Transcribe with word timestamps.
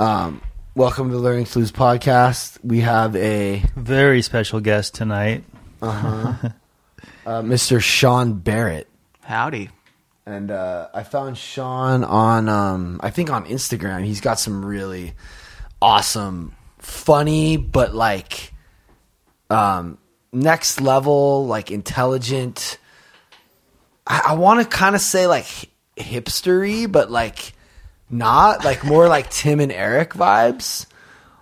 Um, 0.00 0.40
welcome 0.74 1.10
to 1.10 1.18
Learning 1.18 1.44
Flus 1.44 1.70
podcast. 1.70 2.58
We 2.64 2.80
have 2.80 3.14
a 3.16 3.62
Very 3.76 4.22
special 4.22 4.58
guest 4.60 4.94
tonight. 4.94 5.44
uh, 5.82 6.38
Mr. 7.26 7.82
Sean 7.82 8.32
Barrett, 8.32 8.88
Howdy. 9.20 9.68
and 10.24 10.50
uh, 10.50 10.88
I 10.94 11.02
found 11.02 11.36
Sean 11.36 12.02
on 12.02 12.48
um, 12.48 12.98
I 13.02 13.10
think 13.10 13.28
on 13.30 13.44
Instagram. 13.44 14.02
He's 14.04 14.22
got 14.22 14.40
some 14.40 14.64
really 14.64 15.12
awesome, 15.82 16.56
funny, 16.78 17.58
but 17.58 17.94
like 17.94 18.54
um, 19.50 19.98
next 20.32 20.80
level, 20.80 21.46
like 21.46 21.70
intelligent. 21.70 22.78
I, 24.06 24.22
I 24.28 24.32
want 24.32 24.60
to 24.62 24.66
kind 24.66 24.94
of 24.94 25.02
say 25.02 25.26
like 25.26 25.68
hipstery, 25.98 26.90
but 26.90 27.10
like 27.10 27.52
not 28.10 28.64
like 28.64 28.84
more 28.84 29.08
like 29.08 29.30
Tim 29.30 29.60
and 29.60 29.72
Eric 29.72 30.14
vibes. 30.14 30.86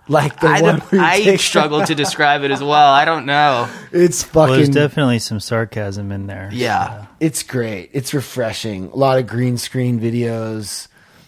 Like 0.07 0.39
the 0.39 0.47
I, 0.47 0.61
one 0.61 0.79
don't, 0.79 0.91
where 0.91 1.01
you 1.19 1.31
I 1.33 1.35
struggle 1.35 1.85
to 1.85 1.93
describe 2.03 2.41
it 2.43 2.49
as 2.49 2.61
well. 2.63 2.91
I 2.93 3.05
don't 3.05 3.27
know. 3.27 3.69
It's 3.91 4.23
Well, 4.33 4.47
fucking. 4.47 4.55
there's 4.55 4.69
definitely 4.69 5.19
some 5.19 5.39
sarcasm 5.39 6.11
in 6.11 6.25
there. 6.25 6.49
Yeah. 6.51 7.05
it's 7.19 7.43
great. 7.43 7.91
It's 7.93 8.11
refreshing. 8.13 8.85
A 8.85 8.95
lot 8.95 9.19
of 9.19 9.27
green 9.27 9.57
screen 9.59 9.99
videos, 9.99 10.87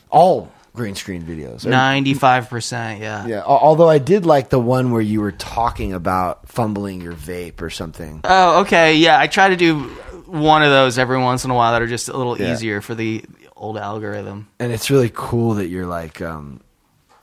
all 0.10 0.52
green 0.74 0.96
screen 0.96 1.22
videos. 1.22 1.64
95%, 1.64 3.00
yeah. 3.00 3.28
Yeah. 3.28 3.44
Although 3.46 3.90
I 3.90 4.00
did 4.00 4.26
like 4.26 4.50
the 4.50 4.60
one 4.60 4.92
where 4.92 5.02
you 5.02 5.22
were 5.22 5.32
talking 5.32 5.94
about 5.94 6.48
fumbling 6.48 7.02
your 7.02 7.14
vape 7.14 7.62
or 7.62 7.70
something. 7.70 8.22
Oh, 8.24 8.62
okay. 8.62 8.96
Yeah, 8.96 9.20
I 9.20 9.28
try 9.28 9.50
to 9.50 9.56
do 9.56 9.80
one 10.26 10.64
of 10.64 10.70
those 10.70 10.98
every 10.98 11.20
once 11.20 11.46
in 11.46 11.52
a 11.52 11.54
while 11.56 11.74
that 11.74 11.82
are 11.82 11.88
just 11.88 12.10
a 12.10 12.18
little 12.18 12.40
Yeah. 12.40 12.54
easier 12.54 12.82
for 12.82 12.96
the 12.96 13.24
old 13.62 13.78
algorithm. 13.78 14.48
And 14.60 14.72
it's 14.74 14.90
really 14.92 15.12
cool 15.14 15.54
that 15.56 15.68
you're 15.68 15.86
like, 15.86 16.22
um, 16.22 16.60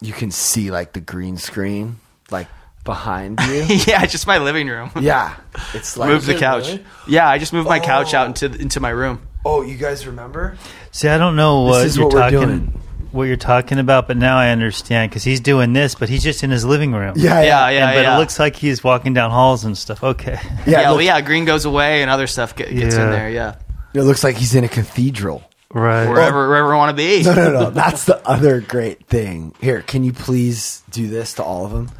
you 0.00 0.12
can 0.12 0.30
see 0.30 0.70
like 0.70 0.92
the 0.94 1.00
green 1.00 1.36
screen 1.36 1.96
like 2.30 2.46
behind 2.84 3.40
you. 3.48 3.64
yeah, 3.86 4.06
just 4.06 4.26
my 4.26 4.38
living 4.38 4.68
room. 4.68 4.90
yeah. 5.00 5.34
It's 5.74 5.96
like 5.96 6.08
Move 6.08 6.24
the 6.24 6.34
couch. 6.36 6.68
Really? 6.68 6.84
Yeah, 7.08 7.28
I 7.28 7.38
just 7.38 7.52
moved 7.52 7.68
my 7.68 7.80
couch 7.80 8.14
Oh. 8.14 8.18
out 8.18 8.26
into 8.28 8.46
into 8.60 8.80
my 8.80 8.90
room. 8.90 9.20
Oh, 9.44 9.62
you 9.62 9.76
guys 9.76 10.06
remember? 10.06 10.56
See, 10.92 11.08
I 11.08 11.18
don't 11.18 11.36
know 11.36 11.62
what 11.62 11.84
is 11.86 11.96
you're 11.96 12.06
what 12.06 12.14
talking 12.14 12.40
doing. 12.40 12.80
what 13.12 13.24
you're 13.24 13.36
talking 13.36 13.78
about, 13.78 14.06
but 14.08 14.16
now 14.16 14.36
I 14.38 14.50
understand 14.50 15.10
because 15.10 15.24
he's 15.24 15.40
doing 15.40 15.72
this, 15.72 15.94
but 15.94 16.08
he's 16.08 16.22
just 16.22 16.42
in 16.44 16.50
his 16.50 16.64
living 16.64 16.92
room. 16.92 17.14
Yeah. 17.16 17.40
Yeah, 17.40 17.42
Yeah. 17.42 17.68
yeah, 17.70 17.86
And- 17.88 17.96
but 17.96 18.02
yeah. 18.02 18.16
it 18.16 18.18
looks 18.20 18.38
like 18.38 18.56
he's 18.56 18.84
walking 18.84 19.12
down 19.14 19.30
halls 19.30 19.64
and 19.64 19.76
stuff. 19.76 20.02
Okay. 20.04 20.38
Yeah. 20.42 20.62
Yeah, 20.66 20.80
it, 20.82 20.94
well, 20.94 21.02
yeah, 21.02 21.20
green 21.20 21.44
goes 21.46 21.64
away 21.64 22.02
and 22.02 22.10
other 22.10 22.26
stuff 22.26 22.54
get, 22.54 22.70
gets 22.70 22.94
in 22.96 23.10
there, 23.10 23.30
yeah. 23.30 23.56
it 23.94 24.02
looks 24.02 24.22
like 24.22 24.36
he's 24.36 24.54
in 24.54 24.64
a 24.64 24.68
cathedral. 24.68 25.42
Right. 25.72 26.08
Wherever, 26.08 26.48
wherever 26.48 26.74
I 26.74 26.76
want 26.76 26.96
to 26.96 27.02
be. 27.02 27.22
No, 27.22 27.34
no, 27.34 27.50
no. 27.52 27.70
That's 27.70 28.04
the 28.04 28.26
other 28.28 28.60
great 28.60 29.06
thing. 29.06 29.54
Here, 29.60 29.82
can 29.82 30.04
you 30.04 30.12
please 30.12 30.82
do 30.90 31.08
this 31.08 31.34
to 31.34 31.42
all 31.44 31.64
of 31.66 31.72
them? 31.72 31.90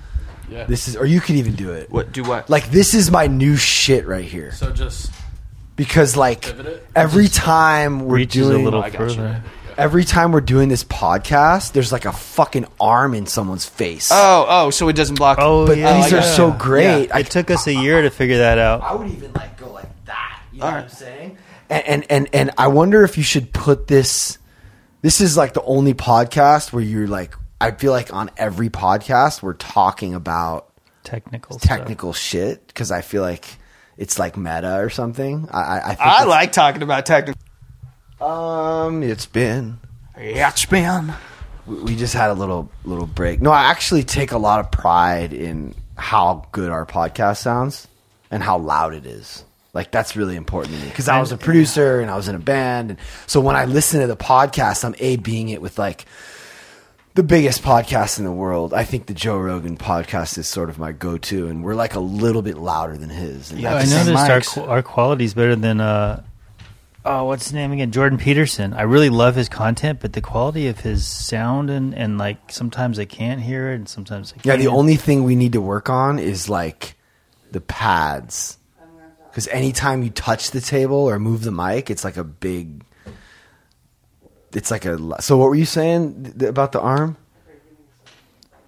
Yeah. 0.51 0.65
This 0.65 0.89
is, 0.89 0.97
or 0.97 1.05
you 1.05 1.21
could 1.21 1.37
even 1.37 1.55
do 1.55 1.73
it. 1.73 1.91
What, 1.91 2.13
do 2.13 2.23
what? 2.23 2.49
Like 2.49 2.71
this 2.71 2.95
is 2.95 3.11
my 3.11 3.27
new 3.27 3.57
shit 3.57 4.07
right 4.07 4.25
here 4.25 4.51
so 4.53 4.73
just 4.73 5.13
because 5.77 6.17
like 6.17 6.47
every 6.97 7.29
time 7.29 8.07
we're 8.07 8.17
Reaches 8.17 8.49
a 8.49 8.53
doing 8.53 8.65
little 8.65 8.83
I 8.83 8.89
got 8.89 9.01
you. 9.01 9.07
further. 9.17 9.43
every 9.77 10.05
time 10.05 10.33
we're 10.33 10.41
doing 10.41 10.71
this 10.71 10.85
podcast, 10.85 11.73
there's 11.73 11.93
like 11.93 12.07
a 12.07 12.13
fucking 12.13 12.65
arm 12.81 13.13
in 13.15 13.27
someone's 13.27 13.67
face. 13.67 14.09
Oh, 14.11 14.47
oh, 14.49 14.71
so 14.71 14.89
it 14.89 14.95
doesn't 14.97 15.17
block. 15.17 15.37
Oh, 15.39 15.67
but 15.67 15.77
yeah. 15.77 16.01
these 16.03 16.13
I 16.15 16.17
are 16.17 16.21
got 16.23 16.35
so 16.35 16.51
great. 16.53 17.11
I, 17.11 17.21
It 17.21 17.31
took 17.31 17.51
us 17.51 17.67
a 17.67 17.75
year 17.75 18.01
to 18.01 18.09
figure 18.11 18.39
that 18.39 18.57
out. 18.59 18.81
I 18.81 18.95
would 18.95 19.11
even 19.11 19.33
like 19.35 19.59
go 19.59 19.71
like 19.71 19.91
that. 20.07 20.43
You 20.55 20.61
know 20.61 20.65
All 20.65 20.73
what. 20.73 20.85
I'm 20.85 20.89
saying? 20.89 21.37
And, 21.71 21.85
and 21.87 22.07
and 22.11 22.29
and 22.33 22.51
I 22.59 22.69
wonder 22.69 23.05
if 23.05 23.17
you 23.17 23.23
should 23.23 23.53
put 23.53 23.87
this. 23.87 24.39
This 25.03 25.21
is 25.21 25.37
like 25.37 25.53
the 25.53 25.63
only 25.63 25.95
podcast 25.95 26.73
where 26.73 26.83
you're 26.83 27.07
like. 27.09 27.35
I 27.61 27.73
feel 27.73 27.91
like 27.91 28.13
on 28.15 28.31
every 28.37 28.71
podcast 28.71 29.43
we're 29.43 29.55
talking 29.55 30.15
about 30.15 30.73
Technical. 31.03 31.59
stuff. 31.59 31.69
technical 31.69 32.13
shit 32.13 32.65
because 32.69 32.93
I 32.93 33.01
feel 33.01 33.23
like 33.23 33.45
it's 33.97 34.17
like 34.17 34.37
meta 34.37 34.79
or 34.79 34.91
something. 34.91 35.49
I, 35.51 35.59
I, 35.61 35.77
I 35.79 35.89
think 35.89 36.01
I 36.01 36.25
like 36.25 36.53
talking 36.53 36.83
about 36.83 37.05
technical. 37.05 37.41
Um, 38.21 39.03
it's 39.03 39.27
been. 39.27 39.79
Yeah, 40.17 40.51
it's 40.51 40.67
been. 40.67 41.13
We 41.67 41.83
we 41.83 41.97
just 41.97 42.15
had 42.15 42.31
a 42.31 42.35
little 42.35 42.71
little 42.85 43.07
break. 43.07 43.41
No, 43.43 43.51
I 43.51 43.65
actually 43.71 44.05
take 44.05 44.31
a 44.33 44.39
lot 44.39 44.61
of 44.61 44.71
pride 44.71 45.33
in 45.33 45.75
how 45.97 46.47
good 46.53 46.71
our 46.71 46.87
podcast 46.87 47.39
sounds 47.39 47.89
and 48.31 48.41
how 48.43 48.59
loud 48.59 48.95
it 48.95 49.05
is. 49.05 49.45
Like 49.75 49.91
that's 49.91 50.17
really 50.17 50.37
important 50.37 50.75
to 50.75 50.83
me 50.83 50.89
because 50.89 51.09
I 51.09 51.21
was 51.21 51.31
a 51.31 51.37
producer 51.37 52.01
and 52.01 52.11
I 52.11 52.17
was 52.17 52.29
in 52.29 52.35
a 52.35 52.39
band, 52.41 52.91
and 52.91 52.99
so 53.27 53.41
when 53.41 53.55
I 53.55 53.67
listen 53.67 54.01
to 54.01 54.07
the 54.07 54.17
podcast, 54.17 54.85
I'm 54.85 54.95
a 54.99 55.17
being 55.17 55.51
it 55.51 55.61
with 55.61 55.79
like 55.79 56.07
the 57.15 57.23
biggest 57.23 57.63
podcast 57.63 58.19
in 58.19 58.25
the 58.25 58.33
world. 58.33 58.73
I 58.73 58.85
think 58.85 59.07
the 59.07 59.15
Joe 59.15 59.39
Rogan 59.39 59.77
podcast 59.77 60.39
is 60.39 60.47
sort 60.47 60.71
of 60.71 60.79
my 60.79 60.93
go-to, 60.93 61.49
and 61.49 61.65
we're 61.65 61.75
like 61.75 61.95
a 61.97 62.01
little 62.01 62.43
bit 62.43 62.57
louder 62.57 62.97
than 62.97 63.11
his. 63.11 63.51
And 63.51 63.61
Yeah, 63.61 63.75
I 63.75 63.85
noticed 63.85 64.57
our 64.57 64.69
our 64.69 64.83
quality's 64.83 65.35
better 65.35 65.57
than 65.57 65.81
uh 65.81 66.23
oh 67.05 67.25
what's 67.25 67.45
his 67.45 67.53
name 67.55 67.73
again 67.73 67.91
Jordan 67.91 68.19
Peterson. 68.19 68.73
I 68.73 68.83
really 68.83 69.11
love 69.11 69.35
his 69.35 69.49
content, 69.49 69.99
but 70.01 70.13
the 70.13 70.21
quality 70.21 70.69
of 70.69 70.81
his 70.81 71.07
sound 71.07 71.71
and 71.71 71.95
and 71.95 72.19
like 72.19 72.53
sometimes 72.53 72.99
I 72.99 73.05
can't 73.05 73.41
hear 73.41 73.73
it, 73.73 73.77
and 73.77 73.89
sometimes 73.89 74.33
I 74.33 74.41
Yeah, 74.45 74.57
the 74.57 74.69
only 74.69 74.97
thing 74.97 75.25
we 75.25 75.35
need 75.37 75.53
to 75.55 75.61
work 75.61 75.91
on 75.91 76.19
is 76.19 76.49
like 76.49 76.95
the 77.51 77.61
pads. 77.61 78.58
Because 79.39 79.55
anytime 79.55 80.03
you 80.03 80.11
touch 80.11 80.51
the 80.51 80.61
table 80.61 80.97
or 80.97 81.17
move 81.21 81.45
the 81.45 81.53
mic, 81.53 81.91
it's 81.91 82.03
like 82.03 82.17
a 82.17 82.25
big. 82.25 82.83
It's 84.53 84.73
like 84.73 84.85
a. 84.85 84.99
So 85.23 85.37
what 85.37 85.45
were 85.49 85.55
you 85.55 85.65
saying 85.65 86.35
th- 86.37 86.51
about 86.51 86.73
the 86.73 86.81
arm? 86.81 87.17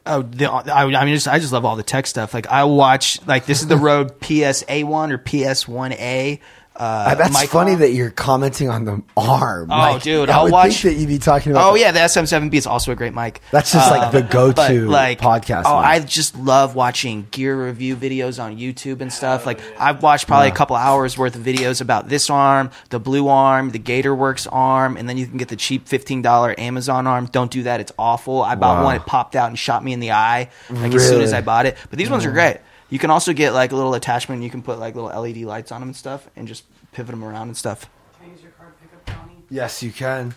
Oh, 0.06 0.22
the, 0.22 0.48
I, 0.48 0.84
I 0.84 1.04
mean, 1.04 1.14
just, 1.16 1.26
I 1.26 1.40
just 1.40 1.52
love 1.52 1.64
all 1.64 1.74
the 1.74 1.82
tech 1.82 2.06
stuff. 2.06 2.32
Like, 2.32 2.46
I 2.46 2.62
watch, 2.62 3.18
like, 3.26 3.46
this 3.46 3.62
is 3.62 3.66
the 3.66 3.76
Rode 3.76 4.20
PSA1 4.20 5.10
or 5.10 5.18
PS1A. 5.18 6.38
Uh, 6.38 6.40
Uh, 6.80 6.82
uh, 6.82 7.14
that's 7.14 7.38
mic 7.38 7.50
funny 7.50 7.72
arm. 7.72 7.80
that 7.80 7.90
you're 7.92 8.10
commenting 8.10 8.70
on 8.70 8.86
the 8.86 9.02
arm. 9.14 9.68
Oh, 9.70 9.98
dude, 9.98 10.30
I 10.30 10.38
I'll 10.38 10.44
would 10.44 10.52
watch- 10.52 10.80
think 10.80 10.94
that 10.94 11.00
you'd 11.00 11.08
be 11.08 11.18
talking 11.18 11.52
about. 11.52 11.70
Oh 11.70 11.74
yeah, 11.74 11.92
the 11.92 12.00
SM7B 12.00 12.54
is 12.54 12.66
also 12.66 12.90
a 12.90 12.96
great 12.96 13.12
mic. 13.14 13.42
That's 13.50 13.70
just 13.70 13.90
like 13.90 14.00
uh, 14.02 14.10
the 14.10 14.22
go-to 14.22 14.54
but, 14.86 14.90
like, 14.90 15.20
podcast 15.20 15.64
Oh, 15.66 15.76
mic. 15.80 15.86
I 15.86 16.00
just 16.00 16.36
love 16.38 16.74
watching 16.74 17.26
gear 17.30 17.66
review 17.66 17.96
videos 17.96 18.42
on 18.42 18.56
YouTube 18.56 19.02
and 19.02 19.12
stuff. 19.12 19.44
Like 19.44 19.60
I've 19.78 20.02
watched 20.02 20.26
probably 20.26 20.48
a 20.48 20.52
couple 20.52 20.74
hours 20.74 21.18
worth 21.18 21.36
of 21.36 21.42
videos 21.42 21.82
about 21.82 22.08
this 22.08 22.30
arm, 22.30 22.70
the 22.88 22.98
blue 22.98 23.28
arm, 23.28 23.72
the 23.72 23.78
GatorWorks 23.78 24.48
arm, 24.50 24.96
and 24.96 25.06
then 25.06 25.18
you 25.18 25.26
can 25.26 25.36
get 25.36 25.48
the 25.48 25.56
cheap 25.56 25.86
fifteen 25.86 26.22
dollar 26.22 26.54
Amazon 26.58 27.06
arm. 27.06 27.26
Don't 27.26 27.50
do 27.50 27.64
that; 27.64 27.80
it's 27.80 27.92
awful. 27.98 28.42
I 28.42 28.54
bought 28.54 28.78
Wow. 28.78 28.84
one; 28.84 28.96
it 28.96 29.04
popped 29.04 29.36
out 29.36 29.48
and 29.48 29.58
shot 29.58 29.84
me 29.84 29.92
in 29.92 30.00
the 30.00 30.12
eye 30.12 30.48
like 30.70 30.94
as 30.94 31.06
soon 31.06 31.20
as 31.20 31.34
I 31.34 31.42
bought 31.42 31.66
it. 31.66 31.76
But 31.90 31.98
these 31.98 32.08
ones 32.08 32.24
are 32.24 32.30
mm. 32.30 32.34
great. 32.34 32.56
You 32.90 32.98
can 32.98 33.10
also 33.10 33.32
get 33.32 33.52
like 33.54 33.72
a 33.72 33.76
little 33.76 33.94
attachment. 33.94 34.42
You 34.42 34.50
can 34.50 34.62
put 34.62 34.78
like 34.78 34.94
little 34.94 35.10
LED 35.20 35.38
lights 35.38 35.72
on 35.72 35.80
them 35.80 35.88
and 35.90 35.96
stuff, 35.96 36.28
and 36.36 36.46
just 36.48 36.64
pivot 36.92 37.12
them 37.12 37.24
around 37.24 37.48
and 37.48 37.56
stuff. 37.56 37.88
Can 38.20 38.28
I 38.28 38.32
use 38.32 38.42
your 38.42 38.50
card 38.52 38.72
pickup, 38.80 39.06
Johnny? 39.06 39.36
Yes, 39.48 39.82
you 39.82 39.92
can. 39.92 40.34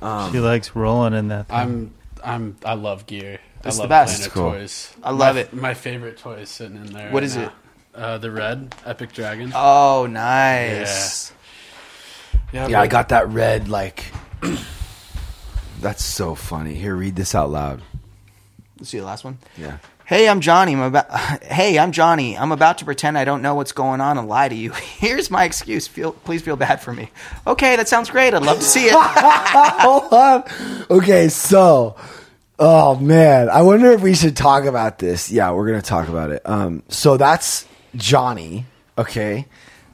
she 0.00 0.38
likes 0.40 0.74
rolling 0.76 1.14
in 1.14 1.28
that. 1.28 1.48
Thing. 1.48 1.56
I'm 1.56 1.94
I'm 2.24 2.56
I 2.64 2.74
love 2.74 3.06
gear. 3.06 3.40
It's 3.64 3.78
I 3.78 3.82
the 3.82 3.88
best. 3.88 4.12
Planet 4.12 4.26
It's 4.26 4.34
cool. 4.34 4.50
Toys. 4.52 4.94
I 5.02 5.10
love 5.10 5.34
My- 5.36 5.40
it. 5.40 5.52
My 5.52 5.74
favorite 5.74 6.18
toy 6.18 6.34
is 6.34 6.50
sitting 6.50 6.76
in 6.76 6.92
there. 6.92 7.10
What 7.10 7.20
right 7.22 7.22
is 7.24 7.36
now. 7.36 7.44
it? 7.46 7.52
Uh, 7.94 8.18
the 8.18 8.30
red 8.30 8.74
Epic 8.84 9.12
Dragon. 9.12 9.52
Oh, 9.54 10.06
nice. 10.10 11.32
Yeah, 12.52 12.80
I 12.80 12.86
got 12.88 13.08
that 13.10 13.28
red. 13.28 13.68
Like, 13.68 14.04
that's 15.80 16.04
so 16.04 16.34
funny. 16.34 16.74
Here, 16.74 16.94
read 16.94 17.16
this 17.16 17.34
out 17.34 17.50
loud. 17.50 17.82
Let's 18.78 18.90
see 18.90 18.98
the 18.98 19.04
last 19.04 19.24
one. 19.24 19.38
Yeah. 19.56 19.78
Hey, 20.06 20.28
I'm 20.28 20.40
Johnny. 20.42 20.74
I'm 20.74 20.80
about. 20.82 21.10
Hey, 21.44 21.78
I'm 21.78 21.92
Johnny. 21.92 22.36
I'm 22.36 22.52
about 22.52 22.78
to 22.78 22.84
pretend 22.84 23.16
I 23.16 23.24
don't 23.24 23.40
know 23.40 23.54
what's 23.54 23.72
going 23.72 24.00
on 24.00 24.18
and 24.18 24.28
lie 24.28 24.48
to 24.48 24.54
you. 24.54 24.70
Here's 24.98 25.30
my 25.30 25.44
excuse. 25.44 25.86
Feel, 25.86 26.12
please 26.12 26.42
feel 26.42 26.56
bad 26.56 26.82
for 26.82 26.92
me. 26.92 27.10
Okay, 27.46 27.76
that 27.76 27.88
sounds 27.88 28.10
great. 28.10 28.34
I'd 28.34 28.42
love 28.42 28.58
to 28.58 28.64
see 28.64 28.86
it. 28.86 28.94
Hold 28.96 30.12
on. 30.12 30.44
Okay, 30.90 31.28
so, 31.28 31.96
oh 32.58 32.96
man, 32.96 33.48
I 33.48 33.62
wonder 33.62 33.92
if 33.92 34.02
we 34.02 34.14
should 34.14 34.36
talk 34.36 34.64
about 34.64 34.98
this. 34.98 35.30
Yeah, 35.30 35.52
we're 35.52 35.66
gonna 35.66 35.80
talk 35.80 36.08
about 36.08 36.30
it. 36.30 36.42
Um, 36.44 36.82
so 36.88 37.16
that's 37.16 37.66
Johnny. 37.94 38.66
Okay, 38.98 39.46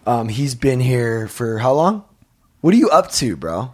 um, 0.07 0.29
he's 0.29 0.55
been 0.55 0.81
here 0.81 1.29
for 1.29 1.59
how 1.59 1.73
long? 1.75 2.05
What 2.63 2.75
are 2.75 2.79
you 2.79 2.89
up 2.89 3.11
to, 3.13 3.37
bro? 3.37 3.73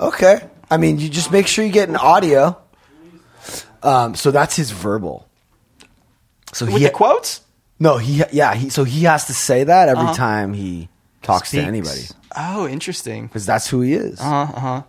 Okay, 0.00 0.40
I 0.70 0.76
mean, 0.76 0.98
you 0.98 1.08
just 1.08 1.30
make 1.30 1.46
sure 1.46 1.64
you 1.64 1.72
get 1.72 1.88
an 1.88 1.96
audio. 1.96 2.60
Um, 3.82 4.14
so 4.14 4.30
that's 4.30 4.56
his 4.56 4.70
verbal. 4.70 5.26
So 6.52 6.66
With 6.66 6.76
he 6.76 6.84
the 6.84 6.90
quotes? 6.90 7.40
no, 7.78 7.96
he 7.98 8.22
yeah 8.32 8.54
he 8.54 8.68
so 8.70 8.84
he 8.84 9.04
has 9.04 9.26
to 9.26 9.34
say 9.34 9.64
that 9.64 9.88
every 9.88 10.04
Uh-huh. 10.04 10.14
time 10.14 10.52
he 10.52 10.88
talks 11.22 11.48
Speaks. 11.48 11.62
to 11.62 11.66
anybody 11.68 12.02
Oh, 12.36 12.66
interesting. 12.68 13.26
because 13.26 13.46
that's 13.46 13.68
who 13.68 13.80
he 13.80 13.94
is. 13.94 14.20
Uh 14.20 14.24
huh. 14.46 14.52
Uh 14.56 14.60
huh. 14.60 14.82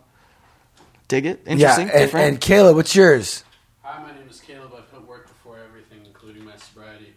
Dig 1.08 1.26
it. 1.26 1.42
yeah, 1.46 1.52
Interesting. 1.54 1.90
and, 1.90 2.00
different. 2.00 2.28
and 2.28 2.42
Caleb, 2.42 2.76
what's 2.76 2.96
yours? 2.96 3.44
Hi, 3.84 4.02
my 4.02 4.14
name 4.18 4.28
is 4.30 4.40
Caleb. 4.40 4.72
I 4.78 4.82
put 4.82 5.08
work 5.08 5.28
before 5.28 5.58
everything, 5.60 6.00
including 6.06 6.46
my 6.46 6.56
sobriety. 6.58 7.14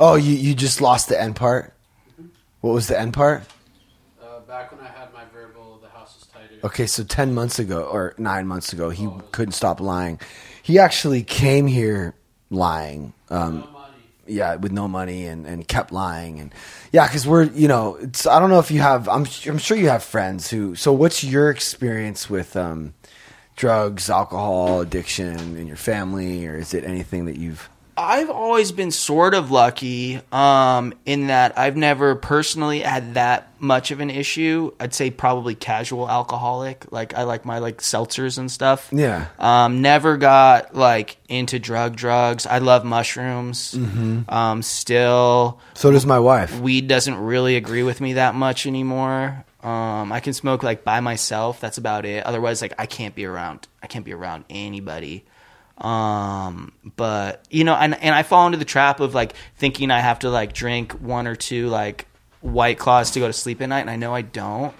Oh, 0.00 0.14
you, 0.16 0.34
you 0.34 0.54
just 0.54 0.80
lost 0.80 1.08
the 1.08 1.20
end 1.20 1.36
part? 1.36 1.72
What 2.60 2.72
was 2.74 2.88
the 2.88 2.98
end 2.98 3.12
part? 3.14 3.42
Uh, 4.20 4.40
back 4.40 4.72
when 4.72 4.80
I 4.80 4.88
had 4.88 5.12
my 5.12 5.24
verbal, 5.32 5.78
the 5.82 5.88
house 5.88 6.16
was 6.18 6.26
tighter. 6.28 6.53
Okay, 6.64 6.86
so 6.86 7.04
10 7.04 7.34
months 7.34 7.58
ago 7.58 7.82
or 7.82 8.14
9 8.16 8.46
months 8.46 8.72
ago, 8.72 8.88
he 8.88 9.06
couldn't 9.32 9.52
stop 9.52 9.80
lying. 9.80 10.18
He 10.62 10.78
actually 10.78 11.22
came 11.22 11.66
here 11.66 12.14
lying. 12.50 13.12
Um, 13.28 13.68
yeah, 14.26 14.54
with 14.54 14.72
no 14.72 14.88
money 14.88 15.26
and, 15.26 15.46
and 15.46 15.68
kept 15.68 15.92
lying 15.92 16.40
and 16.40 16.54
yeah, 16.92 17.06
because 17.06 17.26
we're 17.26 17.42
you 17.42 17.68
know 17.68 17.96
it's 17.96 18.26
I 18.26 18.40
don't 18.40 18.48
know 18.48 18.58
if 18.58 18.70
you 18.70 18.80
have 18.80 19.06
I'm 19.06 19.26
I'm 19.46 19.58
sure 19.58 19.76
you 19.76 19.90
have 19.90 20.02
friends 20.02 20.48
who 20.48 20.74
so 20.74 20.94
what's 20.94 21.22
your 21.22 21.50
experience 21.50 22.30
with 22.30 22.56
um, 22.56 22.94
drugs, 23.56 24.08
alcohol 24.08 24.80
addiction 24.80 25.56
in 25.56 25.66
your 25.66 25.76
family, 25.76 26.46
or 26.46 26.56
is 26.56 26.72
it 26.72 26.84
anything 26.84 27.26
that 27.26 27.36
you've 27.36 27.68
I've 27.96 28.30
always 28.30 28.72
been 28.72 28.90
sort 28.90 29.34
of 29.34 29.50
lucky 29.50 30.20
um, 30.32 30.94
in 31.06 31.28
that 31.28 31.58
I've 31.58 31.76
never 31.76 32.14
personally 32.16 32.80
had 32.80 33.14
that 33.14 33.52
much 33.60 33.90
of 33.90 34.00
an 34.00 34.10
issue. 34.10 34.72
I'd 34.80 34.92
say 34.92 35.10
probably 35.10 35.54
casual 35.54 36.08
alcoholic. 36.10 36.90
Like 36.90 37.14
I 37.14 37.22
like 37.22 37.44
my 37.44 37.58
like 37.58 37.78
seltzers 37.78 38.36
and 38.38 38.50
stuff. 38.50 38.88
Yeah. 38.92 39.26
Um, 39.38 39.80
never 39.80 40.16
got 40.16 40.74
like 40.74 41.18
into 41.28 41.58
drug 41.58 41.96
drugs. 41.96 42.46
I 42.46 42.58
love 42.58 42.84
mushrooms. 42.84 43.74
Um, 44.28 44.62
still, 44.62 45.60
so 45.74 45.90
does 45.90 46.06
my 46.06 46.18
wife. 46.18 46.58
weed 46.60 46.88
doesn't 46.88 47.16
really 47.16 47.56
agree 47.56 47.82
with 47.82 48.00
me 48.00 48.14
that 48.14 48.34
much 48.34 48.66
anymore. 48.66 49.44
Um, 49.62 50.12
I 50.12 50.20
can 50.20 50.34
smoke 50.34 50.62
like 50.62 50.84
by 50.84 51.00
myself. 51.00 51.60
That's 51.60 51.78
about 51.78 52.04
it. 52.04 52.24
Otherwise, 52.26 52.60
like 52.60 52.74
I 52.78 52.86
can't 52.86 53.14
be 53.14 53.24
around. 53.24 53.66
I 53.82 53.86
can't 53.86 54.04
be 54.04 54.12
around 54.12 54.44
anybody. 54.50 55.24
Um, 55.78 56.72
but 56.96 57.44
you 57.50 57.64
know, 57.64 57.74
and 57.74 57.94
and 57.94 58.14
I 58.14 58.22
fall 58.22 58.46
into 58.46 58.58
the 58.58 58.64
trap 58.64 59.00
of 59.00 59.14
like 59.14 59.34
thinking 59.56 59.90
I 59.90 60.00
have 60.00 60.20
to 60.20 60.30
like 60.30 60.52
drink 60.52 60.92
one 60.92 61.26
or 61.26 61.34
two 61.34 61.68
like 61.68 62.06
white 62.40 62.78
claws 62.78 63.10
to 63.12 63.20
go 63.20 63.26
to 63.26 63.32
sleep 63.32 63.60
at 63.60 63.68
night, 63.68 63.80
and 63.80 63.90
I 63.90 63.96
know 63.96 64.14
I 64.14 64.22
don't. 64.22 64.74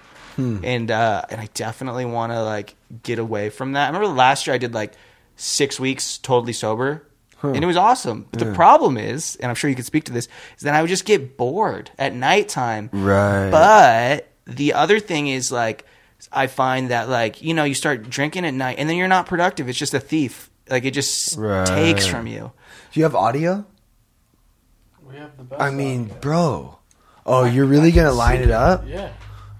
And 0.65 0.91
uh, 0.91 1.23
and 1.31 1.41
I 1.41 1.49
definitely 1.55 2.05
want 2.05 2.33
to 2.33 2.43
like 2.43 2.75
get 3.03 3.19
away 3.19 3.51
from 3.51 3.73
that. 3.73 3.85
I 3.85 3.87
remember 3.87 4.09
last 4.09 4.47
year 4.47 4.55
I 4.55 4.59
did 4.59 4.75
like 4.75 4.95
six 5.37 5.79
weeks 5.79 6.19
totally 6.19 6.53
sober. 6.53 7.07
And 7.43 7.63
it 7.63 7.67
was 7.67 7.77
awesome. 7.77 8.27
But 8.31 8.41
the 8.41 8.55
problem 8.55 8.97
is, 8.97 9.37
and 9.37 9.51
I'm 9.51 9.55
sure 9.55 9.69
you 9.69 9.77
could 9.77 9.85
speak 9.85 10.05
to 10.05 10.13
this, 10.13 10.29
is 10.57 10.63
that 10.63 10.75
I 10.75 10.81
would 10.81 10.89
just 10.89 11.05
get 11.05 11.37
bored 11.37 11.91
at 11.99 12.15
nighttime. 12.15 12.89
Right. 12.91 13.51
But 13.51 14.29
the 14.47 14.73
other 14.73 14.99
thing 14.99 15.29
is 15.29 15.53
like 15.53 15.85
I 16.33 16.47
find 16.47 16.89
that 16.91 17.09
like, 17.11 17.43
you 17.43 17.53
know, 17.53 17.65
you 17.65 17.75
start 17.75 18.09
drinking 18.09 18.47
at 18.47 18.55
night 18.55 18.79
and 18.79 18.89
then 18.89 18.97
you're 18.97 19.09
not 19.09 19.27
productive. 19.27 19.69
It's 19.69 19.79
just 19.79 19.93
a 19.93 20.01
thief. 20.01 20.51
Like 20.71 20.85
it 20.85 20.93
just 20.93 21.37
Right. 21.37 21.67
takes 21.67 22.07
from 22.07 22.27
you. 22.27 22.53
Do 22.93 23.01
you 23.01 23.05
have 23.05 23.15
audio? 23.15 23.65
We 25.07 25.17
have 25.17 25.37
the 25.37 25.45
best. 25.45 25.61
I 25.61 25.71
mean, 25.71 26.05
audio. 26.07 26.17
bro. 26.21 26.79
Oh, 27.27 27.45
you're 27.45 27.67
really 27.67 27.93
gonna 27.93 28.13
line 28.13 28.41
it 28.41 28.51
up? 28.51 28.85
Yeah. 28.87 29.11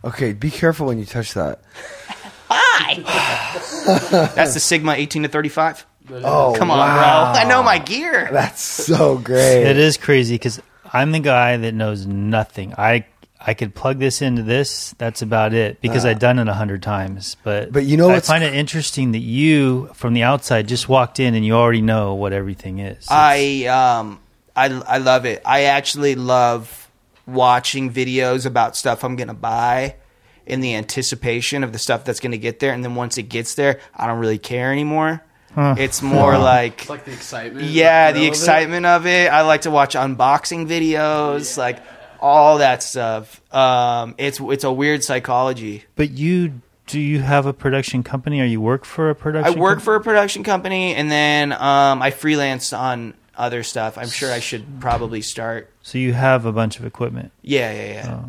Okay, 0.05 0.33
be 0.33 0.51
careful 0.51 0.87
when 0.87 0.99
you 0.99 1.05
touch 1.07 1.35
that. 1.35 1.61
Hi. 2.49 2.95
That's 4.35 4.55
the 4.55 4.61
Sigma 4.61 4.93
18 4.93 5.23
to 5.23 5.29
35. 5.29 5.87
Oh, 6.11 6.55
Come 6.59 6.71
on, 6.71 6.79
wow. 6.79 7.33
bro. 7.33 7.41
I 7.41 7.45
know 7.45 7.63
my 7.63 7.79
gear. 7.79 8.29
That's 8.31 8.61
so 8.63 9.17
great. 9.17 9.63
It 9.65 9.79
is 9.79 9.97
crazy 9.97 10.35
because 10.35 10.61
I'm 10.93 11.13
the 11.13 11.21
guy 11.21 11.57
that 11.57 11.73
knows 11.73 12.07
nothing. 12.07 12.75
I 12.77 13.07
I 13.47 13.53
could 13.55 13.75
plug 13.75 13.99
this 13.99 14.23
into 14.23 14.43
this. 14.43 14.95
That's 14.97 15.21
about 15.21 15.53
it 15.53 15.81
because 15.83 16.05
I've 16.07 16.19
done 16.19 16.39
it 16.39 16.49
a 16.49 16.55
hundred 16.55 16.83
times. 16.83 17.37
But 17.45 17.73
But 17.73 17.85
you 17.85 17.97
know 17.97 18.09
I 18.09 18.15
what's 18.15 18.29
find 18.29 18.43
it 18.43 18.55
interesting 18.55 19.13
that 19.13 19.19
you, 19.19 19.91
from 19.95 20.15
the 20.15 20.23
outside, 20.23 20.67
just 20.67 20.89
walked 20.89 21.21
in 21.21 21.35
and 21.35 21.45
you 21.45 21.55
already 21.55 21.83
know 21.83 22.15
what 22.15 22.33
everything 22.33 22.79
is. 22.79 23.07
I 23.11 23.65
um 23.67 24.21
I 24.57 24.67
I 24.67 24.99
love 24.99 25.27
it. 25.27 25.43
I 25.45 25.65
actually 25.65 26.15
love 26.15 26.89
watching 27.27 27.93
videos 27.93 28.47
about 28.47 28.77
stuff 28.77 29.05
I'm 29.05 29.17
gonna 29.17 29.35
buy 29.35 29.97
in 30.47 30.61
the 30.61 30.75
anticipation 30.75 31.65
of 31.65 31.73
the 31.73 31.79
stuff 31.79 32.05
that's 32.05 32.21
gonna 32.21 32.37
get 32.39 32.61
there, 32.61 32.73
and 32.73 32.83
then 32.85 32.95
once 32.95 33.19
it 33.19 33.25
gets 33.25 33.55
there, 33.55 33.81
I 33.95 34.07
don't 34.07 34.19
really 34.21 34.39
care 34.39 34.73
anymore. 34.73 35.23
It's 35.57 36.03
more 36.03 36.37
like 36.37 36.81
It's 36.81 36.91
like 36.91 37.05
the 37.05 37.13
excitement. 37.13 37.67
yeah, 37.67 38.11
the 38.11 38.15
the 38.15 38.19
thrill 38.19 38.23
of 38.23 38.27
it. 38.27 38.29
excitement 38.37 38.87
of 38.87 39.07
it. 39.07 39.31
I 39.33 39.43
like 39.43 39.61
to 39.63 39.71
watch 39.71 39.95
unboxing 39.95 40.67
videos, 40.67 41.57
like 41.57 41.79
all 42.25 42.57
that 42.59 42.83
stuff. 42.83 43.43
Um, 43.55 44.15
it's 44.17 44.41
it's 44.41 44.65
a 44.65 44.73
weird 44.73 45.05
psychology. 45.05 45.85
but 45.95 46.11
you 46.11 46.63
do 46.87 46.99
you 46.99 47.21
have 47.21 47.45
a 47.45 47.53
production 47.53 48.03
company 48.03 48.41
or 48.41 48.45
you 48.45 48.61
work 48.63 48.87
for 48.87 49.11
a 49.11 49.15
production? 49.15 49.45
Company? 49.45 49.61
I 49.61 49.63
work 49.63 49.79
com- 49.79 49.85
for 49.85 49.95
a 49.95 50.01
production 50.01 50.43
company, 50.43 50.95
and 50.95 51.11
then 51.11 51.53
um, 51.53 52.01
I 52.01 52.11
freelance 52.11 52.73
on 52.73 53.13
other 53.37 53.63
stuff. 53.63 53.99
I'm 53.99 54.09
sure 54.09 54.33
I 54.33 54.41
should 54.41 54.81
probably 54.81 55.21
start. 55.21 55.71
so 55.83 55.99
you 55.99 56.15
have 56.15 56.47
a 56.47 56.53
bunch 56.53 56.79
of 56.79 56.87
equipment. 56.87 57.31
Yeah, 57.43 57.73
yeah, 57.73 57.93
yeah. 57.93 58.21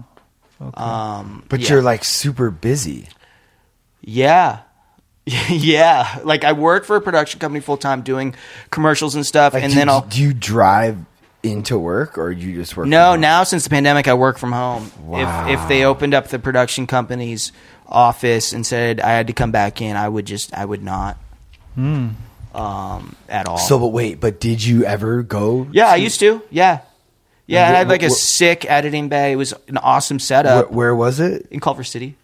Oh, 0.59 0.67
okay. 0.67 0.83
Um, 0.83 1.43
but 1.47 1.61
yeah. 1.61 1.69
you're 1.69 1.81
like 1.81 2.03
super 2.03 2.51
busy. 2.51 3.07
yeah. 4.01 4.59
yeah, 5.49 6.19
like 6.23 6.43
I 6.43 6.51
work 6.53 6.85
for 6.85 6.95
a 6.97 7.01
production 7.01 7.39
company 7.39 7.59
full 7.59 7.77
time 7.77 8.03
doing 8.03 8.35
commercials 8.69 9.15
and 9.15 9.25
stuff, 9.25 9.55
Like, 9.55 9.63
and 9.63 9.73
do, 9.73 9.79
then 9.79 9.89
I'll 9.89 10.01
do 10.01 10.21
you 10.21 10.35
drive 10.35 10.99
into 11.45 11.77
work 11.77 12.17
or 12.17 12.31
you 12.31 12.55
just 12.55 12.75
work? 12.75 12.87
No, 12.87 12.97
from 12.97 13.11
home? 13.13 13.21
now 13.21 13.43
since 13.43 13.63
the 13.63 13.69
pandemic, 13.69 14.07
I 14.07 14.13
work 14.15 14.37
from 14.37 14.51
home. 14.51 14.91
Wow. 15.05 15.47
If 15.47 15.59
if 15.61 15.67
they 15.69 15.85
opened 15.85 16.13
up 16.13 16.27
the 16.27 16.39
production 16.39 16.87
company's 16.87 17.51
office 17.87 18.51
and 18.53 18.65
said 18.65 18.99
I 18.99 19.11
had 19.11 19.27
to 19.27 19.33
come 19.33 19.51
back 19.51 19.81
in, 19.81 19.95
I 19.95 20.09
would 20.09 20.25
just 20.25 20.53
I 20.53 20.65
would 20.65 20.83
not. 20.83 21.17
Um, 21.77 23.15
at 23.27 23.47
all. 23.47 23.57
So, 23.57 23.77
but 23.79 23.87
wait, 23.89 24.19
but 24.21 24.39
did 24.39 24.63
you 24.63 24.85
ever 24.85 25.23
go? 25.23 25.67
yeah, 25.71 25.87
I 25.87 25.95
used 25.97 26.19
to. 26.21 26.41
Yeah, 26.49 26.79
yeah. 27.47 27.67
And 27.67 27.67
And 27.67 27.75
I 27.75 27.77
had 27.79 27.87
wh- 27.87 27.89
like 27.89 28.03
a 28.03 28.07
wh- 28.09 28.11
sick 28.13 28.65
editing 28.69 29.09
bay. 29.09 29.33
It 29.33 29.35
was 29.35 29.53
an 29.67 29.77
awesome 29.77 30.15
Where, 30.15 30.19
setup 30.19 30.71
where 30.71 30.95
was 30.95 31.19
it? 31.19 31.47
in 31.51 31.59
Culver 31.59 31.83
City. 31.83 32.15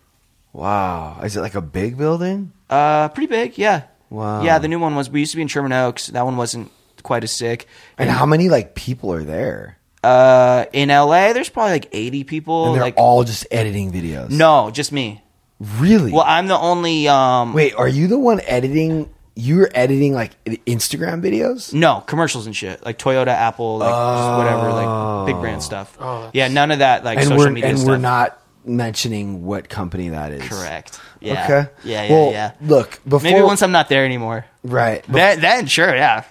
Wow, 0.53 1.19
is 1.23 1.35
it 1.35 1.41
like 1.41 1.55
a 1.55 1.61
big 1.61 1.97
building? 1.97 2.53
Uh, 2.69 3.09
pretty 3.09 3.27
big. 3.27 3.57
Yeah. 3.57 3.83
Wow. 4.09 4.43
Yeah, 4.43 4.57
the 4.59 4.67
new 4.69 4.79
one 4.79 4.95
was. 4.95 5.09
We 5.09 5.19
used 5.21 5.31
to 5.31 5.37
be 5.37 5.41
in 5.41 5.47
Sherman 5.49 5.73
Oaks. 5.73 6.07
That 6.07 6.23
one 6.25 6.37
wasn't 6.37 6.71
quite 7.01 7.23
as 7.23 7.31
sick. 7.31 7.67
And 7.97 8.09
how 8.09 8.25
many 8.25 8.49
like 8.49 8.75
people 8.75 9.13
are 9.13 9.23
there? 9.23 9.77
Uh, 10.03 10.65
in 10.73 10.89
LA, 10.89 11.33
there's 11.33 11.49
probably 11.49 11.73
like 11.73 11.89
80 11.91 12.23
people. 12.23 12.65
And 12.67 12.75
they're 12.75 12.81
like 12.81 12.95
all 12.97 13.23
just 13.23 13.45
editing 13.51 13.91
videos. 13.91 14.29
no, 14.31 14.71
just 14.71 14.91
me. 14.91 15.21
really. 15.59 16.11
Well, 16.11 16.23
I'm 16.25 16.47
the 16.47 16.57
only. 16.57 17.07
Um, 17.07 17.53
wait, 17.53 17.75
are 17.75 17.87
you 17.87 18.07
the 18.07 18.17
one 18.17 18.41
editing? 18.45 19.13
You're 19.35 19.69
editing 19.73 20.13
like 20.13 20.31
Instagram 20.45 21.21
videos? 21.23 21.73
No 21.73 22.03
commercials 22.05 22.47
and 22.47 22.55
shit 22.55 22.83
like 22.85 22.97
Toyota, 22.99 23.27
Apple, 23.27 23.77
like 23.77 23.89
just 23.89 24.37
whatever, 24.37 24.71
like 24.73 25.25
big 25.27 25.39
brand 25.41 25.63
stuff. 25.63 25.95
Oh, 26.01 26.29
yeah, 26.33 26.47
none 26.49 26.71
of 26.71 26.79
that 26.79 27.05
like 27.05 27.17
and 27.17 27.27
social 27.27 27.45
we're 27.45 27.51
media 27.51 27.69
and 27.69 27.79
stuff. 27.79 27.87
we're 27.87 27.97
not 27.97 28.41
mentioning 28.65 29.45
what 29.45 29.69
company 29.69 30.09
that 30.09 30.31
is. 30.33 30.47
correct. 30.49 30.99
Yeah. 31.21 31.43
Okay. 31.45 31.69
Yeah, 31.83 32.03
yeah, 32.03 32.11
well, 32.11 32.31
yeah. 32.31 32.51
Look, 32.61 32.99
before 33.03 33.21
Maybe 33.21 33.41
once 33.41 33.61
I'm 33.61 33.71
not 33.71 33.87
there 33.87 34.03
anymore. 34.03 34.45
right 34.63 35.03
bef- 35.03 35.13
Then, 35.13 35.39
then 35.41 35.65
sure, 35.67 35.95
yeah. 35.95 36.25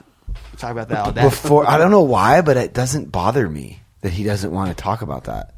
Talk 0.60 0.72
about 0.72 0.90
that 0.90 0.98
all 1.06 1.12
day. 1.12 1.22
before 1.22 1.68
I 1.68 1.78
don't 1.78 1.90
know 1.90 2.02
why, 2.02 2.42
but 2.42 2.58
it 2.58 2.74
doesn't 2.74 3.10
bother 3.10 3.48
me 3.48 3.80
that 4.02 4.12
he 4.12 4.24
doesn't 4.24 4.52
want 4.52 4.68
to 4.68 4.80
talk 4.80 5.00
about 5.00 5.24
that. 5.24 5.54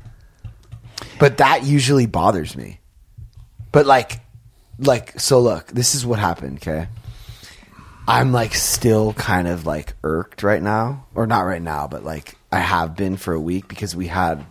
But 1.18 1.38
that 1.38 1.64
usually 1.64 2.06
bothers 2.06 2.56
me. 2.56 2.78
But 3.72 3.84
like, 3.84 4.20
like 4.78 5.18
so. 5.18 5.40
Look, 5.40 5.66
this 5.66 5.96
is 5.96 6.06
what 6.06 6.20
happened. 6.20 6.58
Okay, 6.58 6.86
I'm 8.06 8.30
like 8.32 8.54
still 8.54 9.12
kind 9.14 9.48
of 9.48 9.66
like 9.66 9.94
irked 10.04 10.44
right 10.44 10.62
now, 10.62 11.06
or 11.16 11.26
not 11.26 11.42
right 11.42 11.62
now, 11.62 11.88
but 11.88 12.04
like 12.04 12.36
I 12.52 12.60
have 12.60 12.94
been 12.94 13.16
for 13.16 13.34
a 13.34 13.40
week 13.40 13.66
because 13.66 13.96
we 13.96 14.06
had. 14.06 14.46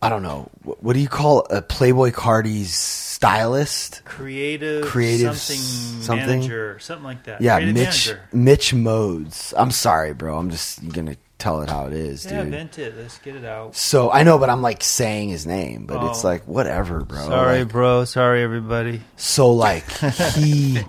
I 0.00 0.08
don't 0.08 0.22
know. 0.22 0.50
What, 0.62 0.82
what 0.82 0.92
do 0.94 1.00
you 1.00 1.08
call 1.08 1.40
a 1.50 1.62
Playboi 1.62 2.12
Carti's 2.12 3.11
stylist? 3.22 4.02
creative, 4.04 4.84
Creative 4.84 5.36
something, 5.36 6.02
something? 6.02 6.26
manager, 6.40 6.78
something 6.80 7.04
like 7.04 7.24
that. 7.24 7.40
Yeah, 7.40 7.56
creative 7.56 7.74
Mitch 7.74 8.08
manager. 8.08 8.22
Mitch 8.32 8.74
Modes. 8.74 9.54
I'm 9.56 9.70
sorry, 9.70 10.12
bro. 10.12 10.36
I'm 10.38 10.50
just 10.50 10.86
gonna 10.88 11.16
tell 11.38 11.62
it 11.62 11.68
how 11.70 11.86
it 11.86 11.92
is, 11.92 12.24
Yeah, 12.24 12.42
dude. 12.42 12.50
vent 12.52 12.78
it. 12.78 12.96
Let's 12.96 13.18
get 13.18 13.36
it 13.36 13.44
out. 13.44 13.74
so 13.76 14.10
I 14.10 14.22
know, 14.22 14.38
but 14.38 14.50
I'm 14.50 14.62
like 14.62 14.82
saying 14.82 15.28
his 15.30 15.46
name, 15.46 15.86
but 15.86 16.02
it's 16.10 16.24
Oh. 16.24 16.28
like 16.28 16.46
whatever, 16.48 17.00
bro. 17.04 17.18
Sorry, 17.26 17.58
Like, 17.60 17.68
bro. 17.68 18.04
Sorry, 18.04 18.42
everybody. 18.42 19.02
so 19.16 19.50
like 19.52 19.88
he 20.34 20.80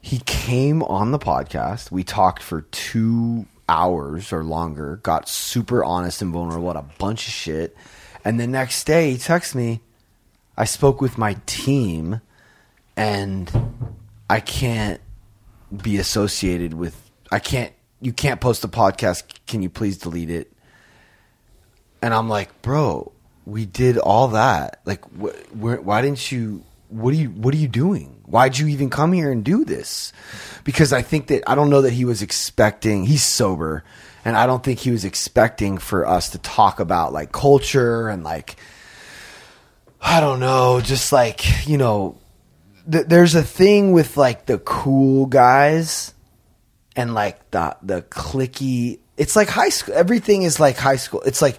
he 0.00 0.18
came 0.20 0.82
on 0.82 1.12
the 1.12 1.18
podcast. 1.18 1.90
We 1.90 2.02
talked 2.04 2.42
for 2.42 2.62
two 2.62 3.46
hours 3.68 4.32
or 4.32 4.42
longer. 4.44 4.98
Got 5.02 5.28
super 5.28 5.84
honest 5.84 6.22
and 6.22 6.32
vulnerable 6.32 6.70
about 6.70 6.84
a 6.84 6.98
bunch 6.98 7.26
of 7.26 7.32
shit. 7.32 7.76
And 8.24 8.38
the 8.40 8.46
next 8.46 8.84
day, 8.84 9.12
he 9.12 9.18
texts 9.18 9.54
me. 9.54 9.80
I 10.58 10.64
spoke 10.64 11.00
with 11.00 11.16
my 11.16 11.36
team, 11.46 12.20
and 12.96 13.48
I 14.28 14.40
can't 14.40 15.00
be 15.82 15.98
associated 15.98 16.74
with. 16.74 17.10
I 17.30 17.38
can't. 17.38 17.72
You 18.00 18.12
can't 18.12 18.40
post 18.40 18.64
a 18.64 18.68
podcast. 18.68 19.22
Can 19.46 19.62
you 19.62 19.70
please 19.70 19.98
delete 19.98 20.30
it? 20.30 20.52
And 22.02 22.12
I'm 22.12 22.28
like, 22.28 22.60
bro, 22.60 23.12
we 23.46 23.66
did 23.66 23.98
all 23.98 24.28
that. 24.28 24.80
Like, 24.84 25.04
wh- 25.12 25.54
why 25.54 26.02
didn't 26.02 26.32
you? 26.32 26.64
What 26.88 27.14
are 27.14 27.16
you? 27.16 27.28
What 27.30 27.54
are 27.54 27.58
you 27.58 27.68
doing? 27.68 28.20
Why'd 28.26 28.58
you 28.58 28.66
even 28.66 28.90
come 28.90 29.12
here 29.12 29.30
and 29.30 29.44
do 29.44 29.64
this? 29.64 30.12
Because 30.64 30.92
I 30.92 31.02
think 31.02 31.28
that 31.28 31.48
I 31.48 31.54
don't 31.54 31.70
know 31.70 31.82
that 31.82 31.92
he 31.92 32.04
was 32.04 32.20
expecting. 32.20 33.04
He's 33.04 33.24
sober, 33.24 33.84
and 34.24 34.36
I 34.36 34.46
don't 34.48 34.64
think 34.64 34.80
he 34.80 34.90
was 34.90 35.04
expecting 35.04 35.78
for 35.78 36.04
us 36.04 36.30
to 36.30 36.38
talk 36.38 36.80
about 36.80 37.12
like 37.12 37.30
culture 37.30 38.08
and 38.08 38.24
like 38.24 38.56
I 40.00 40.20
don't 40.20 40.40
know, 40.40 40.80
just 40.80 41.12
like 41.12 41.66
you 41.66 41.78
know, 41.78 42.16
th- 42.90 43.06
there's 43.06 43.34
a 43.34 43.42
thing 43.42 43.92
with 43.92 44.16
like 44.16 44.46
the 44.46 44.58
cool 44.58 45.26
guys 45.26 46.14
and 46.96 47.14
like 47.14 47.50
the 47.50 47.76
the 47.82 48.02
clicky. 48.02 48.98
It's 49.16 49.34
like 49.36 49.48
high 49.48 49.70
school. 49.70 49.94
Everything 49.94 50.42
is 50.42 50.60
like 50.60 50.76
high 50.76 50.96
school. 50.96 51.22
It's 51.22 51.42
like, 51.42 51.58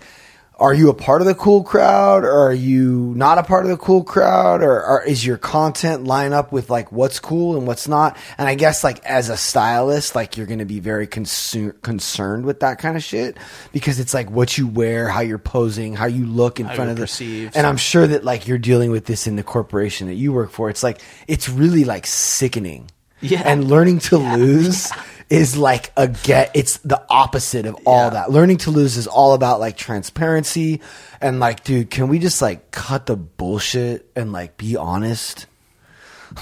are 0.60 0.74
you 0.74 0.90
a 0.90 0.94
part 0.94 1.22
of 1.22 1.28
the 1.28 1.36
cool 1.36 1.64
crowd, 1.64 2.24
or 2.24 2.48
are 2.50 2.54
you 2.54 3.14
not 3.16 3.38
a 3.38 3.44
part 3.44 3.64
of 3.66 3.72
the 3.72 3.78
cool 3.78 4.04
crowd, 4.04 4.62
or, 4.62 4.84
or 4.86 5.04
is 5.04 5.26
your 5.26 5.38
content 5.38 6.04
line 6.04 6.34
up 6.34 6.52
with 6.52 6.70
like 6.70 6.92
what's 6.92 7.20
cool 7.20 7.58
and 7.58 7.66
what's 7.66 7.88
not? 7.88 8.18
And 8.38 8.48
I 8.48 8.56
guess 8.56 8.84
like 8.84 9.04
as 9.06 9.30
a 9.30 9.38
stylist, 9.38 10.16
like 10.16 10.38
you're 10.38 10.46
going 10.46 10.60
to 10.60 10.66
be 10.66 10.80
very 10.80 11.08
concer- 11.08 11.74
concerned 11.82 12.46
with 12.46 12.60
that 12.60 12.78
kind 12.78 12.98
of 12.98 13.04
shit 13.04 13.38
because 13.72 14.00
it's 14.00 14.14
like 14.14 14.30
what 14.30 14.58
you 14.58 14.68
wear, 14.68 15.08
how 15.08 15.22
you're 15.22 15.38
posing, 15.38 15.96
how 15.96 16.08
you 16.08 16.26
look 16.26 16.60
in 16.60 16.66
How 16.66 16.76
front 16.76 16.92
of 16.92 16.98
the. 16.98 17.04
perceived. 17.04 17.56
And 17.56 17.66
I'm 17.66 17.78
sure 17.78 18.06
that 18.06 18.24
like 18.24 18.48
you're 18.48 18.58
dealing 18.58 18.92
with 18.92 19.06
this 19.06 19.28
in 19.28 19.36
the 19.38 19.44
corporation 19.44 20.08
that 20.08 20.16
you 20.16 20.34
work 20.34 20.52
for. 20.52 20.70
It's 20.70 20.84
like 20.84 21.02
it's 21.28 21.48
really 21.48 21.86
like 21.86 22.06
sickening. 22.06 22.92
Yeah. 23.22 23.44
And 23.46 23.68
learning 23.70 24.00
to 24.00 24.18
lose 24.18 24.92
is 25.30 25.56
like 25.58 25.92
a 25.96 26.08
get 26.08 26.52
it's 26.56 26.78
the 26.78 27.02
opposite 27.10 27.66
of 27.66 27.76
all 27.86 28.06
Yeah. 28.06 28.10
that. 28.12 28.32
Learning 28.32 28.58
to 28.60 28.72
lose 28.72 28.98
is 28.98 29.06
all 29.08 29.34
about 29.34 29.60
like 29.60 29.78
transparency 29.78 30.82
and 31.22 31.40
like 31.40 31.64
dude, 31.64 31.90
can 31.92 32.08
we 32.08 32.18
just 32.20 32.42
like 32.42 32.72
cut 32.72 33.06
the 33.06 33.16
bullshit 33.16 34.10
and 34.16 34.32
like 34.32 34.58
be 34.58 34.76
honest? 34.76 35.46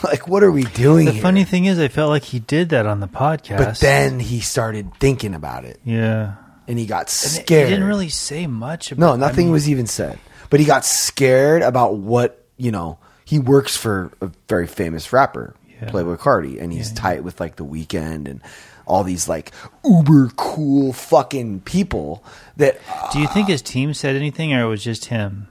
Like 0.03 0.27
what 0.27 0.43
are 0.43 0.51
we 0.51 0.63
doing 0.63 1.05
The 1.05 1.13
here? 1.13 1.21
funny 1.21 1.45
thing 1.45 1.63
is, 1.65 1.79
I 1.79 1.87
felt 1.87 2.09
like 2.09 2.23
he 2.23 2.39
did 2.39 2.69
that 2.69 2.85
on 2.85 2.99
the 2.99 3.07
podcast. 3.07 3.57
but 3.57 3.79
then 3.79 4.19
he 4.19 4.41
started 4.41 4.91
thinking 4.99 5.33
about 5.33 5.63
it 5.63 5.79
yeah, 5.85 6.33
and 6.67 6.77
he 6.77 6.85
got 6.85 7.03
And 7.03 7.09
scared. 7.09 7.69
He 7.69 7.73
didn't 7.73 7.87
really 7.87 8.09
say 8.09 8.47
much. 8.47 8.91
About 8.91 8.99
No, 9.05 9.13
I 9.13 9.15
nothing 9.15 9.45
mean, 9.45 9.53
was 9.53 9.69
even 9.69 9.87
said. 9.87 10.19
But 10.49 10.59
he 10.59 10.65
got 10.65 10.83
scared 10.83 11.61
about 11.61 11.95
what, 11.95 12.43
you 12.57 12.69
know, 12.71 12.99
he 13.23 13.39
works 13.39 13.77
for 13.77 14.11
a 14.21 14.29
very 14.49 14.67
famous 14.67 15.13
rapper, 15.13 15.55
Yeah. 15.81 15.87
Playboi 15.89 16.17
Carti, 16.17 16.61
and 16.61 16.73
he's 16.73 16.91
tight 16.91 17.23
with 17.23 17.39
like 17.39 17.55
the 17.55 17.65
Weeknd 17.65 18.27
and 18.29 18.41
all 18.87 19.03
these 19.03 19.27
like 19.29 19.51
uber 19.85 20.31
cool 20.35 20.93
fucking 20.93 21.61
people 21.61 22.23
that 22.55 22.79
Do 23.11 23.19
you 23.19 23.27
think 23.27 23.49
his 23.49 23.61
team 23.61 23.93
said 23.93 24.15
anything, 24.15 24.53
or 24.53 24.63
it 24.63 24.67
was 24.67 24.83
just 24.83 25.05
him? 25.05 25.47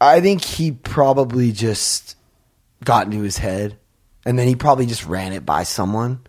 I 0.00 0.20
think 0.20 0.44
he 0.44 0.70
probably 0.70 1.50
just 1.50 2.16
got 2.84 3.06
into 3.06 3.22
his 3.22 3.38
head 3.38 3.78
and 4.26 4.38
then 4.38 4.46
he 4.46 4.54
probably 4.54 4.86
just 4.86 5.06
ran 5.06 5.32
it 5.32 5.46
by 5.46 5.62
someone 5.62 6.20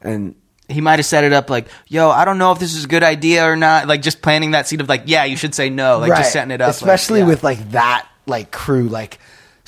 and 0.00 0.34
He 0.70 0.82
might 0.82 0.98
have 0.98 1.06
set 1.06 1.24
it 1.24 1.32
up 1.32 1.48
like, 1.48 1.66
"Yo, 1.86 2.10
I 2.10 2.26
don't 2.26 2.36
know 2.36 2.52
if 2.52 2.58
this 2.58 2.74
is 2.74 2.84
a 2.84 2.88
good 2.88 3.02
idea 3.02 3.50
or 3.50 3.56
not." 3.56 3.88
Like 3.88 4.02
just 4.02 4.20
planting 4.20 4.50
that 4.50 4.68
seed 4.68 4.82
of 4.82 4.88
like, 4.88 5.04
"Yeah, 5.06 5.24
you 5.24 5.34
should 5.34 5.54
say 5.54 5.70
no." 5.70 5.98
Like 5.98 6.10
just 6.10 6.30
setting 6.30 6.50
it 6.50 6.60
up, 6.60 6.68
like, 6.68 6.74
especially 6.76 7.20
yeah. 7.20 7.26
with 7.26 7.42
like 7.42 7.70
that 7.70 8.06
like 8.26 8.50
crew 8.50 8.88
like 8.88 9.18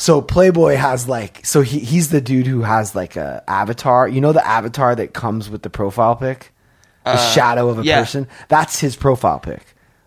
so 0.00 0.22
Playboi 0.22 0.76
has 0.76 1.06
like 1.08 1.44
so 1.44 1.60
he, 1.60 1.78
he's 1.80 2.08
the 2.08 2.20
dude 2.22 2.46
who 2.46 2.62
has 2.62 2.94
like 2.94 3.16
a 3.16 3.44
avatar 3.46 4.08
you 4.08 4.20
know 4.20 4.32
the 4.32 4.46
avatar 4.46 4.94
that 4.96 5.12
comes 5.12 5.50
with 5.50 5.62
the 5.62 5.70
profile 5.70 6.16
pic 6.16 6.52
the 7.04 7.16
shadow 7.34 7.68
of 7.68 7.78
a 7.78 7.80
Uh, 7.80 7.84
yeah. 7.84 8.00
person 8.00 8.26
that's 8.48 8.80
his 8.80 8.96
profile 8.96 9.38
pic 9.40 9.62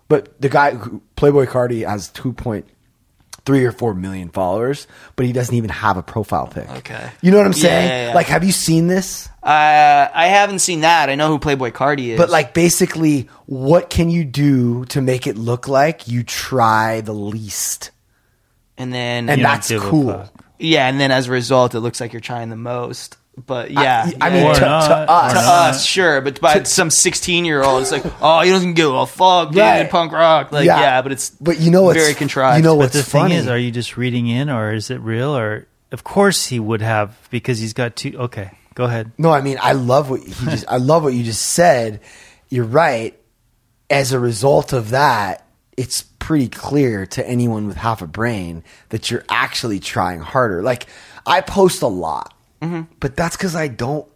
but 0.07 0.21
the 0.41 0.49
guy 0.49 0.71
Playboi 1.17 1.47
Carti 1.47 1.87
has 1.87 2.09
2.3 2.11 2.63
or 3.67 3.71
4 3.71 3.93
million 3.93 4.29
followers 4.29 4.87
but 5.15 5.25
he 5.25 5.33
doesn't 5.33 5.55
even 5.55 5.69
have 5.69 5.97
a 5.97 6.03
profile 6.03 6.47
pic 6.47 6.69
Okay. 6.79 7.09
you 7.21 7.31
know 7.31 7.37
what 7.37 7.45
i'm 7.45 7.53
saying 7.53 7.87
yeah, 7.89 8.07
yeah. 8.09 8.13
like 8.15 8.27
have 8.27 8.43
you 8.43 8.51
seen 8.51 8.87
this 8.87 9.29
Uh, 9.43 10.07
I 10.13 10.27
haven't 10.27 10.59
seen 10.59 10.81
that. 10.81 11.09
I 11.09 11.15
know 11.15 11.27
who 11.27 11.37
Playboi 11.37 11.71
Carti 11.73 12.11
is, 12.13 12.17
But 12.17 12.29
like 12.29 12.53
basically, 12.53 13.27
what 13.45 13.89
can 13.89 14.09
you 14.09 14.23
do 14.23 14.85
to 14.85 15.01
make 15.01 15.27
it 15.27 15.37
look 15.37 15.67
like 15.67 16.07
you 16.07 16.23
try 16.23 17.01
the 17.01 17.11
least? 17.11 17.91
And 18.77 18.93
then 18.93 19.29
And 19.29 19.39
You 19.39 19.45
don't 19.45 19.53
that's 19.53 19.71
cool. 19.71 20.29
yeah, 20.59 20.87
and 20.87 20.99
then 20.99 21.11
as 21.11 21.27
a 21.27 21.31
result, 21.31 21.75
it 21.75 21.79
looks 21.81 21.99
like 22.01 22.13
you're 22.13 22.19
trying 22.21 22.49
the 22.49 22.55
most. 22.55 23.17
But 23.35 23.71
yeah, 23.71 24.11
I, 24.21 24.27
I 24.27 24.29
yeah, 24.29 24.43
mean, 24.43 24.53
to, 24.53 24.59
to 24.59 24.67
us, 24.67 25.33
to 25.33 25.39
us, 25.39 25.85
sure, 25.85 26.21
but 26.21 26.39
by 26.39 26.61
some 26.63 26.91
16 26.91 27.45
year 27.45 27.63
old, 27.63 27.81
it's 27.81 27.91
like, 27.91 28.03
oh, 28.21 28.41
he 28.41 28.51
doesn't 28.51 28.75
give 28.75 28.93
a 28.93 29.07
fuck, 29.07 29.49
dude, 29.49 29.57
Right. 29.57 29.89
punk 29.89 30.11
rock. 30.11 30.51
Like, 30.51 30.65
Yeah. 30.67 30.79
yeah, 30.79 31.01
but 31.01 31.11
it's 31.11 31.31
But 31.31 31.59
you 31.59 31.71
know 31.71 31.81
what's 31.81 31.97
very 31.99 32.13
contrived. 32.13 32.57
You 32.57 32.63
know 32.63 32.75
But 32.75 32.79
what's 32.79 32.93
the 32.93 33.01
funny? 33.01 33.31
thing 33.31 33.39
is, 33.39 33.47
are 33.47 33.57
you 33.57 33.71
just 33.71 33.97
reading 33.97 34.27
in, 34.27 34.51
or 34.51 34.71
is 34.73 34.91
it 34.91 34.99
real? 35.01 35.35
Or 35.35 35.65
of 35.91 36.03
course 36.03 36.45
he 36.45 36.59
would 36.59 36.81
have 36.83 37.17
because 37.31 37.57
he's 37.57 37.73
got 37.73 37.95
two. 37.95 38.15
Okay, 38.19 38.51
go 38.75 38.83
ahead. 38.83 39.11
no, 39.17 39.31
I 39.31 39.41
mean, 39.41 39.57
I 39.59 39.71
love 39.71 40.11
what 40.11 40.21
he 40.21 40.45
just. 40.45 40.65
I 40.67 40.77
love 40.77 41.01
what 41.01 41.15
you 41.15 41.23
just 41.23 41.41
said. 41.41 42.01
You're 42.49 42.65
right. 42.65 43.19
As 43.89 44.11
a 44.11 44.19
result 44.19 44.73
of 44.73 44.91
that, 44.91 45.43
it's 45.75 46.03
pretty 46.23 46.47
clear 46.47 47.05
to 47.05 47.27
anyone 47.27 47.67
with 47.67 47.75
half 47.75 48.01
a 48.01 48.07
brain 48.07 48.63
that 48.89 49.11
you're 49.11 49.25
actually 49.27 49.81
trying 49.81 50.21
harder. 50.21 50.63
Like 50.63 50.87
I 51.25 51.41
post 51.41 51.81
a 51.81 51.87
lot, 51.87 52.33
mm-hmm. 52.61 52.83
but 53.01 53.17
that's 53.17 53.35
because 53.35 53.57
I 53.57 53.67
don't 53.67 54.07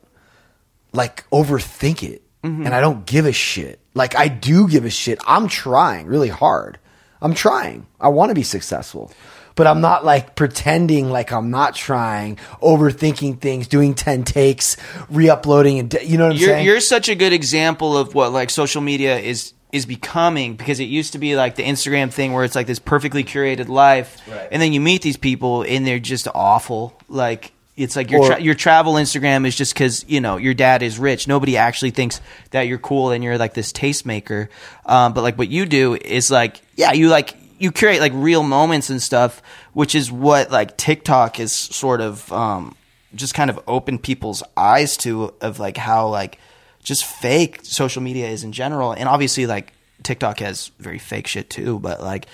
like 0.94 1.30
overthink 1.32 2.10
it, 2.10 2.24
mm-hmm. 2.44 2.66
and 2.66 2.74
I 2.74 2.80
don't 2.80 3.06
give 3.06 3.26
a 3.26 3.34
shit. 3.34 3.82
Like 3.94 4.16
I 4.16 4.30
do 4.30 4.70
give 4.70 4.86
a 4.86 4.90
shit. 4.90 5.20
I'm 5.28 5.50
trying 5.50 6.08
really 6.08 6.30
hard. 6.30 6.80
I'm 7.22 7.34
trying. 7.34 7.86
I 8.00 8.08
want 8.08 8.30
to 8.30 8.36
be 8.36 8.44
successful. 8.44 9.12
But 9.56 9.68
I'm 9.68 9.82
not 9.82 10.06
like 10.06 10.36
pretending 10.36 11.10
like 11.10 11.34
I'm 11.34 11.50
not 11.50 11.76
trying, 11.76 12.38
overthinking 12.62 13.42
things, 13.42 13.68
doing 13.68 13.96
10 13.96 14.24
takes, 14.24 14.78
re-uploading 15.10 15.80
and 15.80 15.94
you 16.04 16.20
know 16.20 16.26
what 16.28 16.34
I'm 16.34 16.40
you're 16.40 16.50
saying? 16.50 16.66
you're 16.66 16.80
such 16.80 17.10
a 17.10 17.16
good 17.16 17.34
example 17.34 17.98
of 17.98 18.14
what 18.14 18.32
like 18.32 18.52
social 18.52 18.82
media 18.82 19.18
is 19.18 19.54
is 19.72 19.86
becoming 19.86 20.56
because 20.56 20.80
it 20.80 20.86
used 20.86 21.12
to 21.14 21.20
be 21.20 21.36
like 21.36 21.56
the 21.56 21.64
Instagram 21.64 22.12
thing 22.12 22.34
where 22.34 22.44
it's 22.46 22.56
like 22.56 22.68
this 22.68 22.80
perfectly 22.80 23.24
curated 23.24 23.68
life, 23.68 24.18
Right. 24.30 24.48
and 24.52 24.62
then 24.62 24.72
you 24.74 24.80
meet 24.80 25.02
these 25.02 25.18
people 25.18 25.64
and 25.64 25.86
they're 25.86 26.00
just 26.00 26.28
awful. 26.34 26.98
Like 27.10 27.52
it's 27.76 27.96
like 27.96 28.10
your 28.10 28.22
Or- 28.22 28.28
tra- 28.28 28.42
your 28.42 28.56
travel 28.56 28.94
Instagram 28.94 29.46
is 29.46 29.56
just 29.56 29.74
because 29.74 30.06
you 30.08 30.22
know 30.22 30.38
your 30.38 30.54
dad 30.54 30.82
is 30.84 30.98
rich. 30.98 31.28
Nobody 31.28 31.58
actually 31.58 31.92
thinks 31.92 32.22
that 32.52 32.68
you're 32.68 32.78
cool 32.80 33.12
and 33.12 33.24
you're 33.24 33.38
like 33.38 33.54
this 33.54 33.72
tastemaker. 33.74 34.48
Um, 34.86 35.14
but 35.14 35.22
like 35.22 35.38
what 35.38 35.50
you 35.50 35.66
do 35.66 35.96
is 35.96 36.32
like 36.32 36.62
yeah, 36.76 36.94
you 36.94 37.10
like 37.10 37.36
you 37.60 37.72
curate 37.72 38.00
like 38.00 38.14
real 38.16 38.44
moments 38.44 38.90
and 38.90 39.02
stuff, 39.02 39.42
which 39.74 39.96
is 39.96 40.12
what 40.12 40.50
like 40.50 40.78
TikTok 40.78 41.40
is 41.40 41.52
sort 41.52 42.02
of 42.02 42.32
um, 42.32 42.74
just 43.16 43.34
kind 43.34 43.50
of 43.50 43.60
opened 43.68 44.02
people's 44.04 44.44
eyes 44.56 44.96
to 44.98 45.34
of 45.42 45.60
like 45.60 45.76
how 45.76 46.08
like 46.08 46.40
just 46.88 47.06
fake 47.06 47.60
social 47.64 48.02
media 48.02 48.28
is 48.30 48.44
in 48.44 48.52
general, 48.54 48.92
and 48.94 49.10
obviously 49.10 49.46
like 49.46 49.74
TikTok 50.04 50.40
has 50.40 50.72
very 50.80 51.00
fake 51.00 51.28
shit 51.28 51.50
too, 51.50 51.80
but 51.80 52.02
like 52.02 52.28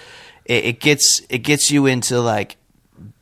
it, 0.45 0.65
it 0.65 0.79
gets 0.79 1.21
it 1.29 1.39
gets 1.39 1.71
you 1.71 1.85
into 1.87 2.19
like 2.21 2.57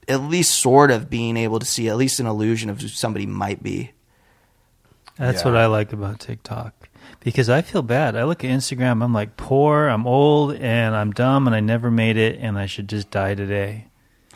at 0.07 0.21
least 0.21 0.59
sort 0.59 0.91
of 0.91 1.09
being 1.09 1.37
able 1.37 1.59
to 1.59 1.65
see 1.65 1.87
at 1.87 1.95
least 1.95 2.19
an 2.19 2.25
illusion 2.27 2.69
of 2.69 2.81
who 2.81 2.87
somebody 2.89 3.25
might 3.25 3.63
be. 3.63 3.91
That's 5.17 5.41
Yeah. 5.41 5.45
what 5.51 5.57
I 5.57 5.67
like 5.67 5.93
about 5.93 6.19
TikTok 6.19 6.73
because 7.21 7.49
I 7.49 7.61
feel 7.61 7.81
bad. 7.81 8.15
I 8.17 8.23
look 8.25 8.43
at 8.43 8.49
Instagram, 8.49 9.03
I'm 9.03 9.13
like 9.13 9.37
poor, 9.37 9.87
I'm 9.87 10.05
old, 10.07 10.55
and 10.55 10.95
I'm 10.95 11.11
dumb, 11.11 11.47
and 11.47 11.55
I 11.55 11.59
never 11.61 11.89
made 11.91 12.17
it, 12.17 12.39
and 12.41 12.57
I 12.57 12.65
should 12.65 12.89
just 12.89 13.09
die 13.11 13.35
today. 13.35 13.85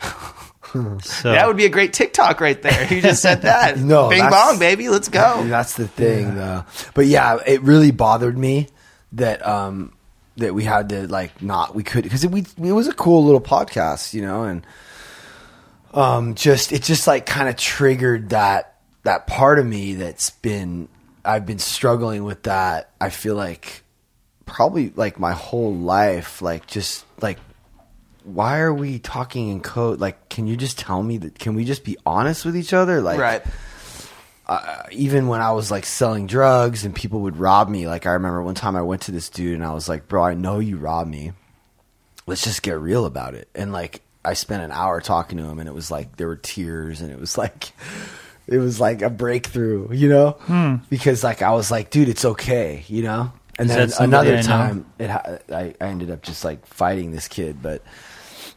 so 1.02 1.32
That 1.32 1.46
would 1.46 1.56
be 1.56 1.64
a 1.64 1.70
great 1.70 1.92
TikTok 1.92 2.40
right 2.40 2.60
there. 2.60 2.92
You 2.92 3.02
just 3.02 3.22
said 3.22 3.42
that. 3.42 3.78
No, 3.78 4.08
Bing 4.08 4.28
bong, 4.28 4.58
baby, 4.58 4.88
let's 4.88 5.08
go. 5.08 5.44
That's 5.48 5.74
the 5.74 5.88
thing, 5.88 6.34
though. 6.36 6.64
But 6.94 7.06
yeah, 7.06 7.38
it 7.46 7.62
really 7.62 7.90
bothered 7.90 8.36
me 8.36 8.68
that 9.12 9.46
um 9.46 9.92
that 10.36 10.52
we 10.54 10.64
had 10.64 10.90
to 10.90 11.06
like 11.08 11.40
not 11.42 11.74
we 11.74 11.82
could 11.82 12.04
because 12.04 12.24
it, 12.24 12.30
we 12.30 12.44
it 12.62 12.72
was 12.72 12.88
a 12.88 12.92
cool 12.92 13.24
little 13.24 13.40
podcast, 13.40 14.14
you 14.14 14.22
know, 14.22 14.44
and 14.44 14.66
um 15.94 16.34
just 16.34 16.72
it 16.72 16.82
just 16.82 17.06
like 17.06 17.26
kind 17.26 17.48
of 17.48 17.56
triggered 17.56 18.30
that 18.30 18.76
that 19.04 19.26
part 19.26 19.58
of 19.58 19.66
me 19.66 19.94
that's 19.94 20.30
been 20.30 20.88
I've 21.24 21.46
been 21.46 21.58
struggling 21.58 22.24
with 22.24 22.44
that. 22.44 22.90
I 23.00 23.10
feel 23.10 23.34
like 23.34 23.82
probably 24.44 24.92
like 24.94 25.18
my 25.18 25.32
whole 25.32 25.74
life, 25.74 26.40
like 26.42 26.66
just 26.66 27.04
like 27.20 27.38
why 28.26 28.58
are 28.58 28.74
we 28.74 28.98
talking 28.98 29.48
in 29.48 29.60
code? 29.60 30.00
Like, 30.00 30.28
can 30.28 30.46
you 30.46 30.56
just 30.56 30.78
tell 30.78 31.02
me 31.02 31.18
that? 31.18 31.38
Can 31.38 31.54
we 31.54 31.64
just 31.64 31.84
be 31.84 31.96
honest 32.04 32.44
with 32.44 32.56
each 32.56 32.72
other? 32.72 33.00
Like, 33.00 33.18
right. 33.18 33.42
Uh, 34.48 34.82
even 34.92 35.26
when 35.26 35.40
I 35.40 35.52
was 35.52 35.70
like 35.70 35.84
selling 35.84 36.26
drugs 36.26 36.84
and 36.84 36.94
people 36.94 37.20
would 37.22 37.36
rob 37.36 37.68
me, 37.68 37.88
like 37.88 38.06
I 38.06 38.12
remember 38.12 38.42
one 38.42 38.54
time 38.54 38.76
I 38.76 38.82
went 38.82 39.02
to 39.02 39.12
this 39.12 39.28
dude 39.28 39.54
and 39.54 39.64
I 39.64 39.72
was 39.72 39.88
like, 39.88 40.06
"Bro, 40.06 40.22
I 40.22 40.34
know 40.34 40.60
you 40.60 40.76
robbed 40.76 41.10
me. 41.10 41.32
Let's 42.28 42.44
just 42.44 42.62
get 42.62 42.78
real 42.78 43.06
about 43.06 43.34
it." 43.34 43.48
And 43.56 43.72
like 43.72 44.02
I 44.24 44.34
spent 44.34 44.62
an 44.62 44.70
hour 44.70 45.00
talking 45.00 45.38
to 45.38 45.44
him 45.44 45.58
and 45.58 45.68
it 45.68 45.74
was 45.74 45.90
like 45.90 46.16
there 46.16 46.28
were 46.28 46.36
tears 46.36 47.00
and 47.00 47.10
it 47.10 47.18
was 47.18 47.36
like 47.42 47.72
it 48.46 48.58
was 48.58 48.78
like 48.80 49.02
a 49.02 49.10
breakthrough, 49.10 49.92
you 49.92 50.08
know? 50.08 50.36
Because 50.90 51.24
like 51.24 51.42
I 51.42 51.52
was 51.52 51.70
like, 51.72 51.90
"Dude, 51.90 52.08
it's 52.08 52.24
okay," 52.24 52.84
you 52.86 53.02
know? 53.02 53.32
And 53.58 53.68
Is 53.70 53.96
then 53.96 54.04
another 54.08 54.36
I 54.36 54.42
time 54.42 54.86
it 54.98 55.10
I, 55.10 55.40
I 55.50 55.74
ended 55.80 56.10
up 56.10 56.22
just 56.22 56.44
like 56.44 56.66
fighting 56.66 57.10
this 57.10 57.26
kid, 57.26 57.62
but 57.62 57.82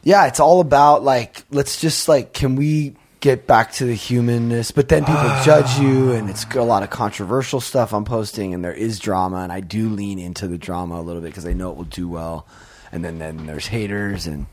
yeah, 0.02 0.26
it's 0.26 0.40
all 0.40 0.60
about 0.60 1.02
like 1.02 1.44
let's 1.50 1.80
just 1.80 2.08
like 2.08 2.32
can 2.32 2.56
we 2.56 2.94
get 3.20 3.46
back 3.46 3.72
to 3.72 3.84
the 3.84 3.94
humanness? 3.94 4.70
But 4.70 4.88
then 4.88 5.04
people 5.04 5.30
judge 5.44 5.78
you, 5.78 6.12
and 6.12 6.30
it's 6.30 6.44
a 6.54 6.62
lot 6.62 6.82
of 6.82 6.90
controversial 6.90 7.60
stuff 7.60 7.92
I'm 7.92 8.04
posting, 8.04 8.54
and 8.54 8.64
there 8.64 8.72
is 8.72 8.98
drama, 8.98 9.38
and 9.38 9.52
I 9.52 9.60
do 9.60 9.90
lean 9.90 10.18
into 10.18 10.48
the 10.48 10.56
drama 10.58 11.00
a 11.00 11.02
little 11.02 11.20
bit 11.20 11.28
because 11.28 11.46
I 11.46 11.52
know 11.52 11.70
it 11.70 11.76
will 11.76 11.84
do 11.84 12.08
well. 12.08 12.46
And 12.92 13.04
then 13.04 13.18
then 13.18 13.46
there's 13.46 13.66
haters, 13.66 14.26
and 14.26 14.46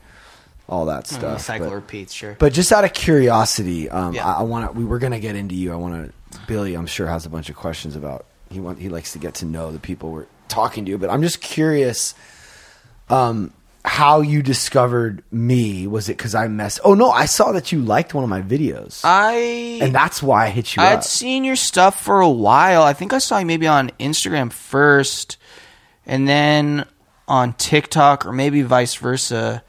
all 0.68 0.84
that 0.86 1.06
stuff. 1.06 1.40
Cycle 1.40 1.68
but- 1.70 1.74
repeats, 1.74 2.12
sure. 2.12 2.36
But 2.38 2.52
just 2.52 2.70
out 2.72 2.84
of 2.84 2.92
curiosity, 2.92 3.88
um, 3.88 4.14
Yeah. 4.14 4.26
I, 4.26 4.40
I 4.40 4.42
want 4.42 4.70
to. 4.70 4.78
We 4.78 4.84
were 4.84 4.98
gonna 4.98 5.18
get 5.18 5.34
into 5.34 5.54
you. 5.54 5.72
I 5.72 5.76
want 5.76 6.12
to. 6.12 6.38
Billy, 6.46 6.74
I'm 6.74 6.86
sure 6.86 7.06
has 7.06 7.24
a 7.26 7.30
bunch 7.30 7.48
of 7.48 7.56
questions 7.56 7.96
about. 7.96 8.26
He 8.50 8.60
want. 8.60 8.78
He 8.78 8.88
likes 8.90 9.12
to 9.12 9.18
get 9.18 9.34
to 9.36 9.46
know 9.46 9.72
the 9.72 9.78
people 9.78 10.10
we're 10.12 10.26
talking 10.48 10.84
to. 10.86 10.98
But 10.98 11.08
I'm 11.10 11.22
just 11.22 11.40
curious. 11.40 12.14
Um, 13.08 13.52
how 13.88 14.20
you 14.20 14.42
discovered 14.42 15.22
me? 15.32 15.86
Was 15.86 16.08
it 16.08 16.16
because 16.16 16.34
I 16.34 16.46
mess? 16.48 16.78
Oh 16.84 16.94
no, 16.94 17.10
I 17.10 17.24
saw 17.26 17.52
that 17.52 17.72
you 17.72 17.80
liked 17.80 18.14
one 18.14 18.22
of 18.24 18.30
my 18.30 18.42
videos, 18.42 19.00
I 19.04 19.78
and 19.82 19.94
that's 19.94 20.22
why 20.22 20.46
I 20.46 20.50
hit 20.50 20.76
you 20.76 20.82
I'd 20.82 20.98
up. 20.98 21.04
seen 21.04 21.42
your 21.44 21.56
stuff 21.56 22.00
for 22.00 22.20
a 22.20 22.28
while. 22.30 22.82
I 22.82 22.92
think 22.92 23.12
I 23.12 23.18
saw 23.18 23.38
you 23.38 23.46
maybe 23.46 23.66
on 23.66 23.90
Instagram 23.98 24.52
first, 24.52 25.36
and 26.06 26.28
then 26.28 26.86
on 27.26 27.52
TikTok, 27.54 28.24
or 28.26 28.32
maybe 28.32 28.62
vice 28.62 28.94
versa. 28.94 29.62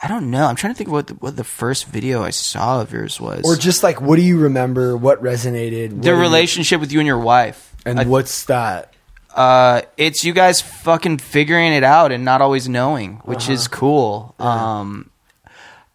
I 0.00 0.06
don't 0.06 0.30
know. 0.30 0.44
I'm 0.46 0.54
trying 0.54 0.72
to 0.74 0.78
think 0.78 0.88
of 0.88 0.92
what 0.92 1.06
the, 1.08 1.14
what 1.14 1.36
the 1.36 1.42
first 1.42 1.86
video 1.88 2.22
I 2.22 2.30
saw 2.30 2.80
of 2.82 2.92
yours 2.92 3.20
was. 3.20 3.42
or 3.44 3.56
just 3.56 3.82
like, 3.82 4.00
what 4.00 4.14
do 4.14 4.22
you 4.22 4.38
remember? 4.38 4.96
What 4.96 5.20
resonated? 5.20 5.90
What 5.90 6.02
the 6.02 6.10
do 6.10 6.14
you- 6.14 6.20
relationship 6.20 6.80
with 6.80 6.92
you 6.92 7.00
and 7.00 7.06
your 7.08 7.18
wife. 7.18 7.74
and 7.84 7.98
I- 7.98 8.04
what's 8.04 8.44
that? 8.44 8.92
Uh, 9.34 9.82
it's 9.96 10.24
you 10.24 10.32
guys 10.32 10.60
fucking 10.60 11.18
figuring 11.18 11.72
it 11.72 11.84
out 11.84 12.12
and 12.12 12.24
not 12.24 12.40
always 12.40 12.68
knowing, 12.68 13.16
which 13.24 13.48
is 13.48 13.68
cool. 13.68 14.34
Um, 14.38 15.10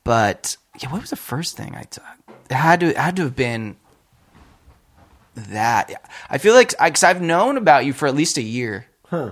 but 0.04 0.58
yeah, 0.82 0.92
what 0.92 1.02
was 1.02 1.10
the 1.10 1.16
first 1.16 1.58
thing 1.58 1.75
I 1.75 1.84
took? 1.84 2.04
It 2.50 2.56
had 2.56 2.80
to 2.82 2.88
it 2.88 2.98
had 2.98 3.16
to 3.18 3.24
have 3.24 3.36
been 3.36 3.78
that. 5.36 5.92
I 6.30 6.38
feel 6.38 6.54
like 6.54 6.74
because 6.82 7.04
I've 7.04 7.22
known 7.22 7.58
about 7.58 7.86
you 7.86 7.94
for 7.94 8.08
at 8.08 8.16
least 8.16 8.38
a 8.38 8.42
year. 8.42 8.86
Huh? 9.08 9.32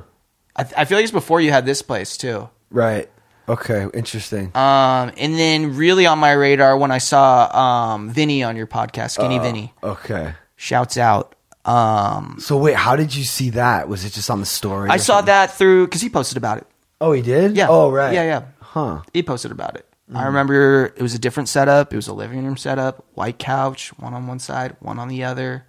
I, 0.55 0.65
I 0.77 0.85
feel 0.85 0.97
like 0.97 1.03
it's 1.03 1.11
before 1.11 1.41
you 1.41 1.51
had 1.51 1.65
this 1.65 1.81
place 1.81 2.17
too. 2.17 2.49
Right. 2.69 3.09
Okay. 3.47 3.87
Interesting. 3.93 4.55
Um, 4.55 5.11
and 5.17 5.35
then 5.35 5.75
really 5.75 6.05
on 6.05 6.19
my 6.19 6.31
radar 6.31 6.77
when 6.77 6.91
I 6.91 6.99
saw 6.99 7.91
um 7.93 8.09
Vinny 8.09 8.43
on 8.43 8.55
your 8.55 8.67
podcast, 8.67 9.11
Skinny 9.11 9.39
Vinny, 9.39 9.73
okay. 9.83 10.33
shouts 10.55 10.97
out. 10.97 11.35
Um, 11.65 12.37
So 12.39 12.57
wait, 12.57 12.75
how 12.75 12.95
did 12.95 13.13
you 13.15 13.23
see 13.23 13.51
that? 13.51 13.87
Was 13.87 14.03
it 14.05 14.13
just 14.13 14.29
on 14.29 14.39
the 14.39 14.45
story? 14.45 14.89
I 14.89 14.97
saw 14.97 15.17
something? 15.17 15.25
that 15.27 15.53
through 15.53 15.85
because 15.87 16.01
he 16.01 16.09
posted 16.09 16.37
about 16.37 16.57
it. 16.57 16.67
Oh, 16.99 17.11
he 17.13 17.21
did. 17.21 17.55
Yeah. 17.55 17.67
Oh, 17.69 17.91
right. 17.91 18.13
Yeah, 18.13 18.23
yeah. 18.23 18.41
Huh. 18.59 19.01
he 19.13 19.21
posted 19.23 19.51
about 19.51 19.75
it. 19.75 19.85
Mm-hmm. 20.07 20.17
I 20.17 20.25
remember 20.27 20.85
it 20.95 21.01
was 21.01 21.13
a 21.13 21.19
different 21.19 21.49
setup. 21.49 21.93
It 21.93 21.95
was 21.95 22.07
a 22.07 22.13
living 22.13 22.43
room 22.45 22.57
setup, 22.57 23.05
white 23.13 23.37
couch, 23.39 23.89
one 23.97 24.13
on 24.13 24.27
one 24.27 24.39
side, 24.39 24.75
one 24.79 24.97
on 24.99 25.07
the 25.07 25.23
other. 25.23 25.65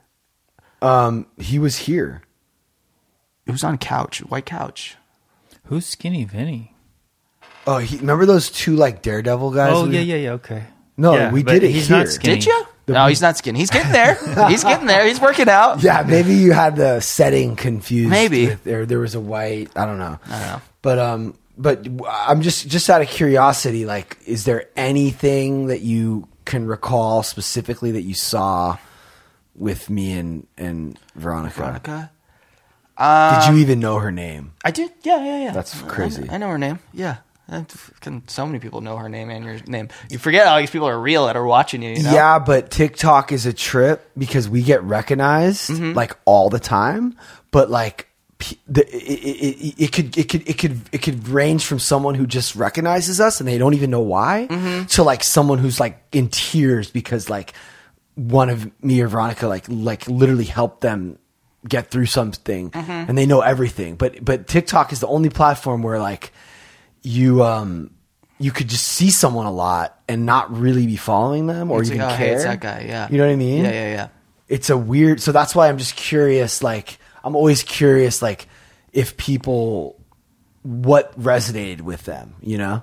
Um, 0.81 1.27
he 1.39 1.59
was 1.59 1.77
here. 1.79 2.23
It 3.47 3.53
was 3.53 3.65
on 3.65 3.79
couch, 3.79 4.21
white 4.21 4.47
couch. 4.47 4.97
Who's 5.67 5.87
Skinny 5.87 6.25
Vinny? 6.25 6.75
Oh, 7.67 7.79
he, 7.79 7.99
remember 7.99 8.27
those 8.27 8.51
two 8.51 8.75
like 8.77 9.03
Daredevil 9.03 9.53
guys? 9.53 9.73
Oh 9.75 9.87
we- 9.87 9.95
yeah, 9.95 10.01
yeah, 10.01 10.17
yeah. 10.17 10.31
Okay. 10.33 10.65
No, 10.97 11.15
Yeah, 11.15 11.33
we 11.33 11.43
did 11.43 11.63
it 11.63 11.71
He's 11.71 11.89
here. 11.89 11.99
not 11.99 12.09
skinny. 12.09 12.37
Did 12.37 12.47
you? 12.47 12.67
No, 12.89 13.07
he's 13.07 13.23
not 13.23 13.37
skinny. 13.37 13.59
He's 13.61 13.71
getting 13.71 13.93
there. 13.93 14.15
he's 14.49 14.65
getting 14.65 14.87
there. 14.87 15.07
He's 15.07 15.21
working 15.21 15.49
out. 15.49 15.83
Yeah, 15.83 16.03
maybe 16.07 16.35
you 16.35 16.53
had 16.53 16.77
the 16.77 17.01
setting 17.01 17.57
confused. 17.57 18.11
Maybe. 18.11 18.49
with- 18.49 18.65
there 18.65 18.87
there 18.87 18.99
was 18.99 19.15
a 19.15 19.21
white. 19.21 19.71
I 19.77 19.87
don't 19.87 19.99
know. 19.99 20.19
I 20.27 20.31
don't 20.31 20.41
know. 20.49 20.63
But 20.83 20.99
um, 20.99 21.39
but 21.57 21.87
I'm 22.09 22.43
just 22.43 22.67
just 22.69 22.91
out 22.91 23.01
of 23.03 23.09
curiosity. 23.09 23.85
Like, 23.87 24.19
is 24.27 24.45
there 24.45 24.69
anything 24.77 25.67
that 25.69 25.81
you 25.81 26.29
can 26.45 26.67
recall 26.67 27.23
specifically 27.23 27.93
that 27.93 28.03
you 28.03 28.15
saw 28.15 28.79
with 29.55 29.89
me 29.89 30.13
and 30.15 30.47
and 30.59 30.99
Veronica? 31.15 31.55
Veronica. 31.55 32.11
Did 32.99 33.55
you 33.55 33.61
even 33.63 33.81
know 33.81 33.99
her 33.99 34.13
name? 34.13 34.53
I 34.65 34.71
did. 34.71 34.91
Yeah, 35.03 35.25
yeah, 35.25 35.45
yeah. 35.45 35.53
That's 35.53 35.83
I- 35.83 35.87
crazy. 35.87 36.29
I, 36.31 36.37
know 36.39 36.49
her 36.49 36.59
name. 36.59 36.79
Yeah. 36.93 37.19
I- 37.49 37.65
So 38.29 38.47
many 38.47 38.59
people 38.59 38.81
know 38.81 38.97
her 38.97 39.09
name 39.09 39.29
and 39.31 39.45
your 39.45 39.59
name. 39.67 39.89
You 40.11 40.19
forget 40.19 40.47
all 40.47 40.59
these 40.59 40.71
people 40.71 40.89
are 40.89 40.99
real 40.99 41.27
that 41.27 41.37
are 41.37 41.45
watching 41.45 41.83
you. 41.83 41.91
you 41.91 42.03
know? 42.03 42.13
Yeah, 42.13 42.39
but 42.39 42.71
TikTok 42.71 43.33
is 43.33 43.47
a 43.47 43.53
trip 43.53 44.11
because 44.17 44.49
we 44.49 44.63
get 44.63 44.83
recognized 44.85 45.71
Mm-hmm. 45.71 45.93
like 45.95 46.17
all 46.25 46.51
the 46.51 46.61
time. 46.61 47.17
But 47.51 47.71
like, 47.71 48.09
the, 48.67 48.85
it, 48.89 48.97
it, 48.97 49.65
it, 49.67 49.75
it 49.85 49.93
could 49.93 50.19
it 50.19 50.29
could 50.29 50.49
it 50.49 50.59
could 50.59 50.81
it 50.91 50.99
could 51.03 51.29
range 51.29 51.65
from 51.65 51.79
someone 51.79 52.17
who 52.17 52.27
just 52.27 52.57
recognizes 52.57 53.21
us 53.21 53.39
and 53.39 53.49
they 53.49 53.57
don't 53.57 53.75
even 53.75 53.89
know 53.91 54.01
why 54.01 54.49
Mm-hmm. 54.51 54.87
to 54.87 55.03
like 55.05 55.23
someone 55.23 55.59
who's 55.59 55.79
like 55.79 56.03
in 56.11 56.29
tears 56.29 56.91
because 56.91 57.31
like 57.31 57.53
one 58.17 58.51
of 58.51 58.69
me 58.83 59.01
or 59.01 59.07
Veronica 59.07 59.47
like 59.47 59.67
like 59.69 60.09
literally 60.09 60.45
helped 60.45 60.81
them 60.81 61.19
get 61.69 61.91
through 61.93 62.07
something 62.07 62.71
Mm-hmm. 62.71 62.91
and 63.09 63.17
they 63.17 63.27
know 63.27 63.43
everything. 63.43 63.95
But 63.95 64.25
but 64.25 64.49
TikTok 64.49 64.93
is 64.93 64.99
the 64.99 65.07
only 65.09 65.29
platform 65.31 65.83
where 65.83 66.01
like 66.01 66.33
you 67.03 67.43
um 67.45 67.91
you 68.39 68.51
could 68.51 68.69
just 68.69 68.87
see 68.89 69.11
someone 69.11 69.47
a 69.47 69.53
lot 69.53 70.01
and 70.09 70.27
not 70.27 70.57
really 70.57 70.87
be 70.87 70.97
following 70.97 71.47
them 71.47 71.71
or 71.71 71.81
It's 71.81 71.91
even 71.91 72.03
like, 72.03 72.15
oh, 72.15 72.17
care. 72.17 72.27
hey, 72.29 72.35
it's 72.35 72.45
that 72.45 72.61
guy. 72.61 72.85
Yeah. 72.89 73.09
You 73.11 73.19
know 73.19 73.27
what 73.27 73.33
I 73.33 73.37
mean? 73.37 73.65
Yeah, 73.65 73.71
yeah, 73.71 73.91
yeah. 73.93 74.09
It's 74.49 74.69
a 74.71 74.77
weird. 74.77 75.21
So 75.21 75.31
that's 75.33 75.55
why 75.55 75.69
I'm 75.69 75.79
just 75.79 75.95
curious. 75.97 76.63
Like 76.63 76.99
I'm 77.25 77.37
always 77.37 77.63
curious. 77.63 78.21
Like 78.23 78.49
if 78.93 79.17
people 79.17 79.99
what 80.63 81.19
resonated 81.21 81.81
with 81.83 82.05
them. 82.05 82.35
You 82.41 82.59
know. 82.59 82.83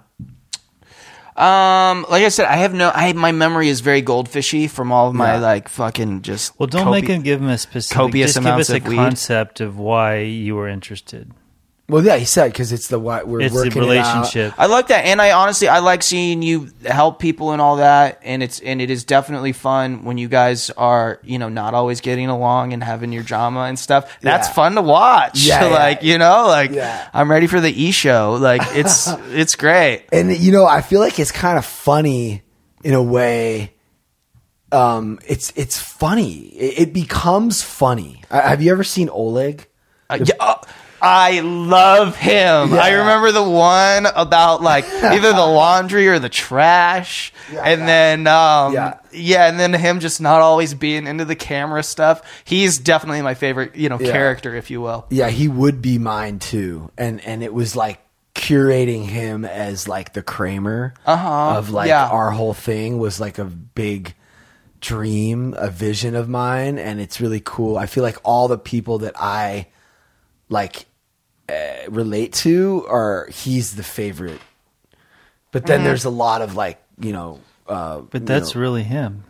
Um, 1.35 2.05
like 2.09 2.23
I 2.25 2.29
said, 2.29 2.47
I 2.47 2.57
have 2.57 2.73
no. 2.73 2.91
I 2.93 3.13
my 3.13 3.31
memory 3.31 3.69
is 3.69 3.79
very 3.79 4.01
goldfishy 4.01 4.69
from 4.69 4.91
all 4.91 5.07
of 5.07 5.15
my 5.15 5.35
Yeah. 5.35 5.39
like 5.39 5.69
fucking 5.69 6.21
just. 6.23 6.57
Well, 6.59 6.67
don't 6.67 6.87
copi- 6.87 6.91
make 6.91 7.07
him 7.07 7.21
give 7.21 7.41
him 7.41 7.47
a 7.47 7.57
specific. 7.57 7.95
copious 7.95 8.33
just 8.33 8.39
give 8.39 8.45
amounts 8.45 8.69
us 8.69 8.73
a 8.73 8.77
of 8.77 8.87
weed. 8.87 8.95
concept 8.97 9.61
of 9.61 9.79
why 9.79 10.17
you 10.19 10.55
were 10.55 10.67
interested. 10.67 11.31
Well, 11.89 12.05
yeah, 12.05 12.17
he 12.17 12.25
said 12.25 12.51
because 12.51 12.71
it's 12.71 12.87
the 12.87 12.99
what 12.99 13.27
we're 13.27 13.41
It's 13.41 13.53
the 13.53 13.61
working 13.61 13.71
it 13.83 13.85
out. 13.85 13.89
relationship. 13.89 14.53
I 14.57 14.67
like 14.67 14.87
that, 14.87 15.05
and 15.05 15.19
I 15.21 15.31
honestly 15.31 15.67
I 15.67 15.79
like 15.79 16.03
seeing 16.03 16.41
you 16.43 16.69
help 16.85 17.19
people 17.19 17.51
and 17.51 17.59
all 17.61 17.77
that, 17.77 18.19
and 18.23 18.43
it's 18.43 18.59
and 18.59 18.79
it 18.81 18.89
is 18.91 19.03
definitely 19.03 19.53
fun 19.53 20.03
when 20.05 20.17
you 20.19 20.27
guys 20.27 20.69
are 20.71 21.19
you 21.23 21.39
know 21.39 21.49
not 21.49 21.73
always 21.73 21.99
getting 21.99 22.27
along 22.29 22.73
and 22.73 22.83
having 22.83 23.11
your 23.11 23.23
drama 23.23 23.61
and 23.61 23.77
stuff. 23.79 24.19
That's 24.21 24.47
Yeah. 24.47 24.53
fun 24.53 24.75
to 24.75 24.81
watch. 24.83 25.43
Yeah, 25.43 25.65
yeah. 25.69 25.73
like 25.73 26.03
you 26.03 26.17
know, 26.19 26.45
like 26.47 26.71
Yeah. 26.71 27.09
I'm 27.13 27.29
ready 27.31 27.47
for 27.47 27.59
the 27.59 27.71
E 27.71 27.91
show. 27.91 28.37
Like 28.39 28.61
it's 28.75 29.07
it's 29.31 29.55
great. 29.55 30.05
and 30.13 30.31
you 30.37 30.51
know 30.51 30.65
i 30.65 30.81
feel 30.81 30.99
like 31.01 31.19
it's 31.19 31.31
kind 31.31 31.57
of 31.57 31.65
funny 31.65 32.43
in 32.83 32.93
a 32.93 33.01
way 33.03 33.73
um 34.71 35.19
it's 35.27 35.51
it's 35.55 35.79
funny 35.79 36.47
it, 36.49 36.87
it 36.89 36.93
becomes 36.93 37.61
funny 37.63 38.21
Uh, 38.29 38.41
have 38.41 38.61
you 38.61 38.71
ever 38.71 38.83
seen 38.83 39.09
oleg 39.09 39.67
Uh, 40.09 40.19
yeah, 40.23 40.35
oh, 40.39 40.55
I 41.01 41.39
love 41.41 42.15
him. 42.15 42.71
Yeah. 42.71 42.81
I 42.81 42.89
remember 42.91 43.31
the 43.31 43.43
one 43.43 44.05
about 44.05 44.61
like 44.61 44.85
either 45.03 45.31
the 45.33 45.45
laundry 45.45 46.07
or 46.07 46.19
the 46.19 46.29
trash, 46.29 47.31
Yeah, 47.51 47.61
and 47.63 47.79
yeah. 47.81 47.85
then 47.85 48.27
um, 48.27 48.73
Yeah. 49.11 49.47
and 49.47 49.59
then 49.59 49.73
him 49.73 49.99
just 49.99 50.19
not 50.21 50.41
always 50.41 50.73
being 50.73 51.07
into 51.07 51.25
the 51.25 51.35
camera 51.35 51.83
stuff. 51.83 52.21
He's 52.43 52.77
definitely 52.77 53.21
my 53.21 53.33
favorite, 53.33 53.75
you 53.75 53.89
know, 53.89 53.97
character, 53.97 54.55
if 54.55 54.69
you 54.69 54.81
will. 54.81 55.05
yeah 55.09 55.29
he 55.29 55.47
would 55.47 55.81
be 55.81 55.97
mine 55.97 56.39
too 56.39 56.91
and 56.97 57.21
and 57.25 57.43
it 57.43 57.53
was 57.53 57.75
like 57.75 57.99
curating 58.35 59.05
him 59.05 59.43
as 59.45 59.87
like 59.87 60.13
the 60.13 60.21
kramer 60.23 60.93
Uh-huh. 61.05 61.57
of 61.57 61.69
like 61.71 61.87
Yeah. 61.89 62.07
our 62.07 62.31
whole 62.31 62.53
thing 62.53 62.97
was 62.99 63.19
like 63.19 63.37
a 63.37 63.45
big 63.45 64.13
dream 64.81 65.53
a 65.57 65.69
vision 65.69 66.15
of 66.15 66.29
mine 66.29 66.77
and 66.79 67.01
it's 67.01 67.19
really 67.19 67.41
cool 67.43 67.77
i 67.77 67.85
feel 67.85 68.01
like 68.03 68.17
all 68.23 68.47
the 68.47 68.57
people 68.57 68.99
that 68.99 69.13
i 69.17 69.67
like 70.47 70.85
uh, 71.49 71.89
relate 71.89 72.33
to 72.33 72.85
are 72.89 73.27
he's 73.31 73.75
the 73.75 73.83
favorite 73.83 74.41
but 75.51 75.63
Mm-hmm. 75.63 75.67
then 75.67 75.83
there's 75.83 76.05
a 76.05 76.09
lot 76.09 76.41
of 76.41 76.55
like 76.55 76.79
you 76.99 77.11
know 77.13 77.39
uh 77.67 78.01
But 78.01 78.21
you 78.21 78.27
that's 78.27 78.55
know- 78.55 78.61
really 78.61 78.83
him. 78.83 79.23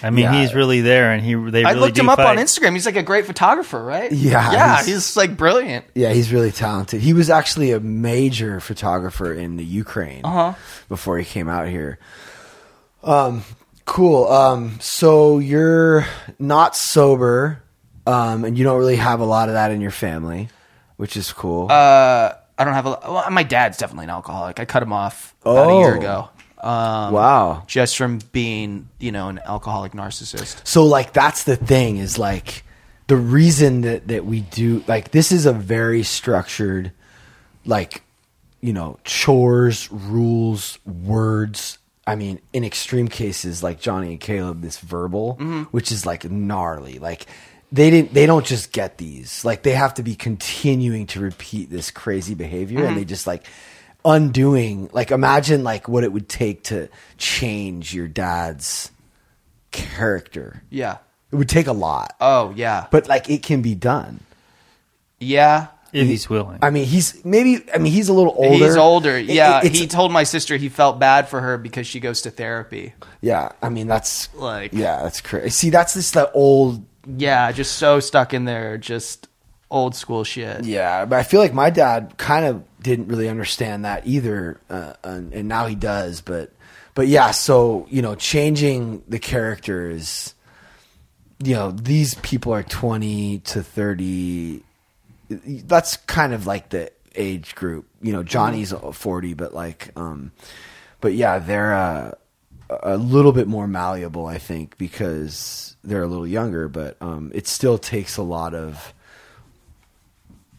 I 0.00 0.10
mean, 0.10 0.24
Yeah. 0.26 0.40
he's 0.40 0.54
really 0.54 0.80
there, 0.80 1.10
and 1.12 1.20
he 1.24 1.34
they 1.34 1.64
I 1.64 1.72
looked 1.72 1.96
do 1.96 2.02
him 2.02 2.08
up 2.08 2.18
on 2.20 2.36
fight. 2.36 2.38
Instagram. 2.38 2.72
He's 2.72 2.86
like 2.86 2.94
a 2.96 3.02
great 3.02 3.26
photographer, 3.26 3.82
right? 3.82 4.12
Yeah, 4.12 4.52
yeah, 4.52 4.74
he's- 4.76 4.86
he's, 4.86 5.16
like 5.16 5.36
brilliant. 5.36 5.84
Yeah, 5.94 6.12
he's 6.12 6.32
really 6.32 6.52
talented. 6.52 7.00
He 7.02 7.12
was 7.12 7.28
actually 7.28 7.72
a 7.72 7.80
major 7.80 8.60
photographer 8.60 9.34
in 9.34 9.56
the 9.56 9.64
Ukraine 9.64 10.24
Uh-huh. 10.24 10.52
before 10.88 11.18
he 11.18 11.24
came 11.24 11.48
out 11.48 11.66
here. 11.66 11.98
Um, 13.02 13.42
cool. 13.84 14.28
Um, 14.30 14.78
so 14.80 15.40
you're 15.40 16.06
not 16.38 16.76
sober, 16.76 17.60
um, 18.06 18.44
and 18.44 18.56
you 18.56 18.62
don't 18.64 18.78
really 18.78 18.96
have 18.96 19.18
a 19.20 19.24
lot 19.26 19.48
of 19.48 19.54
that 19.54 19.72
in 19.72 19.80
your 19.80 19.90
family, 19.90 20.48
which 20.96 21.16
is 21.16 21.32
cool. 21.32 21.66
Uh, 21.70 22.32
I 22.58 22.64
don't 22.64 22.74
have 22.74 22.86
a. 22.86 22.98
Well, 23.06 23.30
my 23.30 23.42
dad's 23.42 23.78
definitely 23.78 24.04
an 24.04 24.10
alcoholic. 24.10 24.60
I 24.60 24.64
cut 24.64 24.82
him 24.82 24.92
off 24.92 25.34
about 25.42 25.70
a 25.70 25.78
year 25.78 25.94
Oh. 25.96 25.98
ago. 25.98 26.28
Um, 26.64 27.12
wow. 27.12 27.64
just 27.66 27.96
from 27.96 28.20
being, 28.30 28.88
you 29.00 29.10
know, 29.10 29.28
an 29.28 29.40
alcoholic 29.44 29.92
narcissist. 29.92 30.64
So 30.64 30.84
like 30.84 31.12
that's 31.12 31.42
the 31.42 31.56
thing 31.56 31.96
is 31.96 32.18
like 32.18 32.62
the 33.08 33.16
reason 33.16 33.80
that 33.80 34.06
that 34.08 34.24
we 34.26 34.42
do 34.42 34.84
like 34.86 35.10
this 35.10 35.32
is 35.32 35.44
a 35.44 35.52
very 35.52 36.04
structured 36.04 36.92
like 37.66 38.02
you 38.60 38.72
know 38.72 38.98
chores, 39.04 39.90
rules, 39.90 40.78
words. 40.86 41.78
I 42.06 42.14
mean, 42.14 42.40
in 42.52 42.62
extreme 42.64 43.08
cases 43.08 43.62
like 43.62 43.80
Johnny 43.80 44.10
and 44.10 44.20
Caleb, 44.20 44.60
this 44.60 44.78
verbal, 44.78 45.34
which 45.72 45.90
is 45.90 46.06
like 46.06 46.28
gnarly. 46.30 46.98
Like 47.00 47.26
they 47.72 47.90
didn't 47.90 48.12
they 48.14 48.26
don't 48.26 48.44
just 48.46 48.70
get 48.72 48.98
these. 48.98 49.44
Like 49.44 49.62
they 49.62 49.72
have 49.72 49.94
to 49.94 50.02
be 50.02 50.14
continuing 50.14 51.06
to 51.08 51.20
repeat 51.20 51.70
this 51.70 51.90
crazy 51.90 52.34
behavior 52.34 52.84
and 52.84 52.96
they 52.96 53.00
mm-hmm. 53.00 53.08
just 53.08 53.26
like 53.26 53.46
undoing 54.04 54.90
like 54.92 55.10
imagine 55.10 55.64
like 55.64 55.88
what 55.88 56.04
it 56.04 56.12
would 56.12 56.28
take 56.28 56.64
to 56.64 56.88
change 57.18 57.94
your 57.94 58.08
dad's 58.08 58.90
character. 59.70 60.62
Yeah. 60.70 60.98
It 61.32 61.36
would 61.36 61.48
take 61.48 61.66
a 61.66 61.72
lot, 61.72 62.14
Oh 62.20 62.52
yeah. 62.54 62.86
but 62.90 63.08
like 63.08 63.30
it 63.30 63.42
can 63.42 63.62
be 63.62 63.74
done. 63.74 64.20
Yeah. 65.18 65.68
if 65.94 66.06
he's 66.06 66.28
willing. 66.28 66.58
I 66.60 66.68
mean, 66.70 66.84
he's 66.84 67.24
maybe. 67.24 67.64
I 67.72 67.78
mean, 67.78 67.92
he's 67.92 68.08
a 68.10 68.12
little 68.12 68.34
older. 68.36 68.66
He's 68.66 68.76
older. 68.76 69.18
Yeah. 69.18 69.58
it- 69.60 69.66
it's- 69.66 69.80
he 69.80 69.86
told 69.86 70.12
my 70.12 70.24
sister 70.24 70.56
he 70.56 70.68
felt 70.68 70.98
bad 70.98 71.28
for 71.28 71.40
her 71.40 71.56
because 71.56 71.86
she 71.86 72.00
goes 72.00 72.20
to 72.22 72.30
therapy. 72.30 72.92
yeah. 73.22 73.52
I 73.62 73.70
mean, 73.70 73.86
that's 73.86 74.34
Like 74.34 74.74
yeah, 74.74 75.02
that's 75.02 75.22
crazy. 75.22 75.48
See, 75.48 75.70
that's 75.70 75.94
just 75.94 76.12
the 76.12 76.30
old. 76.32 76.84
Yeah, 77.06 77.52
just 77.52 77.76
so 77.76 78.00
stuck 78.00 78.34
in 78.34 78.44
there, 78.44 78.78
just 78.78 79.28
old 79.70 79.94
school 79.94 80.22
shit. 80.22 80.64
Yeah, 80.64 81.04
but 81.04 81.18
I 81.18 81.22
feel 81.22 81.40
like 81.40 81.54
my 81.54 81.70
dad 81.70 82.14
kind 82.18 82.44
of 82.44 82.64
didn't 82.82 83.08
really 83.08 83.28
understand 83.28 83.84
that 83.84 84.06
either, 84.06 84.60
uh, 84.68 84.94
and, 85.02 85.32
and 85.32 85.48
now 85.48 85.66
he 85.66 85.74
does. 85.74 86.20
But 86.20 86.52
but 86.94 87.08
yeah, 87.08 87.30
so 87.30 87.86
you 87.90 88.02
know, 88.02 88.14
changing 88.14 89.02
the 89.08 89.18
characters. 89.18 90.34
You 91.42 91.54
know, 91.54 91.70
these 91.72 92.14
people 92.16 92.52
are 92.52 92.62
twenty 92.62 93.40
to 93.40 93.62
thirty. 93.62 94.62
That's 95.28 95.96
kind 95.96 96.34
of 96.34 96.46
like 96.46 96.68
the 96.68 96.92
age 97.16 97.54
group. 97.54 97.88
You 98.00 98.12
know, 98.12 98.22
Johnny's 98.22 98.72
forty, 98.92 99.34
but 99.34 99.52
like, 99.52 99.90
um, 99.96 100.30
but 101.00 101.14
yeah, 101.14 101.38
they're 101.40 101.74
uh, 101.74 102.12
a 102.68 102.96
little 102.96 103.32
bit 103.32 103.48
more 103.48 103.66
malleable, 103.66 104.26
I 104.26 104.38
think, 104.38 104.78
because 104.78 105.71
they're 105.84 106.02
a 106.02 106.06
little 106.08 106.26
younger. 106.26 106.68
But 106.68 106.96
um, 107.00 107.30
it 107.34 107.46
still 107.46 107.78
takes 107.78 108.16
a 108.16 108.22
lot 108.22 108.54
of 108.54 108.92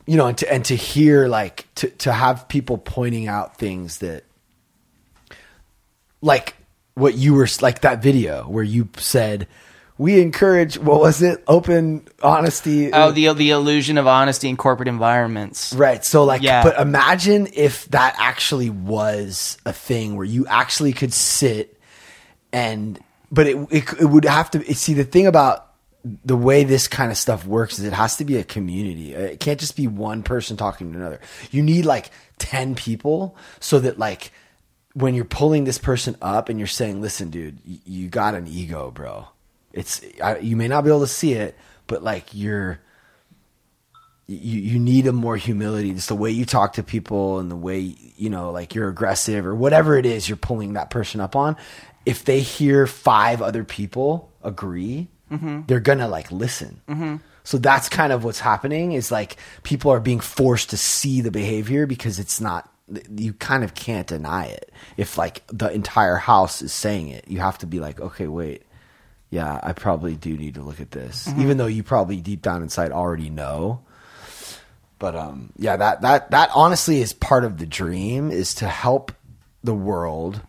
you 0.06 0.18
know, 0.18 0.28
and 0.28 0.38
to 0.40 0.54
and 0.54 0.66
to 0.66 0.76
hear 0.76 1.28
like 1.28 1.66
to 1.76 1.90
to 1.90 2.12
have 2.12 2.48
people 2.50 2.78
pointing 2.78 3.28
out 3.28 3.58
things 3.58 4.00
that 4.00 4.26
like 6.22 6.56
what 6.96 7.16
you 7.16 7.34
were 7.34 7.48
like 7.62 7.82
that 7.82 8.02
video 8.02 8.44
where 8.48 8.64
you 8.64 8.88
said 8.98 9.48
we 9.98 10.22
encourage 10.22 10.78
what 10.78 11.00
was 11.00 11.22
it 11.22 11.44
open 11.48 12.06
honesty 12.22 12.92
Oh, 12.94 13.12
the 13.12 13.34
the 13.34 13.50
illusion 13.52 13.98
of 13.98 14.08
honesty 14.08 14.50
in 14.50 14.58
corporate 14.58 14.88
environments. 14.88 15.74
right 15.74 16.04
so 16.04 16.24
like 16.24 16.42
Yeah. 16.42 16.64
but 16.64 16.80
imagine 16.80 17.48
if 17.54 17.86
that 17.90 18.16
actually 18.18 18.70
was 18.70 19.58
a 19.66 19.74
thing 19.74 20.16
where 20.16 20.26
you 20.26 20.46
actually 20.48 20.94
could 20.94 21.14
sit 21.14 21.80
and 22.52 23.00
but 23.34 23.48
it 23.48 23.58
it, 23.72 23.94
it 24.02 24.06
would 24.06 24.26
have 24.26 24.52
to 24.52 24.76
see 24.76 24.94
the 24.94 25.04
thing 25.04 25.26
about 25.26 25.74
the 26.04 26.36
way 26.36 26.64
this 26.64 26.88
kind 26.88 27.12
of 27.12 27.18
stuff 27.18 27.46
works 27.46 27.80
is 27.80 27.86
it 27.86 27.94
has 27.94 28.18
to 28.18 28.26
be 28.26 28.38
a 28.38 28.44
community. 28.44 29.16
Uh, 29.16 29.22
it 29.22 29.40
can't 29.40 29.60
just 29.60 29.76
be 29.76 29.88
one 29.88 30.22
person 30.22 30.58
talking 30.58 30.92
to 30.92 31.00
another. 31.00 31.20
You 31.50 31.64
need 31.64 31.86
like 31.86 32.12
10 32.40 32.76
people 32.76 33.38
so 33.62 33.80
that 33.80 33.98
like 33.98 34.32
when 34.94 35.16
you're 35.16 35.26
pulling 35.26 35.64
this 35.64 35.78
person 35.78 36.16
up 36.22 36.50
and 36.50 36.60
you're 36.60 36.68
saying, 36.68 37.02
"Listen, 37.02 37.30
dude, 37.30 37.60
you, 37.66 37.80
you 37.86 38.08
got 38.10 38.36
an 38.36 38.48
ego, 38.48 38.92
bro." 38.92 39.28
It's 39.72 40.02
I, 40.24 40.38
you 40.38 40.56
may 40.56 40.68
not 40.68 40.84
be 40.84 40.92
able 40.92 41.00
to 41.00 41.08
see 41.08 41.34
it, 41.34 41.58
but 41.88 42.04
like 42.04 42.28
you're 42.34 42.80
you 44.28 44.60
you 44.60 44.80
need 44.80 45.08
a 45.08 45.14
more 45.14 45.38
humility. 45.38 45.94
Just 45.94 46.10
the 46.10 46.16
way 46.16 46.30
you 46.30 46.46
talk 46.46 46.74
to 46.74 46.84
people 46.84 47.40
and 47.40 47.50
the 47.50 47.56
way 47.56 47.96
you 48.18 48.30
know, 48.30 48.52
like 48.52 48.76
you're 48.76 48.90
aggressive 48.90 49.48
or 49.48 49.56
whatever 49.56 49.98
it 49.98 50.06
is 50.06 50.30
you're 50.30 50.38
pulling 50.38 50.74
that 50.74 50.90
person 50.90 51.20
up 51.20 51.36
on. 51.36 51.56
If 52.06 52.26
they 52.26 52.42
hear 52.42 52.88
five 52.88 53.42
other 53.42 53.64
people 53.64 54.32
agree, 54.44 55.08
mm-hmm. 55.32 55.62
they're 55.68 55.80
gonna 55.80 56.08
like 56.08 56.32
listen. 56.32 56.82
Mm-hmm. 56.88 57.18
So 57.44 57.58
that's 57.58 57.90
kind 57.90 58.14
of 58.14 58.24
what's 58.24 58.40
happening. 58.40 58.94
Is 58.94 59.12
like 59.12 59.38
people 59.64 59.92
are 59.92 60.00
being 60.00 60.20
forced 60.20 60.70
to 60.72 60.78
see 60.78 61.22
the 61.22 61.32
behavior 61.32 61.86
because 61.86 62.20
it's 62.20 62.42
not. 62.42 62.70
You 63.10 63.34
kind 63.34 63.64
of 63.64 63.74
can't 63.74 64.08
deny 64.08 64.48
it. 64.48 64.72
If 64.98 65.18
like 65.18 65.44
the 65.48 65.72
entire 65.72 66.18
house 66.18 66.62
is 66.62 66.74
saying 66.74 67.08
it, 67.08 67.26
you 67.28 67.40
have 67.40 67.58
to 67.60 67.66
be 67.66 67.80
like, 67.80 68.00
okay, 68.02 68.28
wait 68.28 68.64
yeah, 69.34 69.60
I 69.64 69.74
probably 69.74 70.16
do 70.16 70.38
need 70.38 70.54
to 70.56 70.62
look 70.62 70.80
at 70.80 70.92
this, 70.92 71.28
mm-hmm. 71.28 71.42
even 71.42 71.58
though 71.58 71.66
you 71.66 71.82
probably 71.82 72.18
deep 72.18 72.44
down 72.44 72.62
inside 72.62 72.92
already 72.92 73.32
know. 73.32 73.82
But 75.00 75.16
um, 75.16 75.52
yeah, 75.58 75.76
that 75.76 76.02
that 76.02 76.30
that 76.30 76.52
honestly 76.54 77.02
is 77.02 77.14
part 77.14 77.44
of 77.44 77.58
the 77.58 77.66
dream 77.66 78.30
is 78.30 78.54
to 78.56 78.68
help 78.68 79.12
the 79.64 79.74
world 79.74 80.40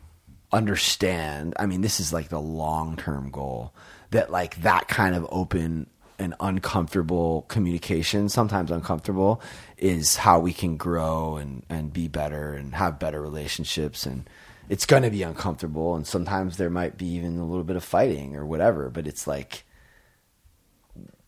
understand. 0.54 1.54
I 1.58 1.66
mean, 1.66 1.80
this 1.82 2.00
is 2.00 2.12
like 2.12 2.28
the 2.28 2.40
long 2.40 2.96
term 2.96 3.30
goal 3.30 3.74
that 4.10 4.30
like 4.30 4.62
that 4.62 4.88
kind 4.88 5.14
of 5.14 5.26
open 5.30 5.88
and 6.18 6.34
uncomfortable 6.38 7.42
communication, 7.48 8.28
sometimes 8.28 8.70
uncomfortable, 8.70 9.42
is 9.76 10.16
how 10.16 10.38
we 10.38 10.52
can 10.52 10.76
grow 10.76 11.36
and 11.36 11.64
and 11.68 11.92
be 11.92 12.06
better 12.08 12.54
and 12.54 12.74
have 12.74 12.98
better 12.98 13.20
relationships 13.20 14.06
and 14.06 14.28
it's 14.68 14.86
going 14.86 15.02
to 15.02 15.10
be 15.10 15.22
uncomfortable 15.22 15.94
and 15.94 16.06
sometimes 16.06 16.56
there 16.56 16.70
might 16.70 16.96
be 16.96 17.04
even 17.06 17.38
a 17.38 17.44
little 17.44 17.64
bit 17.64 17.76
of 17.76 17.84
fighting 17.84 18.34
or 18.34 18.46
whatever 18.46 18.88
but 18.88 19.06
it's 19.06 19.26
like 19.26 19.64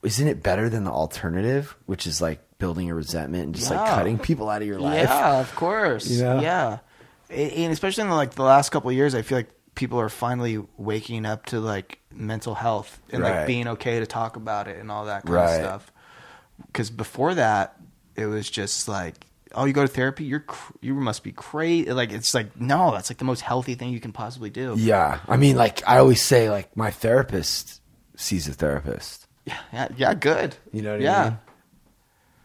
isn't 0.03 0.29
it 0.29 0.43
better 0.43 0.69
than 0.71 0.85
the 0.85 0.91
alternative 0.91 1.77
which 1.87 2.07
is 2.07 2.23
like 2.23 2.41
building 2.59 2.89
a 2.91 2.95
resentment 2.95 3.45
and 3.45 3.55
just 3.55 3.71
like 3.71 3.87
cutting 3.91 4.19
people 4.19 4.49
out 4.49 4.63
of 4.63 4.69
your 4.69 4.79
life 4.81 5.09
Yeah, 5.09 5.41
of 5.41 5.55
course. 5.55 6.09
You 6.09 6.23
know? 6.23 6.41
Yeah, 6.41 6.73
A- 6.75 6.81
and 7.31 7.73
especially 7.73 8.05
in 8.05 8.11
like 8.11 8.33
the 8.35 8.43
last 8.43 8.71
couple 8.71 8.91
of 8.91 8.97
years, 8.97 9.15
I 9.15 9.23
feel 9.23 9.39
like 9.39 9.51
people 9.75 10.01
are 10.01 10.09
finally 10.09 10.63
waking 10.77 11.27
up 11.27 11.47
to 11.47 11.61
like 11.61 11.99
mental 12.13 12.55
health 12.55 13.01
and 13.13 13.23
Right. 13.23 13.39
like 13.39 13.47
being 13.47 13.69
okay 13.69 14.01
to 14.01 14.07
talk 14.07 14.37
about 14.37 14.69
it 14.69 14.79
and 14.79 14.91
all 14.91 15.07
that 15.07 15.25
kind 15.25 15.35
Right. 15.35 15.55
of 15.61 15.65
stuff. 15.65 15.93
Because 16.67 16.89
before 16.91 17.35
that, 17.35 17.77
it 18.15 18.27
was 18.27 18.49
just 18.49 18.89
like, 18.89 19.15
oh, 19.55 19.67
you 19.67 19.73
go 19.75 19.83
to 19.83 19.89
therapy, 19.89 20.25
you're 20.25 20.41
cr- 20.41 20.73
you 20.81 20.95
must 20.95 21.23
be 21.23 21.33
crazy. 21.33 21.93
Like 21.93 22.11
it's 22.13 22.33
like 22.35 22.59
no, 22.59 22.93
that's 22.93 23.11
like 23.11 23.19
the 23.19 23.25
most 23.27 23.43
healthy 23.43 23.75
thing 23.75 23.91
you 23.91 24.01
can 24.01 24.13
possibly 24.13 24.49
do. 24.51 24.75
yeah 24.79 25.19
i 25.29 25.37
mean 25.37 25.57
like 25.57 25.83
i 25.87 25.99
always 25.99 26.23
say 26.23 26.49
like 26.51 26.75
my 26.77 26.91
therapist 26.91 27.81
sees 28.17 28.49
a 28.49 28.53
therapist 28.55 29.27
Yeah, 29.45 29.59
yeah, 29.73 29.89
yeah, 29.97 30.15
good. 30.15 30.57
You 30.73 30.83
know 30.83 30.93
what 30.93 31.01
I 31.01 31.05
yeah. 31.05 31.25
mean? 31.25 31.39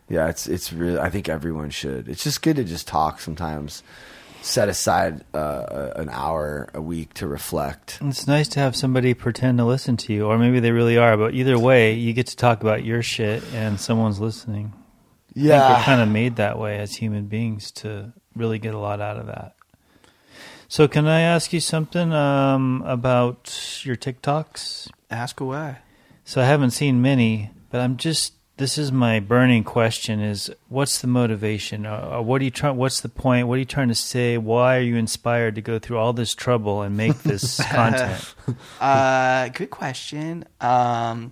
yeah 0.09 0.27
it's 0.27 0.47
it's 0.47 0.73
really 0.73 0.99
i 0.99 1.09
think 1.09 1.29
everyone 1.29 1.69
should 1.69 2.09
it's 2.09 2.23
just 2.25 2.41
good 2.41 2.57
to 2.57 2.65
just 2.65 2.85
talk 2.87 3.21
sometimes 3.21 3.81
set 4.41 4.69
aside 4.69 5.23
uh, 5.33 5.91
an 5.95 6.09
hour 6.09 6.69
a 6.73 6.81
week 6.81 7.13
to 7.13 7.27
reflect 7.27 7.99
It's 8.01 8.27
nice 8.27 8.47
to 8.49 8.59
have 8.59 8.75
somebody 8.75 9.13
pretend 9.13 9.59
to 9.59 9.65
listen 9.65 9.97
to 9.97 10.13
you, 10.13 10.25
or 10.25 10.37
maybe 10.37 10.59
they 10.59 10.71
really 10.71 10.97
are. 10.97 11.15
But 11.15 11.33
either 11.33 11.57
way, 11.57 11.93
you 11.93 12.13
get 12.13 12.27
to 12.27 12.35
talk 12.35 12.61
about 12.61 12.83
your 12.83 13.01
shit, 13.03 13.43
and 13.53 13.79
someone's 13.79 14.19
listening. 14.19 14.73
I 15.55 15.67
think 15.67 15.77
we're 15.77 15.83
kind 15.83 16.01
of 16.01 16.09
made 16.09 16.35
that 16.37 16.59
way 16.59 16.77
as 16.77 16.95
human 16.95 17.27
beings 17.27 17.71
to 17.71 18.11
really 18.35 18.59
get 18.59 18.73
a 18.73 18.79
lot 18.79 18.99
out 18.99 19.17
of 19.17 19.27
that. 19.27 19.55
So, 20.67 20.87
can 20.87 21.07
I 21.07 21.21
ask 21.21 21.53
you 21.53 21.59
something 21.59 22.11
um, 22.13 22.83
about 22.85 23.81
your 23.83 23.95
TikToks? 23.95 24.89
Ask 25.09 25.39
away. 25.39 25.77
So, 26.23 26.41
I 26.41 26.45
haven't 26.45 26.71
seen 26.71 27.01
many, 27.01 27.51
but 27.69 27.81
I'm 27.81 27.97
just. 27.97 28.33
This 28.61 28.77
is 28.77 28.91
my 28.91 29.19
burning 29.19 29.63
question: 29.63 30.19
Is 30.19 30.51
what's 30.69 31.01
the 31.01 31.07
motivation? 31.07 31.87
Uh, 31.87 32.17
uh, 32.17 32.21
what 32.21 32.41
are 32.41 32.43
you 32.43 32.51
trying? 32.51 32.77
What's 32.77 33.01
the 33.01 33.09
point? 33.09 33.47
What 33.47 33.55
are 33.55 33.57
you 33.57 33.65
trying 33.65 33.87
to 33.87 33.95
say? 33.95 34.37
Why 34.37 34.77
are 34.77 34.81
you 34.81 34.97
inspired 34.97 35.55
to 35.55 35.61
go 35.61 35.79
through 35.79 35.97
all 35.97 36.13
this 36.13 36.35
trouble 36.35 36.83
and 36.83 36.95
make 36.95 37.23
this 37.23 37.59
content? 37.71 38.35
Uh, 38.79 39.47
good 39.47 39.71
question. 39.71 40.45
Um, 40.59 41.31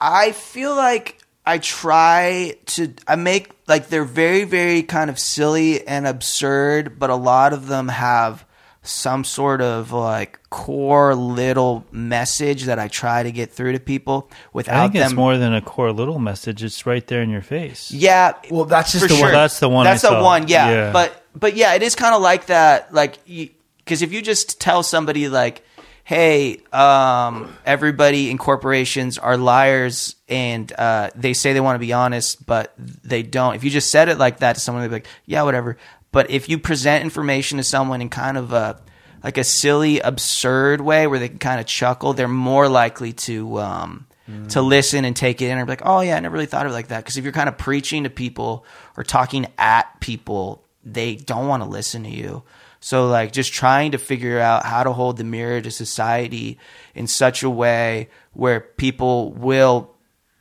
I 0.00 0.32
feel 0.32 0.74
like 0.74 1.18
I 1.44 1.58
try 1.58 2.56
to. 2.68 2.94
I 3.06 3.16
make 3.16 3.52
like 3.68 3.88
they're 3.88 4.04
very, 4.04 4.44
very 4.44 4.82
kind 4.82 5.10
of 5.10 5.18
silly 5.18 5.86
and 5.86 6.06
absurd, 6.06 6.98
but 6.98 7.10
a 7.10 7.16
lot 7.16 7.52
of 7.52 7.66
them 7.66 7.88
have 7.88 8.46
some 8.82 9.24
sort 9.24 9.60
of 9.60 9.92
like 9.92 10.40
core 10.48 11.14
little 11.14 11.84
message 11.92 12.64
that 12.64 12.78
I 12.78 12.88
try 12.88 13.22
to 13.22 13.30
get 13.30 13.50
through 13.52 13.72
to 13.72 13.80
people 13.80 14.30
without 14.54 14.74
I 14.76 14.82
think 14.84 14.94
them. 14.94 15.02
it's 15.04 15.12
more 15.14 15.36
than 15.36 15.52
a 15.54 15.60
core 15.60 15.92
little 15.92 16.18
message. 16.18 16.62
It's 16.64 16.86
right 16.86 17.06
there 17.06 17.20
in 17.22 17.28
your 17.28 17.42
face. 17.42 17.90
Yeah. 17.90 18.32
Well, 18.50 18.64
that's 18.64 18.92
just 18.92 19.04
for 19.04 19.08
the 19.08 19.14
one- 19.14 19.22
sure. 19.24 19.30
That's 19.32 19.60
the 19.60 19.68
one 19.68 19.84
That's 19.84 20.02
I 20.04 20.08
the 20.10 20.14
saw. 20.16 20.24
one. 20.24 20.48
Yeah. 20.48 20.70
Yeah. 20.70 20.92
But 20.92 21.24
but 21.36 21.54
yeah, 21.56 21.74
it 21.74 21.82
is 21.82 21.94
kind 21.94 22.14
of 22.14 22.22
like 22.22 22.46
that. 22.46 22.92
Like 22.94 23.18
because 23.26 24.02
if 24.02 24.12
you 24.12 24.22
just 24.22 24.60
tell 24.60 24.82
somebody 24.82 25.28
like, 25.28 25.62
"Hey, 26.04 26.58
um, 26.72 27.54
everybody 27.66 28.30
in 28.30 28.38
corporations 28.38 29.18
are 29.18 29.36
liars 29.36 30.16
and 30.28 30.72
uh, 30.78 31.10
they 31.14 31.34
say 31.34 31.52
they 31.52 31.60
want 31.60 31.74
to 31.76 31.80
be 31.86 31.92
honest, 31.92 32.44
but 32.46 32.72
they 32.78 33.22
don't." 33.22 33.54
If 33.56 33.62
you 33.64 33.70
just 33.70 33.90
said 33.90 34.08
it 34.08 34.16
like 34.18 34.38
that 34.38 34.54
to 34.54 34.60
someone, 34.60 34.82
they'd 34.82 34.88
be 34.88 34.94
like, 34.94 35.06
"Yeah, 35.26 35.42
whatever." 35.42 35.76
But 36.12 36.30
if 36.30 36.48
you 36.48 36.58
present 36.58 37.04
information 37.04 37.58
to 37.58 37.64
someone 37.64 38.02
in 38.02 38.08
kind 38.08 38.36
of 38.36 38.52
a 38.52 38.80
like 39.22 39.36
a 39.36 39.44
silly, 39.44 40.00
absurd 40.00 40.80
way 40.80 41.06
where 41.06 41.18
they 41.18 41.28
can 41.28 41.38
kind 41.38 41.60
of 41.60 41.66
chuckle, 41.66 42.14
they're 42.14 42.26
more 42.26 42.68
likely 42.68 43.12
to 43.12 43.58
um, 43.58 44.06
to 44.48 44.62
listen 44.62 45.04
and 45.04 45.14
take 45.16 45.42
it 45.42 45.46
in 45.46 45.58
and 45.58 45.66
be 45.66 45.72
like, 45.72 45.82
oh 45.84 46.00
yeah, 46.00 46.16
I 46.16 46.20
never 46.20 46.34
really 46.34 46.46
thought 46.46 46.66
of 46.66 46.72
it 46.72 46.74
like 46.74 46.88
that. 46.88 46.98
Because 46.98 47.16
if 47.16 47.24
you're 47.24 47.32
kind 47.32 47.48
of 47.48 47.58
preaching 47.58 48.04
to 48.04 48.10
people 48.10 48.64
or 48.96 49.04
talking 49.04 49.46
at 49.58 50.00
people, 50.00 50.64
they 50.84 51.16
don't 51.16 51.48
want 51.48 51.62
to 51.62 51.68
listen 51.68 52.04
to 52.04 52.10
you. 52.10 52.44
So 52.80 53.08
like 53.08 53.32
just 53.32 53.52
trying 53.52 53.92
to 53.92 53.98
figure 53.98 54.38
out 54.38 54.64
how 54.64 54.84
to 54.84 54.92
hold 54.92 55.18
the 55.18 55.24
mirror 55.24 55.60
to 55.60 55.70
society 55.70 56.58
in 56.94 57.06
such 57.06 57.42
a 57.42 57.50
way 57.50 58.08
where 58.32 58.60
people 58.60 59.32
will 59.32 59.94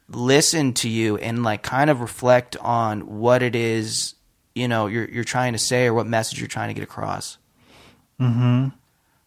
listen 0.07 0.73
to 0.73 0.89
you 0.89 1.17
and 1.17 1.43
like 1.43 1.63
kind 1.63 1.89
of 1.89 2.01
reflect 2.01 2.55
on 2.57 3.19
what 3.19 3.43
it 3.43 3.55
is 3.55 4.15
you 4.59 4.67
know 4.67 4.87
you're 4.87 5.09
you're 5.09 5.23
trying 5.23 5.53
to 5.53 5.59
say 5.59 5.87
or 5.87 5.93
what 5.93 6.05
message 6.07 6.39
you're 6.39 6.47
trying 6.47 6.67
to 6.69 6.73
get 6.73 6.83
across. 6.83 7.37
Mm-hmm. 8.19 8.67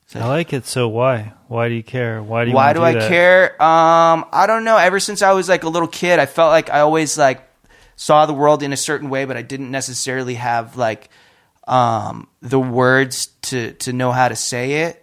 So- 0.06 0.20
I 0.20 0.26
like 0.26 0.52
it. 0.52 0.66
So 0.66 0.88
why? 0.88 1.32
Why 1.48 1.68
do 1.68 1.74
you 1.74 1.82
care? 1.82 2.22
Why 2.22 2.44
do 2.44 2.50
you? 2.50 2.56
Why 2.56 2.66
wanna 2.66 2.78
do 2.78 2.82
I 2.84 2.92
that? 2.94 3.08
care? 3.08 3.62
Um, 3.62 4.24
I 4.32 4.46
don't 4.46 4.64
know. 4.64 4.76
Ever 4.76 5.00
since 5.00 5.22
I 5.22 5.32
was 5.32 5.48
like 5.48 5.64
a 5.64 5.68
little 5.68 5.88
kid, 5.88 6.18
I 6.18 6.26
felt 6.26 6.50
like 6.50 6.70
I 6.70 6.80
always 6.80 7.16
like 7.18 7.48
saw 7.96 8.26
the 8.26 8.34
world 8.34 8.62
in 8.62 8.72
a 8.72 8.76
certain 8.76 9.08
way, 9.10 9.24
but 9.24 9.36
I 9.36 9.42
didn't 9.42 9.70
necessarily 9.70 10.34
have 10.34 10.76
like 10.76 11.08
um, 11.66 12.28
the 12.40 12.60
words 12.60 13.26
to 13.42 13.72
to 13.72 13.92
know 13.92 14.12
how 14.12 14.28
to 14.28 14.36
say 14.36 14.82
it. 14.84 14.98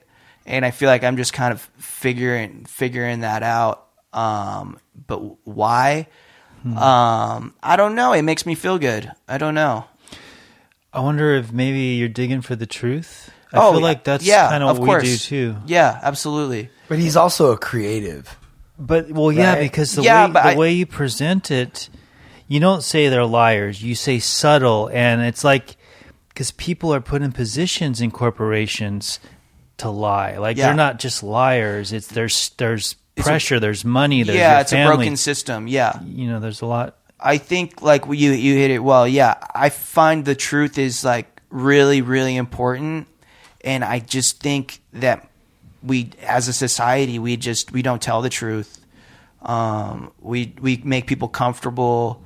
And 0.45 0.65
I 0.65 0.71
feel 0.71 0.89
like 0.89 1.03
I'm 1.03 1.17
just 1.17 1.33
kind 1.33 1.53
of 1.53 1.61
figuring 1.77 2.65
figuring 2.65 3.21
that 3.21 3.43
out. 3.43 3.85
Um, 4.13 4.79
but 5.07 5.17
why? 5.47 6.07
Hmm. 6.63 6.77
Um, 6.77 7.53
I 7.63 7.75
don't 7.77 7.95
know. 7.95 8.13
It 8.13 8.23
makes 8.23 8.45
me 8.45 8.55
feel 8.55 8.77
good. 8.79 9.11
I 9.27 9.37
don't 9.37 9.53
know. 9.55 9.85
I 10.93 11.01
wonder 11.01 11.35
if 11.35 11.51
maybe 11.51 11.79
you're 11.99 12.09
digging 12.09 12.41
for 12.41 12.55
the 12.55 12.65
truth. 12.65 13.29
I 13.53 13.57
Oh, 13.59 13.73
feel 13.73 13.81
like 13.81 14.03
that's 14.03 14.25
yeah, 14.25 14.49
kind 14.49 14.63
of 14.63 14.69
of 14.71 14.79
what 14.79 14.87
we 14.87 15.03
do 15.05 15.09
course. 15.11 15.25
too. 15.25 15.55
Yeah, 15.65 15.99
absolutely. 16.03 16.69
But 16.87 16.99
he's 16.99 17.15
also 17.15 17.51
a 17.51 17.57
creative. 17.57 18.37
But 18.77 19.11
well, 19.11 19.31
yeah, 19.31 19.53
Right? 19.53 19.61
because 19.61 19.93
the 19.93 20.03
Yeah, 20.03 20.27
way 20.27 20.33
the 20.33 20.39
I- 20.45 20.55
way 20.55 20.71
you 20.73 20.85
present 20.85 21.51
it, 21.51 21.89
you 22.47 22.59
don't 22.59 22.83
say 22.83 23.09
they're 23.09 23.25
liars. 23.25 23.83
You 23.83 23.93
say 23.95 24.19
subtle, 24.19 24.89
and 24.93 25.21
it's 25.21 25.43
like 25.43 25.77
because 26.29 26.51
people 26.51 26.93
are 26.93 27.01
put 27.01 27.21
in 27.21 27.31
positions 27.31 28.01
in 28.01 28.11
corporations 28.11 29.19
to 29.77 29.89
lie. 29.89 30.37
Like 30.37 30.57
Yeah. 30.57 30.67
they're 30.67 30.75
not 30.75 30.99
just 30.99 31.21
liars. 31.23 31.91
It's 31.91 32.07
there's 32.07 32.51
there's 32.57 32.95
It's 33.15 33.25
a- 33.27 33.29
pressure. 33.29 33.59
there's 33.59 33.83
money. 33.83 34.23
There's 34.23 34.37
yeah, 34.37 34.51
your 34.53 34.61
it's 34.61 34.71
family. 34.71 34.93
a 34.93 34.97
broken 34.97 35.17
system. 35.17 35.67
Yeah. 35.67 35.99
You 36.05 36.29
know, 36.29 36.39
there's 36.39 36.61
a 36.61 36.65
lot. 36.65 36.95
I 37.19 37.37
think 37.37 37.81
like 37.81 38.05
you 38.05 38.31
you 38.31 38.55
hit 38.55 38.71
it 38.71 38.79
well. 38.79 39.07
Yeah, 39.07 39.35
I 39.53 39.69
find 39.69 40.25
the 40.25 40.35
truth 40.35 40.77
is 40.77 41.03
like 41.03 41.41
really 41.49 42.01
really 42.01 42.35
important, 42.35 43.07
and 43.63 43.83
I 43.83 43.99
just 43.99 44.41
think 44.41 44.81
that 44.93 45.27
we 45.83 46.11
as 46.23 46.47
a 46.47 46.53
society 46.53 47.19
we 47.19 47.37
just 47.37 47.71
we 47.71 47.81
don't 47.81 48.01
tell 48.01 48.21
the 48.21 48.29
truth. 48.29 48.85
Um, 49.41 50.11
we 50.19 50.53
we 50.59 50.81
make 50.83 51.07
people 51.07 51.27
comfortable 51.27 52.23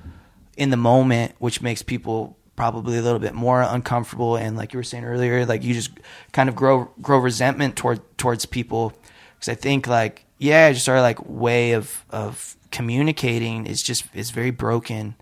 in 0.58 0.70
the 0.70 0.78
moment, 0.78 1.34
which 1.40 1.62
makes 1.62 1.82
people 1.82 2.38
probably 2.56 2.98
a 2.98 3.02
little 3.02 3.20
bit 3.20 3.34
more 3.34 3.62
uncomfortable. 3.62 4.36
And 4.36 4.56
like 4.56 4.74
you 4.74 4.80
were 4.80 4.84
saying 4.84 5.06
earlier, 5.06 5.46
like 5.46 5.64
you 5.64 5.74
just 5.74 5.92
kind 6.32 6.50
of 6.50 6.56
grow 6.56 6.92
grow 7.02 7.18
resentment 7.18 7.76
toward 7.76 8.02
towards 8.18 8.46
people 8.46 8.94
because 9.36 9.50
I 9.50 9.56
think 9.56 9.88
like 9.88 10.26
yeah, 10.38 10.72
just 10.72 10.90
our 10.90 11.02
like 11.02 11.18
way 11.28 11.72
of 11.74 12.06
of 12.10 12.56
communicating 12.74 13.66
is 13.66 13.82
just 13.82 14.04
is 14.14 14.32
very 14.32 14.52
broken. 14.52 15.16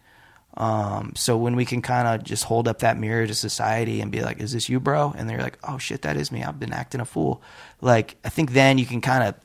Um, 0.57 1.13
so 1.15 1.37
when 1.37 1.55
we 1.55 1.63
can 1.63 1.81
kind 1.81 2.07
of 2.07 2.25
just 2.25 2.45
hold 2.45 2.67
up 2.67 2.79
that 2.79 2.97
mirror 2.97 3.27
to 3.27 3.33
society 3.35 4.01
and 4.01 4.11
be 4.11 4.21
like, 4.21 4.39
"Is 4.39 4.53
this 4.53 4.67
you, 4.67 4.79
bro?" 4.79 5.13
and 5.15 5.29
they're 5.29 5.37
like, 5.41 5.59
"Oh 5.63 5.77
shit, 5.77 6.01
that 6.01 6.17
is 6.17 6.31
me. 6.31 6.43
I've 6.43 6.59
been 6.59 6.73
acting 6.73 6.99
a 6.99 7.05
fool." 7.05 7.41
Like 7.79 8.15
I 8.25 8.29
think 8.29 8.51
then 8.53 8.79
you 8.79 8.85
can 8.85 9.01
kind 9.01 9.23
of 9.23 9.35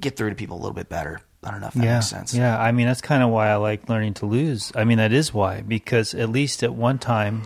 get 0.00 0.16
through 0.16 0.30
to 0.30 0.36
people 0.36 0.56
a 0.56 0.60
little 0.60 0.74
bit 0.74 0.88
better. 0.88 1.20
I 1.42 1.50
don't 1.50 1.60
know 1.60 1.68
if 1.68 1.74
that 1.74 1.82
yeah, 1.82 1.94
makes 1.94 2.06
sense. 2.08 2.34
yeah. 2.34 2.60
I 2.60 2.70
mean, 2.70 2.86
that's 2.86 3.00
kind 3.00 3.22
of 3.22 3.30
why 3.30 3.48
I 3.48 3.56
like 3.56 3.88
learning 3.88 4.14
to 4.14 4.26
lose. 4.26 4.72
I 4.74 4.84
mean, 4.84 4.98
that 4.98 5.12
is 5.12 5.32
why 5.32 5.62
because 5.62 6.14
at 6.14 6.28
least 6.28 6.62
at 6.62 6.74
one 6.74 6.98
time 6.98 7.42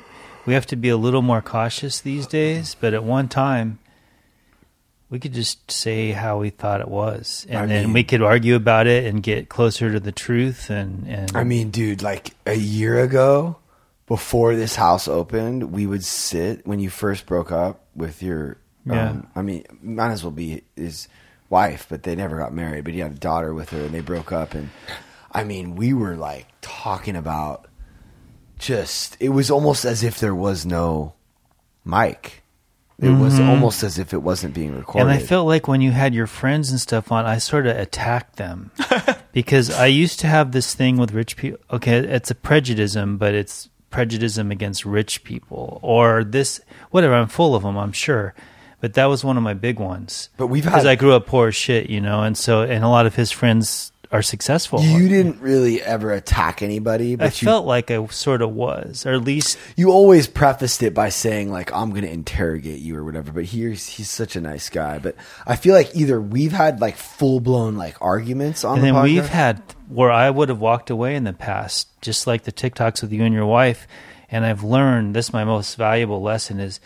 we 0.46 0.54
have 0.54 0.66
to 0.66 0.76
be 0.76 0.88
a 0.88 0.96
little 0.96 1.22
more 1.22 1.40
cautious 1.40 2.00
these 2.00 2.26
days. 2.26 2.76
But 2.78 2.92
at 2.92 3.04
one 3.04 3.28
time, 3.28 3.78
we 5.14 5.20
could 5.20 5.33
just 5.33 5.70
say 5.70 6.11
how 6.11 6.38
we 6.38 6.50
thought 6.50 6.81
it 6.81 6.88
was, 6.88 7.46
and 7.48 7.57
I 7.57 7.66
then 7.66 7.85
mean- 7.85 7.92
we 7.92 8.03
could 8.03 8.20
argue 8.20 8.57
about 8.57 8.88
it 8.88 9.05
and 9.05 9.22
get 9.22 9.48
closer 9.48 9.92
to 9.92 10.00
the 10.00 10.11
truth. 10.11 10.70
And 10.70 11.07
and 11.07 11.37
I 11.37 11.44
mean, 11.44 11.70
dude, 11.70 12.03
like 12.03 12.35
a 12.46 12.55
year 12.55 12.98
ago, 12.98 13.59
before 14.09 14.57
this 14.57 14.74
house 14.74 15.07
opened, 15.07 15.70
we 15.70 15.87
would 15.87 16.03
sit 16.05 16.66
when 16.66 16.81
you 16.81 16.90
first 16.90 17.27
broke 17.27 17.53
up 17.53 17.85
with 17.94 18.24
your. 18.24 18.57
Yeah. 18.85 19.11
Um, 19.11 19.29
I 19.37 19.42
mean, 19.42 19.64
might 19.81 20.11
as 20.11 20.24
well 20.24 20.33
be 20.33 20.64
his 20.74 21.07
wife, 21.48 21.87
but 21.88 22.03
they 22.03 22.16
never 22.16 22.37
got 22.37 22.53
married. 22.53 22.83
But 22.83 22.94
he 22.94 22.98
had 22.98 23.12
a 23.12 23.14
daughter 23.14 23.55
with 23.55 23.70
her, 23.70 23.83
and 23.83 23.94
they 23.94 24.00
broke 24.00 24.33
up. 24.33 24.53
And 24.55 24.70
I 25.31 25.44
mean, 25.44 25.77
we 25.77 25.94
were 25.94 26.16
like 26.16 26.48
talking 26.61 27.14
about 27.14 27.68
just. 28.59 29.16
It 29.20 29.29
was 29.29 29.48
almost 29.48 29.85
as 29.85 30.03
if 30.03 30.18
there 30.18 30.35
was 30.35 30.66
no 30.66 31.14
mic. 31.85 32.42
It 33.00 33.11
was 33.11 33.40
almost 33.40 33.83
as 33.83 33.98
if 33.98 34.14
it 34.14 34.22
wasn't 34.22 34.54
being 34.54 34.74
recorded. 34.74 35.07
Mm-hmm. 35.07 35.11
And 35.11 35.22
I 35.22 35.26
felt 35.26 35.48
like 35.48 35.66
when 35.66 35.80
you 35.80 35.90
had 35.90 36.14
your 36.14 36.28
friends 36.28 36.70
and 36.70 36.80
stuff 36.80 37.11
on, 37.11 37.26
I 37.26 37.38
sort 37.38 37.66
of 37.66 37.76
attacked 37.76 38.37
them 38.37 38.70
because 39.33 39.70
I 39.70 39.87
used 39.87 40.20
to 40.20 40.28
have 40.28 40.52
this 40.52 40.74
thing 40.74 40.96
with 40.96 41.12
rich 41.12 41.37
people. 41.37 41.59
Okay, 41.72 41.96
it's 41.98 42.30
a 42.30 42.35
prejudice, 42.37 42.96
but 42.96 43.35
it's 43.35 43.68
prejudice 43.90 44.38
against 44.38 44.85
rich 44.85 45.24
people 45.24 45.80
or 45.83 46.22
this, 46.24 46.61
whatever. 46.90 47.14
I'm 47.14 47.28
full 47.28 47.54
of 47.54 47.64
them, 47.64 47.76
I'm 47.76 47.92
sure. 47.92 48.35
But 48.80 48.94
that 48.94 49.07
was 49.07 49.24
one 49.24 49.37
of 49.37 49.42
my 49.42 49.54
big 49.54 49.80
ones. 49.80 50.28
But 50.37 50.48
we've 50.48 50.64
because 50.64 50.83
had- 50.83 50.90
I 50.90 50.94
grew 50.94 51.14
up 51.14 51.26
poor 51.26 51.48
as 51.48 51.54
shit, 51.57 51.90
you 51.90 52.00
know, 52.00 52.22
and 52.22 52.37
so 52.37 52.62
and 52.62 52.85
a 52.85 52.88
lot 52.88 53.07
of 53.07 53.16
his 53.16 53.33
friends 53.33 53.92
are 54.14 54.22
successful. 54.22 54.81
you 54.81 55.09
didn't 55.09 55.40
really 55.40 55.83
ever 55.83 56.12
attack 56.12 56.62
anybody, 56.62 57.16
but 57.16 57.24
I 57.24 57.27
you 57.27 57.46
felt 57.46 57.66
like 57.66 57.90
I 57.90 58.07
sort 58.07 58.42
of 58.42 58.55
was, 58.55 59.05
or 59.05 59.12
at 59.12 59.24
least 59.24 59.59
you 59.77 59.90
always 59.90 60.29
prefaced 60.29 60.85
it 60.85 60.94
by 60.94 61.09
saying 61.09 61.50
like 61.50 61.74
I'm 61.74 61.90
going 61.90 62.03
to 62.03 62.11
interrogate 62.12 62.79
you 62.79 62.96
or 62.96 63.03
whatever. 63.03 63.33
But 63.33 63.44
he's 63.46 63.88
he's 63.88 64.09
such 64.09 64.37
a 64.37 64.40
nice 64.40 64.70
guy. 64.70 65.00
But 65.00 65.16
I 65.48 65.57
feel 65.57 65.74
like 65.74 65.96
either 65.96 66.20
we've 66.20 66.53
had 66.53 66.81
like 66.81 66.96
full 66.96 67.40
blown 67.40 67.74
like 67.74 68.00
arguments 68.00 68.64
on 68.64 68.74
And 68.79 68.83
the 68.83 68.87
then 68.87 68.94
podcast. 68.94 69.03
we've 69.03 69.27
had 69.29 69.62
where 69.88 70.12
I 70.12 70.31
would 70.31 70.48
have 70.48 70.61
walked 70.61 70.90
away 70.90 71.16
in 71.16 71.24
the 71.24 71.33
past, 71.33 71.88
just 72.00 72.29
like 72.29 72.44
the 72.44 72.53
TikToks 72.53 73.03
with 73.03 73.12
you 73.12 73.24
and 73.24 73.35
your 73.35 73.46
wife. 73.46 73.88
And 74.31 74.46
I've 74.46 74.62
learned 74.62 75.16
this. 75.16 75.33
My 75.33 75.44
most 75.44 75.74
valuable 75.74 76.22
lesson 76.22 76.61
is 76.61 76.79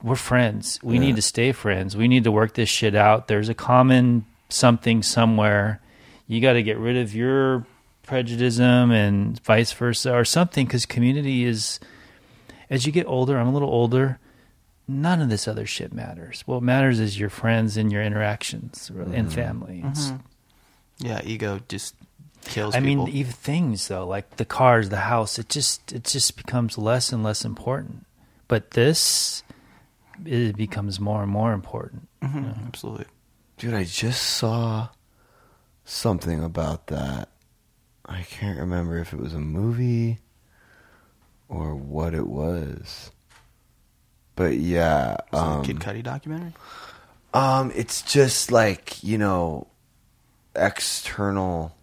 we're 0.00 0.14
friends. 0.14 0.78
We 0.82 1.00
need 1.00 1.16
to 1.16 1.22
stay 1.22 1.50
friends. 1.50 1.96
We 1.96 2.06
need 2.06 2.22
to 2.24 2.30
work 2.30 2.54
this 2.54 2.68
shit 2.68 2.94
out. 2.94 3.26
There's 3.26 3.48
a 3.48 3.54
common 3.54 4.26
something 4.54 5.02
somewhere. 5.02 5.80
You 6.26 6.40
got 6.40 6.54
to 6.54 6.62
get 6.62 6.78
rid 6.78 6.96
of 6.96 7.14
your 7.14 7.66
prejudice 8.02 8.58
and 8.58 9.38
vice 9.44 9.72
versa, 9.72 10.12
or 10.14 10.24
something. 10.24 10.66
Because 10.66 10.86
community 10.86 11.44
is, 11.44 11.80
as 12.70 12.86
you 12.86 12.92
get 12.92 13.06
older, 13.06 13.38
I'm 13.38 13.48
a 13.48 13.52
little 13.52 13.70
older. 13.70 14.18
None 14.86 15.20
of 15.22 15.30
this 15.30 15.48
other 15.48 15.64
shit 15.66 15.92
matters. 15.94 16.42
What 16.46 16.62
matters 16.62 17.00
is 17.00 17.18
your 17.18 17.30
friends 17.30 17.76
and 17.76 17.90
your 17.90 18.02
interactions 18.02 18.90
and 19.12 19.32
family. 19.32 19.78
It's- 19.78 20.12
Yeah, 20.98 21.20
ego 21.24 21.60
just 21.68 21.94
kills 22.44 22.74
I 22.74 22.80
people. 22.80 23.06
mean, 23.06 23.14
even 23.16 23.32
things 23.32 23.88
though, 23.88 24.06
like 24.06 24.36
the 24.36 24.44
cars, 24.44 24.90
the 24.90 24.98
house, 25.00 25.38
it 25.38 25.48
just 25.48 25.92
it 25.92 26.04
just 26.04 26.36
becomes 26.36 26.76
less 26.78 27.12
and 27.12 27.24
less 27.24 27.44
important. 27.44 28.06
But 28.46 28.72
this, 28.72 29.42
it 30.24 30.54
becomes 30.56 31.00
more 31.00 31.22
and 31.22 31.32
more 31.32 31.52
important. 31.54 32.08
Mhm, 32.22 32.66
absolutely. 32.68 33.06
Dude, 33.56 33.74
I 33.74 33.84
just 33.84 34.22
saw 34.22 34.88
something 35.84 36.42
about 36.42 36.88
that. 36.88 37.28
I 38.04 38.22
can't 38.22 38.58
remember 38.58 38.98
if 38.98 39.12
it 39.12 39.20
was 39.20 39.34
a 39.34 39.38
movie 39.38 40.18
or 41.48 41.74
what 41.74 42.14
it 42.14 42.26
was. 42.26 43.10
But 44.36 44.56
yeah, 44.56 45.16
a 45.32 45.36
um, 45.36 45.64
Kid 45.64 45.78
Cudi 45.78 46.02
documentary. 46.02 46.52
Um, 47.32 47.72
it's 47.74 48.02
just 48.02 48.50
like 48.50 49.02
you 49.02 49.18
know, 49.18 49.68
external 50.56 51.76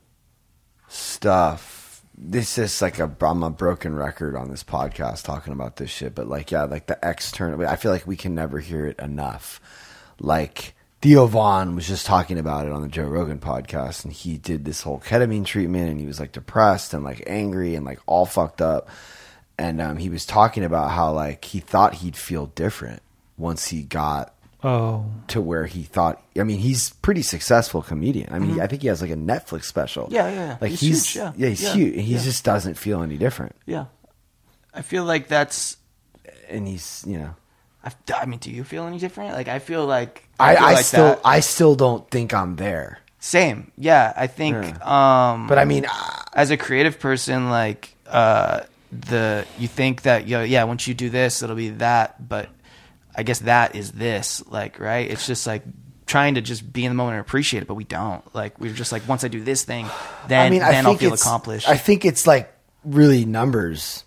stuff. 0.87 2.03
This 2.17 2.57
is 2.57 2.81
like 2.81 2.99
a 2.99 3.09
I'm 3.21 3.41
a 3.41 3.49
broken 3.49 3.95
record 3.95 4.35
on 4.35 4.49
this 4.49 4.63
podcast 4.63 5.23
talking 5.23 5.53
about 5.53 5.77
this 5.77 5.89
shit, 5.89 6.13
but 6.13 6.27
like 6.27 6.51
yeah, 6.51 6.63
like 6.63 6.87
the 6.87 6.99
external. 7.01 7.65
I 7.65 7.77
feel 7.77 7.91
like 7.91 8.05
we 8.05 8.17
can 8.17 8.35
never 8.35 8.59
hear 8.59 8.85
it 8.85 8.99
enough. 8.99 9.61
Like 10.19 10.75
Theo 11.01 11.25
Von 11.25 11.75
was 11.75 11.87
just 11.87 12.05
talking 12.05 12.37
about 12.37 12.67
it 12.67 12.71
on 12.71 12.81
the 12.83 12.87
Joe 12.87 13.05
Rogan 13.07 13.39
podcast, 13.39 14.03
and 14.03 14.13
he 14.13 14.37
did 14.37 14.65
this 14.65 14.81
whole 14.81 14.99
ketamine 14.99 15.45
treatment, 15.45 15.89
and 15.89 15.99
he 15.99 16.05
was 16.05 16.19
like 16.19 16.31
depressed 16.31 16.93
and 16.93 17.03
like 17.03 17.23
angry 17.25 17.73
and 17.75 17.85
like 17.85 17.99
all 18.05 18.25
fucked 18.25 18.61
up. 18.61 18.87
And 19.57 19.81
um, 19.81 19.97
he 19.97 20.09
was 20.09 20.25
talking 20.25 20.63
about 20.63 20.91
how 20.91 21.11
like 21.11 21.43
he 21.45 21.59
thought 21.59 21.95
he'd 21.95 22.15
feel 22.15 22.47
different 22.47 23.01
once 23.37 23.67
he 23.67 23.83
got 23.83 24.33
Oh, 24.63 25.05
to 25.29 25.41
where 25.41 25.65
he 25.65 25.81
thought. 25.81 26.21
I 26.37 26.43
mean, 26.43 26.59
he's 26.59 26.91
pretty 27.01 27.23
successful 27.23 27.81
comedian. 27.81 28.31
I 28.31 28.37
mean, 28.37 28.61
I 28.61 28.67
think 28.67 28.83
he 28.83 28.89
has 28.89 29.01
like 29.01 29.09
a 29.09 29.15
Netflix 29.15 29.63
special. 29.63 30.03
Mm-hmm. 30.05 30.13
Yeah, 30.13 30.29
yeah, 30.29 30.35
yeah. 30.35 30.57
Like 30.61 30.69
He's 30.69 30.79
he's, 30.81 31.05
huge, 31.13 31.15
yeah. 31.15 31.33
yeah, 31.35 31.49
he's 31.49 31.63
Yeah, 31.63 31.73
huge. 31.73 31.95
He 31.95 32.01
yeah. 32.13 32.19
just 32.21 32.43
doesn't 32.45 32.75
feel 32.75 33.01
any 33.01 33.17
different, 33.17 33.55
Yeah, 33.65 33.85
I 34.71 34.83
feel 34.83 35.03
like 35.03 35.27
that's. 35.27 35.77
and 36.47 36.67
he's 36.67 37.03
you 37.07 37.17
know. 37.17 37.35
I, 37.83 37.91
I 38.15 38.25
mean, 38.25 38.39
do 38.39 38.51
you 38.51 38.63
feel 38.63 38.85
any 38.85 38.99
different? 38.99 39.33
Like 39.33 39.47
I 39.47 39.59
feel 39.59 39.85
like 39.85 40.27
I, 40.39 40.55
feel 40.55 40.63
I 40.63 40.73
like 40.73 40.85
still 40.85 41.05
that. 41.05 41.21
I 41.25 41.39
still 41.39 41.75
don't 41.75 42.09
think 42.11 42.33
I'm 42.33 42.55
there. 42.55 42.99
same. 43.19 43.71
Yeah, 43.77 44.13
I 44.15 44.27
think. 44.27 44.55
Um, 44.85 45.47
But 45.47 45.57
I 45.57 45.65
mean, 45.65 45.85
uh, 45.85 46.23
as 46.33 46.51
a 46.51 46.57
creative 46.57 46.99
person, 46.99 47.49
like 47.49 47.95
uh, 48.07 48.61
the 48.91 49.45
you 49.57 49.67
think 49.67 50.03
that 50.03 50.27
yo 50.27 50.43
yeah 50.43 50.63
once 50.65 50.85
you 50.87 50.93
do 50.93 51.09
this 51.09 51.41
it'll 51.41 51.55
be 51.55 51.69
that, 51.69 52.27
but 52.27 52.49
I 53.15 53.23
guess 53.23 53.39
that 53.39 53.75
is 53.75 53.91
this 53.91 54.43
like 54.47 54.79
right. 54.79 55.09
It's 55.09 55.25
just 55.25 55.47
like 55.47 55.63
trying 56.05 56.35
to 56.35 56.41
just 56.41 56.71
be 56.71 56.83
in 56.83 56.91
the 56.91 56.95
moment 56.95 57.15
and 57.17 57.21
appreciate 57.21 57.63
it, 57.63 57.67
but 57.67 57.75
we 57.75 57.85
don't. 57.85 58.23
Like 58.35 58.59
we're 58.59 58.73
just 58.73 58.91
like 58.91 59.07
once 59.07 59.23
I 59.23 59.27
do 59.27 59.43
this 59.43 59.63
thing, 59.63 59.87
then 60.27 60.47
I 60.47 60.49
mean, 60.49 60.59
then 60.59 60.85
I'll 60.85 60.97
feel 60.97 61.13
accomplished. 61.13 61.67
I 61.69 61.77
think 61.77 62.05
it's 62.05 62.27
like 62.27 62.53
really 62.83 63.25
numbers, 63.25 64.03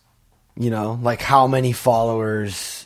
you 0.57 0.71
know, 0.71 0.99
like 1.03 1.21
how 1.21 1.47
many 1.47 1.73
followers. 1.73 2.84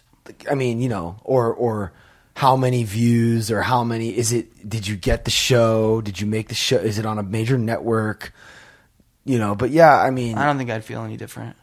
I 0.51 0.55
mean, 0.55 0.81
you 0.81 0.89
know, 0.89 1.21
or 1.25 1.53
or 1.53 1.93
how 2.35 2.57
many 2.57 2.85
views 2.85 3.51
or 3.51 3.63
how 3.63 3.85
many 3.85 4.17
is 4.17 4.33
it? 4.33 4.69
Did 4.69 4.87
you 4.87 4.97
get 4.97 5.25
the 5.25 5.31
show? 5.31 6.01
Did 6.01 6.21
you 6.21 6.27
make 6.27 6.49
the 6.49 6.55
show? 6.55 6.77
Is 6.77 6.99
it 6.99 7.07
on 7.07 7.19
a 7.19 7.23
major 7.23 7.59
network? 7.59 8.33
You 9.25 9.39
know, 9.39 9.55
but 9.55 9.71
yeah, 9.71 9.99
I 9.99 10.11
mean, 10.11 10.39
I 10.39 10.47
don't 10.47 10.57
think 10.57 10.71
I'd 10.71 10.85
feel 10.85 11.03
any 11.03 11.17
different. 11.17 11.57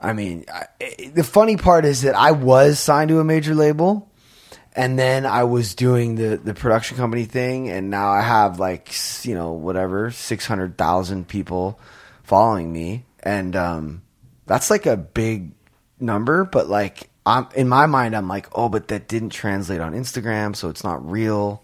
I 0.00 0.12
mean, 0.12 0.44
I, 0.52 0.66
the 1.14 1.22
funny 1.22 1.56
part 1.56 1.84
is 1.84 2.02
that 2.02 2.16
I 2.16 2.32
was 2.32 2.80
signed 2.80 3.10
to 3.10 3.20
a 3.20 3.24
major 3.24 3.54
label, 3.54 4.10
and 4.74 4.98
then 4.98 5.26
I 5.26 5.44
was 5.44 5.74
doing 5.74 6.16
the 6.16 6.36
the 6.36 6.54
production 6.54 6.96
company 6.96 7.24
thing, 7.24 7.68
and 7.68 7.90
now 7.90 8.10
I 8.10 8.22
have 8.22 8.58
like 8.58 8.92
you 9.22 9.34
know 9.34 9.52
whatever 9.52 10.10
six 10.10 10.46
hundred 10.46 10.76
thousand 10.76 11.28
people 11.28 11.78
following 12.24 12.72
me, 12.72 13.04
and 13.20 13.54
um, 13.54 14.02
that's 14.46 14.70
like 14.70 14.86
a 14.86 14.96
big 14.96 15.52
number. 16.00 16.44
But 16.44 16.68
like, 16.68 17.10
I'm 17.24 17.46
in 17.54 17.68
my 17.68 17.86
mind, 17.86 18.16
I'm 18.16 18.28
like, 18.28 18.48
oh, 18.52 18.68
but 18.68 18.88
that 18.88 19.06
didn't 19.08 19.30
translate 19.30 19.80
on 19.80 19.92
Instagram, 19.92 20.56
so 20.56 20.68
it's 20.68 20.82
not 20.84 21.08
real. 21.08 21.62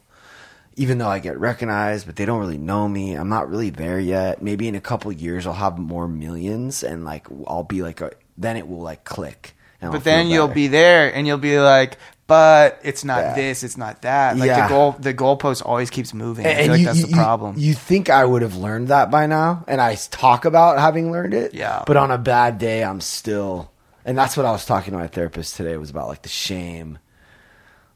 Even 0.77 0.99
though 0.99 1.09
I 1.09 1.19
get 1.19 1.37
recognized, 1.41 2.07
but 2.07 2.15
they 2.15 2.25
don't 2.25 2.39
really 2.39 2.59
know 2.59 2.89
me. 2.89 3.15
I'm 3.15 3.29
not 3.29 3.51
really 3.51 3.71
there 3.71 3.99
yet. 3.99 4.41
Maybe 4.43 4.69
in 4.69 4.77
a 4.77 4.81
couple 4.81 5.11
years, 5.11 5.45
I'll 5.45 5.53
have 5.55 5.77
more 5.77 6.07
millions, 6.07 6.85
and 6.85 7.05
like 7.05 7.27
I'll 7.49 7.65
be 7.65 7.83
like 7.83 8.01
a. 8.01 8.13
Then 8.37 8.57
it 8.57 8.69
will 8.69 8.81
like 8.83 9.03
click. 9.05 9.55
and 9.81 9.89
I'll 9.89 9.93
But 9.93 10.05
then 10.05 10.29
you'll 10.29 10.47
be 10.47 10.69
there 10.69 11.13
and 11.13 11.27
you'll 11.27 11.39
be 11.39 11.59
like, 11.59 11.99
but 12.29 12.79
it's 12.85 13.05
not 13.05 13.19
Yeah. 13.19 13.35
this, 13.35 13.65
it's 13.65 13.77
not 13.77 14.03
that. 14.03 14.37
Like 14.37 14.47
Yeah. 14.47 14.69
the 14.69 14.75
goal 14.75 14.93
the 15.01 15.13
goalpost 15.15 15.67
always 15.67 15.91
keeps 15.91 16.15
moving. 16.15 16.47
I 16.47 16.51
And 16.51 16.59
feel 16.63 16.71
like 16.71 16.81
you- 16.81 16.87
that's 16.87 16.99
you- 17.01 17.07
the 17.07 17.13
problem. 17.15 17.57
You, 17.59 17.69
you 17.69 17.75
think 17.75 18.09
I 18.11 18.25
would 18.25 18.43
have 18.43 18.55
learned 18.55 18.89
that 18.89 19.11
by 19.11 19.27
now, 19.27 19.65
and 19.67 19.81
I 19.81 19.97
talk 19.97 20.45
about 20.45 20.79
having 20.79 21.11
learned 21.11 21.35
it. 21.35 21.55
Yeah. 21.55 21.83
But 21.85 21.97
on 21.97 22.13
a 22.13 22.19
bad 22.19 22.59
day, 22.59 22.85
I'm 22.85 23.01
still, 23.01 23.73
and 24.09 24.17
that's 24.17 24.37
what 24.39 24.47
I 24.47 24.53
was 24.53 24.65
talking 24.65 24.93
to 24.93 24.99
my 24.99 25.07
therapist 25.07 25.55
today 25.57 25.77
was 25.77 25.91
about, 25.91 26.09
like 26.09 26.23
the 26.23 26.29
shame. 26.31 26.99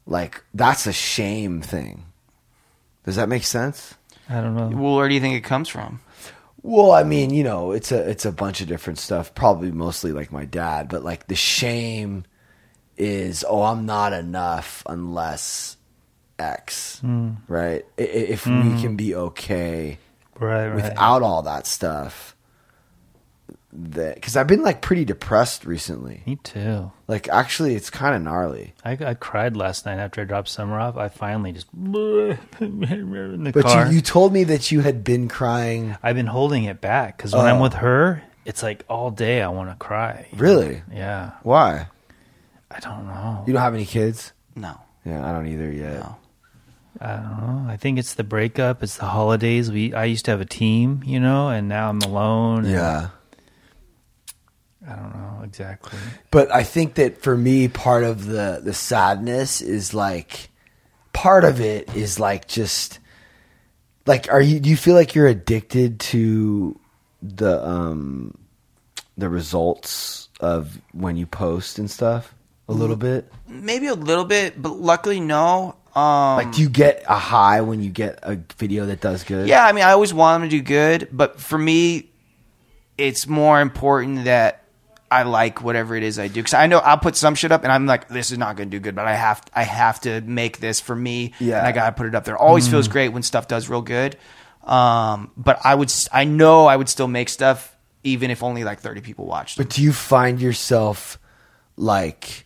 Like 0.07 0.45
that's 0.53 0.87
a 0.87 0.93
shame 0.93 1.63
thing. 1.63 2.05
Does 3.05 3.17
that 3.17 3.29
make 3.31 3.45
sense? 3.45 3.95
I 4.29 4.41
don't 4.43 4.55
know. 4.55 4.69
well, 4.69 4.97
where 4.97 5.09
do 5.09 5.15
you 5.15 5.21
think 5.21 5.35
it 5.37 5.41
comes 5.45 5.69
from? 5.69 6.01
Well, 6.63 6.93
I 6.93 7.03
mean, 7.03 7.31
you 7.33 7.43
know, 7.43 7.73
it's 7.73 7.91
a 7.93 8.09
it's 8.09 8.25
a 8.27 8.31
bunch 8.33 8.61
of 8.61 8.69
different 8.69 8.99
stuff. 8.99 9.35
Probably 9.35 9.73
mostly 9.73 10.13
like 10.13 10.31
my 10.31 10.45
dad, 10.45 10.89
but 10.89 11.03
like 11.03 11.29
the 11.29 11.35
shame 11.35 12.25
is, 12.99 13.45
oh, 13.49 13.63
I'm 13.63 13.87
not 13.87 14.13
enough 14.13 14.83
unless 14.87 15.77
X, 16.39 16.99
hmm. 17.01 17.31
right? 17.49 17.85
I- 17.99 18.03
i- 18.03 18.05
If 18.05 18.47
we 18.47 18.53
hmm. 18.53 18.81
can 18.81 18.97
be 18.97 19.15
okay 19.15 19.99
Right, 20.39 20.67
right. 20.69 20.75
without 20.75 21.23
all 21.23 21.43
that 21.43 21.67
stuff, 21.67 22.32
that 23.75 24.17
because 24.17 24.37
I've 24.37 24.47
been 24.47 24.63
like 24.63 24.83
pretty 24.83 25.05
depressed 25.05 25.65
recently. 25.65 26.23
Me 26.27 26.37
too. 26.37 26.91
Like, 27.09 27.29
actually, 27.29 27.75
it's 27.75 27.91
kind 27.91 28.15
of 28.15 28.23
gnarly. 28.23 28.75
I, 28.85 28.93
I 29.05 29.15
cried 29.15 29.57
last 29.57 29.87
night 29.87 29.99
after 29.99 30.21
I 30.21 30.25
dropped 30.25 30.49
Summer 30.49 30.79
off. 30.79 30.97
I 30.97 31.09
finally 31.09 31.53
just 31.53 31.67
in 31.75 31.93
the 33.45 33.51
But 33.53 33.65
car. 33.65 33.87
you, 33.87 33.95
you 33.97 34.01
told 34.01 34.33
me 34.33 34.45
that 34.45 34.71
you 34.71 34.81
had 34.81 35.05
been 35.05 35.29
crying. 35.29 35.97
I've 36.03 36.17
been 36.17 36.27
holding 36.27 36.65
it 36.65 36.81
back 36.81 37.17
because 37.17 37.33
when 37.35 37.47
I'm 37.47 37.59
Oh. 37.59 37.63
with 37.63 37.75
her, 37.75 38.23
it's 38.45 38.63
like 38.63 38.85
all 38.89 39.11
day 39.11 39.43
I 39.43 39.49
want 39.49 39.71
to 39.71 39.77
cry. 39.77 40.27
Really? 40.37 40.83
Yeah. 40.93 41.33
Why? 41.43 41.87
I 42.71 42.81
don't 42.81 43.07
know. 43.07 43.45
You 43.47 43.53
don't 43.53 43.63
have 43.63 43.75
any 43.75 43.85
kids? 43.87 44.33
No. 44.57 44.79
Yeah, 45.05 45.27
I 45.29 45.33
don't 45.33 45.47
either 45.47 45.71
yet. 45.71 45.95
No. 46.01 46.17
I 47.01 47.17
don't 47.17 47.41
know. 47.67 47.71
I 47.71 47.77
think 47.77 47.99
it's 47.99 48.15
the 48.15 48.25
breakup. 48.25 48.83
It's 48.83 48.97
the 48.99 49.07
holidays. 49.07 49.71
We 49.73 49.93
I 49.95 50.05
used 50.05 50.25
to 50.27 50.31
have 50.31 50.41
a 50.41 50.45
team, 50.47 51.03
you 51.05 51.19
know, 51.21 51.49
and 51.49 51.69
now 51.69 51.89
I'm 51.89 52.01
alone. 52.03 52.65
and 52.65 52.73
Yeah. 52.73 53.09
I 54.89 54.97
don't 54.97 55.15
know 55.15 55.43
exactly. 55.45 55.99
But 56.31 56.53
I 56.53 56.65
think 56.65 56.95
that 56.95 57.23
for 57.23 57.37
me, 57.37 57.69
part 57.69 58.05
of 58.05 58.27
the 58.27 58.61
the 58.63 58.75
sadness 58.75 59.61
is 59.61 59.95
like, 59.95 60.51
part 61.13 61.45
of 61.45 61.61
it 61.61 61.95
is 61.95 62.19
like 62.19 62.49
just 62.49 62.99
like, 64.07 64.31
are 64.33 64.41
you? 64.41 64.59
Do 64.59 64.69
you 64.69 64.77
feel 64.77 64.95
like 64.95 65.15
you're 65.15 65.29
addicted 65.29 66.01
to 66.01 66.79
the 67.23 67.65
um 67.65 68.37
the 69.17 69.29
results 69.29 70.29
of 70.41 70.81
when 70.93 71.17
you 71.17 71.27
post 71.27 71.79
and 71.79 71.91
stuff 71.91 72.35
a 72.69 72.73
little 72.73 72.97
bit? 72.97 73.31
Maybe 73.47 73.87
a 73.87 73.95
little 73.95 74.25
bit, 74.25 74.61
but 74.61 74.71
luckily 74.71 75.21
no. 75.21 75.77
Um 75.95 76.37
Like, 76.39 76.53
do 76.53 76.63
you 76.63 76.69
get 76.69 77.05
a 77.07 77.19
high 77.19 77.61
when 77.61 77.83
you 77.83 77.91
get 77.91 78.19
a 78.23 78.39
video 78.57 78.87
that 78.87 79.01
does 79.01 79.23
good? 79.23 79.47
Yeah, 79.47 79.65
I 79.65 79.73
mean, 79.73 79.85
I 79.85 79.93
always 79.93 80.13
want 80.13 80.43
them 80.43 80.51
to 80.51 80.57
do 80.57 80.63
good, 80.63 81.09
but 81.13 81.39
for 81.39 81.59
me, 81.59 82.11
it's 82.99 83.27
more 83.27 83.61
important 83.61 84.25
that 84.25 84.62
I 85.13 85.25
like 85.25 85.63
whatever 85.63 85.95
it 85.95 86.03
is 86.03 86.19
I 86.19 86.29
do 86.29 86.41
because 86.41 86.55
I 86.55 86.67
know 86.67 86.79
I'll 86.79 86.99
put 86.99 87.17
some 87.17 87.35
shit 87.35 87.53
up 87.53 87.65
and 87.65 87.71
I'm 87.73 87.87
like, 87.87 88.09
this 88.09 88.31
is 88.31 88.39
not 88.39 88.57
going 88.57 88.71
to 88.71 88.77
do 88.77 88.81
good, 88.81 88.95
but 88.95 89.07
I 89.07 89.15
have 89.15 89.43
I 89.55 89.63
have 89.65 90.01
to 90.01 90.21
make 90.23 90.59
this 90.59 90.81
for 90.81 90.97
me. 90.97 91.35
Yeah. 91.39 91.59
and 91.59 91.67
I 91.67 91.73
gotta 91.73 91.93
put 91.93 92.07
it 92.07 92.15
up 92.15 92.25
there. 92.25 92.37
Always 92.37 92.67
feels 92.67 92.89
great 92.89 93.11
when 93.11 93.23
stuff 93.23 93.47
does 93.47 93.69
real 93.69 93.83
good. 93.83 94.17
Um, 94.65 95.31
but 95.37 95.61
I 95.65 95.75
would, 95.75 95.93
I 96.13 96.25
know 96.25 96.67
I 96.67 96.77
would 96.77 96.89
still 96.89 97.09
make 97.09 97.29
stuff 97.29 97.77
even 98.05 98.31
if 98.31 98.43
only 98.43 98.65
like 98.65 98.81
30 98.81 99.01
people 99.01 99.27
watched. 99.27 99.59
But 99.59 99.69
do 99.71 99.83
you 99.83 99.93
find 99.93 100.41
yourself 100.41 101.19
like 101.77 102.45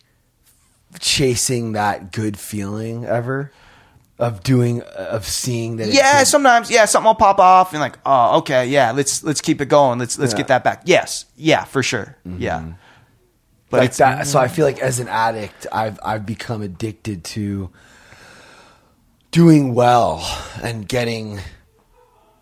chasing 0.99 1.73
that 1.73 2.11
good 2.11 2.37
feeling 2.37 3.05
ever 3.05 3.51
of 4.19 4.41
doing 4.43 4.81
of 4.81 5.25
seeing 5.27 5.77
that? 5.77 5.89
Yeah, 5.89 6.17
can- 6.17 6.25
sometimes. 6.25 6.69
Yeah, 6.71 6.85
something 6.85 7.07
will 7.07 7.15
pop 7.15 7.39
off 7.39 7.71
and 7.73 7.79
like, 7.79 7.97
oh, 8.05 8.37
okay, 8.39 8.67
yeah, 8.67 8.91
let's 8.91 9.23
let's 9.23 9.41
keep 9.41 9.61
it 9.61 9.67
going. 9.67 9.99
Let's 9.99 10.17
let's 10.17 10.33
Yeah. 10.33 10.37
get 10.37 10.47
that 10.47 10.63
back. 10.63 10.81
Yes, 10.85 11.25
yeah, 11.35 11.63
for 11.65 11.83
sure. 11.83 12.17
Mm-hmm. 12.27 12.41
Yeah, 12.41 12.63
but 13.69 13.77
like 13.81 13.89
it's 13.89 13.97
that. 13.97 14.19
Mm-hmm. 14.19 14.27
So 14.27 14.39
I 14.39 14.47
feel 14.47 14.65
like 14.65 14.79
as 14.79 14.99
an 14.99 15.07
addict, 15.07 15.67
I've 15.71 15.99
I've 16.03 16.25
become 16.25 16.61
addicted 16.61 17.23
to 17.25 17.69
doing 19.31 19.73
well 19.73 20.25
and 20.63 20.87
getting 20.87 21.39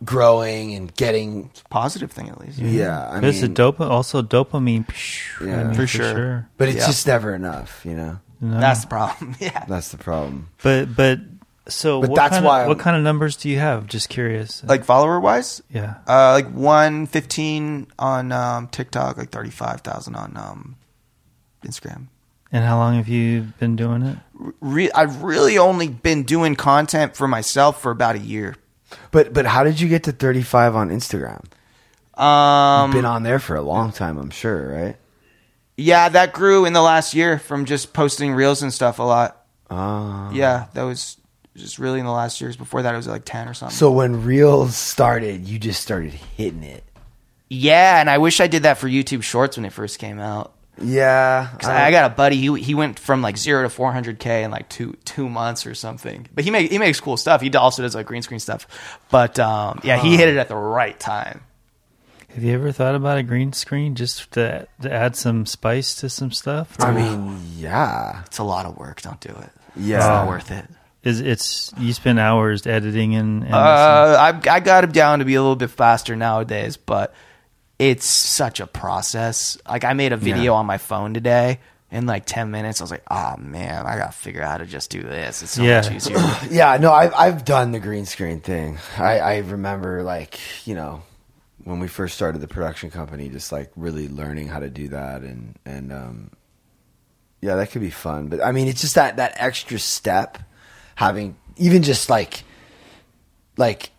growing 0.03 0.75
and 0.75 0.93
getting 0.95 1.49
a 1.65 1.69
positive 1.69 2.11
thing 2.11 2.29
at 2.29 2.39
least. 2.39 2.59
yeah. 2.59 3.09
I 3.09 3.15
But 3.21 3.29
it's 3.29 3.41
a 3.41 3.47
dopa- 3.49 3.89
also 3.89 4.21
dopamine. 4.21 4.85
psh, 4.87 5.45
Yeah. 5.47 5.61
I 5.61 5.63
mean, 5.65 5.73
For 5.73 5.87
sure. 5.87 6.47
but 6.57 6.67
it's 6.67 6.77
Yeah. 6.79 6.85
just 6.87 7.07
never 7.07 7.33
enough, 7.33 7.81
you 7.83 7.95
know. 7.95 8.19
No. 8.41 8.59
That's 8.59 8.81
the 8.81 8.87
problem. 8.87 9.35
Yeah. 9.39 9.65
That's 9.67 9.89
the 9.89 9.97
problem. 9.97 10.49
but 10.61 10.95
but 10.95 11.19
so 11.67 12.01
But 12.01 12.11
what 12.11 12.15
that's 12.17 12.33
kind 12.35 12.45
why 12.45 12.61
of, 12.61 12.67
what 12.67 12.77
I'm- 12.77 12.83
kind 12.83 12.97
of 12.97 13.03
numbers 13.03 13.35
do 13.37 13.49
you 13.49 13.59
have? 13.59 13.87
Just 13.87 14.09
curious. 14.09 14.63
Like 14.63 14.83
follower 14.85 15.19
wise, 15.19 15.61
yeah. 15.69 15.95
uh, 16.07 16.31
like 16.33 16.49
one 16.51 17.07
fifteen 17.07 17.87
on 17.99 18.31
um, 18.31 18.67
TikTok, 18.67 19.17
like 19.17 19.29
thirty 19.31 19.49
five 19.51 19.81
thousand 19.81 20.15
on 20.15 20.35
um, 20.37 20.75
Instagram. 21.65 22.07
And 22.51 22.63
how 22.63 22.77
long 22.77 22.95
have 22.95 23.07
you 23.09 23.47
been 23.59 23.75
doing 23.75 24.03
it? 24.03 24.17
Re- 24.61 24.91
I've 24.91 25.23
really 25.23 25.57
only 25.57 25.87
been 25.89 26.23
doing 26.23 26.55
content 26.55 27.15
for 27.15 27.27
myself 27.27 27.81
for 27.81 27.91
about 27.91 28.15
a 28.15 28.19
year. 28.19 28.55
But 29.11 29.33
but 29.33 29.45
how 29.45 29.63
did 29.63 29.79
you 29.81 29.89
get 29.89 30.03
to 30.03 30.11
35 30.11 30.75
on 30.75 30.89
Instagram? 30.89 31.43
Um, 32.21 32.91
You've 32.91 32.99
Been 32.99 33.05
on 33.05 33.23
there 33.23 33.39
for 33.39 33.55
a 33.57 33.61
long 33.61 33.91
time, 33.91 34.17
I'm 34.17 34.29
sure, 34.29 34.71
right? 34.73 34.95
yeah, 35.77 36.07
that 36.07 36.31
grew 36.31 36.63
in 36.63 36.71
the 36.71 36.81
last 36.81 37.13
year 37.13 37.37
from 37.37 37.65
just 37.65 37.91
posting 37.91 38.33
reels 38.33 38.61
and 38.61 38.71
stuff 38.73 38.99
a 38.99 39.03
lot. 39.03 39.43
Uh, 39.69 40.29
Yeah, 40.31 40.67
that 40.73 40.83
was 40.83 41.17
just 41.55 41.79
really 41.79 41.99
in 41.99 42.05
the 42.05 42.11
last 42.11 42.41
years. 42.41 42.55
Before 42.55 42.81
that, 42.81 42.93
it 42.93 42.97
was 42.97 43.07
like 43.07 43.25
ten 43.25 43.47
or 43.47 43.53
something. 43.53 43.75
So 43.75 43.91
when 43.91 44.23
Reels 44.25 44.75
started, 44.75 45.47
you 45.47 45.57
just 45.59 45.81
started 45.81 46.13
hitting 46.13 46.63
it. 46.63 46.83
yeah, 47.49 47.99
and 47.99 48.09
I 48.09 48.17
wish 48.17 48.39
I 48.41 48.47
did 48.47 48.63
that 48.63 48.77
for 48.77 48.87
YouTube 48.87 49.23
Shorts 49.23 49.57
when 49.57 49.65
it 49.65 49.73
first 49.73 49.99
came 49.99 50.19
out. 50.19 50.51
Yeah, 50.81 51.47
'Cause 51.57 51.69
I, 51.69 51.85
I 51.87 51.91
got 51.91 52.11
a 52.11 52.13
buddy. 52.13 52.35
He 52.35 52.61
he 52.61 52.75
went 52.75 52.99
from 52.99 53.21
like 53.21 53.37
zero 53.37 53.63
to 53.67 53.69
400k 53.73 54.43
in 54.43 54.51
like 54.51 54.67
two 54.67 54.97
two 55.05 55.29
months 55.29 55.65
or 55.65 55.73
something. 55.73 56.27
But 56.35 56.43
he 56.43 56.51
make 56.51 56.69
he 56.69 56.77
makes 56.77 56.99
cool 56.99 57.15
stuff. 57.15 57.39
He 57.39 57.49
also 57.55 57.81
does 57.81 57.95
like 57.95 58.05
green 58.07 58.21
screen 58.21 58.41
stuff. 58.41 58.67
But 59.09 59.39
um, 59.39 59.79
yeah, 59.83 59.97
he 59.97 60.17
hit 60.17 60.27
it 60.27 60.35
at 60.37 60.49
the 60.49 60.55
right 60.57 60.99
time. 60.99 61.41
Have 62.33 62.43
you 62.43 62.53
ever 62.53 62.73
thought 62.73 62.95
about 62.95 63.17
a 63.17 63.23
green 63.23 63.53
screen 63.53 63.95
just 63.95 64.29
to, 64.31 64.67
to 64.81 64.91
add 64.93 65.15
some 65.15 65.45
spice 65.45 65.95
to 65.95 66.09
some 66.09 66.31
stuff? 66.33 66.75
I 66.81 66.91
mean, 66.91 67.39
yeah, 67.55 68.23
It's 68.25 68.39
a 68.39 68.43
lot 68.43 68.65
of 68.65 68.75
work. 68.77 69.01
Don't 69.01 69.21
do 69.21 69.29
it. 69.29 69.49
Yeah. 69.77 69.97
it's 69.99 70.05
not 70.07 70.27
worth 70.27 70.51
it. 70.51 70.65
Is 71.05 71.21
it's 71.21 71.71
you 71.77 71.93
spend 71.93 72.19
hours 72.19 72.65
editing 72.67 73.15
and, 73.15 73.43
and 73.43 73.53
Uh, 73.53 74.17
I 74.19 74.55
I 74.55 74.59
got 74.59 74.83
him 74.83 74.91
down 74.91 75.19
to 75.19 75.25
be 75.25 75.35
a 75.35 75.41
little 75.41 75.55
bit 75.55 75.69
faster 75.69 76.15
nowadays, 76.15 76.77
but 76.77 77.13
it's 77.79 78.07
such 78.07 78.59
a 78.59 78.65
process. 78.67 79.57
Like 79.69 79.83
I 79.83 79.93
made 79.93 80.13
a 80.13 80.17
video 80.17 80.53
Yeah. 80.53 80.59
on 80.59 80.65
my 80.65 80.77
phone 80.79 81.13
today. 81.13 81.59
In 81.91 82.07
like 82.07 82.25
ten 82.25 82.49
minutes, 82.49 82.81
I 82.81 82.83
was 82.83 82.89
like, 82.91 83.03
"Oh 83.11 83.35
man, 83.37 83.85
I 83.85 83.97
gotta 83.97 84.11
figure 84.11 84.41
out 84.41 84.49
how 84.49 84.57
to 84.57 84.65
just 84.65 84.89
do 84.89 85.03
this. 85.03 85.43
It's 85.43 85.51
so 85.51 85.61
Yeah. 85.63 85.81
much 85.81 85.91
easier." 85.91 86.17
yeah. 86.49 86.75
No, 86.77 86.91
I've 86.91 87.13
I've 87.13 87.45
done 87.45 87.71
the 87.71 87.79
green 87.79 88.05
screen 88.07 88.39
thing. 88.41 88.79
I 88.97 89.19
I 89.19 89.37
remember 89.37 90.01
like 90.01 90.39
you 90.67 90.73
know 90.73 91.03
when 91.63 91.79
we 91.79 91.87
first 91.87 92.15
started 92.15 92.41
the 92.41 92.47
production 92.47 92.89
company, 92.89 93.29
just 93.29 93.51
like 93.51 93.71
really 93.75 94.09
learning 94.09 94.47
how 94.47 94.59
to 94.59 94.69
do 94.71 94.87
that, 94.89 95.21
and 95.21 95.55
and 95.67 95.93
um, 95.93 96.31
yeah, 97.41 97.55
that 97.55 97.69
could 97.71 97.81
be 97.81 97.91
fun. 97.91 98.27
But 98.27 98.43
I 98.43 98.51
mean, 98.51 98.67
it's 98.67 98.81
just 98.81 98.95
that 98.95 99.17
that 99.17 99.35
extra 99.37 99.77
step, 99.77 100.39
having 100.95 101.35
even 101.57 101.83
just 101.83 102.09
like 102.09 102.43
like 103.57 103.91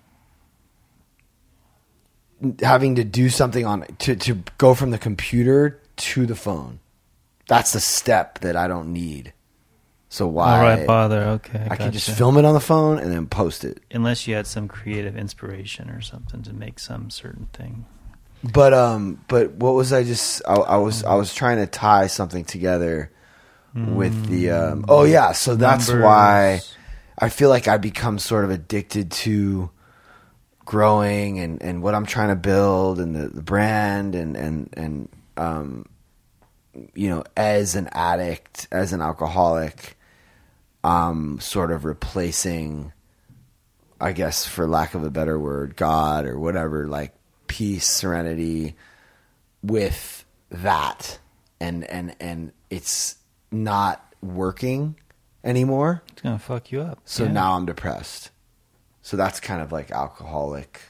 having 2.61 2.97
to 2.97 3.05
do 3.05 3.28
something 3.28 3.64
on 3.64 3.86
to 3.99 4.16
to 4.16 4.42
go 4.59 4.74
from 4.74 4.90
the 4.90 4.99
computer 4.99 5.80
to 5.97 6.26
the 6.26 6.36
phone. 6.36 6.80
That's 7.49 7.72
the 7.72 7.80
step 7.80 8.40
that 8.40 8.57
I 8.57 8.66
don't 8.66 8.92
need. 8.92 9.32
So 10.09 10.26
why? 10.26 10.57
All 10.57 10.62
right, 10.62 10.86
bother. 10.86 11.22
Okay, 11.24 11.66
I 11.70 11.76
can 11.76 11.92
just 11.92 12.11
film 12.11 12.36
it 12.38 12.44
on 12.44 12.55
the 12.55 12.61
phone 12.61 12.99
and 12.99 13.12
then 13.12 13.26
post 13.26 13.64
it. 13.64 13.82
Unless 13.90 14.26
you 14.26 14.34
had 14.34 14.47
some 14.47 14.68
creative 14.68 15.16
inspiration 15.16 15.90
or 15.90 16.01
something 16.01 16.42
to 16.42 16.53
make 16.53 16.78
some 16.78 17.11
certain 17.11 17.47
thing. 17.53 17.86
But 18.42 18.72
um, 18.72 19.24
but 19.28 19.53
what 19.53 19.74
was 19.74 19.92
I 19.92 20.05
just? 20.05 20.42
I, 20.47 20.55
I 20.55 20.76
was 20.76 21.05
I 21.05 21.14
was 21.14 21.34
trying 21.34 21.59
to 21.59 21.66
tie 21.66 22.07
something 22.07 22.44
together 22.44 23.11
with 23.74 24.26
the 24.28 24.51
um. 24.51 24.84
Oh 24.88 25.05
yeah, 25.05 25.32
so 25.32 25.55
that's 25.55 25.88
Numbers. 25.88 26.05
why 26.05 26.61
I 27.19 27.29
feel 27.29 27.49
like 27.49 27.67
I 27.67 27.79
become 27.79 28.19
sort 28.19 28.45
of 28.45 28.51
addicted 28.51 29.11
to 29.11 29.71
growing 30.64 31.39
and 31.39 31.62
and 31.62 31.83
what 31.83 31.95
I'm 31.95 32.07
trying 32.07 32.29
to 32.29 32.37
build 32.37 33.01
and 33.01 33.14
the, 33.14 33.29
the 33.29 33.43
brand 33.43 34.14
and 34.14 34.37
and 34.37 34.69
and 34.75 35.09
um, 35.37 35.87
you 36.95 37.09
know, 37.09 37.25
as 37.37 37.75
an 37.75 37.89
addict, 37.93 38.69
as 38.71 38.93
an 38.93 39.01
alcoholic, 39.01 39.97
um, 40.85 41.39
sort 41.41 41.71
of 41.71 41.85
replacing. 41.85 42.93
I 43.99 44.12
guess, 44.12 44.45
for 44.45 44.69
lack 44.69 44.95
of 44.95 45.05
a 45.05 45.11
better 45.11 45.39
word, 45.39 45.75
God 45.75 46.27
or 46.27 46.39
whatever, 46.39 46.87
like 46.87 47.14
peace, 47.47 47.87
serenity, 47.87 48.77
with 49.62 50.27
that, 50.51 51.19
and 51.61 51.83
and 51.85 52.14
and 52.21 52.53
it's 52.69 53.17
not 53.51 54.05
working 54.21 54.97
anymore. 55.47 56.03
It's 56.12 56.22
gonna 56.22 56.38
fuck 56.38 56.70
you 56.72 56.82
up. 56.82 56.99
So 57.05 57.24
Yeah. 57.24 57.32
now 57.32 57.53
I'm 57.55 57.64
depressed. 57.66 58.30
So 59.03 59.16
that's 59.16 59.38
kind 59.40 59.62
of 59.62 59.70
like 59.72 59.90
alcoholic, 59.92 60.80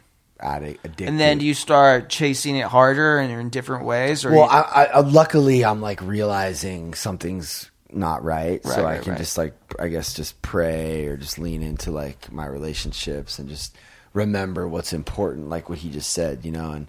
addict, 0.40 0.84
addicted. 0.84 1.08
And 1.08 1.20
then 1.20 1.38
do 1.38 1.44
you 1.46 1.54
start 1.54 2.08
chasing 2.08 2.56
it 2.56 2.66
harder 2.66 3.18
and 3.18 3.30
in 3.30 3.50
different 3.50 3.84
ways? 3.84 4.24
Or 4.24 4.30
Well, 4.32 4.40
you- 4.44 4.50
I, 4.50 4.60
I, 4.60 4.84
I 4.86 5.00
luckily 5.00 5.64
I'm 5.64 5.80
like 5.80 6.00
realizing 6.02 6.94
something's 6.94 7.70
not 7.92 8.24
right, 8.24 8.60
Right, 8.64 8.74
so 8.74 8.84
I 8.86 8.98
can 8.98 9.12
right. 9.12 9.18
just 9.18 9.38
like 9.38 9.54
I 9.78 9.88
guess 9.88 10.12
just 10.14 10.40
pray 10.42 11.06
or 11.06 11.16
just 11.16 11.38
lean 11.38 11.62
into 11.62 11.90
like 11.90 12.32
my 12.32 12.46
relationships 12.46 13.38
and 13.38 13.48
just 13.48 13.76
remember 14.14 14.66
what's 14.66 14.92
important, 14.94 15.48
like 15.50 15.68
what 15.68 15.78
he 15.78 15.90
just 15.90 16.10
said, 16.12 16.44
you 16.44 16.50
know, 16.50 16.72
and 16.72 16.88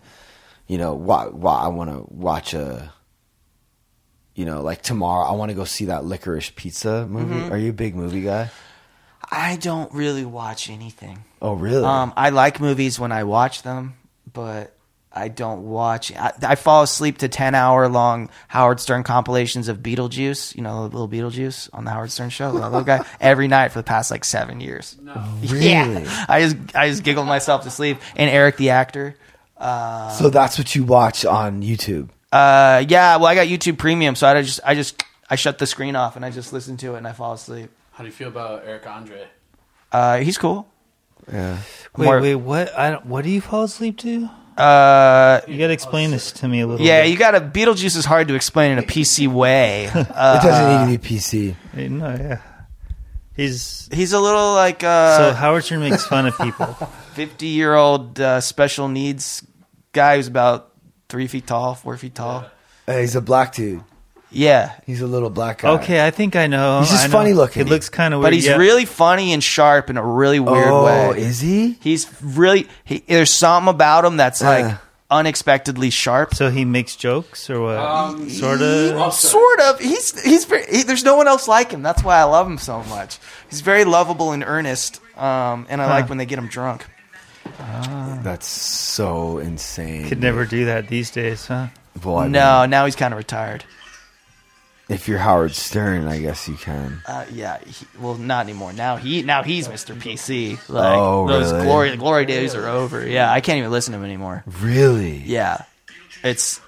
you 0.67 0.77
know, 0.77 0.93
why, 0.95 1.25
why 1.27 1.55
I 1.61 1.67
want 1.67 1.89
to 1.91 2.05
watch 2.13 2.53
a, 2.53 2.91
you 4.37 4.45
know, 4.45 4.61
like 4.61 4.83
tomorrow 4.83 5.25
I 5.25 5.31
want 5.31 5.49
to 5.49 5.55
go 5.55 5.65
see 5.65 5.85
that 5.85 6.05
Licorice 6.05 6.55
Pizza 6.55 7.07
movie. 7.07 7.33
Mm-hmm. 7.33 7.51
Are 7.51 7.57
you 7.57 7.71
a 7.71 7.73
big 7.73 7.95
movie 7.95 8.21
guy? 8.21 8.51
I 9.29 9.55
don't 9.57 9.91
really 9.91 10.25
watch 10.25 10.69
anything. 10.69 11.25
Oh, 11.41 11.53
really? 11.53 11.83
Um, 11.83 12.13
I 12.15 12.29
like 12.29 12.61
movies 12.61 12.99
when 12.99 13.11
I 13.11 13.23
watch 13.23 13.63
them, 13.63 13.95
but 14.31 14.75
I 15.11 15.27
don't 15.29 15.63
watch. 15.63 16.15
I, 16.15 16.33
I 16.43 16.53
fall 16.55 16.83
asleep 16.83 17.17
to 17.17 17.27
ten 17.27 17.55
hour 17.55 17.89
long 17.89 18.29
Howard 18.47 18.79
Stern 18.79 19.01
compilations 19.01 19.69
of 19.69 19.79
Beetlejuice. 19.79 20.55
You 20.55 20.61
know, 20.61 20.83
little 20.83 21.09
Beetlejuice 21.09 21.71
on 21.73 21.85
the 21.85 21.89
Howard 21.89 22.11
Stern 22.11 22.29
show, 22.29 22.51
that 22.53 22.65
little 22.65 22.83
guy, 22.83 23.03
every 23.19 23.47
night 23.47 23.71
for 23.71 23.79
the 23.79 23.83
past 23.83 24.11
like 24.11 24.23
seven 24.23 24.61
years. 24.61 24.95
Really? 25.41 26.03
Yeah, 26.03 26.25
I 26.29 26.41
just 26.41 26.75
I 26.75 26.89
just 26.89 27.03
giggled 27.03 27.25
myself 27.27 27.63
to 27.63 27.71
sleep. 27.71 27.97
And 28.15 28.29
Eric 28.29 28.57
the 28.57 28.69
actor. 28.69 29.15
so 29.59 30.29
that's 30.31 30.59
what 30.59 30.75
you 30.75 30.83
watch 30.83 31.25
on 31.25 31.63
YouTube. 31.63 32.09
Uh, 32.31 32.83
yeah. 32.87 33.15
Well, 33.17 33.27
I 33.27 33.35
got 33.35 33.47
YouTube 33.47 33.77
Premium, 33.77 34.15
so 34.15 34.27
I 34.27 34.41
just 34.41 34.59
I 34.65 34.75
just 34.75 35.03
I 35.29 35.35
shut 35.35 35.57
the 35.59 35.67
screen 35.67 35.95
off 35.95 36.15
and 36.15 36.25
I 36.25 36.29
just 36.31 36.51
listen 36.53 36.77
to 36.77 36.95
it 36.95 36.97
and 36.99 37.07
I 37.07 37.13
fall 37.13 37.33
asleep. 37.33 37.69
How 37.91 38.03
do 38.03 38.07
you 38.09 38.13
feel 38.13 38.27
about 38.27 38.63
Eric 38.65 38.85
Andre? 38.87 39.27
Uh, 39.91 40.17
he's 40.17 40.37
cool. 40.37 40.67
Yeah. 41.31 41.59
Wait, 41.97 42.05
More- 42.05 42.21
wait, 42.21 42.35
what? 42.35 42.77
I 42.77 42.91
don't, 42.91 43.05
what 43.05 43.23
do 43.23 43.29
you 43.31 43.41
fall 43.41 43.63
asleep 43.63 43.97
to? 43.99 44.29
Uh, 44.57 45.41
You 45.47 45.57
gotta 45.59 45.73
explain 45.73 46.09
this 46.11 46.31
to 46.33 46.47
me 46.47 46.61
a 46.61 46.67
little. 46.67 46.85
yeah, 46.85 47.03
bit. 47.03 47.11
you 47.11 47.17
got 47.17 47.31
to 47.31 47.41
Beetlejuice 47.41 47.95
is 47.95 48.05
hard 48.05 48.27
to 48.29 48.33
explain 48.35 48.71
in 48.71 48.79
a 48.79 48.83
PC 48.83 49.27
way. 49.27 49.87
Uh, 49.87 49.99
it 50.41 50.47
doesn't 50.47 50.89
need 50.89 50.97
to 50.97 51.09
be 51.09 51.15
PC. 51.15 51.89
No, 51.89 52.09
yeah. 52.09 52.41
He's 53.35 53.87
he's 53.93 54.13
a 54.13 54.19
little 54.19 54.53
like 54.53 54.83
uh, 54.83 55.17
so 55.17 55.33
Howard 55.33 55.63
Stern 55.63 55.81
makes 55.81 56.05
fun 56.07 56.25
of 56.25 56.35
people. 56.39 56.65
50 57.13 57.45
year 57.47 57.75
old 57.75 58.19
uh, 58.19 58.41
special 58.41 58.87
needs 58.87 59.45
guy 59.91 60.15
who's 60.15 60.27
about 60.27 60.71
three 61.09 61.27
feet 61.27 61.47
tall, 61.47 61.75
four 61.75 61.97
feet 61.97 62.15
tall. 62.15 62.45
Uh, 62.87 62.97
he's 62.97 63.15
a 63.15 63.21
black 63.21 63.53
dude. 63.53 63.83
Yeah. 64.29 64.73
He's 64.85 65.01
a 65.01 65.07
little 65.07 65.29
black 65.29 65.59
guy. 65.61 65.69
Okay, 65.81 66.05
I 66.05 66.11
think 66.11 66.35
I 66.35 66.47
know. 66.47 66.81
He's 66.81 66.89
just 66.89 67.07
know. 67.07 67.11
funny 67.13 67.33
looking. 67.33 67.65
He 67.65 67.69
looks 67.69 67.87
kind 67.89 68.13
of 68.13 68.19
weird. 68.19 68.25
But 68.27 68.33
he's 68.33 68.45
yeah. 68.45 68.57
really 68.57 68.85
funny 68.85 69.31
and 69.31 69.41
sharp 69.43 69.89
in 69.89 69.97
a 69.97 70.05
really 70.05 70.39
weird 70.39 70.67
oh, 70.67 70.85
way. 70.85 71.07
Oh, 71.07 71.11
is 71.11 71.39
he? 71.39 71.77
He's 71.81 72.09
really, 72.21 72.67
he, 72.83 72.99
there's 73.07 73.29
something 73.33 73.69
about 73.69 74.03
him 74.03 74.17
that's 74.17 74.41
like 74.41 74.65
Uh. 74.65 74.77
unexpectedly 75.09 75.89
sharp. 75.89 76.35
So 76.35 76.49
he 76.49 76.65
makes 76.65 76.97
jokes 76.97 77.49
or 77.49 77.61
what? 77.61 77.77
Um, 77.77 78.29
sort 78.29 78.61
of. 78.61 78.97
Also- 78.97 79.29
Sort 79.29 79.59
of. 79.61 79.79
He's 79.79 80.21
he's 80.21 80.43
very, 80.43 80.65
he, 80.69 80.83
there's 80.83 81.05
no 81.05 81.15
one 81.15 81.27
else 81.27 81.47
like 81.47 81.71
him. 81.71 81.81
That's 81.81 82.03
why 82.03 82.17
I 82.17 82.23
love 82.23 82.47
him 82.47 82.57
so 82.57 82.83
much. 82.83 83.19
He's 83.49 83.61
very 83.61 83.85
lovable 83.85 84.33
and 84.33 84.43
earnest, 84.45 84.99
um, 85.17 85.67
and 85.69 85.81
I 85.81 85.87
like 85.87 86.09
when 86.09 86.17
they 86.17 86.25
get 86.25 86.37
him 86.37 86.47
drunk. 86.47 86.85
That's 88.23 88.47
so 88.47 89.37
insane. 89.39 90.07
Could 90.09 90.21
never 90.21 90.45
do 90.45 90.65
that 90.65 90.87
these 90.87 91.11
days, 91.11 91.47
huh? 91.47 91.67
Well, 92.03 92.17
I 92.17 92.23
mean, 92.23 92.33
no, 92.33 92.65
now 92.65 92.85
he's 92.85 92.95
kind 92.95 93.13
of 93.13 93.17
retired. 93.17 93.63
if 94.89 95.07
you're 95.07 95.17
Howard 95.17 95.53
Stern, 95.53 96.07
I 96.07 96.19
guess 96.19 96.47
you 96.47 96.55
can. 96.55 97.01
Uh, 97.05 97.25
yeah, 97.31 97.57
he, 97.59 97.85
well, 97.99 98.15
not 98.15 98.45
anymore. 98.45 98.71
Now 98.73 98.95
he 98.97 99.21
now 99.23 99.43
he's 99.43 99.67
Mr. 99.67 99.95
PC. 99.95 100.57
Like 100.69 100.97
Oh, 100.97 101.27
those 101.27 101.51
really? 101.51 101.65
glory 101.65 101.97
glory 101.97 102.25
days 102.25 102.55
are 102.55 102.67
over. 102.67 103.05
Yeah, 103.07 103.31
I 103.31 103.41
can't 103.41 103.57
even 103.57 103.71
listen 103.71 103.93
to 103.93 103.97
him 103.99 104.05
anymore. 104.05 104.43
Really? 104.61 105.17
Yeah, 105.17 105.63
it's 106.23 106.59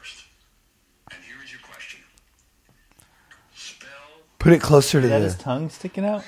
And 1.12 1.20
here 1.24 1.36
is 1.44 1.52
your 1.52 1.62
question. 1.62 2.00
Spell 3.56 3.88
Put 4.40 4.54
it 4.54 4.62
closer 4.62 5.00
to 5.00 5.06
Is 5.06 5.10
that 5.12 5.20
the. 5.20 5.24
his 5.26 5.36
tongue 5.38 5.70
sticking 5.70 6.06
out? 6.06 6.24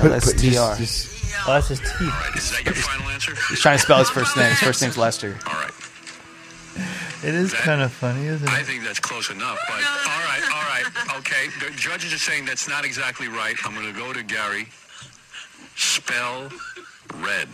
Put, 0.00 0.12
put, 0.12 0.22
LSTR. 0.22 0.76
just, 0.78 0.78
just, 0.78 1.18
Oh, 1.46 1.52
that's 1.54 1.68
his 1.68 1.80
teeth. 1.80 2.36
Is 2.36 2.50
that 2.50 2.64
your 2.64 2.74
final 2.74 3.08
answer? 3.10 3.34
He's 3.48 3.60
trying 3.60 3.78
to 3.78 3.82
spell 3.82 3.98
his 3.98 4.10
first 4.10 4.36
name. 4.36 4.50
His 4.50 4.58
first 4.60 4.82
name's 4.82 4.98
Lester. 4.98 5.38
All 5.46 5.54
right. 5.54 5.72
It 7.24 7.34
is 7.34 7.52
kind 7.52 7.80
of 7.82 7.90
funny, 7.92 8.26
isn't 8.26 8.46
it? 8.46 8.52
I 8.52 8.62
think 8.62 8.84
that's 8.84 9.00
close 9.00 9.28
enough, 9.30 9.58
but 9.66 9.74
all 9.74 10.20
right, 10.20 10.42
all 10.54 10.62
right, 10.62 11.18
okay. 11.18 11.48
The 11.58 11.74
judges 11.74 12.12
are 12.12 12.18
saying 12.18 12.44
that's 12.44 12.68
not 12.68 12.84
exactly 12.84 13.26
right. 13.26 13.56
I'm 13.64 13.74
going 13.74 13.92
to 13.92 13.98
go 13.98 14.12
to 14.12 14.22
Gary. 14.22 14.68
Spell 15.74 16.48
red. 17.16 17.48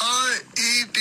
R 0.00 0.28
E 0.56 0.82
D. 0.92 1.00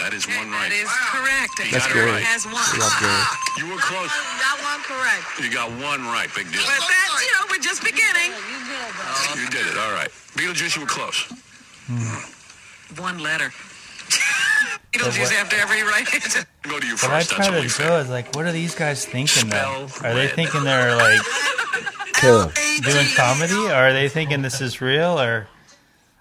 That 0.00 0.14
is 0.14 0.26
one 0.26 0.50
right. 0.50 0.70
That 0.72 0.76
is 0.82 0.88
correct. 1.12 1.52
You 1.60 1.72
That's 1.76 1.86
got 1.86 1.96
it 1.96 2.00
great. 2.04 2.12
right. 2.20 2.24
Has 2.24 2.44
one. 2.48 2.56
You 3.60 3.68
were 3.68 3.80
close. 3.80 4.08
Got 4.40 4.56
one 4.64 4.80
correct. 4.88 5.24
You 5.40 5.52
got 5.52 5.68
one 5.84 6.02
right. 6.08 6.28
Big 6.34 6.48
deal. 6.50 6.62
But 6.64 6.80
that's, 6.80 7.20
you 7.20 7.30
know, 7.36 7.44
we're 7.52 7.60
just 7.62 7.84
beginning. 7.84 8.32
Oh, 8.32 9.34
you 9.36 9.46
did 9.50 9.66
it. 9.68 9.76
All 9.76 9.92
right. 9.92 10.08
Beetlejuice, 10.34 10.74
you 10.76 10.82
were 10.82 10.88
close. 10.88 11.28
Hmm. 11.86 13.00
One 13.00 13.18
letter. 13.20 13.50
Beetlejuice 14.92 15.32
after 15.34 15.56
every 15.56 15.82
right. 15.82 16.06
Go 16.62 16.80
to 16.80 16.86
you 16.86 16.94
But 16.96 17.10
I 17.10 17.20
first. 17.20 17.30
try 17.30 17.38
That's 17.38 17.48
to 17.48 17.54
only 17.56 17.68
fair. 17.68 17.88
go 17.88 17.98
is 17.98 18.08
like, 18.08 18.34
what 18.34 18.46
are 18.46 18.52
these 18.52 18.74
guys 18.74 19.04
thinking 19.04 19.48
though? 19.50 19.86
Spell 19.88 20.10
Are 20.10 20.14
they 20.14 20.26
red. 20.26 20.34
thinking 20.34 20.64
they're 20.64 20.96
like 20.96 21.20
kill. 22.14 22.50
doing 22.82 23.06
comedy, 23.16 23.66
or 23.68 23.74
are 23.74 23.92
they 23.92 24.08
thinking 24.08 24.42
this 24.42 24.60
is 24.60 24.80
real? 24.80 25.20
Or 25.20 25.48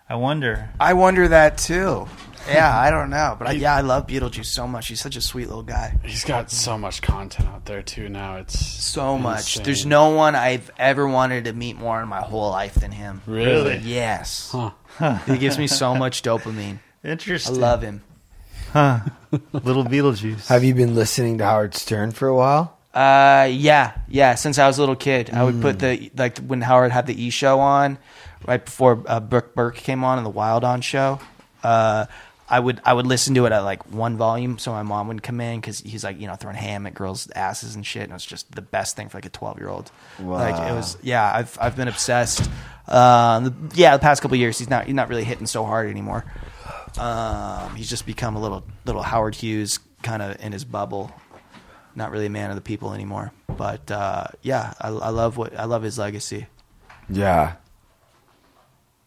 I 0.09 0.15
wonder. 0.15 0.69
I 0.79 0.93
wonder 0.93 1.27
that 1.29 1.57
too. 1.57 2.07
Yeah, 2.47 2.77
I 2.77 2.89
don't 2.91 3.09
know, 3.09 3.35
but 3.37 3.47
I, 3.49 3.51
yeah, 3.53 3.75
I 3.75 3.81
love 3.81 4.07
Beetlejuice 4.07 4.45
so 4.45 4.67
much. 4.67 4.87
He's 4.87 4.99
such 5.01 5.15
a 5.15 5.21
sweet 5.21 5.47
little 5.47 5.63
guy. 5.63 5.97
He's 6.03 6.23
got 6.23 6.51
so 6.51 6.77
much 6.77 7.01
content 7.01 7.47
out 7.49 7.65
there 7.65 7.81
too 7.81 8.09
now. 8.09 8.37
It's 8.37 8.57
So 8.59 9.17
much. 9.17 9.55
There's 9.63 9.85
no 9.85 10.09
one 10.09 10.35
I've 10.35 10.69
ever 10.77 11.07
wanted 11.07 11.45
to 11.45 11.53
meet 11.53 11.77
more 11.77 12.01
in 12.01 12.07
my 12.07 12.21
whole 12.21 12.49
life 12.49 12.75
than 12.75 12.91
him. 12.91 13.21
really. 13.25 13.77
Yes. 13.77 14.49
Huh. 14.51 15.17
He 15.25 15.37
gives 15.37 15.57
me 15.57 15.67
so 15.67 15.95
much 15.95 16.21
dopamine. 16.23 16.79
Interesting. 17.03 17.55
I 17.57 17.59
love 17.59 17.81
him. 17.81 18.01
Huh. 18.73 18.99
Little 19.53 19.83
Beetlejuice. 19.85 20.47
Have 20.47 20.63
you 20.63 20.73
been 20.73 20.95
listening 20.95 21.37
to 21.39 21.45
Howard 21.45 21.75
Stern 21.75 22.11
for 22.11 22.27
a 22.27 22.35
while? 22.35 22.77
Uh, 22.93 23.47
yeah, 23.49 23.93
yeah. 24.09 24.35
Since 24.35 24.57
I 24.59 24.67
was 24.67 24.77
a 24.77 24.81
little 24.81 24.95
kid, 24.97 25.29
I 25.31 25.43
would 25.43 25.61
put 25.61 25.79
the 25.79 26.11
like 26.17 26.37
when 26.39 26.61
Howard 26.61 26.91
had 26.91 27.07
the 27.07 27.21
E 27.23 27.29
Show 27.29 27.59
on, 27.59 27.97
right 28.45 28.63
before 28.63 29.01
uh, 29.07 29.19
Brooke 29.21 29.55
Burke 29.55 29.77
came 29.77 30.03
on 30.03 30.17
in 30.17 30.23
the 30.25 30.29
Wild 30.29 30.63
On 30.65 30.81
show. 30.81 31.19
Uh, 31.63 32.07
I 32.51 32.59
would 32.59 32.81
I 32.83 32.93
would 32.93 33.07
listen 33.07 33.33
to 33.35 33.45
it 33.45 33.53
at 33.53 33.61
like 33.61 33.89
one 33.91 34.17
volume, 34.17 34.57
so 34.59 34.73
my 34.73 34.83
mom 34.83 35.07
wouldn't 35.07 35.23
come 35.23 35.39
in 35.39 35.61
because 35.61 35.79
he's 35.79 36.03
like 36.03 36.19
you 36.19 36.27
know 36.27 36.35
throwing 36.35 36.57
ham 36.57 36.85
at 36.85 36.93
girls' 36.93 37.31
asses 37.31 37.75
and 37.75 37.85
shit, 37.85 38.03
and 38.03 38.11
it 38.11 38.13
was 38.13 38.25
just 38.25 38.51
the 38.53 38.61
best 38.61 38.97
thing 38.97 39.07
for 39.07 39.17
like 39.17 39.25
a 39.25 39.29
twelve 39.29 39.57
year 39.57 39.69
old. 39.69 39.89
Like 40.19 40.55
it 40.55 40.73
was, 40.73 40.97
yeah. 41.01 41.31
I've 41.33 41.57
I've 41.61 41.77
been 41.77 41.87
obsessed. 41.87 42.49
Um, 42.87 43.45
the, 43.45 43.53
yeah, 43.75 43.95
the 43.95 44.01
past 44.01 44.21
couple 44.21 44.35
of 44.35 44.41
years, 44.41 44.59
he's 44.59 44.69
not 44.69 44.85
he's 44.85 44.93
not 44.93 45.07
really 45.07 45.23
hitting 45.23 45.47
so 45.47 45.63
hard 45.63 45.89
anymore. 45.89 46.25
Um, 46.99 47.73
he's 47.75 47.89
just 47.89 48.05
become 48.05 48.35
a 48.35 48.41
little 48.41 48.65
little 48.85 49.01
Howard 49.01 49.33
Hughes 49.33 49.79
kind 50.03 50.21
of 50.21 50.43
in 50.43 50.51
his 50.51 50.65
bubble. 50.65 51.09
Not 51.95 52.11
really 52.11 52.25
a 52.25 52.29
man 52.29 52.49
of 52.49 52.57
the 52.57 52.61
people 52.61 52.93
anymore. 52.93 53.31
But 53.47 53.89
uh, 53.89 54.27
yeah, 54.41 54.73
I, 54.81 54.89
I 54.89 55.09
love 55.09 55.37
what 55.37 55.57
I 55.57 55.63
love 55.63 55.83
his 55.83 55.97
legacy. 55.97 56.47
Yeah. 57.09 57.55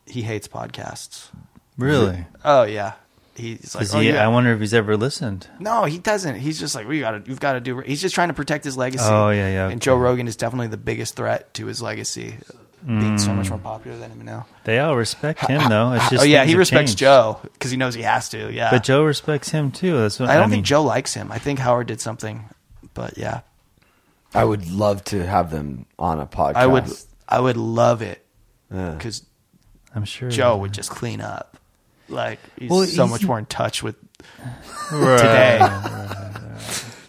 He 0.07 0.23
hates 0.23 0.49
podcasts. 0.49 1.29
Really? 1.77 2.25
Oh 2.45 2.63
yeah, 2.63 2.93
He's 3.37 3.75
like, 3.75 3.85
Is 3.85 3.95
oh, 3.95 3.99
he, 3.99 4.11
yeah. 4.11 4.25
I 4.25 4.29
wonder 4.29 4.53
if 4.53 4.61
he's 4.61 4.75
ever 4.75 4.97
listened. 4.97 5.49
no, 5.59 5.85
he 5.85 5.99
doesn't. 5.99 6.37
He's 6.37 6.61
just 6.61 6.75
like, 6.75 6.87
we 6.87 7.01
got 7.01 7.13
to, 7.13 7.23
you've 7.29 7.41
got 7.41 7.55
to 7.55 7.61
do. 7.61 7.81
He's 7.81 8.01
just 8.01 8.15
trying 8.15 8.29
to 8.29 8.35
protect 8.35 8.65
his 8.65 8.77
legacy. 8.77 9.05
Oh, 9.09 9.31
yeah, 9.31 9.49
yeah, 9.49 9.65
And 9.65 9.75
okay. 9.75 9.81
Joe 9.81 9.97
Rogan 9.97 10.29
is 10.29 10.37
definitely 10.37 10.69
the 10.69 10.77
biggest 10.77 11.17
threat 11.17 11.53
to 11.55 11.67
his 11.67 11.83
legacy, 11.83 12.37
being 12.87 13.19
so 13.19 13.33
much 13.33 13.47
mm. 13.47 13.51
more 13.51 13.59
popular 13.59 13.97
than 13.97 14.11
him 14.11 14.25
now. 14.25 14.47
They 14.65 14.79
all 14.79 14.95
respect 14.97 15.41
him 15.49 15.69
though. 15.69 15.95
It's 15.95 16.05
oh, 16.07 16.11
just 16.11 16.23
oh 16.23 16.27
yeah, 16.27 16.45
he 16.45 16.55
respects 16.55 16.91
changed. 16.91 16.99
Joe 16.99 17.41
because 17.43 17.71
he 17.71 17.77
knows 17.77 17.95
he 17.95 18.03
has 18.03 18.29
to. 18.31 18.53
Yeah, 18.53 18.71
But 18.71 18.85
Joe 18.85 19.05
respects 19.05 19.49
him 19.49 19.73
too. 19.73 19.97
That's 19.97 20.21
what 20.21 20.29
I 20.29 20.35
don't 20.35 20.51
mean, 20.51 20.59
think 20.59 20.67
Joe 20.67 20.83
likes 20.83 21.15
him. 21.15 21.33
I 21.33 21.39
think 21.39 21.59
Howard 21.59 21.87
did 21.87 22.01
something, 22.01 22.45
but 22.93 23.17
yeah, 23.17 23.41
I 24.35 24.45
would 24.45 24.71
love 24.71 25.03
to 25.05 25.27
have 25.27 25.51
them 25.51 25.87
on 25.99 26.21
a 26.21 26.27
podcast. 26.27 26.57
I 26.57 26.67
would, 26.67 26.85
I 27.29 27.41
would 27.41 27.57
love 27.57 28.03
it 28.03 28.25
Yeah. 28.73 28.91
because 28.91 29.25
I'm 29.95 30.05
sure 30.05 30.29
Joe 30.29 30.59
would 30.59 30.73
just 30.73 30.91
clean 30.91 31.21
up. 31.21 31.54
Like 32.15 32.39
he's 32.59 32.71
Well, 32.71 32.81
so 32.87 32.87
he's- 33.05 33.11
much 33.11 33.25
more 33.25 33.39
in 33.39 33.47
touch 33.47 33.83
with 33.83 33.97
today. 34.91 35.61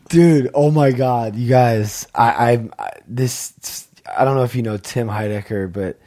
dude. 0.09 0.49
Oh 0.53 0.71
my 0.71 0.91
god, 0.91 1.35
you 1.35 1.47
guys! 1.49 2.07
I, 2.13 2.29
I, 2.53 2.69
I 2.79 2.89
this. 3.07 3.87
I 4.17 4.25
don't 4.25 4.35
know 4.35 4.43
if 4.43 4.55
you 4.55 4.61
know 4.61 4.77
Tim 4.77 5.07
Heidecker, 5.07 5.71
but 5.71 5.99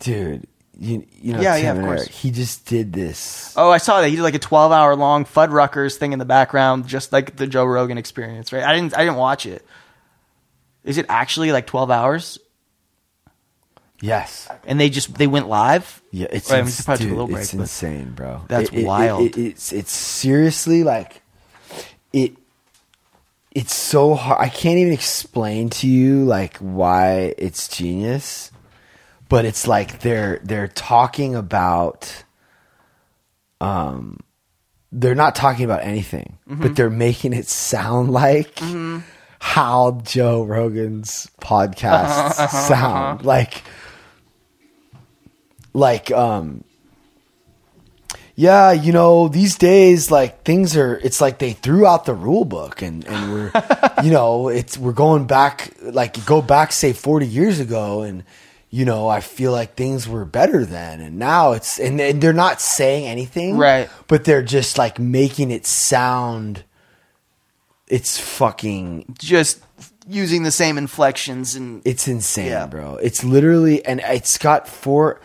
dude, 0.00 0.46
you 0.78 1.06
you 1.20 1.32
know 1.32 1.40
Yeah, 1.40 1.54
Tim 1.56 1.64
yeah, 1.64 1.70
of 1.72 1.76
and 1.78 1.86
course. 1.86 2.00
Eric, 2.02 2.10
He 2.12 2.30
just 2.30 2.66
did 2.66 2.92
this. 2.92 3.54
Oh, 3.56 3.70
I 3.70 3.78
saw 3.78 4.00
that 4.00 4.08
he 4.08 4.16
did 4.16 4.22
like 4.22 4.34
a 4.34 4.38
twelve 4.40 4.72
hour 4.72 4.94
long 4.96 5.24
Fuddruckers 5.24 5.96
thing 5.96 6.12
in 6.12 6.18
the 6.18 6.24
background, 6.24 6.86
just 6.86 7.12
like 7.12 7.36
the 7.36 7.46
Joe 7.46 7.64
Rogan 7.64 7.98
experience. 7.98 8.52
Right? 8.52 8.62
I 8.64 8.74
didn't, 8.74 8.94
I 8.96 9.04
didn't 9.04 9.16
watch 9.16 9.46
it. 9.46 9.64
Is 10.84 10.98
it 10.98 11.06
actually 11.08 11.52
like 11.52 11.66
twelve 11.66 11.90
hours? 11.90 12.38
Yes. 14.00 14.48
And 14.66 14.78
they 14.78 14.90
just 14.90 15.14
they 15.16 15.26
went 15.26 15.48
live. 15.48 16.02
Yeah, 16.10 16.26
it's 16.30 16.50
Right, 16.50 16.58
I'm 16.58 16.64
ins- 16.66 16.74
surprised 16.74 17.00
it 17.00 17.04
took 17.04 17.08
a 17.08 17.14
dude, 17.14 17.18
little 17.18 17.34
break, 17.34 17.42
it's 17.44 17.54
insane, 17.54 18.12
bro. 18.12 18.42
That's 18.48 18.68
It- 18.70 18.74
it- 18.74 18.80
it- 18.82 18.86
wild. 18.86 19.22
it- 19.22 19.38
it's 19.38 19.72
it's 19.72 19.92
seriously 19.92 20.84
like 20.84 21.22
it. 22.12 22.32
It's 23.52 23.74
so 23.74 24.14
hard. 24.14 24.38
I 24.40 24.50
can't 24.50 24.78
even 24.78 24.92
explain 24.92 25.70
to 25.70 25.86
you 25.88 26.24
like 26.24 26.58
why 26.58 27.34
it's 27.38 27.68
genius, 27.68 28.50
but 29.30 29.44
it's 29.46 29.66
like 29.66 30.00
they're 30.00 30.40
they're 30.44 30.68
talking 30.68 31.34
about. 31.34 32.24
Um, 33.60 34.20
they're 34.92 35.14
not 35.14 35.34
talking 35.34 35.64
about 35.64 35.82
anything, 35.82 36.38
Mm-hmm. 36.48 36.62
but 36.62 36.76
they're 36.76 36.90
making 36.90 37.32
it 37.32 37.48
sound 37.48 38.10
like 38.10 38.60
how 39.40 40.00
Joe 40.04 40.44
Rogan's 40.44 41.28
podcasts 41.40 42.38
Uh-huh, 42.38 42.46
sound 42.48 43.24
like 43.24 43.62
like 45.76 46.10
um 46.10 46.64
yeah 48.34 48.72
you 48.72 48.92
know 48.92 49.28
these 49.28 49.56
days 49.56 50.10
like 50.10 50.42
things 50.42 50.76
are 50.76 50.96
it's 51.02 51.20
like 51.20 51.38
they 51.38 51.52
threw 51.52 51.86
out 51.86 52.04
the 52.06 52.14
rule 52.14 52.44
book 52.44 52.82
and 52.82 53.06
and 53.06 53.32
we're 53.32 53.52
you 54.02 54.10
know 54.10 54.48
it's 54.48 54.78
we're 54.78 54.92
going 54.92 55.26
back 55.26 55.72
like 55.82 56.24
go 56.26 56.40
back 56.42 56.72
say 56.72 56.92
40 56.92 57.26
years 57.26 57.60
ago 57.60 58.02
and 58.02 58.24
you 58.70 58.84
know 58.84 59.08
i 59.08 59.20
feel 59.20 59.52
like 59.52 59.74
things 59.74 60.08
were 60.08 60.24
better 60.24 60.64
then 60.64 61.00
and 61.00 61.18
now 61.18 61.52
it's 61.52 61.78
and, 61.78 62.00
and 62.00 62.22
they're 62.22 62.32
not 62.32 62.60
saying 62.60 63.06
anything 63.06 63.56
Right. 63.56 63.88
but 64.08 64.24
they're 64.24 64.42
just 64.42 64.78
like 64.78 64.98
making 64.98 65.50
it 65.50 65.66
sound 65.66 66.64
it's 67.88 68.18
fucking 68.18 69.14
just 69.18 69.60
using 70.08 70.42
the 70.42 70.50
same 70.50 70.78
inflections 70.78 71.54
and 71.56 71.82
it's 71.84 72.06
insane, 72.08 72.46
Yeah. 72.46 72.66
bro. 72.66 72.94
It's 72.96 73.22
literally, 73.24 73.84
and 73.84 74.00
it's 74.00 74.38
got 74.38 74.68
four. 74.68 75.20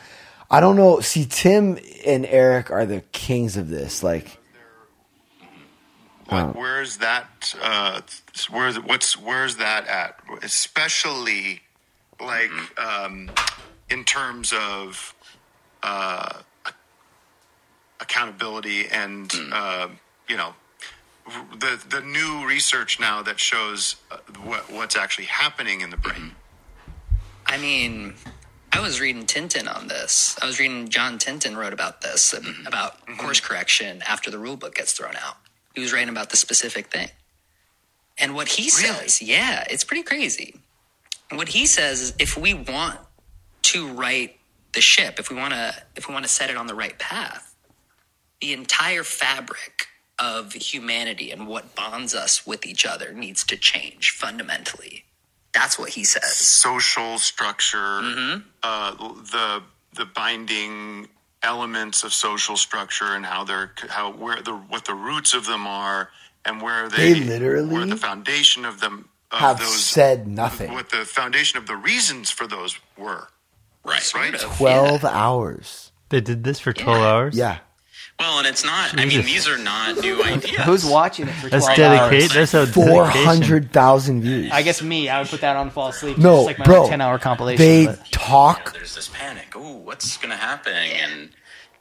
I 0.51 0.59
don't 0.59 0.75
know. 0.75 0.99
See, 0.99 1.25
Tim 1.25 1.79
and 2.05 2.25
Eric 2.25 2.69
are 2.71 2.85
the 2.85 3.01
kings 3.13 3.55
of 3.55 3.69
this. 3.69 4.03
Like, 4.03 4.37
What, 6.27 6.55
where's 6.57 6.97
that? 6.97 7.55
Uh, 7.61 8.01
where's 8.49 8.77
what's 8.77 9.17
where's 9.17 9.55
that 9.57 9.87
at? 9.87 10.19
Especially 10.43 11.61
like 12.19 12.51
um, 12.77 13.31
in 13.89 14.03
terms 14.03 14.53
of 14.53 15.15
uh, 15.83 16.39
accountability 18.01 18.87
and 18.89 19.33
uh, 19.53 19.87
you 20.27 20.35
know 20.35 20.53
the 21.59 21.81
the 21.89 22.01
new 22.01 22.45
research 22.45 22.99
now 22.99 23.21
that 23.21 23.39
shows 23.39 23.95
uh, 24.11 24.17
what 24.43 24.69
what's 24.71 24.97
actually 24.97 25.25
happening 25.27 25.79
in 25.79 25.91
the 25.91 25.97
brain. 25.97 26.35
I 27.45 27.57
mean, 27.57 28.15
I 28.73 28.79
was 28.79 29.01
reading 29.01 29.25
Tintin 29.25 29.73
on 29.73 29.87
this. 29.87 30.37
I 30.41 30.45
was 30.45 30.59
reading 30.59 30.87
John 30.89 31.19
Tintin 31.19 31.57
wrote 31.57 31.73
about 31.73 32.01
this 32.01 32.33
and 32.33 32.67
about 32.67 33.05
mm-hmm. 33.05 33.19
course 33.19 33.39
correction 33.39 34.01
after 34.07 34.31
the 34.31 34.39
rule 34.39 34.55
book 34.55 34.75
gets 34.75 34.93
thrown 34.93 35.15
out. 35.17 35.37
He 35.75 35.81
was 35.81 35.93
writing 35.93 36.09
about 36.09 36.29
the 36.29 36.37
specific 36.37 36.87
thing. 36.87 37.09
And 38.17 38.35
what 38.35 38.49
he 38.49 38.69
says, 38.69 39.21
yeah, 39.21 39.65
it's 39.69 39.83
pretty 39.83 40.03
crazy. 40.03 40.55
What 41.31 41.49
he 41.49 41.65
says 41.65 42.01
is 42.01 42.13
if 42.19 42.37
we 42.37 42.53
want 42.53 42.99
to 43.63 43.87
right 43.87 44.37
the 44.73 44.81
ship, 44.81 45.19
if 45.19 45.29
we 45.29 45.35
want 45.35 45.53
to 45.53 45.73
if 45.95 46.07
we 46.07 46.13
want 46.13 46.25
to 46.25 46.31
set 46.31 46.49
it 46.49 46.57
on 46.57 46.67
the 46.67 46.75
right 46.75 46.97
path, 46.99 47.55
the 48.41 48.53
entire 48.53 49.03
fabric 49.03 49.87
of 50.19 50.53
humanity 50.53 51.31
and 51.31 51.47
what 51.47 51.75
bonds 51.75 52.13
us 52.13 52.45
with 52.45 52.65
each 52.65 52.85
other 52.85 53.11
needs 53.11 53.43
to 53.45 53.57
change 53.57 54.11
fundamentally. 54.11 55.05
That's 55.53 55.77
what 55.77 55.89
he 55.89 56.03
says. 56.03 56.35
social 56.35 57.17
structure, 57.17 57.99
uh, 58.63 58.95
the 58.95 59.63
the 59.93 60.05
binding 60.05 61.07
elements 61.43 62.03
of 62.03 62.13
social 62.13 62.55
structure, 62.55 63.13
and 63.13 63.25
how 63.25 63.43
they're 63.43 63.71
how 63.89 64.11
where 64.11 64.41
the 64.41 64.53
what 64.53 64.85
the 64.85 64.93
roots 64.93 65.33
of 65.33 65.45
them 65.45 65.67
are, 65.67 66.09
and 66.45 66.61
where 66.61 66.87
they, 66.89 67.13
They 67.13 67.19
literally 67.19 67.73
where 67.73 67.85
the 67.85 67.97
foundation 67.97 68.65
of 68.65 68.79
them 68.79 69.09
of 69.31 69.39
have 69.39 69.59
those 69.59 69.83
said 69.83 70.27
nothing. 70.27 70.73
what 70.73 70.89
the 70.89 71.05
foundation 71.05 71.57
of 71.57 71.67
the 71.67 71.75
reasons 71.75 72.31
for 72.31 72.47
those 72.47 72.79
were. 72.97 73.27
Right. 73.83 74.13
Right. 74.13 74.39
Twelve 74.39 75.03
yeah. 75.03 75.09
hours. 75.09 75.91
They 76.11 76.19
did 76.19 76.43
this 76.43 76.59
for 76.59 76.73
12 76.73 77.01
hours? 77.01 77.37
Yeah. 77.37 77.59
Well, 78.21 78.37
and 78.39 78.47
it's 78.47 78.63
not. 78.63 78.99
I 78.99 79.05
mean, 79.05 79.23
these 79.25 79.47
are 79.47 79.57
not 79.57 79.97
new 79.97 80.23
ideas. 80.23 80.61
who's 80.61 80.85
watching 80.85 81.27
it 81.27 81.31
for 81.33 81.49
That's 81.49 81.65
12 81.65 81.77
dedicated. 81.77 82.37
hours? 82.37 82.51
That's 82.51 82.53
a 82.53 82.71
Four 82.71 82.85
dedication. 83.05 83.25
hundred 83.25 83.71
thousand 83.71 84.21
views. 84.21 84.51
I 84.51 84.61
guess 84.61 84.81
me, 84.81 85.09
I 85.09 85.19
would 85.19 85.27
put 85.29 85.41
that 85.41 85.55
on 85.57 85.71
fall 85.71 85.87
asleep. 85.89 86.17
no, 86.17 86.37
just 86.37 86.45
like 86.47 86.59
my 86.59 86.65
bro. 86.65 86.87
ten 86.87 87.01
hour 87.01 87.17
compilation. 87.19 87.57
They 87.65 87.85
but- 87.87 88.11
talk. 88.11 88.73
There's 88.73 88.93
this 88.95 89.09
panic. 89.11 89.55
Ooh, 89.55 89.77
what's 89.77 90.17
going 90.17 90.29
to 90.29 90.35
happen? 90.37 90.73
And 90.73 91.29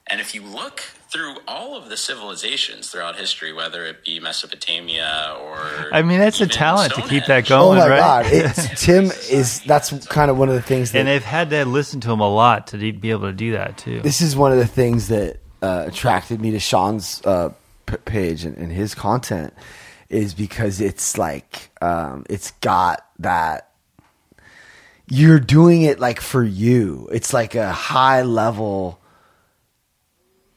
and 0.07 0.20
if 0.20 0.34
you 0.34 0.43
look 0.43 0.80
through 1.12 1.36
all 1.47 1.76
of 1.76 1.88
the 1.88 1.97
civilizations 1.97 2.88
throughout 2.88 3.16
history, 3.16 3.53
whether 3.53 3.84
it 3.84 4.05
be 4.05 4.18
Mesopotamia 4.20 5.36
or 5.41 5.91
I 5.93 6.03
mean, 6.03 6.20
that's 6.20 6.41
a 6.41 6.45
even 6.45 6.55
talent 6.57 6.95
to 6.95 7.03
keep 7.03 7.26
that 7.26 7.45
Stonehenge, 7.47 7.51
Oh 7.51 7.64
going, 7.74 7.78
my 7.78 7.88
right? 7.88 7.99
god! 7.99 8.26
It's, 8.28 8.82
Tim 8.86 9.05
is. 9.30 9.61
That's 9.64 10.07
kind 10.07 10.30
of 10.30 10.38
one 10.38 10.49
of 10.49 10.55
the 10.55 10.62
things 10.62 10.93
that 10.93 11.01
And 11.01 11.09
they've 11.09 11.22
had 11.22 11.51
to 11.51 11.64
listen 11.64 12.01
to 12.01 12.11
him 12.12 12.20
a 12.20 12.28
lot 12.32 12.68
to 12.68 12.78
be 12.78 13.11
able 13.11 13.26
to 13.28 13.32
do 13.32 13.53
that 13.53 13.76
too. 13.78 14.01
this 14.01 14.20
is 14.20 14.34
one 14.36 14.53
of 14.53 14.59
the 14.59 14.66
things 14.66 15.09
that 15.09 15.38
uh, 15.63 15.85
attracted 15.87 16.41
me 16.41 16.51
to 16.53 16.61
Sean's 16.61 17.21
uh, 17.25 17.51
p- 17.87 17.97
page 17.99 18.45
and, 18.45 18.57
and 18.57 18.73
his 18.73 18.95
content 18.95 19.53
is 20.09 20.35
because 20.35 20.81
it's 20.81 21.17
like 21.19 21.71
um, 21.81 22.25
it's 22.29 22.51
got 22.61 23.07
that 23.21 23.71
you're 25.09 25.41
doing 25.41 25.83
it 25.83 25.99
like 26.01 26.21
for 26.21 26.43
you. 26.45 27.09
It's 27.13 27.33
like 27.33 27.55
a 27.55 27.73
high 27.73 28.23
level 28.23 28.99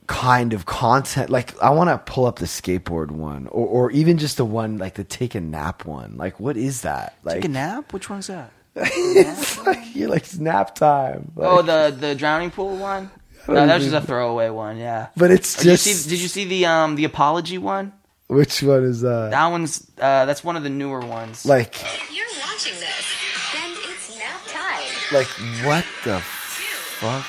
kind 0.08 0.54
of 0.54 0.66
content. 0.66 1.30
Like 1.30 1.60
I 1.62 1.70
want 1.72 1.90
to 1.90 1.98
pull 2.12 2.26
up 2.26 2.38
the 2.38 2.46
skateboard 2.46 3.12
one, 3.12 3.48
or 3.48 3.68
or 3.68 3.92
even 3.92 4.18
just 4.18 4.38
the 4.38 4.46
one 4.46 4.78
like 4.78 4.94
the 4.96 5.04
take 5.04 5.36
a 5.36 5.42
nap 5.42 5.86
one. 5.86 6.18
Like 6.18 6.40
what 6.40 6.58
is 6.58 6.82
that? 6.82 7.18
Like 7.24 7.36
Take 7.36 7.46
a 7.46 7.50
nap? 7.50 7.94
Which 7.94 8.10
one's 8.10 8.28
that? 8.28 8.52
it's 8.76 9.64
like 9.66 9.96
you're 9.96 10.10
like 10.10 10.36
nap 10.40 10.76
time. 10.76 11.32
Like, 11.36 11.48
Oh, 11.50 11.62
the 11.62 11.96
the 11.96 12.16
drowning 12.16 12.52
pool 12.52 12.76
one. 12.78 13.10
No, 13.48 13.56
that 13.68 13.76
was 13.76 13.84
just 13.84 13.96
a 13.96 14.02
throwaway 14.06 14.50
one. 14.50 14.78
Yeah. 14.78 15.08
but 15.18 15.32
it's 15.32 15.56
Did 15.58 15.66
you 15.66 15.72
just 15.74 15.84
see? 15.84 16.10
Did 16.10 16.22
you 16.22 16.28
see 16.28 16.46
the 16.46 16.66
um 16.66 16.96
the 16.96 17.06
apology 17.06 17.58
one? 17.58 17.94
which 18.28 18.64
one 18.64 18.84
is 18.84 19.02
that? 19.02 19.30
That 19.32 19.48
one's 19.48 19.86
uh 20.00 20.26
that's 20.26 20.44
one 20.44 20.56
of 20.56 20.64
the 20.64 20.70
newer 20.70 21.02
ones. 21.02 21.46
Like 21.46 21.76
If 21.76 22.12
you're 22.12 22.26
watching 22.48 22.74
this, 22.80 23.06
then 23.54 23.72
it's 23.92 24.18
nap 24.18 24.42
time. 24.48 24.84
like 25.12 25.28
what 25.66 25.86
the 26.04 26.20
fuck? 26.22 27.26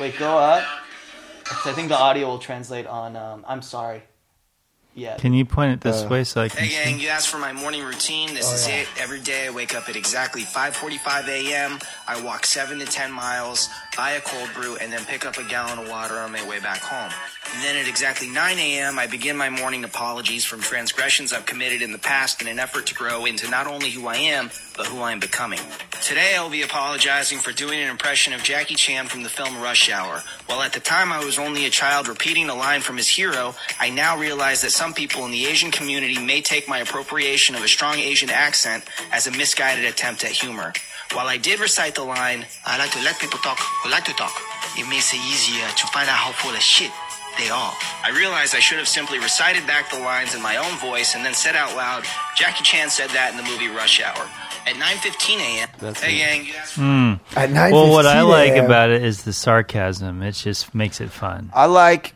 Wait, 0.00 0.18
go 0.18 0.38
up. 0.38 0.64
I 1.64 1.72
think 1.72 1.88
the 1.88 1.96
audio 1.98 2.26
will 2.26 2.38
translate 2.38 2.86
on. 2.86 3.16
Um, 3.16 3.44
I'm 3.46 3.62
sorry. 3.62 4.02
Yeah. 4.98 5.16
Can 5.18 5.34
you 5.34 5.44
point 5.44 5.72
it 5.74 5.80
this 5.82 6.02
Uh, 6.04 6.08
way 6.08 6.24
so 6.24 6.40
I 6.40 6.48
can 6.48 6.64
Hey 6.64 6.70
see? 6.70 6.84
gang, 6.92 6.98
you 7.00 7.08
asked 7.10 7.28
for 7.28 7.36
my 7.36 7.52
morning 7.52 7.82
routine. 7.84 8.32
This 8.32 8.50
is 8.50 8.66
it. 8.66 8.88
Every 8.98 9.20
day 9.20 9.46
I 9.46 9.50
wake 9.50 9.74
up 9.74 9.90
at 9.90 9.94
exactly 9.94 10.42
5:45 10.42 11.28
a.m. 11.28 11.78
I 12.08 12.18
walk 12.22 12.46
7 12.46 12.78
to 12.78 12.86
10 12.86 13.12
miles 13.12 13.68
buy 13.96 14.12
a 14.12 14.20
cold 14.20 14.50
brew, 14.54 14.76
and 14.76 14.92
then 14.92 15.04
pick 15.04 15.24
up 15.24 15.38
a 15.38 15.44
gallon 15.44 15.78
of 15.78 15.88
water 15.88 16.18
on 16.18 16.32
my 16.32 16.46
way 16.48 16.60
back 16.60 16.80
home. 16.80 17.10
And 17.54 17.64
then 17.64 17.76
at 17.76 17.88
exactly 17.88 18.28
9 18.28 18.58
a.m., 18.58 18.98
I 18.98 19.06
begin 19.06 19.36
my 19.36 19.48
morning 19.48 19.84
apologies 19.84 20.44
from 20.44 20.60
transgressions 20.60 21.32
I've 21.32 21.46
committed 21.46 21.80
in 21.80 21.92
the 21.92 21.98
past 21.98 22.42
in 22.42 22.48
an 22.48 22.58
effort 22.58 22.86
to 22.86 22.94
grow 22.94 23.24
into 23.24 23.48
not 23.48 23.66
only 23.66 23.90
who 23.90 24.06
I 24.06 24.16
am, 24.16 24.50
but 24.76 24.86
who 24.86 25.00
I 25.00 25.12
am 25.12 25.20
becoming. 25.20 25.60
Today, 26.02 26.34
I'll 26.36 26.50
be 26.50 26.62
apologizing 26.62 27.38
for 27.38 27.52
doing 27.52 27.80
an 27.80 27.88
impression 27.88 28.32
of 28.32 28.42
Jackie 28.42 28.74
Chan 28.74 29.06
from 29.06 29.22
the 29.22 29.28
film 29.28 29.60
Rush 29.60 29.90
Hour. 29.90 30.22
While 30.46 30.62
at 30.62 30.72
the 30.72 30.80
time 30.80 31.12
I 31.12 31.24
was 31.24 31.38
only 31.38 31.64
a 31.66 31.70
child 31.70 32.08
repeating 32.08 32.48
a 32.48 32.54
line 32.54 32.82
from 32.82 32.96
his 32.96 33.08
hero, 33.08 33.54
I 33.80 33.90
now 33.90 34.18
realize 34.18 34.62
that 34.62 34.70
some 34.70 34.92
people 34.92 35.24
in 35.24 35.30
the 35.30 35.46
Asian 35.46 35.70
community 35.70 36.18
may 36.18 36.42
take 36.42 36.68
my 36.68 36.78
appropriation 36.78 37.54
of 37.54 37.62
a 37.62 37.68
strong 37.68 37.98
Asian 37.98 38.30
accent 38.30 38.84
as 39.12 39.26
a 39.26 39.30
misguided 39.30 39.84
attempt 39.84 40.24
at 40.24 40.32
humor. 40.32 40.72
While 41.12 41.28
I 41.28 41.36
did 41.38 41.60
recite 41.60 41.94
the 41.94 42.04
line, 42.04 42.44
I 42.66 42.78
like 42.78 42.90
to 42.92 43.02
let 43.02 43.18
people 43.18 43.38
talk 43.40 43.58
who 43.58 43.90
like 43.90 44.04
to 44.04 44.12
talk, 44.12 44.32
it 44.76 44.88
makes 44.88 45.12
it 45.14 45.20
easier 45.20 45.66
to 45.66 45.86
find 45.88 46.08
out 46.08 46.16
how 46.16 46.32
full 46.32 46.52
of 46.54 46.60
shit 46.60 46.90
they 47.38 47.48
are. 47.48 47.72
I 48.04 48.10
realized 48.16 48.54
I 48.54 48.60
should 48.60 48.78
have 48.78 48.88
simply 48.88 49.18
recited 49.18 49.66
back 49.66 49.90
the 49.90 49.98
lines 49.98 50.34
in 50.34 50.42
my 50.42 50.56
own 50.56 50.76
voice 50.78 51.14
and 51.14 51.24
then 51.24 51.34
said 51.34 51.54
out 51.54 51.74
loud, 51.76 52.04
Jackie 52.36 52.64
Chan 52.64 52.90
said 52.90 53.10
that 53.10 53.30
in 53.30 53.36
the 53.36 53.42
movie 53.44 53.68
Rush 53.68 54.00
Hour. 54.02 54.26
At 54.66 54.74
9.15 54.74 55.38
a.m., 55.38 55.68
That's 55.78 56.02
hey 56.02 56.16
it. 56.16 56.18
gang, 56.18 56.46
you 56.46 56.54
asked 56.54 56.72
for 56.74 56.80
Hmm. 56.80 57.72
Well, 57.72 57.90
what 57.92 58.04
I 58.04 58.22
like 58.22 58.56
about 58.56 58.90
it 58.90 59.04
is 59.04 59.22
the 59.22 59.32
sarcasm. 59.32 60.22
It 60.22 60.32
just 60.32 60.74
makes 60.74 61.00
it 61.00 61.10
fun. 61.10 61.50
I 61.54 61.66
like 61.66 62.14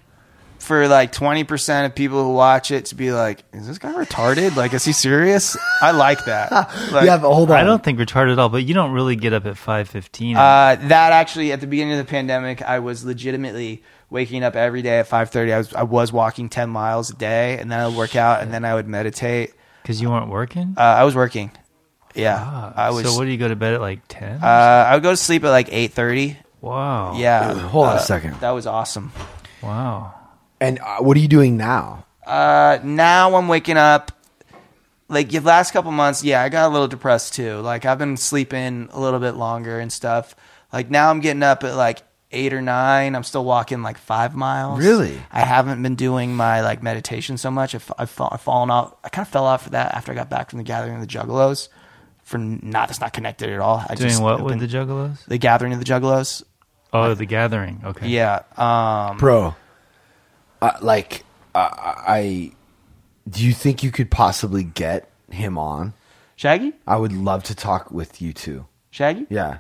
for 0.71 0.87
like 0.87 1.11
20% 1.13 1.85
of 1.87 1.97
people 1.97 2.23
who 2.23 2.33
watch 2.33 2.71
it 2.71 2.85
to 2.87 2.95
be 2.95 3.11
like, 3.11 3.43
is 3.53 3.67
this 3.67 3.79
guy 3.79 3.93
retarded? 3.93 4.55
Like, 4.55 4.73
is 4.73 4.85
he 4.85 4.93
serious? 4.93 5.57
I 5.83 5.91
like 5.91 6.25
that. 6.27 6.51
Like, 6.93 7.07
yeah, 7.07 7.19
but 7.19 7.33
hold 7.35 7.51
on. 7.51 7.57
I 7.57 7.65
don't 7.65 7.83
think 7.83 7.99
retarded 7.99 8.33
at 8.35 8.39
all, 8.39 8.49
but 8.49 8.63
you 8.63 8.73
don't 8.73 8.93
really 8.93 9.17
get 9.17 9.33
up 9.33 9.47
at 9.47 9.57
five 9.59 9.89
fifteen. 9.89 10.37
Uh, 10.37 10.77
that 10.83 11.13
actually, 11.13 11.51
at 11.51 11.61
the 11.61 11.67
beginning 11.67 11.95
of 11.95 11.99
the 12.07 12.09
pandemic, 12.11 12.63
I 12.63 12.79
was 12.79 13.05
legitimately 13.05 13.83
waking 14.11 14.45
up 14.45 14.55
every 14.55 14.83
day 14.83 14.99
at 15.01 15.09
5.30. 15.09 15.53
I 15.53 15.59
was, 15.59 15.75
I 15.75 15.83
was 15.83 16.13
walking 16.13 16.49
10 16.49 16.71
miles 16.71 17.11
a 17.11 17.15
day, 17.17 17.59
and 17.59 17.71
then 17.71 17.81
I 17.81 17.87
would 17.89 17.97
work 17.97 18.15
out, 18.17 18.43
and 18.43 18.53
then 18.55 18.65
I 18.65 18.75
would 18.75 18.87
meditate. 18.89 19.53
Because 19.83 20.01
you 20.01 20.09
weren't 20.11 20.29
working. 20.29 20.75
Uh, 20.77 20.81
I 20.83 21.05
was 21.05 21.15
working. 21.17 21.51
Yeah. 22.15 22.37
Ah, 22.41 22.73
I 22.77 22.91
was. 22.91 23.05
so 23.05 23.17
what 23.17 23.25
do 23.25 23.31
you 23.31 23.39
go 23.39 23.49
to 23.49 23.57
bed 23.57 23.75
at 23.75 23.81
like 23.81 24.01
ten? 24.09 24.43
uh, 24.43 24.47
I 24.47 24.95
would 24.95 25.03
go 25.03 25.11
to 25.11 25.17
sleep 25.17 25.43
at 25.45 25.51
like 25.51 25.69
8.30. 25.69 26.37
wow. 26.61 27.17
Yeah. 27.17 27.55
Hold 27.55 27.87
on 27.87 27.93
a 27.93 27.97
Uh, 27.97 28.03
second. 28.03 28.41
That 28.41 28.51
was 28.51 28.67
awesome. 28.67 29.13
Wow. 29.63 30.15
And 30.61 30.79
uh, 30.81 30.99
what 30.99 31.17
are 31.17 31.21
you 31.21 31.29
doing 31.29 31.57
now? 31.57 32.07
Uh, 32.27 32.79
now 32.85 33.35
I'm 33.35 33.49
waking 33.49 33.77
up. 33.77 34.13
Like 35.09 35.31
the 35.31 35.41
last 35.41 35.73
couple 35.73 35.91
months, 35.91 36.23
yeah, 36.23 36.43
I 36.43 36.49
got 36.49 36.69
a 36.69 36.73
little 36.73 36.87
depressed 36.87 37.35
too. 37.35 37.57
Like 37.57 37.85
I've 37.85 37.99
been 37.99 38.17
sleeping 38.17 38.89
a 38.93 39.01
little 39.01 39.19
bit 39.19 39.33
longer 39.33 39.81
and 39.81 39.93
stuff. 39.93 40.37
Like 40.73 40.89
now 40.91 41.11
I'm 41.11 41.19
getting 41.21 41.43
up 41.43 41.65
at 41.65 41.75
like 41.75 42.03
eight 42.31 42.53
or 42.53 42.63
nine. 42.63 43.17
I'm 43.17 43.25
still 43.25 43.45
walking 43.45 43.83
like 43.83 43.99
five 43.99 44.37
miles. 44.37 44.79
Really? 44.79 45.21
I 45.33 45.41
haven't 45.41 45.83
been 45.83 45.97
doing 45.97 46.37
my 46.37 46.61
like 46.61 46.81
meditation 46.81 47.39
so 47.39 47.51
much. 47.51 47.75
I've, 47.75 47.91
I've, 47.99 48.11
fa- 48.11 48.29
I've 48.31 48.41
fallen 48.41 48.71
off. 48.71 48.95
I 49.03 49.09
kind 49.09 49.27
of 49.27 49.33
fell 49.33 49.47
off 49.47 49.65
for 49.65 49.71
that 49.71 49.95
after 49.97 50.13
I 50.13 50.15
got 50.15 50.31
back 50.31 50.51
from 50.51 50.59
the 50.59 50.63
gathering 50.65 50.95
of 50.95 51.01
the 51.01 51.09
Juggalos. 51.09 51.69
For 52.23 52.39
not, 52.39 52.91
it's 52.91 53.01
not 53.01 53.13
connected 53.13 53.51
at 53.51 53.59
all. 53.59 53.85
I 53.89 53.97
Doing 53.97 54.11
just 54.11 54.23
what 54.23 54.41
with 54.41 54.51
been- 54.53 54.59
the 54.61 54.69
Juggalos? 54.69 55.25
The 55.27 55.39
gathering 55.39 55.73
of 55.73 55.81
the 55.81 55.85
Juggalos. 55.85 56.45
Oh, 56.93 57.15
the 57.15 57.27
gathering. 57.27 57.81
Okay. 57.85 58.07
Yeah. 58.09 58.43
Um, 58.57 59.17
Bro, 59.17 59.57
uh, 60.63 60.73
like, 60.81 61.25
uh, 61.55 61.69
I. 61.73 62.53
Do 63.29 63.45
you 63.45 63.53
think 63.53 63.83
you 63.83 63.91
could 63.91 64.11
possibly 64.11 64.65
get 64.65 65.09
him 65.31 65.57
on? 65.59 65.93
Shaggy? 66.37 66.73
I 66.87 66.97
would 66.97 67.13
love 67.13 67.45
to 67.45 67.55
talk 67.55 67.91
with 67.91 68.21
you 68.23 68.33
two. 68.33 68.67
Shaggy? 68.91 69.27
Yeah. 69.31 69.59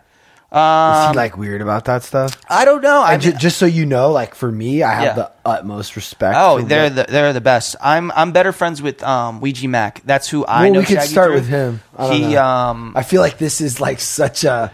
Um, 0.50 1.04
Is 1.04 1.10
he 1.10 1.16
like 1.16 1.36
weird 1.36 1.60
about 1.62 1.84
that 1.84 2.02
stuff? 2.02 2.36
I 2.48 2.64
don't 2.64 2.82
know. 2.82 3.00
I 3.00 3.18
ju- 3.18 3.34
just 3.34 3.56
so 3.58 3.66
you 3.66 3.86
know, 3.86 4.10
like 4.10 4.34
for 4.34 4.50
me, 4.50 4.82
I 4.82 4.92
have 4.94 5.04
Yeah. 5.04 5.12
the 5.12 5.32
utmost 5.44 5.94
respect. 5.94 6.34
Oh, 6.36 6.58
for 6.58 6.64
they're 6.64 6.84
what- 6.90 7.06
the 7.06 7.12
they're 7.12 7.32
the 7.32 7.40
best. 7.40 7.76
I'm 7.80 8.10
I'm 8.12 8.32
better 8.32 8.50
friends 8.50 8.82
with 8.82 9.00
um 9.04 9.40
Ouija 9.40 9.68
Macc. 9.68 10.00
That's 10.04 10.28
who 10.28 10.44
I 10.44 10.62
well, 10.64 10.72
know. 10.72 10.78
we 10.80 10.86
could 10.86 10.96
Shaggy 10.96 11.08
start 11.08 11.26
through. 11.28 11.34
with 11.36 11.46
him. 11.48 11.80
I 11.96 12.06
don't 12.08 12.16
He 12.16 12.32
know. 12.34 12.44
um 12.44 12.92
I 12.96 13.04
feel 13.04 13.20
like 13.20 13.38
this 13.38 13.60
is 13.60 13.80
like 13.80 14.00
such 14.00 14.42
a 14.42 14.72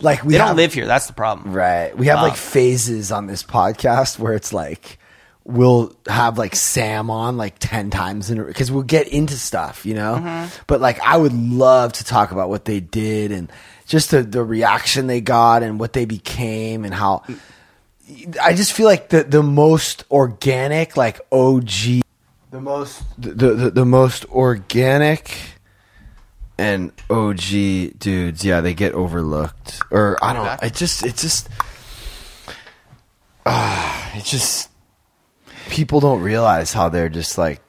like 0.00 0.22
we 0.22 0.34
they 0.34 0.38
have, 0.38 0.48
don't 0.50 0.56
live 0.56 0.72
here. 0.72 0.86
That's 0.86 1.08
the 1.08 1.14
problem. 1.14 1.52
Right. 1.52 1.96
We 1.98 2.06
have 2.06 2.20
Uh, 2.20 2.22
like 2.22 2.36
phases 2.36 3.10
on 3.10 3.26
this 3.26 3.42
podcast 3.42 4.20
where 4.20 4.34
it's 4.34 4.52
like 4.52 5.00
we'll 5.48 5.96
have 6.06 6.36
like 6.36 6.54
Sam 6.54 7.10
on 7.10 7.38
like 7.38 7.56
10 7.58 7.88
times 7.90 8.30
in 8.30 8.44
because 8.44 8.70
we'll 8.70 8.82
get 8.82 9.08
into 9.08 9.34
stuff, 9.34 9.86
you 9.86 9.94
know? 9.94 10.20
Mhm. 10.22 10.50
But 10.66 10.80
like 10.80 11.00
I 11.00 11.16
would 11.16 11.32
love 11.32 11.94
to 11.94 12.04
talk 12.04 12.30
about 12.30 12.50
what 12.50 12.66
they 12.66 12.80
did 12.80 13.32
and 13.32 13.50
just 13.86 14.10
the, 14.10 14.22
the 14.22 14.44
reaction 14.44 15.06
they 15.06 15.22
got 15.22 15.62
and 15.62 15.80
what 15.80 15.94
they 15.94 16.04
became 16.04 16.84
and 16.84 16.92
how 16.92 17.22
I 18.42 18.52
just 18.52 18.72
feel 18.72 18.86
like 18.86 19.08
the 19.08 19.24
the 19.24 19.42
most 19.42 20.04
organic 20.10 20.96
like 20.96 21.20
OG 21.32 22.02
the 22.50 22.60
most 22.60 23.02
the 23.18 23.54
the, 23.54 23.70
the 23.70 23.84
most 23.86 24.26
organic 24.26 25.34
and 26.58 26.92
OG 27.08 27.98
dudes, 27.98 28.44
yeah, 28.44 28.60
they 28.60 28.74
get 28.74 28.92
overlooked. 28.92 29.80
Or 29.90 30.18
I 30.20 30.32
don't. 30.32 30.62
It 30.62 30.74
just, 30.74 31.06
it 31.06 31.16
just, 31.16 31.48
ah, 33.46 34.12
it 34.16 34.24
just. 34.24 34.68
People 35.68 36.00
don't 36.00 36.20
realize 36.22 36.72
how 36.72 36.88
they're 36.88 37.08
just 37.08 37.38
like. 37.38 37.60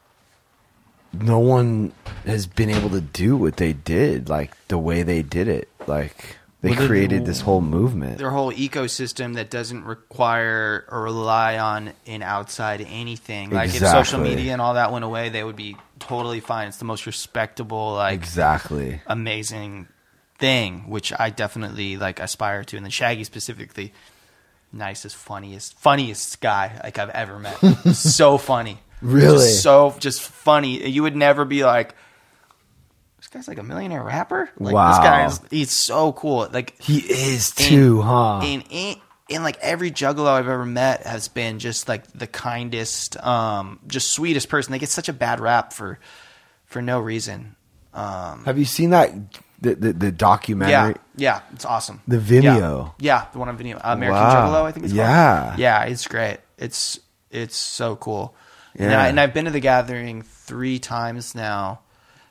No 1.11 1.39
one 1.39 1.91
has 2.25 2.45
been 2.45 2.69
able 2.69 2.91
to 2.91 3.01
do 3.01 3.35
what 3.35 3.57
they 3.57 3.73
did, 3.73 4.29
like 4.29 4.51
the 4.67 4.77
way 4.77 5.01
they 5.01 5.23
did 5.23 5.47
it. 5.47 5.67
Like 5.87 6.37
they 6.61 6.69
Well, 6.71 6.85
created 6.87 7.25
this 7.25 7.41
whole 7.41 7.61
movement. 7.61 8.19
Their 8.19 8.29
whole 8.29 8.51
ecosystem 8.51 9.33
that 9.33 9.49
doesn't 9.49 9.85
require 9.85 10.85
or 10.87 11.01
rely 11.01 11.57
on 11.57 11.93
an 12.05 12.21
outside 12.21 12.81
anything. 12.87 13.49
Like 13.49 13.69
if 13.69 13.79
social 13.79 14.19
media 14.19 14.53
and 14.53 14.61
all 14.61 14.75
that 14.75 14.91
went 14.91 15.03
away, 15.03 15.29
they 15.29 15.43
would 15.43 15.55
be 15.55 15.77
totally 15.97 16.41
fine. 16.41 16.67
It's 16.67 16.77
the 16.77 16.85
most 16.85 17.07
respectable, 17.07 17.93
like 17.93 18.13
Exactly. 18.13 19.01
amazing 19.07 19.87
thing, 20.37 20.89
which 20.89 21.11
I 21.17 21.31
definitely 21.31 21.97
like 21.97 22.19
aspire 22.19 22.63
to. 22.65 22.75
And 22.77 22.85
then 22.85 22.91
Shaggy 22.91 23.23
specifically, 23.23 23.93
nicest, 24.71 25.15
funniest, 25.15 25.77
funniest 25.79 26.39
guy 26.41 26.79
like 26.83 26.97
I've 26.99 27.09
ever 27.09 27.39
met. 27.39 27.57
so 27.93 28.37
funny, 28.37 28.79
Really? 29.01 29.37
Just 29.47 29.63
so 29.63 29.95
just 29.99 30.21
funny. 30.21 30.87
You 30.89 31.03
would 31.03 31.15
never 31.15 31.45
be 31.45 31.63
like, 31.63 31.95
this 33.17 33.27
guy's 33.29 33.47
like 33.47 33.57
a 33.57 33.63
millionaire 33.63 34.03
rapper. 34.03 34.49
Like 34.59 34.73
Wow. 34.73 34.89
this 34.89 34.97
guy 34.99 35.25
is 35.25 35.41
he's 35.49 35.71
so 35.71 36.11
cool. 36.13 36.47
Like 36.51 36.79
He 36.81 36.97
is 36.99 37.51
too, 37.51 38.01
huh? 38.01 38.39
And 38.39 38.63
in, 38.69 38.95
in 39.29 39.43
like 39.43 39.57
every 39.61 39.91
juggalo 39.91 40.27
I've 40.27 40.47
ever 40.47 40.65
met 40.65 41.05
has 41.05 41.27
been 41.27 41.59
just 41.59 41.87
like 41.87 42.07
the 42.13 42.27
kindest, 42.27 43.17
um, 43.23 43.79
just 43.87 44.11
sweetest 44.11 44.49
person. 44.49 44.71
They 44.71 44.79
get 44.79 44.89
such 44.89 45.09
a 45.09 45.13
bad 45.13 45.39
rap 45.39 45.73
for 45.73 45.99
for 46.65 46.81
no 46.81 46.99
reason. 46.99 47.55
Um, 47.93 48.43
Have 48.45 48.57
you 48.59 48.65
seen 48.65 48.91
that 48.91 49.11
the 49.61 49.75
the, 49.75 49.93
the 49.93 50.11
documentary? 50.11 50.71
yeah, 50.71 50.93
yeah, 51.15 51.41
it's 51.53 51.65
awesome. 51.65 52.01
The 52.07 52.17
Yeah. 52.17 52.41
Vimeo. 52.57 52.93
Yeah, 52.99 53.25
the 53.31 53.39
one 53.39 53.49
on 53.49 53.57
Vimeo. 53.57 53.79
American 53.83 54.21
Wow. 54.21 54.47
Juggalo, 54.51 54.65
I 54.65 54.71
think 54.71 54.85
it's 54.85 54.93
Yeah. 54.93 55.43
called. 55.45 55.59
Yeah, 55.59 55.83
Yeah, 55.83 55.91
it's 55.91 56.07
great. 56.07 56.37
It's 56.57 56.99
it's 57.31 57.55
so 57.57 57.95
cool. 57.95 58.33
And, 58.75 58.91
Yeah. 58.91 59.01
I, 59.03 59.07
and 59.07 59.19
I've 59.19 59.33
been 59.33 59.45
to 59.45 59.51
the 59.51 59.59
gathering 59.59 60.21
three 60.23 60.79
times 60.79 61.35
now, 61.35 61.79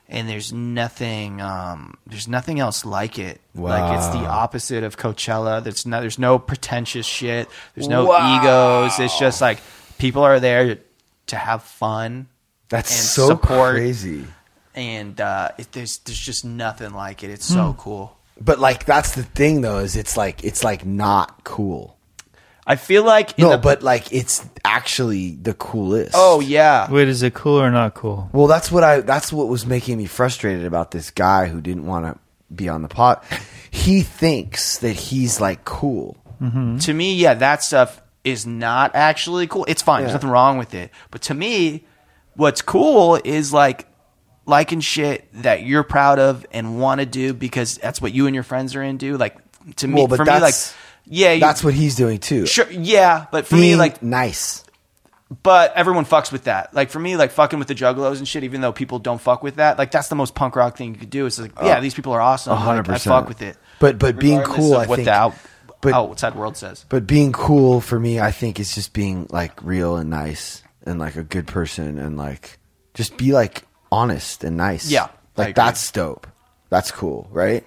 and 0.09 0.29
there's 0.29 0.53
nothing 0.53 1.41
um, 1.41 1.95
there's 2.07 2.29
nothing 2.29 2.61
else 2.61 2.85
like 2.85 3.19
it. 3.19 3.41
Wow. 3.55 3.71
Like 3.71 3.99
it's 3.99 4.09
the 4.09 4.27
opposite 4.27 4.85
of 4.85 4.97
Coachella. 4.97 5.63
There's 5.63 5.85
no 5.87 6.01
there's 6.01 6.19
no 6.19 6.39
pretentious 6.39 7.07
shit. 7.07 7.49
There's 7.75 7.89
no 7.89 8.07
Wow. 8.07 8.41
egos. 8.41 8.99
It's 8.99 9.19
just 9.19 9.41
like 9.41 9.59
people 9.99 10.23
are 10.23 10.41
there 10.41 10.79
to 11.27 11.37
have 11.37 11.63
fun. 11.63 12.29
That's 12.71 12.95
so 12.95 13.29
support. 13.29 13.75
crazy. 13.75 14.25
And 14.79 15.21
uh, 15.21 15.51
it, 15.59 15.73
there's 15.73 15.99
there's 15.99 16.19
just 16.19 16.45
nothing 16.45 16.93
like 16.93 17.25
it. 17.25 17.31
It's 17.31 17.45
so 17.47 17.73
Hmm. 17.73 17.79
cool. 17.79 18.17
But 18.41 18.61
like 18.61 18.85
that's 18.85 19.17
the 19.17 19.25
thing 19.25 19.61
though 19.63 19.79
is 19.79 19.97
it's 19.97 20.17
like 20.17 20.45
it's 20.45 20.63
like 20.63 20.87
not 20.87 21.43
cool. 21.43 21.99
I 22.65 22.77
feel 22.77 23.03
like 23.03 23.37
in 23.39 23.45
no, 23.47 23.51
the- 23.53 23.59
but 23.59 23.83
like 23.83 24.13
it's 24.13 24.47
actually 24.65 25.31
the 25.35 25.55
coolest. 25.55 26.13
Oh 26.15 26.39
yeah. 26.41 26.89
Wait, 26.89 27.09
is 27.09 27.25
it 27.25 27.35
cool 27.35 27.61
or 27.61 27.71
not 27.73 27.95
cool? 27.95 28.31
Well, 28.33 28.47
that's 28.47 28.71
what 28.71 28.85
I 28.85 29.01
that's 29.01 29.33
what 29.33 29.49
was 29.49 29.67
making 29.67 29.99
me 29.99 30.07
frustrated 30.07 30.65
about 30.65 30.93
this 30.93 31.11
guy 31.11 31.49
who 31.49 31.61
didn't 31.61 31.87
want 31.87 32.07
to 32.07 32.19
be 32.55 32.69
on 32.69 32.83
the 32.83 32.89
pot. 32.89 33.25
He 33.73 34.03
thinks 34.03 34.79
that 34.79 34.93
he's 34.95 35.41
like 35.41 35.65
cool. 35.65 36.17
To 36.41 36.95
me, 36.95 37.15
yeah, 37.17 37.35
that 37.35 37.65
stuff 37.65 38.01
is 38.23 38.47
not 38.47 38.95
actually 38.95 39.49
cool. 39.49 39.65
It's 39.67 39.83
fine. 39.83 40.03
There's 40.03 40.13
nothing 40.15 40.31
wrong 40.31 40.57
with 40.57 40.73
it. 40.73 40.93
But 41.11 41.23
to 41.23 41.35
me, 41.35 41.85
what's 42.37 42.63
cool 42.63 43.17
is 43.25 43.53
like 43.53 43.89
liking 44.49 44.81
shit 44.81 45.29
that 45.43 45.63
you're 45.63 45.83
proud 45.85 46.19
of 46.19 46.45
and 46.51 46.81
want 46.81 47.01
to 47.01 47.07
do 47.07 47.33
because 47.35 47.77
that's 47.77 48.01
what 48.01 48.13
you 48.13 48.27
and 48.27 48.35
your 48.35 48.43
friends 48.43 48.75
are 48.75 48.83
into. 48.83 49.17
Like 49.17 49.37
to 49.77 49.87
me, 49.87 49.95
Well, 49.95 50.09
for 50.17 50.25
me, 50.25 50.41
like 50.41 50.55
yeah, 51.07 51.33
you- 51.33 51.41
That's 51.41 51.63
what 51.63 51.75
he's 51.75 51.95
doing 51.95 52.19
too. 52.19 52.47
Sure, 52.47 52.69
yeah, 52.71 53.27
but 53.31 53.47
for 53.47 53.57
Being 53.57 53.73
me, 53.73 53.77
like 53.77 54.03
nice. 54.03 54.65
but 55.43 55.73
everyone 55.75 56.05
fucks 56.05 56.33
with 56.33 56.45
that. 56.45 56.73
Like 56.75 56.91
for 56.91 56.99
me, 56.99 57.17
like 57.17 57.31
fucking 57.31 57.59
with 57.59 57.69
the 57.69 57.75
juggalos 57.75 58.19
and 58.19 58.27
shit, 58.27 58.45
even 58.45 58.61
though 58.63 58.73
people 58.73 58.99
don't 58.99 59.21
fuck 59.21 59.43
with 59.43 59.57
that, 59.57 59.79
like 59.79 59.91
that's 59.91 60.09
the 60.09 60.15
most 60.17 60.35
punk 60.35 60.57
rock 60.57 60.77
thing 60.77 60.95
you 60.95 60.99
could 61.01 61.11
do. 61.11 61.27
It's 61.27 61.39
like, 61.39 61.53
yeah, 61.63 61.79
Oh, 61.79 61.81
these 61.81 61.95
people 61.95 62.13
are 62.13 62.21
awesome. 62.21 62.53
A 62.55 62.57
hundred 62.57 62.89
Like, 62.89 62.97
I 62.97 62.99
fuck 62.99 63.29
with 63.29 63.43
it. 63.43 63.57
But 63.79 63.99
but 63.99 64.19
being 64.19 64.43
cool, 64.43 64.75
I 64.77 64.87
what 64.87 64.97
think 64.97 65.07
the 65.07 65.13
out- 65.13 65.35
But- 65.81 65.93
outside 65.95 66.35
world 66.35 66.57
says. 66.57 66.85
But 66.89 67.07
being 67.07 67.33
cool 67.33 67.81
for 67.81 68.01
me, 68.01 68.19
I 68.21 68.31
think, 68.33 68.59
is 68.59 68.75
just 68.75 68.93
being 68.95 69.27
like 69.31 69.63
real 69.63 69.97
and 69.97 70.11
nice 70.11 70.63
and 70.87 70.99
like 70.99 71.17
a 71.17 71.23
good 71.23 71.47
person 71.47 71.99
and 71.99 72.17
like 72.17 72.59
just 72.95 73.17
be 73.19 73.33
like 73.33 73.63
honest 73.91 74.45
and 74.45 74.57
nice. 74.57 74.91
Yeah, 74.91 75.09
like 75.37 75.55
that's 75.55 75.91
dope. 75.93 76.27
That's 76.71 76.91
cool, 76.91 77.29
right? 77.31 77.65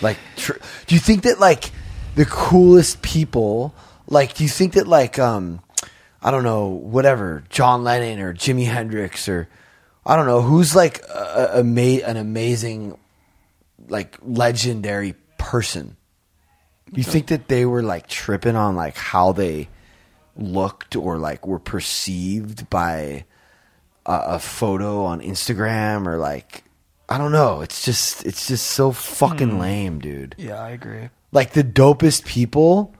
Like, 0.00 0.18
tr- 0.36 0.58
do 0.86 0.94
you 0.94 1.00
think 1.00 1.22
that 1.22 1.38
like 1.40 1.70
the 2.14 2.24
coolest 2.24 3.02
people, 3.02 3.74
like, 4.06 4.34
do 4.34 4.44
you 4.44 4.50
think 4.50 4.74
that 4.74 4.86
like, 4.86 5.18
um, 5.18 5.60
I 6.22 6.30
don't 6.30 6.44
know, 6.44 6.66
whatever, 6.66 7.44
John 7.50 7.84
Lennon 7.84 8.20
or 8.20 8.34
Jimi 8.34 8.66
Hendrix 8.66 9.28
or 9.28 9.48
I 10.04 10.16
don't 10.16 10.26
know 10.26 10.42
who's 10.42 10.74
like 10.74 11.02
a, 11.04 11.50
a, 11.54 11.58
ama- 11.60 12.04
an 12.04 12.16
amazing, 12.16 12.98
like 13.88 14.18
legendary 14.22 15.14
person. 15.38 15.96
You 16.94 17.04
think 17.04 17.28
that 17.28 17.48
they 17.48 17.64
were 17.64 17.82
like 17.82 18.06
tripping 18.06 18.56
on 18.56 18.76
like 18.76 18.96
how 18.96 19.32
they 19.32 19.68
looked 20.36 20.94
or 20.94 21.16
like 21.18 21.46
were 21.46 21.58
perceived 21.58 22.68
by 22.68 23.24
a, 24.06 24.22
a 24.26 24.38
photo 24.38 25.04
on 25.04 25.20
Instagram 25.20 26.06
or 26.06 26.18
like 26.18 26.64
I 27.08 27.18
don't 27.18 27.32
know. 27.32 27.60
It's 27.60 27.84
just 27.84 28.24
it's 28.24 28.46
just 28.48 28.66
so 28.68 28.92
fucking 28.92 29.50
Hmm. 29.50 29.58
lame, 29.58 29.98
dude. 30.00 30.34
Yeah, 30.38 30.60
I 30.62 30.70
agree. 30.70 31.10
Like 31.30 31.52
the 31.52 31.64
dopest 31.64 32.24
people 32.24 32.94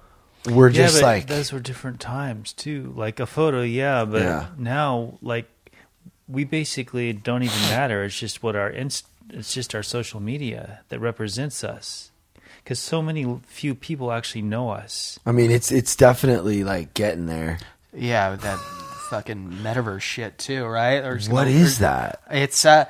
were 0.50 0.68
yeah, 0.68 0.82
just 0.86 0.96
but 0.96 1.02
like 1.06 1.26
those 1.28 1.52
were 1.52 1.60
different 1.60 2.00
times 2.00 2.52
too. 2.52 2.92
Like 2.96 3.20
a 3.20 3.26
photo, 3.26 3.62
yeah, 3.62 4.04
but 4.04 4.22
Yeah. 4.22 4.46
now 4.58 5.18
like 5.22 5.48
we 6.28 6.44
basically 6.44 7.12
don't 7.12 7.42
even 7.42 7.60
matter. 7.70 8.04
It's 8.04 8.18
just 8.18 8.42
what 8.42 8.56
our 8.56 8.70
inst- 8.70 9.06
it's 9.30 9.52
just 9.54 9.74
our 9.74 9.82
social 9.82 10.20
media 10.20 10.80
that 10.88 10.98
represents 10.98 11.62
us. 11.64 12.10
Because 12.62 12.78
so 12.78 13.02
many 13.02 13.40
few 13.46 13.74
people 13.74 14.12
actually 14.12 14.42
know 14.42 14.70
us. 14.70 15.18
I 15.26 15.32
mean, 15.32 15.50
it's 15.50 15.72
it's 15.72 15.96
definitely 15.96 16.64
like 16.64 16.94
getting 16.94 17.26
there. 17.26 17.58
Yeah, 17.94 18.36
that 18.36 18.58
fucking 19.12 19.58
metaverse 19.62 20.00
shit 20.00 20.38
too, 20.38 20.64
right? 20.64 21.04
Or 21.04 21.18
What 21.28 21.46
is 21.46 21.80
that? 21.80 22.22
It's 22.30 22.64
uh, 22.64 22.86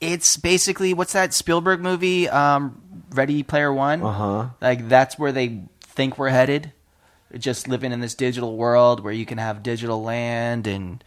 it's 0.00 0.38
basically 0.38 0.94
what's 0.94 1.12
that 1.12 1.34
Spielberg 1.34 1.80
movie? 1.82 2.26
Um, 2.26 2.80
Ready 3.10 3.42
Player 3.42 3.70
One. 3.70 4.02
Uh 4.02 4.12
huh. 4.12 4.48
Like 4.62 4.88
that's 4.88 5.18
where 5.18 5.30
they 5.30 5.60
think 5.82 6.16
we're 6.16 6.30
headed. 6.30 6.72
Just 7.36 7.68
living 7.68 7.92
in 7.92 8.00
this 8.00 8.14
digital 8.14 8.56
world 8.56 9.00
where 9.00 9.12
you 9.12 9.26
can 9.26 9.36
have 9.36 9.62
digital 9.62 10.02
land 10.02 10.66
and 10.66 11.04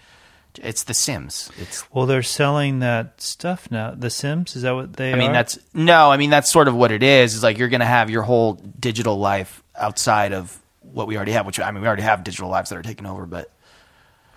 it's 0.61 0.83
The 0.83 0.93
Sims. 0.93 1.51
It's 1.57 1.83
Well, 1.91 2.05
they're 2.05 2.21
selling 2.21 2.79
that 2.79 3.19
stuff 3.21 3.71
now. 3.71 3.95
The 3.97 4.11
Sims 4.11 4.55
is 4.55 4.61
that 4.61 4.75
what 4.75 4.93
they? 4.93 5.11
I 5.11 5.15
mean 5.15 5.31
are? 5.31 5.33
that's 5.33 5.57
no, 5.73 6.11
I 6.11 6.17
mean 6.17 6.29
that's 6.29 6.51
sort 6.51 6.67
of 6.67 6.75
what 6.75 6.91
it 6.91 7.01
is. 7.01 7.33
Is 7.33 7.41
like 7.41 7.57
you're 7.57 7.69
gonna 7.69 7.83
have 7.85 8.11
your 8.11 8.21
whole 8.21 8.53
digital 8.79 9.17
life 9.17 9.63
outside 9.75 10.33
of 10.33 10.55
what 10.83 11.07
we 11.07 11.15
already 11.15 11.31
have. 11.31 11.47
Which 11.47 11.59
I 11.59 11.71
mean, 11.71 11.81
we 11.81 11.87
already 11.87 12.03
have 12.03 12.23
digital 12.23 12.49
lives 12.49 12.69
that 12.69 12.77
are 12.77 12.83
taking 12.83 13.07
over, 13.07 13.25
but 13.25 13.49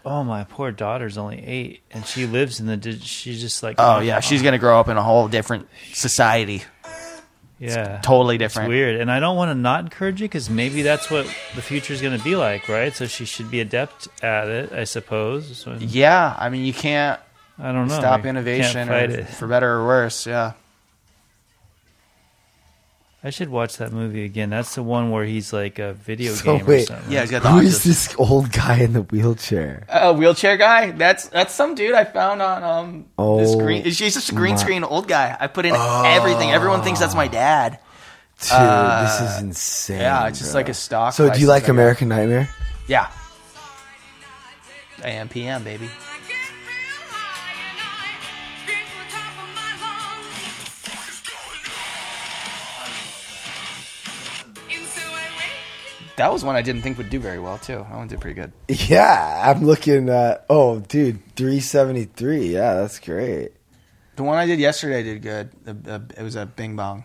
Oh, 0.08 0.24
my 0.24 0.44
poor 0.44 0.72
daughter's 0.72 1.18
only 1.18 1.44
eight, 1.44 1.82
and 1.90 2.04
she 2.06 2.26
lives 2.26 2.60
in 2.60 2.66
the. 2.66 2.98
She's 3.00 3.40
just 3.40 3.62
like. 3.62 3.76
oh 3.78 4.00
yeah, 4.00 4.20
she's 4.20 4.42
gonna 4.42 4.58
grow 4.58 4.80
up 4.80 4.88
in 4.88 4.96
a 4.96 5.02
whole 5.02 5.28
different 5.28 5.68
society. 5.92 6.62
Yeah, 7.60 8.00
totally 8.02 8.38
different. 8.38 8.66
It's 8.68 8.70
weird, 8.70 9.00
and 9.00 9.10
I 9.10 9.18
don't 9.18 9.36
want 9.36 9.50
to 9.50 9.54
not 9.54 9.80
encourage 9.82 10.20
it 10.22 10.26
because 10.26 10.48
maybe 10.48 10.82
that's 10.82 11.10
what 11.10 11.26
the 11.56 11.62
future 11.62 11.92
is 11.92 12.00
going 12.00 12.16
to 12.16 12.22
be 12.22 12.36
like, 12.36 12.68
right? 12.68 12.94
So 12.94 13.06
she 13.06 13.24
should 13.24 13.50
be 13.50 13.58
adept 13.60 14.06
at 14.22 14.46
it, 14.46 14.72
I 14.72 14.84
suppose. 14.84 15.58
So, 15.58 15.76
Yeah, 15.80 16.36
I 16.38 16.50
mean 16.50 16.64
you 16.64 16.72
can't 16.72 17.18
I 17.58 17.72
don't 17.72 17.88
know. 17.88 17.98
stop 17.98 18.24
innovation, 18.24 18.88
or, 18.88 19.24
for 19.24 19.48
better 19.48 19.72
or 19.72 19.84
worse. 19.86 20.24
Yeah. 20.24 20.52
I 23.24 23.30
should 23.30 23.48
watch 23.48 23.78
that 23.78 23.92
movie 23.92 24.24
again. 24.24 24.50
That's 24.50 24.76
the 24.76 24.82
one 24.84 25.10
where 25.10 25.24
he's 25.24 25.52
like 25.52 25.80
a 25.80 25.92
video 25.94 26.34
So 26.34 26.44
game 26.56 26.62
or 26.62 26.68
wait, 26.68 26.86
something. 26.86 27.10
Yeah, 27.12 27.22
he's 27.22 27.32
got 27.32 27.42
the 27.42 27.50
who 27.50 27.58
is 27.58 27.78
Oculus. 27.80 27.84
this 27.84 28.14
old 28.16 28.52
guy 28.52 28.78
in 28.78 28.92
the 28.92 29.02
wheelchair? 29.02 29.84
A 29.88 30.12
wheelchair 30.12 30.56
guy? 30.56 30.92
That's 30.92 31.26
that's 31.28 31.52
some 31.52 31.74
dude 31.74 31.94
I 31.94 32.04
found 32.04 32.40
on 32.42 32.62
um 32.62 33.02
this 33.38 33.50
Oh, 33.50 33.58
green. 33.58 33.82
He's 33.82 33.98
just 33.98 34.30
a 34.30 34.34
green 34.34 34.54
my- 34.54 34.60
screen 34.60 34.84
old 34.84 35.08
guy. 35.08 35.36
I 35.38 35.48
put 35.48 35.66
in 35.66 35.74
everything. 35.74 36.52
Everyone 36.52 36.82
thinks 36.82 37.00
that's 37.00 37.16
my 37.16 37.26
dad. 37.26 37.80
Dude, 38.40 38.52
Uh, 38.52 39.02
this 39.02 39.20
is 39.34 39.42
insane. 39.42 39.98
yeah, 40.00 40.28
it's 40.28 40.38
just 40.38 40.52
bro. 40.52 40.60
like 40.60 40.68
a 40.68 40.74
stock 40.74 41.12
So, 41.12 41.28
do 41.28 41.40
you 41.40 41.48
like 41.48 41.66
American 41.66 42.06
Nightmare? 42.08 42.48
Yeah. 42.86 43.08
AM 45.02 45.28
PM 45.28 45.64
baby. 45.64 45.90
That 56.18 56.32
was 56.32 56.44
one 56.44 56.56
I 56.56 56.62
didn't 56.62 56.82
think 56.82 56.98
would 56.98 57.10
do 57.10 57.18
very 57.20 57.38
well 57.38 57.58
too. 57.58 57.76
That 57.88 57.96
one 57.96 58.08
did 58.08 58.20
pretty 58.20 58.34
good. 58.34 58.52
Yeah, 58.68 59.42
I'm 59.46 59.64
looking 59.64 60.08
at. 60.08 60.44
Oh, 60.50 60.80
dude, 60.80 61.20
373. 61.36 62.48
Yeah, 62.52 62.74
that's 62.74 62.98
great. 62.98 63.52
The 64.16 64.22
one 64.24 64.36
I 64.36 64.46
did 64.46 64.58
yesterday 64.58 65.02
did 65.02 65.22
good. 65.22 65.50
The, 65.64 65.74
the, 65.74 66.02
it 66.18 66.22
was 66.22 66.34
a 66.36 66.44
Bing 66.44 66.74
Bong. 66.76 67.04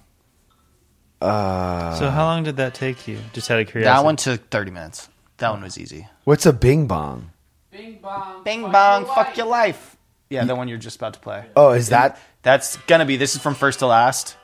Uh, 1.21 1.95
So 1.95 2.09
how 2.09 2.25
long 2.25 2.43
did 2.43 2.57
that 2.57 2.73
take 2.73 3.07
you? 3.07 3.19
Just 3.33 3.49
out 3.49 3.59
of 3.59 3.67
curiosity. 3.67 3.95
That 3.97 4.03
one 4.03 4.15
took 4.15 4.49
thirty 4.49 4.71
minutes. 4.71 5.09
That 5.37 5.51
one 5.51 5.61
was 5.61 5.77
easy. 5.77 6.07
what's 6.25 6.45
a 6.45 6.53
Bing 6.53 6.87
Bong? 6.87 7.29
Bing 7.71 7.99
bong. 8.01 8.43
Bing 8.43 8.61
bong, 8.71 9.05
your 9.05 9.15
fuck 9.15 9.27
life. 9.29 9.37
your 9.37 9.47
life. 9.47 9.97
Yeah, 10.29 10.45
the 10.45 10.55
one 10.55 10.67
you're 10.67 10.77
just 10.77 10.97
about 10.97 11.13
to 11.15 11.19
play. 11.19 11.45
Oh, 11.55 11.71
is 11.71 11.89
that? 11.89 12.19
That's 12.43 12.77
gonna 12.87 13.05
be. 13.05 13.17
This 13.17 13.35
is 13.35 13.41
from 13.41 13.55
first 13.55 13.79
to 13.79 13.87
last. 13.87 14.37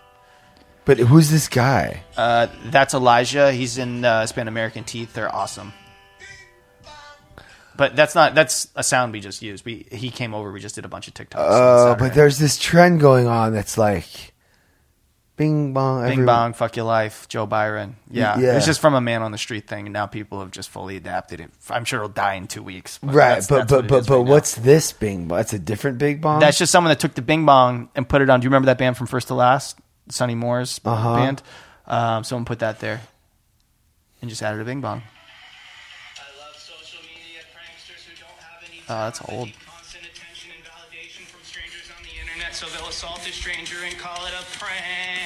But 0.89 0.97
who's 0.97 1.29
this 1.29 1.47
guy? 1.47 2.01
Uh, 2.17 2.47
that's 2.65 2.95
Elijah. 2.95 3.51
He's 3.51 3.77
in 3.77 4.03
uh, 4.03 4.25
Span 4.25 4.47
American 4.47 4.83
Teeth. 4.83 5.13
They're 5.13 5.31
awesome. 5.31 5.71
But 7.77 7.95
that's 7.95 8.15
not. 8.15 8.33
That's 8.33 8.69
a 8.75 8.83
sound 8.83 9.13
we 9.13 9.19
just 9.19 9.43
used. 9.43 9.63
We 9.65 9.85
he 9.91 10.09
came 10.09 10.33
over. 10.33 10.51
We 10.51 10.59
just 10.59 10.73
did 10.73 10.85
a 10.85 10.87
bunch 10.87 11.07
of 11.07 11.13
TikToks. 11.13 11.35
Oh, 11.37 11.95
but 11.99 12.15
there's 12.15 12.39
this 12.39 12.57
trend 12.57 13.01
going 13.01 13.27
on 13.27 13.53
that's 13.53 13.77
like, 13.77 14.33
Bing 15.37 15.73
Bong. 15.73 16.01
Bing 16.05 16.11
every- 16.13 16.25
bong, 16.25 16.53
fuck 16.53 16.75
your 16.75 16.85
life, 16.85 17.27
Joe 17.27 17.45
Biden. 17.45 17.93
Yeah, 18.09 18.39
Yeah. 18.39 18.57
it's 18.57 18.65
just 18.65 18.81
from 18.81 18.95
a 18.95 18.99
man 19.01 19.21
on 19.21 19.31
the 19.31 19.37
street 19.37 19.67
thing, 19.67 19.85
and 19.85 19.93
now 19.93 20.07
people 20.07 20.39
have 20.39 20.49
just 20.49 20.69
fully 20.69 20.97
adapted 20.97 21.39
it. 21.39 21.51
I'm 21.69 21.85
sure 21.85 21.99
it'll 21.99 22.09
die 22.09 22.33
in 22.33 22.47
two 22.47 22.63
weeks. 22.63 22.97
Right, 23.03 23.13
that's- 23.13 23.47
but 23.47 23.57
that's 23.67 23.71
what 23.73 23.77
but 23.81 23.85
it 23.85 23.89
but 23.89 23.99
is 23.99 24.07
but 24.07 24.17
right 24.17 24.25
now. 24.25 24.31
what's 24.31 24.55
this 24.55 24.91
Bing 24.91 25.27
Bong? 25.27 25.37
That's 25.37 25.53
a 25.53 25.59
different 25.59 25.99
Bing 25.99 26.17
Bong. 26.17 26.39
That's 26.39 26.57
just 26.57 26.71
someone 26.71 26.89
that 26.89 26.99
took 26.99 27.13
the 27.13 27.21
Bing 27.21 27.45
Bong 27.45 27.89
and 27.95 28.09
put 28.09 28.23
it 28.23 28.29
on. 28.31 28.39
Do 28.39 28.45
you 28.45 28.49
remember 28.49 28.65
that 28.65 28.79
band 28.79 28.97
from 28.97 29.05
First 29.05 29.27
to 29.27 29.35
Last, 29.35 29.77
Sonny 30.09 30.35
Moore's 30.35 30.79
Uh-huh. 30.83 31.15
band? 31.15 31.41
Um, 31.87 32.23
someone 32.23 32.45
put 32.45 32.59
that 32.59 32.79
there 32.79 33.01
and 34.21 34.29
just 34.29 34.41
added 34.43 34.61
a 34.61 34.65
Bing 34.65 34.81
Bong. 34.81 35.01
Oh, 38.91 39.05
that's 39.05 39.21
old. 39.29 39.49
Constant 39.69 40.03
attention 40.03 40.49
and 40.57 40.65
validation 40.65 41.21
from 41.29 41.41
strangers 41.43 41.91
on 41.95 42.01
the 42.03 42.09
internet, 42.19 42.55
so 42.55 42.65
they'll 42.73 42.89
assault 42.89 43.19
a 43.27 43.31
stranger 43.31 43.77
and 43.85 43.95
call 43.99 44.25
it 44.25 44.33
a 44.33 44.43
prank. 44.57 45.18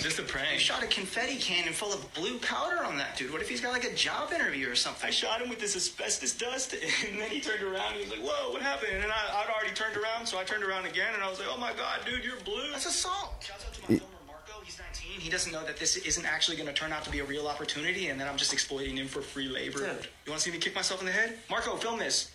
Bro, 0.00 0.08
is 0.08 0.16
this 0.16 0.24
a 0.24 0.28
prank? 0.28 0.52
You 0.54 0.58
shot 0.58 0.82
a 0.82 0.86
confetti 0.86 1.36
cannon 1.36 1.72
full 1.72 1.92
of 1.92 2.14
blue 2.14 2.38
powder 2.38 2.84
on 2.84 2.96
that 2.96 3.16
dude. 3.16 3.32
What 3.32 3.42
if 3.42 3.48
he's 3.48 3.60
got 3.60 3.72
like 3.72 3.84
a 3.84 3.94
job 3.94 4.32
interview 4.32 4.70
or 4.70 4.74
something? 4.74 5.06
I 5.06 5.10
shot 5.10 5.42
him 5.42 5.48
with 5.48 5.60
this 5.60 5.76
asbestos 5.76 6.32
dust, 6.32 6.74
and 7.08 7.20
then 7.20 7.28
he 7.28 7.40
turned 7.40 7.62
around 7.62 7.92
and 7.92 7.96
he 7.96 8.02
was 8.02 8.10
like, 8.10 8.20
"Whoa, 8.20 8.52
what 8.52 8.62
happened?" 8.62 8.92
And 9.02 9.12
I, 9.12 9.42
I'd 9.42 9.50
already 9.50 9.74
turned 9.74 9.96
around, 9.96 10.26
so 10.26 10.38
I 10.38 10.44
turned 10.44 10.64
around 10.64 10.86
again, 10.86 11.12
and 11.14 11.22
I 11.22 11.28
was 11.28 11.38
like, 11.38 11.48
"Oh 11.50 11.58
my 11.58 11.72
god, 11.74 12.00
dude, 12.06 12.24
you're 12.24 12.40
blue." 12.44 12.70
That's 12.72 12.86
assault. 12.86 13.34
Shouts 13.40 13.66
out 13.66 13.74
to 13.74 13.80
my 13.82 13.98
filmer 13.98 14.04
Marco. 14.26 14.64
He's 14.64 14.78
19. 14.78 15.20
He 15.20 15.30
doesn't 15.30 15.52
know 15.52 15.64
that 15.64 15.76
this 15.76 15.96
isn't 15.98 16.24
actually 16.24 16.56
going 16.56 16.68
to 16.68 16.74
turn 16.74 16.92
out 16.92 17.04
to 17.04 17.10
be 17.10 17.18
a 17.20 17.24
real 17.24 17.46
opportunity, 17.46 18.08
and 18.08 18.20
that 18.20 18.28
I'm 18.28 18.38
just 18.38 18.52
exploiting 18.52 18.96
him 18.96 19.06
for 19.06 19.20
free 19.20 19.48
labor. 19.48 19.80
You 19.80 20.30
want 20.32 20.40
to 20.40 20.50
see 20.50 20.50
me 20.50 20.58
kick 20.58 20.74
myself 20.74 21.00
in 21.00 21.06
the 21.06 21.12
head? 21.12 21.38
Marco, 21.50 21.76
film 21.76 21.98
this. 21.98 22.30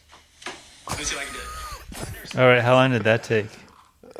Let 0.87 0.99
me 0.99 1.03
see 1.03 1.15
if 1.15 1.21
I 1.21 1.25
can 1.25 1.33
do 1.33 1.39
it. 1.39 2.39
All 2.39 2.47
right, 2.47 2.61
how 2.61 2.73
long 2.73 2.91
did 2.91 3.03
that 3.05 3.23
take? 3.23 3.47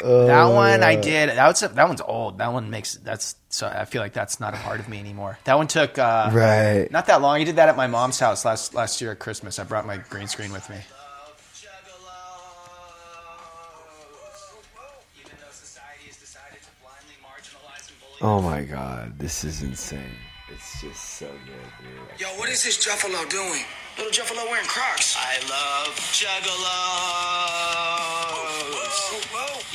That 0.03 0.45
one 0.45 0.83
Uh, 0.83 0.87
I 0.87 0.95
did. 0.95 1.29
That 1.29 1.47
was 1.47 1.59
that 1.61 1.87
one's 1.87 2.01
old. 2.01 2.37
That 2.39 2.51
one 2.53 2.69
makes 2.69 2.95
that's. 2.95 3.35
So 3.49 3.67
I 3.67 3.85
feel 3.85 4.01
like 4.01 4.11
that's 4.13 4.39
not 4.41 4.53
a 4.53 4.57
part 4.57 4.79
of 4.81 4.89
me 4.89 4.99
anymore. 4.99 5.37
That 5.45 5.57
one 5.57 5.67
took 5.67 5.97
uh, 5.97 6.29
right. 6.33 6.89
not 6.91 7.05
that 7.07 7.21
long. 7.21 7.39
I 7.39 7.43
did 7.45 7.55
that 7.55 7.69
at 7.69 7.77
my 7.77 7.87
mom's 7.87 8.19
house 8.19 8.43
last 8.43 8.73
last 8.73 8.99
year 9.01 9.11
at 9.11 9.19
Christmas. 9.19 9.59
I 9.59 9.63
brought 9.63 9.85
my 9.85 9.97
green 9.97 10.27
screen 10.27 10.51
with 10.51 10.69
me. 10.69 10.75
Even 15.17 15.31
though 15.39 15.51
society 15.51 16.05
has 16.07 16.17
decided 16.17 16.59
to 16.61 16.67
blindly 16.81 17.15
marginalize 17.23 17.87
and 17.89 17.97
bully 18.19 18.19
Oh 18.21 18.41
my 18.41 18.63
god, 18.63 19.17
this 19.17 19.43
is 19.45 19.61
insane. 19.63 20.17
It's 20.53 20.81
just 20.81 21.03
so 21.17 21.25
good, 21.27 21.71
dude. 21.81 22.19
Yo, 22.19 22.27
what 22.37 22.49
is 22.49 22.63
this 22.63 22.77
Juffalo 22.85 23.27
doing? 23.29 23.63
Little 23.97 24.11
Juffalo 24.11 24.45
wearing 24.49 24.67
Crocs. 24.67 25.15
I 25.17 25.39
love 25.49 25.95
juggalos. 27.95 28.94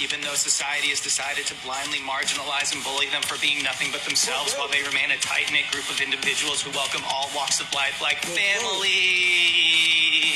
Even 0.00 0.20
though 0.24 0.32
society 0.32 0.88
has 0.88 0.98
decided 0.98 1.44
to 1.44 1.54
blindly 1.60 2.00
marginalize 2.08 2.72
and 2.72 2.80
bully 2.80 3.12
them 3.12 3.20
for 3.20 3.36
being 3.36 3.60
nothing 3.60 3.92
but 3.92 4.00
themselves 4.08 4.56
while 4.56 4.64
they 4.72 4.80
remain 4.88 5.12
a 5.12 5.20
tight-knit 5.20 5.68
group 5.68 5.84
of 5.92 6.00
individuals 6.00 6.64
who 6.64 6.72
welcome 6.72 7.04
all 7.04 7.28
walks 7.36 7.60
of 7.60 7.68
life 7.76 8.00
like 8.00 8.16
family. 8.24 8.96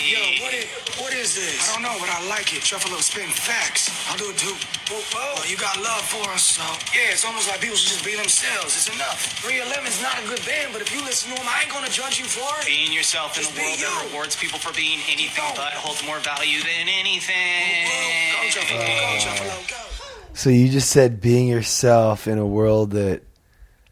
Yo, 0.05 0.21
what 0.45 0.53
is, 0.53 0.69
what 1.01 1.13
is 1.17 1.33
this? 1.33 1.65
I 1.65 1.81
don't 1.81 1.83
know, 1.83 1.97
but 1.97 2.13
I 2.13 2.21
like 2.29 2.53
it. 2.53 2.61
Truffalo 2.61 3.01
spin 3.01 3.33
facts. 3.33 3.89
I'll 4.13 4.21
do 4.21 4.29
it 4.29 4.37
too. 4.37 4.53
Whoa, 4.93 5.01
whoa. 5.17 5.41
Well, 5.41 5.49
you 5.49 5.57
got 5.57 5.81
love 5.81 6.05
for 6.05 6.29
us, 6.37 6.61
so 6.61 6.65
yeah, 6.93 7.17
it's 7.17 7.25
almost 7.25 7.49
like 7.49 7.65
people 7.65 7.81
should 7.81 7.97
just 7.97 8.05
be 8.05 8.13
themselves. 8.21 8.77
It's 8.77 8.93
enough. 8.93 9.41
311's 9.41 10.05
not 10.05 10.21
a 10.21 10.25
good 10.29 10.45
band, 10.45 10.77
but 10.77 10.85
if 10.85 10.93
you 10.93 11.01
listen 11.01 11.33
to 11.33 11.41
them, 11.41 11.49
I 11.49 11.65
ain't 11.65 11.73
gonna 11.73 11.89
judge 11.89 12.21
you 12.21 12.29
for 12.29 12.45
it. 12.61 12.69
Being 12.69 12.93
yourself 12.93 13.41
in 13.41 13.49
Just 13.49 13.57
a 13.57 13.65
be 13.65 13.65
world 13.65 13.81
that 13.81 14.13
rewards 14.13 14.37
people 14.37 14.61
for 14.61 14.77
being 14.77 15.01
anything 15.09 15.57
but 15.57 15.73
holds 15.73 16.05
more 16.05 16.21
value 16.21 16.61
than 16.61 16.93
anything. 16.93 17.89
Go, 18.37 18.45
Truffalo, 18.53 18.85
go, 18.85 19.09
Truffalo, 19.25 19.49
go. 19.49 19.54
So 20.33 20.51
you 20.51 20.69
just 20.69 20.91
said 20.91 21.21
being 21.21 21.49
yourself 21.49 22.27
in 22.27 22.39
a 22.39 22.47
world 22.47 22.91
that 22.93 23.23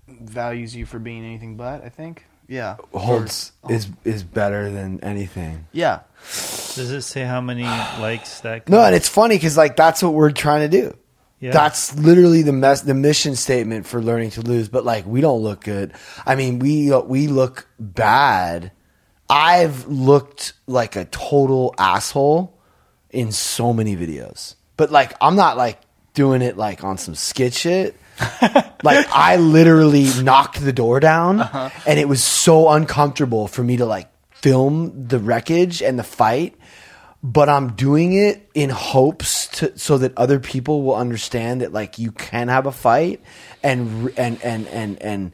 Values 0.09 0.75
you 0.75 0.87
for 0.87 0.99
being 0.99 1.25
anything 1.25 1.57
but. 1.57 1.85
I 1.85 1.89
think. 1.89 2.27
Yeah. 2.49 2.77
holds 2.93 3.53
is 3.69 3.89
is 4.05 4.25
better 4.25 4.71
than 4.71 5.03
anything. 5.03 5.67
Yeah. 5.73 6.01
Does 6.75 6.91
it 6.91 7.03
say 7.03 7.23
how 7.23 7.41
many 7.41 7.63
likes 8.01 8.41
that? 8.41 8.69
No, 8.69 8.83
and 8.83 8.95
it's 8.95 9.09
funny 9.09 9.37
because 9.37 9.57
like 9.57 9.77
that's 9.77 10.03
what 10.03 10.15
we're 10.15 10.33
trying 10.33 10.69
to 10.71 10.81
do. 10.81 10.97
Yeah. 11.41 11.51
That's 11.51 11.99
literally 11.99 12.43
the 12.43 12.53
mess, 12.53 12.83
the 12.83 12.95
mission 12.95 13.35
statement 13.35 13.85
for 13.87 14.01
learning 14.01 14.31
to 14.33 14.43
lose. 14.43 14.69
But 14.69 14.85
like, 14.85 15.07
we 15.07 15.21
don't 15.21 15.43
look 15.43 15.65
good. 15.65 15.93
I 16.25 16.37
mean, 16.37 16.61
we 16.61 16.93
we 16.95 17.27
look 17.27 17.67
bad. 17.81 18.71
I've 19.29 19.87
looked 19.87 20.53
like 20.67 20.95
a 20.95 21.05
total 21.07 21.75
asshole 21.79 22.57
in 23.11 23.33
so 23.33 23.73
many 23.73 23.97
videos. 23.97 24.55
But 24.83 24.91
like, 24.91 25.15
I'm 25.21 25.37
not 25.37 25.57
like 25.57 25.79
doing 26.13 26.43
it 26.43 26.57
like 26.57 26.83
on 26.83 26.99
some 26.99 27.15
skit 27.15 27.55
shit. 27.55 27.95
like 28.83 29.07
I 29.13 29.37
literally 29.37 30.09
knocked 30.25 30.61
the 30.61 30.73
door 30.73 30.99
down, 30.99 31.39
uh-huh. 31.39 31.71
and 31.87 32.01
it 32.01 32.09
was 32.09 32.25
so 32.25 32.69
uncomfortable 32.69 33.47
for 33.47 33.63
me 33.63 33.77
to 33.77 33.87
like 33.87 34.11
film 34.33 35.07
the 35.07 35.21
wreckage 35.21 35.83
and 35.83 35.97
the 35.97 36.03
fight 36.03 36.57
but 37.23 37.49
I'm 37.49 37.75
doing 37.75 38.15
it 38.15 38.51
in 38.55 38.71
hopes 38.71 39.47
to 39.59 39.79
so 39.79 39.99
that 39.99 40.19
other 40.19 40.41
people 40.41 40.83
will 40.83 40.97
understand 40.97 41.61
that 41.61 41.73
like 41.73 42.01
you 42.01 42.11
can 42.11 42.49
have 42.49 42.67
a 42.67 42.73
fight 42.73 43.21
and 43.63 44.13
and 44.19 44.43
and 44.43 44.67
and 44.67 45.01
and 45.01 45.33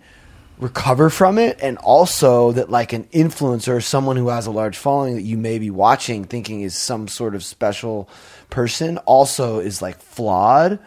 recover 0.59 1.09
from 1.09 1.39
it 1.39 1.59
and 1.63 1.79
also 1.79 2.53
that 2.53 2.69
like 2.69 2.93
an 2.93 3.05
influencer 3.05 3.83
someone 3.83 4.17
who 4.17 4.29
has 4.29 4.47
a 4.47 4.51
large 4.51 4.77
following 4.77 5.15
that 5.15 5.23
you 5.23 5.39
may 5.39 5.59
be 5.59 5.71
watching 5.71 6.25
thinking 6.25 6.61
is 6.61 6.77
some 6.77 7.09
sort 7.09 7.35
of 7.35 7.43
special 7.43 8.11
person 8.51 8.99
also 8.99 9.61
is 9.61 9.81
like 9.83 9.99
flawed 10.01 10.79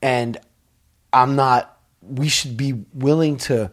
and 0.00 0.36
I'm 1.12 1.36
not 1.36 1.68
we 2.00 2.28
should 2.28 2.56
be 2.56 2.72
willing 2.94 3.36
to 3.36 3.70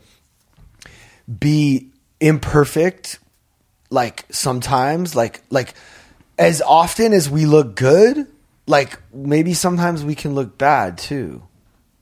be 1.39 1.89
imperfect 2.19 3.19
like 3.89 4.25
sometimes 4.29 5.15
like 5.15 5.41
like 5.49 5.73
as 6.37 6.61
often 6.61 7.13
as 7.13 7.29
we 7.29 7.45
look 7.45 7.75
good 7.75 8.27
like 8.67 8.99
maybe 9.13 9.53
sometimes 9.53 10.03
we 10.03 10.15
can 10.15 10.35
look 10.35 10.57
bad 10.57 10.97
too. 10.97 11.41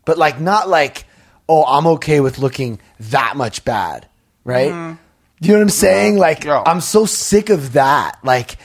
But 0.05 0.17
like 0.17 0.39
not 0.39 0.67
like 0.69 1.05
oh 1.49 1.63
i'm 1.63 1.87
okay 1.87 2.19
with 2.19 2.39
looking 2.39 2.79
that 2.99 3.37
much 3.37 3.63
bad 3.63 4.07
right? 4.43 4.71
Mhm. 4.71 4.97
you 5.39 5.49
know 5.49 5.55
what 5.59 5.61
i'm 5.63 5.69
saying? 5.69 6.17
Like 6.17 6.43
Yeah. 6.45 6.63
i'm 6.65 6.81
so 6.81 7.05
sick 7.05 7.49
of 7.49 7.73
that. 7.73 8.17
Like 8.23 8.57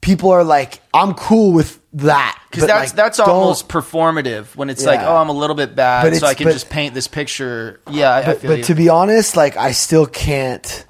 people 0.00 0.30
are 0.30 0.44
like 0.44 0.80
i'm 0.94 1.14
cool 1.14 1.52
with 1.52 1.77
that 1.94 2.38
Because 2.50 2.66
that's 2.66 2.90
like, 2.90 2.96
that's 2.96 3.18
almost 3.18 3.68
performative 3.68 4.54
when 4.56 4.68
it's 4.70 4.84
like, 4.84 5.00
oh, 5.00 5.16
I'm 5.16 5.28
a 5.30 5.32
little 5.32 5.56
bit 5.56 5.74
bad, 5.74 6.14
so 6.16 6.26
I 6.26 6.34
can 6.34 6.44
but- 6.44 6.52
just 6.52 6.68
paint 6.68 6.94
this 6.94 7.08
picture. 7.08 7.80
Yeah, 7.90 8.12
I, 8.12 8.24
but, 8.24 8.42
but 8.42 8.64
to 8.64 8.74
be 8.74 8.88
honest, 8.88 9.36
like 9.36 9.56
I 9.56 9.72
still 9.72 10.06
can't. 10.06 10.84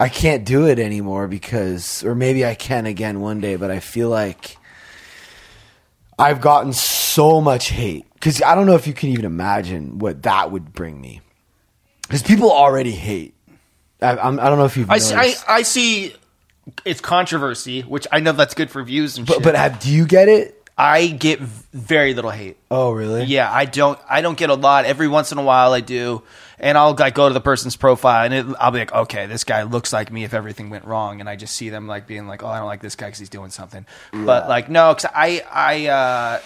I 0.00 0.08
can't 0.08 0.44
do 0.44 0.66
it 0.66 0.80
anymore 0.80 1.28
because, 1.28 2.02
or 2.02 2.16
maybe 2.16 2.44
I 2.44 2.56
can 2.56 2.84
again 2.84 3.20
one 3.20 3.40
day. 3.40 3.54
But 3.54 3.70
I 3.70 3.78
feel 3.78 4.08
like 4.08 4.58
I've 6.18 6.40
gotten 6.40 6.72
so 6.72 7.40
much 7.40 7.68
hate 7.68 8.04
because 8.14 8.42
I 8.42 8.56
don't 8.56 8.66
know 8.66 8.74
if 8.74 8.88
you 8.88 8.92
can 8.92 9.10
even 9.10 9.24
imagine 9.24 10.00
what 10.00 10.24
that 10.24 10.50
would 10.50 10.72
bring 10.72 11.00
me. 11.00 11.20
Because 12.02 12.24
people 12.24 12.50
already 12.50 12.90
hate. 12.90 13.34
I, 14.02 14.16
I'm, 14.16 14.40
I 14.40 14.48
don't 14.48 14.58
know 14.58 14.64
if 14.64 14.76
you've. 14.76 14.90
I 14.90 14.96
I. 14.96 15.34
I 15.48 15.62
see 15.62 16.14
it's 16.84 17.00
controversy, 17.00 17.82
which 17.82 18.06
I 18.12 18.20
know 18.20 18.32
that's 18.32 18.54
good 18.54 18.70
for 18.70 18.82
views 18.82 19.18
and 19.18 19.26
but 19.26 19.34
shit. 19.34 19.42
but 19.42 19.54
have, 19.56 19.80
do 19.80 19.90
you 19.90 20.06
get 20.06 20.28
it? 20.28 20.60
I 20.76 21.06
get 21.06 21.38
very 21.38 22.14
little 22.14 22.30
hate. 22.32 22.56
Oh 22.70 22.90
really? 22.92 23.24
Yeah, 23.24 23.50
I 23.52 23.64
don't. 23.64 23.98
I 24.10 24.22
don't 24.22 24.36
get 24.36 24.50
a 24.50 24.54
lot. 24.54 24.86
Every 24.86 25.06
once 25.06 25.30
in 25.30 25.38
a 25.38 25.42
while, 25.42 25.72
I 25.72 25.78
do, 25.80 26.22
and 26.58 26.76
I'll 26.76 26.94
like 26.94 27.14
go 27.14 27.28
to 27.28 27.32
the 27.32 27.40
person's 27.40 27.76
profile, 27.76 28.24
and 28.24 28.34
it, 28.34 28.56
I'll 28.58 28.72
be 28.72 28.80
like, 28.80 28.92
okay, 28.92 29.26
this 29.26 29.44
guy 29.44 29.62
looks 29.62 29.92
like 29.92 30.10
me. 30.10 30.24
If 30.24 30.34
everything 30.34 30.70
went 30.70 30.84
wrong, 30.84 31.20
and 31.20 31.28
I 31.28 31.36
just 31.36 31.54
see 31.54 31.68
them 31.68 31.86
like 31.86 32.08
being 32.08 32.26
like, 32.26 32.42
oh, 32.42 32.48
I 32.48 32.58
don't 32.58 32.66
like 32.66 32.80
this 32.80 32.96
guy 32.96 33.06
because 33.06 33.20
he's 33.20 33.28
doing 33.28 33.50
something. 33.50 33.86
But 34.12 34.48
like, 34.48 34.68
no, 34.68 34.92
because 34.94 35.08
I, 35.14 35.44
I, 35.48 35.86
uh, 35.86 36.40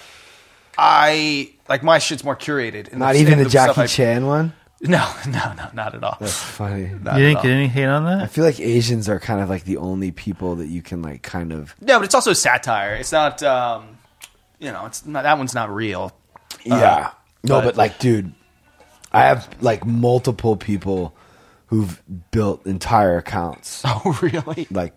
I 0.77 1.53
like 1.69 1.83
my 1.83 1.99
shit's 1.99 2.23
more 2.23 2.37
curated. 2.37 2.93
Not 2.95 3.15
the- 3.15 3.21
even 3.21 3.39
the 3.43 3.49
stuff 3.49 3.69
Jackie 3.77 3.81
I- 3.83 3.87
Chan 3.87 4.27
one. 4.27 4.53
No, 4.83 5.13
no, 5.27 5.53
no, 5.55 5.69
not 5.75 5.95
at 5.97 6.05
all. 6.05 6.17
That's 6.21 6.33
funny. 6.41 6.91
Not 7.03 7.19
you 7.19 7.27
didn't 7.27 7.43
get 7.43 7.51
any 7.51 7.67
hate 7.67 7.87
on 7.87 8.05
that? 8.05 8.21
I 8.23 8.27
feel 8.29 8.45
like 8.45 8.61
Asians 8.61 9.09
are 9.09 9.19
kind 9.19 9.41
of 9.41 9.49
like 9.49 9.65
the 9.65 9.77
only 9.79 10.13
people 10.13 10.55
that 10.57 10.69
you 10.69 10.83
can 10.83 11.03
like 11.03 11.23
kind 11.23 11.53
of. 11.53 11.75
No, 11.81 11.99
but 11.99 12.05
it's 12.05 12.15
also 12.15 12.33
satire. 12.33 12.95
It's 12.95 13.11
not, 13.11 13.43
um, 13.43 13.99
you 14.61 14.71
know, 14.71 14.87
it's 14.87 15.05
not 15.05 15.25
that 15.25 15.37
one's 15.37 15.53
not 15.55 15.69
real. 15.75 16.13
Yeah. 16.65 16.75
Uh, 16.77 17.11
no, 17.43 17.55
but- 17.61 17.65
but, 17.65 17.77
like, 17.77 17.99
dude, 17.99 18.33
I 19.13 19.23
have 19.25 19.49
like 19.61 19.85
multiple 19.85 20.55
people 20.57 21.17
who've 21.67 22.01
built 22.31 22.65
entire 22.65 23.17
accounts, 23.19 23.83
Oh, 23.87 24.17
really? 24.23 24.69
like 24.71 24.95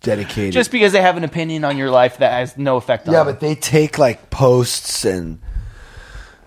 dedicated. 0.00 0.52
Just 0.52 0.70
because 0.70 0.92
they 0.92 1.02
have 1.02 1.16
an 1.16 1.24
opinion 1.24 1.64
on 1.64 1.76
your 1.76 1.90
life 1.90 2.18
that 2.18 2.32
has 2.32 2.56
no 2.56 2.76
effect 2.76 3.08
on 3.08 3.14
yeah, 3.14 3.24
but 3.24 3.40
they 3.40 3.56
take 3.56 3.98
like 3.98 4.30
posts 4.30 5.04
and 5.04 5.40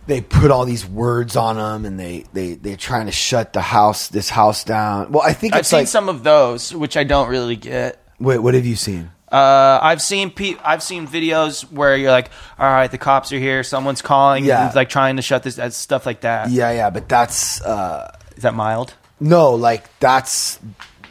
they 0.08 0.22
put 0.22 0.52
all 0.52 0.66
these 0.66 0.86
words 0.86 1.36
on 1.36 1.56
them, 1.58 1.86
and 1.86 2.00
they 2.00 2.26
they 2.34 2.54
they're 2.56 2.76
trying 2.78 3.06
to 3.06 3.12
shut 3.12 3.54
the 3.54 3.62
house 3.62 4.08
this 4.10 4.30
house 4.30 4.64
down. 4.64 5.12
Well, 5.12 5.24
I 5.24 5.34
think 5.34 5.54
I've 5.54 5.66
seen 5.68 5.80
like. 5.80 5.88
some 5.88 6.10
of 6.10 6.24
those, 6.24 6.74
which 6.74 6.98
I 6.98 7.04
don't 7.04 7.30
really 7.30 7.56
get. 7.56 8.04
wait, 8.20 8.40
what 8.40 8.54
have 8.54 8.66
you 8.66 8.76
seen? 8.76 9.12
Uh, 9.32 9.80
I've 9.82 10.02
seen 10.02 10.30
pe- 10.30 10.58
I've 10.62 10.84
seen 10.84 11.08
videos 11.08 11.62
where 11.72 11.96
you're 11.96 12.12
like, 12.12 12.32
all 12.60 12.70
right, 12.70 12.92
the 12.92 12.98
cops 12.98 13.32
are 13.32 13.40
here, 13.40 13.64
someone's 13.64 14.02
calling, 14.02 14.44
Yeah. 14.44 14.66
and 14.68 14.76
like 14.76 14.90
trying 14.90 15.16
to 15.16 15.22
shut 15.22 15.44
this, 15.44 15.58
stuff 15.78 16.06
like 16.06 16.22
that. 16.22 16.50
Yeah, 16.50 16.72
yeah, 16.74 16.90
but 16.90 17.08
that's 17.08 17.62
uh 17.62 18.14
is 18.36 18.44
that 18.44 18.54
mild? 18.54 18.94
No, 19.22 19.52
like 19.52 19.86
that's 20.00 20.60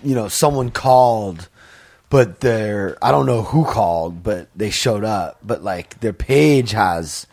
you 0.02 0.14
know 0.14 0.28
someone 0.28 0.70
called, 0.70 1.48
but 2.10 2.40
they're 2.40 2.98
I 3.00 3.10
don't 3.10 3.24
know 3.24 3.40
who 3.42 3.64
called, 3.64 4.22
but 4.22 4.48
they 4.54 4.68
showed 4.68 5.04
up. 5.04 5.38
But 5.42 5.62
like 5.62 6.00
their 6.00 6.12
page 6.12 6.72
has, 6.72 7.26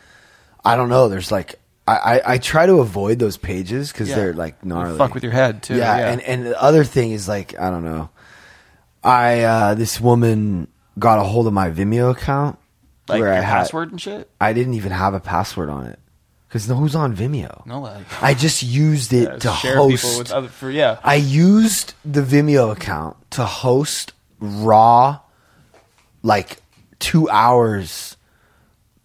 I 0.67 0.75
don't 0.75 0.89
know. 0.89 1.09
There's 1.09 1.31
like 1.31 1.55
I 1.87 1.95
I, 1.95 2.33
I 2.33 2.37
try 2.37 2.65
to 2.65 2.79
avoid 2.79 3.19
those 3.19 3.37
pages 3.37 3.91
because 3.91 4.09
Yeah. 4.09 4.15
they're 4.15 4.33
like 4.33 4.63
gnarly. 4.65 4.97
fuck 4.97 5.13
with 5.13 5.23
your 5.23 5.31
head, 5.33 5.63
too, 5.63 5.75
Yeah, 5.77 5.97
yeah. 5.97 6.09
and 6.11 6.21
and 6.21 6.45
the 6.45 6.61
other 6.61 6.83
thing 6.83 7.11
is 7.11 7.27
like 7.27 7.57
I 7.59 7.69
don't 7.69 7.85
know. 7.85 8.09
I 9.03 9.41
uh 9.41 9.73
this 9.75 9.99
woman 10.01 10.67
got 10.99 11.19
a 11.19 11.23
hold 11.23 11.47
of 11.47 11.53
my 11.53 11.69
Vimeo 11.69 12.11
account 12.11 12.57
Like 13.07 13.21
where 13.21 13.31
I 13.31 13.35
your 13.35 13.43
had 13.43 13.53
password 13.59 13.91
and 13.91 14.01
shit. 14.01 14.29
I 14.41 14.53
didn't 14.53 14.73
even 14.73 14.91
have 14.91 15.13
a 15.13 15.19
password 15.19 15.69
on 15.69 15.85
it 15.85 15.99
because 16.49 16.67
no, 16.67 16.75
who's 16.75 16.95
on 16.95 17.15
Vimeo? 17.15 17.65
No 17.65 17.79
way. 17.81 18.03
I 18.21 18.33
just 18.33 18.63
used 18.63 19.13
it 19.13 19.41
to 19.41 19.51
share 19.53 19.77
host. 19.77 20.03
people 20.03 20.17
with 20.19 20.31
other 20.31 20.47
for 20.49 20.69
yeah. 20.71 20.99
I 21.03 21.15
used 21.15 21.93
the 22.03 22.21
Vimeo 22.21 22.71
account 22.71 23.15
to 23.31 23.45
host 23.45 24.11
raw, 24.39 25.19
like 26.23 26.57
two 26.99 27.29
hours 27.29 28.16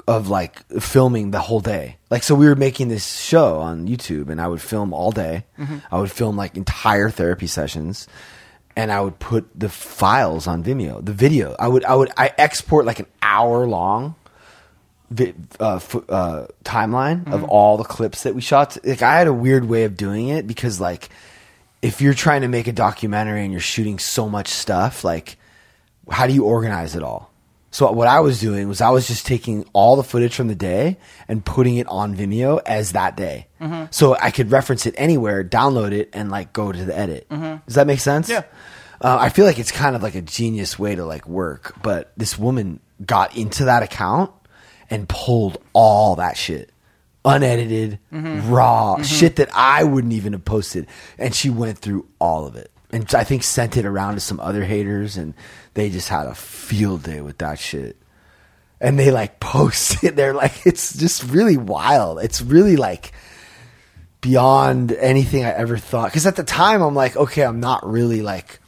of 0.08 0.28
like 0.28 0.66
filming 0.80 1.30
the 1.30 1.38
whole 1.40 1.60
day. 1.60 1.96
Like, 2.10 2.22
so 2.22 2.34
we 2.34 2.46
were 2.46 2.56
making 2.56 2.88
this 2.88 3.20
show 3.20 3.60
on 3.60 3.86
YouTube, 3.88 4.28
and 4.28 4.40
I 4.40 4.48
would 4.48 4.60
film 4.60 4.92
all 4.92 5.12
day. 5.12 5.44
Mhm. 5.58 5.82
I 5.90 5.98
would 5.98 6.10
film 6.10 6.36
like 6.36 6.56
entire 6.56 7.08
therapy 7.10 7.46
sessions, 7.46 8.06
and 8.76 8.90
I 8.92 9.00
would 9.00 9.18
put 9.18 9.48
the 9.58 9.68
files 9.68 10.46
on 10.46 10.62
Vimeo. 10.64 11.04
The 11.04 11.12
video, 11.12 11.54
I 11.58 11.68
would, 11.68 11.84
I 11.84 11.94
would, 11.94 12.10
I 12.16 12.32
export 12.38 12.84
like 12.86 13.00
an 13.00 13.06
hour 13.22 13.66
long 13.66 14.14
vi- 15.10 15.34
uh, 15.60 15.78
fo- 15.78 16.04
uh, 16.08 16.46
timeline 16.64 17.30
of 17.32 17.42
Mhm. 17.42 17.48
all 17.48 17.76
the 17.76 17.84
clips 17.84 18.22
that 18.22 18.34
we 18.34 18.40
shot. 18.40 18.76
Like 18.84 19.02
I 19.02 19.18
had 19.18 19.26
a 19.26 19.32
weird 19.32 19.68
way 19.68 19.84
of 19.84 19.96
doing 19.96 20.28
it 20.28 20.46
because 20.46 20.80
like 20.80 21.08
if 21.82 22.00
you're 22.00 22.14
trying 22.14 22.42
to 22.42 22.48
make 22.48 22.66
a 22.68 22.72
documentary 22.72 23.42
and 23.42 23.50
you're 23.52 23.60
shooting 23.60 23.98
so 23.98 24.28
much 24.28 24.48
stuff, 24.48 25.04
like 25.04 25.36
how 26.10 26.26
do 26.26 26.32
you 26.32 26.44
organize 26.44 26.94
it 26.96 27.02
all? 27.02 27.30
So 27.72 27.90
what 27.90 28.06
I 28.06 28.20
was 28.20 28.38
doing 28.38 28.68
was 28.68 28.80
I 28.80 28.90
was 28.90 29.08
just 29.08 29.26
taking 29.26 29.64
all 29.72 29.96
the 29.96 30.04
footage 30.04 30.34
from 30.34 30.46
the 30.48 30.54
day 30.54 30.98
and 31.26 31.44
putting 31.44 31.78
it 31.78 31.88
on 31.88 32.14
Vimeo 32.14 32.60
as 32.66 32.92
that 32.92 33.16
day. 33.16 33.46
Mhm. 33.60 33.92
So 33.92 34.14
I 34.20 34.30
could 34.30 34.50
reference 34.52 34.84
it 34.86 34.94
anywhere, 34.98 35.42
download 35.42 35.92
it, 35.92 36.10
and 36.12 36.30
like 36.30 36.52
go 36.52 36.70
to 36.70 36.84
the 36.84 36.96
edit. 36.96 37.26
Mhm. 37.30 37.64
Does 37.64 37.74
that 37.76 37.86
make 37.86 38.00
sense? 38.00 38.28
Yeah. 38.28 38.42
Uh, 39.00 39.16
I 39.20 39.30
feel 39.30 39.46
like 39.46 39.58
it's 39.58 39.72
kind 39.72 39.96
of 39.96 40.02
like 40.02 40.14
a 40.14 40.20
genius 40.22 40.78
way 40.78 40.94
to 40.94 41.04
like 41.04 41.26
work, 41.26 41.74
but 41.82 42.12
this 42.16 42.38
woman 42.38 42.78
got 43.04 43.34
into 43.36 43.64
that 43.64 43.82
account 43.82 44.30
and 44.90 45.08
pulled 45.08 45.56
all 45.72 46.16
that 46.16 46.36
shit, 46.36 46.70
unedited, 47.24 47.98
Mhm. 48.12 48.50
raw 48.50 48.96
Mhm. 48.96 49.04
shit 49.04 49.36
that 49.36 49.48
I 49.54 49.84
wouldn't 49.84 50.12
even 50.12 50.32
have 50.34 50.44
posted, 50.44 50.86
and 51.18 51.34
she 51.34 51.48
went 51.50 51.78
through 51.78 52.06
all 52.20 52.46
of 52.46 52.56
it. 52.56 52.70
And 52.92 53.12
I 53.14 53.24
think 53.24 53.42
sent 53.42 53.76
it 53.76 53.86
around 53.86 54.14
to 54.14 54.20
some 54.20 54.38
other 54.40 54.64
haters, 54.64 55.16
and 55.16 55.34
they 55.74 55.88
just 55.90 56.08
had 56.08 56.26
a 56.26 56.34
field 56.34 57.02
day 57.04 57.20
with 57.22 57.38
that 57.38 57.58
shit. 57.58 57.96
And 58.80 58.98
they 58.98 59.10
like 59.10 59.40
post 59.40 60.02
it. 60.04 60.14
They're 60.16 60.34
like, 60.34 60.66
it's 60.66 60.94
just 60.96 61.24
really 61.24 61.56
wild. 61.56 62.20
It's 62.20 62.42
really 62.42 62.76
like 62.76 63.12
beyond 64.20 64.92
anything 64.92 65.44
I 65.44 65.50
ever 65.50 65.78
thought. 65.78 66.06
Because 66.10 66.26
at 66.26 66.36
the 66.36 66.44
time, 66.44 66.82
I'm 66.82 66.94
like, 66.94 67.16
okay, 67.16 67.42
I'm 67.44 67.60
not 67.60 67.88
really 67.88 68.22
like 68.22 68.60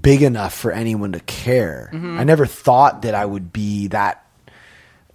big 0.00 0.22
enough 0.22 0.54
for 0.54 0.72
anyone 0.72 1.12
to 1.12 1.20
care. 1.20 1.90
Mhm. 1.92 2.18
I 2.18 2.24
never 2.24 2.46
thought 2.46 3.02
that 3.02 3.14
I 3.14 3.24
would 3.24 3.52
be 3.52 3.88
that. 3.88 4.24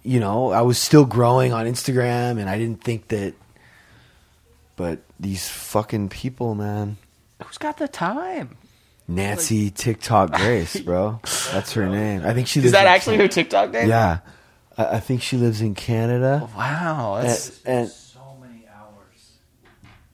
You 0.02 0.20
know, 0.20 0.52
I 0.52 0.62
was 0.62 0.78
still 0.78 1.04
growing 1.04 1.52
on 1.52 1.66
Instagram, 1.66 2.38
and 2.38 2.48
I 2.48 2.58
didn't 2.58 2.82
think 2.84 3.08
that. 3.08 3.34
But 4.76 5.00
these 5.18 5.48
fucking 5.48 6.10
people, 6.10 6.54
man. 6.54 6.96
Who's 7.44 7.58
got 7.58 7.76
the 7.78 7.88
time? 7.88 8.56
Nancy 9.08 9.70
TikTok 9.70 10.32
Grace, 10.36 10.80
bro. 10.80 11.20
That's 11.52 11.72
her 11.74 11.86
name. 11.88 12.22
I 12.24 12.32
think 12.34 12.46
she 12.48 12.60
Is 12.60 12.72
that 12.72 12.86
actually 12.86 13.16
Can- 13.16 13.26
her 13.26 13.28
TikTok 13.28 13.70
name? 13.70 13.88
Yeah, 13.88 14.18
I, 14.76 14.96
I 14.96 15.00
think 15.00 15.22
she 15.22 15.36
lives 15.36 15.60
in 15.60 15.74
Canada. 15.74 16.48
Wow, 16.56 17.20
that's 17.22 17.62
and, 17.64 17.80
and 17.82 17.88
so 17.90 18.20
many 18.40 18.66
hours. 18.66 19.32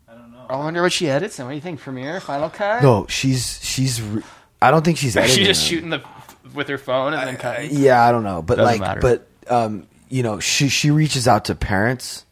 I 0.09 0.15
don't 0.15 0.31
know. 0.33 0.45
I 0.49 0.57
wonder 0.57 0.83
what 0.83 0.93
she 0.93 1.09
edits 1.09 1.39
and 1.39 1.47
what 1.49 1.53
do 1.53 1.57
you 1.57 1.63
think? 1.63 1.81
Premiere, 1.81 2.21
Final 2.21 2.51
Cut? 2.51 2.83
no, 2.83 3.07
she's 3.09 3.65
she's. 3.65 4.03
Re- 4.03 4.23
I 4.61 4.71
don't 4.71 4.85
think 4.85 4.99
she's. 4.99 5.17
Is 5.17 5.33
she 5.35 5.45
just 5.45 5.63
them. 5.63 5.69
shooting 5.71 5.91
the 5.91 6.03
with 6.55 6.69
her 6.69 6.79
phone 6.79 7.15
and 7.15 7.27
then 7.29 7.37
cutting? 7.39 7.71
Yeah, 7.73 8.03
I 8.05 8.13
don't 8.13 8.25
know, 8.25 8.43
but 8.43 8.57
Doesn't 8.57 8.65
like, 8.73 8.81
matter. 8.81 9.01
but 9.01 9.27
um, 9.49 9.87
you 10.11 10.23
know, 10.23 10.39
she 10.39 10.69
she 10.69 10.91
reaches 10.91 11.27
out 11.27 11.47
to 11.47 11.55
parents 11.55 12.27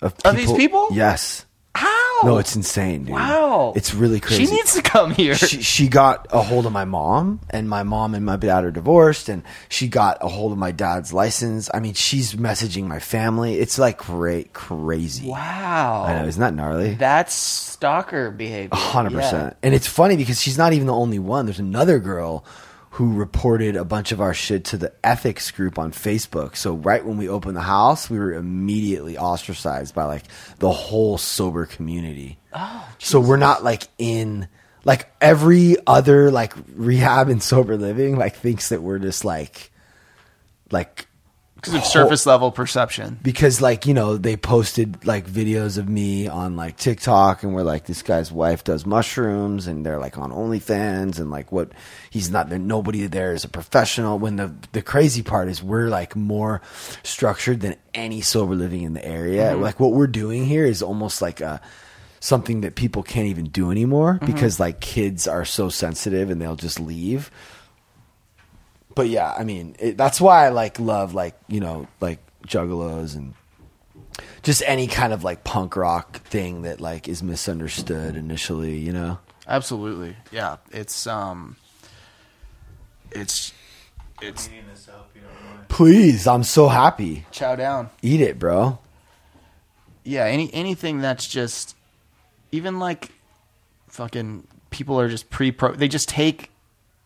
of 0.00 0.14
Of 0.24 0.36
these 0.36 0.52
people? 0.52 0.88
Yes. 0.92 1.44
How? 1.74 2.07
No, 2.24 2.38
it's 2.38 2.56
insane, 2.56 3.04
dude. 3.04 3.14
Wow. 3.14 3.72
It's 3.76 3.94
really 3.94 4.20
crazy. 4.20 4.46
She 4.46 4.50
needs 4.52 4.74
to 4.74 4.82
come 4.82 5.12
here. 5.12 5.34
She, 5.34 5.62
she 5.62 5.88
got 5.88 6.26
a 6.30 6.42
hold 6.42 6.66
of 6.66 6.72
my 6.72 6.84
mom, 6.84 7.40
and 7.50 7.68
my 7.68 7.82
mom 7.82 8.14
and 8.14 8.24
my 8.26 8.36
dad 8.36 8.64
are 8.64 8.70
divorced, 8.70 9.28
and 9.28 9.42
she 9.68 9.88
got 9.88 10.18
a 10.20 10.28
hold 10.28 10.52
of 10.52 10.58
my 10.58 10.70
dad's 10.72 11.12
license. 11.12 11.70
I 11.72 11.80
mean, 11.80 11.94
she's 11.94 12.34
messaging 12.34 12.86
my 12.86 12.98
family. 12.98 13.58
It's 13.58 13.78
like 13.78 13.98
great, 13.98 14.52
crazy. 14.52 15.28
Wow. 15.28 16.04
I 16.06 16.20
know, 16.20 16.26
isn't 16.28 16.40
that 16.40 16.54
gnarly? 16.54 16.94
That's 16.94 17.34
stalker 17.34 18.30
behavior. 18.30 18.70
A 18.72 18.76
hundred 18.76 19.12
Yeah. 19.12 19.20
percent. 19.20 19.56
And 19.62 19.74
it's 19.74 19.86
funny 19.86 20.16
because 20.16 20.40
she's 20.40 20.58
not 20.58 20.72
even 20.72 20.86
the 20.86 20.94
only 20.94 21.18
one. 21.18 21.46
There's 21.46 21.58
another 21.60 21.98
girl 21.98 22.44
who 22.98 23.12
reported 23.12 23.76
a 23.76 23.84
bunch 23.84 24.10
of 24.10 24.20
our 24.20 24.34
shit 24.34 24.64
to 24.64 24.76
the 24.76 24.92
ethics 25.04 25.52
group 25.52 25.78
on 25.78 25.92
Facebook. 25.92 26.56
So 26.56 26.74
right 26.74 27.04
when 27.06 27.16
we 27.16 27.28
opened 27.28 27.56
the 27.56 27.60
house, 27.60 28.10
we 28.10 28.18
were 28.18 28.32
immediately 28.32 29.16
ostracized 29.16 29.94
by 29.94 30.02
like 30.02 30.24
the 30.58 30.72
whole 30.72 31.16
sober 31.16 31.64
community. 31.64 32.40
Oh, 32.52 32.88
so 32.98 33.20
we're 33.20 33.36
not 33.36 33.62
like 33.62 33.84
in 33.98 34.48
like 34.84 35.08
every 35.20 35.76
other 35.86 36.32
like 36.32 36.54
rehab 36.74 37.28
and 37.28 37.40
sober 37.40 37.76
living 37.76 38.16
like 38.16 38.34
thinks 38.34 38.70
that 38.70 38.82
we're 38.82 38.98
just 38.98 39.24
like 39.24 39.70
like 40.72 41.06
Because 41.60 41.74
of 41.74 41.84
surface 41.84 42.24
level 42.24 42.52
perception. 42.52 43.18
because 43.20 43.60
like 43.60 43.84
you 43.84 43.92
know 43.92 44.16
they 44.16 44.36
posted 44.36 45.04
like 45.04 45.26
videos 45.26 45.76
of 45.76 45.88
me 45.88 46.28
on 46.28 46.54
like 46.56 46.76
TikTok 46.76 47.42
and 47.42 47.52
we're 47.52 47.64
like 47.64 47.84
this 47.86 48.02
guy's 48.02 48.30
wife 48.30 48.62
does 48.62 48.86
mushrooms 48.86 49.66
and 49.66 49.84
they're 49.84 49.98
like 49.98 50.16
on 50.18 50.30
OnlyFans 50.30 51.18
and 51.18 51.32
like 51.32 51.50
what 51.50 51.72
he's 52.10 52.30
not 52.30 52.48
there 52.48 52.60
nobody 52.60 53.06
there 53.08 53.32
is 53.34 53.42
a 53.44 53.48
professional 53.48 54.20
when 54.20 54.36
the 54.36 54.54
the 54.72 54.82
crazy 54.82 55.22
part 55.22 55.48
is 55.48 55.60
we're 55.60 55.88
like 55.88 56.14
more 56.14 56.62
structured 57.02 57.58
than 57.60 57.74
any 57.92 58.20
sober 58.20 58.54
living 58.54 58.82
in 58.82 58.94
the 58.94 59.04
area 59.04 59.52
Mhm. 59.52 59.60
like 59.60 59.80
what 59.80 59.92
we're 59.92 60.06
doing 60.06 60.44
here 60.46 60.64
is 60.64 60.80
almost 60.80 61.20
like 61.20 61.40
a 61.40 61.60
something 62.20 62.60
that 62.62 62.74
people 62.76 63.02
can't 63.02 63.26
even 63.28 63.46
do 63.46 63.70
anymore 63.72 64.18
Mhm. 64.22 64.26
because 64.26 64.60
like 64.60 64.78
kids 64.80 65.26
are 65.26 65.44
so 65.44 65.68
sensitive 65.68 66.30
and 66.30 66.40
they'll 66.40 66.56
just 66.56 66.78
leave 66.80 67.30
but 68.98 69.08
yeah, 69.08 69.32
I 69.38 69.44
mean, 69.44 69.76
it, 69.78 69.96
that's 69.96 70.20
why 70.20 70.44
I 70.44 70.48
like 70.48 70.80
love 70.80 71.14
like 71.14 71.38
you 71.46 71.60
know 71.60 71.86
like 72.00 72.18
juggalos 72.44 73.14
and 73.14 73.32
just 74.42 74.60
any 74.66 74.88
kind 74.88 75.12
of 75.12 75.22
like 75.22 75.44
punk 75.44 75.76
rock 75.76 76.20
thing 76.24 76.62
that 76.62 76.80
like 76.80 77.06
is 77.06 77.22
misunderstood 77.22 78.16
initially. 78.16 78.76
You 78.76 78.92
know, 78.92 79.18
Absolutely. 79.46 80.16
Yeah. 80.32 80.56
It's 80.72 81.06
um 81.06 81.54
it's 83.12 83.52
it's 84.20 84.50
please, 85.68 86.26
I'm 86.26 86.42
so 86.42 86.66
happy. 86.66 87.24
chow 87.30 87.54
down. 87.54 87.90
Eat 88.02 88.20
it, 88.20 88.36
bro. 88.40 88.80
Yeah, 90.02 90.24
any 90.24 90.52
anything 90.52 90.98
that's 90.98 91.28
just 91.28 91.76
even 92.50 92.80
like 92.80 93.12
fucking 93.86 94.48
people 94.70 94.98
are 94.98 95.08
just 95.08 95.30
pre 95.30 95.52
pro 95.52 95.72
they 95.76 95.86
just 95.86 96.08
take 96.08 96.50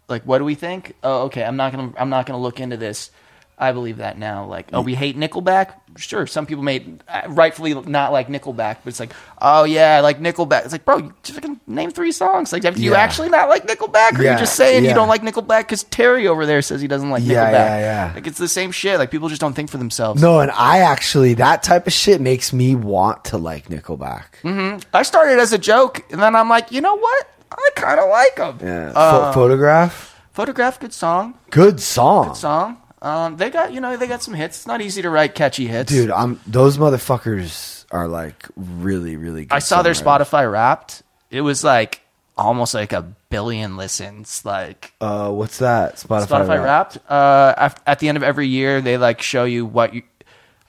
like 0.09 0.22
what 0.24 0.38
do 0.38 0.44
we 0.44 0.55
think? 0.55 0.94
Oh, 1.03 1.22
okay, 1.24 1.44
I'm 1.44 1.57
not 1.57 1.72
to 1.72 1.92
I'm 1.96 2.11
not 2.11 2.26
to 2.26 2.36
look 2.36 2.61
into 2.61 2.76
this. 2.76 3.11
I 3.59 3.70
believe 3.70 3.98
that 3.98 4.18
now. 4.18 4.46
Like, 4.46 4.70
oh, 4.72 4.80
we 4.80 4.94
hate 4.96 5.16
Nickelback. 5.16 5.74
Sure, 5.96 6.26
some 6.26 6.46
people 6.46 6.64
may 6.64 6.84
uh, 7.07 7.22
rightfully 7.28 7.74
not 7.74 8.11
like 8.11 8.26
Nickelback, 8.26 8.78
but 8.82 8.86
it's 8.86 8.98
like, 8.98 9.12
oh 9.40 9.62
yeah, 9.62 9.96
I 9.98 10.00
like 10.00 10.18
Nickelback. 10.18 10.64
It's 10.64 10.72
like, 10.72 10.84
bro, 10.84 10.96
you 10.96 11.14
just 11.22 11.38
fucking 11.38 11.61
name 11.68 11.92
three 11.92 12.11
songs. 12.11 12.53
Like, 12.53 12.62
do 12.62 12.72
you 12.82 12.92
Yeah. 12.92 12.96
actually 12.98 13.28
not 13.28 13.48
like 13.48 13.66
Nickelback, 13.68 14.18
or 14.18 14.22
Yeah, 14.22 14.30
you're 14.30 14.38
just 14.40 14.57
saying 14.57 14.82
yeah. 14.82 14.88
you 14.90 14.94
don't 14.96 15.07
like 15.07 15.22
Nickelback 15.22 15.61
because 15.61 15.84
Terry 15.84 16.26
over 16.26 16.44
there 16.44 16.61
says 16.62 16.80
he 16.80 16.88
doesn't 16.88 17.11
like 17.11 17.22
Nickelback? 17.22 17.53
yeah, 17.53 17.78
yeah. 17.78 18.12
Like, 18.14 18.26
it's 18.26 18.38
the 18.38 18.48
same 18.48 18.72
shit. 18.72 18.98
Like, 18.98 19.12
people 19.12 19.28
just 19.28 19.40
don't 19.40 19.55
think 19.55 19.70
for 19.70 19.78
themselves. 19.78 20.20
No, 20.20 20.40
and 20.40 20.50
I 20.50 20.78
actually 20.78 21.34
that 21.34 21.62
type 21.62 21.86
of 21.86 21.92
shit 21.92 22.20
makes 22.20 22.53
me 22.53 22.74
want 22.74 23.26
to 23.26 23.38
like 23.38 23.68
Nickelback. 23.68 24.24
Mm-hmm. 24.42 24.80
I 24.92 25.03
started 25.05 25.38
as 25.38 25.53
a 25.53 25.59
joke, 25.59 26.03
and 26.11 26.20
then 26.20 26.34
I'm 26.34 26.48
like, 26.48 26.72
you 26.72 26.80
know 26.80 26.96
what? 26.96 27.28
I 27.59 27.70
kind 27.76 28.00
of 28.00 28.09
like 28.09 28.36
them. 28.36 28.59
Yeah, 28.62 28.92
Pho- 28.92 29.32
photograph, 29.32 30.20
Photograph, 30.32 30.80
good 30.80 30.92
song. 30.92 31.34
good 31.50 31.80
song, 31.80 32.28
Good 32.28 32.36
song. 32.36 32.76
Um, 33.03 33.36
they 33.36 33.50
got 33.50 33.72
you 33.72 33.80
know 33.80 33.96
they 33.96 34.07
got 34.07 34.22
some 34.22 34.34
hits. 34.34 34.59
It's 34.59 34.66
not 34.66 34.80
easy 34.80 35.03
to 35.03 35.11
write 35.11 35.34
catchy 35.34 35.66
hits, 35.66 35.92
dude. 35.92 36.11
I'm 36.11 36.40
those 36.46 36.78
motherfuckers 36.78 37.84
are 37.90 38.09
like 38.09 38.46
really, 38.57 39.16
really. 39.16 39.44
good 39.46 39.55
I 39.55 39.59
saw 39.59 39.82
their 39.82 39.92
songwriters. 39.92 40.26
Spotify 40.28 40.53
Wrapped. 40.53 41.03
It 41.30 41.40
was 41.42 41.64
like 41.64 42.00
almost 42.38 42.74
like 42.74 42.92
a 42.92 43.03
billion 43.28 43.76
listens. 43.76 44.44
Like 44.44 44.92
Uh, 45.00 45.30
what's 45.30 45.59
that? 45.59 45.96
Spotify, 45.96 46.26
Spotify, 46.26 46.64
Wrapped? 46.64 46.96
Wrapped. 46.96 47.11
Uh, 47.11 47.55
af- 47.57 47.82
at 47.86 47.98
the 47.98 48.09
end 48.09 48.16
of 48.16 48.22
every 48.22 48.46
year, 48.48 48.80
they 48.80 48.96
like 48.98 49.20
show 49.20 49.44
you 49.44 49.66
what 49.66 49.94
you. 49.94 50.03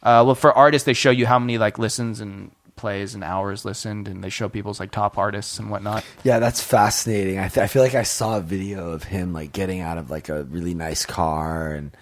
Uh, 0.02 0.24
well, 0.26 0.36
for 0.36 0.52
artists, 0.52 0.86
they 0.86 0.94
show 0.94 1.12
you 1.12 1.26
how 1.26 1.40
many 1.40 1.58
like 1.58 1.78
listens 1.80 2.20
and 2.20 2.52
plays 2.84 3.16
and 3.16 3.24
hours 3.24 3.64
listened, 3.64 4.10
and 4.10 4.22
they 4.22 4.28
show 4.30 4.50
people's 4.50 4.78
like 4.78 4.92
top 4.92 5.18
artists 5.18 5.58
and 5.58 5.70
whatnot. 5.70 6.04
Yeah, 6.26 6.40
that's 6.40 6.62
fascinating. 6.62 7.40
I, 7.40 7.48
th- 7.48 7.64
I 7.64 7.68
feel 7.68 7.82
like 7.82 7.96
I 7.96 8.04
saw 8.04 8.38
a 8.38 8.42
video 8.42 8.92
of 8.92 9.06
him 9.06 9.32
like 9.32 9.54
getting 9.54 9.80
out 9.80 9.98
of 9.98 10.12
like 10.12 10.28
a 10.28 10.44
really 10.44 10.74
nice 10.74 11.06
car, 11.06 11.74
and 11.74 11.96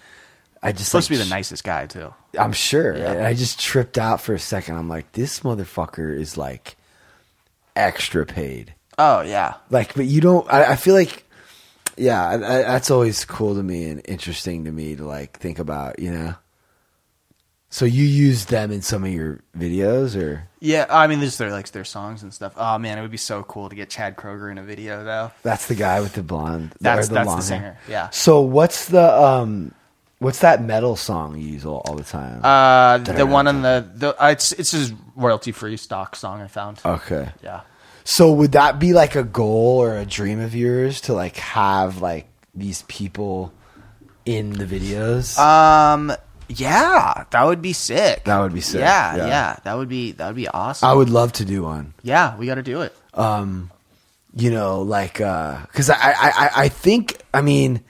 I 0.60 0.72
just 0.72 0.90
Supposed 0.90 1.08
like, 1.08 1.18
to 1.18 1.24
be 1.24 1.28
the 1.28 1.34
nicest 1.34 1.62
guy 1.62 1.86
too. 1.86 2.12
I'm 2.36 2.52
sure. 2.52 2.96
Yeah. 2.96 3.12
And 3.12 3.22
I 3.24 3.34
just 3.34 3.60
tripped 3.60 3.96
out 3.96 4.20
for 4.20 4.34
a 4.34 4.40
second. 4.40 4.76
I'm 4.76 4.88
like, 4.88 5.12
this 5.12 5.40
motherfucker 5.40 6.18
is 6.18 6.36
like 6.36 6.76
extra 7.76 8.26
paid. 8.26 8.74
Oh 8.98 9.20
yeah, 9.22 9.54
Like, 9.70 9.94
but 9.94 10.06
you 10.06 10.20
don't. 10.20 10.52
I, 10.52 10.72
I 10.72 10.76
feel 10.76 10.94
like, 10.94 11.24
yeah, 11.96 12.26
I, 12.28 12.34
I, 12.34 12.38
that's 12.62 12.90
always 12.90 13.24
cool 13.24 13.54
to 13.54 13.62
me 13.62 13.84
and 13.88 14.02
interesting 14.04 14.64
to 14.64 14.72
me 14.72 14.96
to 14.96 15.04
like 15.06 15.38
think 15.38 15.60
about. 15.60 16.00
You 16.00 16.10
know. 16.10 16.34
So 17.72 17.86
you 17.86 18.04
use 18.04 18.44
them 18.44 18.70
in 18.70 18.82
some 18.82 19.02
of 19.02 19.10
your 19.10 19.40
videos, 19.56 20.14
or 20.14 20.46
Yeah, 20.60 20.84
I 20.90 21.06
mean, 21.06 21.20
there's 21.20 21.38
their 21.38 21.50
like 21.50 21.70
their 21.70 21.86
songs 21.86 22.22
and 22.22 22.32
stuff. 22.32 22.52
Oh 22.58 22.76
man, 22.76 22.98
it 22.98 23.00
would 23.00 23.10
be 23.10 23.16
so 23.16 23.42
cool 23.44 23.70
to 23.70 23.74
get 23.74 23.88
Chad 23.88 24.14
Kroeger 24.14 24.52
in 24.52 24.58
a 24.58 24.62
video 24.62 25.02
though. 25.02 25.30
that's 25.42 25.68
the 25.68 25.74
guy 25.74 26.02
with 26.02 26.12
the 26.12 26.22
blonde. 26.22 26.74
That's- 26.82 27.08
the 27.08 27.14
that's 27.14 27.24
the 27.24 27.30
long 27.30 27.36
hair? 27.38 27.42
singer, 27.42 27.78
yeah. 27.88 28.10
So 28.10 28.42
what's 28.42 28.88
the 28.88 29.02
um, 29.02 29.72
what's 30.18 30.40
that 30.40 30.62
metal 30.62 30.96
song 30.96 31.38
you 31.38 31.48
use 31.48 31.64
all, 31.64 31.82
all 31.86 31.94
the 31.94 32.04
time? 32.04 32.44
Uh, 32.44 32.98
the 32.98 33.24
one 33.24 33.48
on 33.48 33.62
the 33.62 33.88
the 33.94 34.22
uh, 34.22 34.28
it's 34.28 34.52
it's 34.52 34.72
his 34.72 34.92
royalty 35.16 35.50
free 35.52 35.78
stock 35.78 36.14
song 36.14 36.42
I 36.42 36.48
found. 36.48 36.78
Okay. 36.84 37.30
Yeah. 37.42 37.62
So 38.04 38.32
would 38.32 38.52
that 38.52 38.78
be 38.80 38.92
like 38.92 39.16
a 39.16 39.24
goal 39.24 39.78
or 39.82 39.96
a 39.96 40.04
dream 40.04 40.40
of 40.40 40.54
yours 40.54 41.00
to 41.02 41.14
like 41.14 41.36
have 41.36 42.02
like 42.02 42.28
these 42.54 42.82
people 42.82 43.50
in 44.26 44.50
the 44.52 44.66
videos? 44.66 45.38
Um. 45.38 46.12
Yeah, 46.58 47.24
that 47.30 47.44
would 47.44 47.62
be 47.62 47.72
sick. 47.72 48.24
That 48.24 48.40
would 48.40 48.52
be 48.54 48.60
sick, 48.60 48.80
Yeah, 48.80 49.16
yeah. 49.16 49.26
yeah, 49.26 49.56
that 49.64 49.74
would 49.76 49.88
be 49.88 50.12
that 50.12 50.26
would 50.26 50.36
be 50.36 50.48
awesome. 50.48 50.88
I 50.88 50.92
would 50.92 51.10
love 51.10 51.32
to 51.34 51.44
do 51.44 51.62
one. 51.62 51.94
Yeah, 52.02 52.36
we 52.36 52.46
got 52.46 52.56
to 52.56 52.62
do 52.62 52.82
it. 52.82 52.94
Um, 53.14 53.70
you 54.34 54.50
know, 54.50 54.82
like 54.82 55.14
because 55.14 55.90
I, 55.90 55.94
I 55.96 56.14
I 56.36 56.50
I 56.64 56.68
think 56.68 57.20
I 57.34 57.42
mean, 57.42 57.80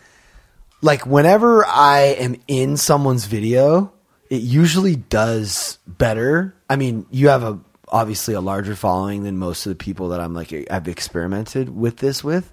like 0.81 1.07
whenever 1.07 1.65
I 1.67 2.17
am 2.19 2.37
in 2.49 2.77
someone's 2.77 3.27
video, 3.27 3.93
it 4.31 4.43
usually 4.43 4.97
does 4.97 5.79
better. 5.87 6.55
I 6.69 6.77
mean, 6.77 7.07
you 7.11 7.29
have 7.29 7.43
a 7.43 7.61
obviously 7.93 8.35
a 8.35 8.41
larger 8.41 8.75
following 8.75 9.23
than 9.23 9.37
most 9.37 9.67
of 9.67 9.71
the 9.71 9.77
people 9.77 10.09
that 10.09 10.21
I'm 10.21 10.35
like 10.35 10.53
I've 10.71 10.89
experimented 10.89 11.69
with 11.69 11.99
this 11.99 12.25
with, 12.25 12.51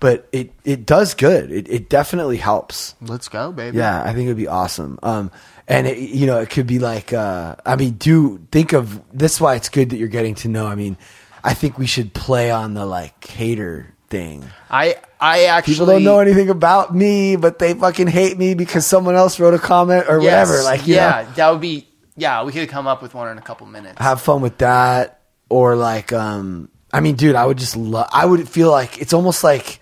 but 0.00 0.28
it 0.32 0.52
it 0.64 0.84
does 0.84 1.14
good. 1.14 1.50
It 1.50 1.68
it 1.70 1.88
definitely 1.88 2.36
helps. 2.36 2.96
Let's 3.00 3.28
go, 3.28 3.52
baby. 3.52 3.78
Yeah, 3.78 4.02
I 4.02 4.12
think 4.12 4.26
it 4.26 4.28
would 4.28 4.36
be 4.36 4.48
awesome. 4.48 4.98
Um, 5.02 5.30
and 5.68 5.86
it, 5.86 5.98
you 5.98 6.26
know, 6.26 6.40
it 6.40 6.50
could 6.50 6.66
be 6.66 6.80
like, 6.80 7.12
uh, 7.12 7.54
I 7.64 7.76
mean, 7.76 7.92
do 7.92 8.44
think 8.50 8.72
of 8.72 9.00
this. 9.16 9.34
Is 9.34 9.40
why 9.40 9.54
it's 9.54 9.68
good 9.68 9.90
that 9.90 9.96
you're 9.96 10.08
getting 10.08 10.34
to 10.36 10.48
know. 10.48 10.66
I 10.66 10.74
mean, 10.74 10.98
I 11.44 11.54
think 11.54 11.78
we 11.78 11.86
should 11.86 12.12
play 12.12 12.50
on 12.50 12.74
the 12.74 12.84
like 12.84 13.24
hater 13.24 13.94
thing. 14.08 14.44
I 14.68 14.96
I 15.20 15.44
actually 15.44 15.74
People 15.74 15.86
don't 15.86 16.04
know 16.04 16.18
anything 16.18 16.50
about 16.50 16.94
me, 16.94 17.36
but 17.36 17.60
they 17.60 17.74
fucking 17.74 18.08
hate 18.08 18.36
me 18.36 18.54
because 18.54 18.84
someone 18.84 19.14
else 19.14 19.38
wrote 19.38 19.54
a 19.54 19.58
comment 19.58 20.06
or 20.08 20.20
Yes, 20.20 20.48
whatever. 20.48 20.64
Like, 20.64 20.86
yeah, 20.86 21.22
know, 21.28 21.32
that 21.34 21.50
would 21.52 21.60
be 21.60 21.86
yeah. 22.20 22.44
We 22.44 22.52
could 22.52 22.68
come 22.68 22.86
up 22.86 23.02
with 23.02 23.14
one 23.14 23.28
in 23.30 23.38
a 23.38 23.42
couple 23.42 23.66
minutes. 23.66 24.00
have 24.00 24.20
fun 24.20 24.40
with 24.42 24.58
that. 24.58 25.20
Or 25.48 25.74
like, 25.74 26.12
um, 26.12 26.68
I 26.92 27.00
mean, 27.00 27.16
dude, 27.16 27.34
I 27.34 27.44
would 27.44 27.58
just 27.58 27.76
love. 27.76 28.08
I 28.12 28.24
would 28.24 28.48
feel 28.48 28.70
like 28.70 29.00
it's 29.00 29.12
almost 29.12 29.42
like 29.42 29.80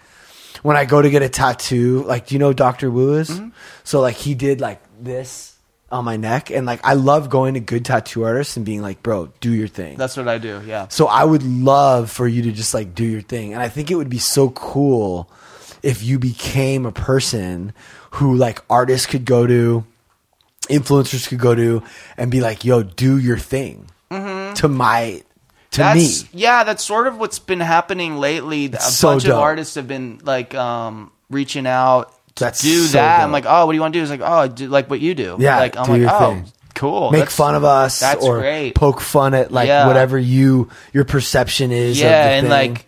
when 0.62 0.76
I 0.76 0.86
go 0.86 1.02
to 1.02 1.10
get 1.10 1.22
a 1.22 1.28
tattoo. 1.28 2.04
Like, 2.04 2.28
do 2.28 2.34
you 2.34 2.38
know 2.38 2.54
Doctor 2.54 2.90
Woo 2.90 3.18
is? 3.18 3.28
Mm-hmm. 3.28 3.48
So 3.84 4.00
like, 4.00 4.16
he 4.16 4.34
did 4.34 4.60
like 4.62 4.80
this 4.98 5.56
on 5.90 6.04
my 6.04 6.16
neck, 6.16 6.50
and 6.50 6.66
like, 6.66 6.80
I 6.84 6.94
love 6.94 7.30
going 7.30 7.54
to 7.54 7.60
good 7.60 7.84
tattoo 7.84 8.22
artists 8.22 8.56
and 8.56 8.64
being 8.64 8.82
like, 8.82 9.02
bro, 9.02 9.32
do 9.40 9.52
your 9.52 9.68
thing. 9.68 9.96
That's 9.96 10.16
what 10.16 10.28
I 10.28 10.38
do. 10.38 10.62
Yeah. 10.66 10.88
So 10.88 11.06
I 11.06 11.24
would 11.24 11.42
love 11.42 12.10
for 12.10 12.28
you 12.28 12.42
to 12.42 12.52
just 12.52 12.74
like 12.74 12.94
do 12.94 13.04
your 13.04 13.22
thing. 13.22 13.54
And 13.54 13.62
I 13.62 13.68
think 13.68 13.90
it 13.90 13.94
would 13.94 14.10
be 14.10 14.18
so 14.18 14.50
cool 14.50 15.30
if 15.82 16.02
you 16.02 16.18
became 16.18 16.86
a 16.86 16.92
person 16.92 17.72
who 18.12 18.36
like 18.36 18.62
artists 18.68 19.06
could 19.06 19.24
go 19.24 19.46
to, 19.46 19.84
influencers 20.68 21.28
could 21.28 21.38
go 21.38 21.54
to 21.54 21.82
and 22.16 22.30
be 22.30 22.40
like, 22.40 22.64
yo, 22.64 22.82
do 22.82 23.18
your 23.18 23.38
thing 23.38 23.88
to 24.10 24.68
my, 24.68 25.22
to 25.72 25.78
that's, 25.78 26.22
me. 26.24 26.28
Yeah, 26.32 26.64
that's 26.64 26.82
sort 26.84 27.06
of 27.06 27.18
what's 27.18 27.38
been 27.38 27.60
happening 27.60 28.16
lately. 28.18 28.66
A 28.66 28.80
so 28.80 29.10
bunch 29.12 29.24
of 29.26 29.34
artists 29.36 29.74
have 29.74 29.86
been 29.88 30.20
like 30.22 30.54
um, 30.54 31.10
reaching 31.30 31.66
out 31.66 32.12
to 32.36 32.44
That's 32.44 32.60
do 32.62 32.82
so 32.86 32.92
that. 32.98 33.16
dope. 33.18 33.24
I'm 33.24 33.32
like, 33.32 33.44
oh, 33.46 33.66
what 33.66 33.72
do 33.72 33.76
you 33.76 33.80
want 33.82 33.92
to 33.94 33.98
do? 33.98 34.02
It's 34.02 34.10
like, 34.10 34.22
oh, 34.24 34.48
do 34.48 34.68
like 34.68 34.88
what 34.88 35.00
you 35.00 35.14
do. 35.14 35.36
Yeah, 35.38 35.58
like 35.58 35.76
I'm 35.76 35.88
like, 36.02 36.10
oh, 36.10 36.34
thing. 36.34 36.52
cool. 36.74 37.10
Make 37.10 37.20
That's- 37.20 37.36
fun 37.36 37.54
of 37.54 37.64
us 37.64 38.00
That's 38.00 38.24
or 38.24 38.38
great. 38.38 38.74
poke 38.74 39.00
fun 39.00 39.34
at 39.34 39.50
like 39.52 39.66
Yeah. 39.68 39.86
whatever 39.86 40.18
you, 40.18 40.70
your 40.92 41.04
perception 41.04 41.70
is. 41.72 42.00
yeah, 42.00 42.30
and 42.30 42.46
thing. 42.46 42.50
like, 42.50 42.86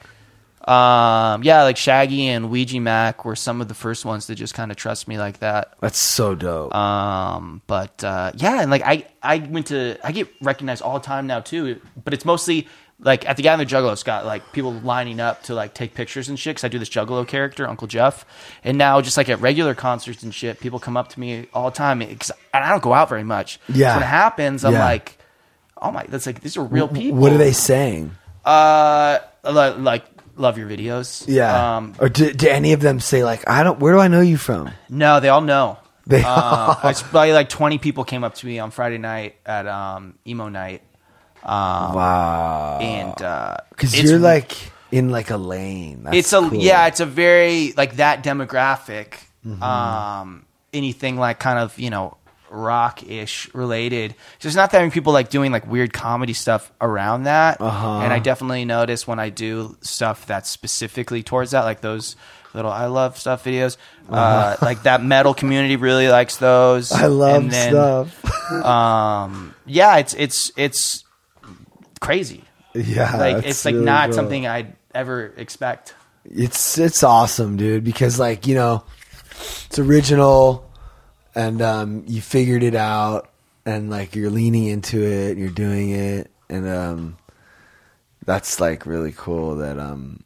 um, 0.71 1.43
yeah, 1.43 1.63
like 1.65 1.77
Shaggy 1.77 2.29
and 2.29 2.51
Ouija 2.51 2.77
Macc 2.79 3.25
were 3.25 3.35
some 3.37 3.61
of 3.61 3.69
the 3.69 3.75
first 3.75 4.05
ones 4.05 4.27
to 4.27 4.35
just 4.35 4.55
kind 4.55 4.71
of 4.71 4.77
trust 4.77 5.09
me 5.09 5.19
like 5.19 5.41
that. 5.41 5.75
that's 5.81 6.01
so 6.01 6.35
dope. 6.35 6.75
Um, 6.75 7.63
but 7.67 8.05
uh, 8.05 8.33
yeah, 8.37 8.61
and 8.63 8.71
like 8.71 8.83
I, 8.85 9.07
I 9.23 9.39
went 9.39 9.67
to, 9.69 9.99
I 10.05 10.13
get 10.13 10.29
recognized 10.41 10.83
all 10.83 10.99
the 10.99 11.05
time 11.05 11.27
now 11.27 11.41
too. 11.41 11.81
But 12.05 12.15
it's 12.15 12.25
mostly 12.25 12.69
like 13.03 13.27
at 13.29 13.37
the 13.39 13.43
Gathering 13.43 13.65
of 13.65 13.71
the 13.71 13.77
Juggalos 13.77 14.05
got 14.05 14.27
like 14.27 14.53
people 14.53 14.73
lining 14.73 15.21
up 15.21 15.43
to 15.45 15.55
like 15.55 15.73
take 15.75 15.95
pictures 15.95 16.29
and 16.29 16.39
shit. 16.39 16.57
Cause 16.57 16.65
I 16.65 16.69
do 16.69 16.79
this 16.79 16.91
Juggalo 16.91 17.27
character, 17.27 17.67
Uncle 17.67 17.87
Jeff, 17.89 18.25
and 18.63 18.77
now 18.79 19.01
just 19.01 19.17
like 19.17 19.29
at 19.29 19.41
regular 19.41 19.75
concerts 19.75 20.23
and 20.23 20.35
shit, 20.35 20.61
people 20.61 20.79
come 20.79 20.97
up 20.97 21.09
to 21.09 21.19
me 21.21 21.49
all 21.55 21.71
the 21.71 21.77
time. 21.77 22.01
Cause 22.01 22.31
and 22.55 22.63
I 22.65 22.69
don't 22.69 22.83
go 22.83 22.93
out 22.93 23.09
very 23.09 23.25
much. 23.25 23.59
Yeah. 23.69 23.89
So 23.93 23.95
when 23.97 24.03
it 24.05 24.07
happens, 24.07 24.65
I'm 24.65 24.75
Yeah. 24.75 24.85
like, 24.85 25.19
oh 25.81 25.91
my, 25.91 26.05
that's 26.09 26.27
like 26.27 26.43
these 26.43 26.57
are 26.57 26.65
real 26.65 26.87
people. 26.89 27.19
what 27.19 27.33
are 27.33 27.39
they 27.39 27.53
saying? 27.53 28.13
Uh, 28.45 29.19
li- 29.45 29.75
like 29.83 30.05
love 30.41 30.59
your 30.59 30.69
videos. 30.69 31.25
Yeah. 31.29 31.77
Um, 31.77 31.95
or 32.01 32.09
do, 32.09 32.33
do 32.33 32.49
any 32.49 32.73
of 32.73 32.81
them 32.81 32.99
say 33.01 33.23
like, 33.25 33.49
I 33.49 33.63
don't, 33.63 33.79
where 33.79 33.93
do 33.93 34.01
I 34.01 34.09
know 34.09 34.21
you 34.21 34.37
from? 34.37 34.71
No, 34.89 35.21
they 35.21 35.29
all 35.29 35.41
know. 35.43 35.79
They 36.07 36.23
uh, 36.27 36.75
it's 36.85 37.03
probably 37.03 37.33
like 37.33 37.49
twenty 37.51 37.79
people 37.79 38.03
came 38.05 38.25
up 38.25 38.35
to 38.37 38.47
me 38.47 38.59
on 38.59 38.71
Friday 38.73 38.99
night 38.99 39.37
at 39.47 39.67
um, 39.69 40.19
emo 40.27 40.49
night. 40.49 40.83
Um, 41.45 41.95
Wow. 41.95 42.79
And 42.81 43.23
uh, 43.23 43.59
Because 43.71 43.95
it's- 43.95 44.09
you're 44.11 44.19
like 44.19 44.57
in 44.91 45.11
like 45.11 45.31
a 45.31 45.37
lane. 45.37 46.03
That's 46.05 46.17
it's 46.17 46.33
a 46.33 46.41
cool. 46.41 46.55
yeah, 46.55 46.87
it's 46.89 46.99
a 47.01 47.07
very 47.07 47.75
like 47.77 47.97
that 47.97 48.25
demographic. 48.25 49.15
Mhm. 49.47 49.63
Um, 49.63 50.47
anything 50.73 51.17
like 51.17 51.39
kind 51.39 51.59
of 51.59 51.79
you 51.79 51.91
know 51.91 52.17
rock 52.51 53.03
ish 53.09 53.53
related. 53.55 54.13
So 54.13 54.17
there's 54.43 54.57
not 54.57 54.71
that 54.73 54.81
many 54.81 54.91
people 54.91 55.13
like 55.13 55.31
doing 55.31 55.53
like 55.53 55.67
weird 55.67 55.93
comedy 55.93 56.33
stuff 56.33 56.71
around 56.81 57.23
that. 57.25 57.61
Uh-huh. 57.61 58.01
And 58.01 58.13
I 58.13 58.19
definitely 58.19 58.65
notice 58.65 59.07
when 59.07 59.19
I 59.19 59.31
do 59.31 59.77
stuff 59.81 60.27
that's 60.27 60.51
specifically 60.51 61.23
towards 61.23 61.53
that, 61.53 61.65
like 61.65 61.81
those 61.81 62.17
little 62.53 62.71
I 62.73 62.87
love 62.87 63.17
stuff 63.19 63.45
videos. 63.45 63.77
uh 64.11 64.15
Uh-huh. 64.15 64.57
like 64.67 64.83
that 64.83 65.03
metal 65.03 65.33
community 65.35 65.77
really 65.77 66.09
likes 66.09 66.37
those. 66.39 66.91
I 66.93 67.07
love 67.07 67.43
And 67.45 67.51
then, 67.53 67.71
stuff. 67.73 68.53
um, 68.67 69.55
yeah, 69.67 69.97
it's 69.99 70.15
it's 70.15 70.51
it's 70.57 71.05
crazy. 72.01 72.45
Yeah, 72.75 73.17
like 73.17 73.45
it's 73.47 73.65
like 73.65 73.75
really 73.75 73.85
not 73.85 74.07
dope. 74.09 74.15
something 74.15 74.47
I'd 74.47 74.77
ever 74.95 75.33
expect. 75.37 75.95
It's 76.25 76.79
it's 76.79 77.03
awesome, 77.03 77.57
dude. 77.57 77.85
Because 77.85 78.19
like 78.19 78.47
you 78.47 78.55
know, 78.55 78.85
it's 79.67 79.79
original, 79.79 80.70
and 81.35 81.61
um, 81.63 82.05
you 82.07 82.21
figured 82.21 82.63
it 82.63 82.75
out, 82.75 83.29
and 83.67 83.91
like 83.91 84.15
you're 84.15 84.31
leaning 84.31 84.67
into 84.67 85.03
it, 85.05 85.39
you're 85.39 85.51
doing 85.51 85.91
it, 85.91 86.31
and 86.49 86.69
um, 86.69 87.17
that's 88.25 88.61
like 88.61 88.87
really 88.87 89.13
cool. 89.17 89.57
That 89.57 89.79
um, 89.79 90.23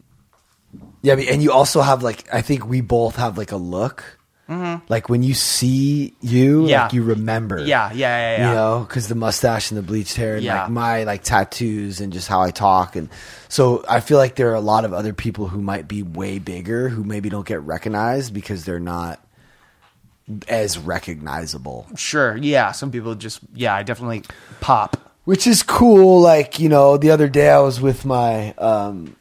yeah, 1.03 1.15
and 1.15 1.43
you 1.43 1.53
also 1.53 1.81
have 1.81 2.03
like 2.03 2.25
I 2.33 2.43
think 2.43 2.67
we 2.67 2.81
both 2.81 3.17
have 3.17 3.39
like 3.39 3.53
a 3.53 3.57
look. 3.57 4.19
Mhm. 4.49 4.83
Like 4.91 5.09
when 5.09 5.23
you 5.23 5.33
see 5.33 6.13
you, 6.21 6.67
Yeah. 6.67 6.83
like 6.83 6.93
you 6.93 7.03
remember. 7.03 7.61
Yeah, 7.61 7.91
yeah, 7.95 7.95
yeah, 7.95 8.37
yeah. 8.37 8.49
You 8.51 8.55
know, 8.55 8.81
because 8.87 9.09
the 9.09 9.15
mustache 9.15 9.71
and 9.71 9.79
the 9.79 9.83
bleached 9.83 10.17
hair, 10.17 10.35
and 10.35 10.45
Yeah. 10.45 10.63
like 10.65 10.71
my 10.71 11.05
like 11.05 11.23
tattoos 11.23 12.01
and 12.03 12.13
just 12.13 12.29
how 12.29 12.43
I 12.43 12.51
talk, 12.51 12.95
and 12.95 13.09
so 13.49 13.83
I 13.89 14.01
feel 14.01 14.19
like 14.19 14.35
there 14.37 14.51
are 14.51 14.55
a 14.55 14.61
lot 14.61 14.85
of 14.85 14.93
other 14.93 15.15
people 15.15 15.49
who 15.49 15.63
might 15.63 15.89
be 15.89 16.03
way 16.03 16.39
bigger 16.39 16.91
who 16.91 17.05
maybe 17.05 17.31
don't 17.31 17.47
get 17.47 17.63
recognized 17.63 18.35
because 18.35 18.67
they're 18.67 18.79
not 18.79 19.19
as 20.49 20.79
recognizable. 20.79 21.87
Sure, 21.97 22.37
yeah. 22.37 22.73
Some 22.73 22.91
people 22.91 23.15
just 23.15 23.41
yeah, 23.55 23.75
I 23.75 23.83
definitely 23.83 24.23
pop. 24.61 24.97
Which 25.25 25.47
is 25.47 25.63
cool. 25.63 26.21
Like, 26.21 26.59
you 26.59 26.69
know, 26.69 26.97
the 26.99 27.11
other 27.11 27.29
day 27.29 27.51
I 27.51 27.61
was 27.61 27.81
with 27.81 28.05
my 28.05 28.53
um, 28.55 29.17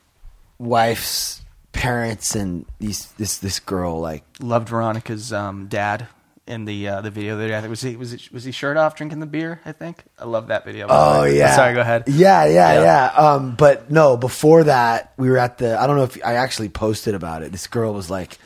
wife's 0.60 1.42
parents 1.72 2.36
and 2.36 2.66
these 2.80 3.12
this 3.14 3.38
this 3.40 3.60
girl 3.60 4.00
like 4.00 4.24
Loved 4.40 4.70
Veronica's 4.70 5.34
um, 5.34 5.68
dad 5.68 6.08
in 6.46 6.66
the 6.66 6.88
uh, 6.88 7.02
the 7.02 7.10
video 7.10 7.38
there. 7.38 7.56
I 7.58 7.62
think 7.62 7.70
was 7.70 7.82
he 7.82 7.96
was 7.96 8.12
he, 8.12 8.30
was 8.34 8.44
he 8.44 8.52
shirt 8.52 8.76
off 8.78 8.96
drinking 8.96 9.20
the 9.20 9.26
beer? 9.26 9.62
I 9.66 9.72
think 9.72 10.04
I 10.20 10.26
love 10.26 10.48
that 10.48 10.66
video. 10.66 10.88
by 10.88 10.94
the 10.94 11.18
Oh 11.18 11.22
way. 11.24 11.38
yeah. 11.38 11.56
Sorry, 11.56 11.74
go 11.74 11.82
ahead. 11.82 12.04
Yeah, 12.08 12.46
yeah, 12.46 12.74
Yeah. 12.74 12.82
yeah. 12.82 13.06
Um, 13.16 13.56
but 13.56 13.90
no, 13.90 14.18
before 14.18 14.66
that, 14.66 15.14
we 15.18 15.30
were 15.30 15.38
at 15.38 15.58
the. 15.58 15.80
I 15.80 15.88
don't 15.88 15.96
know 15.98 16.04
if 16.04 16.18
I 16.26 16.34
actually 16.36 16.70
posted 16.70 17.16
about 17.16 17.44
it. 17.44 17.52
This 17.52 17.68
girl 17.68 17.94
was 17.94 18.10
like, 18.10 18.38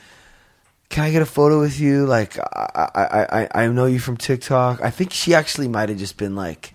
"Can 0.89 1.03
I 1.03 1.11
get 1.11 1.21
a 1.21 1.25
photo 1.25 1.59
with 1.59 1.79
you? 1.79 2.05
Like, 2.05 2.37
I, 2.39 2.89
I, 2.95 3.41
I, 3.53 3.63
I 3.63 3.67
know 3.67 3.85
you 3.85 3.99
from 3.99 4.17
TikTok. 4.17 4.81
I 4.81 4.89
think 4.89 5.11
she 5.11 5.33
actually 5.35 5.67
might 5.67 5.89
have 5.89 5.97
just 5.97 6.17
been 6.17 6.35
like, 6.35 6.73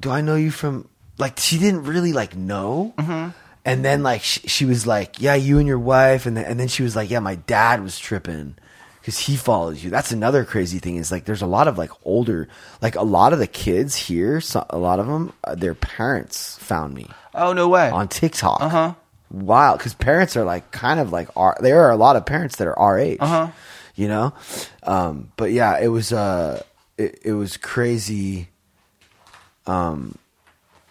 "Do 0.00 0.10
I 0.10 0.20
know 0.20 0.36
you 0.36 0.50
from?" 0.50 0.88
Like, 1.18 1.38
she 1.38 1.58
didn't 1.58 1.84
really 1.84 2.12
like 2.12 2.36
know. 2.36 2.94
And 3.64 3.84
then 3.84 4.02
like 4.02 4.22
she, 4.22 4.40
she 4.48 4.64
was 4.64 4.86
like, 4.86 5.20
"Yeah, 5.20 5.34
you 5.34 5.58
and 5.58 5.68
your 5.68 5.78
wife," 5.78 6.26
and 6.26 6.36
then, 6.36 6.44
and 6.44 6.58
then 6.58 6.68
she 6.68 6.82
was 6.82 6.96
like, 6.96 7.10
"Yeah, 7.10 7.20
my 7.20 7.36
dad 7.36 7.82
was 7.82 7.98
tripping." 7.98 8.56
Because 9.00 9.18
he 9.18 9.36
follows 9.36 9.82
you. 9.82 9.90
That's 9.90 10.12
another 10.12 10.44
crazy 10.44 10.78
thing. 10.78 10.96
Is 10.96 11.10
like 11.12 11.24
there's 11.24 11.42
a 11.42 11.46
lot 11.46 11.66
of 11.68 11.76
like 11.78 11.90
older, 12.04 12.48
like 12.80 12.94
a 12.96 13.02
lot 13.02 13.32
of 13.32 13.38
the 13.40 13.46
kids 13.48 13.94
here. 13.96 14.40
So, 14.40 14.64
a 14.70 14.78
lot 14.78 14.98
of 15.00 15.06
them, 15.08 15.32
uh, 15.44 15.54
their 15.56 15.74
parents 15.74 16.56
found 16.58 16.94
me 16.94 17.08
Oh 17.34 17.52
no 17.52 17.68
way. 17.68 17.90
on 17.90 18.06
TikTok. 18.08 18.60
Uh 18.60 18.68
huh. 18.68 18.94
Wow, 19.32 19.76
because 19.78 19.94
parents 19.94 20.36
are 20.36 20.44
like 20.44 20.70
kind 20.72 21.00
of 21.00 21.10
like 21.10 21.28
our. 21.36 21.56
There 21.58 21.84
are 21.84 21.90
a 21.90 21.96
lot 21.96 22.16
of 22.16 22.26
parents 22.26 22.56
that 22.56 22.68
are 22.68 22.78
our 22.78 22.98
age. 22.98 23.18
Uh-huh. 23.18 23.50
You 23.94 24.08
know, 24.08 24.34
um, 24.82 25.32
but 25.36 25.52
yeah, 25.52 25.78
it 25.78 25.88
was 25.88 26.12
uh, 26.12 26.62
it, 26.98 27.20
it 27.24 27.32
was 27.32 27.56
crazy. 27.56 28.48
Um, 29.66 30.16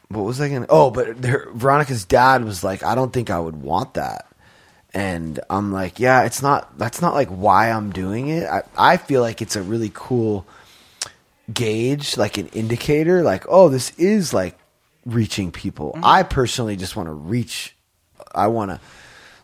what 0.10 0.24
was 0.24 0.42
I 0.42 0.50
gonna? 0.50 0.66
Oh, 0.70 0.90
but 0.90 1.24
her, 1.24 1.50
Veronica's 1.54 2.06
dad 2.06 2.44
was 2.44 2.64
like, 2.64 2.84
I 2.84 2.96
don't 2.96 3.14
think 3.14 3.30
I 3.30 3.40
would 3.40 3.62
want 3.62 3.94
that. 3.96 4.28
And 4.94 5.40
I'm 5.50 5.72
like, 5.72 6.00
yeah, 6.00 6.24
it's 6.24 6.42
not. 6.42 6.78
That's 6.78 7.02
not 7.02 7.14
like 7.14 7.30
why 7.30 7.72
I'm 7.72 7.92
doing 7.92 8.30
it. 8.30 8.48
I 8.48 8.64
I 8.76 8.98
feel 8.98 9.22
like 9.22 9.42
it's 9.42 9.56
a 9.56 9.62
really 9.62 9.92
cool 9.94 10.46
gauge, 11.54 12.18
like 12.18 12.38
an 12.38 12.48
indicator, 12.48 13.22
like 13.22 13.46
oh, 13.48 13.70
this 13.70 13.92
is 13.98 14.34
like 14.34 14.58
reaching 15.06 15.52
people. 15.52 15.98
I 16.02 16.24
personally 16.24 16.76
just 16.76 16.96
want 16.96 17.08
to 17.08 17.14
reach. 17.14 17.76
I 18.36 18.48
want 18.48 18.72
to 18.72 18.80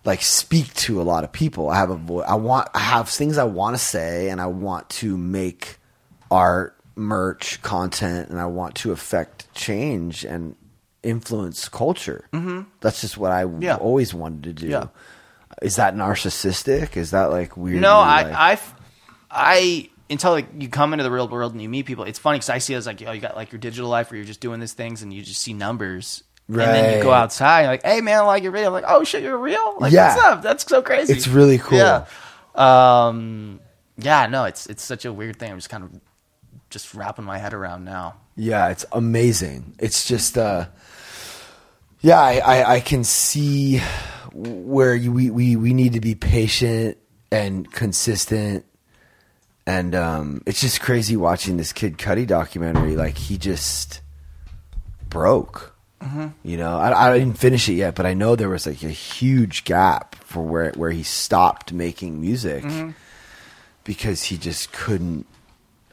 like 0.05 0.21
speak 0.21 0.73
to 0.75 1.01
a 1.01 1.03
lot 1.03 1.23
of 1.23 1.31
people. 1.31 1.69
I 1.69 1.75
have 1.77 1.89
a 1.89 1.95
voice. 1.95 2.25
I 2.27 2.35
want. 2.35 2.69
I 2.73 2.79
have 2.79 3.09
things 3.09 3.37
I 3.37 3.43
want 3.43 3.75
to 3.75 3.81
say, 3.81 4.29
and 4.29 4.39
I 4.41 4.47
want 4.47 4.89
to 5.01 5.17
make 5.17 5.77
art, 6.31 6.75
merch, 6.95 7.61
content, 7.61 8.29
and 8.29 8.39
I 8.39 8.45
want 8.45 8.75
to 8.75 8.91
affect 8.91 9.53
change 9.53 10.23
and 10.25 10.55
influence 11.03 11.69
culture. 11.69 12.27
Mhm. 12.33 12.65
That's 12.81 13.01
just 13.01 13.17
what 13.17 13.31
I 13.31 13.45
Yeah. 13.59 13.75
always 13.75 14.13
wanted 14.13 14.43
to 14.43 14.53
do. 14.53 14.67
Yeah. 14.67 14.87
Is 15.61 15.77
that 15.77 15.95
narcissistic? 15.95 16.97
Is 16.97 17.11
that 17.11 17.25
like 17.31 17.55
weird? 17.55 17.81
No, 17.81 17.95
I, 17.97 18.51
I, 18.53 18.59
I, 19.31 19.89
until 20.09 20.31
like 20.31 20.47
you 20.57 20.67
come 20.69 20.93
into 20.93 21.03
the 21.03 21.11
real 21.11 21.27
world 21.27 21.53
and 21.53 21.61
you 21.61 21.69
meet 21.69 21.85
people, 21.85 22.03
it's 22.03 22.19
funny 22.19 22.37
because 22.37 22.49
I 22.49 22.57
see 22.59 22.73
it 22.73 22.77
as 22.77 22.85
like, 22.87 23.01
oh, 23.05 23.11
you 23.11 23.21
got 23.21 23.35
like 23.35 23.51
your 23.51 23.59
digital 23.59 23.89
life 23.89 24.11
where 24.11 24.17
you're 24.17 24.25
just 24.25 24.39
doing 24.41 24.59
these 24.59 24.73
things 24.73 25.01
and 25.01 25.13
you 25.13 25.21
just 25.21 25.41
see 25.41 25.53
numbers. 25.53 26.23
And 26.49 26.55
then 26.57 26.97
you 26.97 27.03
go 27.03 27.09
Right. 27.09 27.21
outside, 27.23 27.61
you're 27.61 27.71
like, 27.71 27.83
hey 27.83 27.99
man, 28.01 28.19
I 28.19 28.21
like 28.21 28.41
your 28.43 28.51
video. 28.53 28.67
I'm 28.67 28.73
like, 28.73 28.85
oh 28.87 29.03
shit, 29.03 29.21
you're 29.23 29.37
real? 29.37 29.75
Like, 29.79 29.91
Yeah. 29.91 30.15
what's 30.15 30.25
up? 30.27 30.41
That's 30.41 30.65
so 30.65 30.81
crazy. 30.81 31.11
It's 31.13 31.27
really 31.27 31.57
cool. 31.57 31.77
Yeah. 31.77 32.05
Um, 32.55 33.59
yeah, 33.97 34.27
no, 34.27 34.45
it's, 34.45 34.65
it's 34.67 34.83
such 34.83 35.05
a 35.05 35.11
weird 35.11 35.37
thing. 35.37 35.51
I'm 35.51 35.57
just 35.57 35.69
kind 35.69 35.83
of 35.83 35.91
just 36.69 36.93
wrapping 36.93 37.25
my 37.25 37.37
head 37.37 37.53
around 37.53 37.83
now. 37.83 38.15
Yeah, 38.35 38.69
it's 38.69 38.85
amazing. 38.91 39.75
It's 39.79 40.07
just, 40.07 40.37
uh, 40.37 40.67
yeah, 42.01 42.19
I, 42.21 42.37
I, 42.39 42.73
I 42.75 42.79
can 42.79 43.03
see 43.03 43.79
where 44.33 44.95
you, 44.95 45.11
we, 45.11 45.29
we 45.31 45.55
we 45.55 45.73
need 45.73 45.93
to 45.93 45.99
be 45.99 46.13
patient 46.15 46.97
and 47.31 47.69
consistent 47.71 48.65
and 49.65 49.95
um, 49.95 50.41
it's 50.45 50.61
just 50.61 50.79
crazy 50.79 51.17
watching 51.17 51.57
this 51.57 51.73
Kid 51.73 51.97
Cudi 51.97 52.25
documentary. 52.25 52.95
Like 52.95 53.17
he 53.17 53.37
just 53.37 53.99
broke. 55.09 55.75
Mhm. 56.03 56.33
You 56.43 56.57
know, 56.57 56.77
I, 56.77 57.09
I 57.13 57.17
didn't 57.19 57.37
finish 57.39 57.67
it 57.69 57.73
yet, 57.73 57.95
but 57.95 58.05
I 58.05 58.13
know 58.13 58.35
there 58.35 58.49
was 58.49 58.67
like 58.67 58.83
a 58.83 58.89
huge 58.89 59.63
gap 59.63 60.15
for 60.23 60.43
where 60.43 60.71
where 60.73 60.91
he 60.91 61.03
stopped 61.03 61.73
making 61.73 62.21
music 62.21 62.63
Mhm. 62.63 62.93
because 63.83 64.23
he 64.23 64.37
just 64.37 64.71
couldn't. 64.71 65.25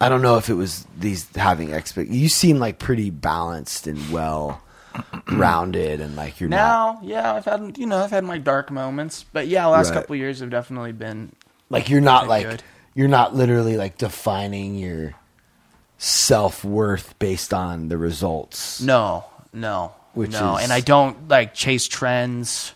I 0.01 0.09
don't 0.11 0.21
know 0.23 0.37
if 0.37 0.51
it 0.51 0.55
was 0.55 0.87
these 0.99 1.27
having 1.37 1.73
expect. 1.73 2.11
You 2.11 2.29
seem 2.29 2.59
like 2.59 2.79
pretty 2.79 3.09
balanced 3.11 3.87
and 3.87 4.11
well 4.13 4.61
rounded, 5.33 6.01
and 6.01 6.15
like 6.17 6.39
you're 6.39 6.51
not. 6.51 6.57
now, 6.57 7.01
yeah, 7.03 7.33
I've 7.35 7.45
had 7.47 7.79
you 7.79 7.87
know 7.87 7.99
I've 8.05 8.11
had 8.11 8.25
my 8.25 8.37
dark 8.39 8.71
moments, 8.71 9.25
but 9.33 9.49
yeah, 9.49 9.65
last 9.67 9.89
Right. 9.91 9.95
couple 10.01 10.17
years 10.17 10.41
have 10.41 10.51
definitely 10.51 10.93
been 10.93 11.33
Like 11.71 11.89
you're 11.89 12.03
not 12.03 12.29
like 12.29 12.45
good. 12.49 12.63
you're 12.95 13.09
not 13.09 13.35
literally 13.35 13.77
like 13.79 13.97
defining 13.97 14.75
your 14.75 15.15
self 15.99 16.63
worth 16.65 17.19
based 17.19 17.55
on 17.55 17.89
the 17.89 17.97
results. 17.97 18.81
No, 18.83 19.25
no, 19.55 19.93
Which 20.13 20.33
no, 20.33 20.57
is- 20.59 20.65
and 20.65 20.73
I 20.73 20.81
don't 20.81 21.29
like 21.29 21.55
chase 21.55 21.89
trends 21.89 22.75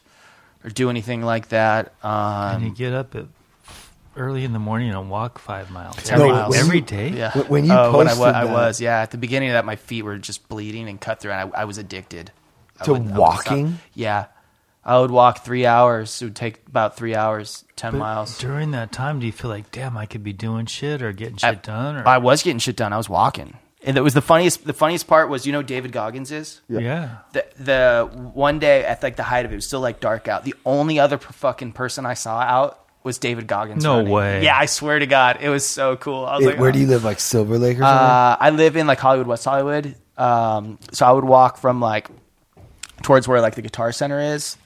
or 0.65 0.71
do 0.71 0.89
anything 0.91 1.23
like 1.23 1.49
that. 1.49 1.93
and 2.03 2.63
you 2.63 2.69
Um, 2.71 2.75
get 2.75 2.93
up 2.95 3.15
at 3.15 3.27
early 4.17 4.45
in 4.45 4.53
the 4.53 4.59
morning 4.59 4.91
and 4.91 5.11
walk 5.11 5.39
five 5.39 5.71
miles 5.71 5.97
ten 5.97 6.19
every, 6.21 6.33
miles. 6.33 6.57
every 6.57 6.81
day. 6.81 7.11
Yeah. 7.11 7.33
When- 7.33 7.47
when 7.49 7.65
you 7.67 7.73
Oh, 7.73 7.97
when 7.97 8.09
I, 8.09 8.15
wa- 8.15 8.19
posted 8.27 8.35
I 8.35 8.45
that- 8.45 8.53
was, 8.53 8.81
yeah. 8.81 8.99
At 9.01 9.11
the 9.11 9.19
beginning 9.19 9.51
of 9.51 9.55
that, 9.55 9.65
my 9.65 9.77
feet 9.77 10.03
were 10.03 10.19
just 10.19 10.49
bleeding 10.49 10.89
and 10.89 11.01
cut 11.01 11.21
through, 11.21 11.33
and 11.33 11.53
I, 11.55 11.61
I 11.61 11.65
was 11.65 11.79
addicted 11.79 12.33
I 12.81 12.85
To 12.85 12.93
would- 12.93 13.01
I 13.01 13.05
would 13.05 13.09
stop. 13.11 13.19
walking? 13.19 13.79
Yeah, 13.95 14.27
I 14.85 14.99
would 14.99 15.11
walk 15.11 15.45
three 15.45 15.67
hours. 15.67 16.21
It 16.23 16.27
would 16.27 16.37
take 16.37 16.63
about 16.69 16.97
three 16.97 17.15
hours, 17.15 17.65
ten 17.77 17.93
But 17.93 17.99
miles. 17.99 18.39
During 18.39 18.71
that 18.73 18.91
time, 18.93 19.21
do 19.21 19.27
you 19.27 19.33
feel 19.33 19.51
like, 19.51 19.71
damn, 19.71 19.97
I 19.97 20.07
could 20.07 20.23
be 20.25 20.33
doing 20.33 20.67
shit 20.67 21.03
or 21.03 21.13
getting 21.13 21.37
shit 21.37 21.63
done? 21.63 21.97
Or 21.97 22.07
I 22.09 22.19
was 22.19 22.43
getting 22.43 22.59
shit 22.61 22.77
done. 22.77 22.93
I 22.93 22.97
was 22.97 23.09
walking, 23.09 23.57
and 23.89 23.97
it 23.97 24.03
was 24.03 24.15
the 24.15 24.21
funniest. 24.23 24.65
The 24.65 24.73
funniest 24.73 25.09
part 25.09 25.29
was, 25.31 25.47
you 25.47 25.53
know, 25.53 25.63
David 25.63 25.91
Goggins 25.93 26.31
is. 26.31 26.61
Yeah. 26.69 27.17
The 27.33 27.45
the 27.59 28.11
one 28.35 28.59
day 28.61 28.85
at 28.85 29.03
like 29.03 29.17
the 29.17 29.23
height 29.25 29.45
of 29.47 29.51
it, 29.51 29.55
it 29.55 29.57
was 29.57 29.67
still 29.67 29.81
like 29.81 29.99
dark 29.99 30.29
out. 30.29 30.45
The 30.45 30.55
only 30.65 31.01
other 31.01 31.19
p- 31.19 31.25
fucking 31.33 31.73
person 31.73 32.07
I 32.07 32.15
saw 32.15 32.39
out 32.41 32.85
was 33.03 33.19
David 33.19 33.47
Goggins. 33.47 33.83
No 33.83 33.97
running. 33.97 34.13
way. 34.13 34.45
Yeah, 34.45 34.57
I 34.59 34.67
swear 34.67 34.99
to 34.99 35.07
God, 35.07 35.39
it 35.41 35.49
was 35.49 35.65
so 35.67 35.97
cool. 35.97 36.27
I 36.27 36.37
was 36.37 36.45
It- 36.45 36.49
like, 36.51 36.59
where 36.61 36.69
oh. 36.69 36.73
do 36.73 36.79
you 36.79 36.87
live? 36.87 37.03
Like 37.05 37.19
Silver 37.21 37.59
Lake 37.59 37.79
or 37.79 37.83
something? 37.83 38.07
Uh, 38.07 38.37
I 38.39 38.51
live 38.51 38.77
in 38.77 38.87
like 38.87 38.99
Hollywood, 39.01 39.27
West 39.27 39.45
Hollywood. 39.45 39.95
Um, 40.19 40.79
so 40.93 41.07
I 41.07 41.13
would 41.13 41.25
walk 41.25 41.57
from 41.59 41.81
like 41.81 42.09
towards 43.03 43.27
where 43.29 43.41
like 43.41 43.55
the 43.55 43.63
Guitar 43.63 43.93
Center 43.93 44.21
is, 44.21 44.57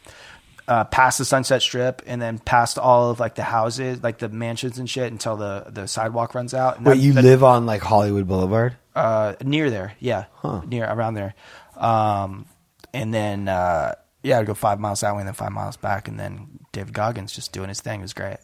uh, 0.72 0.84
past 0.84 1.18
the 1.18 1.24
Sunset 1.24 1.60
Strip, 1.62 2.02
and 2.06 2.20
then 2.22 2.38
past 2.38 2.78
all 2.78 3.10
of 3.10 3.20
like 3.20 3.34
the 3.34 3.42
houses, 3.42 4.02
like 4.02 4.18
the 4.18 4.28
mansions 4.28 4.78
and 4.78 4.88
shit, 4.88 5.10
until 5.12 5.36
the 5.36 5.66
the 5.68 5.86
sidewalk 5.86 6.34
runs 6.34 6.54
out. 6.54 6.76
And 6.78 6.86
Wait, 6.86 6.94
that- 6.94 7.00
you 7.04 7.12
that- 7.14 7.24
live 7.24 7.42
on 7.44 7.66
like 7.66 7.82
Hollywood 7.82 8.26
Boulevard? 8.26 8.76
uh, 8.94 9.34
near 9.42 9.70
there, 9.70 9.92
yeah, 10.00 10.24
Huh. 10.42 10.60
near 10.66 10.84
around 10.84 11.14
there. 11.14 11.34
Um, 11.76 12.46
and 12.94 13.12
then 13.12 13.48
uh, 13.48 13.94
yeah, 14.22 14.38
I'd 14.38 14.46
go 14.46 14.54
five 14.54 14.78
miles 14.80 15.00
that 15.00 15.12
way, 15.14 15.20
and 15.20 15.26
then 15.28 15.34
five 15.34 15.52
miles 15.52 15.76
back, 15.76 16.08
and 16.08 16.18
then 16.20 16.60
David 16.72 16.92
Goggins 16.94 17.32
just 17.32 17.52
doing 17.52 17.68
his 17.68 17.80
thing. 17.80 18.00
It 18.00 18.02
was 18.02 18.12
great. 18.14 18.38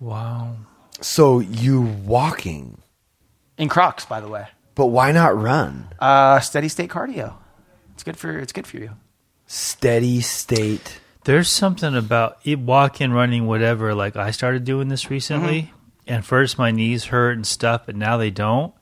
Wow. 0.00 0.56
So 1.02 1.40
you 1.40 1.80
walking, 1.82 2.80
In 3.58 3.68
Crocs, 3.68 4.04
by 4.06 4.20
the 4.20 4.28
way. 4.28 4.46
but 4.74 4.86
why 4.86 5.12
not 5.12 5.36
run? 5.36 5.88
Uh, 5.98 6.40
steady 6.40 6.68
state 6.68 6.90
cardio. 6.90 7.34
It's 7.94 8.02
good 8.02 8.16
for 8.16 8.38
it's 8.38 8.52
good 8.52 8.66
for 8.66 8.78
you. 8.78 8.90
Steady 9.46 10.20
state. 10.20 11.00
There's 11.24 11.48
something 11.48 11.94
about 11.94 12.38
it, 12.44 12.58
walking, 12.58 13.12
running, 13.12 13.46
whatever. 13.46 13.94
Like 13.94 14.16
I 14.16 14.30
started 14.30 14.64
doing 14.64 14.88
this 14.88 15.10
recently, 15.10 15.62
Mm-hmm. 15.62 15.74
and 16.14 16.24
first 16.24 16.58
my 16.58 16.70
knees 16.70 17.06
hurt 17.06 17.32
and 17.36 17.46
stuff, 17.46 17.82
but 17.86 17.94
now 17.96 18.16
they 18.16 18.30
don't, 18.30 18.72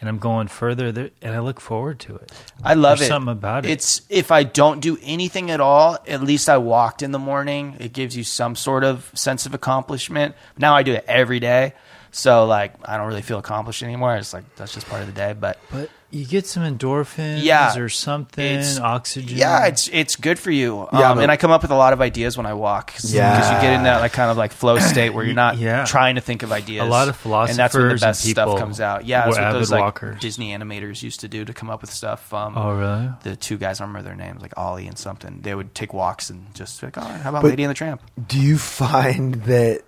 and 0.00 0.08
I'm 0.08 0.18
going 0.18 0.46
further, 0.46 0.92
there, 0.92 1.10
and 1.20 1.34
I 1.34 1.40
look 1.40 1.60
forward 1.60 1.98
to 2.00 2.14
it. 2.16 2.30
I 2.62 2.74
love 2.74 2.98
There's 2.98 3.08
it. 3.08 3.10
Something 3.10 3.32
about 3.32 3.66
it. 3.66 3.70
It's 3.72 4.02
if 4.08 4.30
I 4.30 4.44
don't 4.44 4.78
do 4.80 4.96
anything 5.02 5.50
at 5.50 5.60
all, 5.60 5.98
at 6.06 6.22
least 6.22 6.48
I 6.48 6.58
walked 6.58 7.02
in 7.02 7.10
the 7.10 7.18
morning. 7.18 7.76
It 7.80 7.92
gives 7.92 8.16
you 8.16 8.22
some 8.22 8.54
sort 8.54 8.84
of 8.84 9.10
sense 9.14 9.44
of 9.44 9.54
accomplishment. 9.54 10.36
Now 10.56 10.76
I 10.76 10.84
do 10.84 10.92
it 10.94 11.04
every 11.08 11.40
day, 11.40 11.72
so 12.12 12.46
like 12.46 12.74
I 12.88 12.96
don't 12.96 13.08
really 13.08 13.22
feel 13.22 13.38
accomplished 13.38 13.82
anymore. 13.82 14.14
It's 14.16 14.32
like 14.32 14.44
that's 14.54 14.72
just 14.72 14.88
part 14.88 15.00
of 15.00 15.08
the 15.08 15.12
day. 15.14 15.34
But 15.38 15.58
but 15.72 15.90
you 16.10 16.24
get 16.24 16.46
some 16.46 16.62
endorphins, 16.62 17.42
Yeah. 17.42 17.76
or 17.76 17.90
something, 17.90 18.42
It's- 18.42 18.80
oxygen. 18.80 19.36
yeah, 19.36 19.66
it's 19.66 19.88
it's 19.92 20.16
good 20.16 20.38
for 20.38 20.50
you. 20.50 20.88
Yeah, 20.92 21.10
um, 21.10 21.16
but- 21.18 21.22
and 21.24 21.30
I 21.30 21.36
come 21.36 21.50
up 21.50 21.60
with 21.60 21.70
a 21.70 21.74
lot 21.76 21.92
of 21.92 22.00
ideas 22.00 22.36
when 22.38 22.46
I 22.46 22.54
walk. 22.54 22.94
Cause, 22.94 23.12
Yeah. 23.12 23.36
because 23.36 23.50
you 23.52 23.60
get 23.60 23.74
in 23.74 23.82
that 23.82 24.00
like 24.00 24.14
kind 24.14 24.30
of 24.30 24.38
like 24.38 24.52
flow 24.52 24.78
state 24.78 25.10
where 25.10 25.22
you're 25.24 25.34
not 25.34 25.58
Yeah. 25.58 25.84
trying 25.84 26.14
to 26.14 26.22
think 26.22 26.42
of 26.42 26.50
ideas. 26.50 26.86
A 26.86 26.88
lot 26.88 27.08
of 27.08 27.14
and 27.26 27.56
that's 27.58 27.74
when 27.74 27.88
the 27.88 27.98
philosophers 27.98 28.00
best 28.00 28.24
stuff 28.24 28.58
comes 28.58 28.80
out. 28.80 29.04
Yeah, 29.04 29.26
that's 29.26 29.36
what 29.38 29.52
those 29.52 29.70
like 29.70 29.80
walkers. 29.82 30.18
Disney 30.20 30.56
animators 30.56 31.02
used 31.02 31.20
to 31.20 31.28
do 31.28 31.44
to 31.44 31.52
come 31.52 31.68
up 31.68 31.82
with 31.82 31.92
stuff. 31.92 32.32
Um, 32.32 32.56
Oh, 32.56 32.72
really? 32.72 33.10
The 33.24 33.36
two 33.36 33.58
guys, 33.58 33.78
I 33.80 33.84
don't 33.84 33.92
remember 33.92 34.08
their 34.08 34.16
names, 34.16 34.40
like 34.40 34.54
Ollie 34.56 34.86
and 34.86 34.96
something. 34.98 35.40
They 35.42 35.54
would 35.54 35.74
take 35.74 35.92
walks 35.92 36.30
and 36.30 36.54
just 36.54 36.82
like, 36.82 36.96
oh, 36.96 37.02
how 37.02 37.28
about 37.28 37.42
But- 37.42 37.48
Lady 37.50 37.64
and 37.64 37.70
the 37.70 37.74
Tramp? 37.74 38.00
Do 38.26 38.38
you 38.38 38.56
find 38.56 39.34
that 39.44 39.82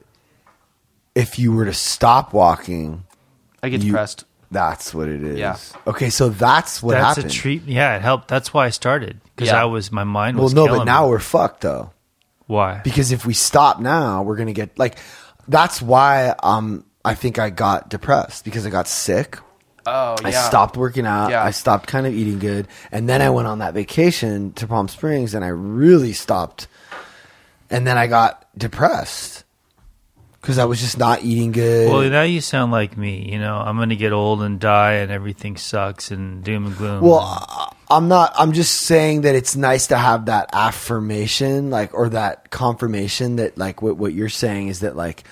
if 1.14 1.38
you 1.38 1.52
were 1.52 1.64
to 1.64 1.72
stop 1.72 2.32
walking, 2.34 3.04
I 3.62 3.68
get 3.70 3.80
you- 3.82 3.88
depressed. 3.92 4.24
That's 4.50 4.92
what 4.94 5.08
it 5.08 5.22
is. 5.22 5.38
Yeah. 5.38 5.56
Okay, 5.86 6.10
so 6.10 6.28
that's 6.28 6.82
what 6.82 6.92
that's 6.94 7.16
happened. 7.16 7.32
a 7.32 7.34
treat. 7.34 7.62
Yeah, 7.66 7.96
it 7.96 8.02
helped. 8.02 8.28
That's 8.28 8.52
why 8.52 8.66
I 8.66 8.70
started 8.70 9.20
because 9.36 9.48
Yeah. 9.48 9.62
I 9.62 9.64
was 9.66 9.92
my 9.92 10.04
mind 10.04 10.36
well, 10.36 10.44
was. 10.44 10.54
no, 10.54 10.66
but 10.66 10.72
killing 10.72 10.86
now 10.86 11.04
me. 11.04 11.10
we're 11.10 11.18
fucked 11.20 11.60
though. 11.60 11.92
why? 12.46 12.80
Because 12.82 13.12
if 13.12 13.24
we 13.24 13.32
stop 13.34 13.80
now, 13.80 14.22
we're 14.22 14.36
gonna 14.36 14.52
get 14.52 14.78
like. 14.78 14.98
That's 15.48 15.80
why 15.80 16.34
um 16.42 16.84
I 17.04 17.14
think 17.14 17.38
I 17.38 17.50
got 17.50 17.88
depressed 17.88 18.44
because 18.44 18.66
I 18.66 18.70
got 18.70 18.88
sick. 18.88 19.38
Oh, 19.86 20.16
yeah. 20.20 20.28
I 20.28 20.30
stopped 20.32 20.76
working 20.76 21.06
out. 21.06 21.30
Yeah. 21.30 21.42
I 21.42 21.52
stopped 21.52 21.86
kind 21.86 22.06
of 22.06 22.12
eating 22.12 22.38
good, 22.38 22.68
and 22.92 23.08
then 23.08 23.22
I 23.22 23.30
went 23.30 23.48
on 23.48 23.60
that 23.60 23.72
vacation 23.74 24.52
to 24.54 24.66
Palm 24.66 24.88
Springs, 24.88 25.32
and 25.34 25.44
I 25.44 25.48
really 25.48 26.12
stopped. 26.12 26.66
And 27.70 27.86
then 27.86 27.96
I 27.96 28.06
got 28.08 28.46
depressed 28.58 29.44
because 30.40 30.58
I 30.58 30.64
was 30.64 30.80
just 30.80 30.96
not 30.98 31.22
eating 31.22 31.52
good. 31.52 31.90
Well, 31.90 32.08
now 32.10 32.22
you 32.22 32.40
sound 32.40 32.72
like 32.72 32.96
me. 32.96 33.30
You 33.30 33.38
know, 33.38 33.56
I'm 33.56 33.76
going 33.76 33.90
to 33.90 33.96
get 33.96 34.12
old 34.12 34.42
and 34.42 34.58
die, 34.58 34.94
and 34.94 35.10
everything 35.12 35.56
sucks 35.56 36.10
and 36.10 36.42
doom 36.42 36.66
and 36.66 36.76
gloom. 36.76 37.02
Well, 37.02 37.20
I- 37.20 37.72
I'm 37.92 38.06
not. 38.06 38.32
I'm 38.38 38.52
just 38.52 38.82
saying 38.82 39.22
that 39.22 39.34
it's 39.34 39.56
nice 39.56 39.88
to 39.88 39.96
have 39.98 40.26
that 40.26 40.50
affirmation, 40.52 41.70
like, 41.70 41.92
or 41.92 42.08
that 42.10 42.50
confirmation 42.50 43.36
that, 43.36 43.58
like, 43.58 43.82
what 43.82 43.96
what 43.96 44.12
you're 44.12 44.28
saying 44.28 44.68
is 44.68 44.80
that, 44.80 44.94
like, 44.96 45.24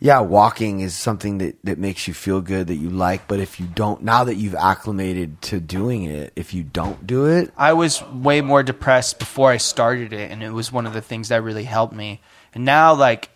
yeah, 0.00 0.20
walking 0.20 0.80
is 0.80 0.94
something 0.96 1.36
that 1.38 1.56
that 1.64 1.76
makes 1.78 2.08
you 2.08 2.14
feel 2.14 2.40
good 2.40 2.68
that 2.68 2.76
you 2.76 2.88
like. 2.88 3.28
But 3.28 3.40
if 3.40 3.60
you 3.60 3.66
don't, 3.66 4.02
now 4.02 4.24
that 4.24 4.36
you've 4.36 4.54
acclimated 4.54 5.42
to 5.42 5.60
doing 5.60 6.04
it, 6.04 6.32
if 6.34 6.54
you 6.54 6.62
don't 6.62 7.06
do 7.06 7.26
it, 7.26 7.52
I 7.58 7.74
was 7.74 8.02
way 8.04 8.40
more 8.40 8.62
depressed 8.62 9.18
before 9.18 9.50
I 9.50 9.56
started 9.58 10.12
it, 10.14 10.30
and 10.30 10.42
it 10.42 10.52
was 10.52 10.72
one 10.72 10.86
of 10.86 10.94
the 10.94 11.02
things 11.02 11.28
that 11.28 11.42
really 11.42 11.64
helped 11.64 11.94
me. 11.94 12.20
And 12.54 12.64
now, 12.64 12.94
like, 12.94 13.28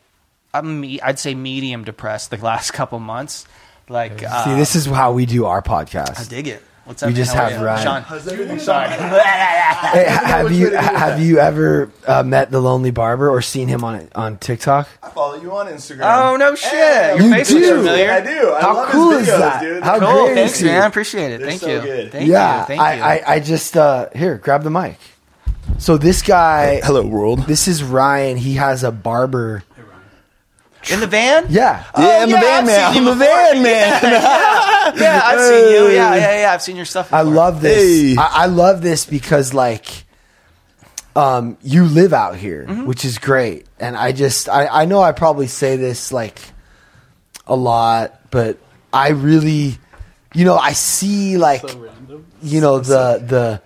I'm 0.55 0.81
me- 0.81 1.01
I'd 1.01 1.19
say 1.19 1.35
medium 1.35 1.85
depressed 1.85 2.31
the 2.31 2.37
last 2.43 2.73
couple 2.73 2.99
months. 2.99 3.47
Like, 3.89 4.23
uh, 4.23 4.45
see, 4.45 4.55
this 4.55 4.77
is 4.77 4.87
how 4.87 5.13
we 5.13 5.27
do 5.27 5.47
our 5.47 5.61
podcast. 5.63 6.21
I 6.21 6.25
dig 6.29 6.49
it. 6.49 6.63
What's 6.85 7.03
We 7.03 7.11
up? 7.11 7.15
just 7.15 7.35
man? 7.35 7.45
How 7.45 7.51
have? 7.51 7.63
Ryan. 7.63 7.83
Sean. 7.85 8.03
How's 8.03 8.27
everything, 8.29 8.59
Sorry. 8.59 8.89
Hey, 9.83 10.05
have 10.09 10.53
you 10.53 10.71
have 10.71 11.21
you 11.21 11.39
ever 11.39 11.91
uh, 12.07 12.23
met 12.23 12.51
the 12.51 12.61
Lonely 12.61 12.93
Barber 12.93 13.29
or 13.29 13.43
seen 13.43 13.67
him 13.69 13.83
on 13.85 14.09
on 14.15 14.39
TikTok? 14.39 14.89
I 15.03 15.11
follow 15.11 15.41
you 15.41 15.53
on 15.53 15.67
Instagram. 15.67 16.03
Oh 16.05 16.37
no 16.37 16.55
shit! 16.55 16.71
Hey, 16.71 17.15
Your 17.17 17.27
You 17.27 17.35
face 17.35 17.51
looks 17.51 17.67
familiar. 17.69 18.11
I 18.11 18.21
do. 18.21 18.53
I 18.53 18.61
How 18.61 18.75
love 18.75 18.89
cool 18.91 19.11
his 19.11 19.23
is 19.29 19.39
that? 19.39 19.61
dude. 19.61 19.83
How 19.83 19.99
Cool. 19.99 20.25
great 20.27 20.35
Thanks, 20.35 20.59
is 20.59 20.63
man. 20.65 20.83
I 20.83 20.87
appreciate 20.87 21.33
it. 21.33 21.39
They're 21.41 21.49
Thank 21.49 21.61
so 21.63 21.69
you. 21.75 21.81
good. 21.81 22.13
Thank 22.13 22.29
yeah, 22.29 22.61
you. 22.61 22.67
Thank 22.67 22.81
I, 22.81 22.95
you. 22.95 23.03
I 23.03 23.23
I 23.35 23.41
just 23.41 23.77
uh, 23.77 24.09
here 24.15 24.39
grab 24.39 24.63
the 24.63 24.71
mic. 24.71 24.99
So 25.79 25.97
this 25.97 26.23
guy, 26.23 26.81
Hello, 26.83 27.05
world. 27.05 27.41
this 27.47 27.67
is 27.69 27.83
Ryan. 27.83 28.37
He 28.37 28.55
has 28.55 28.85
a 28.85 28.93
barber. 28.93 29.65
In 30.91 31.01
the 31.01 31.07
van? 31.07 31.47
Yeah, 31.49 31.85
Yeah, 31.97 32.23
I'm 32.23 32.29
a 32.29 32.33
yeah, 32.33 32.41
van 32.41 32.59
I've 32.61 32.67
man. 32.67 32.93
seen 32.95 33.03
I'm 33.03 33.07
you 33.07 33.13
a 33.13 33.15
van 33.15 33.63
man. 33.63 34.03
Yeah, 35.01 35.21
I've 35.25 35.41
seen 35.41 35.69
you. 35.75 35.89
Yeah, 35.89 36.15
yeah, 36.17 36.41
yeah. 36.41 36.53
I've 36.53 36.63
seen 36.63 36.77
your 36.77 36.85
stuff. 36.85 37.13
I 37.13 37.23
love 37.23 37.61
this. 37.61 38.15
Hey. 38.15 38.17
I, 38.19 38.45
I 38.45 38.47
love 38.47 38.83
this 38.83 39.07
because 39.07 39.55
like, 39.55 40.05
um, 41.15 41.57
you 41.63 41.85
live 41.85 42.13
out 42.13 42.37
here, 42.37 42.67
Mm-hmm. 42.69 42.87
which 42.87 43.05
is 43.05 43.19
great. 43.19 43.67
And 43.79 43.97
I 43.97 44.13
just, 44.13 44.49
I, 44.49 44.67
I 44.67 44.85
know 44.87 45.01
I 45.03 45.13
probably 45.13 45.47
say 45.47 45.77
this 45.77 46.13
like 46.13 46.41
a 47.47 47.55
lot, 47.55 48.31
but 48.31 48.59
I 48.93 49.11
really, 49.11 49.79
you 50.35 50.45
know, 50.45 50.57
I 50.57 50.73
see 50.73 51.37
like, 51.39 51.63
you 52.43 52.61
know, 52.61 52.79
the 52.81 53.23
the. 53.25 53.63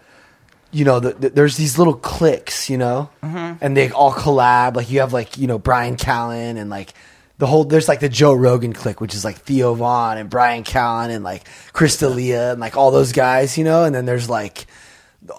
You 0.77 0.85
know, 0.85 1.01
the, 1.01 1.13
the, 1.15 1.29
there's 1.31 1.57
these 1.57 1.79
little 1.79 1.95
cliques, 1.95 2.69
you 2.69 2.77
know, 2.77 3.09
Mm-hmm. 3.23 3.65
and 3.65 3.77
they 3.77 3.91
all 3.91 4.13
collab. 4.13 4.77
Like 4.77 4.91
you 4.91 5.01
have 5.01 5.13
like 5.13 5.39
you 5.39 5.47
know 5.47 5.59
Brian 5.59 5.97
Callen 5.97 6.59
and 6.59 6.69
like 6.69 6.93
the 7.39 7.47
whole. 7.47 7.65
There's 7.65 7.89
like 7.89 8.01
the 8.01 8.09
Joe 8.11 8.35
Rogan 8.35 8.73
clique, 8.75 9.01
which 9.01 9.15
is 9.15 9.25
like 9.25 9.37
Theo 9.39 9.75
Von 9.75 10.19
and 10.19 10.29
Brian 10.29 10.65
Callen 10.65 11.11
and 11.11 11.25
like 11.25 11.45
Chris 11.73 11.97
D'Elia 11.97 12.53
and 12.53 12.61
like 12.61 12.77
all 12.77 12.91
those 12.91 13.13
guys, 13.13 13.57
you 13.57 13.65
know. 13.65 13.85
And 13.85 13.95
then 13.95 14.05
there's 14.05 14.29
like 14.29 14.67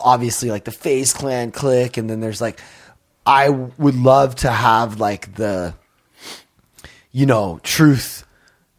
obviously 0.04 0.50
like 0.50 0.64
the 0.66 0.72
FaZe 0.72 1.14
Clan 1.14 1.52
clique, 1.52 1.98
and 1.98 2.10
then 2.10 2.20
there's 2.20 2.42
like 2.42 2.60
I 3.26 3.50
would 3.50 3.96
love 3.96 4.36
to 4.38 4.50
have 4.52 5.00
like 5.00 5.36
the, 5.36 5.74
you 7.12 7.26
know, 7.26 7.60
truth, 7.64 8.17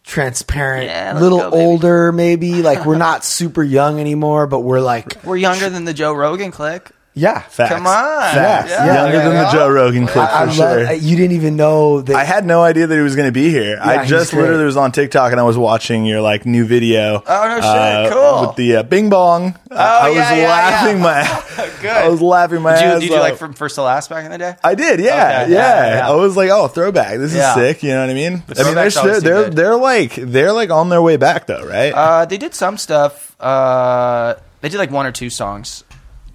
transparent, 0.08 0.86
Yeah, 0.86 1.20
little 1.20 1.38
go, 1.38 1.50
older 1.50 2.10
maybe. 2.10 2.62
Like 2.62 2.84
we're 2.84 2.96
not 3.08 3.24
super 3.24 3.62
young 3.62 4.00
anymore, 4.00 4.46
but 4.46 4.60
we're 4.60 4.80
like 4.80 5.22
We're 5.22 5.36
younger 5.36 5.70
than 5.70 5.84
the 5.84 5.94
Joe 5.94 6.12
Rogan 6.14 6.50
clique. 6.50 6.90
Yeah. 7.18 7.40
Facts. 7.40 7.72
Come 7.74 7.86
on. 7.86 8.20
Facts. 8.34 8.70
Yeah. 8.70 8.86
Yeah. 8.86 9.02
Younger 9.02 9.18
than 9.18 9.34
the 9.44 9.50
Joe 9.50 9.68
Rogan 9.68 10.06
clip 10.06 10.24
I, 10.28 10.42
I 10.44 10.50
for 10.54 10.60
love, 10.60 10.86
sure. 10.86 10.92
you 10.94 11.16
didn't 11.16 11.32
even 11.36 11.56
know 11.56 12.00
that 12.02 12.14
I 12.16 12.24
had 12.24 12.46
no 12.46 12.62
idea 12.62 12.86
that 12.86 12.94
he 12.94 13.00
was 13.00 13.16
going 13.16 13.28
to 13.28 13.32
be 13.32 13.50
here. 13.50 13.78
I 13.80 14.06
just 14.06 14.32
literally 14.32 14.64
was 14.64 14.76
on 14.76 14.92
TikTok 14.92 15.32
and 15.32 15.40
I 15.40 15.44
was 15.44 15.58
watching 15.58 16.04
your 16.06 16.20
like 16.20 16.46
new 16.46 16.64
video. 16.64 17.22
Oh, 17.26 17.48
no 17.48 17.56
shit. 17.56 17.64
uh, 17.64 18.10
Cool. 18.12 18.46
With 18.48 18.56
the 18.56 18.76
uh, 18.76 18.82
Bing 18.84 19.10
Bong. 19.10 19.58
Oh, 19.70 19.76
I 19.76 20.08
was 20.10 20.18
laughing 20.18 21.00
my. 21.00 21.44
Good. 21.82 21.90
I 21.90 22.08
was 22.08 22.20
laughing 22.22 22.62
my 22.62 22.74
Did 22.74 22.80
you, 22.82 22.86
ass 22.88 23.00
did 23.00 23.10
you 23.10 23.16
like 23.18 23.36
from 23.36 23.52
first 23.52 23.74
to 23.76 23.82
last 23.82 24.08
back 24.10 24.24
in 24.24 24.30
the 24.30 24.38
day? 24.38 24.54
I 24.64 24.74
did, 24.74 25.00
yeah, 25.00 25.42
Okay, 25.44 25.52
yeah. 25.52 26.08
I 26.08 26.14
was 26.14 26.36
like, 26.36 26.50
oh, 26.50 26.68
throwback. 26.68 27.18
This 27.18 27.34
is 27.34 27.54
sick. 27.54 27.82
You 27.82 27.90
know 27.90 28.00
what 28.00 28.10
I 28.10 28.14
mean? 28.14 28.42
I 28.56 28.62
mean, 28.64 28.74
they're, 28.74 28.90
they're, 28.90 29.20
they're, 29.20 29.50
they're 29.50 29.76
like 29.76 30.14
they're 30.14 30.52
like 30.52 30.70
on 30.70 30.88
their 30.88 31.02
way 31.02 31.16
back 31.16 31.46
though, 31.46 31.64
right? 31.66 31.92
Uh, 31.92 32.24
they 32.24 32.38
did 32.38 32.54
some 32.54 32.78
stuff. 32.78 33.38
Uh, 33.40 34.34
they 34.60 34.68
did 34.68 34.78
like 34.78 34.90
one 34.90 35.06
or 35.06 35.12
two 35.12 35.30
songs. 35.30 35.84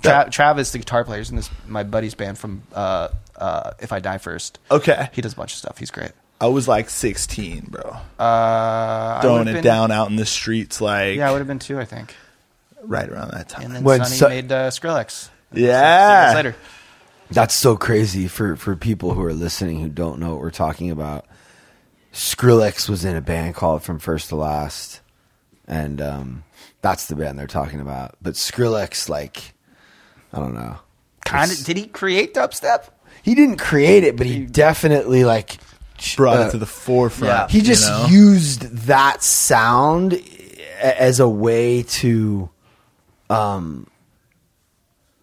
Tra- 0.03 0.29
Travis, 0.29 0.71
the 0.71 0.77
guitar 0.79 1.03
player, 1.03 1.21
is 1.21 1.29
in 1.29 1.35
this 1.37 1.49
my 1.67 1.83
buddy's 1.83 2.13
band 2.15 2.37
from 2.37 2.63
uh, 2.73 3.09
uh, 3.37 3.71
If 3.79 3.91
I 3.93 3.99
Die 3.99 4.17
First. 4.19 4.59
okay, 4.69 5.09
He 5.13 5.21
does 5.21 5.33
a 5.33 5.35
bunch 5.35 5.53
of 5.53 5.57
stuff. 5.57 5.77
He's 5.77 5.91
great. 5.91 6.11
I 6.41 6.47
was 6.47 6.67
like 6.67 6.89
16, 6.89 7.67
bro, 7.69 7.81
Uh, 7.83 7.97
I 8.19 9.19
throwing 9.21 9.39
would've 9.39 9.53
it 9.55 9.57
been- 9.57 9.63
down 9.63 9.91
out 9.91 10.09
in 10.09 10.17
the 10.17 10.25
streets, 10.25 10.81
like 10.81 11.15
Yeah, 11.15 11.29
I 11.29 11.31
would 11.31 11.37
have 11.39 11.47
been 11.47 11.59
two, 11.59 11.79
I 11.79 11.85
think. 11.85 12.13
right 12.81 13.07
around 13.09 13.31
that 13.31 13.47
time. 13.49 13.65
And 13.65 13.75
then 13.75 13.83
When 13.83 14.03
Sonny 14.03 14.15
Son- 14.17 14.29
made 14.29 14.51
uh, 14.51 14.69
Skrillex. 14.69 15.29
yeah, 15.53 16.25
Years 16.25 16.35
later. 16.35 16.55
That's 17.31 17.55
so 17.55 17.77
crazy 17.77 18.27
for 18.27 18.55
for 18.57 18.75
people 18.75 19.13
who 19.13 19.23
are 19.23 19.33
listening 19.33 19.79
who 19.79 19.87
don't 19.89 20.19
know 20.19 20.31
what 20.31 20.39
we're 20.41 20.51
talking 20.51 20.91
about. 20.91 21.25
Skrillex 22.13 22.87
was 22.89 23.05
in 23.05 23.15
a 23.15 23.21
band 23.21 23.55
called 23.55 23.81
From 23.81 23.97
First 23.99 24.29
to 24.29 24.35
Last, 24.35 24.99
and 25.67 25.99
um, 26.01 26.43
that's 26.81 27.07
the 27.07 27.15
band 27.15 27.39
they're 27.39 27.47
talking 27.47 27.79
about. 27.79 28.15
But 28.21 28.33
Skrillex, 28.33 29.09
like, 29.09 29.52
I 30.33 30.39
don't 30.39 30.53
know, 30.53 30.77
Kind 31.25 31.51
of. 31.51 31.63
Did 31.63 31.77
he 31.77 31.85
create 31.85 32.33
dubstep? 32.33 32.89
he 33.23 33.35
didn't 33.35 33.57
create 33.57 34.03
it, 34.03 34.17
but 34.17 34.27
he 34.27 34.45
definitely 34.45 35.23
like 35.23 35.57
brought 36.17 36.37
uh, 36.37 36.41
it 36.41 36.51
to 36.51 36.57
the 36.57 36.65
forefront. 36.65 37.31
yeah. 37.31 37.47
He 37.47 37.61
just 37.61 37.89
you 37.89 37.89
know? 37.89 38.07
used 38.07 38.61
that 38.87 39.23
sound 39.23 40.21
as 40.81 41.21
a 41.21 41.27
way 41.27 41.83
to, 41.83 42.49
um, 43.29 43.87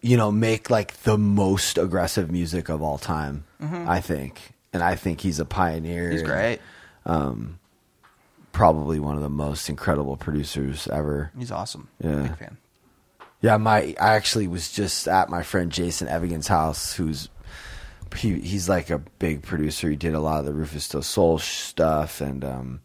you 0.01 0.17
know, 0.17 0.33
make 0.33 0.71
like 0.71 0.97
the 1.03 1.19
most 1.19 1.77
aggressive 1.77 2.31
music 2.31 2.71
of 2.71 2.83
all 2.83 2.97
time. 2.97 3.45
I 3.63 4.01
think, 4.01 4.55
and 4.73 4.83
I 4.83 4.95
think 4.95 5.21
he's 5.21 5.39
a 5.39 5.45
pioneer. 5.45 6.05
Mm-hmm. 6.05 6.13
He's 6.13 6.21
and, 6.23 6.31
great. 6.31 6.59
Um, 7.05 7.59
probably 8.53 8.99
one 8.99 9.17
of 9.17 9.23
the 9.23 9.29
most 9.29 9.69
incredible 9.69 10.17
producers 10.17 10.89
ever. 10.89 11.31
He's 11.39 11.53
awesome. 11.53 11.89
Yeah. 12.03 12.23
Big 12.23 12.37
fan. 12.39 12.57
Yeah, 13.43 13.57
my 13.57 13.95
I 13.99 14.15
actually 14.15 14.49
was 14.49 14.71
just 14.71 15.09
at 15.09 15.31
my 15.31 15.43
friend 15.43 15.73
Jason 15.73 16.09
Evigan's 16.09 16.49
house, 16.49 16.95
who's 16.95 17.29
he 18.17 18.39
he's 18.41 18.69
like 18.69 18.91
a 18.91 18.99
big 18.99 19.43
producer. 19.43 19.89
He 19.89 19.97
did 19.97 20.15
a 20.15 20.21
lot 20.21 20.41
of 20.41 20.45
the 20.45 20.53
Rufus 20.53 20.89
Du 20.89 21.03
Sol 21.03 21.39
stuff 21.39 22.21
and 22.21 22.45
um, 22.45 22.81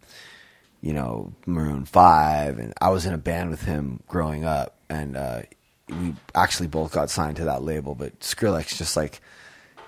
you 0.82 0.94
know 0.94 1.34
Maroon 1.46 1.86
Five, 1.86 2.60
and 2.60 2.74
I 2.80 2.90
was 2.90 3.06
in 3.06 3.14
a 3.14 3.18
band 3.18 3.50
with 3.50 3.64
him 3.64 4.02
growing 4.08 4.46
up, 4.46 4.76
and 4.90 5.18
uh, 5.18 5.42
we 5.90 6.16
actually 6.34 6.68
both 6.68 6.94
got 6.94 7.10
signed 7.10 7.38
to 7.38 7.46
that 7.46 7.64
label. 7.64 7.96
But 7.96 8.20
Skrillex 8.22 8.78
just 8.78 8.96
like 8.96 9.20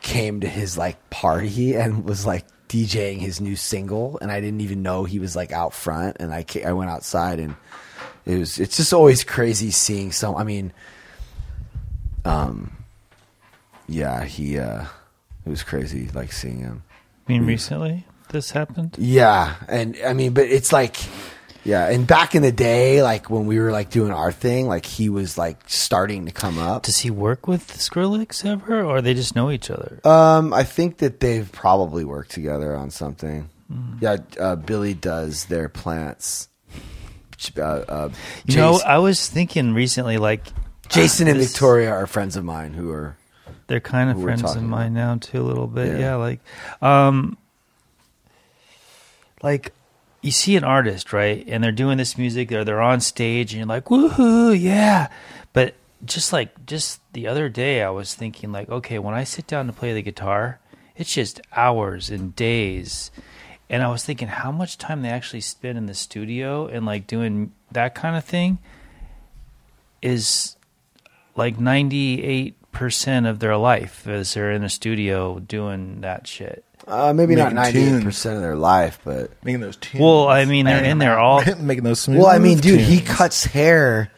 came 0.01 0.41
to 0.41 0.49
his 0.49 0.77
like 0.77 1.09
party 1.09 1.75
and 1.77 2.03
was 2.03 2.25
like 2.25 2.45
DJing 2.67 3.19
his 3.19 3.39
new 3.39 3.55
single, 3.55 4.19
and 4.21 4.33
I 4.33 4.41
didn't 4.41 4.61
even 4.61 4.81
know 4.81 5.05
he 5.05 5.19
was 5.19 5.33
like 5.33 5.53
out 5.53 5.73
front, 5.73 6.17
and 6.19 6.33
I 6.33 6.43
I 6.65 6.73
went 6.73 6.91
outside 6.91 7.39
and 7.39 7.55
it 8.27 8.37
was 8.37 8.59
it's 8.59 8.77
just 8.77 8.93
always 8.93 9.23
crazy 9.23 9.71
seeing 9.71 10.11
some 10.11 10.35
i 10.35 10.43
mean 10.43 10.71
um 12.25 12.71
yeah 13.87 14.23
he 14.25 14.59
uh 14.59 14.83
it 15.45 15.49
was 15.49 15.63
crazy 15.63 16.09
like 16.13 16.33
seeing 16.33 16.59
him. 16.59 16.83
I 17.27 17.31
mean, 17.31 17.45
recently 17.45 18.05
this 18.29 18.51
happened. 18.51 18.95
yeah 18.99 19.55
and 19.69 19.97
i 20.05 20.11
mean 20.13 20.33
but 20.33 20.45
it's 20.45 20.73
like 20.73 20.97
yeah 21.63 21.87
and 21.89 22.05
back 22.05 22.35
in 22.35 22.41
the 22.41 22.51
day 22.51 23.01
like 23.01 23.29
when 23.29 23.45
we 23.45 23.59
were 23.59 23.71
like 23.71 23.89
doing 23.89 24.11
our 24.11 24.33
thing 24.33 24.67
like 24.67 24.85
he 24.85 25.07
was 25.07 25.37
like 25.37 25.57
starting 25.67 26.25
to 26.25 26.31
come 26.31 26.57
up. 26.59 26.83
Does 26.83 26.97
he 26.99 27.09
work 27.11 27.47
with 27.47 27.67
Skrillex 27.67 28.45
ever, 28.45 28.83
or 28.83 29.01
they 29.01 29.13
just 29.13 29.35
know 29.35 29.49
each 29.51 29.69
other? 29.71 29.99
um 30.03 30.53
i 30.53 30.63
think 30.63 30.97
that 30.97 31.21
they've 31.21 31.49
probably 31.51 32.03
worked 32.03 32.31
together 32.31 32.75
on 32.75 32.89
something. 32.91 33.49
Yeah 34.01 34.17
uh, 34.39 34.55
billy 34.57 34.93
does 34.93 35.45
their 35.45 35.67
plants 35.69 36.47
uh, 37.57 37.61
uh, 37.61 38.09
You 38.45 38.57
know, 38.57 38.79
I 38.85 38.97
was 38.99 39.27
thinking 39.27 39.73
recently, 39.73 40.17
like 40.17 40.43
jason 40.89 41.27
and 41.27 41.39
this- 41.39 41.51
victoria 41.51 41.89
are 41.91 42.07
friends 42.07 42.35
of 42.37 42.45
mine 42.45 42.73
who 42.73 42.91
are 42.91 43.17
they're 43.67 43.79
kind 43.81 44.09
of 44.09 44.21
friends 44.21 44.55
of 44.55 44.63
mine 44.63 44.93
now 44.93 45.17
too, 45.17 45.41
a 45.41 45.43
little 45.43 45.67
bit. 45.67 45.87
Yeah. 45.89 45.99
Yeah, 45.99 46.15
like, 46.15 46.39
um, 46.81 47.37
like 49.43 49.73
you 50.21 50.31
see 50.31 50.55
an 50.55 50.63
artist, 50.63 51.13
right, 51.13 51.43
and 51.47 51.63
they're 51.63 51.71
doing 51.71 51.97
this 51.97 52.17
music, 52.17 52.49
they're 52.49 52.63
they're 52.65 52.81
on 52.81 53.01
stage, 53.01 53.53
and 53.53 53.59
you're 53.59 53.67
like, 53.67 53.85
woohoo, 53.85 54.57
yeah. 54.59 55.07
But 55.53 55.75
just 56.05 56.31
like 56.33 56.65
just 56.65 57.01
the 57.13 57.27
other 57.27 57.49
day, 57.49 57.83
I 57.83 57.89
was 57.89 58.15
thinking, 58.15 58.51
like, 58.51 58.69
okay, 58.69 58.99
when 58.99 59.13
I 59.13 59.23
sit 59.25 59.47
down 59.47 59.67
to 59.67 59.73
play 59.73 59.93
the 59.93 60.01
guitar, 60.01 60.59
it's 60.95 61.13
just 61.13 61.41
hours 61.55 62.09
and 62.09 62.35
days. 62.35 63.11
And 63.69 63.83
I 63.83 63.89
was 63.89 64.03
thinking 64.03 64.27
how 64.29 64.51
much 64.51 64.77
time 64.77 65.01
they 65.01 65.09
actually 65.09 65.41
spend 65.41 65.77
in 65.77 65.87
the 65.87 65.93
studio 65.93 66.67
and 66.67 66.85
like 66.85 67.05
doing 67.07 67.51
that 67.71 67.95
kind 67.95 68.15
of 68.15 68.23
thing 68.23 68.59
is 70.01 70.55
like 71.35 71.57
98% 71.57 73.29
of 73.29 73.39
their 73.39 73.57
life 73.57 74.07
as 74.07 74.33
they're 74.33 74.51
in 74.51 74.63
a 74.63 74.69
studio 74.69 75.39
doing 75.39 76.01
that 76.01 76.27
shit. 76.27 76.63
Uh, 76.87 77.11
maybe 77.11 77.35
not 77.35 77.51
Making 77.53 77.55
ninety 77.55 77.79
eight 77.79 77.89
tunes. 77.89 78.03
percent 78.05 78.35
of 78.37 78.41
their 78.41 78.55
life, 78.55 78.99
but 79.03 79.31
making 79.43 79.59
those 79.59 79.75
tunes. 79.75 80.01
Well, 80.01 80.29
I 80.29 80.45
mean, 80.45 80.65
they're 80.65 80.85
in 80.85 80.99
there 80.99 81.19
all. 81.19 81.43
making 81.59 81.83
those 81.83 81.99
smooth. 81.99 82.19
well, 82.19 82.27
I 82.27 82.39
mean, 82.39 82.59
dude, 82.59 82.79
he 82.79 83.01
cuts 83.01 83.43
hair 83.43 84.09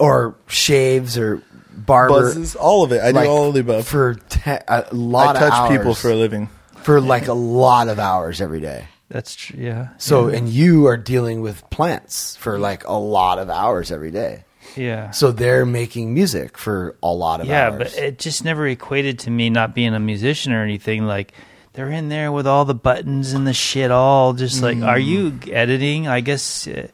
or 0.00 0.34
shaves 0.48 1.16
or 1.16 1.42
barber 1.70 2.14
buzzes 2.14 2.56
all 2.56 2.82
of 2.82 2.90
it. 2.90 3.00
I 3.02 3.12
do 3.12 3.18
all 3.30 3.48
of 3.48 3.54
the 3.54 3.60
above. 3.60 3.86
for 3.86 4.14
te- 4.14 4.50
a 4.66 4.86
lot 4.90 5.36
I 5.36 5.40
touch 5.40 5.52
hours 5.52 5.78
people 5.78 5.94
for 5.94 6.10
a 6.10 6.16
living. 6.16 6.48
For 6.86 7.00
like 7.00 7.26
a 7.26 7.32
lot 7.32 7.88
of 7.88 7.98
hours 7.98 8.40
every 8.40 8.60
day. 8.60 8.86
That's 9.08 9.34
true. 9.34 9.60
Yeah. 9.60 9.88
So, 9.98 10.28
and 10.28 10.48
you 10.48 10.86
are 10.86 10.96
dealing 10.96 11.40
with 11.40 11.68
plants 11.68 12.36
for 12.36 12.60
like 12.60 12.86
a 12.86 12.92
lot 12.92 13.40
of 13.40 13.50
hours 13.50 13.90
every 13.90 14.12
day. 14.12 14.44
Yeah. 14.76 15.10
So 15.10 15.32
they're 15.32 15.66
making 15.66 16.14
music 16.14 16.56
for 16.56 16.96
a 17.02 17.12
lot 17.12 17.40
of 17.40 17.46
yeah, 17.48 17.70
hours. 17.70 17.78
but 17.78 17.98
it 17.98 18.18
just 18.20 18.44
never 18.44 18.68
equated 18.68 19.18
to 19.20 19.30
me 19.32 19.50
not 19.50 19.74
being 19.74 19.94
a 19.94 20.00
musician 20.00 20.52
or 20.52 20.62
anything. 20.62 21.06
Like 21.06 21.32
they're 21.72 21.90
in 21.90 22.08
there 22.08 22.30
with 22.30 22.46
all 22.46 22.64
the 22.64 22.74
buttons 22.74 23.32
and 23.32 23.48
the 23.48 23.52
shit, 23.52 23.90
all 23.90 24.32
just 24.32 24.62
like, 24.62 24.78
are 24.78 24.98
you 24.98 25.38
editing? 25.50 26.06
I 26.06 26.20
guess. 26.20 26.68
Uh, 26.68 26.86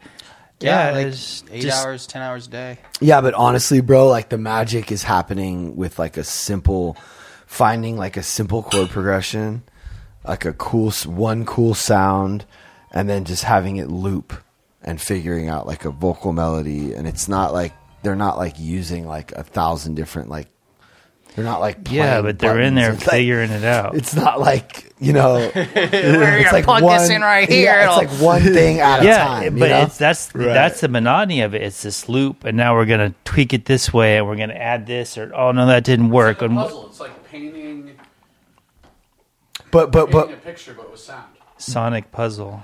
yeah, 0.61 0.91
like 0.93 1.07
it's 1.09 1.45
eight 1.51 1.63
just- 1.63 1.85
hours, 1.85 2.07
ten 2.07 2.23
hours 2.23 2.47
a 2.47 2.51
day. 2.51 2.79
Yeah, 3.01 3.21
but 3.21 3.35
honestly, 3.35 3.83
bro, 3.83 4.09
like 4.09 4.31
the 4.31 4.39
magic 4.39 4.91
is 4.91 5.03
happening 5.03 5.77
with 5.77 5.99
like 5.99 6.17
a 6.17 6.25
simple 6.25 6.97
finding 7.47 7.99
like 7.99 8.17
a 8.17 8.23
simple 8.23 8.63
chord 8.63 8.89
progression, 8.89 9.63
like 10.27 10.45
a 10.45 10.53
cool 10.53 10.91
one 11.07 11.45
cool 11.45 11.75
sound 11.75 12.45
and 12.93 13.09
then 13.09 13.25
just 13.25 13.45
having 13.45 13.77
it 13.77 13.89
loop 13.89 14.33
and 14.83 15.01
figuring 15.01 15.49
out 15.49 15.67
like 15.67 15.85
a 15.85 15.91
vocal 15.91 16.33
melody 16.33 16.93
and 16.95 17.07
it's 17.09 17.29
not 17.29 17.53
like 17.53 17.73
they're 18.03 18.17
not 18.17 18.37
like 18.37 18.59
using 18.59 19.07
like 19.07 19.33
a 19.33 19.43
thousand 19.43 19.95
different 19.95 20.29
like 20.29 20.49
they're 21.35 21.45
not 21.47 21.61
like 21.61 21.91
Yeah, 21.91 22.21
but 22.21 22.39
they're 22.39 22.61
in 22.61 22.75
there 22.75 22.89
buttons. 22.91 23.03
It's 23.05 23.07
like- 23.07 23.17
figuring 23.21 23.51
it 23.53 23.65
out. 23.65 23.95
It's 23.95 24.15
not 24.15 24.39
like 24.39 24.93
you 25.01 25.15
know. 25.15 25.37
We're 25.55 25.63
it's 25.75 25.91
gonna 26.45 26.53
like 26.53 26.65
plug 26.65 26.83
one, 26.83 26.99
this 26.99 27.09
in 27.09 27.23
right 27.23 27.49
here. 27.49 27.73
Yeah, 27.73 27.89
it's 27.89 27.97
like 28.13 28.21
one 28.23 28.43
thing 28.53 28.81
at 28.81 29.01
a 29.01 29.05
yeah, 29.07 29.25
time. 29.25 29.55
but 29.59 29.65
you 29.65 29.69
know? 29.71 29.83
it's 29.85 29.97
that's 29.97 30.35
Right. 30.35 30.45
that's 30.45 30.83
the 30.83 30.89
monotony 30.89 31.41
of 31.41 31.55
it. 31.55 31.63
It's 31.63 31.83
this 31.83 32.07
loop, 32.07 32.45
and 32.45 32.55
now 32.55 32.75
we're 32.75 32.85
gonna 32.85 33.15
tweak 33.25 33.55
it 33.55 33.65
this 33.65 33.95
way, 33.95 34.19
and 34.19 34.27
we're 34.27 34.37
gonna 34.37 34.53
add 34.53 34.87
this, 34.87 35.17
or 35.17 35.33
oh 35.35 35.53
no, 35.53 35.65
that 35.69 35.85
didn't 35.85 36.11
work. 36.11 36.43
It's 36.43 36.43
like 36.43 36.51
And 36.51 36.59
a 36.59 36.61
wh- 36.61 36.65
puzzle. 36.67 36.87
It's 36.89 37.01
like 37.01 37.25
painting, 37.31 37.91
but 39.73 39.91
but 39.91 40.11
but 40.13 40.31
a 40.33 40.37
picture, 40.37 40.75
but 40.75 40.91
with 40.91 41.01
sound. 41.01 41.27
Sonic 41.59 42.13
puzzle. 42.13 42.63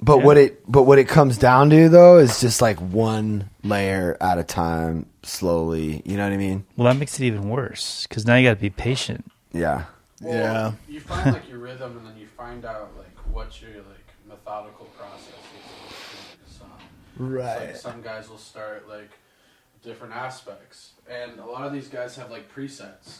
But 0.00 0.18
Yeah. 0.18 0.24
what 0.24 0.36
it 0.36 0.62
but 0.70 0.82
what 0.82 0.98
it 0.98 1.08
comes 1.08 1.38
down 1.38 1.70
to 1.70 1.88
though 1.88 2.18
is 2.18 2.40
just 2.40 2.60
like 2.60 2.78
one 2.78 3.48
layer 3.62 4.16
at 4.20 4.38
a 4.38 4.44
time, 4.44 5.06
slowly. 5.22 6.02
You 6.04 6.16
know 6.16 6.24
what 6.24 6.32
I 6.32 6.36
mean? 6.36 6.66
Well, 6.76 6.92
that 6.92 6.98
makes 6.98 7.18
it 7.20 7.24
even 7.24 7.48
worse 7.48 8.06
because 8.08 8.26
now 8.26 8.34
you 8.36 8.46
got 8.48 8.54
to 8.56 8.60
be 8.60 8.70
patient. 8.70 9.24
Yeah. 9.52 9.84
Well, 10.20 10.34
Yeah. 10.34 10.72
You 10.88 11.00
find 11.00 11.32
like 11.32 11.48
your 11.48 11.58
rhythm, 11.58 11.96
and 11.98 12.06
then 12.06 12.16
you 12.18 12.26
find 12.36 12.64
out 12.64 12.90
like 12.98 13.16
what 13.32 13.60
your 13.62 13.70
like 13.70 14.06
methodical 14.28 14.86
process 14.98 15.28
is. 15.28 15.32
of 15.32 15.96
creating 16.10 16.40
a 16.46 16.50
song. 16.50 16.78
It's 17.12 17.20
Right. 17.20 17.66
Like 17.68 17.76
some 17.76 18.02
guys 18.02 18.28
will 18.28 18.38
start 18.38 18.88
like 18.88 19.10
different 19.82 20.14
aspects, 20.14 20.90
and 21.10 21.38
a 21.40 21.46
lot 21.46 21.66
of 21.66 21.72
these 21.72 21.88
guys 21.88 22.16
have 22.16 22.30
like 22.30 22.52
presets. 22.54 23.18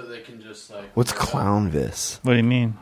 That 0.00 0.08
they 0.08 0.20
can 0.20 0.40
just 0.40 0.70
like. 0.70 0.94
What's 0.96 1.12
clownvis? 1.12 2.18
What 2.22 2.32
do 2.32 2.36
you 2.38 2.44
mean? 2.44 2.76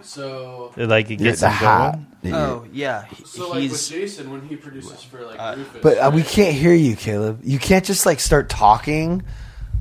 So 0.00 0.72
Like 0.76 1.10
it 1.10 1.20
Yeah, 1.20 1.28
gets 1.30 1.40
the 1.40 1.46
them 1.46 1.52
hat. 1.54 1.92
going? 1.94 2.06
that 2.22 2.28
you- 2.28 2.34
Oh 2.34 2.66
yeah, 2.72 3.04
So 3.24 3.48
like 3.50 3.62
with 3.62 3.70
he's 3.70 3.88
Jason 3.88 4.30
when 4.32 4.42
he 4.42 4.56
produces 4.56 5.02
for 5.02 5.24
like 5.24 5.56
Rufus, 5.56 5.80
But 5.82 5.98
uh, 5.98 6.10
we 6.14 6.22
right? 6.22 6.30
can't 6.30 6.54
hear 6.54 6.74
you, 6.74 6.96
Caleb. 6.96 7.40
You 7.44 7.58
can't 7.58 7.84
just 7.84 8.04
like 8.06 8.20
start 8.20 8.48
talking 8.48 9.22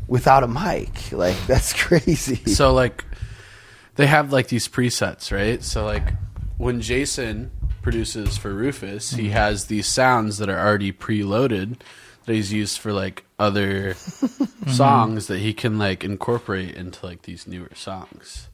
without 0.07 0.43
a 0.43 0.47
mic. 0.47 1.11
Like 1.11 1.35
that's 1.47 1.73
crazy. 1.73 2.35
So 2.53 2.73
like 2.73 3.03
they 3.95 4.07
have 4.07 4.31
like 4.31 4.47
these 4.47 4.67
presets, 4.67 5.31
right? 5.31 5.63
So 5.63 5.85
like 5.85 6.13
when 6.57 6.81
Jason 6.81 7.51
produces 7.81 8.37
for 8.37 8.53
Rufus, 8.53 9.11
he 9.11 9.29
has 9.29 9.65
these 9.65 9.87
sounds 9.87 10.37
that 10.37 10.49
are 10.49 10.59
already 10.59 10.91
preloaded 10.91 11.77
that 12.25 12.33
he's 12.33 12.53
used 12.53 12.79
for 12.79 12.93
like 12.93 13.23
other 13.39 13.93
songs 14.67 15.27
that 15.27 15.39
he 15.39 15.53
can 15.53 15.77
like 15.79 16.03
incorporate 16.03 16.75
into 16.75 17.05
like 17.05 17.23
these 17.23 17.47
newer 17.47 17.71
songs. 17.75 18.47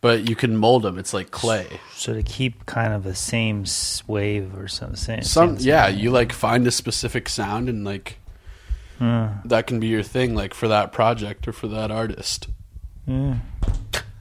But 0.00 0.28
you 0.28 0.36
can 0.36 0.56
mold 0.56 0.82
them. 0.84 0.96
It's 0.98 1.12
like 1.12 1.32
clay. 1.32 1.80
So 1.92 2.14
to 2.14 2.22
keep 2.22 2.66
kind 2.66 2.92
of 2.92 3.02
the 3.02 3.16
same 3.16 3.62
s- 3.62 4.02
wave 4.06 4.56
or 4.56 4.68
something. 4.68 4.96
Same, 4.96 5.22
Some 5.22 5.58
same 5.58 5.66
yeah, 5.68 5.86
sound. 5.86 5.98
you 6.00 6.10
like 6.12 6.32
find 6.32 6.66
a 6.66 6.70
specific 6.70 7.28
sound 7.28 7.68
and 7.68 7.84
like 7.84 8.18
that 9.00 9.66
can 9.66 9.78
be 9.80 9.86
your 9.88 10.02
thing 10.02 10.34
like 10.34 10.54
for 10.54 10.68
that 10.68 10.92
project 10.92 11.46
or 11.48 11.52
for 11.52 11.66
that 11.68 11.90
artist. 11.90 12.48
Yeah. 13.06 13.38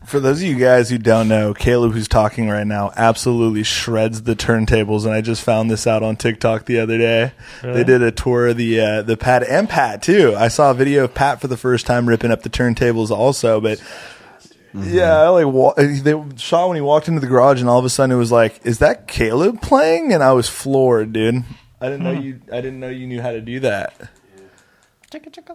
For 0.08 0.22
those 0.22 0.42
of 0.42 0.48
you 0.48 0.56
guys 0.56 0.90
who 0.90 0.98
don't 0.98 1.28
know, 1.28 1.54
Caleb, 1.54 1.92
who's 1.92 2.08
talking 2.08 2.48
right 2.48 2.66
now, 2.66 2.94
absolutely 2.96 3.64
shreds 3.64 4.22
the 4.22 4.38
turntables, 4.38 5.04
and 5.04 5.14
I 5.14 5.20
just 5.20 5.44
found 5.44 5.70
this 5.70 5.86
out 5.86 6.02
on 6.02 6.16
TikTok 6.16 6.64
the 6.64 6.80
other 6.80 6.98
day. 6.98 7.34
Really? 7.62 7.76
They 7.76 7.84
did 7.84 8.02
a 8.02 8.12
tour 8.12 8.48
of 8.48 8.56
the 8.56 8.80
uh, 8.80 9.02
the 9.02 9.18
Pat 9.18 9.44
and 9.44 9.68
Pat 9.68 10.02
too. 10.02 10.34
I 10.38 10.48
saw 10.48 10.72
a 10.72 10.74
video 10.74 11.04
of 11.04 11.14
Pat 11.14 11.42
for 11.42 11.48
the 11.48 11.58
first 11.58 11.86
time 11.86 12.08
ripping 12.08 12.32
up 12.32 12.44
the 12.44 12.50
turntables, 12.50 13.12
also. 13.12 13.60
But 13.60 13.80
mm-hmm. 13.80 14.84
yeah, 14.86 15.24
I 15.24 15.28
like 15.28 15.48
wa- 15.48 15.74
uh, 15.76 15.84
they 16.02 16.16
shot 16.38 16.70
when 16.70 16.78
he 16.78 16.82
walked 16.82 17.10
into 17.10 17.20
the 17.20 17.28
garage, 17.28 17.60
and 17.60 17.70
all 17.70 17.80
of 17.80 17.84
a 17.84 17.90
sudden 17.90 18.16
it 18.16 18.18
was 18.18 18.32
like, 18.32 18.66
"Is 18.66 18.80
that 18.80 19.10
Caleb 19.10 19.62
playing?" 19.62 20.14
And 20.14 20.24
I 20.24 20.32
was 20.32 20.48
floored, 20.48 21.12
dude. 21.12 21.44
I 21.82 21.90
didn't 21.90 22.04
know 22.04 22.16
hmm. 22.16 22.22
you. 22.22 22.42
I 22.50 22.62
didn't 22.62 22.80
know 22.80 22.88
you 22.88 23.08
knew 23.08 23.22
how 23.22 23.32
to 23.32 23.42
do 23.42 23.60
that. 23.60 24.10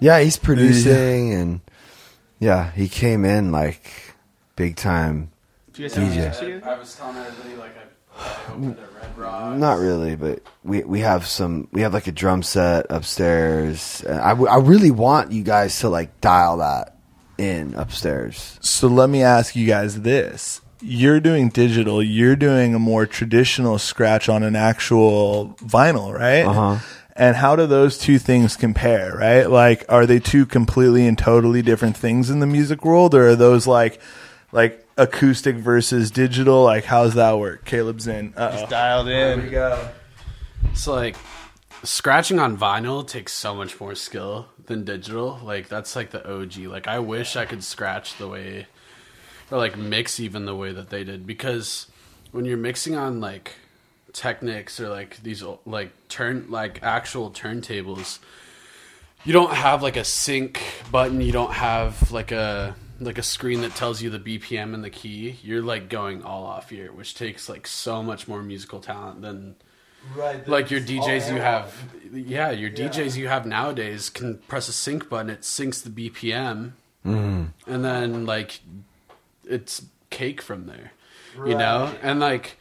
yeah, 0.03 0.21
he's 0.21 0.37
producing 0.37 1.33
and 1.33 1.61
yeah, 2.39 2.71
he 2.73 2.91
came 2.91 3.25
in 3.25 3.51
like 3.51 4.12
big 4.57 4.77
time 4.77 5.31
DJ. 5.73 6.63
I, 6.63 6.73
I 6.75 6.79
was 6.79 6.95
telling 6.95 7.17
everybody 7.17 7.57
like 7.57 7.75
I, 7.77 8.53
I 8.53 8.55
a 8.55 8.59
Red 8.59 9.19
Rock. 9.19 9.57
Not 9.57 9.79
really, 9.79 10.17
but 10.17 10.43
we 10.63 10.83
we 10.85 11.01
have 11.01 11.27
some. 11.27 11.69
We 11.73 11.83
have 11.83 11.95
like 11.95 12.07
a 12.07 12.13
drum 12.13 12.43
set 12.43 12.87
upstairs. 12.91 14.03
And 14.07 14.21
I, 14.21 14.31
w- 14.31 14.49
I 14.49 14.59
really 14.59 14.91
want 14.91 15.33
you 15.33 15.43
guys 15.43 15.79
to 15.81 15.89
like 15.89 16.21
dial 16.21 16.59
that 16.59 16.97
in 17.39 17.75
upstairs. 17.75 18.59
So 18.61 18.89
let 18.89 19.09
me 19.09 19.23
ask 19.23 19.57
you 19.57 19.67
guys 19.67 20.03
this. 20.03 20.61
You're 20.81 21.21
doing 21.21 21.49
digital, 21.49 22.03
you're 22.03 22.35
doing 22.37 22.75
a 22.75 22.79
more 22.79 23.07
traditional 23.07 23.79
scratch 23.79 24.29
on 24.29 24.43
an 24.43 24.57
actual 24.57 25.57
vinyl, 25.61 26.13
right? 26.13 26.45
Uh-huh. 26.45 26.79
And 27.15 27.37
how 27.37 27.55
do 27.57 27.67
those 27.67 27.99
two 27.99 28.19
things 28.19 28.57
compare, 28.57 29.17
right? 29.17 29.49
Like 29.49 29.85
are 29.89 30.07
they 30.07 30.19
two 30.19 30.45
completely 30.45 31.07
and 31.07 31.17
totally 31.17 31.63
different 31.63 31.97
things 31.97 32.31
in 32.31 32.41
the 32.41 32.47
music 32.47 32.85
world 32.85 33.15
or 33.15 33.29
are 33.29 33.37
those 33.37 33.67
like 33.67 34.01
like 34.53 34.87
acoustic 34.97 35.57
versus 35.57 36.11
digital? 36.11 36.65
Like 36.65 36.85
how's 36.85 37.15
that 37.15 37.39
work? 37.39 37.65
Caleb's 37.65 38.07
in. 38.07 38.35
Uh-oh. 38.37 38.67
dialed 38.69 39.09
in. 39.09 39.39
There 39.39 39.39
we 39.39 39.51
go. 39.51 39.89
So 40.75 40.95
like 40.95 41.17
scratching 41.83 42.39
on 42.39 42.57
vinyl 42.57 43.07
takes 43.07 43.33
so 43.33 43.55
much 43.55 43.81
more 43.81 43.95
skill 43.95 44.47
than 44.67 44.85
digital. 44.85 45.41
Like 45.43 45.69
that's 45.69 45.97
like 45.97 46.11
the 46.11 46.27
OG. 46.31 46.59
Like 46.59 46.87
I 46.87 46.99
wish 46.99 47.37
I 47.37 47.45
could 47.45 47.65
scratch 47.65 48.17
the 48.19 48.29
way 48.29 48.67
or 49.51 49.59
like 49.59 49.77
mix 49.77 50.19
even 50.19 50.47
the 50.47 50.57
way 50.57 50.73
that 50.73 50.91
they 50.91 51.05
did 51.05 51.27
because 51.27 51.87
when 52.33 52.45
you're 52.45 52.57
mixing 52.57 52.97
on 52.97 53.21
like 53.21 53.53
Technics 54.13 54.79
or 54.79 54.91
like 54.91 55.23
these 55.23 55.43
like 55.65 55.91
turn 56.09 56.47
like 56.51 56.83
actual 56.83 57.31
turntables 57.31 58.19
you 59.25 59.33
don't 59.33 59.55
have 59.55 59.83
like 59.83 59.97
a 59.97 60.05
sync 60.05 60.63
button 60.91 61.23
you 61.23 61.33
don't 61.33 61.55
have 61.55 62.13
like 62.13 62.31
a 62.31 62.77
like 63.05 63.19
a 63.19 63.23
screen 63.23 63.61
that 63.63 63.75
tells 63.75 64.01
you 64.03 64.11
the 64.11 64.19
bpm 64.19 64.75
and 64.75 64.83
the 64.85 64.91
key 64.91 65.37
you're 65.43 65.63
like 65.63 65.89
going 65.89 66.23
all 66.23 66.45
off 66.45 66.71
ear 66.73 66.93
which 66.93 67.15
takes 67.15 67.49
like 67.49 67.67
so 67.67 68.03
much 68.03 68.27
more 68.29 68.43
musical 68.43 68.81
talent 68.81 69.23
than 69.23 69.57
Right. 70.17 70.49
like 70.49 70.69
your 70.73 70.81
DJs 70.81 71.33
you 71.33 71.41
have, 71.41 71.73
yeah, 72.13 72.51
your 72.51 72.71
DJs 72.71 73.17
you 73.17 73.29
have 73.29 73.47
nowadays 73.47 74.11
can 74.11 74.39
press 74.49 74.69
a 74.69 74.73
sync 74.73 75.09
button. 75.09 75.31
It 75.31 75.43
syncs 75.43 75.81
the 75.85 75.91
BPM, 75.91 76.73
Mm. 77.07 77.53
and 77.69 77.85
then 77.85 78.27
like 78.27 78.63
it's 79.45 79.83
cake 80.11 80.43
from 80.43 80.67
there, 80.67 80.91
you 81.47 81.55
know. 81.57 81.95
And 82.03 82.19
like 82.19 82.57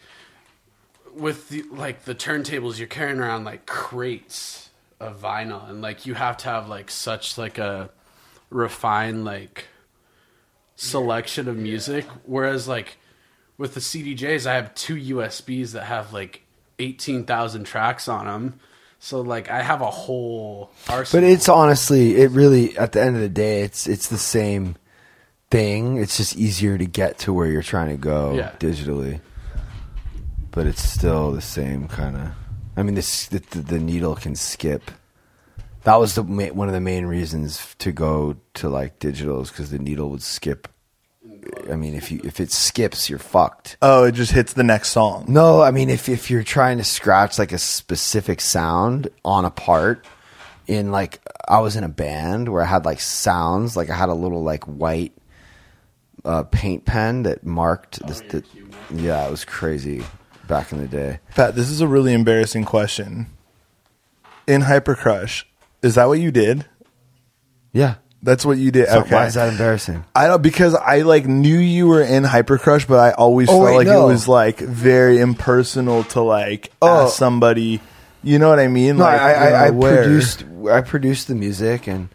with 1.16 1.50
the 1.50 1.64
like 1.72 2.04
the 2.06 2.14
turntables, 2.14 2.78
you're 2.78 2.88
carrying 2.88 3.18
around 3.20 3.44
like 3.44 3.66
crates 3.66 4.70
of 5.00 5.20
vinyl, 5.20 5.68
and 5.68 5.82
like 5.82 6.06
you 6.06 6.14
have 6.14 6.38
to 6.38 6.50
have 6.50 6.70
like 6.70 6.92
such 6.92 7.40
like 7.40 7.58
a 7.58 7.90
refined 8.52 9.26
like 9.26 9.66
selection 10.76 11.48
of 11.48 11.58
music. 11.58 12.06
Whereas 12.26 12.68
like 12.68 12.98
with 13.58 13.74
the 13.74 13.80
CDJs, 13.80 14.46
I 14.48 14.56
have 14.56 14.74
two 14.76 14.96
USBs 14.96 15.72
that 15.74 15.84
have 15.86 16.14
like 16.14 16.42
eighteen 16.80 17.26
thousand 17.26 17.66
tracks 17.66 18.08
on 18.08 18.26
them. 18.26 18.60
So 19.00 19.22
like 19.22 19.50
I 19.50 19.62
have 19.64 19.82
a 19.82 19.90
whole 19.92 20.72
arsenal. 20.90 21.24
But 21.24 21.32
it's 21.32 21.50
honestly, 21.50 22.16
it 22.18 22.32
really 22.32 22.78
at 22.78 22.92
the 22.92 23.02
end 23.02 23.16
of 23.16 23.22
the 23.22 23.30
day, 23.30 23.62
it's 23.62 23.88
it's 23.88 24.08
the 24.08 24.18
same 24.18 24.76
thing. 25.50 25.98
It's 25.98 26.18
just 26.18 26.36
easier 26.38 26.78
to 26.78 26.86
get 26.86 27.18
to 27.20 27.34
where 27.34 27.48
you're 27.48 27.62
trying 27.64 27.90
to 27.90 27.98
go 27.98 28.34
Yeah. 28.36 28.52
digitally. 28.60 29.20
But 30.52 30.68
it's 30.68 30.84
still 30.84 31.32
the 31.32 31.42
same 31.42 31.88
kind 31.88 32.16
of. 32.18 32.30
I 32.78 32.84
mean, 32.84 32.96
this 32.96 33.28
the, 33.28 33.40
the 33.40 33.80
needle 33.80 34.16
can 34.16 34.36
skip. 34.36 34.92
That 35.84 35.96
was 35.96 36.16
the 36.16 36.24
ma- 36.24 36.48
one 36.48 36.68
of 36.68 36.74
the 36.74 36.82
main 36.82 37.06
reasons 37.06 37.76
to 37.80 37.92
go 37.92 38.38
to 38.56 38.70
like 38.70 39.00
digitals 39.00 39.50
because 39.50 39.72
the 39.72 39.80
needle 39.80 40.10
would 40.10 40.22
skip. 40.22 40.68
I 41.70 41.76
mean, 41.76 41.96
if 41.96 42.12
you 42.12 42.22
if 42.24 42.40
it 42.40 42.52
skips, 42.52 43.10
you're 43.10 43.20
fucked. 43.20 43.78
Oh, 43.82 44.04
it 44.04 44.14
just 44.14 44.32
hits 44.32 44.54
the 44.54 44.64
next 44.64 44.90
song. 44.90 45.26
No, 45.28 45.62
I 45.62 45.72
mean 45.72 45.90
if 45.90 46.08
if 46.08 46.30
you're 46.30 46.44
trying 46.44 46.78
to 46.78 46.84
scratch 46.84 47.40
like 47.40 47.52
a 47.52 47.58
specific 47.58 48.42
sound 48.42 49.10
on 49.26 49.46
a 49.46 49.52
part 49.52 50.06
in 50.68 50.92
like 50.92 51.20
I 51.48 51.60
was 51.60 51.76
in 51.76 51.84
a 51.84 51.90
band 51.90 52.50
where 52.50 52.62
I 52.62 52.66
had 52.66 52.86
like 52.86 53.00
sounds, 53.00 53.76
like 53.76 53.90
I 53.90 53.96
had 53.96 54.10
a 54.10 54.14
little 54.14 54.44
like 54.44 54.64
white 54.66 55.14
uh, 56.24 56.44
paint 56.44 56.86
pen 56.86 57.24
that 57.24 57.44
marked 57.44 58.06
this 58.08 58.22
the, 58.22 58.44
yeah, 58.94 59.28
it 59.28 59.32
was 59.32 59.46
crazy 59.46 60.04
back 60.48 60.72
in 60.72 60.80
the 60.80 60.88
day. 60.88 61.20
Pat, 61.36 61.56
this 61.56 61.70
is 61.70 61.82
a 61.82 61.88
really 61.88 62.14
embarrassing 62.14 62.66
question. 62.66 63.28
In 64.48 64.62
Hyper 64.62 64.96
Crush, 64.96 65.48
is 65.82 65.96
that 65.96 66.08
what 66.08 66.20
you 66.20 66.32
did? 66.32 66.66
Yeah. 67.74 67.96
That's 68.24 68.46
what 68.46 68.60
you 68.60 68.70
did. 68.70 68.88
So 68.88 69.00
okay. 69.02 69.16
why 69.16 69.26
is 69.26 69.34
that 69.34 69.50
embarrassing? 69.50 70.04
I 70.16 70.28
don't 70.28 70.44
because 70.44 70.76
I 70.76 71.02
like 71.02 71.26
knew 71.26 71.58
you 71.58 71.88
were 71.88 72.04
in 72.04 72.24
Hyper 72.24 72.60
Crush, 72.60 72.86
but 72.86 73.00
I 73.00 73.12
always 73.14 73.50
Oh, 73.50 73.54
felt 73.54 73.64
wait, 73.66 73.76
like 73.78 73.88
no. 73.88 74.04
it 74.08 74.12
was 74.12 74.28
like 74.28 74.60
very 74.60 75.20
impersonal 75.20 76.04
to 76.06 76.22
like 76.22 76.72
Oh. 76.84 77.06
ask 77.08 77.16
somebody. 77.18 77.82
You 78.22 78.38
know 78.38 78.50
what 78.50 78.60
I 78.60 78.68
mean? 78.68 78.98
No, 78.98 79.06
like, 79.06 79.20
I, 79.20 79.34
I, 79.34 79.48
I 79.48 79.66
you're 79.66 79.74
aware. 79.74 80.04
produced 80.04 80.44
I 80.70 80.82
produced 80.82 81.30
the 81.30 81.34
music 81.36 81.88
and 81.88 82.10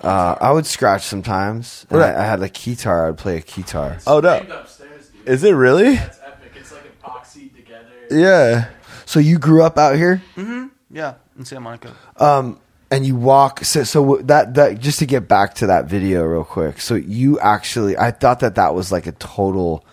uh, 0.00 0.36
I 0.40 0.52
would 0.52 0.66
scratch 0.66 1.02
sometimes. 1.02 1.84
And 1.90 1.98
Right. 1.98 2.14
I, 2.14 2.22
I 2.22 2.26
had 2.26 2.38
like 2.38 2.54
guitar. 2.54 3.06
I 3.06 3.10
would 3.10 3.18
play 3.18 3.38
a 3.38 3.40
guitar. 3.40 3.98
Oh 4.06 4.20
no, 4.20 4.36
Upstairs, 4.38 5.10
is 5.26 5.42
it 5.42 5.50
really? 5.52 5.96
That's 5.96 6.20
epic. 6.24 6.52
It's 6.54 6.70
like 6.70 7.02
epoxy 7.02 7.52
together. 7.56 7.88
Yeah. 8.08 8.68
So 9.04 9.18
you 9.18 9.40
grew 9.40 9.64
up 9.64 9.78
out 9.78 9.96
here? 9.96 10.22
Mm-hmm. 10.36 10.66
Yeah, 10.92 11.14
in 11.36 11.44
Santa 11.44 11.60
Monica. 11.60 11.92
Um, 12.18 12.60
and 12.94 13.06
you 13.06 13.16
walk. 13.16 13.64
So, 13.64 13.84
so 13.84 14.16
that 14.24 14.54
that 14.54 14.78
just 14.80 14.98
to 15.00 15.06
get 15.06 15.28
back 15.28 15.54
to 15.54 15.66
that 15.66 15.86
video 15.86 16.22
real 16.24 16.44
quick. 16.44 16.80
So 16.80 16.94
you 16.94 17.38
actually, 17.40 17.96
I 17.98 18.10
thought 18.10 18.40
that 18.40 18.54
that 18.54 18.74
was 18.74 18.92
like 18.92 19.06
a 19.06 19.12
total. 19.12 19.84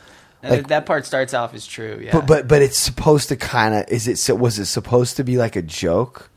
Like, 0.44 0.68
that 0.70 0.86
part 0.88 1.06
starts 1.06 1.34
off 1.34 1.54
as 1.54 1.68
true. 1.68 2.00
Yeah. 2.04 2.14
but 2.14 2.26
but 2.26 2.48
but 2.48 2.62
it's 2.62 2.78
supposed 2.78 3.30
to 3.30 3.36
kind 3.36 3.76
of 3.76 3.86
is 3.90 4.08
it 4.08 4.18
so 4.18 4.34
was 4.34 4.58
it 4.58 4.66
supposed 4.66 5.18
to 5.18 5.24
be 5.24 5.38
like 5.38 5.56
a 5.56 5.62
joke, 5.62 6.32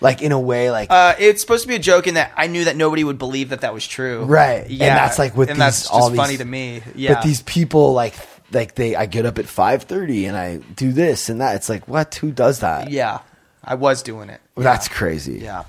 like 0.00 0.20
in 0.20 0.32
a 0.32 0.40
way 0.40 0.72
like 0.72 0.90
Uh, 0.90 1.14
it's 1.18 1.40
supposed 1.40 1.62
to 1.62 1.68
be 1.68 1.76
a 1.76 1.80
joke 1.80 2.08
in 2.08 2.14
that 2.14 2.32
I 2.36 2.48
knew 2.48 2.64
that 2.64 2.76
nobody 2.76 3.04
would 3.04 3.18
believe 3.18 3.50
that 3.50 3.60
that 3.60 3.72
was 3.72 3.86
true. 3.86 4.24
right? 4.24 4.68
Yeah. 4.68 4.86
and 4.86 4.96
that's 4.96 5.16
like 5.18 5.36
with 5.36 5.48
and 5.48 5.56
these 5.56 5.60
that's 5.60 5.80
just 5.82 5.92
all 5.92 6.10
these, 6.10 6.16
funny 6.16 6.36
to 6.38 6.44
me. 6.44 6.82
Yeah. 6.96 7.14
But 7.14 7.22
these 7.22 7.42
people 7.42 7.92
like 7.92 8.14
like 8.50 8.74
they 8.74 8.96
I 8.96 9.06
get 9.06 9.26
up 9.26 9.38
at 9.38 9.46
five 9.46 9.84
thirty 9.84 10.26
and 10.26 10.36
I 10.36 10.56
do 10.74 10.90
this 10.90 11.28
and 11.28 11.40
that. 11.40 11.54
It's 11.54 11.68
like 11.68 11.86
what? 11.86 12.12
Who 12.16 12.32
does 12.32 12.60
that? 12.60 12.90
Yeah, 12.90 13.20
I 13.62 13.76
was 13.76 14.02
doing 14.02 14.28
it. 14.28 14.40
That's 14.56 14.88
crazy. 14.88 15.38
Yeah. 15.38 15.64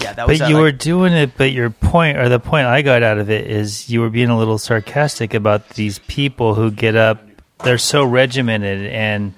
Yeah, 0.00 0.12
that 0.14 0.26
was. 0.28 0.38
But 0.38 0.44
uh, 0.46 0.48
you 0.48 0.54
like- 0.56 0.62
were 0.62 0.72
doing 0.72 1.12
it. 1.12 1.36
But 1.36 1.52
your 1.52 1.70
point, 1.70 2.18
or 2.18 2.28
the 2.28 2.40
point 2.40 2.66
I 2.66 2.82
got 2.82 3.02
out 3.02 3.18
of 3.18 3.30
it, 3.30 3.50
is 3.50 3.88
you 3.88 4.00
were 4.00 4.10
being 4.10 4.28
a 4.30 4.36
little 4.38 4.58
sarcastic 4.58 5.34
about 5.34 5.70
these 5.70 5.98
people 6.00 6.54
who 6.54 6.70
get 6.70 6.96
up. 6.96 7.22
They're 7.62 7.78
so 7.78 8.04
regimented, 8.04 8.86
and 8.86 9.32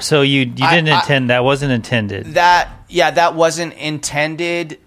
so 0.00 0.22
you 0.22 0.40
you 0.40 0.46
didn't 0.46 0.88
I- 0.88 1.00
intend 1.00 1.30
that 1.30 1.44
wasn't 1.44 1.72
intended. 1.72 2.34
that. 2.34 2.68
Yeah, 2.88 3.10
that 3.12 3.34
wasn't 3.34 3.74
intended. 3.74 4.78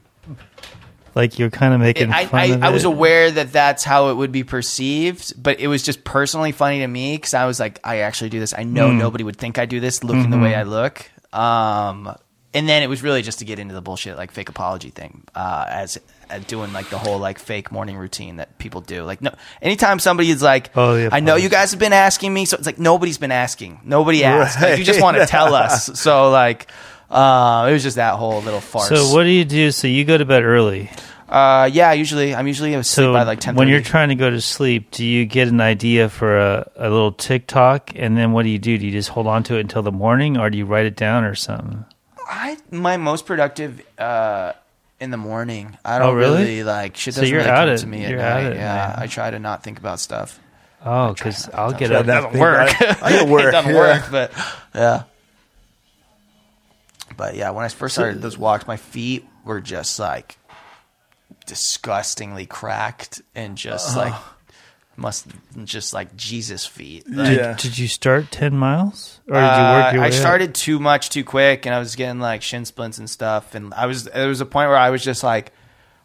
Like 1.16 1.40
you're 1.40 1.50
kind 1.50 1.74
of 1.74 1.80
making 1.80 2.12
I, 2.14 2.26
fun 2.28 2.40
I, 2.40 2.46
of 2.46 2.64
I 2.64 2.70
was 2.70 2.84
aware 2.84 3.32
that 3.32 3.52
that's 3.52 3.84
how 3.84 4.10
it 4.12 4.14
would 4.16 4.32
be 4.32 4.44
perceived, 4.44 5.42
but 5.42 5.60
it 5.60 5.68
was 5.68 5.82
just 5.82 6.04
personally 6.04 6.52
funny 6.52 6.80
to 6.80 6.88
me 6.88 7.16
because 7.18 7.34
I 7.34 7.46
was 7.48 7.60
like, 7.60 7.80
I 7.84 8.00
actually 8.02 8.30
do 8.30 8.40
this. 8.40 8.54
I 8.56 8.64
know 8.64 8.90
Mm. 8.90 9.00
nobody 9.00 9.24
would 9.24 9.36
think 9.38 9.58
I 9.58 9.66
do 9.66 9.80
this 9.80 10.04
looking 10.04 10.30
the 10.30 10.38
way 10.38 10.52
Mhm. 10.52 10.58
I 10.60 10.64
look. 10.64 11.10
Um, 11.34 12.16
and 12.58 12.68
then 12.68 12.82
it 12.82 12.88
was 12.88 13.04
really 13.04 13.22
just 13.22 13.40
to 13.40 13.46
get 13.46 13.60
into 13.60 13.74
the 13.76 13.82
bullshit 13.82 14.18
like 14.18 14.32
fake 14.32 14.50
apology 14.50 14.90
thing, 14.90 15.24
uh, 15.36 15.66
as 15.70 16.00
uh, 16.30 16.40
doing 16.48 16.74
like 16.74 16.90
the 16.90 16.98
whole 16.98 17.20
like 17.20 17.38
fake 17.40 17.72
morning 17.72 17.96
routine 17.98 18.38
that 18.38 18.58
people 18.58 18.82
do. 18.82 19.04
Like 19.04 19.22
no, 19.22 19.32
anytime 19.62 20.00
somebody 20.00 20.30
is 20.30 20.42
like, 20.42 20.72
Oh, 20.76 20.96
the 20.96 21.14
I 21.14 21.20
know 21.20 21.36
you 21.36 21.50
guys 21.50 21.72
have 21.72 21.80
been 21.80 21.94
asking 21.94 22.34
me, 22.34 22.46
so 22.46 22.58
it's 22.58 22.66
like 22.66 22.80
nobody's 22.80 23.20
been 23.20 23.32
asking, 23.32 23.80
nobody 23.84 24.24
asked. 24.24 24.60
Like, 24.62 24.80
you 24.80 24.84
just 24.84 25.02
want 25.02 25.18
to 25.18 25.26
tell 25.38 25.54
us. 25.54 25.86
So 26.00 26.32
like, 26.32 26.68
uh, 27.12 27.68
it 27.70 27.74
was 27.74 27.84
just 27.84 27.98
that 27.98 28.16
whole 28.16 28.42
little 28.42 28.60
farce. 28.62 28.90
So 28.90 29.14
what 29.14 29.24
do 29.24 29.30
you 29.30 29.46
do? 29.46 29.72
So 29.72 29.88
you 29.88 30.04
go 30.04 30.18
to 30.18 30.26
bed 30.26 30.44
early. 30.44 30.90
Uh, 31.30 31.70
yeah, 31.72 31.92
usually 31.92 32.34
I'm 32.34 32.48
usually 32.48 32.74
asleep 32.74 33.06
So 33.06 33.14
by 33.14 33.24
like 33.24 33.40
ten. 33.42 33.56
when 33.56 33.68
you're 33.68 33.82
trying 33.82 34.10
to 34.10 34.16
go 34.16 34.30
to 34.30 34.40
sleep, 34.42 34.92
do 34.92 35.06
you 35.06 35.26
get 35.26 35.50
an 35.50 35.60
idea 35.60 36.08
for 36.10 36.38
a, 36.40 36.72
a 36.78 36.90
little 36.90 37.12
TikTok, 37.12 37.92
and 37.96 38.18
then 38.18 38.32
what 38.32 38.44
do 38.44 38.50
you 38.50 38.60
do? 38.60 38.78
Do 38.78 38.86
you 38.86 38.92
just 38.94 39.10
hold 39.10 39.28
on 39.28 39.44
to 39.44 39.58
it 39.58 39.60
until 39.60 39.84
the 39.84 39.92
morning, 39.92 40.38
or 40.38 40.50
do 40.50 40.58
you 40.58 40.66
write 40.66 40.86
it 40.86 40.96
down 40.96 41.26
or 41.26 41.36
something? 41.36 41.84
I 42.28 42.58
my 42.72 42.98
most 42.98 43.26
productive 43.26 43.82
uh, 44.00 44.54
in 45.00 45.12
the 45.12 45.18
morning. 45.18 45.78
I 45.86 45.96
Oh, 45.98 46.00
don't 46.00 46.16
really? 46.16 46.38
really, 46.44 46.64
like 46.64 46.98
shit. 46.98 47.14
So 47.14 47.22
Doesn't 47.22 47.32
you're 47.34 47.40
really 47.44 47.52
out 47.52 47.66
come 47.66 47.70
at- 47.74 47.80
to 47.80 47.88
me 47.88 48.04
at 48.04 48.10
you're 48.10 48.20
night. 48.20 48.46
out 48.46 48.52
at 48.52 48.56
yeah, 48.58 48.88
night. 48.96 49.00
I 49.00 49.08
try 49.08 49.32
to 49.32 49.40
not 49.40 49.64
think 49.64 49.80
about 49.80 50.00
stuff. 50.00 50.40
Oh, 50.86 51.14
because 51.14 51.50
I'll 51.50 51.72
get 51.74 51.90
It 51.92 51.96
up. 51.96 52.06
doesn't 52.06 52.40
work. 52.40 52.70
I 53.02 53.10
get 53.12 53.28
work, 53.30 53.46
it 53.46 53.52
doesn't 53.52 53.72
yeah. 53.74 53.78
work, 53.78 54.12
but 54.12 54.32
yeah. 54.76 55.04
But 57.16 57.36
yeah, 57.36 57.50
when 57.52 57.66
I 57.66 57.68
first 57.70 57.96
started 57.96 58.22
those 58.22 58.38
walks, 58.38 58.68
my 58.68 58.78
feet 58.78 59.26
were 59.44 59.62
just 59.62 59.98
like 60.00 60.38
disgustingly 61.46 62.46
cracked 62.46 63.22
and 63.34 63.58
just 63.58 63.96
like 63.96 64.14
must 64.96 65.28
just 65.64 65.94
like 65.94 66.16
Jesus 66.16 66.66
feet. 66.66 67.06
Did, 67.06 67.16
Like, 67.16 67.58
did 67.60 67.78
you 67.78 67.88
start 67.88 68.32
ten 68.32 68.56
miles, 68.56 69.17
or 69.28 69.34
did 69.34 69.42
you 69.42 69.42
work 69.42 69.94
uh, 69.94 69.98
way 69.98 70.00
I 70.00 70.08
up? 70.08 70.14
started 70.14 70.56
too 70.56 70.80
much 70.80 71.10
too 71.10 71.24
quick, 71.24 71.66
and 71.66 71.76
I 71.76 71.80
was 71.80 71.96
getting 71.96 72.20
like 72.20 72.42
shin 72.42 72.66
splints 72.66 72.98
and 72.98 73.10
stuff. 73.10 73.56
And 73.56 73.74
I 73.74 73.86
was 73.86 74.06
there 74.06 74.28
was 74.28 74.42
a 74.42 74.46
point 74.46 74.70
where 74.70 74.78
I 74.78 74.90
was 74.90 75.04
just 75.04 75.24
like, 75.24 75.52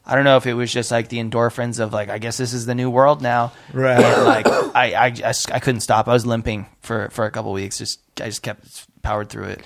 I 0.05 0.15
don't 0.17 0.25
know 0.25 0.37
if 0.37 0.47
it 0.47 0.55
was 0.55 0.73
just 0.73 0.91
like 0.91 1.09
the 1.09 1.19
endorphins 1.19 1.79
of 1.79 1.93
like, 1.93 2.09
I 2.09 2.19
guess 2.19 2.37
this 2.37 2.53
is 2.53 2.67
the 2.67 2.75
new 2.75 2.91
world 2.91 3.23
now. 3.23 3.53
Right. 3.73 4.03
And, 4.03 4.25
like 4.25 4.47
I, 4.47 4.93
I, 4.95 5.07
I, 5.25 5.35
I 5.53 5.61
couldn't 5.61 5.83
stop. 5.83 6.09
I 6.09 6.13
was 6.13 6.27
limping 6.27 6.67
for 6.81 7.09
for 7.11 7.25
a 7.25 7.31
couple 7.31 7.53
weeks. 7.53 7.79
Just 7.79 8.01
I 8.21 8.27
just 8.27 8.43
kept 8.43 8.87
powered 9.03 9.29
through 9.29 9.45
it. 9.45 9.63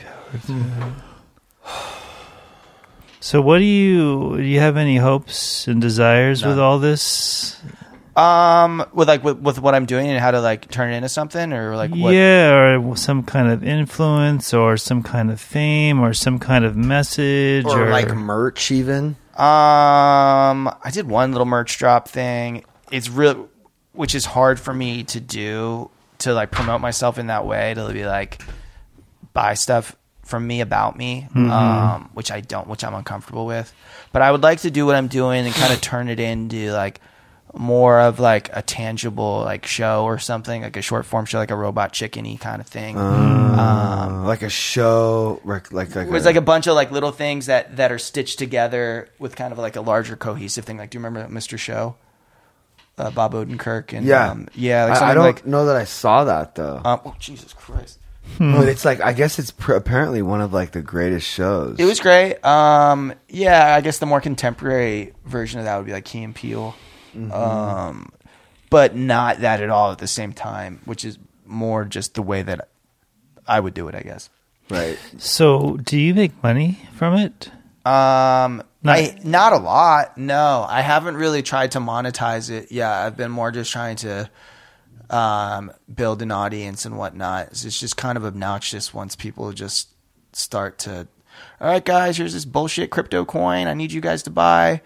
So, 3.20 3.40
what 3.40 3.58
do 3.58 3.64
you 3.64 4.36
do? 4.36 4.42
You 4.42 4.60
have 4.60 4.76
any 4.76 4.98
hopes 4.98 5.66
and 5.66 5.80
desires 5.80 6.44
with 6.44 6.58
all 6.60 6.78
this? 6.78 7.60
Um, 8.16 8.82
with 8.94 9.08
like 9.08 9.22
with, 9.22 9.38
with 9.40 9.58
what 9.60 9.74
I'm 9.74 9.84
doing 9.84 10.06
and 10.08 10.18
how 10.18 10.30
to 10.30 10.40
like 10.40 10.70
turn 10.70 10.90
it 10.92 10.96
into 10.96 11.08
something 11.10 11.52
or 11.52 11.76
like 11.76 11.90
what? 11.90 12.14
Yeah, 12.14 12.76
or 12.78 12.96
some 12.96 13.22
kind 13.22 13.48
of 13.50 13.62
influence, 13.62 14.54
or 14.54 14.78
some 14.78 15.02
kind 15.02 15.30
of 15.30 15.38
fame, 15.40 16.00
or 16.00 16.14
some 16.14 16.38
kind 16.38 16.64
of 16.64 16.76
message, 16.76 17.66
or 17.66 17.88
or, 17.88 17.90
like 17.90 18.14
merch 18.14 18.70
even. 18.70 19.16
Um, 19.36 20.66
I 20.82 20.90
did 20.90 21.06
one 21.08 21.32
little 21.32 21.44
merch 21.46 21.76
drop 21.76 22.08
thing. 22.08 22.64
It's 22.90 23.10
real, 23.10 23.50
which 23.92 24.14
is 24.14 24.24
hard 24.24 24.58
for 24.58 24.72
me 24.72 25.04
to 25.04 25.20
do 25.20 25.90
to 26.18 26.32
like 26.32 26.50
promote 26.50 26.80
myself 26.80 27.18
in 27.18 27.26
that 27.26 27.44
way 27.44 27.74
to 27.74 27.92
be 27.92 28.06
like 28.06 28.40
buy 29.34 29.52
stuff 29.52 29.94
from 30.24 30.46
me 30.46 30.62
about 30.62 30.96
me, 30.96 31.28
Mhm. 31.34 31.50
um, 31.50 32.10
which 32.14 32.30
I 32.32 32.40
don't, 32.40 32.66
which 32.66 32.82
I'm 32.82 32.94
uncomfortable 32.94 33.44
with. 33.44 33.72
But 34.12 34.22
I 34.22 34.32
would 34.32 34.42
like 34.42 34.60
to 34.60 34.70
do 34.70 34.86
what 34.86 34.96
I'm 34.96 35.08
doing 35.08 35.44
and 35.44 35.54
kind 35.54 35.72
of 35.74 35.82
turn 35.82 36.08
it 36.08 36.18
into 36.18 36.72
like 36.72 37.00
more 37.58 38.00
of 38.00 38.18
like 38.20 38.50
a 38.52 38.62
tangible 38.62 39.40
like 39.44 39.66
show 39.66 40.04
or 40.04 40.18
something, 40.18 40.62
like 40.62 40.76
a 40.76 40.82
short 40.82 41.06
form 41.06 41.24
show, 41.26 41.38
like 41.38 41.50
a 41.50 41.56
robot 41.56 41.92
chickeny 41.92 42.38
kind 42.40 42.60
of 42.60 42.66
thing. 42.66 42.96
Um, 42.96 44.24
like 44.26 44.42
a 44.42 44.48
show, 44.50 45.40
like 45.44 45.72
like 45.72 45.94
like 45.94 46.06
It 46.08 46.10
was 46.12 46.24
a- 46.24 46.26
like 46.26 46.36
a 46.36 46.40
bunch 46.40 46.66
of 46.66 46.74
like 46.74 46.90
little 46.90 47.12
things 47.12 47.46
that 47.46 47.76
that 47.76 47.90
are 47.92 47.98
stitched 47.98 48.38
together 48.38 49.08
with 49.18 49.36
kind 49.36 49.52
of 49.52 49.58
like 49.58 49.76
a 49.76 49.80
larger 49.80 50.16
cohesive 50.16 50.64
thing. 50.64 50.76
Like, 50.78 50.90
do 50.90 50.98
you 50.98 51.04
remember 51.04 51.32
Mr. 51.32 51.58
Show? 51.58 51.96
Uh, 52.98 53.10
Bob 53.10 53.34
Odenkirk 53.34 53.92
and 53.92 54.06
yeah, 54.06 54.30
um, 54.30 54.48
yeah. 54.54 54.84
Like 54.86 55.02
I, 55.02 55.10
I 55.10 55.14
don't 55.14 55.24
like 55.24 55.46
know 55.46 55.66
that 55.66 55.76
I 55.76 55.84
saw 55.84 56.24
that 56.24 56.54
though. 56.54 56.80
um, 56.82 57.00
oh 57.04 57.14
Jesus 57.18 57.52
Christ! 57.52 57.98
But 58.38 58.68
it's 58.68 58.86
like 58.86 59.02
I 59.02 59.12
guess 59.12 59.38
it's 59.38 59.50
pr- 59.50 59.74
apparently 59.74 60.22
one 60.22 60.40
of 60.40 60.54
like 60.54 60.70
the 60.72 60.80
greatest 60.80 61.26
shows. 61.28 61.76
It 61.78 61.84
was 61.84 62.00
great. 62.00 62.42
Um, 62.42 63.12
yeah, 63.28 63.74
I 63.74 63.82
guess 63.82 63.98
the 63.98 64.06
more 64.06 64.22
contemporary 64.22 65.12
version 65.26 65.58
of 65.58 65.66
that 65.66 65.76
would 65.76 65.84
be 65.84 65.92
like 65.92 66.06
Key 66.06 66.22
and 66.22 66.34
Peele, 66.34 66.74
Mm-hmm. 67.16 67.32
um, 67.32 68.12
but 68.70 68.94
not 68.96 69.40
that 69.40 69.62
at 69.62 69.70
all 69.70 69.92
at 69.92 69.98
the 69.98 70.06
same 70.06 70.32
time, 70.32 70.80
which 70.84 71.04
is 71.04 71.18
more 71.44 71.84
just 71.84 72.14
the 72.14 72.22
way 72.22 72.42
that 72.42 72.68
I 73.46 73.60
would 73.60 73.74
do 73.74 73.88
it, 73.88 73.94
I 73.94 74.00
guess. 74.00 74.28
Right. 74.68 74.98
So, 75.18 75.76
do 75.76 75.98
you 75.98 76.12
make 76.14 76.42
money 76.42 76.80
from 76.94 77.14
it? 77.14 77.50
Um, 77.84 78.64
Not- 78.82 78.96
I 78.98 79.16
not 79.22 79.52
a 79.52 79.58
lot. 79.58 80.18
No, 80.18 80.66
I 80.68 80.80
haven't 80.80 81.16
really 81.16 81.42
tried 81.42 81.72
to 81.72 81.78
monetize 81.78 82.50
it. 82.50 82.72
Yeah, 82.72 82.90
I've 82.90 83.16
been 83.16 83.30
more 83.30 83.52
just 83.52 83.70
trying 83.70 83.94
to 83.98 84.28
um, 85.08 85.70
build 85.92 86.20
an 86.22 86.32
audience 86.32 86.84
and 86.84 86.98
whatnot. 86.98 87.48
It's 87.48 87.64
it's 87.64 87.78
just 87.78 87.96
kind 87.96 88.18
of 88.18 88.24
obnoxious 88.24 88.92
once 88.92 89.14
people 89.14 89.52
just 89.52 89.88
start 90.32 90.80
to, 90.80 91.06
all 91.60 91.68
right, 91.68 91.84
guys, 91.84 92.16
here's 92.16 92.32
this 92.32 92.44
bullshit 92.44 92.90
crypto 92.90 93.24
coin. 93.24 93.68
I 93.68 93.74
need 93.74 93.92
you 93.92 94.00
guys 94.00 94.24
to 94.24 94.30
buy. 94.30 94.82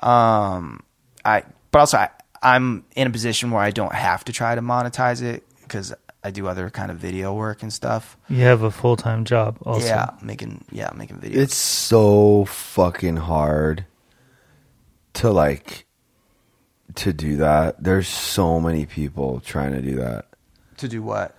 Um, 0.00 0.84
I 1.24 1.42
but 1.76 1.80
also 1.80 1.98
I, 1.98 2.08
I'm 2.40 2.86
in 2.94 3.06
a 3.06 3.10
position 3.10 3.50
where 3.50 3.60
I 3.60 3.70
don't 3.70 3.92
have 3.92 4.24
to 4.24 4.32
try 4.32 4.54
to 4.54 4.62
monetize 4.62 5.20
it 5.20 5.44
because 5.60 5.92
I 6.24 6.30
do 6.30 6.48
other 6.48 6.70
kind 6.70 6.90
of 6.90 6.96
video 6.96 7.34
work 7.34 7.62
and 7.62 7.70
stuff. 7.70 8.16
You 8.30 8.44
have 8.44 8.62
a 8.62 8.70
full 8.70 8.96
time 8.96 9.26
job, 9.26 9.58
also. 9.60 9.86
Yeah, 9.86 10.12
making 10.22 10.64
yeah 10.72 10.88
making 10.96 11.18
videos. 11.18 11.36
It's 11.36 11.54
so 11.54 12.46
fucking 12.46 13.16
hard 13.16 13.84
to 15.14 15.30
like 15.30 15.84
to 16.94 17.12
do 17.12 17.36
that. 17.36 17.82
There's 17.84 18.08
so 18.08 18.58
many 18.58 18.86
people 18.86 19.40
trying 19.40 19.72
to 19.72 19.82
do 19.82 19.96
that. 19.96 20.24
to 20.78 20.88
do 20.88 21.02
what 21.02 21.36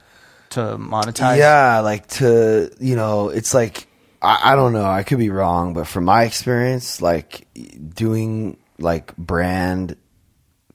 to 0.52 0.60
monetize. 0.78 1.40
Yeah, 1.40 1.80
like 1.80 2.06
to 2.20 2.70
you 2.80 2.96
know, 2.96 3.30
it's 3.30 3.56
like 3.56 3.88
I, 4.22 4.54
I 4.54 4.56
don't 4.56 4.74
know. 4.74 4.86
I 4.86 5.02
could 5.02 5.18
be 5.18 5.32
wrong, 5.32 5.74
but 5.74 5.88
from 5.88 6.06
my 6.06 6.26
experience, 6.26 7.02
like 7.02 7.48
doing 7.96 8.58
like 8.78 9.18
brand 9.18 9.98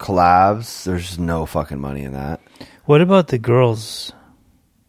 collabs, 0.02 0.84
there's 0.84 1.18
no 1.18 1.46
fucking 1.46 1.80
money 1.80 2.02
in 2.02 2.12
that. 2.12 2.40
What 2.84 3.00
about 3.00 3.28
the 3.28 3.38
girls? 3.38 4.12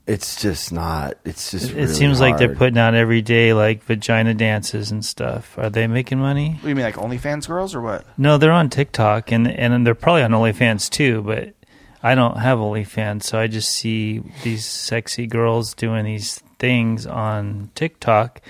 It's 0.06 0.42
just 0.42 0.74
not. 0.74 1.14
It's 1.24 1.52
just. 1.52 1.70
It, 1.70 1.72
it 1.72 1.76
really 1.76 1.94
seems 1.94 2.20
like 2.20 2.38
they're 2.38 2.56
putting 2.56 2.78
out 2.78 2.94
every 2.94 3.22
day 3.22 3.54
like 3.54 3.84
vagina 3.84 4.34
dances 4.34 4.92
and 4.92 5.06
stuff. 5.06 5.58
Are 5.58 5.70
they 5.70 5.88
making 5.88 6.20
money? 6.20 6.50
What 6.56 6.64
do 6.64 6.70
you 6.70 6.76
mean, 6.76 6.84
like 6.84 6.96
OnlyFans 6.96 7.48
girls 7.48 7.74
or 7.74 7.82
what? 7.82 8.06
No, 8.18 8.38
they're 8.38 8.52
on 8.52 8.70
TikTok 8.70 9.32
and 9.32 9.48
and 9.48 9.88
they're 9.88 9.96
probably 9.96 10.24
on 10.24 10.32
OnlyFans 10.32 10.90
too. 10.90 11.22
But 11.22 11.54
I 12.02 12.16
don't 12.16 12.38
have 12.38 12.58
OnlyFans, 12.60 13.24
so 13.24 13.40
I 13.40 13.48
just 13.48 13.72
see 13.72 14.22
these 14.44 14.66
sexy 14.66 15.26
girls 15.26 15.74
doing 15.74 16.04
these 16.04 16.40
things 16.60 17.06
on 17.06 17.70
TikTok, 17.76 18.42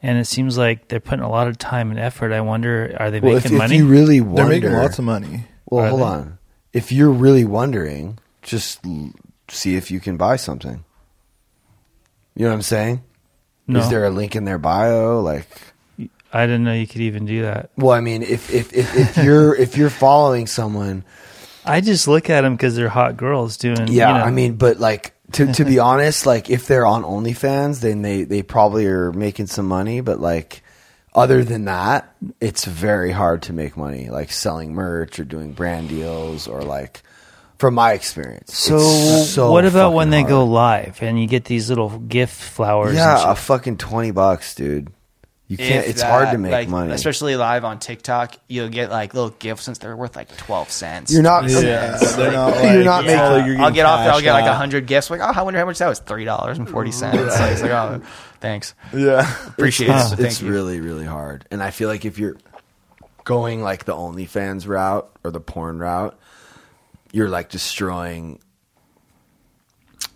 and 0.00 0.16
it 0.16 0.26
seems 0.26 0.56
like 0.56 0.86
they're 0.86 1.00
putting 1.00 1.24
a 1.24 1.28
lot 1.30 1.48
of 1.48 1.58
time 1.58 1.90
and 1.90 1.98
effort. 1.98 2.30
I 2.32 2.40
wonder, 2.40 2.94
are 3.00 3.10
they 3.10 3.18
Well, 3.18 3.34
making 3.34 3.52
if, 3.52 3.58
money? 3.58 3.74
if 3.74 3.80
you 3.80 3.88
really 3.88 4.20
wonder, 4.20 4.42
They're 4.42 4.60
making 4.60 4.72
lots 4.74 4.98
of 5.00 5.04
money. 5.04 5.46
Well, 5.70 5.88
hold 5.88 6.00
they? 6.00 6.04
on. 6.04 6.38
If 6.72 6.92
you're 6.92 7.10
really 7.10 7.44
wondering, 7.44 8.18
just 8.42 8.84
l- 8.86 9.12
see 9.48 9.76
if 9.76 9.90
you 9.90 10.00
can 10.00 10.16
buy 10.16 10.36
something. 10.36 10.84
You 12.36 12.44
know 12.44 12.50
what 12.50 12.54
I'm 12.56 12.62
saying? 12.62 13.02
No. 13.66 13.80
Is 13.80 13.88
there 13.88 14.04
a 14.04 14.10
link 14.10 14.34
in 14.36 14.44
their 14.44 14.58
bio? 14.58 15.20
Like, 15.20 15.46
I 16.32 16.46
didn't 16.46 16.64
know 16.64 16.72
you 16.72 16.86
could 16.86 17.00
even 17.02 17.26
do 17.26 17.42
that. 17.42 17.70
well, 17.76 17.92
I 17.92 18.00
mean, 18.00 18.22
if 18.22 18.52
if 18.52 18.72
if, 18.72 18.96
if 18.96 19.16
you're 19.24 19.54
if 19.66 19.76
you're 19.76 19.90
following 19.90 20.46
someone, 20.46 21.04
I 21.64 21.80
just 21.80 22.08
look 22.08 22.30
at 22.30 22.42
them 22.42 22.54
because 22.54 22.76
they're 22.76 22.88
hot 22.88 23.16
girls 23.16 23.56
doing. 23.56 23.88
yeah, 23.88 24.12
you 24.12 24.18
know, 24.18 24.24
I 24.24 24.30
mean, 24.30 24.54
but 24.54 24.78
like 24.78 25.12
to 25.32 25.52
to 25.52 25.64
be 25.64 25.78
honest, 25.90 26.26
like 26.26 26.50
if 26.50 26.66
they're 26.66 26.86
on 26.86 27.02
OnlyFans, 27.02 27.80
then 27.80 28.02
they 28.02 28.24
they 28.24 28.42
probably 28.42 28.86
are 28.86 29.12
making 29.12 29.46
some 29.46 29.66
money. 29.66 30.00
But 30.00 30.20
like, 30.20 30.62
other 31.14 31.44
than 31.44 31.64
that, 31.66 32.14
it's 32.40 32.64
very 32.64 33.10
hard 33.12 33.42
to 33.42 33.52
make 33.52 33.76
money, 33.76 34.08
like 34.10 34.30
selling 34.32 34.72
merch 34.74 35.18
or 35.18 35.24
doing 35.24 35.52
brand 35.52 35.88
deals 35.88 36.46
or 36.48 36.62
like. 36.62 37.02
From 37.58 37.74
my 37.74 37.92
experience, 37.92 38.56
So, 38.56 38.76
It's 38.78 39.28
so 39.32 39.52
what 39.52 39.66
about 39.66 39.92
when 39.92 40.08
they 40.08 40.20
hard. 40.22 40.30
go 40.30 40.44
live 40.46 41.02
and 41.02 41.20
you 41.20 41.26
get 41.26 41.44
these 41.44 41.68
little 41.68 41.90
gift 41.98 42.32
flowers? 42.40 42.94
Yeah, 42.94 43.18
shit? 43.18 43.28
a 43.28 43.34
fucking 43.34 43.76
twenty 43.76 44.12
bucks, 44.12 44.54
dude. 44.54 44.90
You 45.46 45.58
can't. 45.58 45.84
If 45.84 45.90
it's 45.90 46.00
hard 46.00 46.30
to 46.30 46.38
make 46.38 46.52
like, 46.52 46.68
money. 46.70 46.90
especially 46.94 47.36
live 47.36 47.66
on 47.66 47.78
TikTok. 47.78 48.36
You'll 48.48 48.70
get 48.70 48.88
like 48.90 49.12
little 49.12 49.28
gifts 49.28 49.64
since 49.64 49.76
they're 49.76 49.94
worth 49.94 50.16
like 50.16 50.34
twelve 50.38 50.70
cents. 50.70 51.12
You're 51.12 51.22
not- 51.22 51.50
Yeah, 51.50 51.98
they're 52.16 52.32
not 52.32 52.64
You're 52.72 52.82
not 52.82 53.04
it's 53.04 53.12
making- 53.12 53.20
like 53.30 53.46
you're 53.46 53.60
I'll 53.60 53.70
get 53.70 53.84
off 53.84 54.04
there. 54.04 54.12
I'll 54.14 54.22
get 54.22 54.32
like 54.32 54.46
a 54.46 54.54
hundred 54.54 54.86
gifts. 54.86 55.10
Like, 55.10 55.20
oh, 55.20 55.24
I 55.24 55.42
wonder 55.42 55.58
how 55.60 55.66
much 55.66 55.76
that 55.80 55.88
was. 55.88 55.98
Three 55.98 56.24
dollars 56.24 56.56
and 56.56 56.66
forty 56.66 56.92
cents. 56.92 57.38
Like, 57.38 57.52
it's 57.52 57.60
like, 57.60 57.72
oh, 57.72 58.00
thanks. 58.40 58.74
Yeah. 58.94 59.48
Appreciate 59.48 59.90
it's, 59.90 60.12
it. 60.12 60.20
it's 60.20 60.38
Thank 60.38 60.42
you. 60.42 60.52
really 60.52 60.80
really 60.80 61.06
hard, 61.06 61.46
and 61.50 61.62
I 61.62 61.70
feel 61.70 61.88
like 61.88 62.04
if 62.04 62.18
you're 62.18 62.36
going 63.24 63.62
like 63.62 63.84
the 63.84 63.94
OnlyFans 63.94 64.66
route 64.66 65.10
or 65.22 65.30
the 65.30 65.40
porn 65.40 65.78
route, 65.78 66.18
you're 67.12 67.28
like 67.28 67.48
destroying 67.50 68.40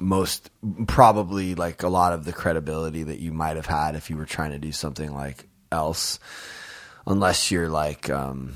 most 0.01 0.51
probably 0.87 1.55
like 1.55 1.83
a 1.83 1.89
lot 1.89 2.13
of 2.13 2.25
the 2.25 2.33
credibility 2.33 3.03
that 3.05 3.21
you 3.21 3.33
might 3.33 3.57
have 3.57 3.67
had 3.67 3.95
if 3.95 4.11
you 4.11 4.17
were 4.17 4.27
trying 4.27 4.51
to 4.51 4.59
do 4.59 4.73
something 4.73 5.15
like 5.15 5.47
else 5.71 6.19
unless 7.07 7.51
you're 7.51 7.69
like 7.69 8.11
um 8.11 8.55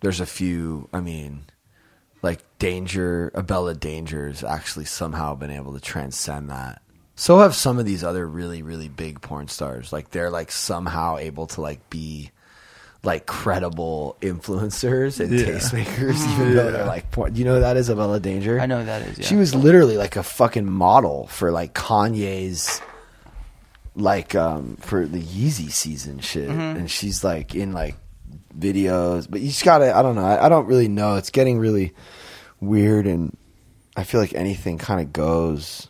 there's 0.00 0.20
a 0.20 0.26
few 0.26 0.88
i 0.92 1.00
mean 1.00 1.44
like 2.22 2.40
danger 2.58 3.30
abella 3.34 3.74
danger's 3.74 4.42
actually 4.42 4.84
somehow 4.84 5.34
been 5.34 5.50
able 5.50 5.74
to 5.74 5.80
transcend 5.80 6.50
that 6.50 6.80
so 7.16 7.38
have 7.38 7.54
some 7.54 7.78
of 7.78 7.84
these 7.86 8.04
other 8.04 8.26
really 8.26 8.62
really 8.62 8.88
big 8.88 9.20
porn 9.20 9.48
stars 9.48 9.92
like 9.92 10.10
they're 10.10 10.30
like 10.30 10.52
somehow 10.52 11.16
able 11.16 11.46
to 11.46 11.60
like 11.60 11.88
be 11.90 12.30
like 13.02 13.24
credible 13.26 14.16
influencers 14.20 15.18
and 15.20 15.32
Yeah. 15.32 15.46
tastemakers 15.46 16.20
even 16.34 16.54
though 16.54 16.70
they're 16.70 16.86
like 16.86 17.10
porn. 17.10 17.34
you 17.36 17.44
know 17.44 17.54
who 17.54 17.60
that 17.60 17.76
is 17.76 17.88
abella 17.88 18.20
danger 18.20 18.60
I 18.60 18.66
know 18.66 18.84
that 18.84 19.02
is. 19.02 19.18
Yeah. 19.18 19.26
she 19.26 19.36
was 19.36 19.54
literally 19.54 19.96
like 19.96 20.16
a 20.16 20.22
fucking 20.22 20.70
model 20.70 21.26
for 21.28 21.50
like 21.50 21.72
Kanye's 21.74 22.80
like 23.94 24.34
um 24.34 24.76
for 24.80 25.06
the 25.06 25.20
Yeezy 25.22 25.70
season 25.72 26.18
shit. 26.20 26.48
Mhm. 26.50 26.76
And 26.76 26.90
she's 26.90 27.24
like 27.24 27.54
in 27.54 27.72
like 27.72 27.96
videos. 28.58 29.26
But 29.30 29.40
you 29.40 29.48
just 29.48 29.64
gotta 29.64 29.96
I 29.96 30.02
don't 30.02 30.16
know, 30.16 30.24
I, 30.26 30.46
I 30.46 30.48
don't 30.48 30.66
really 30.66 30.88
know. 30.88 31.16
It's 31.16 31.30
getting 31.30 31.58
really 31.58 31.94
weird 32.60 33.06
and 33.06 33.36
I 33.96 34.04
feel 34.04 34.20
like 34.20 34.34
anything 34.34 34.76
kind 34.78 35.00
of 35.00 35.12
goes 35.12 35.88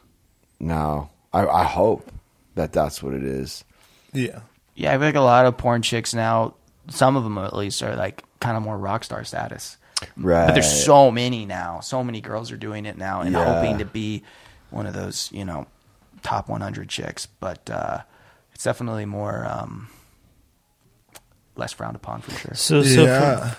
now. 0.60 1.10
I, 1.32 1.46
I 1.46 1.64
hope 1.64 2.10
that 2.54 2.72
that's 2.72 3.02
what 3.02 3.14
it 3.14 3.22
is. 3.24 3.64
Yeah. 4.12 4.40
Yeah, 4.74 4.90
I 4.90 4.94
feel 4.98 5.06
like 5.06 5.14
a 5.14 5.20
lot 5.20 5.46
of 5.46 5.56
porn 5.56 5.82
chicks 5.82 6.14
now, 6.14 6.54
some 6.88 7.16
of 7.16 7.24
them 7.24 7.38
at 7.38 7.54
least, 7.56 7.82
are 7.82 7.96
like 7.96 8.22
kind 8.40 8.56
of 8.56 8.62
more 8.62 8.76
rock 8.76 9.04
star 9.04 9.24
status. 9.24 9.76
Right. 10.16 10.46
But 10.46 10.52
there's 10.52 10.84
so 10.84 11.10
many 11.10 11.46
now. 11.46 11.80
So 11.80 12.04
many 12.04 12.20
girls 12.20 12.52
are 12.52 12.56
doing 12.58 12.84
it 12.86 12.98
now 12.98 13.22
and 13.22 13.32
Yeah. 13.32 13.44
hoping 13.54 13.78
to 13.78 13.84
be 13.86 14.22
one 14.70 14.86
of 14.86 14.92
those, 14.94 15.30
you 15.32 15.44
know, 15.44 15.66
top 16.22 16.48
100 16.48 16.88
chicks. 16.88 17.26
But 17.26 17.68
uh, 17.70 18.00
it's 18.54 18.64
definitely 18.64 19.06
more 19.06 19.46
um, 19.50 19.88
less 21.56 21.72
frowned 21.72 21.96
upon 21.96 22.20
for 22.20 22.32
sure. 22.32 22.54
So, 22.54 22.82
so 22.82 23.04
Yeah. 23.04 23.50
for, 23.50 23.56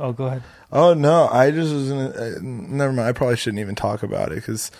oh, 0.00 0.12
go 0.12 0.26
ahead. 0.26 0.42
Oh 0.72 0.92
no, 0.92 1.28
I 1.28 1.50
just 1.50 1.72
was 1.72 1.88
gonna. 1.88 2.08
Uh, 2.10 2.32
never 2.42 2.92
mind. 2.92 3.08
I 3.08 3.12
probably 3.12 3.36
shouldn't 3.36 3.60
even 3.60 3.74
talk 3.76 4.02
about 4.02 4.32
it 4.32 4.36
because 4.36 4.70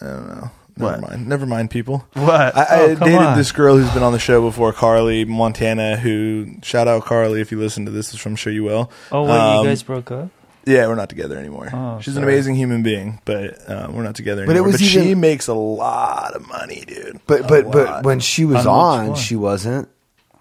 I 0.00 0.06
don't 0.06 0.28
know. 0.28 0.50
Never 0.78 0.92
What? 1.00 1.10
mind. 1.10 1.26
Never 1.28 1.46
mind, 1.46 1.70
people. 1.70 2.06
What? 2.14 2.56
I, 2.56 2.62
I 2.62 2.80
Oh, 2.80 2.94
dated 2.96 3.14
on. 3.14 3.36
this 3.38 3.50
girl 3.52 3.76
who's 3.78 3.90
been 3.94 4.02
on 4.02 4.12
the 4.12 4.18
show 4.18 4.42
before, 4.42 4.72
Carly 4.72 5.24
Montana. 5.24 5.96
Who 5.96 6.56
shout 6.62 6.86
out 6.88 7.04
Carly 7.04 7.40
if 7.40 7.50
you 7.50 7.58
listen 7.58 7.84
to 7.86 7.90
this, 7.90 8.12
which 8.12 8.26
I'm 8.26 8.36
sure 8.36 8.52
you 8.52 8.64
will. 8.64 8.90
Oh, 9.10 9.22
wait, 9.22 9.30
Um, 9.30 9.64
you 9.64 9.70
guys 9.70 9.82
broke 9.82 10.10
up? 10.10 10.28
Yeah, 10.66 10.86
we're 10.88 10.96
not 10.96 11.08
together 11.08 11.38
anymore. 11.38 11.70
Oh, 11.72 12.00
She's 12.00 12.16
an 12.16 12.24
amazing 12.24 12.56
human 12.56 12.82
being, 12.82 13.20
but 13.24 13.70
uh, 13.70 13.88
we're 13.90 14.02
not 14.02 14.16
together 14.16 14.44
But 14.44 14.50
it 14.56 14.58
anymore. 14.58 14.72
was 14.72 14.80
but 14.80 14.86
she 14.88 15.14
makes 15.14 15.46
a 15.46 15.54
lot 15.54 16.34
of 16.34 16.46
money, 16.48 16.82
dude. 16.86 17.20
But 17.26 17.46
but 17.48 17.70
but 17.70 18.04
when 18.04 18.18
she 18.20 18.44
was 18.44 18.66
On 18.66 19.10
on, 19.10 19.14
she 19.14 19.36
wasn't. 19.36 19.88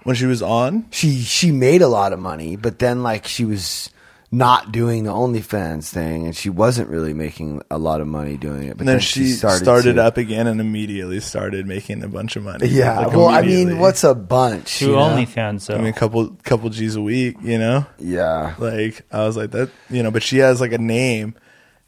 when 0.04 0.16
she 0.16 0.26
was 0.26 0.42
on, 0.42 0.88
she 0.90 1.22
she 1.22 1.52
made 1.52 1.82
a 1.84 1.88
lot 1.88 2.12
of 2.12 2.18
money, 2.20 2.56
but 2.56 2.80
then 2.80 3.04
like 3.04 3.28
she 3.28 3.46
was 3.46 3.92
not 4.38 4.72
doing 4.72 5.04
the 5.04 5.12
OnlyFans 5.12 5.90
thing, 5.90 6.26
and 6.26 6.36
she 6.36 6.50
wasn't 6.50 6.90
really 6.90 7.14
making 7.14 7.62
a 7.72 7.78
lot 7.78 8.02
of 8.02 8.08
money 8.08 8.38
doing 8.38 8.64
it. 8.64 8.72
But 8.78 8.82
and 8.82 8.88
then, 8.90 9.00
she 9.00 9.28
started, 9.32 9.94
to- 9.94 10.04
up 10.04 10.18
again 10.18 10.48
and 10.48 10.60
immediately 10.60 11.20
started 11.20 11.66
making 11.66 12.04
a 12.04 12.08
bunch 12.08 12.36
of 12.36 12.44
money. 12.44 12.68
Yeah, 12.68 13.00
Like, 13.00 13.16
well, 13.16 13.28
I 13.30 13.42
mean, 13.42 13.80
what's 13.80 14.04
a 14.04 14.14
bunch? 14.16 14.80
To 14.80 14.86
you 14.88 14.92
know? 14.92 14.98
OnlyFans, 14.98 15.68
though. 15.68 15.76
I 15.76 15.78
mean, 15.78 15.88
a 15.88 15.94
couple 15.94 16.30
couple 16.44 16.70
G's 16.70 16.96
a 16.96 17.02
week, 17.02 17.38
you 17.42 17.58
know. 17.58 17.86
Yeah, 17.98 18.56
Like 18.58 19.04
I 19.12 19.26
was 19.26 19.38
like 19.38 19.52
that, 19.52 19.70
you 19.90 20.04
know. 20.04 20.12
But 20.12 20.24
she 20.24 20.38
has 20.40 20.60
like 20.62 20.74
a 20.74 20.78
name, 20.78 21.36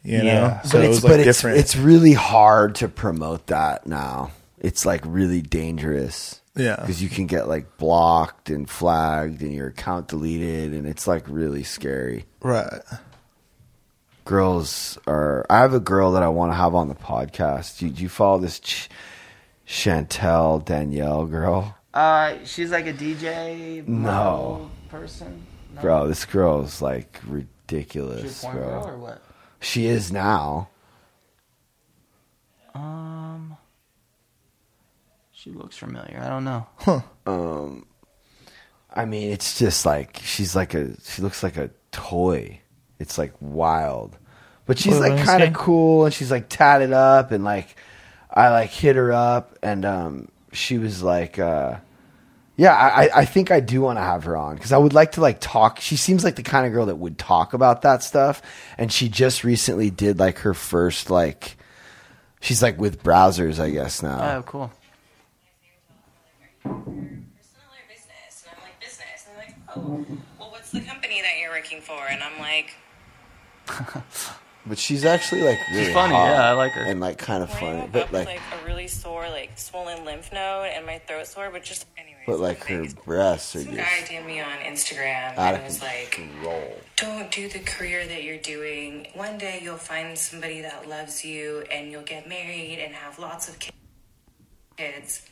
you 0.03 0.23
know. 0.23 0.59
So 0.63 0.77
but 0.77 0.83
it 0.83 0.87
it's 0.87 0.95
was 0.95 1.03
like 1.03 1.11
but 1.13 1.19
it's, 1.19 1.25
different. 1.37 1.57
it's 1.57 1.75
really 1.75 2.13
hard 2.13 2.75
to 2.75 2.87
promote 2.87 3.47
that 3.47 3.85
now. 3.87 4.31
It's 4.59 4.85
like 4.85 5.01
really 5.05 5.41
dangerous. 5.41 6.41
Yeah. 6.55 6.77
because 6.77 7.03
you 7.03 7.07
can 7.09 7.27
get 7.27 7.47
like 7.47 7.77
blocked 7.77 8.49
and 8.49 8.67
flagged, 8.67 9.43
and 9.43 9.53
your 9.53 9.67
account 9.67 10.07
deleted, 10.07 10.73
and 10.73 10.87
it's 10.87 11.05
like 11.05 11.23
really 11.27 11.61
scary. 11.63 12.25
Right. 12.47 12.81
girls 14.25 14.97
are. 15.07 15.45
I 15.49 15.59
have 15.59 15.73
a 15.73 15.79
girl 15.79 16.11
that 16.13 16.23
I 16.23 16.27
want 16.29 16.51
to 16.51 16.55
have 16.55 16.75
on 16.75 16.87
the 16.87 16.95
podcast. 16.95 17.79
Do, 17.79 17.89
do 17.89 18.01
you 18.01 18.09
follow 18.09 18.39
this 18.39 18.59
Ch- 18.59 18.89
Chantel 19.67 20.63
Danielle 20.63 21.25
girl? 21.25 21.75
Uh, 21.93 22.35
she's 22.45 22.71
like 22.71 22.85
a 22.87 22.93
DJ 22.93 23.87
No. 23.87 24.69
person. 24.89 25.45
No? 25.75 25.81
Bro, 25.81 26.07
this 26.07 26.25
girl's 26.25 26.81
like 26.81 27.19
She's 27.23 27.29
ridiculous, 27.31 28.43
a 28.43 28.45
porn 28.47 28.57
bro. 28.57 28.65
girl 28.67 28.87
or 28.87 28.97
what? 28.97 29.21
She 29.59 29.87
is 29.87 30.11
now. 30.11 30.69
Um, 32.75 33.57
she 35.31 35.51
looks 35.51 35.77
familiar. 35.77 36.19
I 36.21 36.29
don't 36.29 36.43
know. 36.43 36.67
Um, 37.25 37.85
I 38.93 39.05
mean, 39.05 39.31
it's 39.31 39.57
just 39.59 39.85
like 39.85 40.19
she's 40.23 40.55
like 40.55 40.73
a. 40.73 40.99
She 41.01 41.21
looks 41.21 41.41
like 41.43 41.57
a 41.57 41.69
toy. 41.97 42.61
It's 42.99 43.17
like 43.17 43.33
wild, 43.39 44.17
but 44.65 44.77
she's 44.79 44.97
like 44.99 45.23
kind 45.25 45.43
of 45.43 45.53
cool, 45.53 46.05
and 46.05 46.13
she's 46.13 46.31
like 46.31 46.47
tatted 46.49 46.93
up, 46.93 47.31
and 47.31 47.43
like 47.43 47.75
I 48.33 48.49
like 48.49 48.69
hit 48.69 48.95
her 48.95 49.11
up, 49.11 49.57
and 49.61 49.83
um, 49.85 50.29
she 50.51 50.77
was 50.77 51.03
like, 51.03 51.37
uh, 51.39 51.75
yeah, 52.55 52.73
I, 52.73 53.03
I- 53.05 53.09
I 53.17 53.25
think 53.25 53.51
I 53.51 53.59
do 53.59 53.81
want 53.81 53.97
to 53.99 54.03
have 54.03 54.23
her 54.23 54.35
on 54.35 54.55
because 54.55 54.71
I 54.73 54.77
would 54.77 54.93
like 54.93 55.11
to 55.13 55.21
like 55.21 55.39
talk. 55.39 55.79
She 55.79 55.95
seems 55.95 56.23
like 56.23 56.35
the 56.37 56.43
kind 56.43 56.65
of 56.65 56.73
girl 56.73 56.87
that 56.87 56.95
would 56.95 57.17
talk 57.19 57.53
about 57.53 57.83
that 57.83 58.01
stuff, 58.03 58.41
and 58.79 58.91
she 58.91 59.09
just 59.09 59.43
recently 59.43 59.89
did 59.91 60.17
like 60.19 60.39
her 60.39 60.53
first 60.53 61.09
like. 61.09 61.57
She's 62.39 62.61
like 62.61 62.79
with 62.79 63.01
Brazzers, 63.03 63.59
I 63.59 63.71
guess 63.71 64.01
now. 64.03 64.37
Oh, 64.37 64.43
cool. 64.43 64.71
The 70.79 70.85
company 70.85 71.21
that 71.21 71.33
you're 71.39 71.51
working 71.51 71.81
for? 71.81 71.99
And 72.09 72.21
I'm 72.23 72.39
like, 72.39 72.75
But 74.67 74.77
she's 74.77 75.05
actually 75.05 75.43
like 75.43 75.59
really 75.71 75.85
she's 75.85 75.93
funny, 75.93 76.13
hot 76.13 76.29
yeah, 76.31 76.49
I 76.49 76.51
like 76.51 76.73
her. 76.73 76.81
and 76.81 76.99
like 76.99 77.17
kind 77.17 77.41
of 77.41 77.49
funny. 77.49 77.79
woke 77.81 77.91
But 77.93 78.11
like, 78.11 78.27
with 78.27 78.35
like 78.51 78.61
a 78.61 78.65
really 78.65 78.87
sore, 78.89 79.29
like 79.29 79.57
swollen 79.57 80.03
lymph 80.03 80.33
node 80.33 80.67
and 80.73 80.85
my 80.85 80.97
throat 80.99 81.25
sore, 81.27 81.49
but 81.51 81.63
just 81.63 81.85
anyways. 81.97 82.23
but 82.27 82.39
like 82.39 82.65
her 82.65 82.85
breasts 83.05 83.55
are 83.55 83.61
Some 83.61 83.75
just 83.75 83.89
guy 83.89 84.13
DM'd 84.15 84.25
me 84.27 84.41
on 84.41 84.57
Instagram 84.59 85.37
and 85.37 85.55
of 85.55 85.63
was 85.63 85.81
like, 85.81 86.11
control. 86.11 86.73
don't 86.97 87.31
do 87.31 87.47
the 87.47 87.59
career 87.59 88.05
that 88.07 88.23
you're 88.23 88.39
doing. 88.39 89.07
One 89.13 89.37
day 89.37 89.61
you'll 89.63 89.77
find 89.77 90.17
somebody 90.17 90.59
that 90.61 90.89
loves 90.89 91.23
you 91.23 91.63
and 91.71 91.89
you'll 91.89 92.01
get 92.03 92.27
married 92.27 92.79
and 92.79 92.93
have 92.93 93.19
lots 93.19 93.47
of 93.47 93.57
kids. 94.77 95.25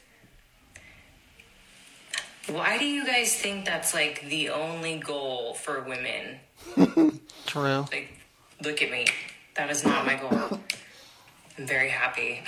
Why 2.47 2.77
do 2.77 2.85
you 2.85 3.05
guys 3.05 3.35
think 3.35 3.65
that's 3.65 3.93
like 3.93 4.27
the 4.29 4.49
only 4.49 4.97
goal 4.97 5.53
for 5.55 5.81
women? 5.81 6.39
True. 7.45 7.85
Like, 7.91 8.13
look 8.63 8.81
at 8.81 8.91
me. 8.91 9.07
That 9.55 9.69
is 9.69 9.83
not 9.85 10.05
my 10.05 10.15
goal. 10.15 10.59
I'm 11.57 11.65
very 11.65 11.89
happy. 11.89 12.41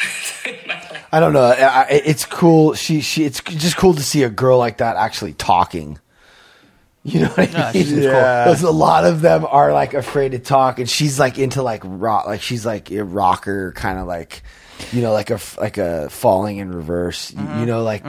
in 0.45 0.55
my 0.67 0.73
life. 0.75 1.05
I 1.11 1.19
don't 1.19 1.33
know. 1.33 1.41
I, 1.43 1.83
I- 1.83 1.87
it's 1.89 2.25
cool. 2.25 2.73
She 2.73 3.01
she. 3.01 3.23
It's 3.23 3.41
just 3.41 3.77
cool 3.77 3.93
to 3.93 4.03
see 4.03 4.23
a 4.23 4.29
girl 4.29 4.57
like 4.57 4.77
that 4.77 4.97
actually 4.97 5.33
talking. 5.33 5.99
You 7.03 7.21
know 7.21 7.27
what 7.29 7.39
I 7.39 7.43
Yeah, 7.57 7.71
mean? 7.73 7.83
she's 7.85 7.93
cool. 7.93 8.03
Yeah. 8.03 8.43
Because 8.43 8.63
a 8.63 8.71
lot 8.71 9.05
of 9.05 9.21
them 9.21 9.45
are 9.49 9.71
like 9.71 9.93
afraid 9.93 10.33
to 10.33 10.39
talk, 10.39 10.77
and 10.79 10.89
she's 10.89 11.17
like 11.17 11.39
into 11.39 11.63
like 11.63 11.81
rock, 11.85 12.27
like 12.27 12.41
she's 12.41 12.65
like 12.65 12.91
a 12.91 13.01
rocker, 13.05 13.71
kind 13.71 13.97
of 13.97 14.07
like, 14.07 14.43
you 14.91 15.01
know, 15.01 15.13
like 15.13 15.29
a 15.29 15.39
like 15.57 15.77
a 15.77 16.09
falling 16.09 16.57
in 16.57 16.69
reverse. 16.73 17.31
Mm-hmm. 17.31 17.59
You 17.61 17.65
know, 17.65 17.83
like 17.83 18.03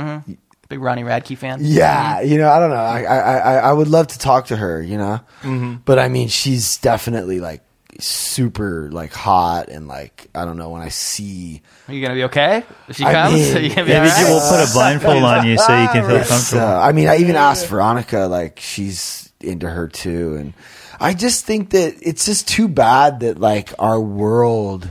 Big 0.69 0.81
Ronnie 0.81 1.03
Radke 1.03 1.37
fan. 1.37 1.61
Yeah, 1.63 2.21
you 2.21 2.37
know, 2.39 2.51
I 2.51 2.59
don't 2.59 2.71
know. 2.71 2.77
I 2.77 3.03
I 3.03 3.55
I, 3.57 3.73
would 3.73 3.89
love 3.89 4.09
to 4.09 4.19
talk 4.19 4.47
to 4.47 4.57
her, 4.57 4.83
you 4.83 4.99
know, 4.99 5.21
Mm-hmm. 5.43 5.77
but 5.85 5.99
I 5.99 6.09
mean, 6.09 6.29
she's 6.29 6.77
definitely 6.77 7.41
like 7.41 7.63
super 8.01 8.91
like 8.93 9.13
hot 9.13 9.69
and 9.71 9.89
like 9.89 10.29
I 10.35 10.45
don't 10.45 10.57
know 10.59 10.69
when 10.71 10.83
I 10.83 10.89
see. 10.91 11.63
Are 11.89 11.95
you 11.95 12.03
gonna 12.03 12.15
be 12.15 12.25
okay 12.25 12.65
if 12.87 12.97
she 12.97 13.05
I 13.05 13.13
comes? 13.13 13.35
mean, 13.35 13.57
Are 13.57 13.61
you 13.61 13.69
gonna 13.71 13.83
be 13.85 13.93
Maybe 13.93 14.09
alright? 14.09 14.25
we'll 14.25 14.51
put 14.51 14.69
a 14.69 14.73
blindfold 14.75 15.23
on 15.25 15.47
you 15.47 15.57
so 15.59 15.81
you 15.83 15.89
can 15.89 16.07
feel 16.07 16.25
comfortable. 16.25 16.63
uh, 16.63 16.81
I 16.81 16.93
mean, 16.93 17.09
I 17.09 17.17
even 17.17 17.37
asked 17.37 17.67
Veronica, 17.69 18.21
like 18.31 18.61
she's 18.61 19.33
into 19.41 19.69
her 19.71 19.89
too, 19.89 20.37
and 20.37 20.53
I 21.01 21.15
just 21.15 21.45
think 21.47 21.71
that 21.71 21.95
it's 22.03 22.27
just 22.27 22.47
too 22.47 22.69
bad 22.69 23.21
that 23.21 23.39
like 23.41 23.73
our 23.79 23.99
world 24.01 24.91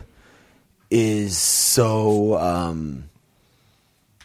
is 0.90 1.38
so. 1.38 2.36
um 2.40 3.04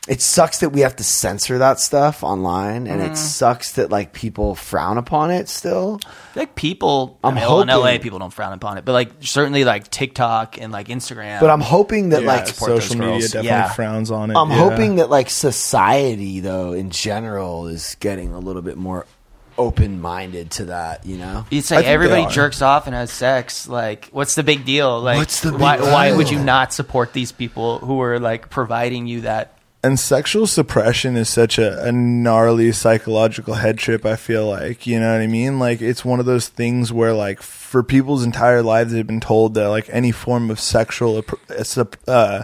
it 0.08 0.20
sucks 0.20 0.58
that 0.58 0.70
we 0.70 0.80
have 0.80 0.96
to 0.96 1.04
censor 1.04 1.58
that 1.58 1.78
stuff 1.78 2.24
online, 2.24 2.88
and 2.88 3.00
Mm-hmm. 3.00 3.12
it 3.12 3.16
sucks 3.16 3.72
that 3.72 3.90
like 3.90 4.12
people 4.12 4.54
frown 4.56 4.98
upon 4.98 5.30
it 5.30 5.48
still. 5.48 6.00
like 6.34 6.54
people. 6.56 7.18
i 7.22 7.28
I'm 7.28 7.34
mean, 7.36 7.44
well, 7.44 7.60
in 7.62 7.68
hoping- 7.68 7.84
LA, 7.98 7.98
people 8.02 8.18
don't 8.18 8.32
frown 8.32 8.52
upon 8.52 8.78
it, 8.78 8.84
but 8.84 8.92
like 8.92 9.10
certainly 9.20 9.64
like 9.64 9.88
TikTok 9.90 10.60
and 10.60 10.72
like 10.72 10.88
Instagram. 10.88 11.38
But 11.40 11.50
I'm 11.50 11.60
hoping 11.60 12.08
that 12.08 12.22
Yeah, 12.22 12.28
like 12.28 12.46
social 12.48 12.96
media 12.96 13.10
girls. 13.12 13.22
definitely 13.26 13.46
Yeah. 13.48 13.68
frowns 13.70 14.10
on 14.10 14.30
it. 14.32 14.36
I'm 14.36 14.50
yeah. 14.50 14.56
hoping 14.56 14.96
that 14.96 15.08
like 15.08 15.30
society 15.30 16.40
though 16.40 16.72
in 16.72 16.90
general 16.90 17.68
is 17.68 17.96
getting 18.00 18.32
a 18.34 18.38
little 18.38 18.62
bit 18.62 18.76
more 18.76 19.06
open 19.58 20.00
minded 20.00 20.50
to 20.50 20.64
that. 20.64 21.06
You 21.06 21.18
know, 21.18 21.44
You'd 21.50 21.58
I 21.58 21.62
say 21.62 21.84
everybody 21.86 22.26
jerks 22.26 22.60
off 22.62 22.86
and 22.86 22.96
has 22.96 23.10
sex. 23.12 23.68
Like, 23.68 24.08
what's 24.10 24.34
the 24.34 24.42
big 24.42 24.64
deal? 24.64 25.00
Like, 25.00 25.18
What's 25.18 25.40
the 25.40 25.52
big 25.52 25.60
why, 25.60 25.78
why 25.80 26.12
would 26.16 26.30
you 26.30 26.40
not 26.42 26.72
support 26.72 27.12
these 27.12 27.30
people 27.32 27.78
who 27.78 28.00
are 28.02 28.18
like 28.18 28.50
providing 28.50 29.06
you 29.06 29.20
that? 29.22 29.58
And 29.84 29.98
sexual 29.98 30.46
suppression 30.46 31.16
is 31.16 31.28
such 31.28 31.58
a, 31.58 31.84
a 31.84 31.90
gnarly 31.90 32.70
psychological 32.72 33.54
head 33.54 33.78
trip 33.78 34.06
i 34.06 34.14
feel 34.16 34.46
like 34.46 34.86
you 34.86 35.00
know 35.00 35.12
what 35.12 35.20
i 35.20 35.26
mean? 35.26 35.58
Like 35.58 35.80
it's 35.80 36.04
one 36.04 36.20
of 36.20 36.26
those 36.26 36.48
things 36.48 36.92
where 36.92 37.12
like 37.12 37.42
for 37.42 37.82
people's 37.82 38.24
entire 38.24 38.62
lives 38.62 38.92
they've 38.92 39.06
been 39.06 39.20
told 39.20 39.54
that 39.54 39.68
like 39.68 39.88
any 39.90 40.12
form 40.12 40.50
of 40.50 40.60
sexual 40.60 41.24
uh, 42.06 42.42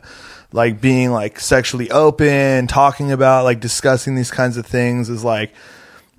like 0.53 0.81
being 0.81 1.11
like 1.11 1.39
sexually 1.39 1.91
open 1.91 2.67
talking 2.67 3.13
about 3.13 3.45
like 3.45 3.61
discussing 3.61 4.15
these 4.15 4.31
kinds 4.31 4.57
of 4.57 4.67
things 4.67 5.09
is 5.09 5.23
like 5.23 5.53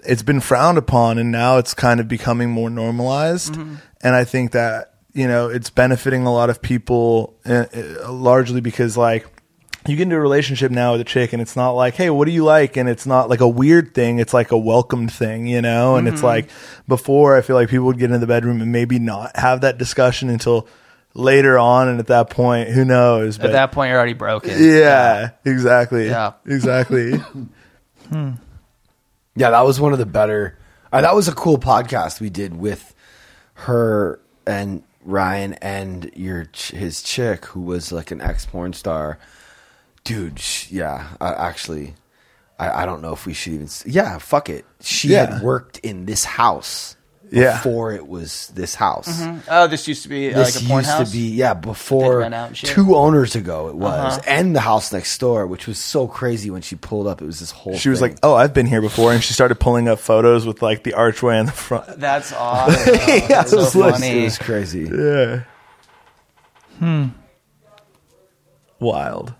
it's 0.05 0.23
been 0.23 0.39
frowned 0.39 0.77
upon 0.77 1.17
and 1.17 1.31
now 1.31 1.57
it's 1.57 1.73
kind 1.73 1.99
of 1.99 2.07
becoming 2.07 2.49
more 2.49 2.69
normalized. 2.69 3.55
And 4.01 4.15
i 4.15 4.23
think 4.23 4.51
that 4.51 4.93
you 5.13 5.27
know 5.27 5.49
it's 5.49 5.69
benefiting 5.69 6.25
a 6.25 6.31
lot 6.33 6.49
of 6.49 6.61
people 6.61 7.35
uh, 7.45 7.65
uh, 7.75 8.11
largely 8.11 8.61
because 8.61 8.95
like 8.95 9.27
you 9.87 9.95
get 9.95 10.03
into 10.03 10.15
a 10.15 10.19
relationship 10.19 10.71
now 10.71 10.91
with 10.91 11.01
a 11.01 11.05
chick 11.05 11.31
and 11.33 11.41
it's 11.41 11.55
not 11.55 11.71
like 11.71 11.95
hey 11.95 12.09
what 12.09 12.25
do 12.25 12.31
you 12.31 12.43
like 12.43 12.75
and 12.77 12.89
it's 12.89 13.05
not 13.05 13.29
like 13.29 13.39
a 13.39 13.47
weird 13.47 13.93
thing 13.93 14.19
it's 14.19 14.33
like 14.33 14.51
a 14.51 14.57
welcomed 14.57 15.11
thing 15.11 15.47
you 15.47 15.61
know 15.61 15.95
and 15.95 16.07
it's 16.07 16.19
Mhm. 16.21 16.23
like 16.25 16.49
before 16.87 17.37
i 17.37 17.41
feel 17.41 17.55
like 17.55 17.69
people 17.69 17.85
would 17.85 17.97
get 17.97 18.05
into 18.05 18.19
the 18.19 18.27
bedroom 18.27 18.61
and 18.61 18.71
maybe 18.71 18.99
not 18.99 19.35
have 19.37 19.61
that 19.61 19.77
discussion 19.77 20.29
until 20.29 20.67
later 21.13 21.57
on 21.57 21.87
and 21.87 21.99
at 21.99 22.07
that 22.07 22.29
point 22.29 22.69
who 22.69 22.83
knows 22.85 23.39
At 23.39 23.51
that 23.53 23.71
point, 23.71 23.89
you're 23.89 23.97
already 23.97 24.13
broken. 24.13 24.51
yeah, 24.61 25.29
exactly 25.45 26.07
Yeah. 26.07 26.33
exactly 26.45 27.13
Yeah, 29.35 29.51
that 29.51 29.61
was 29.65 29.79
one 29.79 29.93
of 29.93 29.99
the 29.99 30.05
better. 30.05 30.57
Uh, 30.91 31.01
that 31.01 31.15
was 31.15 31.27
a 31.27 31.33
cool 31.33 31.57
podcast 31.57 32.19
we 32.19 32.29
did 32.29 32.57
with 32.57 32.93
her 33.53 34.19
and 34.45 34.83
Ryan 35.05 35.53
and 35.55 36.11
your 36.15 36.45
ch- 36.45 36.71
his 36.71 37.01
chick 37.01 37.45
who 37.45 37.61
was 37.61 37.91
like 37.91 38.11
an 38.11 38.19
ex 38.21 38.45
porn 38.45 38.73
star. 38.73 39.17
Dude, 40.03 40.39
sh- 40.39 40.71
yeah, 40.71 41.07
I, 41.21 41.33
actually, 41.33 41.95
I, 42.57 42.83
I 42.83 42.85
don't 42.85 43.01
know 43.01 43.13
if 43.13 43.25
we 43.25 43.33
should 43.33 43.53
even. 43.53 43.65
s- 43.67 43.83
Yeah, 43.85 44.17
fuck 44.17 44.49
it. 44.49 44.65
She 44.81 45.09
Yeah. 45.09 45.33
had 45.35 45.43
worked 45.43 45.79
in 45.79 46.05
this 46.05 46.23
house. 46.25 46.95
Yeah. 47.31 47.57
before 47.57 47.91
it 47.93 48.07
was 48.07 48.47
this 48.55 48.73
house. 48.73 49.07
Mhm. 49.21 49.41
Oh, 49.51 49.67
this 49.67 49.87
used 49.87 50.01
to 50.01 50.09
be 50.09 50.33
uh, 50.33 50.37
This 50.39 50.55
like 50.55 50.63
a 50.63 50.67
porn 50.67 50.79
used 50.83 50.89
house. 50.89 51.11
to 51.11 51.15
be 51.15 51.29
yeah 51.29 51.53
before 51.53 52.17
rent 52.21 52.33
out 52.33 52.47
and 52.47 52.57
shit? 52.57 52.71
two 52.71 52.95
owners 52.95 53.35
ago 53.35 53.67
it 53.67 53.75
was 53.75 54.17
Uh-huh. 54.17 54.21
and 54.25 54.55
the 54.55 54.61
house 54.61 54.91
next 54.91 55.15
door 55.19 55.45
which 55.45 55.67
was 55.67 55.77
so 55.77 56.07
crazy 56.07 56.49
when 56.49 56.63
she 56.63 56.75
pulled 56.75 57.05
up 57.05 57.21
it 57.21 57.25
was 57.25 57.39
this 57.39 57.51
whole 57.51 57.77
she 57.77 57.89
was 57.89 57.99
thing. 57.99 58.13
like 58.13 58.19
oh 58.23 58.33
i've 58.33 58.55
been 58.55 58.65
here 58.65 58.81
before 58.81 59.13
and 59.13 59.23
she 59.23 59.33
started 59.33 59.59
pulling 59.59 59.87
up 59.87 59.99
photos 59.99 60.47
with 60.47 60.63
like 60.63 60.81
the 60.81 60.95
archway 60.95 61.37
in 61.37 61.45
the 61.45 61.51
front 61.51 61.85
That's 61.99 62.33
awesome. 62.33 62.95
yeah, 62.95 63.27
That's 63.27 63.53
it 63.53 63.57
was, 63.57 63.73
so 63.73 63.79
like- 63.79 63.93
funny. 63.93 64.21
it 64.21 64.23
was 64.23 64.37
crazy 64.39 64.89
yeah 64.91 65.43
Hmm. 66.79 67.09
wild 68.79 69.35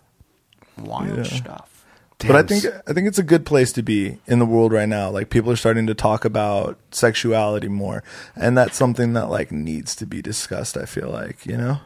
Wild 0.80 1.18
Yeah. 1.18 1.24
stuff. 1.24 1.86
but 2.20 2.36
I 2.36 2.44
think 2.44 2.66
I 2.88 2.92
think 2.94 3.08
it's 3.08 3.18
a 3.20 3.24
good 3.24 3.46
place 3.46 3.72
to 3.74 3.82
be 3.82 4.20
in 4.28 4.40
the 4.40 4.46
world 4.46 4.74
right 4.74 4.90
now. 4.90 5.10
Like 5.10 5.30
people 5.30 5.52
are 5.52 5.56
starting 5.56 5.88
to 5.88 5.94
talk 5.94 6.26
about 6.26 6.78
sexuality 6.92 7.70
more, 7.70 8.04
and 8.36 8.58
that's 8.58 8.76
something 8.76 9.14
that 9.14 9.30
like 9.30 9.52
needs 9.52 9.96
to 9.96 10.06
be 10.06 10.22
discussed. 10.22 10.76
I 10.76 10.86
feel 10.86 11.10
like 11.10 11.46
you 11.46 11.56
know. 11.58 11.80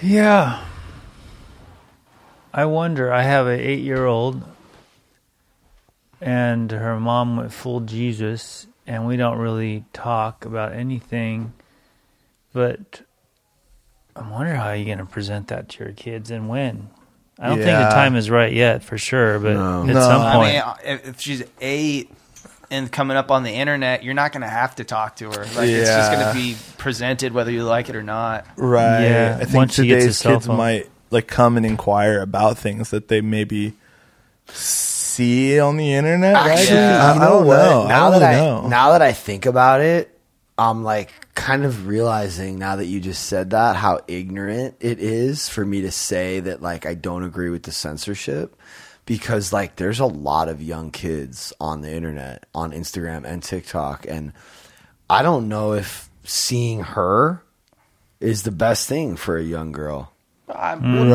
Yeah. 0.00 0.64
I 2.54 2.64
wonder. 2.64 3.12
I 3.12 3.22
have 3.22 3.46
an 3.46 3.58
eight 3.60 3.80
year 3.80 4.06
old, 4.06 4.42
and 6.20 6.70
her 6.70 6.98
mom 6.98 7.36
went 7.36 7.52
full 7.52 7.80
Jesus, 7.80 8.66
and 8.86 9.06
we 9.06 9.16
don't 9.16 9.38
really 9.38 9.84
talk 9.92 10.44
about 10.44 10.72
anything. 10.72 11.52
But 12.52 13.02
I 14.18 14.30
wonder 14.30 14.54
how 14.54 14.72
you're 14.72 14.84
going 14.86 14.98
to 14.98 15.04
present 15.06 15.48
that 15.48 15.68
to 15.70 15.84
your 15.84 15.92
kids 15.92 16.30
and 16.30 16.48
when. 16.48 16.88
I 17.38 17.48
don't 17.48 17.58
think 17.58 17.66
the 17.68 17.90
time 17.90 18.16
is 18.16 18.30
right 18.30 18.52
yet, 18.52 18.82
for 18.82 18.98
sure. 18.98 19.38
But 19.38 19.52
at 19.52 19.56
No. 19.56 19.92
some 19.94 20.32
point, 20.32 20.66
I 20.66 20.74
mean, 20.84 20.94
if, 20.94 21.08
if 21.08 21.20
she's 21.20 21.44
eight 21.60 22.10
and 22.70 22.90
coming 22.90 23.16
up 23.16 23.30
on 23.30 23.44
the 23.44 23.52
internet, 23.52 24.02
you're 24.02 24.14
not 24.14 24.32
going 24.32 24.42
to 24.42 24.48
have 24.48 24.74
to 24.76 24.84
talk 24.84 25.16
to 25.16 25.26
her. 25.26 25.44
Like 25.44 25.68
it's 25.68 25.88
just 25.88 26.10
going 26.10 26.20
Yeah. 26.20 26.32
to 26.32 26.38
be 26.38 26.56
presented 26.78 27.32
whether 27.32 27.50
you 27.52 27.62
like 27.62 27.88
it 27.88 27.94
or 27.96 28.02
not. 28.02 28.44
Right. 28.56 29.04
Yeah, 29.04 29.38
I 29.40 29.44
think 29.44 29.54
once 29.54 29.74
she 29.74 29.86
gets 29.86 29.98
a 29.98 30.06
today's 30.08 30.18
cell 30.18 30.32
kids 30.34 30.46
phone. 30.48 30.56
might 30.56 30.90
like 31.10 31.28
come 31.28 31.56
and 31.56 31.64
inquire 31.64 32.20
about 32.20 32.58
things 32.58 32.90
that 32.90 33.06
they 33.08 33.20
maybe 33.20 33.74
see 34.48 35.60
on 35.60 35.76
the 35.76 35.92
internet. 35.94 36.34
Actually, 36.34 36.76
right? 36.76 36.84
I, 36.84 37.14
you 37.14 37.20
I 37.20 37.24
know 37.24 37.30
don't 37.38 37.46
what? 37.46 37.56
know. 37.56 37.86
Now 37.86 38.06
I 38.08 38.10
don't 38.10 38.20
that 38.20 38.30
really 38.30 38.40
I 38.40 38.44
know. 38.62 38.68
now 38.68 38.90
that 38.92 39.02
I 39.02 39.12
think 39.12 39.46
about 39.46 39.80
it, 39.80 40.17
I'm 40.58 40.82
like 40.82 41.12
kind 41.34 41.64
of 41.64 41.86
realizing 41.86 42.58
now 42.58 42.76
that 42.76 42.86
you 42.86 43.00
just 43.00 43.24
said 43.26 43.50
that 43.50 43.76
how 43.76 44.00
ignorant 44.08 44.76
it 44.80 44.98
is 44.98 45.48
for 45.48 45.64
me 45.64 45.82
to 45.82 45.90
say 45.92 46.40
that 46.40 46.60
like 46.60 46.84
I 46.84 46.94
don't 46.94 47.22
agree 47.22 47.48
with 47.50 47.62
the 47.62 47.72
censorship 47.72 48.56
because 49.06 49.52
like 49.52 49.76
there's 49.76 50.00
a 50.00 50.06
lot 50.06 50.48
of 50.48 50.60
young 50.60 50.90
kids 50.90 51.52
on 51.60 51.80
the 51.82 51.92
internet, 51.92 52.44
on 52.54 52.72
Instagram 52.72 53.24
and 53.24 53.42
TikTok 53.42 54.04
and 54.08 54.32
I 55.08 55.22
don't 55.22 55.48
know 55.48 55.72
if 55.74 56.10
seeing 56.24 56.80
her 56.82 57.42
is 58.20 58.42
the 58.42 58.50
best 58.50 58.88
thing 58.88 59.16
for 59.16 59.36
a 59.38 59.42
young 59.42 59.70
girl. 59.72 60.12
I'm- 60.52 60.82
mm. 60.82 61.12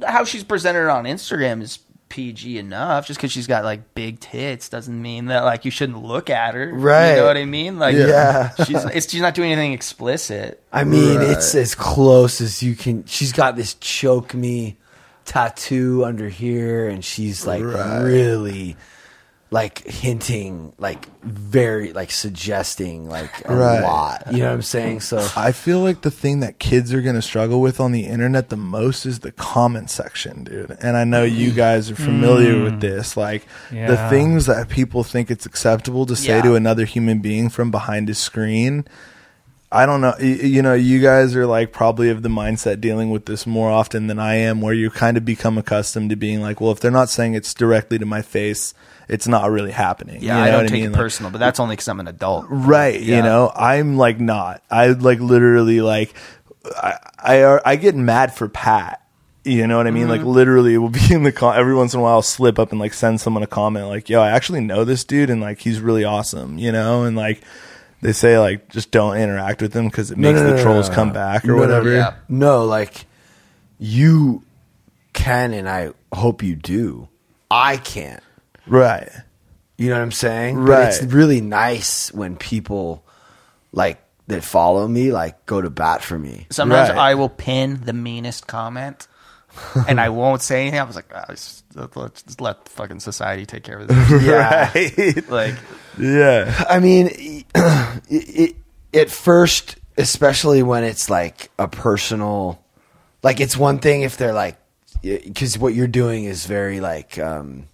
Right. 0.00 0.08
How 0.08 0.24
she's 0.24 0.44
presented 0.44 0.88
on 0.88 1.04
Instagram 1.04 1.62
is 1.62 1.78
PG 2.08 2.58
enough. 2.58 3.06
Just 3.06 3.18
because 3.18 3.32
she's 3.32 3.46
got 3.46 3.64
like 3.64 3.94
big 3.94 4.20
tits 4.20 4.68
doesn't 4.68 5.00
mean 5.00 5.26
that 5.26 5.44
like 5.44 5.64
you 5.64 5.70
shouldn't 5.70 6.02
look 6.02 6.30
at 6.30 6.54
her. 6.54 6.72
Right. 6.72 7.10
You 7.10 7.16
know 7.16 7.26
what 7.26 7.36
I 7.36 7.44
mean? 7.44 7.78
Like, 7.78 7.94
Yeah. 7.96 8.54
she's 8.64 8.84
it's, 8.86 9.10
she's 9.10 9.20
not 9.20 9.34
doing 9.34 9.52
anything 9.52 9.72
explicit. 9.72 10.62
I 10.72 10.84
mean, 10.84 11.20
it's 11.20 11.54
as 11.54 11.74
close 11.74 12.40
as 12.40 12.62
you 12.62 12.74
can. 12.74 13.04
She's 13.06 13.32
got 13.32 13.56
this 13.56 13.74
choke 13.74 14.34
me 14.34 14.76
tattoo 15.24 16.04
under 16.04 16.28
here, 16.28 16.88
and 16.88 17.04
she's 17.04 17.46
like 17.46 17.62
Right. 17.62 18.00
really 18.02 18.76
like 19.50 19.78
hinting, 19.86 20.72
like 20.78 21.06
very 21.22 21.92
like 21.94 22.10
suggesting 22.10 23.08
like 23.08 23.30
a 23.48 23.54
Right. 23.56 23.80
lot. 23.80 24.24
You 24.30 24.40
know 24.40 24.46
what 24.48 24.52
I'm 24.54 24.62
saying? 24.62 25.00
So 25.00 25.26
I 25.36 25.52
feel 25.52 25.80
like 25.80 26.02
the 26.02 26.10
thing 26.10 26.40
that 26.40 26.58
kids 26.58 26.92
are 26.92 27.00
going 27.00 27.14
to 27.14 27.22
struggle 27.22 27.60
with 27.62 27.80
on 27.80 27.92
the 27.92 28.04
internet 28.04 28.50
the 28.50 28.56
most 28.58 29.06
is 29.06 29.20
the 29.20 29.32
comment 29.32 29.88
section, 29.90 30.44
dude. 30.44 30.76
And 30.82 30.96
I 30.98 31.04
know 31.04 31.22
you 31.24 31.52
guys 31.52 31.90
are 31.90 31.96
familiar 31.96 32.54
Mm. 32.54 32.64
with 32.64 32.80
this. 32.80 33.16
Like 33.16 33.46
the 33.70 33.96
things 34.10 34.46
that 34.46 34.68
people 34.68 35.02
think 35.02 35.30
it's 35.30 35.46
acceptable 35.46 36.04
to 36.06 36.14
say 36.16 36.36
Yeah. 36.36 36.42
to 36.42 36.54
another 36.54 36.84
human 36.84 37.20
being 37.20 37.48
from 37.48 37.70
behind 37.70 38.10
a 38.10 38.14
screen. 38.14 38.84
I 39.70 39.84
don't 39.86 40.00
know. 40.00 40.14
y- 40.18 40.24
You 40.26 40.62
know, 40.62 40.74
you 40.74 41.00
guys 41.00 41.36
are 41.36 41.46
like 41.46 41.72
probably 41.72 42.08
of 42.10 42.22
the 42.22 42.28
mindset 42.30 42.80
dealing 42.80 43.10
with 43.10 43.26
this 43.26 43.46
more 43.46 43.70
often 43.70 44.06
than 44.06 44.18
I 44.18 44.36
am, 44.36 44.60
where 44.60 44.72
you 44.74 44.90
kind 44.90 45.16
of 45.16 45.24
become 45.24 45.58
accustomed 45.58 46.10
to 46.10 46.16
being 46.16 46.40
like, 46.40 46.60
well, 46.60 46.72
if 46.72 46.80
they're 46.80 46.90
not 46.90 47.10
saying 47.10 47.34
it's 47.34 47.52
directly 47.52 47.98
to 47.98 48.06
my 48.06 48.22
face, 48.22 48.72
it's 49.08 49.28
not 49.28 49.50
really 49.50 49.70
happening. 49.72 50.22
Yeah, 50.22 50.38
You 50.38 50.42
I 50.44 50.50
don't 50.50 50.62
take 50.64 50.72
mean? 50.72 50.84
it 50.84 50.90
Like- 50.92 50.96
personal, 50.98 51.30
but 51.30 51.38
that's 51.38 51.60
only 51.60 51.74
because 51.76 51.88
I'm 51.88 52.00
an 52.00 52.08
adult. 52.08 52.46
right 52.48 53.00
Yeah. 53.00 53.16
you 53.16 53.22
know 53.22 53.50
i'm 53.54 53.96
like 53.96 54.18
not 54.20 54.62
i 54.70 54.88
like 54.88 55.20
literally 55.20 55.80
like 55.80 56.14
i 56.76 56.94
i, 57.18 57.60
I 57.72 57.76
get 57.76 57.94
mad 57.94 58.34
for 58.34 58.48
pat 58.48 59.02
you 59.44 59.66
know 59.66 59.76
what 59.78 59.86
i 59.86 59.90
mean 59.90 60.08
like 60.08 60.20
Mm-hmm. 60.20 60.28
literally 60.30 60.74
it 60.74 60.78
will 60.78 60.88
be 60.90 61.12
in 61.12 61.22
the 61.22 61.32
con 61.32 61.56
every 61.56 61.74
once 61.74 61.94
in 61.94 62.00
a 62.00 62.02
while 62.02 62.14
I'll 62.14 62.22
slip 62.22 62.58
up 62.58 62.70
and 62.70 62.80
like 62.80 62.92
send 62.94 63.20
someone 63.20 63.42
a 63.42 63.46
comment 63.46 63.86
like 63.88 64.08
yo 64.10 64.20
i 64.20 64.30
actually 64.30 64.60
know 64.60 64.84
this 64.84 65.04
dude 65.04 65.30
and 65.30 65.40
like 65.40 65.60
he's 65.60 65.80
really 65.80 66.04
awesome 66.04 66.58
you 66.58 66.72
know 66.72 67.04
and 67.04 67.16
like 67.16 67.42
they 68.00 68.12
say 68.12 68.38
like 68.38 68.68
just 68.68 68.90
don't 68.90 69.16
interact 69.16 69.60
with 69.62 69.72
them 69.72 69.86
because 69.88 70.10
it 70.10 70.18
No, 70.18 70.28
makes 70.32 70.40
no, 70.40 70.46
no, 70.46 70.50
the 70.52 70.56
no, 70.56 70.62
trolls 70.62 70.88
no, 70.88 70.94
come 70.94 71.08
no. 71.08 71.14
back 71.14 71.44
or 71.44 71.48
No, 71.48 71.54
no, 71.54 71.60
whatever 71.60 71.92
yeah. 71.92 72.14
No, 72.28 72.64
like 72.64 73.06
you 73.78 74.42
can, 75.12 75.52
and 75.52 75.68
I 75.68 75.90
hope 76.12 76.42
you 76.42 76.54
do. 76.56 77.08
I 77.50 77.76
can't. 77.78 78.22
right 78.66 79.08
You 79.76 79.88
know 79.90 79.96
what 79.96 80.02
I'm 80.02 80.12
saying? 80.12 80.56
But 80.64 80.68
Right. 80.70 80.88
it's 80.94 81.02
really 81.02 81.40
nice 81.40 82.12
when 82.12 82.36
people 82.36 83.04
like 83.72 84.02
that 84.28 84.44
follow 84.44 84.86
me 84.86 85.10
like 85.12 85.46
go 85.46 85.60
to 85.60 85.70
bat 85.70 86.02
for 86.02 86.18
me. 86.18 86.46
Sometimes 86.50 86.90
Right. 86.90 86.98
I 86.98 87.14
will 87.14 87.28
pin 87.30 87.80
the 87.84 87.92
meanest 87.94 88.46
comment, 88.46 89.08
and 89.88 89.98
I 90.00 90.10
won't 90.10 90.42
say 90.42 90.60
anything. 90.62 90.80
I 90.80 90.84
was 90.84 90.96
like, 90.96 91.10
ah, 91.14 91.24
just, 91.30 91.64
let's 91.74 92.22
just 92.22 92.40
let 92.40 92.68
fucking 92.68 93.00
society 93.00 93.46
take 93.46 93.62
care 93.64 93.78
of 93.78 93.88
this. 93.88 94.22
Yeah. 94.22 94.70
right 94.74 95.28
like, 95.30 95.54
yeah 95.98 96.64
I 96.68 96.78
mean, 96.80 97.08
it, 97.12 97.44
it, 98.08 98.56
at 98.94 99.10
first, 99.10 99.76
especially 99.96 100.62
when 100.62 100.84
it's 100.84 101.10
like 101.10 101.50
a 101.58 101.68
personal, 101.68 102.62
like 103.22 103.40
it's 103.40 103.56
one 103.56 103.78
thing 103.78 104.02
if 104.02 104.16
they're 104.16 104.32
like, 104.32 104.56
because 105.02 105.58
what 105.58 105.74
you're 105.74 105.86
doing 105.86 106.24
is 106.24 106.46
very 106.46 106.80
like, 106.80 107.18
um, 107.18 107.68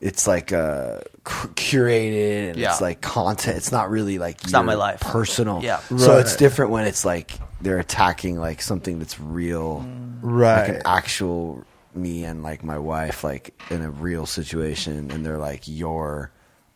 it's 0.00 0.26
like 0.26 0.52
uh, 0.52 0.98
curated 1.24 2.48
and 2.50 2.56
Yeah. 2.58 2.70
it's 2.72 2.80
like 2.80 3.00
content. 3.00 3.56
It's 3.56 3.72
not 3.72 3.90
really 3.90 4.18
like 4.18 4.42
It's 4.42 4.52
not 4.52 4.64
my 4.64 4.74
life. 4.74 5.00
personal. 5.00 5.62
Yeah. 5.62 5.78
So 5.96 6.18
it's 6.18 6.36
different 6.36 6.70
when 6.72 6.86
it's 6.86 7.04
like 7.04 7.32
they're 7.60 7.78
attacking 7.78 8.38
like 8.38 8.62
something 8.62 8.98
that's 8.98 9.20
real, 9.20 9.86
right? 10.22 10.56
like 10.62 10.68
right 10.68 10.76
an 10.76 10.82
actual 10.84 11.62
me 11.94 12.24
and 12.24 12.42
like 12.42 12.64
my 12.64 12.78
wife, 12.78 13.22
like 13.22 13.54
in 13.70 13.82
a 13.82 13.90
real 13.90 14.26
situation, 14.26 15.10
and 15.10 15.24
they're 15.24 15.38
like 15.38 15.62
your 15.66 16.32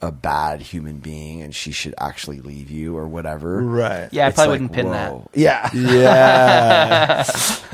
a 0.06 0.12
bad 0.12 0.60
human 0.62 0.98
being 0.98 1.42
and 1.42 1.54
she 1.54 1.72
should 1.72 1.94
actually 1.98 2.40
leave 2.40 2.70
you 2.70 2.96
or 2.96 3.06
whatever. 3.08 3.60
Right. 3.60 4.08
Yeah, 4.12 4.26
I 4.26 4.28
It's 4.28 4.36
probably 4.36 4.58
like, 4.58 4.70
wouldn't 4.70 4.72
pin 4.72 4.90
that. 4.92 5.28
Yeah. 5.34 5.70
Yeah. 5.74 7.24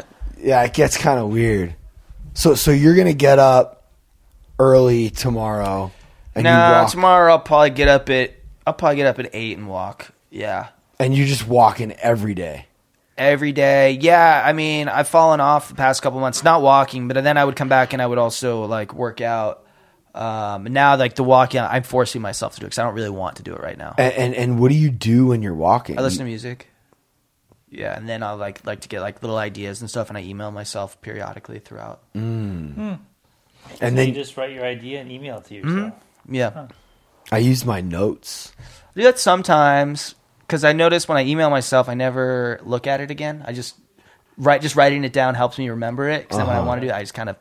yeah, 0.38 0.62
it 0.64 0.74
gets 0.74 0.96
kind 0.96 1.18
of 1.20 1.28
weird. 1.28 1.74
So 2.34 2.54
so 2.54 2.70
you're 2.70 2.94
going 2.94 3.06
to 3.08 3.14
get 3.14 3.38
up 3.38 3.84
early 4.58 5.10
tomorrow 5.10 5.92
and 6.34 6.46
you 6.46 6.52
walk 6.52 6.90
tomorrow 6.90 7.32
I'll 7.32 7.38
probably 7.40 7.70
get 7.70 7.88
up 7.88 8.08
at 8.10 8.32
I'll 8.66 8.72
probably 8.74 8.96
get 8.96 9.06
up 9.06 9.18
at 9.18 9.30
eight 9.34 9.56
and 9.58 9.68
walk. 9.68 10.10
Yeah. 10.30 10.68
and 10.98 11.14
you 11.14 11.26
just 11.26 11.46
walk 11.46 11.80
in 11.80 11.94
every 12.00 12.34
day. 12.34 12.66
Every 13.18 13.52
day. 13.52 13.98
Yeah, 14.00 14.42
I 14.44 14.54
mean, 14.54 14.88
I've 14.88 15.08
fallen 15.08 15.40
off 15.40 15.68
the 15.68 15.74
past 15.74 16.00
couple 16.00 16.18
months, 16.20 16.42
not 16.42 16.62
walking, 16.62 17.08
but 17.08 17.22
then 17.22 17.36
I 17.36 17.44
would 17.44 17.56
come 17.56 17.68
back 17.68 17.92
and 17.92 18.00
I 18.00 18.06
would 18.06 18.16
also 18.18 18.64
like 18.64 18.94
work 18.94 19.20
out. 19.20 19.61
Um, 20.14 20.64
now, 20.64 20.96
like 20.96 21.14
the 21.14 21.24
walking, 21.24 21.60
I'm 21.60 21.82
forcing 21.84 22.20
myself 22.20 22.54
to 22.54 22.60
do 22.60 22.66
it 22.66 22.68
because 22.68 22.78
I 22.78 22.84
don't 22.84 22.94
really 22.94 23.08
want 23.10 23.36
to 23.36 23.42
do 23.42 23.54
it 23.54 23.60
right 23.62 23.78
now. 23.78 23.94
And, 23.96 24.12
and 24.14 24.34
and 24.34 24.58
what 24.60 24.68
do 24.68 24.74
you 24.74 24.90
do 24.90 25.26
when 25.28 25.42
you're 25.42 25.54
walking? 25.54 25.98
I 25.98 26.02
listen 26.02 26.18
to 26.18 26.24
music. 26.24 26.68
Yeah, 27.70 27.96
and 27.96 28.06
then 28.06 28.22
I 28.22 28.32
like 28.32 28.66
like 28.66 28.80
to 28.80 28.88
get 28.88 29.00
like 29.00 29.22
little 29.22 29.38
ideas 29.38 29.80
and 29.80 29.88
stuff, 29.88 30.10
and 30.10 30.18
I 30.18 30.22
email 30.22 30.50
myself 30.50 31.00
periodically 31.00 31.58
throughout. 31.60 32.02
Mm. 32.14 32.74
Hmm. 32.74 32.92
And 33.80 33.92
you 33.92 33.96
then 33.96 34.08
you 34.08 34.14
just 34.14 34.36
write 34.36 34.52
your 34.52 34.64
idea 34.64 35.00
and 35.00 35.10
email 35.10 35.38
it 35.38 35.44
to 35.46 35.54
yourself. 35.54 35.94
Yeah, 36.28 36.68
I 37.30 37.38
use 37.38 37.64
my 37.64 37.80
notes. 37.80 38.52
I 38.60 39.00
do 39.00 39.02
that 39.04 39.18
sometimes 39.18 40.14
because 40.40 40.64
I 40.64 40.72
notice 40.74 41.08
when 41.08 41.16
I 41.16 41.24
email 41.24 41.48
myself, 41.48 41.88
I 41.88 41.94
never 41.94 42.60
look 42.64 42.86
at 42.86 43.00
it 43.00 43.10
again. 43.10 43.42
I 43.46 43.54
just 43.54 43.76
write 44.36 44.60
just 44.60 44.76
writing 44.76 45.04
it 45.04 45.12
down 45.14 45.34
helps 45.34 45.56
me 45.58 45.70
remember 45.70 46.10
it. 46.10 46.22
Because 46.22 46.36
then 46.36 46.46
when 46.48 46.56
I 46.56 46.58
Uh-huh. 46.58 46.68
want 46.68 46.80
to 46.82 46.86
do 46.86 46.92
it, 46.92 46.94
I 46.96 47.00
just 47.00 47.14
kind 47.14 47.30
of 47.30 47.36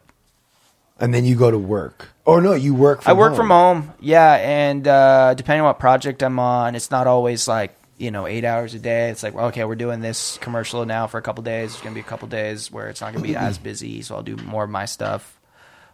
And 1.00 1.14
then 1.14 1.26
you 1.26 1.36
go 1.36 1.50
to 1.50 1.58
work. 1.58 2.10
Or 2.26 2.42
no, 2.42 2.54
you 2.54 2.76
work 2.76 3.02
from 3.02 3.10
I 3.10 3.14
work 3.20 3.30
home. 3.30 3.38
from 3.38 3.50
home. 3.50 3.94
Yeah, 4.00 4.34
and 4.36 4.88
uh, 4.88 5.34
depending 5.34 5.62
on 5.62 5.68
what 5.68 5.80
project 5.80 6.22
I'm 6.22 6.38
on, 6.40 6.76
it's 6.76 6.92
not 6.92 7.08
always 7.08 7.48
like 7.48 7.76
you 7.98 8.12
know 8.12 8.28
eight 8.28 8.46
hours 8.46 8.74
a 8.74 8.80
day. 8.80 9.10
It's 9.10 9.24
like 9.24 9.34
okay, 9.34 9.64
we're 9.64 9.76
doing 9.76 10.02
this 10.02 10.38
commercial 10.38 10.86
now 10.86 11.08
for 11.08 11.18
a 11.18 11.22
couple 11.22 11.44
days. 11.44 11.74
It's 11.74 11.82
gonna 11.82 11.96
be 11.96 12.02
a 12.02 12.04
couple 12.04 12.28
days 12.28 12.72
where 12.72 12.90
it's 12.90 13.02
not 13.02 13.14
gonna 13.14 13.24
be 13.24 13.36
as 13.36 13.58
busy, 13.58 14.02
so 14.04 14.16
I'll 14.16 14.24
do 14.24 14.36
more 14.38 14.64
of 14.64 14.70
my 14.70 14.86
stuff. 14.86 15.40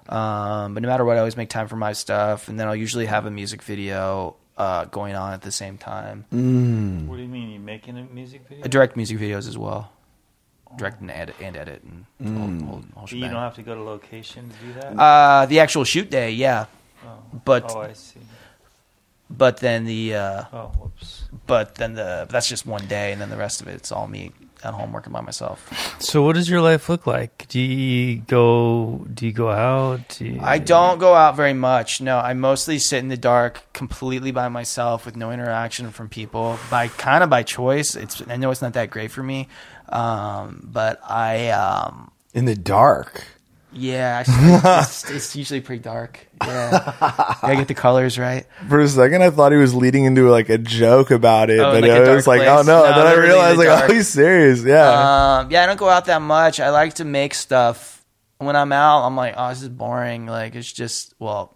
Um, 0.10 0.74
but 0.74 0.84
no 0.84 0.88
matter 0.90 1.04
what, 1.06 1.16
I 1.16 1.20
always 1.20 1.38
make 1.38 1.50
time 1.50 1.68
for 1.68 1.76
my 1.76 1.94
stuff, 1.94 2.48
and 2.50 2.60
then 2.60 2.68
I'll 2.68 2.76
usually 2.76 3.06
have 3.06 3.26
a 3.26 3.32
music 3.32 3.62
video 3.62 4.36
uh, 4.58 4.86
going 4.86 5.16
on 5.16 5.34
at 5.34 5.42
the 5.42 5.52
same 5.52 5.78
time. 5.78 6.26
Mm. 6.34 7.08
What 7.08 7.18
do 7.18 7.22
you 7.22 7.28
mean? 7.28 7.50
You 7.50 7.60
making 7.60 7.98
a 7.98 8.04
music 8.04 8.42
video? 8.48 8.66
I 8.66 8.68
direct 8.68 8.96
music 8.96 9.18
videos 9.20 9.48
as 9.48 9.58
well, 9.58 9.92
direct 10.76 11.02
and 11.02 11.10
edit, 11.12 11.36
and 11.42 11.56
edit, 11.56 11.82
and 11.84 12.06
the 12.20 12.26
Mm. 12.30 12.66
whole, 12.66 12.74
whole 12.96 13.02
But 13.04 13.12
you 13.14 13.22
don't 13.22 13.34
have 13.36 13.56
to 13.56 13.62
go 13.64 13.76
to 13.76 13.82
location 13.82 14.50
to 14.50 14.56
do 14.66 14.74
that. 14.74 15.00
Uh, 15.00 15.46
the 15.46 15.60
actual 15.60 15.84
shoot 15.84 16.10
day, 16.10 16.32
yeah. 16.32 16.66
But 17.46 17.72
oh, 17.76 17.82
I 17.82 17.94
see. 17.94 18.20
but 19.30 19.58
then 19.58 19.86
the 19.86 20.16
uh, 20.16 20.44
Oh, 20.54 20.72
whoops. 20.80 21.26
but 21.46 21.76
then 21.76 21.94
the 21.94 22.26
that's 22.30 22.48
just 22.50 22.66
one 22.66 22.86
day, 22.88 23.12
and 23.12 23.22
then 23.22 23.30
the 23.30 23.38
rest 23.38 23.62
of 23.62 23.68
it, 23.68 23.76
it's 23.76 23.92
all 23.92 24.08
me 24.08 24.32
at 24.64 24.74
home 24.74 24.92
working 24.92 25.14
by 25.14 25.22
myself. 25.22 25.70
So, 26.00 26.24
what 26.24 26.34
does 26.36 26.50
your 26.50 26.62
life 26.62 26.90
look 26.90 27.06
like? 27.06 27.46
Do 27.48 27.60
you 27.60 28.18
go? 28.28 29.06
Do 29.14 29.26
you 29.28 29.32
go 29.34 29.50
out? 29.52 30.18
Do 30.18 30.26
you, 30.26 30.40
I 30.42 30.58
don't 30.58 30.98
go 31.00 31.14
out 31.14 31.36
very 31.36 31.54
much. 31.54 32.02
No, 32.02 32.18
I 32.18 32.34
mostly 32.34 32.80
sit 32.80 32.98
in 33.00 33.10
the 33.10 33.18
dark, 33.18 33.62
completely 33.74 34.32
by 34.32 34.48
myself, 34.50 35.06
with 35.06 35.16
no 35.16 35.32
interaction 35.32 35.92
from 35.92 36.10
people. 36.10 36.58
By 36.72 36.88
kind 36.88 37.24
of 37.24 37.30
by 37.30 37.44
choice. 37.44 37.96
It's 37.96 38.22
I 38.28 38.38
know 38.38 38.50
it's 38.52 38.62
not 38.62 38.74
that 38.74 38.90
great 38.90 39.12
for 39.12 39.22
me, 39.24 39.48
um, 39.90 40.62
but 40.72 41.00
I 41.08 41.50
um, 41.50 42.12
In 42.34 42.46
the 42.46 42.56
dark. 42.56 43.24
yeah, 43.74 44.24
I, 44.28 44.82
it's, 44.82 45.10
it's 45.12 45.36
usually 45.36 45.62
pretty 45.62 45.84
dark. 45.84 46.28
Yeah, 46.44 46.96
gotta 47.42 47.56
get 47.56 47.68
the 47.68 47.74
colors 47.74 48.18
right. 48.20 48.46
For 48.70 48.80
a 48.80 48.88
second, 48.88 49.24
I 49.24 49.30
thought 49.30 49.52
he 49.52 49.58
was 49.58 49.74
leading 49.76 50.06
into 50.06 50.30
like 50.30 50.50
a 50.50 50.58
joke 50.58 51.12
about 51.12 51.50
it, 51.50 51.60
Oh, 51.60 51.72
but 51.72 51.82
like 51.84 51.92
it 51.92 52.10
was 52.10 52.28
like, 52.28 52.40
place? 52.40 52.50
oh 52.50 52.62
no. 52.64 52.84
No, 52.84 52.86
and 52.86 52.96
then 52.96 53.08
I 53.08 53.14
realized, 53.16 53.60
the 53.60 53.66
like, 53.66 53.68
dark. 53.80 53.90
oh, 53.90 53.94
he's 53.94 54.08
serious. 54.08 54.64
Yeah. 54.64 55.40
Um, 55.42 55.52
yeah, 55.52 55.64
I 55.64 55.66
don't 55.66 55.78
go 55.80 55.90
out 55.90 56.06
that 56.06 56.22
much. 56.22 56.60
I 56.60 56.70
like 56.70 56.96
to 56.96 57.06
make 57.06 57.34
stuff. 57.34 57.94
When 58.40 58.56
I'm 58.56 58.72
out, 58.72 59.04
I'm 59.06 59.16
like, 59.16 59.34
oh, 59.36 59.50
this 59.50 59.64
is 59.64 59.70
boring. 59.70 60.28
Like 60.28 60.54
it's 60.56 60.72
just 60.72 61.16
well, 61.18 61.56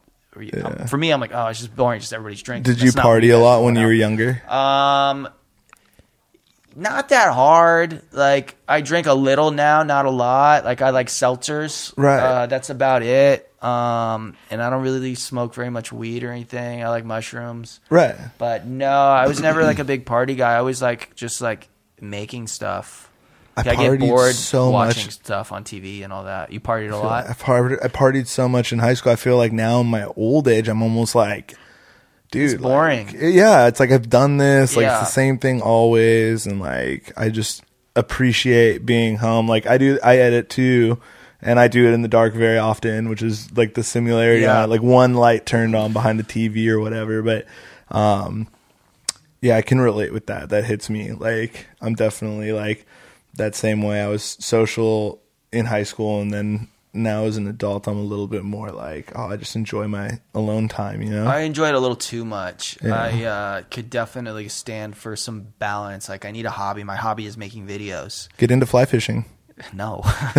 um, 0.63 0.87
for 0.87 0.97
me, 0.97 1.11
I'm 1.11 1.19
like, 1.21 1.31
oh, 1.33 1.47
it's 1.47 1.59
just 1.59 1.75
boring. 1.75 1.99
Just 1.99 2.11
everybody's 2.13 2.41
drinking. 2.41 2.71
Did 2.73 2.79
you 2.81 2.87
That's 2.87 2.95
not 2.95 3.03
party 3.03 3.29
a 3.29 3.37
lot 3.37 3.63
when 3.63 3.75
you 3.75 3.85
were 3.85 3.93
younger? 3.93 4.41
Um, 4.49 5.27
not 6.75 7.09
that 7.09 7.33
hard. 7.33 8.01
Like 8.11 8.55
I 8.67 8.81
drink 8.81 9.07
a 9.07 9.13
little 9.13 9.51
now, 9.51 9.83
not 9.83 10.05
a 10.05 10.09
lot. 10.09 10.65
Like 10.65 10.81
I 10.81 10.89
like 10.89 11.07
seltzers. 11.07 11.93
Right. 11.97 12.19
Uh, 12.19 12.45
that's 12.47 12.69
about 12.69 13.03
it. 13.03 13.47
Um, 13.63 14.35
and 14.49 14.61
I 14.61 14.69
don't 14.69 14.81
really 14.81 15.15
smoke 15.15 15.53
very 15.53 15.69
much 15.69 15.91
weed 15.91 16.23
or 16.23 16.31
anything. 16.31 16.83
I 16.83 16.89
like 16.89 17.05
mushrooms. 17.05 17.79
Right. 17.89 18.15
But 18.37 18.65
no, 18.65 18.91
I 18.91 19.27
was 19.27 19.39
never 19.39 19.63
like 19.63 19.79
a 19.79 19.83
big 19.83 20.05
party 20.05 20.35
guy. 20.35 20.53
I 20.53 20.61
was 20.61 20.81
like 20.81 21.15
just 21.15 21.41
like 21.41 21.69
making 21.99 22.47
stuff. 22.47 23.09
I 23.55 23.61
I 23.61 23.75
get 23.75 23.99
bored 23.99 24.33
so 24.33 24.69
watching 24.69 25.05
much. 25.05 25.13
stuff 25.13 25.51
on 25.51 25.63
TV 25.63 26.03
and 26.03 26.13
all 26.13 26.23
that. 26.23 26.51
You 26.51 26.59
partied 26.59 26.91
a 26.91 26.95
lot. 26.95 27.27
like 27.27 27.29
I 27.29 27.33
partied, 27.33 27.83
I 27.83 27.87
partied 27.89 28.27
so 28.27 28.47
much 28.47 28.71
in 28.71 28.79
high 28.79 28.93
school. 28.93 29.11
I 29.11 29.17
feel 29.17 29.37
like 29.37 29.51
now 29.51 29.81
in 29.81 29.87
my 29.87 30.05
old 30.15 30.47
age, 30.47 30.67
I'm 30.67 30.81
almost 30.81 31.15
like, 31.15 31.53
dude, 32.31 32.51
It's 32.53 32.61
boring. 32.61 33.07
like, 33.07 33.15
yeah, 33.19 33.67
it's 33.67 33.79
like 33.79 33.91
I've 33.91 34.09
done 34.09 34.37
this. 34.37 34.75
Like 34.75 34.83
Yeah. 34.85 34.99
it's 35.01 35.09
the 35.09 35.13
same 35.13 35.37
thing 35.37 35.61
always, 35.61 36.45
and 36.47 36.59
like 36.59 37.11
I 37.15 37.29
just 37.29 37.63
appreciate 37.95 38.85
being 38.85 39.17
home. 39.17 39.47
Like 39.47 39.67
I 39.67 39.77
do, 39.77 39.99
I 40.03 40.17
edit 40.17 40.49
too. 40.49 40.99
And 41.43 41.59
I 41.59 41.67
do 41.69 41.87
it 41.87 41.93
in 41.93 42.03
the 42.03 42.07
dark 42.07 42.35
very 42.35 42.59
often, 42.59 43.09
which 43.09 43.23
is 43.23 43.51
like 43.57 43.73
the 43.73 43.81
similarity. 43.83 44.43
Yeah. 44.43 44.65
like 44.65 44.83
one 44.83 45.15
light 45.15 45.43
turned 45.47 45.75
on 45.75 45.91
behind 45.91 46.19
the 46.19 46.23
TV 46.23 46.67
or 46.67 46.79
whatever. 46.79 47.23
But 47.23 47.47
um, 47.89 48.47
yeah, 49.41 49.57
I 49.57 49.63
can 49.63 49.81
relate 49.81 50.13
with 50.13 50.27
that. 50.27 50.49
That 50.49 50.65
hits 50.65 50.87
me. 50.87 51.13
Like 51.13 51.65
I'm 51.81 51.95
definitely 51.95 52.51
like 52.51 52.85
that 53.33 53.55
same 53.55 53.81
way. 53.81 54.01
I 54.03 54.07
was 54.07 54.21
social 54.39 55.19
in 55.51 55.65
high 55.65 55.81
school, 55.81 56.21
and 56.21 56.31
then 56.31 56.67
now 56.93 57.25
as 57.25 57.37
an 57.37 57.47
adult, 57.47 57.87
I'm 57.87 57.97
a 57.97 58.03
little 58.03 58.27
bit 58.27 58.43
more 58.43 58.71
like, 58.71 59.11
oh, 59.15 59.25
I 59.27 59.37
just 59.37 59.55
enjoy 59.55 59.87
my 59.87 60.19
alone 60.33 60.67
time. 60.67 61.01
You 61.01 61.11
know? 61.11 61.25
I 61.25 61.41
enjoy 61.41 61.69
it 61.69 61.75
a 61.75 61.79
little 61.79 61.95
too 61.95 62.25
much. 62.25 62.77
Yeah. 62.83 62.95
I 62.95 63.23
uh, 63.23 63.61
could 63.69 63.89
definitely 63.89 64.49
stand 64.49 64.97
for 64.97 65.15
some 65.15 65.47
balance. 65.59 66.09
Like 66.09 66.25
I 66.25 66.31
need 66.31 66.45
a 66.45 66.51
hobby. 66.51 66.83
My 66.83 66.95
hobby 66.95 67.25
is 67.25 67.37
making 67.37 67.67
videos. 67.67 68.27
Get 68.37 68.51
into 68.51 68.65
fly 68.65 68.85
fishing. 68.85 69.25
No. 69.73 70.01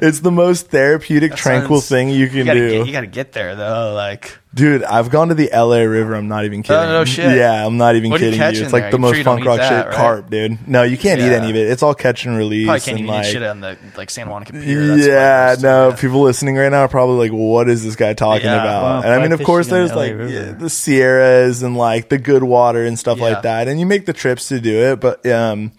it's 0.00 0.20
the 0.20 0.30
most 0.32 0.68
therapeutic, 0.68 1.34
tranquil 1.34 1.80
sounds- 1.80 1.88
thing 1.88 2.10
you 2.10 2.28
can 2.28 2.46
gotta 2.46 2.58
do. 2.60 2.70
Get, 2.70 2.86
you 2.86 2.92
got 2.92 3.00
to 3.00 3.06
get 3.06 3.32
there 3.32 3.54
though. 3.56 3.92
Like 3.94 4.38
Dude, 4.52 4.82
I've 4.82 5.10
gone 5.10 5.28
to 5.28 5.34
the 5.34 5.48
LA 5.54 5.78
River. 5.82 6.12
I'm 6.16 6.26
not 6.26 6.44
even 6.44 6.64
kidding. 6.64 6.82
Oh, 6.82 6.88
no 6.88 7.04
shit. 7.04 7.36
Yeah, 7.36 7.64
I'm 7.64 7.76
not 7.76 7.94
even 7.94 8.10
What 8.10 8.18
do 8.18 8.26
you 8.26 8.32
kidding 8.32 8.56
you. 8.56 8.64
It's 8.64 8.72
like 8.72 8.82
there? 8.84 8.90
the 8.90 8.96
I'm 8.96 9.00
most 9.02 9.14
sure 9.14 9.22
punk 9.24 9.44
rock 9.44 9.58
that, 9.58 9.68
shit. 9.68 9.86
right? 9.86 9.94
Carp, 9.94 10.28
dude. 10.28 10.66
No, 10.66 10.82
you 10.82 10.98
can't 10.98 11.20
eat 11.20 11.30
any 11.32 11.50
of 11.50 11.56
it. 11.56 11.70
It's 11.70 11.84
all 11.84 11.94
catch 11.94 12.26
and 12.26 12.36
release. 12.36 12.66
probably 12.66 12.80
can't 12.80 12.98
and 12.98 13.06
even 13.06 13.14
like, 13.14 13.26
eat 13.26 13.30
shit 13.30 13.42
on 13.44 13.60
the 13.60 13.78
like 13.96 14.10
San 14.10 14.28
Juan 14.28 14.44
Pier. 14.44 14.86
That's 14.96 15.06
yeah, 15.06 15.54
no, 15.62 15.92
people 15.96 16.22
listening 16.22 16.56
right 16.56 16.68
now 16.68 16.80
are 16.80 16.88
probably 16.88 17.28
like, 17.28 17.32
"What 17.38 17.68
is 17.68 17.84
this 17.84 17.94
guy 17.94 18.12
talking 18.14 18.46
Yeah. 18.46 18.60
about?" 18.60 18.82
Wow, 18.82 19.02
and 19.02 19.12
I 19.14 19.22
mean, 19.22 19.30
of 19.30 19.40
course, 19.44 19.68
there's 19.68 19.90
the 19.90 19.96
like 19.96 20.10
yeah, 20.10 20.50
the 20.50 20.68
Sierras 20.68 21.62
and 21.62 21.76
like 21.76 22.08
the 22.08 22.18
good 22.18 22.42
water 22.42 22.84
and 22.84 22.98
stuff 22.98 23.18
Yeah. 23.18 23.24
like 23.24 23.42
that, 23.42 23.68
and 23.68 23.78
you 23.78 23.86
make 23.86 24.04
the 24.06 24.12
trips 24.12 24.48
to 24.48 24.60
do 24.60 24.76
it. 24.92 24.98
But 24.98 25.24
um, 25.26 25.70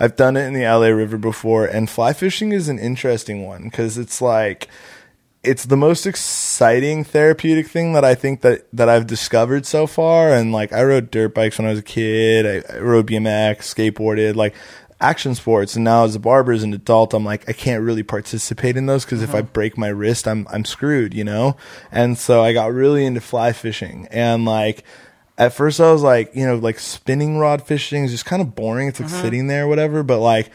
I've 0.00 0.16
done 0.16 0.36
it 0.36 0.46
in 0.46 0.54
the 0.54 0.62
LA 0.62 0.88
River 0.88 1.18
before, 1.18 1.66
and 1.66 1.90
fly 1.90 2.12
fishing 2.12 2.52
is 2.52 2.68
an 2.68 2.78
interesting 2.78 3.46
one 3.46 3.64
because 3.64 3.98
it's 3.98 4.22
like 4.22 4.68
it's 5.42 5.66
the 5.66 5.76
most 5.76 6.06
exciting 6.06 7.04
therapeutic 7.04 7.68
thing 7.68 7.92
that 7.92 8.04
I 8.04 8.14
think 8.14 8.40
that 8.42 8.66
that 8.72 8.88
I've 8.88 9.06
discovered 9.06 9.66
so 9.66 9.86
far. 9.86 10.32
And 10.32 10.52
like 10.52 10.72
I 10.72 10.82
rode 10.82 11.10
dirt 11.10 11.34
bikes 11.34 11.58
when 11.58 11.66
I 11.66 11.70
was 11.70 11.78
a 11.78 11.82
kid. 11.82 12.64
I, 12.66 12.76
I 12.76 12.78
rode 12.80 13.06
BMX, 13.06 13.58
skateboarded, 13.58 14.34
like 14.34 14.54
action 15.00 15.34
sports. 15.34 15.76
And 15.76 15.84
now 15.84 16.04
as 16.04 16.16
a 16.16 16.20
barber, 16.20 16.52
as 16.52 16.64
an 16.64 16.74
adult, 16.74 17.14
I'm 17.14 17.24
like 17.24 17.48
I 17.48 17.52
can't 17.52 17.82
really 17.82 18.02
participate 18.02 18.76
in 18.76 18.86
those 18.86 19.04
because 19.04 19.22
if 19.22 19.34
I 19.34 19.42
mm-hmm. 19.42 19.52
break 19.52 19.78
my 19.78 19.88
wrist, 19.88 20.26
I'm 20.26 20.46
I'm 20.50 20.64
screwed, 20.64 21.14
you 21.14 21.24
know. 21.24 21.56
And 21.92 22.18
so 22.18 22.42
I 22.42 22.52
got 22.52 22.72
really 22.72 23.06
into 23.06 23.20
fly 23.20 23.52
fishing 23.52 24.06
and 24.10 24.44
like. 24.44 24.84
At 25.38 25.52
first, 25.52 25.80
I 25.80 25.92
was 25.92 26.02
like, 26.02 26.34
you 26.34 26.44
know, 26.44 26.56
like 26.56 26.78
spinning 26.78 27.38
rod 27.38 27.62
fishing 27.62 28.04
is 28.04 28.10
just 28.10 28.26
kind 28.26 28.42
of 28.42 28.54
boring. 28.54 28.88
It's 28.88 29.00
like 29.00 29.08
uh-huh. 29.08 29.22
sitting 29.22 29.46
there, 29.46 29.64
or 29.64 29.68
whatever. 29.68 30.02
But 30.02 30.18
like, 30.18 30.50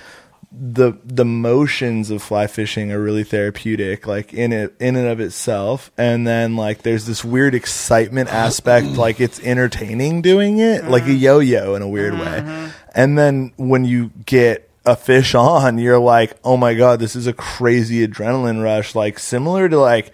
the 0.56 0.94
the 1.04 1.26
motions 1.26 2.12
of 2.12 2.22
fly 2.22 2.46
fishing 2.46 2.92
are 2.92 3.02
really 3.02 3.24
therapeutic 3.24 4.06
like 4.06 4.34
in 4.34 4.54
it 4.54 4.76
in 4.80 4.96
and 4.96 5.08
of 5.08 5.20
itself. 5.20 5.92
And 5.98 6.28
then 6.28 6.56
like 6.56 6.84
there's 6.84 7.06
this 7.06 7.24
weird 7.26 7.56
excitement 7.56 8.30
uh-huh. 8.30 8.38
aspect 8.38 8.88
like 8.88 9.20
it's 9.20 9.40
entertaining 9.40 10.22
doing 10.22 10.60
it 10.60 10.86
like 10.86 11.04
a 11.04 11.06
uh-huh. 11.06 11.14
yo-yo 11.14 11.76
in 11.76 11.82
a 11.82 11.88
weird 11.88 12.14
way. 12.14 12.72
and 12.94 13.18
then 13.18 13.54
when 13.58 13.86
you 13.86 14.12
get 14.26 14.70
a 14.86 14.96
fish 14.96 15.34
on 15.34 15.78
you're 15.78 15.98
like 15.98 16.38
oh 16.44 16.58
my 16.58 16.74
god 16.74 17.00
this 17.00 17.16
is 17.16 17.26
a 17.26 17.34
crazy 17.34 18.06
adrenaline 18.06 18.62
rush 18.62 18.94
like 18.96 19.18
similar 19.18 19.70
to 19.70 19.80
like 19.80 20.12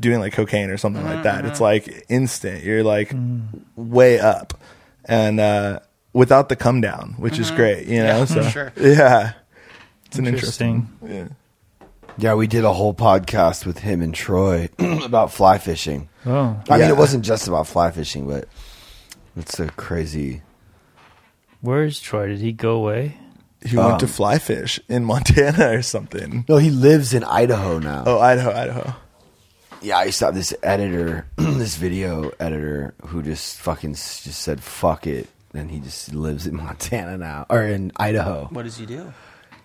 doing 0.00 0.18
like 0.20 0.32
cocaine 0.34 0.68
or 0.70 0.76
something 0.76 1.02
like 1.04 1.22
that 1.22 1.46
it's 1.46 1.60
like 1.60 2.04
instant 2.10 2.62
you're 2.62 2.84
like 2.84 3.14
way 3.74 4.20
up 4.20 4.52
and 5.06 5.40
uh 5.40 5.80
without 6.12 6.48
the 6.50 6.56
come 6.56 6.80
down 6.82 7.14
which 7.18 7.38
is 7.38 7.50
great 7.52 7.86
you 7.86 8.02
know 8.02 8.18
Yeah, 8.18 8.24
so 8.26 8.42
sure. 8.50 8.72
yeah 8.80 9.32
it's 10.06 10.18
an 10.18 10.26
interesting, 10.26 10.88
Interesting. 11.02 11.28
yeah 11.28 11.34
Yeah, 12.18 12.34
we 12.34 12.46
did 12.46 12.64
a 12.64 12.72
whole 12.72 12.94
podcast 12.94 13.66
with 13.66 13.78
him 13.80 14.00
and 14.02 14.14
Troy 14.14 14.68
about 15.04 15.32
fly 15.32 15.58
fishing. 15.58 16.08
Oh. 16.24 16.56
I 16.70 16.78
mean, 16.78 16.88
it 16.88 16.96
wasn't 16.96 17.24
just 17.26 17.46
about 17.48 17.66
fly 17.66 17.90
fishing, 17.90 18.26
but 18.26 18.48
it's 19.36 19.60
a 19.60 19.68
crazy. 19.68 20.40
Where's 21.60 22.00
Troy? 22.00 22.28
Did 22.28 22.38
he 22.38 22.52
go 22.52 22.76
away? 22.76 23.18
He 23.64 23.76
went 23.76 23.98
to 24.00 24.06
Um, 24.06 24.12
fly 24.12 24.38
fish 24.38 24.80
in 24.88 25.04
Montana 25.04 25.70
or 25.76 25.82
something. 25.82 26.44
No, 26.48 26.56
he 26.56 26.70
lives 26.70 27.12
in 27.12 27.22
Idaho 27.24 27.78
now. 27.80 28.04
Oh, 28.06 28.18
Idaho, 28.20 28.50
Idaho. 28.52 28.94
Yeah, 29.82 29.98
I 29.98 30.04
used 30.04 30.18
to 30.20 30.26
have 30.26 30.34
this 30.34 30.54
editor, 30.62 31.26
this 31.36 31.76
video 31.76 32.30
editor, 32.40 32.94
who 33.06 33.22
just 33.22 33.58
fucking 33.60 33.92
s- 33.92 34.24
just 34.24 34.40
said 34.40 34.62
fuck 34.62 35.06
it, 35.06 35.28
and 35.54 35.70
he 35.70 35.78
just 35.80 36.12
lives 36.14 36.46
in 36.46 36.56
Montana 36.64 37.16
now 37.18 37.46
or 37.48 37.62
in 37.62 37.92
Idaho. 37.96 38.48
What 38.50 38.64
does 38.64 38.76
he 38.78 38.86
do? 38.86 39.12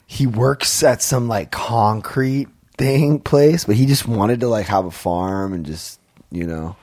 He 0.05 0.27
works 0.27 0.83
at 0.83 1.01
some 1.01 1.27
like 1.27 1.51
concrete 1.51 2.49
thing 2.77 3.19
place, 3.19 3.63
but 3.65 3.75
he 3.75 3.85
just 3.85 4.07
wanted 4.07 4.41
to 4.41 4.47
like 4.47 4.67
have 4.67 4.85
a 4.85 4.91
farm 4.91 5.53
and 5.53 5.65
just 5.65 5.99
you 6.29 6.45
know, 6.45 6.75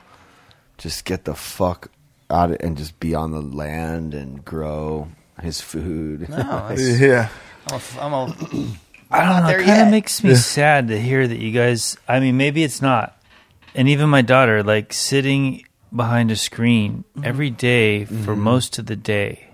just 0.77 1.05
get 1.05 1.25
the 1.25 1.35
fuck 1.35 1.89
out 2.29 2.51
of, 2.51 2.57
and 2.59 2.77
just 2.77 2.99
be 2.99 3.15
on 3.15 3.31
the 3.31 3.41
land 3.41 4.13
and 4.13 4.43
grow 4.43 5.07
his 5.41 5.61
food. 5.61 6.27
No, 6.29 6.35
that's- 6.37 6.99
Yeah. 6.99 7.29
I'm 7.67 7.75
a, 7.79 8.01
I'm 8.01 8.13
a, 8.13 8.35
I 9.11 9.25
don't 9.25 9.41
know. 9.41 9.47
there 9.47 9.59
It 9.61 9.65
kind 9.65 9.81
of 9.81 9.85
yet. 9.87 9.91
makes 9.91 10.23
me 10.23 10.33
sad 10.35 10.87
to 10.89 10.99
hear 10.99 11.27
that 11.27 11.37
you 11.37 11.51
guys. 11.51 11.97
I 12.07 12.19
mean, 12.19 12.35
maybe 12.37 12.63
it's 12.63 12.81
not. 12.81 13.15
And 13.75 13.87
even 13.89 14.09
my 14.09 14.21
daughter, 14.21 14.63
like 14.63 14.93
sitting 14.93 15.63
behind 15.95 16.31
a 16.31 16.35
screen 16.35 17.03
Mm-hmm. 17.15 17.25
every 17.27 17.49
day 17.49 18.05
for 18.05 18.35
most 18.35 18.77
of 18.79 18.85
the 18.85 18.95
day. 18.95 19.45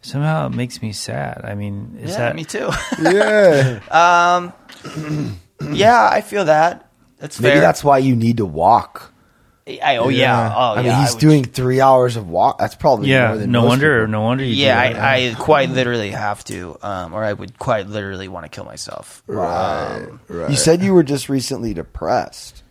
Somehow 0.00 0.46
it 0.46 0.54
makes 0.54 0.80
me 0.80 0.92
sad. 0.92 1.40
I 1.44 1.54
mean, 1.54 1.98
is 2.00 2.10
yeah, 2.12 2.16
that 2.18 2.36
me 2.36 2.44
too. 2.44 2.70
Yeah. 3.02 3.80
um, 3.90 4.52
yeah, 5.72 6.08
I 6.10 6.20
feel 6.20 6.44
that. 6.46 6.88
That's 7.18 7.40
Maybe 7.40 7.54
fair. 7.54 7.60
that's 7.60 7.82
why 7.82 7.98
you 7.98 8.14
need 8.14 8.36
to 8.36 8.46
walk. 8.46 9.12
I, 9.66 9.96
oh 9.98 10.08
yeah. 10.08 10.54
Oh 10.56 10.60
I 10.76 10.80
yeah. 10.80 10.82
mean, 10.92 11.00
he's 11.00 11.10
I 11.10 11.12
would- 11.14 11.20
doing 11.20 11.44
three 11.44 11.80
hours 11.80 12.16
of 12.16 12.28
walk. 12.30 12.58
That's 12.58 12.76
probably 12.76 13.10
Yeah, 13.10 13.28
More 13.28 13.36
than 13.38 13.50
no 13.52 13.60
most 13.62 13.68
wonder. 13.70 14.00
people. 14.02 14.12
No 14.12 14.22
wonder 14.22 14.44
you. 14.44 14.54
Yeah, 14.54 14.92
do. 14.92 14.98
I, 14.98 15.14
I 15.30 15.34
quite 15.34 15.68
literally 15.70 16.10
have 16.12 16.42
to, 16.44 16.78
um, 16.80 17.12
or 17.12 17.22
I 17.24 17.32
would 17.34 17.58
quite 17.58 17.86
literally 17.88 18.28
want 18.28 18.44
to 18.46 18.48
kill 18.48 18.64
myself. 18.64 19.22
Right, 19.26 20.06
Um, 20.06 20.20
You 20.48 20.56
said 20.56 20.80
you 20.82 20.94
were 20.94 21.02
just 21.02 21.28
recently 21.28 21.74
depressed. 21.74 22.62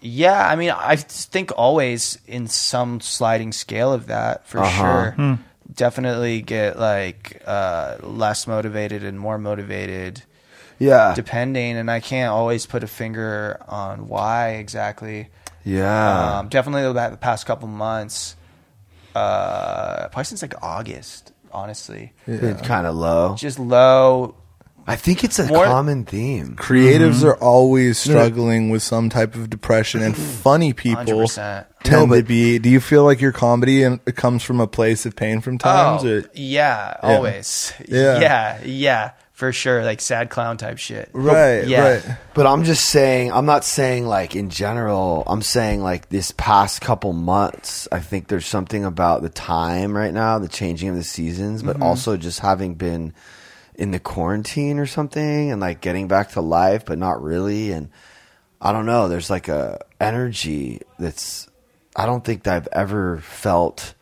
Yeah, 0.00 0.46
I 0.48 0.56
mean, 0.56 0.70
I 0.70 0.96
think 0.96 1.52
always 1.56 2.18
in 2.26 2.48
some 2.48 3.00
sliding 3.00 3.52
scale 3.52 3.92
of 3.92 4.06
that 4.06 4.46
for 4.46 4.58
Uh-huh. 4.60 4.80
sure. 4.82 5.10
Hmm. 5.12 5.34
Definitely 5.74 6.42
get 6.42 6.78
like 6.78 7.42
uh, 7.46 7.96
less 8.02 8.46
motivated 8.46 9.02
and 9.04 9.18
more 9.18 9.38
motivated. 9.38 10.22
Yeah. 10.78 11.14
depending, 11.14 11.78
and 11.78 11.90
I 11.90 12.00
can't 12.00 12.30
always 12.30 12.66
put 12.66 12.84
a 12.84 12.86
finger 12.86 13.58
on 13.66 14.08
why 14.08 14.50
exactly. 14.60 15.28
Yeah. 15.64 16.38
Um, 16.40 16.48
definitely 16.48 16.82
the 16.82 17.08
the 17.10 17.16
past 17.16 17.46
couple 17.46 17.66
months, 17.66 18.36
uh, 19.14 20.08
probably 20.08 20.24
since 20.24 20.42
like 20.42 20.54
August, 20.62 21.32
honestly. 21.50 22.12
Been 22.26 22.56
kind 22.58 22.86
of 22.86 22.94
low. 22.94 23.34
Just 23.36 23.58
low. 23.58 24.34
I 24.88 24.94
think 24.96 25.24
it's 25.24 25.38
a 25.40 25.46
More- 25.46 25.64
common 25.64 26.04
theme. 26.04 26.54
Creatives 26.56 27.24
are 27.24 27.34
always 27.36 27.98
struggling 27.98 28.70
with 28.70 28.82
some 28.82 29.08
type 29.08 29.34
of 29.34 29.50
depression, 29.50 30.00
and 30.02 30.16
funny 30.16 30.72
people 30.72 31.02
100%. 31.04 31.66
tend 31.82 32.10
No, 32.10 32.16
to 32.16 32.22
be. 32.22 32.58
Do 32.60 32.68
you 32.68 32.80
feel 32.80 33.02
like 33.04 33.20
your 33.20 33.32
comedy 33.32 33.82
and 33.82 33.98
it 34.06 34.14
comes 34.16 34.42
from 34.44 34.60
a 34.60 34.66
place 34.68 35.04
of 35.04 35.16
pain 35.16 35.40
from 35.40 35.58
times? 35.58 36.04
Oh, 36.04 36.18
or- 36.18 36.24
yeah, 36.34 36.94
Yeah. 37.02 37.16
always. 37.16 37.72
Yeah. 37.88 38.20
yeah, 38.20 38.58
yeah, 38.64 39.10
for 39.32 39.52
sure. 39.52 39.84
Like 39.84 40.00
sad 40.00 40.30
clown 40.30 40.56
type 40.56 40.78
shit. 40.78 41.10
Right, 41.12 41.66
Yeah. 41.66 41.88
right. 41.94 42.02
But 42.34 42.46
I'm 42.46 42.62
just 42.62 42.84
saying, 42.84 43.32
I'm 43.32 43.44
not 43.46 43.64
saying 43.64 44.06
like 44.06 44.36
in 44.36 44.50
general. 44.50 45.24
I'm 45.26 45.42
saying 45.42 45.82
like 45.82 46.10
this 46.10 46.30
past 46.36 46.80
couple 46.80 47.12
months, 47.12 47.88
I 47.90 47.98
think 47.98 48.28
there's 48.28 48.46
something 48.46 48.84
about 48.84 49.22
the 49.22 49.30
time 49.30 49.96
right 49.96 50.14
now, 50.14 50.38
the 50.38 50.48
changing 50.48 50.90
of 50.90 50.94
the 50.96 51.02
seasons, 51.04 51.62
but 51.64 51.78
Mhm. 51.78 51.82
also 51.82 52.16
just 52.16 52.38
having 52.40 52.74
been 52.74 53.12
in 53.78 53.90
the 53.90 54.00
quarantine 54.00 54.78
or 54.78 54.86
something 54.86 55.50
and 55.52 55.60
like 55.60 55.80
getting 55.80 56.08
back 56.08 56.30
to 56.30 56.40
life, 56.40 56.84
but 56.84 56.98
not 56.98 57.22
really. 57.22 57.72
And 57.72 57.90
I 58.60 58.72
don't 58.72 58.86
know, 58.86 59.08
there's 59.08 59.28
like 59.30 59.48
a 59.48 59.80
energy 60.00 60.80
that's, 60.98 61.48
I 61.94 62.06
don't 62.06 62.24
think 62.24 62.46
I've 62.46 62.68
ever 62.72 63.18
felt 63.18 63.94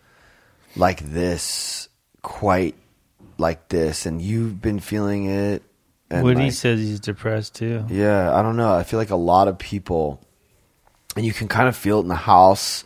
like 0.76 1.00
this 1.00 1.88
quite 2.22 2.76
like 3.36 3.68
this. 3.68 4.06
And 4.06 4.22
you've 4.22 4.62
been 4.62 4.78
feeling 4.80 5.26
it. 5.26 5.62
And 6.10 6.22
Woody 6.22 6.44
like- 6.44 6.52
says 6.52 6.78
he's 6.78 7.00
depressed 7.00 7.56
too. 7.56 7.84
yeah, 7.88 8.32
I 8.36 8.42
don't 8.42 8.56
know. 8.56 8.72
I 8.72 8.84
feel 8.84 8.98
like 9.00 9.10
a 9.10 9.16
lot 9.16 9.48
of 9.48 9.58
people, 9.58 10.20
and 11.16 11.24
you 11.26 11.32
can 11.32 11.48
kind 11.48 11.66
of 11.68 11.74
feel 11.76 11.98
it 11.98 12.02
in 12.02 12.08
the 12.08 12.14
house, 12.14 12.84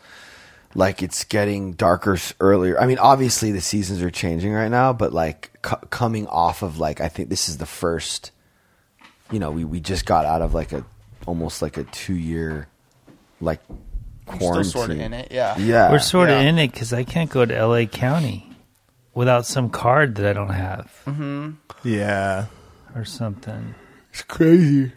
like 0.75 1.03
it's 1.03 1.25
getting 1.25 1.73
darker 1.73 2.17
earlier. 2.41 2.79
I 2.81 2.87
mean, 2.87 2.99
obviously 2.99 3.53
the 3.53 3.61
seasons 3.61 4.03
are 4.03 4.11
changing 4.11 4.53
right 4.53 4.71
now, 4.71 4.93
but 4.93 5.13
like 5.13 5.51
c- 5.65 5.77
coming 5.91 6.27
off 6.27 6.63
of 6.63 6.79
like, 6.79 7.01
I 7.01 7.09
think 7.09 7.29
this 7.31 7.49
is 7.49 7.59
the 7.59 7.67
first. 7.67 8.31
You 9.31 9.39
know, 9.39 9.51
we 9.51 9.65
we 9.65 9.81
just 9.81 10.07
got 10.07 10.25
out 10.25 10.41
of 10.43 10.55
like 10.55 10.73
a 10.73 10.85
almost 11.27 11.61
like 11.63 11.77
a 11.77 11.85
two 11.85 12.15
year, 12.15 12.69
like 13.41 13.61
I'm 14.27 14.39
quarantine. 14.39 14.65
still 14.65 14.81
sort 14.83 14.91
of 14.93 15.01
in 15.01 15.13
it. 15.13 15.29
Yeah. 15.31 15.59
Yeah, 15.59 15.91
We're 15.91 15.99
sort 15.99 16.29
Yeah. 16.31 16.41
of 16.41 16.47
in 16.47 16.59
it 16.59 16.73
because 16.73 16.93
I 16.93 17.05
can't 17.05 17.29
go 17.31 17.45
to 17.45 17.55
L.A. 17.55 17.87
County 17.87 18.51
without 19.15 19.45
some 19.47 19.69
card 19.71 20.15
that 20.17 20.27
I 20.27 20.33
don't 20.33 20.49
have 20.51 20.91
Mm-hmm. 21.07 21.51
Yeah. 21.85 22.47
or 22.95 23.05
something. 23.05 23.75
It's 24.13 24.23
crazy. 24.23 24.93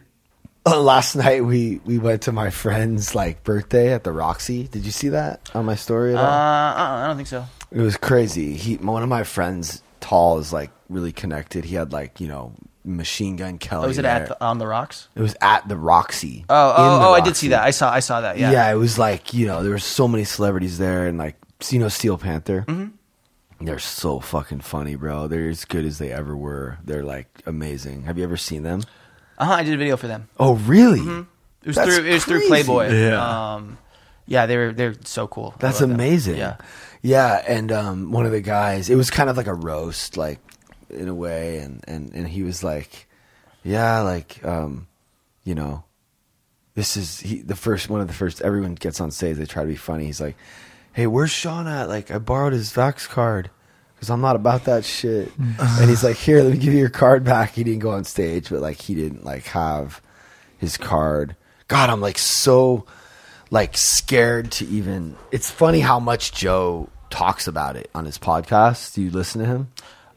Uh, 0.64 0.80
last 0.80 1.16
night 1.16 1.44
we 1.44 1.80
we 1.84 1.98
went 1.98 2.22
to 2.22 2.32
my 2.32 2.50
friend's 2.50 3.14
like 3.14 3.42
birthday 3.44 3.92
at 3.92 4.04
the 4.04 4.12
Roxy. 4.12 4.68
Did 4.68 4.84
you 4.84 4.92
see 4.92 5.08
that 5.10 5.50
on 5.54 5.64
my 5.64 5.74
story 5.74 6.14
at 6.14 6.18
Uh. 6.18 6.22
I 6.24 7.06
don't 7.06 7.16
think 7.16 7.28
so. 7.28 7.44
It 7.70 7.80
was 7.80 7.96
crazy. 7.96 8.54
He, 8.54 8.76
one 8.76 9.02
of 9.02 9.08
my 9.08 9.24
friends, 9.24 9.82
tall, 10.00 10.38
is 10.38 10.52
like 10.52 10.70
really 10.88 11.12
connected. 11.12 11.64
He 11.64 11.74
had 11.74 11.92
like 11.92 12.20
you 12.20 12.28
know 12.28 12.52
Machine 12.84 13.36
Gun 13.36 13.58
Kelly. 13.58 13.84
Oh, 13.84 13.88
was 13.88 13.98
it 13.98 14.02
there. 14.02 14.22
at 14.22 14.28
the, 14.28 14.44
on 14.44 14.58
the 14.58 14.66
rocks? 14.66 15.08
It 15.14 15.22
was 15.22 15.34
at 15.40 15.66
the 15.68 15.76
Roxy. 15.76 16.44
Oh, 16.48 16.74
oh, 16.76 17.08
oh! 17.08 17.12
I 17.14 17.20
did 17.20 17.36
see 17.36 17.48
that. 17.48 17.62
I 17.62 17.70
saw, 17.70 17.90
I 17.92 18.00
saw 18.00 18.20
that. 18.20 18.38
Yeah. 18.38 18.50
Yeah. 18.50 18.70
it 18.70 18.76
was 18.76 18.98
like 18.98 19.32
you 19.32 19.46
know 19.46 19.62
there 19.62 19.72
were 19.72 19.78
so 19.78 20.06
many 20.06 20.24
celebrities 20.24 20.78
there, 20.78 21.06
and 21.06 21.16
like 21.18 21.36
you 21.70 21.78
know 21.78 21.88
Steel 21.88 22.18
Panther. 22.18 22.64
Mhm. 22.68 22.92
They're 23.60 23.78
so 23.78 24.18
fucking 24.18 24.60
funny, 24.62 24.96
bro. 24.96 25.28
They're 25.28 25.48
as 25.48 25.64
good 25.64 25.84
as 25.84 25.98
they 25.98 26.10
ever 26.10 26.36
were. 26.36 26.78
They're 26.84 27.04
like 27.04 27.28
amazing. 27.46 28.02
Have 28.02 28.18
you 28.18 28.24
ever 28.24 28.36
seen 28.36 28.64
them? 28.64 28.82
Uh 29.38 29.46
huh. 29.46 29.52
I 29.54 29.62
did 29.64 29.74
a 29.74 29.76
video 29.78 29.96
for 29.96 30.06
them. 30.08 30.28
Oh, 30.38 30.54
really? 30.54 31.00
Mhm. 31.00 31.26
It 31.62 31.66
was 31.68 31.76
That's 31.76 31.94
through 31.96 32.04
it 32.06 32.12
was 32.14 32.24
through 32.24 32.38
crazy. 32.48 32.48
Playboy. 32.64 32.88
Yeah. 32.92 33.54
Um, 33.54 33.78
yeah, 34.26 34.46
they're 34.46 34.72
they're 34.72 34.94
so 35.04 35.26
cool. 35.28 35.52
I 35.56 35.58
That's 35.60 35.80
love 35.80 35.90
them. 35.90 35.96
amazing. 35.98 36.36
Yeah. 36.36 36.56
Yeah, 37.02 37.42
and 37.48 37.72
um, 37.72 38.12
one 38.12 38.26
of 38.26 38.32
the 38.32 38.40
guys, 38.40 38.88
it 38.88 38.94
was 38.94 39.10
kind 39.10 39.28
of 39.28 39.36
like 39.36 39.48
a 39.48 39.54
roast, 39.54 40.16
like 40.16 40.38
in 40.90 41.08
a 41.08 41.14
way, 41.14 41.58
and 41.58 41.82
and 41.88 42.12
and 42.14 42.28
he 42.28 42.42
was 42.44 42.62
like, 42.62 43.08
yeah, 43.64 44.00
like 44.02 44.44
um, 44.44 44.86
you 45.44 45.54
know, 45.56 45.82
this 46.74 46.96
is 46.96 47.18
he 47.20 47.42
the 47.42 47.56
first 47.56 47.90
one 47.90 48.00
of 48.00 48.06
the 48.06 48.14
first. 48.14 48.40
Everyone 48.42 48.74
gets 48.76 49.00
on 49.00 49.10
stage, 49.10 49.36
they 49.36 49.46
try 49.46 49.62
to 49.62 49.68
be 49.68 49.74
funny. 49.74 50.04
He's 50.06 50.20
like, 50.20 50.36
hey, 50.92 51.08
where's 51.08 51.30
Sean 51.32 51.66
at? 51.66 51.88
Like, 51.88 52.10
I 52.12 52.18
borrowed 52.18 52.52
his 52.52 52.72
Vax 52.72 53.08
card. 53.08 53.50
Because 54.02 54.10
I'm 54.10 54.20
not 54.20 54.34
about 54.34 54.64
that 54.64 54.84
shit, 54.84 55.30
and 55.38 55.88
he's 55.88 56.02
like, 56.02 56.16
"Here, 56.16 56.42
let 56.42 56.54
me 56.54 56.58
give 56.58 56.72
you 56.72 56.80
your 56.80 56.88
card 56.88 57.22
back." 57.22 57.52
He 57.52 57.62
didn't 57.62 57.78
go 57.78 57.90
on 57.92 58.02
stage, 58.02 58.50
but 58.50 58.58
like 58.58 58.78
he 58.80 58.96
didn't 58.96 59.24
like 59.24 59.44
have 59.44 60.02
his 60.58 60.76
card. 60.76 61.36
God, 61.68 61.88
I'm 61.88 62.00
like 62.00 62.18
so 62.18 62.84
like 63.52 63.76
scared 63.76 64.50
to 64.52 64.66
even. 64.66 65.14
It's 65.30 65.52
funny 65.52 65.78
how 65.78 66.00
much 66.00 66.32
Joe 66.32 66.88
talks 67.10 67.46
about 67.46 67.76
it 67.76 67.90
on 67.94 68.04
his 68.04 68.18
podcast. 68.18 68.94
Do 68.94 69.02
you 69.02 69.10
listen 69.12 69.40
to 69.40 69.46
him? 69.46 69.68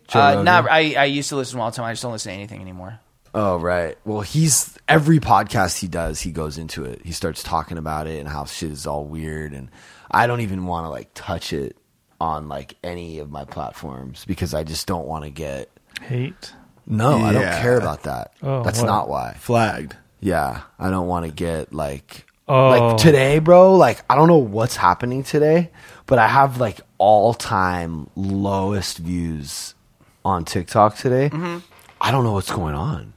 Joe 0.07 0.19
Uh, 0.19 0.29
Rogan? 0.31 0.45
not, 0.45 0.67
I 0.71 0.95
I 0.95 1.05
used 1.05 1.29
to 1.29 1.35
listen 1.35 1.51
to 1.51 1.57
him 1.57 1.61
all 1.61 1.69
the 1.69 1.75
time. 1.77 1.85
I 1.85 1.93
just 1.93 2.01
don't 2.01 2.11
listen 2.11 2.31
to 2.31 2.35
anything 2.35 2.61
anymore. 2.61 2.99
Oh 3.35 3.57
right. 3.57 3.99
Well, 4.03 4.21
he's 4.21 4.79
every 4.87 5.19
podcast 5.19 5.77
he 5.77 5.87
does, 5.87 6.21
he 6.21 6.31
goes 6.31 6.57
into 6.57 6.85
it. 6.85 7.01
He 7.05 7.11
starts 7.11 7.43
talking 7.43 7.77
about 7.77 8.07
it 8.07 8.17
and 8.19 8.27
how 8.27 8.45
shit 8.45 8.71
is 8.71 8.87
all 8.87 9.05
weird, 9.05 9.53
and 9.53 9.69
I 10.09 10.25
don't 10.25 10.41
even 10.41 10.65
want 10.65 10.85
to 10.85 10.89
like 10.89 11.11
touch 11.13 11.53
it 11.53 11.77
on 12.21 12.47
like 12.47 12.75
any 12.83 13.19
of 13.19 13.29
my 13.29 13.43
platforms 13.45 14.23
because 14.25 14.53
I 14.53 14.63
just 14.63 14.87
don't 14.87 15.05
want 15.07 15.23
to 15.25 15.29
get 15.29 15.69
Hate. 16.01 16.53
No, 16.87 17.17
I 17.23 17.31
don't 17.33 17.41
Yeah. 17.41 17.61
care 17.61 17.77
about 17.77 18.03
that. 18.03 18.33
Oh, 18.43 18.61
That's 18.63 18.79
what? 18.79 18.85
not 18.87 19.09
why. 19.09 19.33
Flagged. 19.39 19.95
Yeah, 20.19 20.61
I 20.79 20.89
don't 20.89 21.07
want 21.07 21.25
to 21.25 21.31
get 21.31 21.73
like 21.73 22.25
Oh. 22.47 22.67
like 22.69 22.97
today, 22.97 23.39
bro. 23.39 23.75
Like 23.75 24.03
I 24.09 24.15
don't 24.15 24.27
know 24.27 24.37
what's 24.37 24.75
happening 24.75 25.23
today, 25.23 25.71
but 26.05 26.19
I 26.19 26.27
have 26.27 26.59
like 26.59 26.81
all 26.99 27.33
time 27.33 28.09
lowest 28.15 28.97
views 28.99 29.73
on 30.23 30.45
TikTok 30.45 30.95
today. 30.97 31.29
Mhm. 31.29 31.63
I 32.01 32.11
don't 32.11 32.23
know 32.23 32.33
what's 32.33 32.51
going 32.51 32.75
on. 32.75 33.13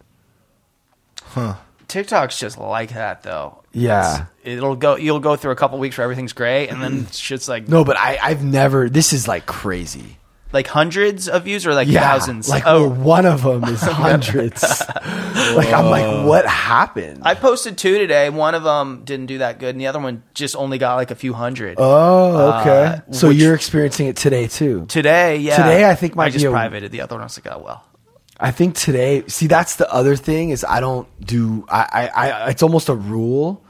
Huh. 1.23 1.55
TikTok's 1.89 2.39
just 2.39 2.59
like 2.59 2.91
that 2.95 3.23
though. 3.23 3.58
Yeah. 3.73 4.15
It's- 4.15 4.29
it'll 4.59 4.77
go. 4.77 4.97
You'll 4.97 5.21
go 5.21 5.37
through 5.37 5.53
a 5.53 5.57
couple 5.57 5.79
weeks 5.79 5.99
where 5.99 6.05
everything's 6.05 6.33
great, 6.33 6.69
and 6.69 6.83
then 6.83 7.07
shit's 7.13 7.49
like 7.49 7.69
No, 7.69 7.85
but 7.85 7.97
I 7.97 8.19
I've 8.23 8.43
never. 8.45 8.89
This 8.89 9.13
is 9.13 9.29
like 9.29 9.47
crazy. 9.47 10.17
Like 10.51 10.67
hundreds 10.67 11.29
of 11.29 11.45
views 11.45 11.67
or 11.67 11.75
like 11.75 11.89
yeah, 11.89 12.01
thousands? 12.01 12.49
Like 12.49 12.63
oh, 12.65 12.89
one 12.89 13.27
of 13.27 13.43
them 13.43 13.65
is 13.65 13.83
hundreds. 13.83 14.63
like 14.97 15.71
I'm 15.75 15.91
like, 15.91 16.27
what 16.27 16.47
happened? 16.47 17.21
I 17.23 17.35
posted 17.35 17.77
two 17.77 17.99
today. 17.99 18.31
One 18.31 18.55
of 18.55 18.63
them 18.63 19.03
didn't 19.05 19.27
do 19.27 19.39
that 19.39 19.59
good, 19.59 19.75
and 19.75 19.81
the 19.81 19.89
other 19.89 20.01
one 20.01 20.23
just 20.33 20.57
only 20.57 20.79
got 20.79 20.95
like 20.95 21.11
a 21.11 21.15
few 21.15 21.35
hundred. 21.35 21.75
Oh, 21.79 22.61
okay. 22.61 23.03
Uh, 23.07 23.13
so 23.13 23.29
which- 23.29 23.37
you're 23.37 23.55
experiencing 23.55 24.07
it 24.07 24.17
today 24.17 24.47
too. 24.47 24.87
today, 24.87 25.37
yeah. 25.37 25.57
Today, 25.59 25.85
I 25.89 25.95
think 25.95 26.17
my 26.17 26.25
I 26.25 26.31
just 26.31 26.47
a- 26.47 26.51
privated 26.51 26.93
the 26.93 27.03
other 27.03 27.17
one. 27.17 27.21
I 27.21 27.25
was 27.27 27.39
like, 27.45 27.55
oh 27.55 27.61
well. 27.63 27.85
I 28.41 28.51
think 28.53 28.75
today. 28.77 29.25
See, 29.27 29.47
that's 29.47 29.77
the 29.77 29.93
other 29.93 30.17
thing 30.17 30.51
is 30.51 30.65
I 30.65 30.81
don't 30.81 31.09
do. 31.25 31.67
I, 31.69 32.11
I, 32.15 32.31
I 32.31 32.51
it's 32.51 32.63
almost 32.63 32.89
a 32.89 32.95
rule. 32.95 33.63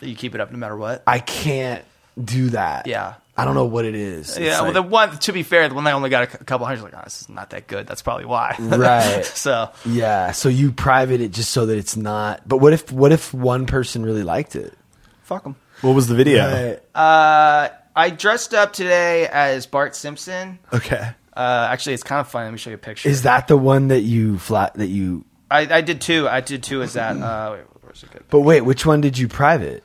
That 0.00 0.08
you 0.08 0.14
keep 0.16 0.34
it 0.34 0.40
up 0.40 0.50
no 0.50 0.58
matter 0.58 0.76
what. 0.76 1.02
I 1.06 1.18
can't 1.18 1.84
do 2.22 2.50
that. 2.50 2.86
Yeah. 2.86 3.14
I 3.36 3.46
don't 3.46 3.54
know 3.54 3.64
what 3.64 3.86
it 3.86 3.94
is. 3.94 4.30
It's 4.36 4.38
Yeah, 4.38 4.56
well, 4.60 4.64
like- 4.64 4.74
the 4.74 4.82
one 4.82 5.18
to 5.18 5.32
be 5.32 5.42
fair, 5.42 5.66
the 5.68 5.74
one 5.74 5.86
I 5.86 5.92
only 5.92 6.10
got 6.10 6.24
a 6.24 6.26
couple 6.26 6.66
hundred, 6.66 6.82
like, 6.82 6.94
oh, 6.94 7.00
this 7.04 7.22
is 7.22 7.28
not 7.30 7.50
that 7.50 7.66
good. 7.66 7.86
That's 7.86 8.02
probably 8.02 8.26
why. 8.26 8.54
Right. 8.58 9.24
so 9.24 9.70
yeah. 9.86 10.32
So 10.32 10.50
you 10.50 10.72
private 10.72 11.22
it 11.22 11.32
just 11.32 11.50
so 11.50 11.64
that 11.66 11.78
it's 11.78 11.96
not. 11.96 12.46
But 12.46 12.58
what 12.58 12.74
if 12.74 12.92
what 12.92 13.12
if 13.12 13.32
one 13.32 13.66
person 13.66 14.04
really 14.04 14.22
liked 14.22 14.56
it? 14.56 14.74
fuck 15.22 15.44
them. 15.44 15.54
What 15.80 15.92
was 15.92 16.08
the 16.08 16.14
video? 16.16 16.44
Right. 16.44 16.80
Uh, 16.94 17.68
I 17.94 18.10
dressed 18.10 18.52
up 18.52 18.72
today 18.72 19.26
as 19.28 19.66
Bart 19.66 19.94
Simpson. 19.94 20.58
Okay. 20.72 21.10
Uh, 21.36 21.68
actually, 21.70 21.94
it's 21.94 22.02
kind 22.02 22.20
of 22.20 22.28
funny. 22.28 22.44
Let 22.46 22.52
me 22.52 22.58
show 22.58 22.70
you 22.70 22.74
a 22.76 22.78
picture. 22.78 23.08
Is 23.08 23.22
that 23.22 23.48
the 23.48 23.56
one 23.56 23.88
that 23.88 24.00
you 24.00 24.38
flat 24.38 24.74
that 24.74 24.88
you? 24.88 25.24
I, 25.50 25.60
I 25.76 25.80
did 25.80 26.00
two. 26.00 26.28
I 26.28 26.40
did 26.40 26.62
two 26.62 26.82
Is 26.82 26.94
that. 26.94 27.16
Uh, 27.16 27.52
wait, 27.56 27.64
where's 27.82 28.02
it 28.02 28.10
good? 28.10 28.24
But 28.30 28.40
wait, 28.40 28.60
which 28.62 28.84
one 28.86 29.00
did 29.00 29.16
you 29.18 29.28
private? 29.28 29.82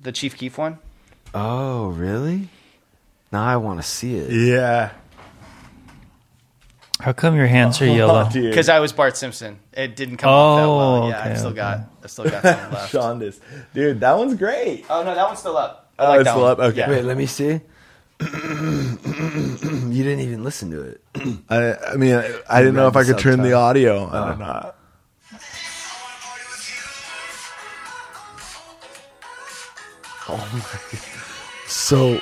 The 0.00 0.12
Chief 0.12 0.36
Keef 0.36 0.58
one. 0.58 0.78
Oh, 1.34 1.88
really? 1.88 2.48
Now 3.32 3.44
I 3.44 3.56
want 3.56 3.80
to 3.80 3.86
see 3.86 4.16
it. 4.16 4.30
Yeah. 4.30 4.90
How 7.00 7.12
come 7.12 7.36
your 7.36 7.46
hands 7.46 7.80
are 7.80 7.86
yellow? 7.86 8.28
dude. 8.32 8.50
Because 8.50 8.68
I 8.68 8.80
was 8.80 8.92
Bart 8.92 9.16
Simpson. 9.16 9.60
It 9.72 9.94
didn't 9.94 10.16
come 10.16 10.30
off 10.30 10.56
that 10.58 10.66
well. 10.66 10.78
Oh, 11.04 11.08
Yeah, 11.08 11.18
I 11.20 11.26
okay, 11.28 11.34
still 11.36 11.46
okay. 11.48 11.56
got. 11.56 11.80
I 12.02 12.06
still 12.08 12.24
got 12.24 12.42
some 12.42 12.52
left. 12.72 12.92
Shondas. 12.92 13.40
Dude, 13.72 14.00
that 14.00 14.16
one's 14.18 14.34
great. 14.34 14.84
Oh 14.90 15.04
no, 15.04 15.14
that 15.14 15.26
one's 15.26 15.38
still 15.38 15.56
up. 15.56 15.92
I 15.98 16.04
Oh, 16.04 16.08
like 16.10 16.20
it's 16.20 16.24
that 16.26 16.32
still 16.32 16.42
one. 16.42 16.52
up? 16.52 16.58
Okay. 16.58 16.78
Yeah. 16.78 16.90
Wait, 16.90 17.04
let 17.04 17.16
me 17.16 17.26
see. 17.26 17.60
you 18.20 20.02
didn't 20.04 20.20
even 20.20 20.42
listen 20.42 20.70
to 20.72 20.80
it. 20.82 21.02
I, 21.48 21.74
I 21.92 21.96
mean, 21.96 22.14
I, 22.14 22.40
I 22.48 22.58
didn't 22.60 22.74
know 22.74 22.88
if 22.88 22.96
I 22.96 23.04
could 23.04 23.18
turn 23.18 23.42
the 23.42 23.52
audio 23.52 24.04
on 24.04 24.32
or 24.32 24.36
not. 24.36 24.74
Oh 30.30 30.36
my. 30.52 30.98
So. 31.66 32.20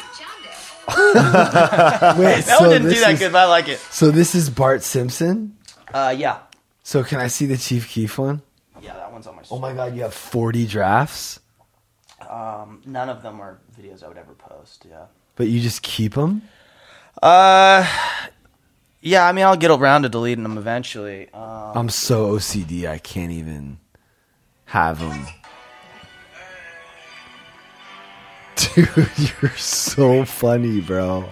Wait, 0.88 1.14
that 1.14 2.44
so 2.44 2.60
one 2.60 2.70
didn't 2.70 2.82
do 2.84 2.88
this 2.90 3.00
that 3.00 3.12
is- 3.14 3.18
good, 3.18 3.32
but 3.32 3.38
I 3.38 3.44
like 3.46 3.68
it. 3.68 3.78
So 3.78 4.10
this 4.10 4.34
is 4.34 4.48
Bart 4.50 4.82
Simpson. 4.82 5.56
Uh, 5.92 6.14
yeah, 6.16 6.38
So 6.82 7.02
can 7.04 7.20
I 7.20 7.26
see 7.28 7.46
the 7.46 7.56
Chief 7.56 7.88
Keef 7.88 8.18
one? 8.18 8.42
yeah, 8.82 8.94
that 8.94 9.10
one's 9.12 9.26
on 9.26 9.36
my. 9.36 9.42
Oh 9.50 9.58
my 9.58 9.72
God, 9.72 9.94
you 9.96 10.02
have 10.02 10.14
forty 10.14 10.66
drafts, 10.66 11.40
Um, 12.28 12.82
none 12.86 13.08
of 13.08 13.22
them 13.22 13.40
are 13.40 13.58
videos 13.80 14.02
I 14.04 14.08
would 14.08 14.18
ever 14.18 14.34
post. 14.34 14.86
Yeah. 14.88 15.06
But 15.36 15.46
you 15.48 15.60
just 15.60 15.82
keep 15.82 16.14
them. 16.14 16.42
Uh, 17.22 17.86
yeah. 19.00 19.26
I 19.26 19.32
mean, 19.32 19.44
I'll 19.44 19.56
get 19.56 19.70
around 19.70 20.02
to 20.02 20.08
deleting 20.08 20.42
them 20.42 20.58
eventually. 20.58 21.28
Um, 21.32 21.72
I'm 21.74 21.88
so 21.88 22.32
OCD, 22.36 22.88
I 22.88 22.98
can't 22.98 23.32
even 23.32 23.78
have 24.66 24.98
them. 24.98 25.26
Dude, 28.74 28.86
you're 29.16 29.56
so 29.56 30.24
funny, 30.24 30.80
bro. 30.80 31.28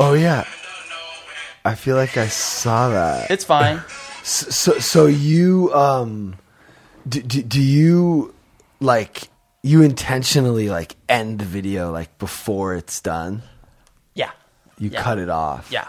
Oh 0.00 0.14
yeah, 0.14 0.46
I 1.64 1.74
feel 1.74 1.96
like 1.96 2.16
I 2.16 2.28
saw 2.28 2.88
that. 2.90 3.30
it's 3.32 3.44
fine. 3.44 3.82
So, 4.22 4.50
so, 4.50 4.78
so 4.78 5.06
you 5.06 5.74
um, 5.74 6.36
do, 7.08 7.20
do, 7.20 7.42
do 7.42 7.60
you 7.60 8.34
like 8.80 9.28
you 9.62 9.82
intentionally 9.82 10.68
like 10.68 10.96
end 11.08 11.38
the 11.40 11.44
video 11.44 11.90
like 11.92 12.16
before 12.18 12.74
it's 12.74 13.00
done? 13.00 13.42
Yeah. 14.14 14.30
You 14.78 14.90
Yeah. 14.90 15.02
cut 15.02 15.18
it 15.18 15.28
off. 15.30 15.68
Yeah. 15.70 15.88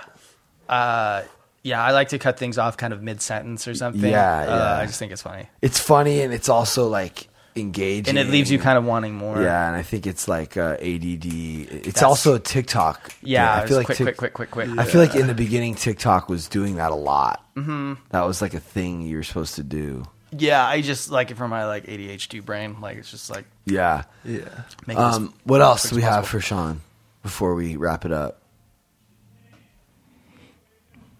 Uh, 0.67 1.23
yeah. 1.63 1.83
I 1.83 1.91
like 1.91 2.09
to 2.09 2.19
cut 2.19 2.37
things 2.39 2.57
off 2.57 2.77
kind 2.77 2.93
of 2.93 3.01
mid 3.01 3.21
sentence 3.21 3.67
or 3.67 3.75
something. 3.75 4.09
Yeah, 4.09 4.39
Uh, 4.41 4.45
yeah. 4.55 4.77
I 4.79 4.85
just 4.85 4.99
think 4.99 5.11
it's 5.11 5.21
funny, 5.21 5.47
It's 5.61 5.79
funny 5.79 6.21
and 6.21 6.33
it's 6.33 6.49
also 6.49 6.87
like 6.87 7.27
engaging, 7.55 8.09
and 8.09 8.17
it 8.17 8.31
leaves 8.31 8.49
you 8.49 8.57
kind 8.59 8.77
of 8.77 8.85
wanting 8.85 9.15
more. 9.15 9.41
Yeah, 9.41 9.67
and 9.67 9.75
I 9.75 9.81
think 9.81 10.07
it's 10.07 10.27
like 10.27 10.55
uh, 10.55 10.77
ADD. 10.79 11.25
It's 11.25 11.85
That's- 11.85 12.03
also 12.03 12.35
a 12.35 12.39
TikTok. 12.39 13.11
Yeah. 13.21 13.53
I 13.53 13.65
feel 13.67 13.77
like 13.77 13.87
quick, 13.87 13.97
Tik- 13.97 14.05
quick, 14.17 14.33
quick, 14.33 14.51
quick, 14.51 14.51
quick. 14.69 14.79
I 14.79 14.85
feel 14.85 15.01
like 15.01 15.15
in 15.15 15.27
the 15.27 15.33
beginning 15.33 15.75
TikTok 15.75 16.29
was 16.29 16.47
doing 16.47 16.75
that 16.77 16.91
a 16.91 16.95
lot. 16.95 17.43
Mhm. 17.57 17.97
That 18.11 18.21
was 18.25 18.41
like 18.41 18.53
a 18.53 18.59
thing 18.59 19.01
you 19.01 19.17
were 19.17 19.23
supposed 19.23 19.55
to 19.55 19.63
do. 19.63 20.03
Yeah, 20.31 20.65
I 20.65 20.81
just 20.81 21.09
like 21.09 21.31
it 21.31 21.37
for 21.37 21.47
my 21.47 21.65
like 21.65 21.85
ADHD 21.87 22.43
brain. 22.43 22.81
Like 22.81 22.97
it's 22.97 23.11
just 23.11 23.29
like 23.29 23.45
Yeah, 23.65 24.03
yeah. 24.23 24.41
Make 24.85 24.97
it 24.97 25.01
as 25.01 25.17
Um, 25.17 25.33
what 25.43 25.61
else 25.61 25.89
do 25.89 25.95
we 25.95 26.01
have 26.03 26.27
for 26.27 26.39
Sean 26.39 26.81
before 27.23 27.55
we 27.55 27.75
wrap 27.75 28.05
it 28.05 28.11
up? 28.11 28.41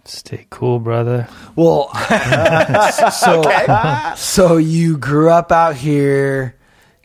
Stay 0.06 0.48
cool, 0.50 0.80
brother. 0.80 1.28
Well, 1.56 1.90
so 3.12 3.44
so 4.16 4.58
you 4.58 4.98
grew 4.98 5.30
up 5.30 5.52
out 5.52 5.76
here. 5.76 6.56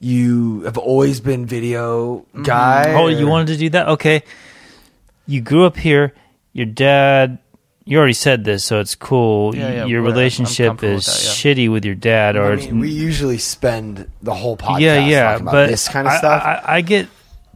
You 0.01 0.63
have 0.63 0.79
always 0.79 1.21
been 1.21 1.45
video 1.47 2.25
guy. 2.43 2.95
Oh, 2.95 3.09
you 3.09 3.27
wanted 3.27 3.49
to 3.49 3.57
do 3.59 3.69
that? 3.71 3.89
Okay. 3.89 4.23
You 5.27 5.41
grew 5.41 5.65
up 5.65 5.77
here. 5.77 6.15
Your 6.53 6.67
dad. 6.67 7.39
You 7.87 7.99
already 7.99 8.15
said 8.15 8.45
this, 8.45 8.65
so 8.65 8.81
it's 8.81 8.95
cool. 8.95 9.55
Yeah, 9.55 9.69
yeah, 9.71 9.85
your 9.85 10.01
whatever. 10.01 10.17
Relationship 10.19 10.83
is 10.83 11.07
with 11.07 11.07
that, 11.07 11.13
shitty 11.13 11.71
with 11.71 11.85
your 11.85 11.95
dad, 11.95 12.35
or 12.37 12.53
I 12.53 12.57
mean, 12.57 12.79
we 12.81 12.91
usually 12.91 13.37
spend 13.37 14.11
the 14.23 14.35
whole 14.35 14.57
podcast 14.57 14.81
yeah, 14.81 14.99
yeah. 15.07 15.23
talking 15.33 15.43
about 15.43 15.53
But 15.53 15.67
this 15.69 15.87
kind 15.89 16.07
of 16.07 16.15
I- 16.15 16.19
stuff. 16.19 16.43
I, 16.43 16.63
I 16.77 16.81
get 16.81 17.09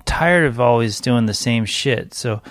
tired 0.05 0.47
of 0.47 0.61
always 0.61 1.01
doing 1.01 1.25
the 1.25 1.33
same 1.35 1.65
shit. 1.65 2.13
So 2.13 2.43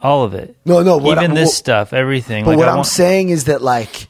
all 0.00 0.24
of 0.24 0.32
it. 0.34 0.56
No, 0.64 0.82
no, 0.82 0.98
even 1.12 1.32
I- 1.32 1.34
this 1.34 1.46
well- 1.46 1.52
stuff, 1.52 1.92
everything. 1.92 2.44
But 2.44 2.52
like, 2.52 2.58
what 2.58 2.68
I 2.68 2.76
I'm 2.78 2.84
saying 2.84 3.28
is 3.28 3.44
that 3.44 3.60
like 3.60 4.08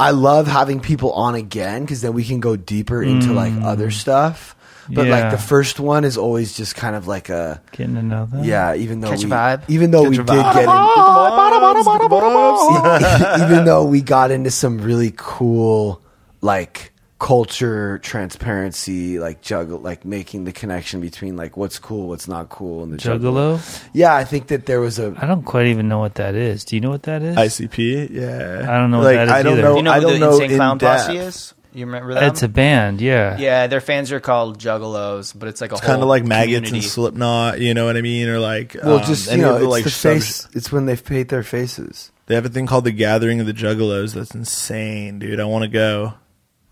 I 0.00 0.12
love 0.12 0.46
having 0.46 0.80
people 0.80 1.12
on 1.12 1.34
again 1.34 1.82
because 1.82 2.00
then 2.00 2.14
we 2.14 2.24
can 2.24 2.40
go 2.40 2.56
deeper 2.56 3.02
into 3.02 3.32
like 3.32 3.52
Mm. 3.52 3.64
other 3.64 3.90
stuff. 3.90 4.54
But 4.90 5.06
like 5.08 5.30
the 5.30 5.38
first 5.38 5.78
one 5.80 6.04
is 6.04 6.16
always 6.16 6.56
just 6.56 6.74
kind 6.76 6.96
of 6.96 7.06
like 7.06 7.28
a 7.28 7.60
getting 7.72 7.94
to 7.96 8.02
know 8.02 8.26
them. 8.26 8.44
yeah. 8.44 8.74
Even 8.74 9.00
though 9.00 9.10
Catch 9.10 9.24
a 9.24 9.26
we, 9.26 9.32
vibe. 9.32 9.62
even 9.68 9.90
though 9.90 10.02
Catch 10.04 10.10
we 10.10 10.16
did 10.18 10.26
vibe. 10.26 10.54
get 10.54 10.62
in, 10.64 10.68
even 13.50 13.64
though 13.64 13.84
we 13.84 14.00
got 14.00 14.30
into 14.30 14.50
some 14.50 14.78
really 14.78 15.12
cool 15.16 16.00
like 16.40 16.92
culture 17.18 17.98
transparency 17.98 19.18
like 19.18 19.40
juggle 19.42 19.80
like 19.80 20.04
making 20.04 20.44
the 20.44 20.52
connection 20.52 21.00
between 21.00 21.34
like 21.36 21.56
what's 21.56 21.76
cool 21.80 22.06
what's 22.06 22.28
not 22.28 22.48
cool 22.48 22.84
and 22.84 22.92
the 22.92 22.96
Juggalo? 22.96 23.58
yeah 23.92 24.14
i 24.14 24.22
think 24.22 24.46
that 24.46 24.66
there 24.66 24.78
was 24.78 25.00
a 25.00 25.12
I 25.18 25.26
don't 25.26 25.42
quite 25.42 25.66
even 25.66 25.88
know 25.88 25.98
what 25.98 26.14
that 26.14 26.36
is. 26.36 26.64
Do 26.64 26.76
you 26.76 26.80
know 26.80 26.90
what 26.90 27.02
that 27.04 27.22
is? 27.22 27.34
ICP, 27.36 28.10
yeah. 28.10 28.66
I 28.72 28.78
don't 28.78 28.92
know 28.92 28.98
what 28.98 29.12
that 29.14 29.26
is 29.26 29.32
I 29.32 29.42
don't 29.42 29.54
either. 29.54 29.62
know. 29.62 29.76
you 29.78 29.82
know 29.82 29.90
I 29.90 29.98
don't 29.98 30.12
the 30.12 30.18
know 30.20 30.32
Insane 30.40 30.56
Clown. 30.56 30.78
Posse 30.78 31.16
is? 31.16 31.54
You 31.74 31.86
remember 31.86 32.14
that? 32.14 32.22
It's 32.24 32.42
a 32.42 32.48
band, 32.48 33.00
yeah. 33.00 33.36
yeah. 33.38 33.66
Their 33.66 33.80
fans 33.80 34.10
are 34.12 34.20
called 34.20 34.58
Juggalos, 34.58 35.38
but 35.38 35.48
it's 35.48 35.60
like 35.60 35.70
a 35.70 35.74
It's 35.74 35.82
whole 35.82 35.88
kind 35.90 36.02
of 36.02 36.08
like 36.08 36.24
maggots 36.24 36.68
community. 36.68 36.76
and 36.78 36.84
Slipknot. 36.84 37.60
You 37.60 37.74
know 37.74 37.84
what 37.84 37.96
I 37.96 38.00
mean? 38.00 38.28
Or 38.28 38.38
like 38.38 38.76
well 38.82 38.98
um, 38.98 39.04
just 39.04 39.30
you 39.30 39.38
know 39.38 39.50
of 39.50 39.56
it's 39.56 39.64
the, 39.64 39.68
like 39.68 39.84
the 39.84 39.90
sub- 39.90 40.12
face 40.14 40.48
it's 40.54 40.72
when 40.72 40.86
they 40.86 40.96
paint 40.96 41.28
their 41.28 41.42
faces 41.42 42.10
They 42.26 42.34
have 42.34 42.46
a 42.46 42.48
thing 42.48 42.66
called 42.66 42.84
the 42.84 42.90
Gathering 42.92 43.40
of 43.40 43.46
the 43.46 43.52
Juggalos. 43.52 44.14
That's 44.14 44.34
insane, 44.34 45.18
dude. 45.18 45.40
I 45.40 45.44
want 45.44 45.62
to 45.64 45.68
go. 45.68 46.14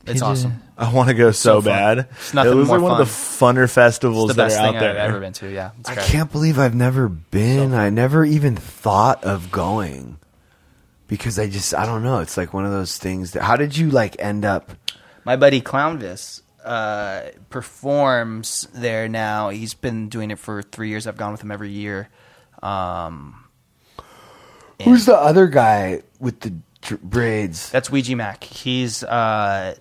It's 0.07 0.23
awesome. 0.23 0.63
I 0.79 0.93
want 0.93 1.09
to 1.09 1.15
go 1.15 1.31
so, 1.33 1.61
So 1.61 1.63
bad. 1.63 1.99
It's 2.13 2.33
nothing 2.33 2.53
it 2.53 2.55
was 2.55 2.69
more 2.69 2.79
like 2.79 2.91
one 2.91 3.01
of 3.01 3.07
the 3.07 3.13
funner 3.13 3.69
festivals 3.71 4.31
It's 4.31 4.37
the 4.37 4.43
that 4.43 4.49
best 4.51 4.61
are 4.61 4.67
out 4.67 4.71
thing 4.73 4.81
there. 4.81 4.91
I've 4.91 4.97
ever 5.11 5.21
been 5.21 5.33
to. 5.35 5.51
Yeah, 5.53 5.71
I 5.85 5.95
can't 5.97 6.31
believe 6.31 6.59
I've 6.59 6.75
never 6.77 7.09
been. 7.09 7.75
I 7.75 7.91
never 7.91 8.25
even 8.25 8.55
thought 8.57 9.25
of 9.25 9.51
going 9.51 10.19
because 11.09 11.39
I 11.39 11.49
just 11.49 11.75
I 11.75 11.87
don't 11.87 12.03
know. 12.03 12.21
It's 12.21 12.37
like 12.37 12.53
one 12.53 12.65
of 12.65 12.73
those 12.73 12.99
things 12.99 13.33
that. 13.33 13.43
How 13.43 13.57
did 13.57 13.77
you 13.77 13.91
like 13.91 14.17
end 14.19 14.45
up? 14.45 14.73
My 15.25 15.37
buddy 15.37 15.61
Clownvis 15.61 16.43
uh, 16.65 17.23
performs 17.51 18.69
there 18.75 19.09
now. 19.09 19.49
He's 19.49 19.75
been 19.75 20.09
doing 20.09 20.31
it 20.31 20.39
for 20.39 20.63
three 20.63 20.89
years. 20.89 21.07
I've 21.07 21.17
gone 21.17 21.33
with 21.33 21.43
him 21.43 21.51
every 21.51 21.71
year. 21.71 22.09
Um, 22.63 23.45
Who's 24.83 25.07
the 25.07 25.17
other 25.17 25.47
guy 25.47 26.03
with 26.21 26.41
the 26.41 26.55
dr- 26.83 27.03
braids? 27.03 27.71
that's 27.71 27.91
Ouija 27.91 28.13
Macc. 28.15 28.45
He's 28.45 29.03
uh, 29.03 29.75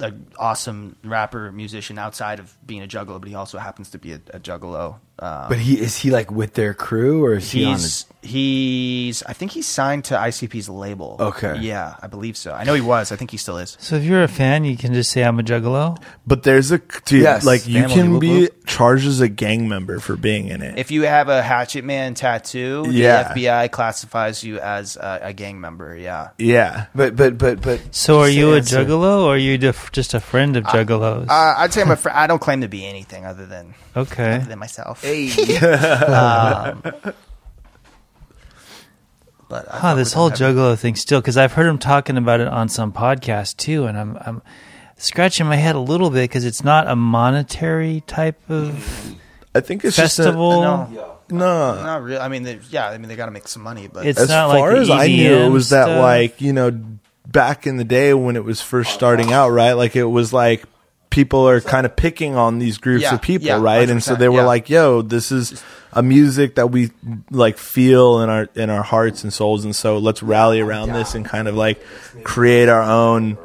an 0.00 0.26
awesome 0.38 0.96
rapper 1.04 1.52
musician 1.52 1.98
outside 1.98 2.40
of 2.40 2.56
being 2.66 2.82
a 2.82 2.88
juggalo, 2.88 3.20
but 3.20 3.28
he 3.28 3.34
also 3.34 3.58
happens 3.58 3.90
to 3.90 3.98
be 3.98 4.12
a, 4.12 4.20
a 4.30 4.40
juggalo 4.40 4.96
Um, 5.18 5.48
But 5.48 5.58
he 5.58 5.80
is 5.80 5.96
he 5.96 6.10
like 6.10 6.30
with 6.30 6.54
their 6.54 6.74
crew 6.74 7.24
or 7.24 7.34
is 7.34 7.50
he 7.50 7.64
on? 7.64 7.72
he's 7.72 8.04
he's 8.22 9.22
I 9.22 9.32
think 9.32 9.52
he's 9.52 9.66
signed 9.66 10.04
to 10.06 10.14
ICP's 10.16 10.68
label. 10.68 11.16
Okay. 11.18 11.56
Yeah, 11.60 11.94
I 12.02 12.06
believe 12.06 12.36
so. 12.36 12.52
I 12.52 12.64
know 12.64 12.74
he 12.74 12.80
was. 12.82 13.12
I 13.12 13.16
think 13.16 13.30
he 13.30 13.36
still 13.38 13.56
is. 13.58 13.76
So 13.80 13.96
if 13.96 14.04
you're 14.04 14.22
a 14.22 14.28
fan, 14.28 14.64
you 14.64 14.76
can 14.76 14.92
just 14.92 15.10
say 15.10 15.22
I'm 15.24 15.38
a 15.38 15.42
juggalo. 15.42 15.96
But 16.26 16.42
there's 16.42 16.70
a 16.70 16.78
dude, 17.06 17.22
Yes. 17.22 17.44
like 17.46 17.66
you 17.66 17.80
Family 17.82 17.94
can 17.94 18.10
whoop 18.12 18.20
be 18.20 18.40
whoop. 18.40 18.66
charged 18.66 19.06
as 19.06 19.20
a 19.20 19.28
gang 19.28 19.68
member 19.68 20.00
for 20.00 20.16
being 20.16 20.48
in 20.48 20.60
it. 20.60 20.78
If 20.78 20.90
you 20.90 21.02
have 21.02 21.28
a 21.28 21.40
Hatchet 21.42 21.84
Man 21.84 22.12
tattoo, 22.14 22.84
Yeah. 22.90 23.32
the 23.32 23.40
FBI 23.40 23.68
classifies 23.70 24.44
you 24.44 24.58
as 24.60 24.96
a, 24.96 25.20
a 25.22 25.32
gang 25.32 25.60
member. 25.60 25.96
Yeah. 25.96 26.30
Yeah, 26.38 26.86
but 26.94 27.16
but 27.16 27.38
but 27.38 27.62
but. 27.62 27.80
So 27.94 28.20
are 28.20 28.28
you 28.28 28.52
a 28.52 28.56
answer. 28.58 28.84
juggalo, 28.84 29.24
or 29.24 29.34
are 29.34 29.38
you 29.38 29.56
def- 29.56 29.92
just 29.92 30.12
a 30.14 30.20
friend 30.20 30.56
of 30.56 30.64
juggalos? 30.64 31.28
Uh, 31.30 31.54
I'd 31.58 31.72
say 31.72 31.80
I'm 31.80 31.90
a 31.90 31.96
fr- 31.96 32.10
I 32.12 32.26
don't 32.26 32.40
claim 32.40 32.60
to 32.60 32.68
be 32.68 32.84
anything 32.84 33.24
other 33.24 33.46
than 33.46 33.72
Okay. 33.96 34.34
other 34.36 34.44
than 34.44 34.58
myself. 34.58 35.04
Hey. 35.06 35.56
um, 36.06 36.82
but 39.48 39.72
I 39.72 39.78
Huh, 39.78 39.94
this 39.94 40.12
whole 40.12 40.30
them 40.30 40.38
heavy. 40.38 40.58
juggalo 40.58 40.76
thing 40.78 40.96
still 40.96 41.20
because 41.20 41.36
I've 41.36 41.52
heard 41.52 41.66
him 41.66 41.78
talking 41.78 42.16
about 42.16 42.40
it 42.40 42.48
on 42.48 42.68
some 42.68 42.92
podcast 42.92 43.56
too, 43.56 43.86
and 43.86 43.96
I'm 43.96 44.16
I'm 44.20 44.42
scratching 44.96 45.46
my 45.46 45.54
head 45.56 45.76
a 45.76 45.80
little 45.80 46.10
bit 46.10 46.22
because 46.22 46.44
it's 46.44 46.64
not 46.64 46.88
a 46.88 46.96
monetary 46.96 48.02
type 48.08 48.40
of 48.50 49.14
I 49.54 49.60
think 49.60 49.84
it's 49.84 49.94
festival. 49.96 50.62
No, 50.62 51.18
no, 51.30 51.74
not 51.82 52.02
really. 52.02 52.18
I 52.18 52.28
mean, 52.28 52.42
they, 52.42 52.58
yeah, 52.70 52.88
I 52.88 52.98
mean 52.98 53.08
they 53.08 53.16
got 53.16 53.26
to 53.26 53.32
make 53.32 53.46
some 53.46 53.62
money, 53.62 53.88
but 53.88 54.06
It's 54.06 54.18
as 54.18 54.28
not 54.28 54.48
like 54.48 54.58
far 54.58 54.74
the 54.74 54.80
as 54.80 54.90
I 54.90 55.06
knew, 55.06 55.32
it 55.32 55.38
EDM 55.48 55.52
was 55.52 55.68
that 55.68 56.00
like 56.00 56.40
you 56.40 56.52
know 56.52 56.72
back 57.26 57.66
in 57.68 57.76
the 57.76 57.84
day 57.84 58.12
when 58.14 58.34
it 58.34 58.44
was 58.44 58.60
first 58.60 58.92
starting 58.92 59.32
out, 59.32 59.50
right? 59.50 59.74
Like 59.74 59.94
it 59.94 60.04
was 60.04 60.32
like 60.32 60.64
people 61.16 61.48
are 61.48 61.60
kind 61.60 61.84
of 61.86 61.96
picking 61.96 62.36
on 62.36 62.58
these 62.60 62.78
groups 62.78 63.02
Yeah, 63.02 63.14
of 63.14 63.22
people, 63.22 63.46
yeah, 63.48 63.60
right? 63.60 63.88
And 63.90 64.00
so 64.02 64.14
they 64.14 64.28
were 64.28 64.40
yeah. 64.42 64.46
like, 64.46 64.70
"Yo, 64.70 65.02
this 65.02 65.32
is 65.32 65.62
a 65.92 66.02
music 66.02 66.54
that 66.56 66.70
we 66.70 66.90
like 67.30 67.58
feel 67.58 68.20
in 68.20 68.28
our 68.30 68.48
in 68.54 68.70
our 68.70 68.82
hearts 68.84 69.24
and 69.24 69.32
souls, 69.32 69.64
and 69.64 69.74
so 69.74 69.98
let's 69.98 70.22
rally 70.22 70.60
around 70.60 70.92
this 70.92 71.14
and 71.16 71.24
kind 71.24 71.48
of 71.48 71.56
like 71.56 71.82
create 72.22 72.68
our 72.68 72.82
own." 72.82 73.38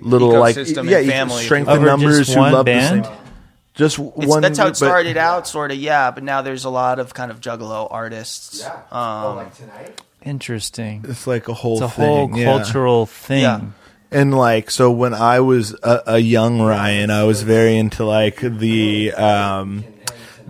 Little 0.00 0.38
like 0.38 0.54
Ecosystem 0.56 0.78
and 0.82 0.90
yeah, 0.90 1.02
family. 1.02 1.42
strength 1.42 1.68
Over 1.68 1.80
in 1.80 1.84
numbers 1.86 2.18
just 2.18 2.34
who 2.34 2.40
one 2.40 2.52
love 2.52 2.66
band? 2.66 3.04
the 3.04 3.08
same. 3.08 3.16
Just 3.74 3.98
It's, 3.98 4.26
one. 4.26 4.42
that's 4.42 4.56
how 4.58 4.64
group, 4.64 4.76
it 4.76 4.80
but- 4.80 4.86
started 4.86 5.16
out, 5.16 5.46
sort 5.48 5.70
of. 5.72 5.76
Yeah, 5.78 6.10
but 6.12 6.22
now 6.24 6.40
there's 6.42 6.64
a 6.64 6.70
lot 6.70 6.98
of 7.00 7.14
kind 7.14 7.30
of 7.32 7.40
juggalo 7.40 7.86
artists. 7.90 8.64
Oh, 8.92 9.38
Um, 9.40 9.46
interesting. 10.24 11.04
It's 11.08 11.26
like 11.26 11.48
a 11.48 11.54
whole 11.54 11.82
It's 11.82 11.92
a 11.92 11.96
thing, 11.96 12.06
whole 12.06 12.30
yeah. 12.38 12.44
cultural 12.44 13.06
thing. 13.06 13.72
And 14.10 14.36
like 14.36 14.70
so 14.70 14.90
when 14.90 15.12
I 15.14 15.40
was 15.40 15.74
a, 15.82 16.02
a 16.06 16.18
young 16.18 16.60
Ryan, 16.60 17.10
I 17.10 17.24
was 17.24 17.42
very 17.42 17.76
into 17.76 18.04
like 18.04 18.40
the 18.40 19.12
um 19.12 19.84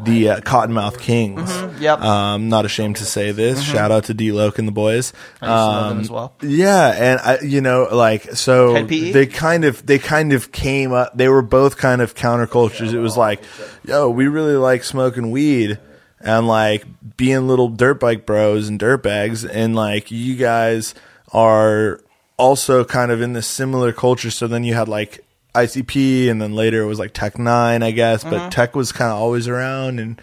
the 0.05 0.29
uh, 0.31 0.41
Kottonmouth 0.43 0.99
Kings. 1.01 1.51
Mhm, 1.51 1.81
yep. 1.81 2.01
Um 2.01 2.49
not 2.49 2.65
ashamed 2.65 2.97
to 2.97 3.05
say 3.05 3.33
this. 3.33 3.59
Mhm. 3.61 3.73
Shout 3.73 3.91
out 3.91 4.05
to 4.05 4.15
D-Loc 4.15 4.61
and 4.61 4.69
the 4.69 4.73
boys. 4.73 5.13
I 5.43 5.47
used 5.47 5.49
to 5.49 5.49
love 5.49 5.89
them 5.89 5.97
Um, 5.97 6.01
as 6.03 6.11
well. 6.11 6.33
Yeah, 6.41 6.89
and 6.97 7.21
I 7.21 7.39
you 7.45 7.61
know 7.61 7.89
like 7.91 8.31
so 8.37 8.85
they 8.85 9.27
kind 9.27 9.65
of 9.65 9.85
they 9.85 9.99
kind 9.99 10.33
of 10.33 10.53
came 10.53 10.93
up 10.93 11.17
they 11.17 11.29
were 11.29 11.43
both 11.43 11.77
kind 11.79 12.01
of 12.01 12.15
countercultures. 12.15 12.93
It 12.93 13.01
was 13.01 13.17
like, 13.17 13.41
yo, 13.85 14.09
we 14.09 14.29
really 14.29 14.55
like 14.57 14.85
smoking 14.85 15.33
weed 15.33 15.81
and 16.21 16.47
like 16.47 16.85
being 17.17 17.49
little 17.49 17.69
dirt 17.69 17.99
bike 17.99 18.25
bros 18.25 18.69
and 18.69 18.79
dirt 18.79 19.03
bags 19.03 19.45
and 19.45 19.75
like 19.75 20.13
you 20.13 20.37
guys 20.37 20.95
are 21.33 22.01
also 22.39 22.85
kind 22.85 23.11
of 23.11 23.21
in 23.21 23.35
this 23.35 23.47
similar 23.47 23.93
culture. 23.93 24.31
So 24.31 24.47
then 24.47 24.65
you 24.65 24.73
had 24.73 24.89
like 24.89 25.25
ICP 25.55 26.31
and 26.31 26.41
then 26.41 26.55
later 26.55 26.83
it 26.83 26.87
was 26.87 26.99
like 26.99 27.13
Tech 27.13 27.35
N9ne 27.35 27.83
I 27.83 27.91
guess. 27.91 28.25
But 28.25 28.51
Tech 28.51 28.75
was 28.75 28.93
kind 28.93 29.11
of 29.11 29.19
always 29.19 29.47
around 29.47 29.99
and 29.99 30.21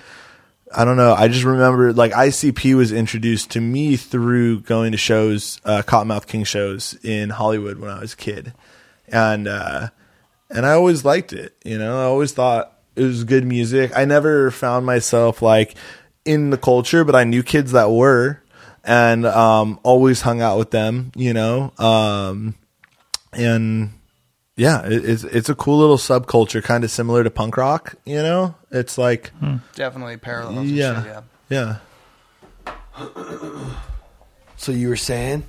I 0.74 0.84
don't 0.84 0.98
know. 0.98 1.14
I 1.14 1.28
just 1.28 1.44
remember 1.44 1.94
like 1.94 2.12
ICP 2.14 2.76
was 2.76 2.92
introduced 2.92 3.52
to 3.52 3.62
me 3.62 3.98
through 3.98 4.62
going 4.62 4.94
to 4.94 4.98
shows 4.98 5.60
uh 5.64 5.84
Kottonmouth 5.86 6.26
King 6.26 6.44
shows 6.44 6.98
in 7.04 7.30
Hollywood 7.30 7.80
when 7.80 7.92
I 7.92 8.00
was 8.00 8.14
a 8.14 8.18
kid. 8.18 8.54
And 9.08 9.48
uh 9.48 9.90
and 10.50 10.66
I 10.66 10.72
always 10.72 11.06
liked 11.06 11.34
it. 11.34 11.56
You 11.64 11.78
know, 11.78 12.00
I 12.00 12.04
always 12.06 12.32
thought 12.32 12.72
it 12.96 13.04
was 13.04 13.24
good 13.24 13.46
music. 13.46 13.92
I 13.96 14.06
never 14.06 14.52
found 14.52 14.86
myself 14.86 15.42
like 15.42 15.76
in 16.24 16.50
the 16.50 16.58
culture, 16.58 17.04
but 17.04 17.16
I 17.16 17.24
knew 17.24 17.44
kids 17.44 17.72
that 17.74 17.92
were, 17.92 18.42
and 18.86 19.26
um, 19.26 19.80
always 19.84 20.22
hung 20.22 20.42
out 20.42 20.58
with 20.58 20.72
them. 20.72 21.12
You 21.16 21.34
know, 21.34 21.74
um, 21.78 22.56
and 23.34 23.92
yeah, 24.56 24.86
it, 24.86 25.04
it's 25.04 25.24
it's 25.26 25.50
a 25.50 25.56
cool 25.56 25.78
little 25.80 25.98
subculture, 25.98 26.64
kind 26.64 26.84
of 26.84 26.92
similar 26.92 27.24
to 27.24 27.30
punk 27.30 27.58
rock. 27.58 27.96
You 28.06 28.22
know, 28.24 28.56
it's 28.72 28.98
like 28.98 29.32
definitely 29.76 30.18
parallels. 30.18 30.58
and 30.58 30.70
yeah, 30.70 31.04
shit, 31.04 31.14
yeah. 31.50 31.76
yeah. 32.98 33.06
So 34.58 34.72
you 34.72 34.88
were 34.88 34.96
saying? 34.96 35.44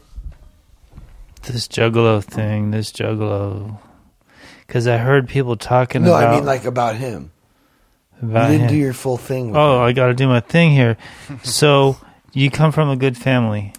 This 1.44 1.68
juggalo 1.68 2.22
thing, 2.22 2.72
this 2.72 2.90
juggalo. 2.90 3.78
Because 4.66 4.88
I 4.88 4.96
heard 4.98 5.28
people 5.28 5.56
talking 5.56 6.02
No, 6.02 6.14
about. 6.14 6.32
I 6.32 6.34
mean 6.36 6.44
like 6.44 6.64
about 6.64 6.96
him. 6.96 7.30
about 8.20 8.50
you 8.50 8.58
didn't 8.58 8.68
him. 8.70 8.74
do 8.74 8.80
your 8.80 8.92
full 8.92 9.16
thing. 9.16 9.48
With 9.48 9.56
Oh, 9.56 9.78
I 9.80 9.92
got 9.92 10.06
to 10.08 10.14
do 10.14 10.26
my 10.26 10.40
thing 10.40 10.72
here. 10.72 10.96
so 11.44 11.96
you 12.36 12.50
come 12.50 12.72
from 12.72 12.88
a 12.90 12.96
good 12.96 13.16
family. 13.16 13.72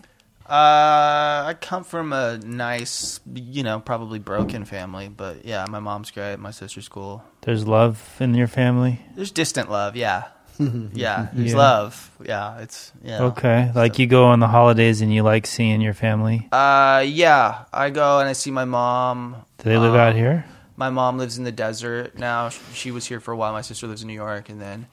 Uh, 0.49 1.43
I 1.47 1.55
come 1.59 1.83
from 1.83 2.13
a 2.13 2.37
nice, 2.37 3.19
you 3.33 3.63
know, 3.63 3.79
probably 3.81 4.17
broken 4.19 4.63
family, 4.63 5.09
but 5.09 5.43
yeah, 5.43 5.65
my 5.69 5.79
mom's 5.79 6.09
great. 6.11 6.37
My 6.39 6.51
sister's 6.51 6.87
cool. 6.87 7.21
There's 7.41 7.67
love 7.67 8.15
in 8.21 8.33
your 8.33 8.47
family. 8.47 9.01
There's 9.15 9.31
distant 9.31 9.69
love, 9.69 9.97
yeah, 9.97 10.23
yeah. 10.59 11.27
There's 11.33 11.51
Yeah. 11.51 11.57
love, 11.57 12.11
yeah. 12.25 12.59
It's 12.59 12.93
yeah. 13.03 13.23
Okay, 13.23 13.71
like 13.75 13.99
you 13.99 14.07
go 14.07 14.25
on 14.27 14.39
the 14.39 14.47
holidays 14.47 15.01
and 15.01 15.13
you 15.13 15.21
like 15.23 15.45
seeing 15.45 15.81
your 15.81 15.93
family. 15.93 16.47
Uh, 16.51 17.03
yeah. 17.05 17.65
I 17.73 17.89
go 17.89 18.19
and 18.19 18.29
I 18.29 18.33
see 18.33 18.51
my 18.51 18.65
mom. 18.65 19.35
Do 19.57 19.69
they 19.69 19.77
live 19.77 19.95
Um, 19.95 19.99
out 19.99 20.15
here? 20.15 20.45
My 20.77 20.89
mom 20.89 21.17
lives 21.17 21.37
in 21.37 21.43
the 21.43 21.51
desert 21.51 22.17
now. 22.17 22.49
She 22.73 22.91
was 22.91 23.05
here 23.05 23.19
for 23.19 23.33
a 23.33 23.37
while. 23.37 23.51
My 23.51 23.61
sister 23.61 23.85
lives 23.87 24.01
in 24.01 24.07
New 24.07 24.13
York, 24.13 24.47
and 24.47 24.61
then 24.61 24.87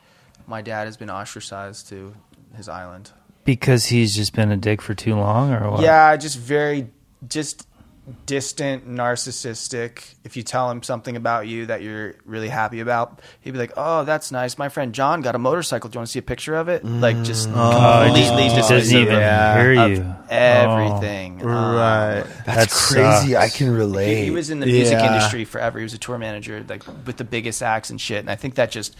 my 0.48 0.62
dad 0.62 0.86
has 0.86 0.96
been 0.96 1.10
ostracized 1.10 1.88
to 1.90 2.14
his 2.56 2.68
island. 2.68 3.12
Because 3.44 3.86
he's 3.86 4.14
just 4.14 4.34
been 4.34 4.50
a 4.50 4.56
dick 4.56 4.80
for 4.82 4.94
too 4.94 5.14
long, 5.16 5.52
or 5.52 5.70
what? 5.72 5.80
Yeah, 5.82 6.16
just 6.16 6.38
very, 6.38 6.88
just 7.28 7.66
distant, 8.26 8.86
narcissistic. 8.88 10.14
If 10.24 10.36
you 10.36 10.42
tell 10.42 10.70
him 10.70 10.82
something 10.82 11.16
about 11.16 11.46
you 11.46 11.66
that 11.66 11.82
you're 11.82 12.14
really 12.24 12.48
happy 12.48 12.80
about, 12.80 13.20
he'd 13.40 13.52
be 13.52 13.58
like, 13.58 13.72
"Oh, 13.76 14.04
that's 14.04 14.30
nice. 14.32 14.56
My 14.58 14.68
friend 14.68 14.92
John 14.94 15.20
got 15.22 15.34
a 15.34 15.38
motorcycle. 15.38 15.88
Do 15.90 15.96
you 15.96 16.00
want 16.00 16.08
to 16.08 16.12
see 16.12 16.18
a 16.18 16.22
picture 16.22 16.54
of 16.54 16.68
it?" 16.68 16.84
Like 16.84 17.22
just 17.22 17.48
Oh, 17.52 18.02
completely 18.04 18.48
just 18.48 18.70
dismissive 18.70 18.78
doesn't 18.78 18.98
even 18.98 19.14
of- 19.22 19.56
hear 19.56 19.72
you. 19.72 20.14
Everything. 20.30 21.40
Oh. 21.42 21.48
Um, 21.48 21.74
Right. 21.76 22.24
That's 22.46 22.90
That 22.94 23.20
crazy. 23.20 23.36
I 23.36 23.48
can 23.48 23.70
relate. 23.74 24.16
he, 24.16 24.24
he 24.24 24.30
was 24.30 24.50
in 24.50 24.60
the 24.60 24.66
music 24.66 24.98
Yeah. 24.98 25.06
industry 25.14 25.44
forever. 25.44 25.78
He 25.78 25.82
was 25.84 25.94
a 25.94 25.98
tour 25.98 26.18
manager, 26.18 26.64
like 26.68 26.82
with 27.06 27.16
the 27.16 27.24
biggest 27.24 27.62
acts 27.62 27.90
and 27.90 28.00
shit. 28.00 28.18
And 28.20 28.30
I 28.30 28.36
think 28.36 28.54
that 28.56 28.70
just 28.70 28.96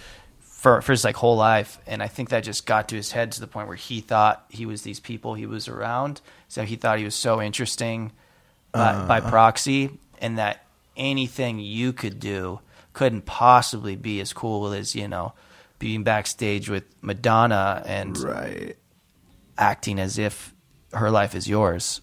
for 0.64 0.80
for 0.80 0.92
his 0.92 1.04
like 1.04 1.16
whole 1.16 1.36
life, 1.36 1.78
and 1.86 2.02
I 2.02 2.08
think 2.08 2.30
that 2.30 2.40
just 2.42 2.64
got 2.64 2.88
to 2.88 2.96
his 2.96 3.12
head 3.12 3.32
to 3.32 3.40
the 3.40 3.46
point 3.46 3.68
where 3.68 3.76
he 3.76 4.00
thought 4.00 4.46
he 4.48 4.64
was 4.64 4.80
these 4.80 4.98
people 4.98 5.34
he 5.34 5.44
was 5.44 5.68
around. 5.68 6.22
So 6.48 6.62
he 6.64 6.76
thought 6.76 6.98
he 6.98 7.04
was 7.04 7.14
so 7.14 7.42
interesting 7.42 8.12
by, 8.72 9.04
by 9.06 9.18
Uh. 9.20 9.28
proxy, 9.28 9.98
and 10.20 10.38
that 10.38 10.64
anything 10.96 11.58
you 11.58 11.92
could 11.92 12.18
do 12.18 12.60
couldn't 12.94 13.26
possibly 13.26 13.94
be 13.94 14.20
as 14.20 14.32
cool 14.32 14.72
as 14.72 14.94
you 14.94 15.06
know 15.06 15.34
being 15.78 16.02
backstage 16.02 16.70
with 16.70 16.84
Madonna 17.02 17.82
and 17.84 18.16
right. 18.18 18.76
acting 19.58 19.98
as 19.98 20.16
if 20.18 20.54
her 20.94 21.10
life 21.10 21.34
is 21.34 21.46
yours. 21.46 22.00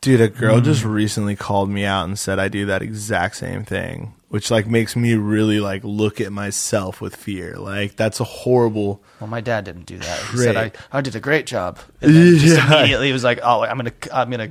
Dude, 0.00 0.20
a 0.20 0.28
girl 0.28 0.60
Mm. 0.60 0.64
just 0.64 0.84
recently 0.84 1.34
called 1.34 1.68
me 1.68 1.84
out 1.84 2.04
and 2.04 2.16
said 2.16 2.38
I 2.38 2.46
do 2.48 2.64
that 2.66 2.80
exact 2.82 3.36
same 3.36 3.64
thing, 3.64 4.14
which 4.28 4.50
like 4.50 4.66
makes 4.66 4.94
me 4.96 5.14
really 5.14 5.60
like 5.60 5.82
look 5.84 6.20
at 6.20 6.32
myself 6.32 7.00
with 7.00 7.16
fear. 7.16 7.56
Like 7.56 7.96
that's 7.96 8.20
a 8.20 8.24
horrible. 8.24 9.02
Well, 9.20 9.28
my 9.28 9.40
dad 9.40 9.64
didn't 9.64 9.86
do 9.86 9.98
that. 9.98 10.18
He 10.20 10.36
Great. 10.36 10.44
said 10.44 10.56
I, 10.56 10.72
I 10.92 11.00
did 11.00 11.16
a 11.16 11.20
great 11.20 11.46
job. 11.46 11.78
And 12.00 12.14
then 12.14 12.36
just 12.38 12.56
Yeah. 12.56 12.78
immediately 12.78 13.06
he 13.08 13.12
was 13.12 13.24
like, 13.24 13.40
"Oh, 13.42 13.62
I'm 13.62 13.76
gonna, 13.76 13.92
I'm 14.12 14.30
gonna." 14.30 14.50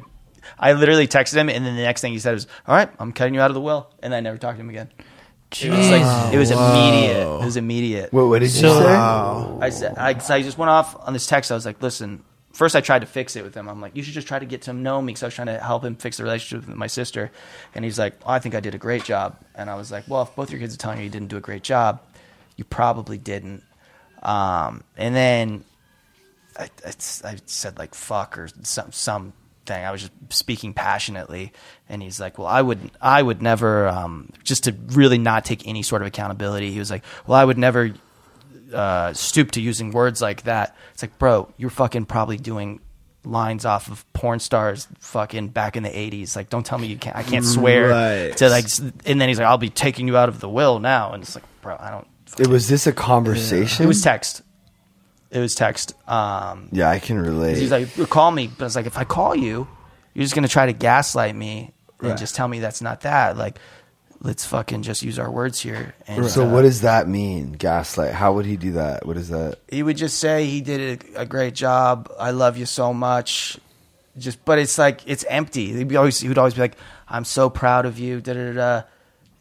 I 0.59 0.73
literally 0.73 1.07
texted 1.07 1.35
him, 1.35 1.49
and 1.49 1.65
then 1.65 1.75
the 1.75 1.81
next 1.83 2.01
thing 2.01 2.13
he 2.13 2.19
said 2.19 2.33
was, 2.33 2.47
"All 2.67 2.75
right, 2.75 2.89
I'm 2.99 3.11
cutting 3.11 3.33
you 3.33 3.41
out 3.41 3.51
of 3.51 3.55
the 3.55 3.61
will," 3.61 3.91
and 4.01 4.15
I 4.15 4.19
never 4.21 4.37
talked 4.37 4.57
to 4.57 4.61
him 4.61 4.69
again. 4.69 4.89
It 5.61 5.69
was 5.69 5.89
like 5.89 6.33
it 6.33 6.37
was 6.37 6.51
immediate. 6.51 7.41
It 7.41 7.45
was 7.45 7.55
immediate. 7.57 8.11
What, 8.13 8.27
what 8.27 8.39
did 8.39 8.51
you 8.51 8.61
So- 8.61 8.81
say? 8.81 8.87
I 8.95 9.69
said, 9.69 9.97
I, 9.97 10.17
so 10.17 10.33
I 10.35 10.41
just 10.41 10.57
went 10.57 10.69
off 10.69 10.95
on 11.07 11.13
this 11.13 11.25
text. 11.27 11.51
I 11.51 11.55
was 11.55 11.65
like, 11.65 11.81
"Listen." 11.81 12.23
First, 12.57 12.75
I 12.75 12.81
tried 12.81 13.01
to 13.01 13.05
fix 13.05 13.35
it 13.35 13.43
with 13.43 13.53
him. 13.53 13.69
I'm 13.69 13.81
like, 13.81 13.95
"You 13.95 14.01
should 14.01 14.15
just 14.15 14.27
try 14.27 14.39
to 14.39 14.45
get 14.47 14.63
to 14.63 14.73
know 14.73 14.99
me," 14.99 15.13
because 15.13 15.21
I 15.21 15.27
was 15.27 15.35
trying 15.35 15.45
to 15.45 15.59
help 15.59 15.85
him 15.85 15.95
fix 15.95 16.17
the 16.17 16.23
relationship 16.23 16.67
with 16.67 16.75
my 16.75 16.87
sister. 16.87 17.29
And 17.75 17.85
he's 17.85 17.99
like, 17.99 18.15
oh, 18.25 18.31
"I 18.31 18.39
think 18.39 18.55
I 18.55 18.61
did 18.61 18.73
a 18.73 18.79
great 18.79 19.03
job." 19.03 19.37
And 19.53 19.69
I 19.69 19.75
was 19.75 19.91
like, 19.91 20.05
"Well, 20.07 20.23
if 20.23 20.35
both 20.35 20.49
your 20.49 20.59
kids 20.59 20.73
are 20.73 20.77
telling 20.79 20.97
you 20.97 21.03
you 21.03 21.11
didn't 21.11 21.27
do 21.27 21.37
a 21.37 21.39
great 21.39 21.61
job, 21.61 22.01
you 22.55 22.63
probably 22.63 23.19
didn't." 23.19 23.61
Um, 24.23 24.83
and 24.97 25.15
then 25.15 25.65
I, 26.57 26.63
I, 26.83 26.93
I 27.25 27.37
said 27.45 27.77
like 27.77 27.93
fuck 27.93 28.39
or 28.39 28.49
some 28.63 28.91
something. 28.91 29.33
I 29.69 29.91
was 29.91 30.01
just 30.01 30.13
speaking 30.29 30.73
passionately, 30.73 31.53
and 31.87 32.01
he's 32.01 32.19
like, 32.19 32.39
"Well, 32.39 32.47
I 32.47 32.63
would, 32.63 32.89
I 32.99 33.21
would 33.21 33.39
never, 33.39 33.87
um, 33.87 34.31
just 34.43 34.63
to 34.63 34.71
really 34.71 35.19
not 35.19 35.45
take 35.45 35.67
any 35.67 35.83
sort 35.83 36.01
of 36.01 36.07
accountability." 36.07 36.71
He 36.71 36.79
was 36.79 36.89
like, 36.89 37.03
"Well, 37.27 37.37
I 37.37 37.45
would 37.45 37.59
never 37.59 37.93
uh, 38.73 39.13
stoop 39.13 39.51
to 39.51 39.61
using 39.61 39.91
words 39.91 40.21
like 40.21 40.43
that. 40.43 40.75
It's 40.93 41.01
like, 41.03 41.17
bro, 41.17 41.51
you're 41.57 41.69
fucking 41.69 42.05
probably 42.05 42.37
doing 42.37 42.81
lines 43.23 43.65
off 43.65 43.89
of 43.89 44.05
porn 44.13 44.39
stars 44.39 44.87
fucking 44.99 45.49
back 45.49 45.75
in 45.75 45.83
the 45.83 45.89
80s 45.89 46.33
like 46.37 46.49
don't 46.49 46.65
tell 46.65 46.77
me 46.77 46.87
you 46.87 46.95
can't 46.95 47.17
i 47.17 47.23
can't 47.23 47.43
swear 47.43 47.89
Right. 47.89 48.37
to 48.37 48.47
like 48.47 48.67
and 49.05 49.19
then 49.19 49.27
he's 49.27 49.37
like 49.37 49.45
i'll 49.47 49.57
be 49.57 49.69
taking 49.69 50.07
you 50.07 50.15
out 50.15 50.29
of 50.29 50.39
the 50.39 50.47
will 50.47 50.79
now 50.79 51.11
and 51.11 51.23
it's 51.23 51.35
like 51.35 51.43
bro 51.61 51.75
i 51.77 51.89
don't 51.91 52.07
It 52.39 52.47
was 52.47 52.69
this 52.69 52.87
a 52.87 52.93
conversation? 52.93 53.83
it 53.83 53.87
was 53.87 54.01
text 54.01 54.43
it 55.29 55.39
was 55.39 55.55
text 55.55 55.93
um 56.09 56.69
Yeah, 56.71 56.89
I 56.89 56.99
can 56.99 57.19
relate. 57.19 57.57
he's 57.57 57.69
like 57.71 57.93
call 58.09 58.31
me 58.31 58.47
but 58.47 58.63
it's 58.63 58.77
like 58.77 58.85
if 58.85 58.97
i 58.97 59.03
call 59.03 59.35
you 59.35 59.67
you're 60.13 60.23
just 60.23 60.33
gonna 60.35 60.47
try 60.47 60.65
to 60.67 60.73
gaslight 60.73 61.35
me 61.35 61.73
and 61.99 62.09
Right. 62.11 62.17
just 62.17 62.33
tell 62.33 62.47
me 62.47 62.59
that's 62.59 62.81
not 62.81 63.01
that 63.01 63.35
like 63.35 63.59
let's 64.19 64.45
fucking 64.45 64.81
just 64.81 65.03
use 65.03 65.19
our 65.19 65.29
words 65.29 65.59
here 65.59 65.93
and 66.07 66.25
so 66.27 66.45
uh, 66.45 66.49
what 66.51 66.63
does 66.63 66.81
that 66.81 67.07
mean? 67.07 67.51
Gaslight. 67.53 68.13
How 68.13 68.33
would 68.33 68.45
he 68.45 68.57
do 68.57 68.73
that? 68.73 69.05
What 69.05 69.17
is 69.17 69.29
that? 69.29 69.59
he 69.69 69.83
would 69.83 69.97
just 69.97 70.19
say 70.19 70.45
he 70.45 70.61
did 70.61 71.03
a, 71.15 71.21
a 71.21 71.25
great 71.25 71.53
job. 71.53 72.11
I 72.19 72.31
love 72.31 72.57
you 72.57 72.65
so 72.65 72.93
much. 72.93 73.59
Just, 74.17 74.43
but 74.45 74.57
it's 74.57 74.77
like 74.79 75.01
it's 75.05 75.23
empty. 75.29 75.73
He'd 75.73 75.95
always 75.95 76.19
he 76.19 76.27
would 76.27 76.39
always 76.39 76.55
be 76.55 76.61
like, 76.61 76.75
"I'm 77.07 77.23
so 77.23 77.51
proud 77.51 77.85
of 77.85 77.99
you." 77.99 78.19
Da 78.19 78.33
da 78.33 78.53
da. 78.53 78.81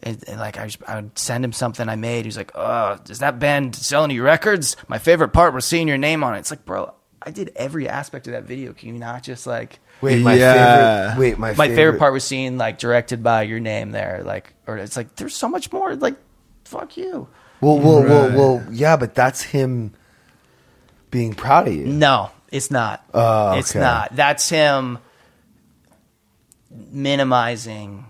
And, 0.03 0.23
and 0.29 0.39
like 0.39 0.59
I, 0.59 0.69
I 0.87 0.97
would 0.97 1.19
send 1.19 1.43
him 1.43 1.53
something 1.53 1.89
I 1.89 1.97
made. 1.97 2.27
He's 2.27 2.37
like, 2.37 2.53
"Oh, 2.55 2.99
does 3.03 3.21
that 3.21 3.39
band 3.39 3.75
sell 3.75 4.05
any 4.05 4.21
records?" 4.21 4.77
My 4.87 4.99
favorite 4.99 5.31
part 5.31 5.55
was 5.55 5.65
seeing 5.65 5.89
your 5.89 5.97
name 5.97 6.23
on 6.23 6.35
it. 6.35 6.41
It's 6.41 6.51
like, 6.51 6.67
bro, 6.67 6.93
I 7.23 7.31
did 7.31 7.53
every 7.57 7.89
aspect 7.89 8.27
of 8.27 8.35
that 8.35 8.45
video. 8.45 8.75
Can 8.75 8.91
you 8.91 8.99
not 8.99 9.23
just 9.23 9.47
like? 9.47 9.81
Wait, 10.01 10.23
my 10.23 10.35
Yeah. 10.35 11.15
favorite. 11.15 11.21
Wait, 11.21 11.39
my, 11.39 11.49
my 11.49 11.55
favorite, 11.55 11.77
favorite 11.77 11.99
part 11.99 12.13
was 12.13 12.25
seeing 12.25 12.59
like 12.59 12.79
directed 12.79 13.23
by 13.23 13.43
your 13.43 13.61
name 13.61 13.93
there, 13.93 14.23
like, 14.25 14.53
or 14.67 14.77
it's 14.77 14.97
like 14.97 15.17
there's 15.17 15.35
so 15.35 15.49
much 15.49 15.73
more. 15.73 15.95
Like, 15.97 16.17
fuck 16.65 16.97
you. 16.97 17.29
Well, 17.61 17.79
well, 17.79 18.03
well, 18.03 18.29
Right. 18.29 18.37
well. 18.37 18.65
Yeah, 18.71 18.97
but 18.97 19.15
that's 19.15 19.43
him 19.43 19.93
being 21.11 21.33
proud 21.33 21.69
of 21.69 21.75
you. 21.75 21.87
No, 21.87 22.31
it's 22.53 22.71
not. 22.71 23.03
Oh, 23.15 23.59
It's 23.59 23.75
not. 23.75 24.15
That's 24.15 24.49
him 24.51 24.99
minimizing. 26.71 28.05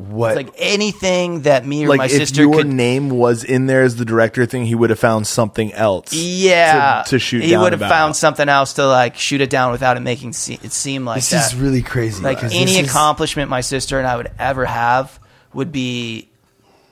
What? 0.00 0.30
It's 0.30 0.36
like 0.36 0.54
anything 0.58 1.42
that 1.42 1.66
me 1.66 1.84
or 1.84 1.88
like 1.88 1.98
my 1.98 2.04
if 2.06 2.12
sister 2.12 2.42
your 2.42 2.54
could. 2.54 2.66
name 2.68 3.10
was 3.10 3.44
in 3.44 3.66
there 3.66 3.82
as 3.82 3.96
the 3.96 4.04
director 4.04 4.46
thing, 4.46 4.64
he 4.64 4.74
would 4.74 4.90
have 4.90 4.98
found 4.98 5.26
something 5.26 5.72
else. 5.74 6.12
yeah, 6.12 7.02
to, 7.04 7.10
to 7.10 7.18
shoot. 7.18 7.42
He 7.44 7.50
down 7.50 7.62
would 7.62 7.72
have 7.72 7.80
about. 7.80 7.90
found 7.90 8.16
something 8.16 8.48
else 8.48 8.72
to 8.74 8.86
like 8.86 9.16
shoot 9.16 9.40
it 9.42 9.50
down 9.50 9.72
without 9.72 9.96
it 9.98 10.00
making 10.00 10.32
se- 10.32 10.58
it 10.62 10.72
seem 10.72 11.04
like 11.04 11.16
this 11.16 11.30
that. 11.30 11.52
is 11.52 11.58
really 11.58 11.82
crazy. 11.82 12.22
like 12.22 12.42
any 12.42 12.64
this 12.64 12.78
is- 12.78 12.88
accomplishment 12.88 13.50
my 13.50 13.60
sister 13.60 13.98
and 13.98 14.06
I 14.06 14.16
would 14.16 14.30
ever 14.38 14.64
have 14.64 15.20
would 15.52 15.70
be 15.72 16.29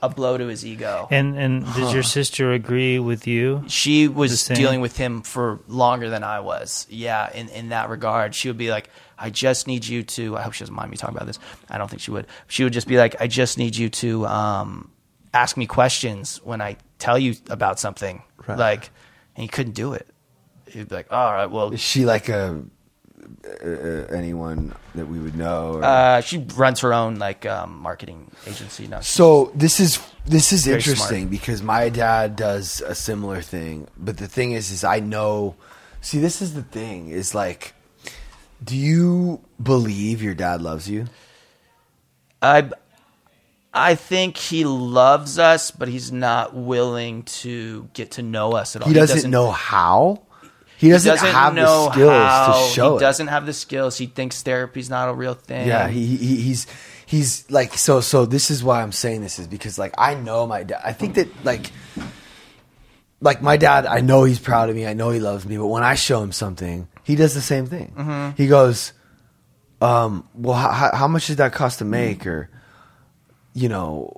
a 0.01 0.09
blow 0.09 0.37
to 0.37 0.47
his 0.47 0.65
ego. 0.65 1.07
And 1.11 1.37
and 1.37 1.65
did 1.73 1.93
your 1.93 2.03
sister 2.03 2.51
agree 2.51 2.99
with 2.99 3.27
you? 3.27 3.63
she 3.67 4.07
was 4.07 4.47
dealing 4.47 4.81
with 4.81 4.97
him 4.97 5.21
for 5.21 5.59
longer 5.67 6.09
than 6.09 6.23
I 6.23 6.39
was. 6.39 6.87
Yeah, 6.89 7.31
in, 7.33 7.49
in 7.49 7.69
that 7.69 7.89
regard. 7.89 8.35
She 8.35 8.47
would 8.47 8.57
be 8.57 8.69
like, 8.69 8.89
I 9.17 9.29
just 9.29 9.67
need 9.67 9.85
you 9.85 10.03
to 10.03 10.37
I 10.37 10.41
hope 10.41 10.53
she 10.53 10.61
doesn't 10.63 10.75
mind 10.75 10.91
me 10.91 10.97
talking 10.97 11.15
about 11.15 11.27
this. 11.27 11.39
I 11.69 11.77
don't 11.77 11.89
think 11.89 12.01
she 12.01 12.11
would. 12.11 12.27
She 12.47 12.63
would 12.63 12.73
just 12.73 12.87
be 12.87 12.97
like, 12.97 13.19
I 13.21 13.27
just 13.27 13.57
need 13.57 13.75
you 13.75 13.89
to 13.89 14.25
um, 14.27 14.91
ask 15.33 15.57
me 15.57 15.65
questions 15.65 16.39
when 16.43 16.61
I 16.61 16.77
tell 16.97 17.19
you 17.19 17.35
about 17.49 17.79
something. 17.79 18.23
Right. 18.47 18.57
Like 18.57 18.89
and 19.35 19.43
he 19.43 19.47
couldn't 19.47 19.73
do 19.73 19.93
it. 19.93 20.07
He'd 20.67 20.89
be 20.89 20.95
like, 20.95 21.11
All 21.11 21.33
right, 21.33 21.47
well 21.47 21.71
Is 21.73 21.79
she 21.79 22.05
like 22.05 22.29
a 22.29 22.61
uh, 23.63 23.67
anyone 24.13 24.75
that 24.95 25.07
we 25.07 25.19
would 25.19 25.35
know? 25.35 25.75
Or? 25.75 25.83
uh, 25.83 26.21
she 26.21 26.39
runs 26.55 26.79
her 26.81 26.93
own 26.93 27.19
like 27.19 27.45
um, 27.45 27.77
marketing 27.77 28.31
agency 28.47 28.87
now. 28.87 29.01
So 29.01 29.51
this 29.55 29.79
is 29.79 29.99
this 30.25 30.51
is 30.51 30.67
interesting 30.67 31.21
smart. 31.23 31.31
because 31.31 31.61
my 31.61 31.89
dad 31.89 32.35
does 32.35 32.81
a 32.81 32.95
similar 32.95 33.41
thing, 33.41 33.87
but 33.97 34.17
the 34.17 34.27
thing 34.27 34.51
is, 34.51 34.71
is 34.71 34.83
I 34.83 34.99
know. 34.99 35.55
See, 36.01 36.19
this 36.19 36.41
is 36.41 36.53
the 36.53 36.63
thing: 36.63 37.09
is 37.09 37.35
like, 37.35 37.73
do 38.63 38.75
you 38.75 39.41
believe 39.61 40.21
your 40.21 40.35
dad 40.35 40.61
loves 40.61 40.89
you? 40.89 41.07
I 42.41 42.69
I 43.73 43.95
think 43.95 44.37
he 44.37 44.65
loves 44.65 45.37
us, 45.37 45.71
but 45.71 45.87
he's 45.87 46.11
not 46.11 46.55
willing 46.55 47.23
to 47.23 47.89
get 47.93 48.11
to 48.11 48.21
know 48.21 48.53
us 48.53 48.75
at 48.75 48.81
all. 48.81 48.87
He 48.87 48.93
doesn't, 48.93 49.29
know 49.29 49.51
how. 49.51 50.23
He 50.79 50.89
doesn't, 50.89 51.17
have 51.17 51.55
the 51.55 51.91
skills 51.91 52.09
how. 52.09 52.53
to 52.67 52.73
show 52.73 52.89
He 52.91 52.95
it. 52.97 52.99
doesn't 53.01 53.27
have 53.27 53.45
the 53.45 53.51
skills. 53.53 53.97
He 53.97 54.05
thinks 54.05 54.41
therapy's 54.41 54.89
not 54.89 55.09
a 55.09 55.13
real 55.13 55.33
thing. 55.33 55.67
Yeah, 55.67 55.89
he, 55.89 56.15
he 56.15 56.35
he's 56.37 56.67
he's 57.05 57.51
like 57.51 57.73
so 57.73 57.99
so. 57.99 58.25
This 58.25 58.49
is 58.49 58.63
why 58.63 58.81
I'm 58.81 58.93
saying 58.93 59.19
this 59.21 59.39
is 59.39 59.47
because 59.47 59.77
like 59.77 59.93
I 59.97 60.15
know 60.15 60.47
my 60.47 60.63
dad. 60.63 60.81
I 60.83 60.93
think 60.93 61.15
that 61.15 61.27
like 61.43 61.71
like 63.19 63.41
my 63.41 63.57
dad. 63.57 63.85
I 63.85 63.99
know 63.99 64.23
he's 64.23 64.39
proud 64.39 64.69
of 64.69 64.75
me. 64.77 64.87
I 64.87 64.93
know 64.93 65.09
he 65.09 65.19
loves 65.19 65.45
me. 65.45 65.57
But 65.57 65.67
when 65.67 65.83
I 65.83 65.95
show 65.95 66.23
him 66.23 66.31
something, 66.31 66.87
he 67.03 67.15
does 67.17 67.33
the 67.33 67.41
same 67.41 67.65
thing. 67.65 67.93
Mhm. 67.97 68.37
He 68.37 68.47
goes, 68.47 68.93
um, 69.81 70.27
"Well, 70.33 70.55
how, 70.55 70.91
how 70.95 71.07
much 71.09 71.27
did 71.27 71.37
that 71.37 71.51
cost 71.51 71.79
to 71.79 71.85
make?" 71.85 72.25
Or 72.25 72.49
you 73.53 73.67
know, 73.67 74.13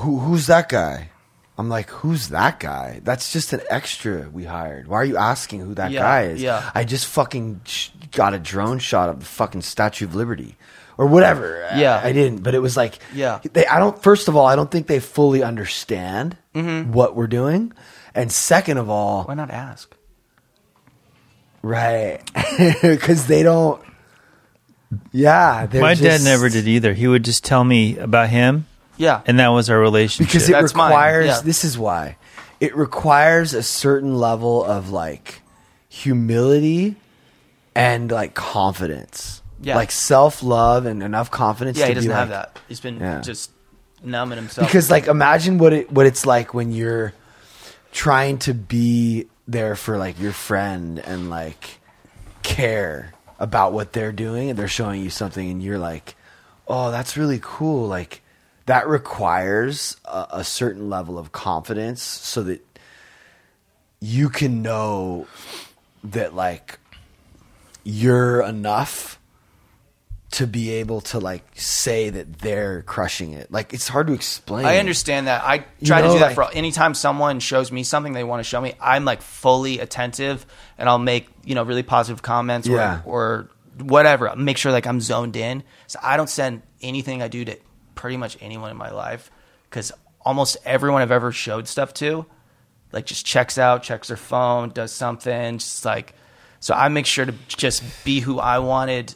who 0.00 0.18
who's 0.18 0.46
that 0.46 0.70
guy? 0.70 1.10
I'm 1.58 1.68
like, 1.70 1.88
who's 1.90 2.28
that 2.28 2.60
guy? 2.60 3.00
That's 3.02 3.32
just 3.32 3.52
an 3.54 3.60
extra 3.70 4.28
we 4.30 4.44
hired. 4.44 4.88
Why 4.88 4.98
are 4.98 5.04
you 5.04 5.16
asking 5.16 5.60
who 5.60 5.74
that 5.76 5.90
Yeah, 5.90 6.00
guy 6.00 6.22
is? 6.24 6.42
yeah. 6.42 6.70
I 6.74 6.84
just 6.84 7.06
fucking 7.06 7.62
sh- 7.64 7.88
got 8.12 8.34
a 8.34 8.38
drone 8.38 8.78
shot 8.78 9.08
of 9.08 9.20
the 9.20 9.24
fucking 9.26 9.62
Statue 9.62 10.04
of 10.04 10.14
Liberty 10.14 10.56
or 10.98 11.06
whatever. 11.06 11.66
Yeah. 11.74 11.98
I, 12.02 12.08
I 12.08 12.12
didn't, 12.12 12.42
but 12.42 12.54
it 12.54 12.58
was 12.58 12.76
like, 12.76 12.98
Yeah. 13.14 13.40
They, 13.54 13.66
I 13.66 13.78
don't. 13.78 14.00
First 14.02 14.28
of 14.28 14.36
all, 14.36 14.44
I 14.44 14.54
don't 14.54 14.70
think 14.70 14.86
they 14.86 15.00
fully 15.00 15.42
understand 15.42 16.36
Mhm. 16.54 16.88
what 16.88 17.16
we're 17.16 17.26
doing, 17.26 17.72
and 18.14 18.30
second 18.30 18.76
of 18.78 18.90
all, 18.90 19.24
Why 19.24 19.34
not 19.34 19.50
ask? 19.50 19.94
right? 21.62 22.20
Because 22.82 23.26
they 23.26 23.42
don't. 23.42 23.82
Yeah, 25.12 25.66
they're 25.66 25.80
My 25.82 25.94
dad 25.94 26.22
never 26.22 26.48
did 26.48 26.68
either. 26.68 26.92
He 26.94 27.08
would 27.08 27.24
just 27.24 27.44
tell 27.44 27.64
me 27.64 27.98
about 27.98 28.28
him. 28.30 28.66
Yeah. 28.96 29.20
And 29.26 29.38
that 29.38 29.48
was 29.48 29.68
our 29.70 29.78
relationship. 29.78 30.30
because 30.32 30.48
it 30.48 30.52
That's 30.52 30.74
mine, 30.74 30.90
requires 30.90 31.26
yeah. 31.26 31.40
this 31.42 31.64
is 31.64 31.76
why 31.78 32.16
it 32.60 32.74
requires 32.76 33.52
a 33.54 33.62
certain 33.62 34.16
level 34.16 34.64
of 34.64 34.90
like 34.90 35.42
humility 35.88 36.96
and 37.74 38.10
like 38.10 38.34
confidence 38.34 39.42
Yeah. 39.60 39.76
like 39.76 39.90
self-love 39.90 40.86
and 40.86 41.02
enough 41.02 41.30
confidence 41.30 41.76
Yeah, 41.78 41.84
to 41.86 41.88
he 41.90 41.94
doesn't 41.94 42.10
have 42.10 42.30
like- 42.30 42.54
that. 42.54 42.60
He's 42.68 42.80
been 42.80 42.98
Yeah. 43.00 43.20
just 43.20 43.50
numbing 44.02 44.36
himself. 44.38 44.66
because 44.68 44.90
like 44.90 45.06
imagine 45.08 45.58
what 45.58 45.72
it 45.72 45.90
what 45.92 46.06
it's 46.06 46.24
like 46.26 46.54
when 46.54 46.70
you're 46.72 47.12
trying 47.92 48.38
to 48.38 48.54
be 48.54 49.26
there 49.48 49.74
for 49.74 49.96
like 49.98 50.18
your 50.20 50.32
friend 50.32 50.98
and 50.98 51.28
like 51.30 51.80
care 52.42 53.12
about 53.38 53.72
what 53.72 53.92
they're 53.92 54.12
doing 54.12 54.50
and 54.50 54.58
they're 54.58 54.68
showing 54.68 55.00
you 55.02 55.10
something 55.10 55.50
and 55.50 55.62
you're 55.62 55.78
like 55.78 56.14
oh 56.68 56.90
that's 56.90 57.16
really 57.16 57.38
cool 57.42 57.86
like 57.88 58.22
that 58.66 58.86
requires 58.88 59.96
a, 60.04 60.26
a 60.30 60.44
certain 60.44 60.90
level 60.90 61.18
of 61.18 61.32
confidence 61.32 62.02
so 62.02 62.42
that 62.44 62.64
you 64.00 64.28
can 64.28 64.62
know 64.62 65.26
that 66.04 66.34
like 66.34 66.78
you're 67.84 68.42
enough 68.42 69.18
to 70.32 70.46
be 70.46 70.70
able 70.72 71.00
to 71.00 71.18
like 71.18 71.44
say 71.54 72.10
that 72.10 72.40
they're 72.40 72.82
crushing 72.82 73.32
it. 73.32 73.50
Like 73.50 73.72
it's 73.72 73.88
hard 73.88 74.08
to 74.08 74.12
explain. 74.12 74.66
I 74.66 74.78
understand 74.78 75.28
that. 75.28 75.42
I 75.44 75.64
You 75.78 75.86
try 75.86 76.02
to 76.02 76.08
do 76.08 76.18
that 76.18 76.26
like- 76.26 76.34
for 76.34 76.50
anytime 76.52 76.94
someone 76.94 77.40
shows 77.40 77.70
me 77.72 77.84
something 77.84 78.12
they 78.12 78.24
want 78.24 78.40
to 78.40 78.44
show 78.44 78.60
me. 78.60 78.74
I'm 78.80 79.04
like 79.04 79.22
fully 79.22 79.78
attentive, 79.78 80.44
and 80.76 80.88
I'll 80.88 80.98
make 80.98 81.28
you 81.44 81.54
know 81.54 81.62
really 81.62 81.84
positive 81.84 82.22
comments 82.22 82.66
Yeah. 82.66 83.00
or, 83.06 83.48
or 83.78 83.84
whatever. 83.84 84.34
Make 84.36 84.58
sure 84.58 84.72
like 84.72 84.86
I'm 84.86 85.00
zoned 85.00 85.36
in. 85.36 85.62
So 85.86 85.98
I 86.02 86.16
don't 86.16 86.28
send 86.28 86.62
anything 86.82 87.22
I 87.22 87.28
do 87.28 87.44
to 87.44 87.56
pretty 87.96 88.16
much 88.16 88.36
anyone 88.40 88.70
in 88.70 88.76
my 88.76 88.90
life 88.90 89.30
because 89.68 89.90
almost 90.20 90.56
everyone 90.64 91.02
I've 91.02 91.10
ever 91.10 91.32
showed 91.32 91.66
stuff 91.66 91.92
to, 91.94 92.24
like 92.92 93.06
just 93.06 93.26
checks 93.26 93.58
out, 93.58 93.82
checks 93.82 94.06
their 94.08 94.16
phone, 94.16 94.68
does 94.70 94.92
something, 94.92 95.58
just 95.58 95.84
like. 95.84 96.14
So 96.60 96.74
I 96.74 96.88
make 96.88 97.06
sure 97.06 97.26
to 97.26 97.34
just 97.48 97.82
be 98.04 98.20
who 98.20 98.38
I 98.38 98.58
wanted. 98.60 99.14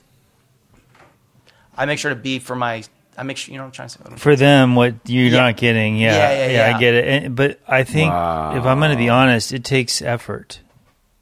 I 1.77 1.87
make 1.87 1.99
sure 1.99 2.11
to 2.11 2.17
be 2.17 2.39
for 2.39 2.55
my. 2.57 2.83
I 3.17 3.23
make 3.23 3.37
sure 3.37 3.53
you 3.53 3.59
know 3.59 3.65
what 3.65 3.69
I'm 3.69 3.73
trying 3.73 3.89
to 3.89 4.11
say. 4.13 4.17
for 4.17 4.37
them 4.37 4.75
what 4.77 4.95
you're 5.07 5.27
Yeah. 5.27 5.41
not 5.41 5.57
getting 5.59 5.97
yeah 5.99 6.13
Yeah, 6.17 6.47
yeah, 6.47 6.69
yeah. 6.71 6.77
i 6.77 6.81
get 6.81 6.95
it 6.95 7.05
and, 7.25 7.37
but 7.37 7.61
i 7.69 7.83
think 7.83 8.09
if 8.09 8.65
i'm 8.65 8.79
going 8.79 8.93
to 8.93 8.97
be 8.97 9.11
honest 9.11 9.53
it 9.53 9.63
takes 9.63 10.01
effort 10.01 10.61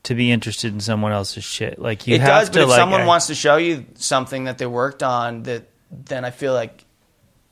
to 0.04 0.14
be 0.14 0.30
interested 0.30 0.72
in 0.72 0.78
someone 0.78 1.10
else's 1.10 1.42
shit 1.42 1.80
like 1.80 2.06
you 2.06 2.14
it 2.14 2.20
have 2.20 2.28
does, 2.28 2.50
to 2.50 2.54
but 2.54 2.62
if 2.62 2.68
like 2.68 2.76
someone 2.78 3.00
I- 3.00 3.06
wants 3.06 3.26
to 3.28 3.34
show 3.34 3.56
you 3.56 3.84
something 3.94 4.44
that 4.44 4.58
they 4.58 4.66
worked 4.66 5.02
on, 5.02 5.42
that 5.44 5.64
then 5.90 6.24
I 6.24 6.30
feel 6.30 6.52
like, 6.52 6.84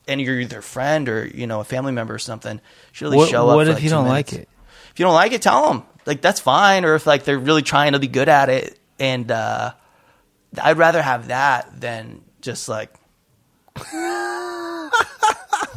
and 0.08 0.20
you're 0.20 0.38
either 0.40 0.58
a 0.58 0.62
friend 0.62 1.08
or 1.08 1.26
you 1.26 1.46
know 1.46 1.60
a 1.60 1.64
family 1.64 1.92
member 1.92 2.14
or 2.14 2.18
something, 2.18 2.60
should 2.92 3.04
really 3.06 3.16
What- 3.18 3.28
show 3.30 3.48
up. 3.48 3.56
what 3.56 3.66
for, 3.66 3.70
if 3.72 3.76
like, 3.76 3.84
you 3.84 3.90
don't 3.90 4.08
like 4.08 4.32
it? 4.32 4.48
If 4.92 5.00
you 5.00 5.04
don't 5.04 5.14
like 5.14 5.32
it, 5.32 5.42
tell 5.42 5.68
them 5.68 5.82
like 6.06 6.20
that's 6.22 6.40
fine. 6.40 6.84
Or 6.84 6.94
if 6.94 7.06
like 7.06 7.24
they're 7.24 7.38
really 7.38 7.62
trying 7.62 7.92
to 7.92 7.98
be 7.98 8.08
good 8.08 8.28
at 8.28 8.48
it, 8.48 8.78
and 8.98 9.30
uh, 9.30 9.72
I'd 10.62 10.78
rather 10.78 11.02
have 11.02 11.28
that 11.28 11.80
than 11.80 12.22
just 12.40 12.68
like. 12.68 12.94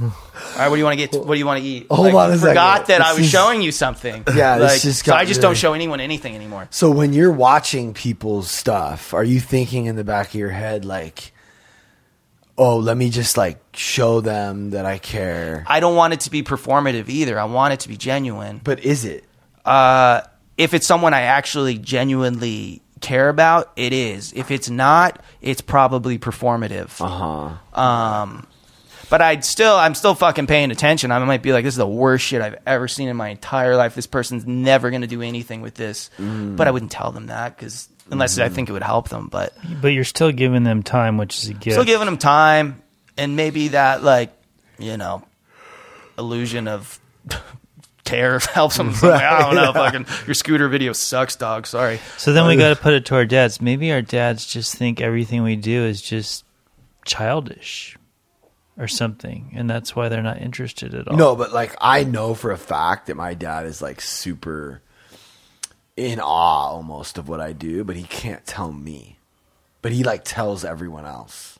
All 0.01 0.65
right, 0.65 0.69
what 0.69 0.75
do 0.75 0.79
you 0.79 0.83
want 0.85 0.99
to 0.99 1.07
get? 1.07 1.25
What 1.25 1.35
do 1.35 1.39
you 1.39 1.45
want 1.45 1.61
to 1.61 1.65
eat? 1.65 1.87
Hold 1.89 2.07
Like, 2.07 2.13
on 2.15 2.29
a 2.31 2.33
I 2.33 2.35
second. 2.37 2.47
forgot 2.49 2.87
that 2.87 3.01
I 3.01 3.13
was 3.13 3.21
is- 3.23 3.29
showing 3.29 3.61
you 3.61 3.71
something. 3.71 4.23
Yeah, 4.35 4.57
this 4.57 4.71
like, 4.73 4.81
just 4.81 5.05
so 5.05 5.11
got 5.11 5.19
I 5.19 5.25
just 5.25 5.37
really- 5.37 5.41
don't 5.49 5.57
show 5.57 5.73
anyone 5.73 5.99
anything 5.99 6.35
anymore. 6.35 6.67
So 6.69 6.91
when 6.91 7.13
you're 7.13 7.31
watching 7.31 7.93
people's 7.93 8.49
stuff, 8.51 9.13
are 9.13 9.23
you 9.23 9.39
thinking 9.39 9.85
in 9.85 9.95
the 9.95 10.03
back 10.03 10.29
of 10.29 10.35
your 10.35 10.49
head 10.49 10.83
like, 10.85 11.31
"Oh, 12.59 12.77
let 12.77 12.95
me 12.97 13.09
just 13.09 13.37
like 13.37 13.57
show 13.73 14.21
them 14.21 14.71
that 14.71 14.85
I 14.85 14.99
care"? 14.99 15.63
I 15.65 15.79
don't 15.79 15.95
want 15.95 16.13
it 16.13 16.19
to 16.21 16.29
be 16.29 16.43
performative 16.43 17.09
either. 17.09 17.39
I 17.39 17.45
want 17.45 17.73
it 17.73 17.79
to 17.81 17.89
be 17.89 17.97
genuine. 17.97 18.61
But 18.63 18.83
is 18.83 19.05
it? 19.05 19.23
Uh, 19.65 20.21
if 20.57 20.73
it's 20.73 20.85
someone 20.85 21.13
I 21.13 21.21
actually 21.21 21.77
genuinely 21.77 22.81
care 23.01 23.29
about, 23.29 23.71
it 23.75 23.93
is. 23.93 24.33
If 24.33 24.51
it's 24.51 24.69
not, 24.69 25.23
it's 25.41 25.61
probably 25.61 26.19
performative. 26.19 27.01
Uh 27.01 27.07
huh. 27.77 27.81
Um, 27.81 28.47
but 29.09 29.21
I'd 29.21 29.43
still, 29.43 29.75
I'm 29.75 29.95
still 29.95 30.13
fucking 30.13 30.47
paying 30.47 30.69
attention. 30.71 31.11
I 31.11 31.19
might 31.19 31.41
be 31.41 31.51
like, 31.51 31.63
this 31.65 31.73
is 31.73 31.79
the 31.79 31.87
worst 31.87 32.25
shit 32.25 32.41
I've 32.41 32.57
ever 32.67 32.87
seen 32.87 33.09
in 33.09 33.17
my 33.17 33.29
entire 33.29 33.75
life. 33.75 33.95
This 33.95 34.05
person's 34.05 34.45
never 34.45 34.91
going 34.91 35.01
to 35.01 35.07
do 35.07 35.21
anything 35.21 35.61
with 35.61 35.73
this. 35.73 36.11
Mm. 36.17 36.55
But 36.55 36.67
I 36.67 36.71
wouldn't 36.71 36.91
tell 36.91 37.11
them 37.11 37.27
that 37.27 37.57
because 37.57 37.89
unless 38.11 38.37
I 38.37 38.45
mm-hmm. 38.45 38.55
think 38.55 38.69
it 38.69 38.73
would 38.73 38.83
help 38.83 39.09
them. 39.09 39.27
But 39.31 39.53
But 39.81 39.89
you're 39.89 40.03
still 40.03 40.31
giving 40.31 40.63
them 40.63 40.83
time, 40.83 41.17
which 41.17 41.37
is 41.37 41.49
a 41.49 41.53
gift. 41.53 41.73
still 41.73 41.85
giving 41.85 42.05
them 42.05 42.17
time 42.17 42.81
and 43.19 43.35
maybe 43.35 43.69
that 43.69 44.01
like, 44.01 44.31
you 44.79 44.97
know, 44.97 45.23
illusion 46.17 46.67
of 46.67 46.99
care 48.05 48.39
helps 48.53 48.77
them. 48.77 48.93
I 49.03 49.41
don't 49.41 49.55
know. 49.55 49.73
Fucking 49.73 50.05
your 50.25 50.33
scooter 50.33 50.67
video 50.69 50.93
sucks, 50.93 51.35
dog. 51.35 51.67
Sorry. 51.67 51.99
So 52.17 52.33
then 52.33 52.47
we 52.47 52.55
uh, 52.55 52.57
got 52.57 52.69
to 52.69 52.81
put 52.81 52.93
it 52.93 53.05
to 53.07 53.15
our 53.15 53.25
dads. 53.25 53.61
Maybe 53.61 53.91
our 53.91 54.01
dads 54.01 54.45
just 54.45 54.75
think 54.75 55.01
everything 55.01 55.43
we 55.43 55.55
do 55.55 55.85
is 55.85 56.01
just 56.01 56.45
childish 57.05 57.97
or 58.77 58.87
something, 58.87 59.51
and 59.55 59.69
that's 59.69 59.95
why 59.95 60.07
they're 60.07 60.23
not 60.23 60.41
interested 60.41 60.95
at 60.95 61.07
all. 61.07 61.17
No, 61.17 61.35
but 61.35 61.51
like 61.51 61.75
I 61.81 62.05
know 62.05 62.33
for 62.33 62.51
a 62.51 62.57
fact 62.57 63.07
that 63.07 63.15
my 63.15 63.33
dad 63.33 63.65
is 63.65 63.81
like 63.81 63.99
super 63.99 64.81
in 65.99 66.19
awe 66.19 66.69
almost 66.69 67.17
of 67.17 67.27
what 67.27 67.39
I 67.41 67.51
do, 67.53 67.83
but 67.83 67.95
he 67.95 68.03
can't 68.03 68.45
tell 68.45 68.71
me. 68.71 69.17
But 69.81 69.91
he 69.91 70.03
like 70.03 70.23
tells 70.23 70.63
everyone 70.65 71.05
else. 71.05 71.59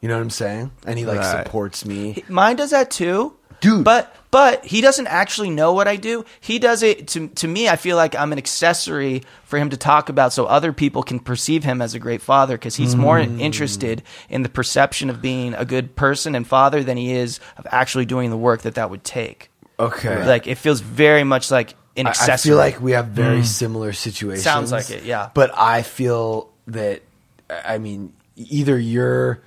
You 0.00 0.08
know 0.08 0.14
what 0.16 0.22
I'm 0.22 0.30
saying? 0.30 0.70
And 0.86 0.98
he 0.98 1.04
like 1.06 1.18
Right. 1.20 1.44
supports 1.46 1.84
me. 1.84 2.22
Mine 2.28 2.56
does 2.56 2.70
that 2.70 2.90
too. 2.90 3.34
Dude. 3.60 3.84
But 3.84 4.14
but 4.30 4.64
he 4.64 4.80
doesn't 4.80 5.06
actually 5.06 5.48
know 5.48 5.72
what 5.72 5.86
I 5.88 5.96
do. 5.96 6.24
He 6.40 6.58
does 6.58 6.82
it 6.82 7.08
to 7.08 7.28
to 7.28 7.48
me 7.48 7.68
I 7.68 7.76
feel 7.76 7.96
like 7.96 8.14
I'm 8.14 8.32
an 8.32 8.38
accessory 8.38 9.22
for 9.44 9.58
him 9.58 9.70
to 9.70 9.76
talk 9.76 10.08
about 10.08 10.32
so 10.32 10.44
other 10.44 10.72
people 10.72 11.02
can 11.02 11.18
perceive 11.20 11.64
him 11.64 11.80
as 11.80 11.94
a 11.94 11.98
great 11.98 12.20
father 12.20 12.58
cuz 12.58 12.74
he's 12.76 12.94
more 12.96 13.18
Mm. 13.18 13.40
interested 13.40 14.02
in 14.28 14.42
the 14.42 14.48
perception 14.48 15.08
of 15.08 15.22
being 15.22 15.54
a 15.54 15.64
good 15.64 15.96
person 15.96 16.34
and 16.34 16.46
father 16.46 16.82
than 16.82 16.96
he 16.98 17.12
is 17.12 17.40
of 17.56 17.66
actually 17.70 18.04
doing 18.04 18.28
the 18.30 18.36
work 18.36 18.62
that 18.62 18.74
that 18.74 18.90
would 18.90 19.04
take. 19.04 19.50
Okay. 19.80 20.26
Like 20.26 20.46
it 20.46 20.58
feels 20.58 20.80
very 20.80 21.24
much 21.24 21.50
like 21.50 21.74
an 21.96 22.06
I- 22.06 22.10
accessory. 22.10 22.32
I 22.32 22.52
feel 22.52 22.56
like 22.56 22.80
we 22.80 22.92
have 22.92 23.06
very 23.08 23.40
Mm. 23.40 23.46
similar 23.46 23.92
situations. 23.92 24.44
Sounds 24.44 24.72
like 24.72 24.90
it, 24.90 25.04
yeah. 25.04 25.30
But 25.34 25.56
I 25.56 25.82
feel 25.82 26.50
that 26.68 27.02
I 27.50 27.78
mean, 27.78 28.12
either 28.36 28.78
you're 28.78 29.40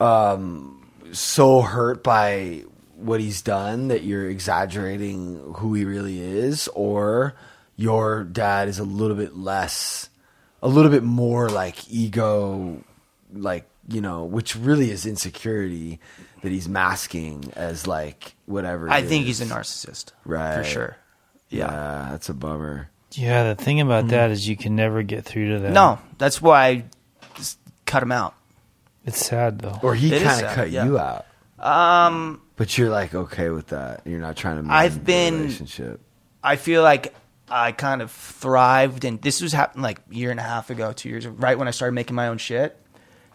um 0.00 0.86
so 1.12 1.60
hurt 1.62 2.02
by 2.02 2.64
what 2.96 3.20
he's 3.20 3.42
done 3.42 3.88
that 3.88 4.02
you're 4.02 4.28
exaggerating 4.28 5.54
who 5.58 5.74
he 5.74 5.84
really 5.84 6.20
is, 6.20 6.68
or 6.74 7.34
your 7.76 8.24
dad 8.24 8.68
is 8.68 8.78
a 8.78 8.84
little 8.84 9.16
bit 9.16 9.36
less, 9.36 10.08
a 10.62 10.68
little 10.68 10.90
bit 10.90 11.02
more 11.02 11.48
like 11.48 11.88
ego, 11.90 12.82
like 13.32 13.68
you 13.88 14.00
know, 14.00 14.24
which 14.24 14.56
really 14.56 14.90
is 14.90 15.04
insecurity 15.04 16.00
that 16.42 16.50
he's 16.50 16.68
masking 16.68 17.52
as 17.54 17.86
like 17.86 18.34
whatever. 18.46 18.88
I 18.88 18.98
it 19.00 19.06
think 19.06 19.26
is. 19.28 19.38
he's 19.38 19.50
a 19.50 19.54
narcissist. 19.54 20.06
right? 20.24 20.56
For 20.56 20.64
sure. 20.64 20.96
Yeah. 21.54 21.70
yeah, 21.70 22.08
that's 22.10 22.28
a 22.28 22.34
bummer. 22.34 22.90
Yeah, 23.12 23.54
the 23.54 23.62
thing 23.62 23.80
about 23.80 24.08
that 24.08 24.30
is 24.30 24.48
you 24.48 24.56
can 24.56 24.74
never 24.74 25.02
get 25.02 25.24
through 25.24 25.54
to 25.54 25.60
them. 25.60 25.72
No, 25.72 25.98
that's 26.18 26.42
why 26.42 26.66
I 26.66 26.84
just 27.36 27.58
cut 27.86 28.02
him 28.02 28.12
out. 28.12 28.34
It's 29.06 29.24
sad 29.24 29.60
though. 29.60 29.78
Or 29.82 29.94
he 29.94 30.10
kind 30.10 30.44
of 30.44 30.52
cut 30.52 30.70
yeah. 30.70 30.84
you 30.84 30.98
out. 30.98 31.26
Um 31.58 32.40
But 32.56 32.76
you're 32.76 32.90
like 32.90 33.14
okay 33.14 33.50
with 33.50 33.68
that. 33.68 34.02
You're 34.04 34.20
not 34.20 34.36
trying 34.36 34.56
to. 34.56 34.62
Mend 34.62 34.72
I've 34.72 34.94
the 34.94 35.00
been- 35.00 35.40
relationship. 35.42 36.00
I 36.42 36.56
feel 36.56 36.82
like 36.82 37.14
I 37.48 37.72
kind 37.72 38.02
of 38.02 38.10
thrived, 38.10 39.04
and 39.04 39.20
this 39.22 39.40
was 39.40 39.52
happening 39.52 39.82
like 39.82 40.00
a 40.10 40.14
year 40.14 40.30
and 40.30 40.40
a 40.40 40.42
half 40.42 40.70
ago, 40.70 40.92
two 40.92 41.08
years, 41.08 41.26
right 41.26 41.58
when 41.58 41.68
I 41.68 41.70
started 41.70 41.92
making 41.92 42.16
my 42.16 42.28
own 42.28 42.38
shit, 42.38 42.76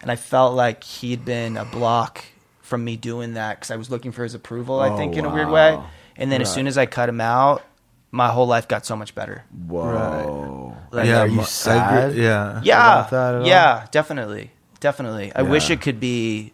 and 0.02 0.10
I 0.10 0.16
felt 0.16 0.54
like 0.54 0.84
he'd 0.84 1.24
been 1.24 1.56
a 1.56 1.64
block 1.64 2.22
from 2.60 2.84
me 2.84 2.96
doing 2.96 3.34
that 3.34 3.56
because 3.58 3.70
I 3.70 3.76
was 3.76 3.90
looking 3.90 4.12
for 4.12 4.22
his 4.24 4.34
approval. 4.34 4.78
I 4.80 4.90
Oh, 4.90 4.96
think 4.96 5.16
in 5.16 5.24
a 5.24 5.32
weird 5.32 5.48
way, 5.50 5.78
and 6.16 6.30
then 6.30 6.40
as 6.42 6.52
soon 6.52 6.66
as 6.66 6.76
I 6.78 6.86
cut 6.86 7.08
him 7.08 7.20
out, 7.20 7.62
my 8.10 8.28
whole 8.28 8.46
life 8.46 8.66
got 8.68 8.84
so 8.86 8.96
much 8.96 9.14
better. 9.14 9.44
Whoa. 9.66 10.76
Like, 10.90 11.06
Yeah, 11.06 11.20
are 11.22 11.26
you 11.28 11.40
I 11.40 11.44
sad? 11.44 12.10
agree- 12.10 12.24
yeah. 12.24 12.60
Yeah, 12.64 13.06
that 13.10 13.34
at 13.34 13.40
all? 13.42 13.46
yeah, 13.46 13.86
definitely, 13.90 14.50
definitely. 14.80 15.32
I 15.34 15.42
wish 15.42 15.70
it 15.70 15.80
could 15.80 16.00
be 16.00 16.52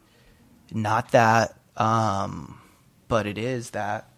not 0.73 1.13
that, 1.13 1.59
um, 1.77 2.59
but 3.09 3.27
it 3.27 3.39
is 3.39 3.71
that, 3.71 4.09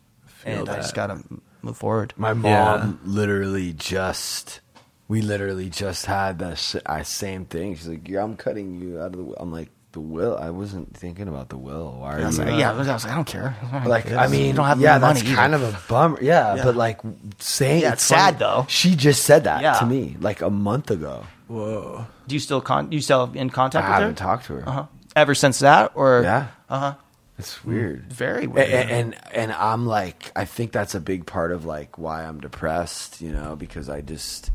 and 0.45 0.69
I 0.69 0.77
just 0.77 0.95
gotta 0.95 1.23
move 1.63 1.77
forward. 1.77 2.15
My 2.17 2.33
mom 2.33 2.45
Yeah. 2.45 2.93
literally 3.05 3.73
just. 3.73 4.61
We 5.09 5.23
literally 5.23 5.71
just 5.71 6.05
had 6.05 6.39
the 6.39 6.51
s- 6.51 6.77
uh, 6.85 7.03
same 7.03 7.47
thing. 7.47 7.75
She's 7.77 7.89
like, 7.89 8.07
yeah, 8.09 8.23
"I'm 8.23 8.37
cutting 8.37 8.79
you 8.79 8.99
out 9.01 9.07
of 9.07 9.13
the." 9.13 9.23
will." 9.25 9.37
I'm 9.41 9.51
like, 9.51 9.71
"The 9.99 10.05
will? 10.15 10.39
I 10.39 10.51
wasn't 10.51 10.97
thinking 10.97 11.27
about 11.29 11.49
the 11.49 11.59
will. 11.59 11.97
Why 12.01 12.17
are 12.17 12.21
I 12.21 12.27
was 12.27 12.39
you?" 12.39 12.45
like, 12.45 12.59
yeah, 12.59 12.71
I 12.71 12.75
was, 12.75 12.87
I 12.89 12.95
was 12.95 13.03
like, 13.05 13.13
I 13.13 13.17
don't 13.17 13.27
care. 13.27 13.57
Like, 13.85 14.13
I 14.13 14.27
mean, 14.29 14.47
you 14.47 14.53
don't 14.53 14.67
have 14.67 14.81
yeah, 14.81 14.93
any 14.95 15.01
money 15.01 15.15
that's 15.21 15.27
either. 15.27 15.37
kind 15.37 15.55
of 15.55 15.63
a 15.63 15.79
bummer. 15.89 16.19
Yeah, 16.23 16.55
Yeah. 16.55 16.65
but 16.65 16.77
like 16.77 17.01
saying 17.39 17.83
Yeah, 17.83 17.93
it's 17.95 18.05
sad, 18.05 18.39
though. 18.39 18.65
She 18.69 18.95
just 18.95 19.25
said 19.25 19.45
that 19.45 19.63
Yeah. 19.63 19.75
to 19.81 19.87
me 19.87 20.17
like 20.21 20.41
a 20.41 20.51
month 20.51 20.91
ago. 20.93 21.25
Whoa. 21.49 22.07
Do 22.29 22.35
you 22.35 22.41
still 22.41 22.61
con? 22.61 22.93
You 22.93 23.01
still 23.01 23.31
in 23.35 23.51
I 23.51 23.53
contact 23.53 23.85
with 23.85 23.89
her? 23.89 23.93
I 23.95 24.01
haven't 24.01 24.19
her? 24.21 24.25
talked 24.27 24.47
to 24.47 24.53
her. 24.55 24.69
Uh 24.69 24.73
huh. 24.73 24.87
Ever 25.17 25.35
since 25.35 25.59
that, 25.61 25.93
or 25.95 26.23
Yeah. 26.23 26.47
uh 26.71 26.79
huh. 26.79 26.95
It's 27.39 27.65
weird. 27.65 28.13
Very 28.13 28.45
A- 28.45 28.49
weird. 28.49 28.69
a- 28.69 28.93
And, 28.93 29.17
and 29.33 29.53
I'm 29.53 29.87
like, 29.87 30.31
I 30.37 30.45
think 30.45 30.73
that's 30.73 30.95
a 30.95 31.01
big 31.01 31.25
part 31.27 31.53
of 31.53 31.65
like 31.65 31.97
why 31.99 32.25
I'm 32.25 32.41
depressed, 32.41 33.21
you 33.21 33.33
know, 33.33 33.57
because 33.57 33.89
I 33.89 34.01
just 34.01 34.51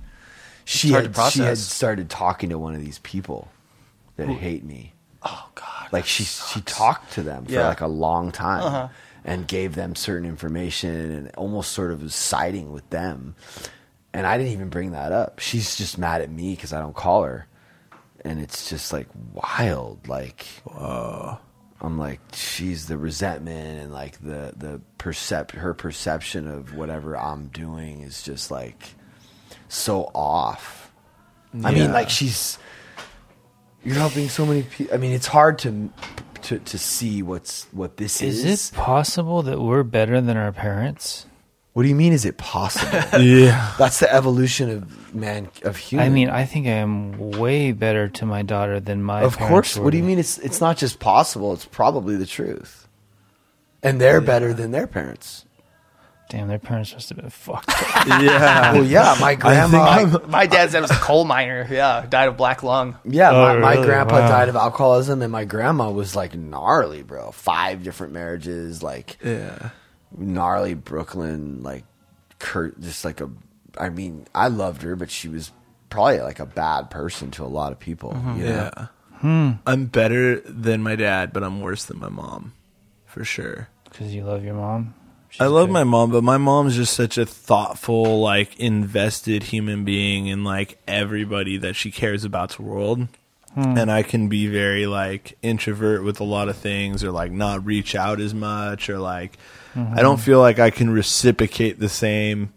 she 0.65 0.91
hard 0.91 1.05
had, 1.07 1.31
she 1.31 1.39
had 1.39 1.45
process. 1.47 1.59
started 1.61 2.09
talking 2.09 2.49
to 2.49 2.57
one 2.59 2.75
of 2.75 2.81
these 2.81 2.99
people 2.99 3.49
that 4.17 4.29
hate 4.29 4.63
me. 4.63 4.92
Oh 5.25 5.49
God. 5.55 5.87
Like 5.91 6.05
she 6.05 6.23
she 6.23 6.61
talked 6.61 7.13
to 7.13 7.23
them 7.23 7.45
for 7.45 7.51
Yeah. 7.51 7.67
like 7.67 7.81
a 7.81 7.87
long 7.87 8.31
time 8.31 8.63
Uh-huh. 8.63 8.87
and 9.23 9.47
gave 9.47 9.75
them 9.75 9.95
certain 9.95 10.27
information 10.27 11.11
and 11.11 11.31
almost 11.35 11.71
sort 11.71 11.91
of 11.91 12.01
was 12.01 12.15
siding 12.15 12.71
with 12.71 12.89
them. 12.89 13.35
And 14.13 14.27
I 14.27 14.37
didn't 14.37 14.53
even 14.53 14.69
bring 14.69 14.91
that 14.91 15.11
up. 15.11 15.39
She's 15.39 15.75
just 15.75 15.97
mad 15.97 16.21
at 16.21 16.29
me 16.29 16.53
because 16.55 16.71
I 16.73 16.79
don't 16.79 16.95
call 16.95 17.23
her, 17.23 17.47
and 18.23 18.39
it's 18.39 18.69
just 18.69 18.93
like 18.93 19.07
wild. 19.33 20.07
Like, 20.07 20.45
I'm 21.81 21.97
like, 21.97 22.19
she's 22.31 22.85
the 22.87 22.97
resentment 22.97 23.81
and 23.81 23.91
like 23.91 24.19
the 24.21 24.53
the 24.55 24.81
percept 24.97 25.51
her 25.51 25.73
perception 25.73 26.47
of 26.47 26.75
whatever 26.75 27.17
I'm 27.17 27.47
doing 27.47 28.01
is 28.01 28.21
just 28.23 28.51
like 28.51 28.93
so 29.67 30.11
off. 30.13 30.91
I 31.63 31.71
mean, 31.71 31.91
like 31.91 32.09
she's 32.09 32.57
you're 33.83 33.95
helping 33.95 34.29
so 34.29 34.45
many 34.45 34.63
people. 34.63 34.93
I 34.93 34.97
mean, 34.97 35.11
it's 35.11 35.27
hard 35.27 35.59
to 35.59 35.89
to 36.43 36.59
to 36.59 36.77
see 36.77 37.23
what's 37.23 37.65
what 37.71 37.97
this 37.97 38.21
is. 38.21 38.43
Is 38.45 38.69
it 38.71 38.75
possible 38.75 39.41
that 39.43 39.59
we're 39.59 39.83
better 39.83 40.21
than 40.21 40.37
our 40.37 40.51
parents? 40.51 41.25
What 41.73 41.83
do 41.83 41.89
you 41.89 41.95
mean? 41.95 42.13
Is 42.13 42.23
it 42.25 42.37
possible? 42.37 42.99
Yeah. 43.19 43.73
That's 43.79 43.99
the 43.99 44.13
evolution 44.13 44.69
of 44.69 45.15
man 45.15 45.49
of 45.63 45.77
human. 45.77 46.05
I 46.05 46.09
mean, 46.09 46.29
I 46.29 46.45
think 46.45 46.67
I 46.67 46.71
am 46.71 47.17
way 47.31 47.71
better 47.71 48.07
to 48.09 48.25
my 48.25 48.43
daughter 48.43 48.79
than 48.79 49.01
my. 49.03 49.23
of 49.23 49.37
course. 49.37 49.77
What 49.77 49.91
do 49.91 49.97
you 49.97 50.03
mean? 50.03 50.19
It's 50.19 50.37
it's 50.37 50.61
not 50.61 50.77
just 50.77 50.99
possible. 50.99 51.53
It's 51.53 51.65
probably 51.65 52.15
the 52.15 52.27
truth. 52.27 52.87
And 53.81 53.99
they're 53.99 54.21
better 54.21 54.51
uh, 54.51 54.53
than 54.53 54.71
their 54.71 54.87
parents. 54.87 55.45
Damn, 56.33 56.47
their 56.47 56.57
parents 56.57 56.91
must 56.93 57.09
have 57.09 57.19
been 57.19 57.29
fucked. 57.29 57.69
up. 57.69 58.07
Yeah. 58.23 58.73
Well, 58.73 58.83
yeah, 58.83 59.15
my 59.21 59.35
grandma. 59.35 60.03
think 60.07 60.27
My 60.27 60.47
dad's 60.47 60.73
dad 60.73 60.81
was 60.81 60.89
a 60.89 60.95
coal 60.95 61.25
miner. 61.25 61.67
Yeah, 61.69 62.07
died 62.09 62.27
of 62.27 62.37
black 62.37 62.63
lung. 62.63 62.97
Yeah, 63.05 63.29
Oh, 63.29 63.35
my, 63.35 63.57
my 63.59 63.73
really? 63.75 63.85
grandpa 63.85 64.15
Wow. 64.21 64.27
died 64.29 64.49
of 64.49 64.55
alcoholism, 64.55 65.21
and 65.21 65.31
my 65.31 65.45
grandma 65.45 65.91
was 65.91 66.15
like 66.15 66.33
gnarly, 66.35 67.03
bro. 67.03 67.29
Five 67.31 67.83
different 67.83 68.13
marriages, 68.13 68.81
like 68.81 69.17
Yeah. 69.23 69.69
gnarly 70.17 70.73
Brooklyn, 70.73 71.61
like 71.61 71.83
Kurt, 72.39 72.81
just 72.81 73.05
like 73.05 73.21
a. 73.21 73.29
I 73.77 73.89
mean, 73.89 74.25
I 74.33 74.47
loved 74.47 74.81
her, 74.81 74.95
but 74.95 75.11
she 75.11 75.27
was 75.27 75.51
probably 75.91 76.19
like 76.21 76.39
a 76.39 76.47
bad 76.47 76.89
person 76.89 77.29
to 77.31 77.43
a 77.43 77.45
lot 77.45 77.71
of 77.71 77.79
people. 77.79 78.13
Mm-hmm. 78.13 78.39
You 78.39 78.45
know? 78.47 78.71
Yeah. 79.23 79.53
I'm 79.67 79.85
better 79.85 80.39
than 80.41 80.81
my 80.81 80.95
dad, 80.95 81.31
but 81.31 81.43
I'm 81.43 81.61
worse 81.61 81.85
than 81.85 81.99
my 81.99 82.09
mom, 82.09 82.53
for 83.05 83.23
sure. 83.23 83.69
Because 83.85 84.13
you 84.15 84.23
love 84.23 84.43
your 84.43 84.55
mom. 84.55 84.95
She's 85.33 85.41
I 85.41 85.47
love 85.47 85.69
my 85.69 85.83
mom, 85.83 86.11
but 86.11 86.23
my 86.23 86.37
mom's 86.37 86.75
just 86.75 86.93
such 86.93 87.17
a 87.17 87.25
thoughtful, 87.25 88.21
like 88.21 88.55
invested 88.59 89.43
human 89.43 89.83
being 89.83 90.27
in 90.27 90.43
like 90.43 90.77
everybody 90.87 91.57
that 91.57 91.75
she 91.75 91.89
cares 91.89 92.23
about's 92.23 92.59
world. 92.59 93.07
Hmm. 93.55 93.77
and 93.77 93.91
I 93.91 94.01
can 94.01 94.29
be 94.29 94.47
very 94.47 94.87
like 94.87 95.37
introvert 95.43 96.03
with 96.03 96.19
a 96.19 96.23
lot 96.23 96.49
of 96.49 96.55
things, 96.57 97.03
or 97.03 97.11
like 97.11 97.31
not 97.31 97.63
reach 97.63 97.93
out 97.93 98.19
as 98.19 98.33
much, 98.33 98.89
or 98.89 98.97
like 98.97 99.37
Mhm. 99.75 99.97
I 99.97 100.01
don't 100.01 100.19
feel 100.19 100.39
like 100.39 100.57
I 100.59 100.69
can 100.71 100.89
reciprocate 100.91 101.79
the 101.79 101.89
same 101.89 102.51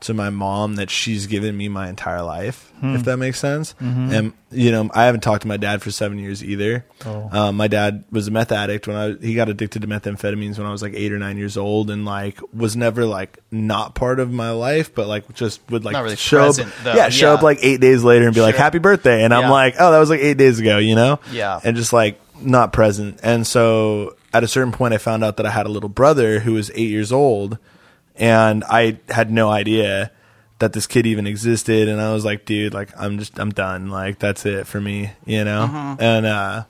to 0.00 0.14
my 0.14 0.30
mom 0.30 0.76
that 0.76 0.90
she's 0.90 1.26
given 1.26 1.56
me 1.56 1.68
my 1.68 1.88
entire 1.88 2.22
life, 2.22 2.72
Hmm. 2.80 2.94
if 2.94 3.04
that 3.04 3.16
makes 3.16 3.38
sense. 3.40 3.74
Mhm. 3.82 4.12
And 4.12 4.32
you 4.50 4.70
know, 4.70 4.88
I 4.94 5.04
haven't 5.04 5.20
talked 5.20 5.42
to 5.42 5.48
my 5.48 5.56
dad 5.56 5.82
for 5.82 5.90
seven 5.90 6.18
years 6.18 6.42
either. 6.42 6.84
Oh. 7.04 7.28
Um, 7.32 7.56
my 7.56 7.68
dad 7.68 8.04
was 8.10 8.28
a 8.28 8.30
meth 8.30 8.50
addict 8.52 8.86
when 8.86 8.96
I 8.96 9.14
he 9.20 9.34
got 9.34 9.48
addicted 9.48 9.82
to 9.82 9.88
methamphetamines 9.88 10.56
when 10.58 10.66
I 10.66 10.70
was 10.70 10.80
like 10.82 10.94
eight 10.94 11.12
or 11.12 11.18
nine 11.18 11.36
years 11.36 11.56
old, 11.56 11.90
and 11.90 12.04
like 12.04 12.38
was 12.54 12.76
never 12.76 13.04
like 13.04 13.38
not 13.50 13.94
part 13.94 14.20
of 14.20 14.30
my 14.32 14.50
life, 14.52 14.94
but 14.94 15.06
like 15.08 15.34
just 15.34 15.60
would 15.70 15.84
like 15.84 15.92
Not 15.94 16.04
really 16.04 16.16
show 16.16 16.44
present, 16.46 16.68
up, 16.68 16.74
though. 16.84 16.94
yeah, 16.94 17.08
show 17.08 17.28
Yeah. 17.28 17.34
up 17.34 17.42
like 17.42 17.58
eight 17.62 17.80
days 17.80 18.02
later 18.04 18.26
and 18.26 18.34
be 18.34 18.40
like 18.40 18.54
happy 18.56 18.78
birthday, 18.78 19.22
and 19.24 19.34
I'm 19.34 19.50
like, 19.50 19.74
oh, 19.78 19.90
that 19.92 19.98
was 19.98 20.10
like 20.10 20.20
eight 20.20 20.36
days 20.38 20.58
ago, 20.58 20.78
you 20.78 20.94
know? 20.94 21.18
Yeah. 21.32 21.60
and 21.64 21.76
just 21.76 21.92
like 21.92 22.20
not 22.40 22.72
present. 22.72 23.18
And 23.22 23.46
so 23.46 24.14
at 24.32 24.44
a 24.44 24.48
certain 24.48 24.72
point, 24.72 24.94
I 24.94 24.98
found 24.98 25.24
out 25.24 25.36
that 25.38 25.46
I 25.46 25.50
had 25.50 25.66
a 25.66 25.70
little 25.70 25.88
brother 25.88 26.40
who 26.40 26.52
was 26.52 26.70
eight 26.74 26.88
years 26.90 27.10
old, 27.12 27.58
and 28.18 28.64
I 28.64 28.98
had 29.08 29.30
no 29.30 29.48
idea 29.48 30.10
that 30.58 30.72
this 30.72 30.86
kid 30.86 31.06
even 31.06 31.26
existed. 31.26 31.88
And 31.88 32.00
I 32.00 32.12
was 32.12 32.24
like, 32.24 32.44
dude, 32.44 32.74
like 32.74 32.90
I'm 32.98 33.18
just 33.18 33.38
I'm 33.38 33.50
done. 33.50 33.90
Like 33.90 34.18
that's 34.18 34.44
it 34.44 34.66
for 34.66 34.80
me, 34.80 35.12
you 35.24 35.44
know. 35.44 35.68
Mhm. 35.70 36.02
And 36.02 36.26
uh, 36.26 36.64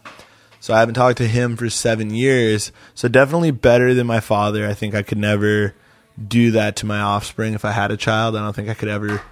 so 0.60 0.74
I 0.74 0.80
haven't 0.80 0.94
talked 0.94 1.18
to 1.18 1.26
him 1.28 1.56
for 1.56 1.70
seven 1.70 2.10
years. 2.10 2.70
So 2.94 3.08
definitely 3.08 3.50
better 3.50 3.94
than 3.94 4.06
my 4.06 4.20
father. 4.20 4.66
I 4.66 4.74
think 4.74 4.94
I 4.94 5.02
could 5.02 5.18
never 5.18 5.74
do 6.26 6.50
that 6.50 6.76
to 6.76 6.86
my 6.86 7.00
offspring 7.00 7.54
if 7.54 7.64
I 7.64 7.70
had 7.72 7.90
a 7.90 7.96
child. 7.96 8.36
I 8.36 8.40
don't 8.40 8.54
think 8.54 8.68
I 8.68 8.74
could 8.74 8.88
ever 8.88 9.22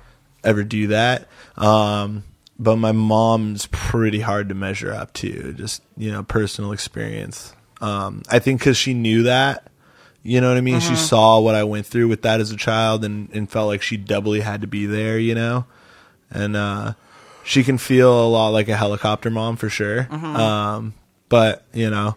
ever 0.43 0.65
do 0.65 0.87
that. 0.89 1.29
Um, 1.57 2.23
but 2.59 2.77
my 2.77 2.93
mom's 2.93 3.67
pretty 3.71 4.21
hard 4.21 4.49
to 4.49 4.55
measure 4.55 4.93
up 4.93 5.13
to. 5.15 5.53
Just 5.53 5.83
you 5.99 6.11
know, 6.11 6.23
personal 6.23 6.73
experience. 6.73 7.53
Um, 7.83 8.23
I 8.31 8.39
think 8.39 8.61
because 8.61 8.79
she 8.79 8.95
knew 8.95 9.25
that. 9.25 9.71
You 10.27 10.41
know 10.41 10.49
what 10.49 10.57
I 10.57 10.61
mean? 10.61 10.81
She 10.81 10.93
Mhm. 10.93 10.97
saw 10.97 11.39
what 11.41 11.55
I 11.55 11.65
went 11.65 11.87
through 11.87 12.09
with 12.09 12.23
that 12.23 12.41
as 12.41 12.51
a 12.51 12.57
child 12.57 13.05
and, 13.05 13.29
and 13.33 13.51
felt 13.51 13.69
like 13.69 13.83
she 13.83 13.97
doubly 13.97 14.41
had 14.41 14.61
to 14.63 14.67
be 14.67 14.87
there, 14.87 15.19
you 15.19 15.35
know? 15.35 15.65
And 16.31 16.57
uh, 16.57 16.95
she 17.45 17.63
can 17.63 17.79
feel 17.79 18.13
a 18.13 18.29
lot 18.29 18.49
like 18.49 18.69
a 18.69 18.77
helicopter 18.77 19.31
mom 19.31 19.57
for 19.57 19.69
sure. 19.69 20.05
Mhm. 20.11 20.37
Um, 20.37 20.95
but, 21.29 21.65
you 21.73 21.91
know. 21.91 22.17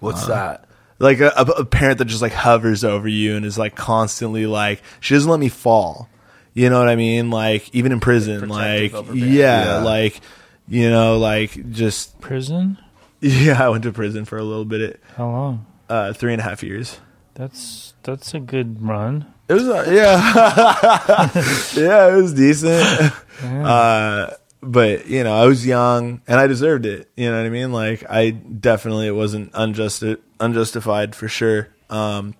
What's 0.00 0.24
uh, 0.24 0.28
that? 0.28 0.64
Like 1.00 1.20
a, 1.20 1.32
a, 1.36 1.42
a 1.44 1.64
parent 1.64 1.98
that 1.98 2.04
just 2.06 2.22
like 2.22 2.32
hovers 2.32 2.84
over 2.84 3.08
you 3.08 3.36
and 3.36 3.44
is 3.46 3.56
like 3.58 3.74
constantly 3.76 4.46
like, 4.46 4.82
she 5.00 5.14
doesn't 5.14 5.30
let 5.30 5.40
me 5.40 5.48
fall. 5.48 6.08
You 6.54 6.70
know 6.70 6.78
what 6.80 6.88
I 6.88 6.96
mean? 6.96 7.30
Like, 7.30 7.72
even 7.74 7.92
in 7.92 8.00
prison, 8.00 8.48
like, 8.48 8.92
yeah, 8.92 9.04
Yeah. 9.14 9.76
like, 9.78 10.20
you 10.66 10.90
know, 10.90 11.16
like 11.18 11.70
just. 11.70 12.20
Prison? 12.20 12.78
Yeah, 13.20 13.64
I 13.64 13.68
went 13.68 13.82
to 13.82 13.92
prison 13.92 14.24
for 14.24 14.38
a 14.38 14.44
little 14.44 14.64
bit. 14.64 15.00
How 15.16 15.26
long? 15.28 15.66
Uh, 15.88 16.12
three 16.12 16.32
and 16.32 16.40
a 16.40 16.44
half 16.44 16.62
years. 16.62 16.98
That's 17.38 17.94
that's 18.02 18.34
a 18.34 18.40
good 18.40 18.82
run. 18.82 19.32
It 19.48 19.54
was 19.54 19.68
uh, 19.68 19.86
yeah, 19.88 21.30
yeah, 21.80 22.12
it 22.12 22.20
was 22.20 22.34
decent. 22.34 23.12
Yeah. 23.40 23.68
Uh, 23.68 24.34
but 24.60 25.06
you 25.06 25.22
know, 25.22 25.40
I 25.40 25.46
was 25.46 25.64
young 25.64 26.20
and 26.26 26.40
I 26.40 26.48
deserved 26.48 26.84
it. 26.84 27.08
You 27.16 27.30
know 27.30 27.36
what 27.36 27.46
I 27.46 27.50
mean? 27.50 27.72
Like 27.72 28.04
I 28.10 28.30
definitely 28.30 29.06
it 29.06 29.12
wasn't 29.12 29.52
unjust 29.54 30.02
unjustified 30.40 31.14
for 31.14 31.28
sure. 31.28 31.68
Um, 31.88 32.34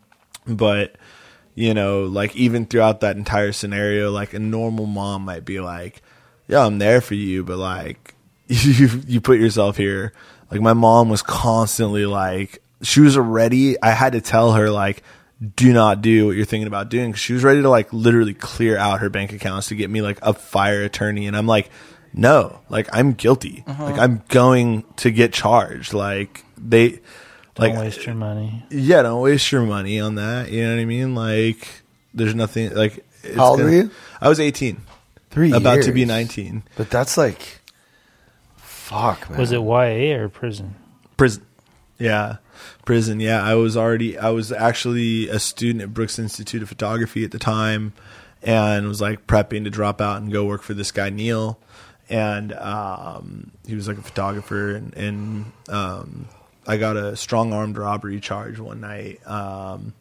but 0.48 0.96
you 1.54 1.74
know, 1.74 2.02
like 2.02 2.34
even 2.34 2.66
throughout 2.66 3.00
that 3.02 3.16
entire 3.16 3.52
scenario, 3.52 4.10
like 4.10 4.34
a 4.34 4.40
normal 4.40 4.86
mom 4.86 5.24
might 5.24 5.44
be 5.44 5.60
like, 5.60 6.02
"Yeah, 6.48 6.66
I'm 6.66 6.78
there 6.78 7.00
for 7.00 7.14
you," 7.14 7.44
but 7.44 7.58
like 7.58 8.16
you 8.48 9.02
you 9.06 9.20
put 9.20 9.38
yourself 9.38 9.76
here. 9.76 10.12
Like 10.50 10.60
my 10.60 10.72
mom 10.72 11.08
was 11.08 11.22
constantly 11.22 12.04
like 12.04 12.62
she 12.82 13.00
was 13.00 13.16
already. 13.16 13.80
I 13.82 13.90
had 13.90 14.12
to 14.12 14.20
tell 14.20 14.52
her 14.52 14.70
like, 14.70 15.02
do 15.56 15.72
not 15.72 16.00
do 16.02 16.26
what 16.26 16.36
you're 16.36 16.44
thinking 16.46 16.66
about 16.66 16.88
doing. 16.88 17.12
she 17.14 17.32
was 17.32 17.44
ready 17.44 17.62
to 17.62 17.68
like 17.70 17.92
literally 17.92 18.34
clear 18.34 18.76
out 18.76 19.00
her 19.00 19.08
bank 19.10 19.32
accounts 19.32 19.68
to 19.68 19.74
get 19.74 19.88
me 19.90 20.02
like 20.02 20.18
a 20.22 20.32
fire 20.34 20.82
attorney, 20.82 21.26
and 21.26 21.36
I'm 21.36 21.46
like, 21.46 21.70
no, 22.12 22.60
like 22.68 22.88
I'm 22.92 23.12
guilty. 23.12 23.64
Uh-huh. 23.66 23.84
Like 23.84 23.98
I'm 23.98 24.22
going 24.28 24.84
to 24.96 25.10
get 25.10 25.32
charged. 25.32 25.92
Like 25.92 26.44
they. 26.56 27.00
Don't 27.54 27.70
like 27.74 27.78
waste 27.78 28.06
your 28.06 28.14
money. 28.14 28.64
yeah, 28.70 29.02
don't 29.02 29.20
waste 29.20 29.50
your 29.50 29.62
money 29.62 29.98
on 29.98 30.14
that. 30.14 30.50
You 30.52 30.62
know 30.64 30.76
what 30.76 30.80
I 30.80 30.84
mean? 30.84 31.14
Like, 31.16 31.66
there's 32.14 32.34
nothing 32.34 32.72
like. 32.74 33.04
it's 33.24 33.36
How 33.36 33.46
old 33.48 33.58
gonna- 33.58 33.70
were 33.70 33.76
you? 33.76 33.90
I 34.20 34.28
was 34.28 34.38
18. 34.38 34.80
Three 35.30 35.52
about 35.52 35.82
to 35.82 35.92
be 35.92 36.04
19. 36.04 36.62
But 36.76 36.88
that's 36.88 37.18
like, 37.18 37.60
fuck, 38.56 39.28
man. 39.28 39.38
Was 39.38 39.52
it 39.52 39.60
YA 39.60 40.16
or 40.22 40.28
prison? 40.28 40.74
Prison. 41.16 41.44
Yeah. 41.98 42.36
Prison. 42.88 43.20
Yeah. 43.20 43.44
I 43.44 43.54
was 43.54 43.76
already, 43.76 44.16
I 44.16 44.30
was 44.30 44.50
actually 44.50 45.28
a 45.28 45.38
student 45.38 45.82
at 45.82 45.92
Brooks 45.92 46.18
Institute 46.18 46.62
of 46.62 46.70
Photography 46.70 47.22
at 47.22 47.32
the 47.32 47.38
time 47.38 47.92
and 48.42 48.88
was 48.88 48.98
like 48.98 49.26
prepping 49.26 49.64
to 49.64 49.70
drop 49.70 50.00
out 50.00 50.22
and 50.22 50.32
go 50.32 50.46
work 50.46 50.62
for 50.62 50.72
this 50.72 50.90
guy, 50.90 51.10
Neil. 51.10 51.58
And 52.08 52.54
um, 52.54 53.50
he 53.66 53.74
was 53.74 53.88
like 53.88 53.98
a 53.98 54.02
photographer. 54.02 54.74
And, 54.74 54.94
and 54.94 55.52
um, 55.68 56.28
I 56.66 56.78
got 56.78 56.96
a 56.96 57.14
strong 57.14 57.52
armed 57.52 57.76
robbery 57.76 58.20
charge 58.20 58.58
one 58.58 58.80
night 58.80 59.20
um, 59.26 59.92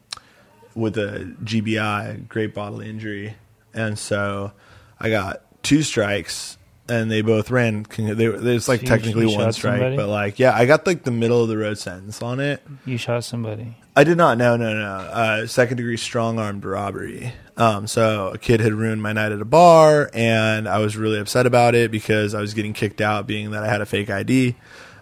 with 0.73 0.97
a 0.97 1.35
GBI, 1.43 2.29
great 2.29 2.53
bodily 2.53 2.89
injury. 2.89 3.35
And 3.73 3.99
so 3.99 4.53
I 4.97 5.09
got 5.09 5.41
two 5.61 5.83
strikes 5.83 6.56
and 6.89 7.11
they 7.11 7.21
both 7.21 7.51
ran. 7.51 7.85
They, 7.97 8.27
there's 8.27 8.67
like 8.67 8.81
technically 8.81 9.25
one 9.25 9.35
shot 9.35 9.55
strike, 9.55 9.75
somebody? 9.75 9.97
but 9.97 10.07
like, 10.07 10.39
yeah, 10.39 10.53
I 10.55 10.65
got 10.65 10.85
like 10.87 11.03
the 11.03 11.11
middle 11.11 11.41
of 11.41 11.49
the 11.49 11.57
road 11.57 11.77
sentence 11.77 12.21
on 12.21 12.39
it. 12.39 12.61
You 12.85 12.97
shot 12.97 13.23
somebody. 13.23 13.77
I 13.95 14.03
did 14.03 14.17
not. 14.17 14.37
No, 14.37 14.55
no, 14.57 14.73
no. 14.73 14.85
Uh, 14.85 15.47
second 15.47 15.77
degree 15.77 15.97
strong 15.97 16.37
armed 16.37 16.63
robbery. 16.63 17.33
Um, 17.57 17.87
so 17.87 18.29
a 18.29 18.37
kid 18.37 18.59
had 18.59 18.73
ruined 18.73 19.01
my 19.01 19.11
night 19.11 19.31
at 19.31 19.41
a 19.41 19.45
bar, 19.45 20.11
and 20.13 20.67
I 20.67 20.77
was 20.79 20.95
really 20.95 21.19
upset 21.19 21.47
about 21.47 21.73
it 21.73 21.89
because 21.89 22.35
I 22.35 22.41
was 22.41 22.53
getting 22.53 22.73
kicked 22.73 23.01
out, 23.01 23.25
being 23.25 23.51
that 23.51 23.63
I 23.63 23.67
had 23.67 23.81
a 23.81 23.85
fake 23.85 24.09
ID. 24.09 24.55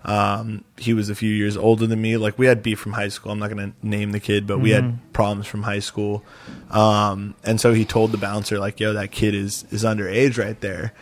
Um, 0.05 0.63
he 0.77 0.93
was 0.93 1.09
a 1.09 1.15
few 1.15 1.31
years 1.31 1.57
older 1.57 1.87
than 1.87 1.99
me. 1.99 2.15
Like 2.17 2.37
we 2.37 2.45
had 2.45 2.61
beef 2.61 2.79
from 2.79 2.93
high 2.93 3.07
school. 3.07 3.31
I'm 3.31 3.39
not 3.39 3.49
going 3.49 3.73
to 3.73 3.87
name 3.87 4.11
the 4.11 4.19
kid, 4.19 4.45
but 4.45 4.59
we 4.59 4.69
had 4.69 4.99
problems 5.13 5.47
from 5.47 5.63
high 5.63 5.79
school. 5.79 6.23
Um, 6.69 7.33
and 7.43 7.59
so 7.59 7.73
he 7.73 7.85
told 7.85 8.11
the 8.11 8.17
bouncer, 8.17 8.59
like, 8.59 8.79
"Yo, 8.79 8.93
that 8.93 9.11
kid 9.11 9.33
is 9.33 9.65
is 9.71 9.83
underage 9.83 10.37
right 10.37 10.59
there." 10.61 10.93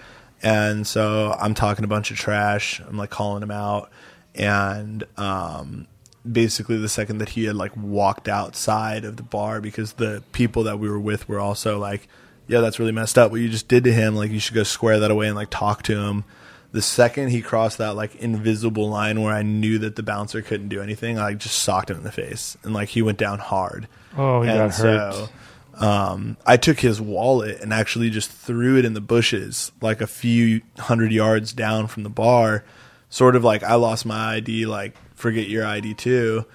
And 0.43 0.85
so 0.85 1.35
I'm 1.39 1.53
talking 1.53 1.85
a 1.85 1.87
bunch 1.87 2.11
of 2.11 2.17
trash. 2.17 2.81
I'm 2.81 2.97
like 2.97 3.09
calling 3.09 3.41
him 3.41 3.51
out, 3.51 3.89
and 4.35 5.03
um, 5.17 5.87
basically 6.29 6.77
the 6.77 6.89
second 6.89 7.19
that 7.19 7.29
he 7.29 7.45
had 7.45 7.55
like 7.55 7.75
walked 7.77 8.27
outside 8.27 9.05
of 9.05 9.15
the 9.15 9.23
bar 9.23 9.61
because 9.61 9.93
the 9.93 10.21
people 10.33 10.63
that 10.63 10.79
we 10.79 10.89
were 10.89 10.99
with 10.99 11.29
were 11.29 11.39
also 11.39 11.79
like, 11.79 12.09
"Yeah, 12.47 12.59
that's 12.59 12.77
really 12.77 12.91
messed 12.91 13.17
up 13.17 13.31
what 13.31 13.39
you 13.39 13.47
just 13.47 13.69
did 13.69 13.85
to 13.85 13.93
him. 13.93 14.15
Like 14.15 14.31
you 14.31 14.39
should 14.39 14.53
go 14.53 14.63
square 14.63 14.99
that 14.99 15.11
away 15.11 15.27
and 15.27 15.35
like 15.35 15.49
talk 15.49 15.81
to 15.83 15.97
him." 15.97 16.25
The 16.73 16.81
second 16.81 17.29
he 17.29 17.41
crossed 17.41 17.77
that 17.77 17.95
like 17.95 18.15
invisible 18.15 18.89
line 18.89 19.21
where 19.21 19.33
I 19.33 19.43
knew 19.43 19.77
that 19.77 19.95
the 19.95 20.03
bouncer 20.03 20.41
couldn't 20.41 20.69
do 20.69 20.81
anything, 20.81 21.19
I 21.19 21.35
just 21.35 21.59
socked 21.59 21.91
him 21.91 21.97
in 21.97 22.03
the 22.03 22.11
face 22.11 22.57
and 22.63 22.73
like 22.73 22.89
he 22.89 23.03
went 23.03 23.19
down 23.19 23.37
hard. 23.37 23.87
Oh, 24.17 24.41
he 24.41 24.49
and 24.49 24.71
got 24.71 24.75
hurt. 24.75 25.29
Um, 25.75 26.37
I 26.45 26.57
took 26.57 26.79
his 26.79 27.01
wallet 27.01 27.61
and 27.61 27.73
actually 27.73 28.09
just 28.09 28.31
threw 28.31 28.77
it 28.77 28.85
in 28.85 28.93
the 28.93 29.01
bushes, 29.01 29.71
like 29.81 30.01
a 30.01 30.07
few 30.07 30.61
hundred 30.77 31.11
yards 31.11 31.53
down 31.53 31.87
from 31.87 32.03
the 32.03 32.09
bar. 32.09 32.63
Sort 33.09 33.35
of 33.35 33.43
like 33.43 33.63
I 33.63 33.75
lost 33.75 34.05
my 34.05 34.35
ID, 34.35 34.65
like 34.65 34.95
forget 35.15 35.47
your 35.47 35.65
ID 35.65 35.95
too. 35.95 36.45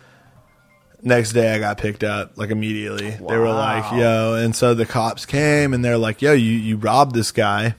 Next 1.02 1.32
day 1.32 1.54
I 1.54 1.58
got 1.60 1.78
picked 1.78 2.02
up 2.02 2.36
like 2.36 2.50
immediately. 2.50 3.10
They 3.10 3.36
were 3.36 3.50
like, 3.52 3.92
"Yo," 3.92 4.34
and 4.34 4.54
so 4.54 4.74
the 4.74 4.86
cops 4.86 5.26
came 5.26 5.72
and 5.72 5.84
they're 5.84 5.98
like, 5.98 6.22
"Yo, 6.22 6.32
you 6.32 6.52
you 6.52 6.76
robbed 6.76 7.14
this 7.14 7.32
guy," 7.32 7.74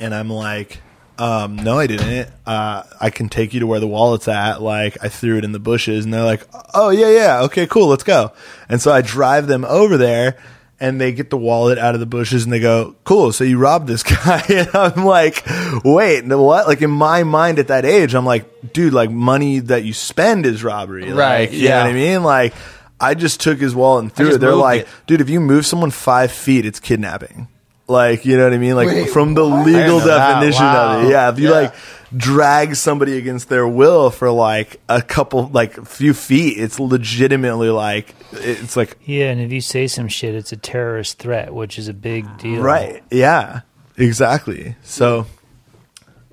and 0.00 0.14
I'm 0.14 0.30
like. 0.30 0.80
Um, 1.18 1.56
no, 1.56 1.78
I 1.78 1.86
didn't. 1.88 2.30
Uh, 2.46 2.84
I 3.00 3.10
can 3.10 3.28
take 3.28 3.52
you 3.52 3.60
to 3.60 3.66
where 3.66 3.80
the 3.80 3.88
wallet's 3.88 4.28
at. 4.28 4.62
Like, 4.62 4.96
I 5.02 5.08
threw 5.08 5.36
it 5.38 5.44
in 5.44 5.52
the 5.52 5.58
bushes, 5.58 6.04
and 6.04 6.14
they're 6.14 6.22
like, 6.24 6.46
"Oh 6.74 6.90
yeah, 6.90 7.10
yeah, 7.10 7.40
okay, 7.42 7.66
cool, 7.66 7.88
let's 7.88 8.04
go." 8.04 8.32
And 8.68 8.80
so 8.80 8.92
I 8.92 9.02
drive 9.02 9.46
them 9.48 9.64
over 9.64 9.96
there, 9.96 10.36
and 10.78 11.00
they 11.00 11.10
get 11.12 11.30
the 11.30 11.36
wallet 11.36 11.76
out 11.76 11.94
of 11.94 12.00
the 12.00 12.06
bushes, 12.06 12.44
and 12.44 12.52
they 12.52 12.60
go, 12.60 12.94
"Cool, 13.02 13.32
so 13.32 13.42
you 13.42 13.58
robbed 13.58 13.88
this 13.88 14.02
guy?" 14.04 14.42
And 14.48 14.70
I'm 14.74 15.04
like, 15.04 15.42
"Wait, 15.84 16.24
what?" 16.24 16.68
Like 16.68 16.82
in 16.82 16.90
my 16.90 17.24
mind 17.24 17.58
at 17.58 17.66
that 17.68 17.84
age, 17.84 18.14
I'm 18.14 18.24
like, 18.26 18.72
"Dude, 18.72 18.92
like 18.92 19.10
money 19.10 19.58
that 19.58 19.84
you 19.84 19.92
spend 19.92 20.46
is 20.46 20.62
robbery, 20.62 21.10
Right, 21.12 21.48
Like, 21.50 21.52
you 21.52 21.64
know 21.64 21.68
yeah. 21.70 21.82
what 21.82 21.90
I 21.90 21.92
mean? 21.94 22.22
Like, 22.22 22.54
I 23.00 23.14
just 23.14 23.40
took 23.40 23.58
his 23.58 23.74
wallet 23.74 24.04
and 24.04 24.12
threw 24.12 24.34
it. 24.34 24.38
They're 24.38 24.54
like, 24.54 24.82
it. 24.82 24.88
"Dude, 25.08 25.20
if 25.20 25.28
you 25.28 25.40
move 25.40 25.66
someone 25.66 25.90
five 25.90 26.30
feet, 26.30 26.64
it's 26.64 26.78
kidnapping." 26.80 27.48
Like, 27.88 28.24
you 28.26 28.36
know 28.36 28.44
what 28.44 28.52
I 28.52 28.58
mean? 28.58 28.76
Like 28.76 28.88
Wait, 28.88 29.10
from 29.10 29.34
the 29.34 29.48
what? 29.48 29.64
legal 29.66 29.80
I 29.80 29.86
didn't 29.86 29.88
know 29.88 30.06
that. 30.06 30.28
definition 30.34 30.64
of 30.66 31.04
it. 31.04 31.10
Yeah. 31.10 31.30
If 31.30 31.38
you 31.38 31.48
Yeah. 31.48 31.54
like 31.54 31.74
drag 32.16 32.74
somebody 32.76 33.16
against 33.18 33.48
their 33.48 33.66
will 33.66 34.10
for 34.10 34.30
like 34.30 34.80
a 34.88 35.00
couple, 35.02 35.48
like 35.48 35.78
a 35.78 35.84
few 35.84 36.12
feet, 36.14 36.58
it's 36.58 36.78
legitimately 36.78 37.70
like, 37.70 38.14
it's 38.32 38.76
like, 38.76 38.98
Yeah, 39.04 39.30
and 39.30 39.40
if 39.40 39.50
you 39.52 39.60
say 39.62 39.86
some 39.86 40.08
shit, 40.08 40.34
it's 40.34 40.52
a 40.52 40.56
terrorist 40.56 41.18
threat, 41.18 41.54
which 41.54 41.78
is 41.78 41.88
a 41.88 41.94
big 41.94 42.24
deal. 42.38 42.62
right. 42.62 43.02
Yeah. 43.10 43.60
Exactly. 43.96 44.76
So 44.82 45.26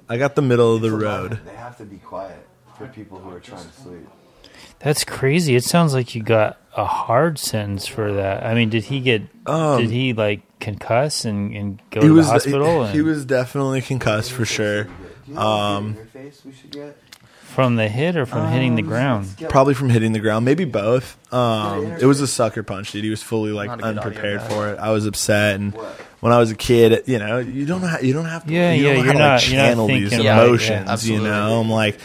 I 0.10 0.18
got 0.18 0.36
the 0.36 0.42
middle 0.42 0.76
of 0.76 0.82
the 0.82 0.92
road. 0.92 1.40
They 1.46 1.56
have 1.56 1.78
to 1.78 1.84
be 1.86 1.98
quiet 1.98 2.46
for 2.78 2.88
people 2.88 3.18
who 3.20 3.32
are 3.32 3.40
trying 3.40 3.66
to 3.66 3.72
sleep. 3.82 4.08
That's 4.80 5.04
crazy. 5.04 5.56
It 5.56 5.64
sounds 5.64 5.94
like 5.94 6.14
you 6.16 6.22
got 6.22 6.58
a 6.76 6.86
hard 6.86 7.40
sentence 7.40 7.88
for 7.88 8.14
that. 8.14 8.44
I 8.46 8.54
mean, 8.54 8.70
did 8.70 8.84
he 8.86 9.00
get? 9.00 9.22
Um, 9.46 9.82
did 9.82 9.90
he 9.92 10.14
like 10.14 10.42
concuss 10.60 11.26
and, 11.26 11.56
and 11.56 11.82
go 11.92 12.02
he 12.02 12.08
to 12.08 12.14
was 12.14 12.28
the 12.28 12.34
hospital? 12.34 12.86
he 12.88 12.98
and- 13.00 13.08
was 13.08 13.26
definitely 13.26 13.82
concussed 13.82 14.32
for 14.32 14.46
sure. 14.46 14.88
Um, 15.36 15.98
from 17.44 17.78
the 17.78 17.88
hit 17.88 18.16
or 18.18 18.26
from 18.26 18.52
hitting 18.52 18.76
the 18.76 18.82
Um, 18.82 18.88
ground? 18.88 19.28
Probably 19.50 19.74
from 19.74 19.90
hitting 19.90 20.12
the 20.12 20.20
ground, 20.20 20.44
maybe 20.46 20.66
both. 20.66 21.18
Um, 21.34 21.94
it 21.94 22.06
was 22.06 22.20
a 22.20 22.28
sucker 22.28 22.64
punch, 22.64 22.92
dude. 22.92 23.04
He 23.04 23.10
was 23.10 23.24
fully 23.24 23.52
like 23.52 23.70
Not 23.70 23.80
a 23.80 23.82
good 23.82 23.98
unprepared 23.98 24.42
for 24.44 24.70
it. 24.70 24.78
I 24.80 24.92
was 24.92 25.06
upset, 25.06 25.56
and 25.56 25.74
when 26.20 26.34
I 26.34 26.38
was 26.40 26.52
a 26.52 26.56
kid, 26.56 27.04
you 27.08 27.18
know, 27.18 27.40
you 27.40 27.66
don't 27.66 27.82
ha- 27.82 28.00
you 28.02 28.14
don't 28.14 28.26
have 28.26 28.46
to, 28.46 28.54
Yeah, 28.54 28.74
you 28.74 28.84
yeah, 28.88 28.94
don't 28.94 28.98
know 28.98 29.04
you're 29.06 29.14
how 29.14 29.20
to, 29.20 29.20
like, 29.20 29.32
not- 29.32 29.48
you're 29.48 29.58
not 29.58 29.68
channel 29.70 29.88
these 29.88 30.10
thinking 30.10 30.28
about 30.28 30.38
it, 30.44 30.62
yeah, 30.62 30.82
emotions. 30.82 31.10
you 31.10 31.22
know, 31.22 31.60
I'm 31.62 31.70
like. 31.70 32.00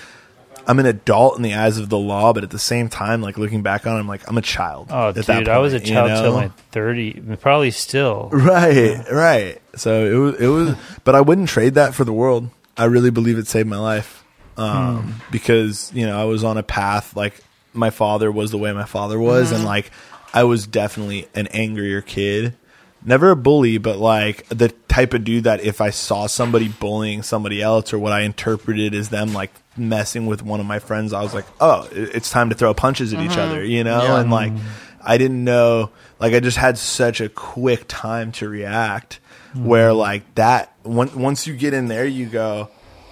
I'm 0.70 0.78
an 0.78 0.86
adult 0.86 1.36
in 1.36 1.42
the 1.42 1.55
eyes 1.55 1.78
of 1.78 1.88
the 1.88 1.98
law, 1.98 2.32
but 2.32 2.44
at 2.44 2.51
the 2.51 2.59
same 2.59 2.88
time, 2.88 3.22
like 3.22 3.36
looking 3.36 3.60
back 3.60 3.88
on, 3.88 3.97
it, 3.97 3.98
I'm 3.98 4.06
like 4.06 4.28
I'm 4.28 4.38
a 4.38 4.42
child. 4.42 4.86
Oh, 4.88 5.10
dude, 5.10 5.24
that 5.24 5.48
I 5.48 5.59
was 5.59 5.74
a 5.74 5.78
point, 5.78 5.88
you 5.88 5.94
child 5.94 6.09
till 6.22 6.32
know? 6.32 6.40
my 6.42 6.48
thirty, 6.70 7.20
probably 7.40 7.72
still. 7.72 8.28
Right, 8.32 9.05
right. 9.10 9.60
So 9.74 10.06
it 10.06 10.14
was, 10.14 10.40
it 10.40 10.47
was, 10.47 10.76
but 11.02 11.16
I 11.16 11.22
wouldn't 11.22 11.48
trade 11.48 11.74
that 11.74 11.92
for 11.92 12.05
the 12.05 12.12
world. 12.12 12.51
I 12.76 12.84
really 12.84 13.10
believe 13.10 13.36
it 13.36 13.48
saved 13.48 13.68
my 13.68 13.78
life, 13.78 14.24
um, 14.56 15.20
because 15.32 15.90
you 15.92 16.06
know 16.06 16.20
I 16.20 16.26
was 16.26 16.44
on 16.44 16.56
a 16.56 16.62
path 16.62 17.16
like 17.16 17.40
my 17.74 17.90
father 17.90 18.30
was 18.30 18.52
the 18.52 18.59
way 18.59 18.72
my 18.72 18.84
father 18.84 19.18
was, 19.18 19.51
and 19.51 19.64
like 19.64 19.90
I 20.32 20.44
was 20.44 20.68
definitely 20.68 21.26
an 21.34 21.48
angrier 21.48 22.01
kid. 22.01 22.55
Never 23.02 23.31
a 23.31 23.36
bully, 23.36 23.78
but 23.78 23.98
like 23.98 24.47
the 24.48 24.68
type 24.89 25.14
of 25.14 25.24
dude 25.24 25.44
that 25.44 25.62
if 25.62 25.81
I 25.81 25.90
saw 25.90 26.27
somebody 26.27 26.68
bullying 26.68 27.22
somebody 27.22 27.62
else 27.62 27.93
or 27.93 27.98
what 27.98 28.12
I 28.12 28.20
interpreted 28.20 28.94
as 28.94 29.09
them 29.09 29.32
like 29.32 29.51
messing 29.77 30.27
with 30.27 30.43
one 30.43 30.60
of 30.60 30.66
my 30.66 30.78
friends, 30.78 31.12
I 31.12 31.22
was 31.22 31.32
like, 31.32 31.47
oh, 31.60 31.89
it's 31.93 32.31
time 32.31 32.51
to 32.51 32.55
throw 32.55 32.74
punches 32.74 33.14
at 33.14 33.20
each 33.20 33.31
mm-hmm. 33.31 33.40
other, 33.40 33.64
you 33.64 33.85
know? 33.85 34.02
Yeah. 34.02 34.20
And 34.20 34.31
like, 34.31 34.52
I 35.02 35.16
didn't 35.16 35.43
know, 35.43 35.90
like, 36.18 36.35
I 36.35 36.40
just 36.40 36.59
had 36.59 36.77
such 36.77 37.22
a 37.22 37.31
quick 37.31 37.86
time 37.89 38.32
to 38.32 38.48
react 38.48 39.20
where 39.55 39.89
mm-hmm. 39.89 39.98
like 39.98 40.35
that, 40.35 40.74
on- 40.85 41.18
once 41.18 41.47
you 41.47 41.56
get 41.56 41.72
in 41.72 41.89
there, 41.89 42.06
you 42.06 42.27
go, 42.27 42.68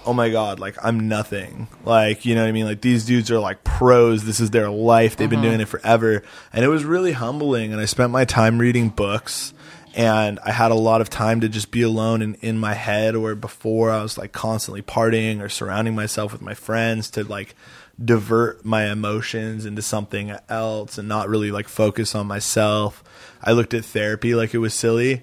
oh 0.06 0.14
my 0.14 0.30
god 0.30 0.58
like 0.58 0.74
i'm 0.82 1.06
nothing. 1.06 1.68
Like 1.84 2.24
you 2.24 2.34
know 2.34 2.40
what 2.40 2.48
i 2.48 2.52
mean? 2.52 2.64
Like 2.64 2.80
these 2.80 3.04
dudes 3.04 3.30
are 3.30 3.38
like 3.38 3.62
pros. 3.62 4.24
This 4.24 4.40
is 4.40 4.50
their 4.50 4.70
life. 4.70 5.16
They've 5.16 5.28
been 5.28 5.40
mm-hmm. 5.40 5.48
doing 5.48 5.60
it 5.60 5.68
forever. 5.68 6.22
And 6.50 6.64
it 6.64 6.68
was 6.68 6.84
really 6.84 7.12
humbling. 7.12 7.72
And 7.72 7.80
i 7.80 7.84
spent 7.84 8.10
my 8.10 8.24
time 8.24 8.58
reading 8.58 8.88
books 8.88 9.52
and 9.98 10.38
i 10.44 10.52
had 10.52 10.70
a 10.70 10.76
lot 10.76 11.00
of 11.00 11.10
time 11.10 11.40
to 11.40 11.48
just 11.48 11.72
be 11.72 11.82
alone 11.82 12.22
and 12.22 12.36
in 12.36 12.56
my 12.56 12.72
head 12.72 13.14
or 13.14 13.34
before 13.34 13.90
i 13.90 14.00
was 14.00 14.16
like 14.16 14.32
constantly 14.32 14.80
partying 14.80 15.42
or 15.42 15.48
surrounding 15.48 15.94
myself 15.94 16.32
with 16.32 16.40
my 16.40 16.54
friends 16.54 17.10
to 17.10 17.24
like 17.24 17.54
divert 18.02 18.64
my 18.64 18.90
emotions 18.90 19.66
into 19.66 19.82
something 19.82 20.32
else 20.48 20.96
and 20.96 21.08
not 21.08 21.28
really 21.28 21.50
like 21.50 21.68
focus 21.68 22.14
on 22.14 22.26
myself 22.26 23.02
i 23.42 23.50
looked 23.50 23.74
at 23.74 23.84
therapy 23.84 24.34
like 24.34 24.54
it 24.54 24.58
was 24.58 24.72
silly 24.72 25.22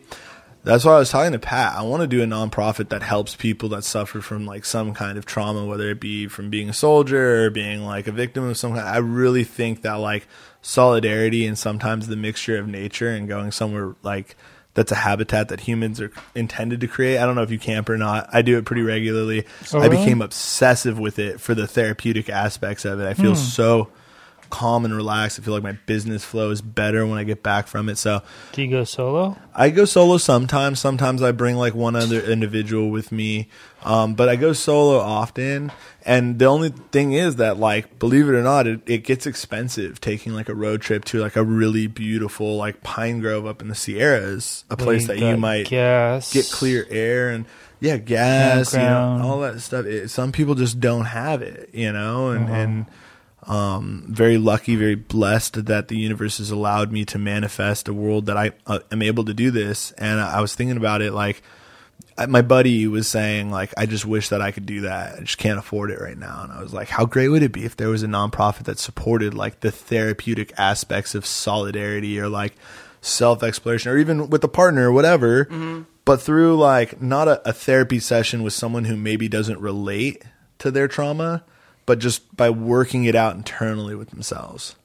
that's 0.64 0.84
why 0.84 0.93
I 0.93 0.97
was 0.97 1.11
talking 1.11 1.31
to 1.34 1.38
Pat. 1.38 1.76
I 1.76 1.84
want 1.84 2.02
to 2.02 2.07
do 2.07 2.23
a 2.23 2.26
nonprofit 2.26 2.89
that 2.89 3.03
helps 3.03 3.35
people 3.35 3.69
that 3.69 3.84
suffer 3.84 4.19
from 4.19 4.47
like 4.47 4.65
some 4.65 4.95
kind 4.95 5.15
of 5.15 5.23
trauma, 5.23 5.64
whether 5.64 5.91
it 5.91 5.99
be 5.99 6.26
from 6.26 6.49
being 6.49 6.69
a 6.69 6.73
soldier 6.73 7.45
or 7.45 7.49
being 7.52 7.85
like 7.85 8.07
a 8.07 8.11
victim 8.11 8.49
of 8.49 8.57
some 8.57 8.73
kind. 8.73 8.88
I 8.88 8.97
really 8.97 9.43
think 9.43 9.84
that 9.84 9.99
like 9.99 10.27
solidarity 10.64 11.45
and 11.45 11.56
sometimes 11.56 12.07
the 12.07 12.15
mixture 12.15 12.57
of 12.57 12.68
nature 12.68 13.10
and 13.10 13.27
going 13.27 13.52
somewhere 13.52 13.95
like 14.02 14.35
that's 14.76 14.91
a 14.91 14.95
habitat 14.95 15.47
that 15.49 15.61
humans 15.61 15.99
are 15.99 16.11
intended 16.35 16.81
to 16.81 16.88
create. 16.88 17.18
I 17.18 17.26
don't 17.26 17.34
know 17.35 17.41
if 17.41 17.49
you 17.49 17.57
camp 17.57 17.89
or 17.89 17.97
not. 17.97 18.30
I 18.31 18.43
do 18.43 18.57
it 18.60 18.65
pretty 18.65 18.84
regularly. 18.84 19.45
Oh, 19.73 19.80
I 19.80 19.88
really? 19.88 19.97
became 19.97 20.22
obsessive 20.22 20.99
with 20.99 21.18
it 21.18 21.41
for 21.41 21.56
the 21.56 21.65
therapeutic 21.65 22.30
aspects 22.30 22.85
of 22.85 22.99
it. 22.99 23.07
I 23.07 23.15
feel 23.15 23.31
Hmm. 23.31 23.35
so 23.41 23.88
calm 24.49 24.85
and 24.85 24.95
relaxed. 24.95 25.39
I 25.39 25.43
feel 25.43 25.53
like 25.53 25.63
my 25.63 25.77
business 25.85 26.23
flow 26.23 26.49
is 26.51 26.61
better 26.61 27.05
when 27.07 27.17
I 27.17 27.23
get 27.23 27.43
back 27.43 27.67
from 27.67 27.89
it. 27.89 27.97
So 27.97 28.22
Do 28.53 28.61
you 28.61 28.69
go 28.69 28.84
solo? 28.84 29.38
I 29.53 29.69
go 29.69 29.85
solo 29.85 30.17
sometimes. 30.17 30.80
Sometimes 30.80 31.22
I 31.22 31.31
bring 31.31 31.55
like 31.55 31.73
one 31.76 31.95
other 31.95 32.19
individual 32.22 32.89
with 32.89 33.11
me, 33.11 33.47
um, 33.84 34.13
but 34.15 34.30
I 34.30 34.35
go 34.35 34.53
solo 34.53 34.99
often. 34.99 35.72
And 36.07 36.38
the 36.38 36.45
only 36.45 36.69
thing 36.69 37.13
is 37.13 37.38
that, 37.38 37.57
like, 37.57 37.97
believe 37.97 38.27
it 38.30 38.34
or 38.35 38.43
not, 38.43 38.67
it, 38.67 38.81
it 38.85 38.99
gets 38.99 39.26
expensive 39.26 39.99
taking 39.99 40.34
like 40.34 40.49
a 40.49 40.53
road 40.55 40.81
trip 40.81 41.03
to 41.05 41.19
like 41.19 41.35
a 41.35 41.43
really 41.43 41.88
beautiful 41.88 42.57
like 42.57 42.84
pine 42.84 43.19
grove 43.22 43.45
up 43.47 43.61
in 43.61 43.69
the 43.69 43.76
Sierras, 43.76 44.65
a 44.69 44.77
place 44.77 45.07
that 45.07 45.17
you 45.19 45.35
might 45.38 45.67
gas. 45.67 46.31
get 46.31 46.49
clear 46.51 46.85
air 46.89 47.30
and 47.30 47.45
yeah, 47.81 47.97
gas, 47.97 48.73
you 48.73 48.80
know, 48.80 49.19
all 49.23 49.39
that 49.41 49.59
stuff. 49.61 49.85
It, 49.85 50.09
some 50.09 50.31
people 50.31 50.55
just 50.55 50.80
don't 50.80 51.05
have 51.05 51.41
it, 51.41 51.69
you 51.73 51.91
know, 51.91 52.30
and 52.31 52.45
Uh-huh. 52.45 52.53
and 52.55 52.85
um, 53.47 54.05
very 54.09 54.38
lucky, 54.38 54.76
very 54.76 54.95
blessed 54.95 55.65
that 55.65 55.88
the 55.88 55.97
universe 55.97 56.39
has 56.39 56.51
allowed 56.51 56.91
me 56.91 57.05
to 57.05 57.17
manifest 57.19 57.88
a 57.88 57.93
world 57.93 58.26
that 58.26 58.38
I 58.38 58.51
uh, 58.65 58.80
am 58.91 59.01
able 59.01 59.26
to 59.26 59.34
do 59.34 59.51
this. 59.51 59.91
And 59.93 60.19
I 60.19 60.41
was 60.41 60.55
thinking 60.55 60.77
about 60.77 61.01
it 61.01 61.11
like 61.13 61.41
I- 62.17 62.26
my 62.26 62.41
buddy 62.41 62.88
was 62.88 63.07
saying 63.07 63.51
like 63.51 63.73
I 63.77 63.85
just 63.85 64.05
wish 64.05 64.30
that 64.30 64.41
I 64.41 64.51
could 64.51 64.65
do 64.65 64.81
that. 64.81 65.17
I 65.17 65.19
just 65.22 65.38
can't 65.38 65.59
afford 65.59 65.91
it 65.91 65.99
right 66.01 66.17
now. 66.17 66.41
And 66.43 66.51
I 66.51 66.61
was 66.61 66.73
like, 66.73 66.89
how 66.89 67.05
great 67.05 67.27
would 67.30 67.43
it 67.43 67.51
be 67.51 67.65
if 67.65 67.76
there 67.77 67.89
was 67.89 68.03
a 68.03 68.07
nonprofit 68.07 68.63
that 68.63 68.80
supported 68.80 69.34
like 69.34 69.59
the 69.59 69.72
therapeutic 69.72 70.51
aspects 70.57 71.13
of 71.13 71.26
solidarity 71.26 72.19
or 72.19 72.27
like 72.30 72.53
self 73.01 73.43
exploration 73.43 73.91
or 73.91 73.97
even 73.97 74.30
with 74.30 74.43
a 74.43 74.47
partner 74.47 74.89
or 74.89 74.91
whatever, 74.91 75.47
but 76.05 76.22
through 76.22 76.57
like 76.57 77.01
not 77.01 77.27
a, 77.27 77.49
a 77.49 77.53
therapy 77.53 77.99
session 77.99 78.41
with 78.43 78.53
someone 78.53 78.85
who 78.85 78.95
maybe 78.95 79.27
doesn't 79.30 79.59
relate 79.59 80.23
to 80.59 80.72
their 80.72 80.88
trauma, 80.88 81.43
but 81.85 81.99
just 81.99 82.35
by 82.35 82.49
working 82.49 83.05
it 83.05 83.15
out 83.15 83.35
internally 83.35 83.95
with 83.95 84.09
themselves. 84.09 84.75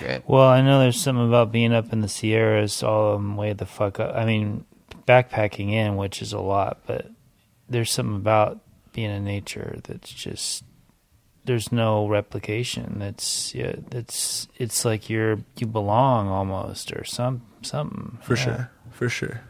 Great. 0.00 0.22
Well, 0.26 0.48
I 0.48 0.60
know 0.62 0.80
there's 0.80 1.00
something 1.00 1.26
about 1.28 1.52
being 1.52 1.72
up 1.74 1.92
in 1.92 2.00
the 2.00 2.08
Sierras, 2.08 2.82
all 2.82 3.12
of 3.14 3.20
them 3.20 3.36
way 3.36 3.52
the 3.52 3.66
fuck 3.66 4.00
up. 4.00 4.14
I 4.16 4.24
mean, 4.24 4.64
backpacking 5.06 5.70
in, 5.72 5.96
which 5.96 6.22
is 6.22 6.32
a 6.32 6.40
lot, 6.40 6.78
but 6.86 7.10
there's 7.68 7.92
something 7.92 8.16
about 8.16 8.60
being 8.92 9.10
in 9.10 9.24
nature 9.24 9.78
that's 9.84 10.10
just 10.10 10.64
there's 11.44 11.70
no 11.70 12.06
replication. 12.08 12.96
That's 12.98 13.54
yeah, 13.54 13.76
that's 13.90 14.48
it's 14.56 14.84
like 14.84 15.08
you're 15.10 15.38
you 15.56 15.66
belong 15.66 16.28
almost 16.28 16.92
or 16.92 17.04
some 17.04 17.42
something 17.62 18.18
For 18.22 18.34
Yeah. 18.36 18.42
sure. 18.44 18.70
For 18.90 19.08
sure. 19.08 19.40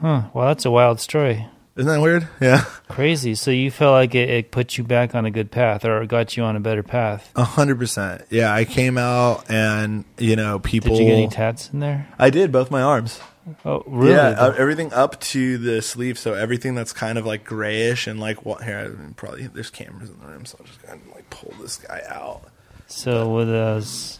Huh. 0.00 0.22
Well, 0.32 0.46
that's 0.46 0.64
a 0.64 0.70
wild 0.70 1.00
story. 1.00 1.46
Isn't 1.78 1.86
that 1.92 2.00
weird? 2.00 2.26
Yeah. 2.40 2.64
Crazy. 2.88 3.36
So 3.36 3.52
you 3.52 3.70
felt 3.70 3.92
like 3.92 4.14
it, 4.16 4.28
it 4.28 4.50
put 4.50 4.76
you 4.76 4.82
back 4.84 5.14
on 5.14 5.24
a 5.26 5.30
good 5.30 5.50
path, 5.52 5.84
or 5.84 6.04
got 6.06 6.36
you 6.36 6.42
on 6.42 6.56
a 6.56 6.60
better 6.60 6.82
path. 6.82 7.30
A 7.36 7.44
hundred 7.44 7.78
percent. 7.78 8.22
Yeah, 8.30 8.52
I 8.52 8.64
came 8.64 8.98
out 8.98 9.48
and 9.48 10.04
you 10.18 10.34
know 10.34 10.58
people. 10.58 10.90
Did 10.90 10.98
you 10.98 11.04
get 11.04 11.14
any 11.14 11.28
tats 11.28 11.70
in 11.72 11.78
there? 11.78 12.08
I 12.18 12.30
did 12.30 12.50
both 12.50 12.70
my 12.72 12.82
arms. 12.82 13.20
Oh, 13.64 13.82
really? 13.86 14.12
Yeah, 14.12 14.30
uh, 14.30 14.54
everything 14.58 14.92
up 14.92 15.20
to 15.20 15.56
the 15.56 15.80
sleeve. 15.80 16.18
So 16.18 16.34
everything 16.34 16.74
that's 16.74 16.92
kind 16.92 17.16
of 17.16 17.24
like 17.24 17.44
grayish 17.44 18.06
and 18.08 18.18
like 18.20 18.44
what 18.44 18.64
here 18.64 18.98
probably 19.16 19.46
there's 19.46 19.70
cameras 19.70 20.10
in 20.10 20.18
the 20.20 20.26
room, 20.26 20.44
so 20.46 20.56
I'm 20.60 20.66
just 20.66 20.82
gonna 20.82 21.00
like 21.14 21.30
pull 21.30 21.54
this 21.60 21.76
guy 21.76 22.02
out. 22.08 22.42
So 22.88 23.32
with 23.32 23.48
those 23.48 24.18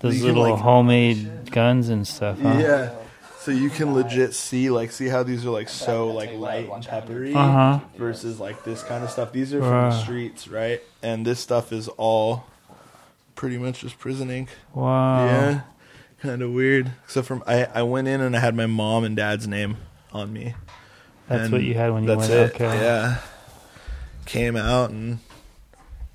those 0.00 0.22
little 0.22 0.42
like- 0.50 0.60
homemade 0.60 1.50
guns 1.50 1.88
and 1.88 2.06
stuff, 2.06 2.38
huh? 2.40 2.58
Yeah. 2.58 2.94
So 3.44 3.50
you 3.50 3.70
can 3.70 3.92
legit 3.94 4.34
see 4.34 4.70
like 4.70 4.92
see 4.92 5.08
how 5.08 5.22
these 5.24 5.44
are 5.44 5.50
like 5.50 5.68
so 5.68 6.08
like 6.12 6.32
light 6.34 6.68
and 6.70 6.86
peppery 6.86 7.34
Uh-huh. 7.34 7.80
versus 7.96 8.38
like 8.38 8.62
this 8.64 8.82
kind 8.84 9.02
of 9.02 9.10
stuff. 9.10 9.32
These 9.32 9.52
are 9.52 9.58
from 9.60 9.68
the 9.68 9.74
Right. 9.96 10.02
streets, 10.02 10.46
right? 10.48 10.80
And 11.02 11.26
this 11.26 11.40
stuff 11.40 11.72
is 11.72 11.88
all 11.88 12.44
pretty 13.34 13.58
much 13.58 13.80
just 13.80 13.98
prison 13.98 14.30
ink. 14.30 14.48
Wow. 14.74 15.26
Yeah. 15.26 15.60
Kind 16.20 16.40
of 16.42 16.52
weird. 16.52 16.92
Except 17.04 17.26
from 17.26 17.42
I 17.46 17.64
I 17.74 17.82
went 17.82 18.06
in 18.06 18.20
and 18.20 18.36
I 18.36 18.38
had 18.38 18.54
my 18.54 18.66
mom 18.66 19.02
and 19.02 19.16
dad's 19.16 19.48
name 19.48 19.76
on 20.12 20.32
me. 20.32 20.54
That's 21.28 21.44
And 21.44 21.52
what 21.52 21.62
you 21.62 21.74
had 21.74 21.92
when 21.92 22.04
you 22.04 22.08
that's 22.14 22.28
went, 22.28 22.32
it. 22.32 22.54
okay. 22.54 22.78
Yeah. 22.80 23.18
Came 24.24 24.54
out 24.56 24.90
and 24.90 25.18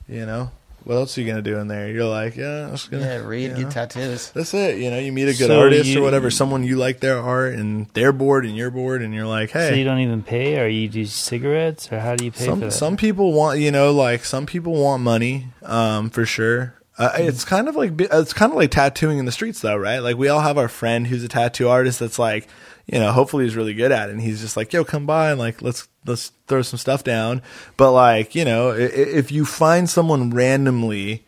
you 0.08 0.26
know 0.26 0.52
what 0.88 0.96
else 0.96 1.18
are 1.18 1.22
you 1.22 1.28
gonna 1.28 1.42
do 1.42 1.58
in 1.60 1.68
there? 1.68 1.90
You're 1.90 2.06
like, 2.06 2.36
yeah, 2.36 2.66
I'm 2.66 2.72
just 2.72 2.90
gonna 2.90 3.04
Yeah, 3.06 3.18
read, 3.18 3.56
get 3.56 3.64
know. 3.64 3.70
tattoos. 3.70 4.32
That's 4.32 4.54
it. 4.54 4.78
You 4.80 4.90
know, 4.90 4.98
you 5.00 5.12
meet 5.12 5.24
a 5.24 5.38
good 5.38 5.48
So 5.48 5.60
artist 5.60 5.90
you- 5.90 6.00
or 6.00 6.04
whatever, 6.04 6.32
someone 6.32 6.64
you 6.64 6.78
like 6.78 7.00
their 7.02 7.20
art, 7.20 7.54
and 7.56 7.88
they're 7.94 8.12
bored 8.14 8.46
and 8.46 8.56
you're 8.56 8.72
bored, 8.72 9.02
and 9.02 9.14
you're 9.14 9.26
like, 9.28 9.52
hey. 9.52 9.70
So 9.70 9.76
you 9.76 9.84
don't 9.84 10.00
even 10.00 10.24
pay, 10.24 10.60
or 10.60 10.68
you 10.68 10.88
do 10.88 11.06
cigarettes, 11.06 11.92
or 11.92 12.00
how 12.00 12.16
do 12.16 12.24
you 12.26 12.32
pay 12.32 12.40
for 12.46 12.52
some 12.52 12.60
that? 12.62 12.72
some 12.72 12.98
people 12.98 13.34
want 13.34 13.60
you 13.60 13.72
know 13.72 13.92
like 13.92 14.24
some 14.26 14.46
people 14.46 14.74
want 14.82 15.04
money 15.04 15.48
um 15.64 16.10
for 16.10 16.26
sure 16.26 16.74
uh, 16.98 17.12
it's 17.18 17.44
kind 17.46 17.68
of 17.70 17.76
like 17.76 17.92
it's 18.00 18.34
kind 18.34 18.52
of 18.52 18.58
like 18.58 18.72
tattooing 18.72 19.20
in 19.20 19.26
the 19.26 19.32
streets 19.32 19.60
though 19.62 19.76
right 19.78 20.00
like 20.00 20.18
we 20.18 20.28
all 20.30 20.40
have 20.40 20.58
our 20.58 20.68
friend 20.70 21.06
who's 21.08 21.24
a 21.24 21.28
tattoo 21.28 21.68
artist 21.70 22.00
that's 22.00 22.18
like 22.18 22.48
you 22.88 23.00
know 23.00 23.12
hopefully 23.12 23.44
he's 23.44 23.56
really 23.56 23.74
good 23.74 23.92
at 23.92 24.10
it 24.10 24.14
and 24.14 24.22
he's 24.22 24.40
just 24.42 24.56
like 24.58 24.72
yo 24.74 24.84
come 24.84 25.06
by 25.06 25.32
and 25.32 25.40
like 25.40 25.62
let's 25.62 25.88
let's 26.06 26.32
throw 26.48 26.62
some 26.62 26.78
stuff 26.80 27.04
down 27.04 27.42
but 27.76 27.92
like 27.92 28.34
you 28.36 28.46
know 28.46 28.72
i- 28.72 28.76
i- 28.76 29.12
if 29.20 29.32
you 29.32 29.46
find 29.46 29.90
someone 29.90 30.30
randomly 30.32 31.24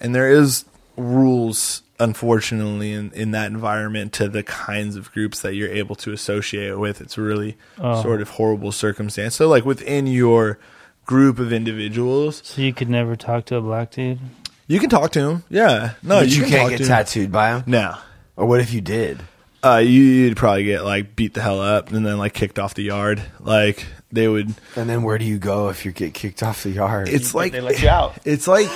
and 0.00 0.14
there 0.14 0.30
is 0.30 0.64
rules 0.96 1.82
unfortunately 1.98 2.92
in, 2.92 3.10
in 3.12 3.30
that 3.30 3.50
environment 3.50 4.12
to 4.12 4.28
the 4.28 4.42
kinds 4.42 4.96
of 4.96 5.10
groups 5.12 5.40
that 5.40 5.54
you're 5.54 5.68
able 5.70 5.94
to 5.94 6.12
associate 6.12 6.78
with 6.78 7.00
it's 7.00 7.16
really 7.16 7.56
Oh. 7.78 8.02
sort 8.02 8.20
of 8.20 8.30
horrible 8.30 8.72
circumstance 8.72 9.34
so 9.36 9.48
like 9.48 9.64
within 9.64 10.06
your 10.06 10.58
group 11.04 11.40
of 11.40 11.52
individuals. 11.52 12.40
So 12.44 12.62
you 12.62 12.72
could 12.72 12.88
never 12.88 13.16
talk 13.16 13.46
to 13.46 13.56
a 13.56 13.60
black 13.60 13.90
dude. 13.90 14.20
You 14.68 14.78
can 14.78 14.88
talk 14.88 15.10
to 15.12 15.20
him. 15.20 15.44
Yeah. 15.50 15.94
No, 16.00 16.20
But 16.20 16.28
you, 16.28 16.42
can 16.42 16.50
can't 16.50 16.70
talk 16.70 16.78
get 16.78 16.86
tattooed 16.86 17.32
by 17.32 17.56
him. 17.56 17.64
No. 17.66 17.96
Or 18.36 18.46
what 18.46 18.60
if 18.60 18.72
you 18.72 18.80
did? 18.80 19.18
Uh, 19.64 19.78
you, 19.78 20.02
you'd 20.02 20.36
probably 20.36 20.64
get 20.64 20.84
like 20.84 21.14
beat 21.14 21.34
the 21.34 21.40
hell 21.40 21.60
up 21.60 21.92
and 21.92 22.04
then 22.04 22.18
like 22.18 22.34
kicked 22.34 22.58
off 22.58 22.74
the 22.74 22.82
yard. 22.82 23.22
Like 23.38 23.86
they 24.10 24.26
would. 24.26 24.54
And 24.76 24.90
then 24.90 25.02
where 25.02 25.18
do 25.18 25.24
you 25.24 25.38
go 25.38 25.68
if 25.68 25.84
you 25.84 25.92
get 25.92 26.14
kicked 26.14 26.42
off 26.42 26.64
the 26.64 26.70
yard? 26.70 27.08
It's 27.08 27.34
like 27.34 27.52
they 27.52 27.60
let 27.60 27.80
you 27.80 27.88
out. 27.88 28.16
It's 28.24 28.48
like 28.48 28.68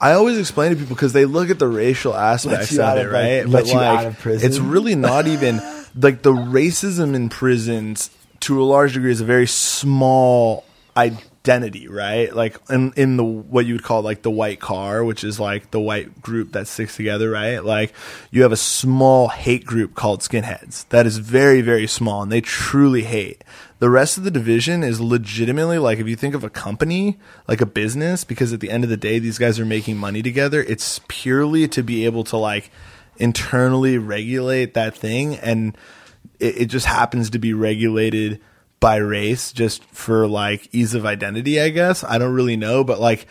I 0.00 0.12
always 0.12 0.38
explain 0.38 0.70
to 0.70 0.76
people 0.76 0.96
because 0.96 1.12
they 1.12 1.24
look 1.24 1.48
at 1.48 1.58
the 1.58 1.68
racial 1.68 2.14
aspects 2.14 2.72
of 2.76 2.98
it, 2.98 3.06
of, 3.06 3.12
like, 3.12 3.22
right? 3.22 3.48
let 3.48 3.66
you 3.66 3.78
out 3.78 4.06
of 4.06 4.18
prison. 4.18 4.46
it's 4.46 4.58
really 4.58 4.94
not 4.94 5.26
even 5.26 5.60
like 5.94 6.22
the 6.22 6.32
racism 6.32 7.14
in 7.14 7.28
prisons 7.28 8.10
to 8.40 8.60
a 8.62 8.64
large 8.64 8.94
degree 8.94 9.12
is 9.12 9.20
a 9.20 9.24
very 9.24 9.46
small 9.46 10.64
identity, 11.44 11.88
right? 11.88 12.34
Like 12.34 12.56
in 12.70 12.92
in 12.96 13.18
the 13.18 13.24
what 13.24 13.66
you 13.66 13.74
would 13.74 13.82
call 13.82 14.00
like 14.00 14.22
the 14.22 14.30
white 14.30 14.60
car, 14.60 15.04
which 15.04 15.22
is 15.24 15.38
like 15.38 15.70
the 15.70 15.80
white 15.80 16.22
group 16.22 16.52
that 16.52 16.66
sticks 16.66 16.96
together, 16.96 17.30
right? 17.30 17.62
Like 17.62 17.92
you 18.30 18.42
have 18.42 18.52
a 18.52 18.56
small 18.56 19.28
hate 19.28 19.66
group 19.66 19.94
called 19.94 20.20
skinheads 20.20 20.88
that 20.88 21.06
is 21.06 21.18
very 21.18 21.60
very 21.60 21.86
small 21.86 22.22
and 22.22 22.32
they 22.32 22.40
truly 22.40 23.02
hate. 23.02 23.44
The 23.78 23.90
rest 23.90 24.16
of 24.16 24.24
the 24.24 24.30
division 24.30 24.82
is 24.82 25.00
legitimately 25.00 25.78
like 25.78 25.98
if 25.98 26.08
you 26.08 26.16
think 26.16 26.34
of 26.34 26.44
a 26.44 26.50
company, 26.50 27.18
like 27.46 27.60
a 27.60 27.66
business, 27.66 28.24
because 28.24 28.54
at 28.54 28.60
the 28.60 28.70
end 28.70 28.84
of 28.84 28.90
the 28.90 28.96
day 28.96 29.18
these 29.18 29.38
guys 29.38 29.60
are 29.60 29.66
making 29.66 29.98
money 29.98 30.22
together, 30.22 30.62
it's 30.62 31.00
purely 31.08 31.68
to 31.68 31.82
be 31.82 32.06
able 32.06 32.24
to 32.24 32.38
like 32.38 32.70
internally 33.18 33.98
regulate 33.98 34.72
that 34.74 34.96
thing 34.96 35.36
and 35.36 35.76
it, 36.40 36.62
it 36.62 36.66
just 36.66 36.86
happens 36.86 37.30
to 37.30 37.38
be 37.38 37.52
regulated 37.52 38.40
by 38.80 38.96
race 38.96 39.52
just 39.52 39.84
for 39.84 40.26
like 40.26 40.68
ease 40.72 40.94
of 40.94 41.06
identity, 41.06 41.60
I 41.60 41.70
guess. 41.70 42.04
I 42.04 42.18
don't 42.18 42.34
really 42.34 42.56
know, 42.56 42.84
but 42.84 43.00
like 43.00 43.26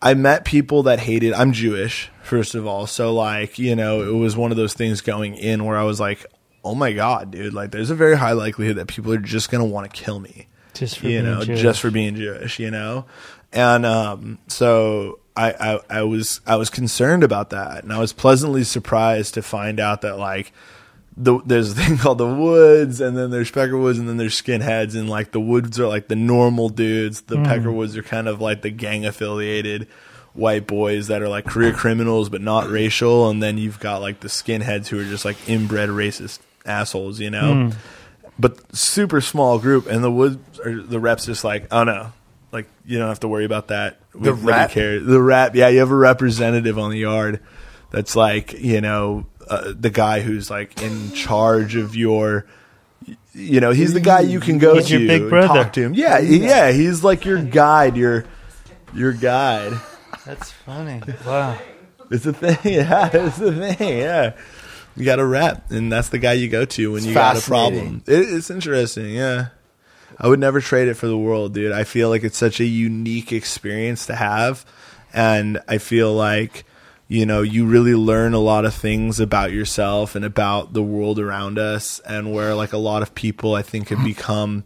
I 0.00 0.14
met 0.14 0.44
people 0.44 0.84
that 0.84 1.00
hated 1.00 1.32
I'm 1.32 1.52
Jewish, 1.52 2.10
first 2.22 2.54
of 2.54 2.66
all. 2.66 2.86
So 2.86 3.12
like, 3.12 3.58
you 3.58 3.74
know, 3.76 4.02
it 4.02 4.16
was 4.16 4.36
one 4.36 4.50
of 4.50 4.56
those 4.56 4.74
things 4.74 5.00
going 5.00 5.34
in 5.34 5.64
where 5.64 5.76
I 5.76 5.82
was 5.82 5.98
like, 6.00 6.24
"Oh 6.64 6.74
my 6.74 6.92
god, 6.92 7.32
dude, 7.32 7.54
like 7.54 7.70
there's 7.70 7.90
a 7.90 7.94
very 7.94 8.16
high 8.16 8.32
likelihood 8.32 8.76
that 8.76 8.86
people 8.86 9.12
are 9.12 9.18
just 9.18 9.50
going 9.50 9.62
to 9.62 9.70
want 9.70 9.90
to 9.92 10.04
kill 10.04 10.20
me." 10.20 10.48
Just 10.74 10.98
for 10.98 11.06
you 11.06 11.20
being 11.20 11.24
know, 11.24 11.44
Jewish. 11.44 11.60
just 11.60 11.80
for 11.80 11.90
being 11.90 12.14
Jewish, 12.14 12.58
you 12.58 12.70
know? 12.70 13.06
And 13.52 13.84
um 13.84 14.38
so 14.46 15.18
I, 15.36 15.52
I 15.52 15.98
I 15.98 16.02
was 16.02 16.40
I 16.46 16.56
was 16.56 16.70
concerned 16.70 17.24
about 17.24 17.50
that 17.50 17.82
and 17.82 17.92
I 17.92 17.98
was 17.98 18.12
pleasantly 18.12 18.64
surprised 18.64 19.34
to 19.34 19.42
find 19.42 19.80
out 19.80 20.02
that 20.02 20.18
like 20.18 20.52
the, 21.20 21.40
there's 21.44 21.72
a 21.72 21.74
thing 21.74 21.96
called 22.02 22.18
the 22.18 22.26
woods 22.32 23.00
and 23.00 23.16
then 23.16 23.30
there's 23.30 23.50
peckerwoods 23.50 23.98
and 23.98 24.08
then 24.08 24.16
there's 24.18 24.40
skinheads 24.40 24.94
and 24.94 25.10
like 25.10 25.32
the 25.32 25.40
woods 25.40 25.78
are 25.80 25.88
like 25.88 26.06
the 26.08 26.14
normal 26.16 26.68
dudes 26.68 27.22
the 27.22 27.36
Mm. 27.36 27.44
peckerwoods 27.46 27.96
are 27.96 28.02
kind 28.04 28.28
of 28.28 28.40
like 28.40 28.62
the 28.62 28.70
gang 28.70 29.04
affiliated 29.04 29.88
white 30.34 30.66
boys 30.68 31.08
that 31.08 31.20
are 31.20 31.28
like 31.28 31.44
career 31.44 31.72
criminals 31.72 32.28
but 32.28 32.40
not 32.40 32.70
racial 32.70 33.28
and 33.30 33.42
then 33.42 33.58
you've 33.58 33.80
got 33.80 34.00
like 34.00 34.20
the 34.20 34.28
skinheads 34.28 34.86
who 34.86 35.00
are 35.00 35.04
just 35.04 35.24
like 35.24 35.36
inbred 35.48 35.88
racist 35.88 36.38
assholes 36.64 37.18
you 37.18 37.30
know 37.30 37.52
Mm. 37.70 37.74
but 38.38 38.76
super 38.76 39.20
small 39.20 39.58
group 39.58 39.86
and 39.88 40.04
the 40.04 40.10
woods 40.12 40.60
are 40.60 40.80
the 40.80 41.00
reps 41.00 41.26
just 41.26 41.42
like 41.42 41.66
oh 41.72 41.82
no 41.82 42.12
like 42.52 42.68
you 42.86 42.98
don't 42.98 43.08
have 43.08 43.20
to 43.20 43.28
worry 43.28 43.44
about 43.44 43.68
that 43.68 43.98
The 44.12 44.30
Nobody 44.30 44.46
rep? 44.46 44.70
cares. 44.70 45.04
the 45.04 45.20
rep 45.20 45.56
yeah 45.56 45.66
you 45.68 45.80
have 45.80 45.90
a 45.90 45.96
representative 45.96 46.78
on 46.78 46.90
the 46.90 46.98
yard 46.98 47.40
that's 47.90 48.14
like 48.14 48.52
you 48.52 48.80
know 48.80 49.26
uh, 49.48 49.72
the 49.78 49.90
guy 49.90 50.20
who's 50.20 50.50
like 50.50 50.82
in 50.82 51.12
charge 51.12 51.74
of 51.76 51.94
your 51.96 52.46
you 53.32 53.60
know 53.60 53.70
he's 53.70 53.94
the 53.94 54.00
guy 54.00 54.20
you 54.20 54.40
can 54.40 54.58
go 54.58 54.74
He's 54.76 54.88
to 54.88 54.98
your 54.98 55.08
big 55.08 55.28
brother. 55.30 55.46
talk 55.64 55.72
to 55.74 55.82
him 55.82 55.94
yeah 55.94 56.18
yeah 56.18 56.70
he's 56.72 57.02
like 57.04 57.24
your 57.24 57.42
guide 57.42 57.96
your 57.96 58.24
your 58.94 59.12
guide 59.12 59.72
That's 60.26 60.50
funny. 60.50 61.00
Wow. 61.26 61.58
it's 62.10 62.26
a 62.26 62.32
thing 62.32 62.58
yeah 62.74 63.08
it's 63.12 63.38
a 63.40 63.52
thing 63.74 63.98
yeah 63.98 64.34
you 64.96 65.04
got 65.04 65.18
a 65.20 65.24
rep 65.26 65.70
and 65.70 65.90
that's 65.92 66.08
the 66.08 66.18
guy 66.18 66.32
you 66.34 66.48
go 66.48 66.64
to 66.64 66.92
when 66.92 66.98
It's 66.98 67.06
you 67.06 67.14
got 67.14 67.38
a 67.38 67.40
problem 67.40 68.02
it, 68.06 68.12
it's 68.18 68.50
interesting 68.50 69.10
yeah 69.10 69.48
I 70.20 70.26
would 70.26 70.40
never 70.40 70.60
trade 70.60 70.88
it 70.88 70.94
for 70.94 71.06
the 71.06 71.16
world, 71.18 71.54
dude. 71.54 71.70
I 71.70 71.84
feel 71.84 72.08
like 72.08 72.24
it's 72.24 72.36
such 72.38 72.58
a 72.58 72.64
unique 72.64 73.30
experience 73.30 74.06
to 74.06 74.16
have. 74.16 74.64
And 75.12 75.60
I 75.68 75.78
feel 75.78 76.12
like, 76.12 76.64
you 77.08 77.24
know, 77.24 77.40
you 77.42 77.64
really 77.66 77.94
learn 77.94 78.34
a 78.34 78.38
lot 78.38 78.64
of 78.66 78.74
things 78.74 79.18
about 79.18 79.50
yourself 79.50 80.14
and 80.14 80.24
about 80.26 80.74
the 80.74 80.82
world 80.82 81.18
around 81.18 81.58
us. 81.58 82.00
And 82.00 82.32
where, 82.34 82.54
like, 82.54 82.74
a 82.74 82.78
lot 82.78 83.00
of 83.02 83.14
people, 83.14 83.54
I 83.54 83.62
think, 83.62 83.88
have 83.88 84.04
become 84.04 84.64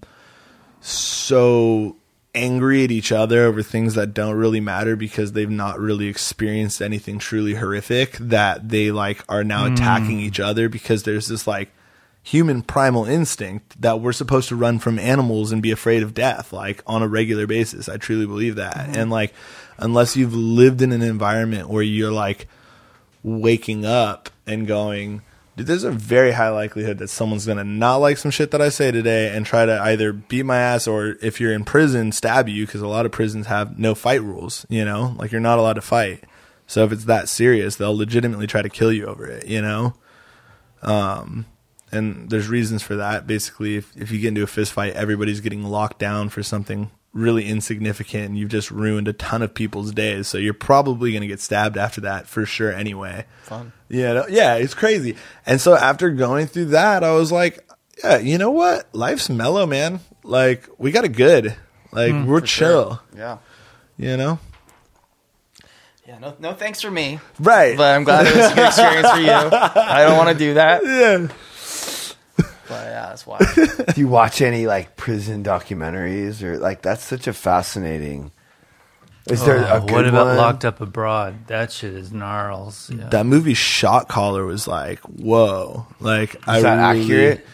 so 0.81 1.97
angry 2.35 2.83
at 2.85 2.91
each 2.91 3.12
other 3.12 3.45
over 3.45 3.62
things 3.62 3.95
that 3.95 4.15
don't 4.15 4.35
really 4.35 4.61
matter 4.61 4.97
because 4.97 5.33
they've 5.33 5.51
not 5.51 5.79
really 5.79 6.07
experienced 6.09 6.81
anything 6.81 7.19
truly 7.19 7.55
horrific 7.55 8.12
that 8.19 8.69
they, 8.71 8.91
like, 8.91 9.23
are 9.29 9.45
now 9.45 9.69
Mm. 9.69 9.75
attacking 9.75 10.21
each 10.21 10.41
other 10.41 10.69
because 10.69 11.03
there's 11.03 11.29
this, 11.29 11.47
like, 11.47 11.71
human 12.25 12.62
primal 12.62 13.05
instinct 13.05 13.81
that 13.83 14.01
we're 14.01 14.12
supposed 14.12 14.49
to 14.49 14.57
run 14.57 14.79
from 14.79 14.99
animals 14.99 15.51
and 15.53 15.61
be 15.61 15.73
afraid 15.73 16.05
of 16.05 16.15
death 16.15 16.53
like 16.53 16.81
on 16.87 17.03
a 17.03 17.09
regular 17.09 17.49
basis 17.49 17.89
i 17.89 17.97
truly 17.97 18.25
believe 18.27 18.55
that 18.55 18.97
and 18.97 19.11
like 19.11 19.35
unless 19.78 20.17
you've 20.17 20.34
lived 20.34 20.83
in 20.83 20.92
an 20.92 21.02
environment 21.02 21.68
where 21.68 21.83
you're 21.83 22.12
like 22.12 22.49
waking 23.23 23.84
up 23.84 24.31
and 24.47 24.67
going 24.67 25.23
dude 25.57 25.67
there's 25.67 25.84
a 25.84 25.91
very 25.91 26.33
high 26.33 26.49
likelihood 26.49 26.99
that 26.99 27.09
someone's 27.09 27.47
gonna 27.47 27.65
not 27.65 27.97
like 27.97 28.17
some 28.17 28.31
shit 28.31 28.51
that 28.51 28.60
i 28.60 28.68
say 28.68 28.91
today 28.91 29.34
and 29.34 29.47
try 29.47 29.65
to 29.65 29.81
either 29.83 30.12
beat 30.12 30.44
my 30.44 30.59
ass 30.59 30.86
or 30.86 31.17
if 31.23 31.41
you're 31.41 31.52
in 31.52 31.65
prison 31.65 32.10
stab 32.10 32.49
you 32.49 32.67
because 32.67 32.81
a 32.81 32.86
lot 32.86 33.07
of 33.07 33.12
prisons 33.12 33.47
have 33.47 33.78
no 33.78 33.94
fight 33.94 34.23
rules 34.23 34.67
you 34.68 34.84
know? 34.84 35.15
Like 35.18 35.33
you're 35.33 35.41
not 35.41 35.59
allowed 35.59 35.75
to 35.75 35.81
fight. 35.81 36.25
So 36.67 36.84
if 36.84 36.92
it's 36.92 37.05
that 37.05 37.28
serious 37.28 37.76
they'll 37.76 37.97
legitimately 37.97 38.47
try 38.47 38.62
to 38.62 38.68
kill 38.68 38.92
you 38.92 39.07
over 39.07 39.26
it 39.26 39.47
you 39.47 39.62
know? 39.62 39.94
Um, 40.83 41.47
and 41.92 42.31
there's 42.31 42.49
reasons 42.49 42.83
for 42.83 42.97
that. 42.97 43.26
Basically, 43.26 43.76
if, 43.76 43.94
if 43.97 44.10
you 44.10 44.18
get 44.18 44.28
into 44.28 44.42
a 44.42 44.47
fist 44.47 44.73
fight, 44.73 44.94
everybody's 44.94 45.41
getting 45.41 45.62
locked 45.62 45.99
down 45.99 46.31
for 46.31 46.42
something 46.42 46.91
really 47.13 47.47
insignificant, 47.47 48.25
and 48.27 48.39
you've 48.39 48.49
just 48.51 48.71
ruined 48.71 49.07
a 49.09 49.13
ton 49.13 49.43
of 49.43 49.53
people's 49.55 49.93
days. 49.93 50.29
So 50.29 50.39
you're 50.39 50.55
probably 50.55 51.11
going 51.13 51.21
to 51.23 51.27
get 51.29 51.41
stabbed 51.41 51.77
after 51.77 52.01
that 52.03 52.27
for 52.27 52.47
sure. 52.47 52.73
Anyway, 52.73 53.27
Fun. 53.45 53.73
yeah, 53.89 54.25
yeah, 54.29 54.55
it's 54.57 54.75
crazy. 54.75 55.17
And 55.47 55.61
so 55.61 55.75
after 55.75 56.11
going 56.11 56.47
through 56.47 56.67
that, 56.67 57.05
I 57.05 57.13
was 57.13 57.31
like, 57.31 57.69
yeah, 58.03 58.19
you 58.19 58.39
know 58.39 58.51
what? 58.51 58.89
Life's 58.95 59.29
mellow, 59.29 59.67
man. 59.67 60.01
Like 60.25 60.69
we 60.79 60.91
got 60.91 61.05
it 61.05 61.11
good. 61.11 61.55
Like 61.93 62.13
Mm, 62.13 62.27
we're 62.27 62.41
for 62.41 62.47
sure. 62.47 62.69
chill. 62.69 63.03
Yeah. 63.17 63.39
You 63.99 64.17
know. 64.17 64.39
Yeah, 66.07 66.19
no, 66.19 66.35
no 66.41 66.53
thanks 66.55 66.81
for 66.81 66.91
me. 66.91 67.21
Right. 67.39 67.77
But 67.77 67.95
I'm 67.95 68.05
glad 68.05 68.27
it 68.27 68.35
was 68.35 68.51
a 68.51 68.55
good 68.55 68.67
experience 68.67 69.11
for 69.11 69.19
you. 69.21 69.31
I 69.31 70.05
don't 70.05 70.17
want 70.17 70.31
to 70.31 70.35
do 70.35 70.55
that. 70.55 70.83
Yeah. 70.85 71.29
But 72.73 72.86
yeah, 72.86 73.07
that's 73.09 73.26
wild. 73.26 73.44
Do 73.94 74.01
you 74.01 74.09
watch 74.09 74.41
any 74.41 74.67
like 74.67 74.97
prison 74.97 75.44
documentaries 75.44 76.42
or 76.42 76.59
like 76.59 76.81
that's 76.83 77.05
such 77.05 77.26
a 77.26 77.33
fascinating? 77.33 78.31
Is 79.28 79.44
there 79.44 79.59
Oh, 79.68 79.76
a 79.76 79.81
good 79.81 79.92
what 79.92 80.07
about 80.09 80.26
one? 80.28 80.36
Locked 80.36 80.65
Up 80.65 80.81
Abroad? 80.81 81.47
That 81.47 81.70
shit 81.70 81.94
is 81.94 82.12
gnarls. 82.12 82.91
Yeah. 82.91 83.09
That 83.10 83.25
movie 83.26 83.55
Shot 83.55 84.09
Caller 84.09 84.44
was 84.44 84.67
like, 84.67 84.99
whoa. 85.01 85.86
Like, 86.01 86.36
I 86.49 86.60
that 86.60 86.92
really- 86.92 87.02
accurate? 87.05 87.47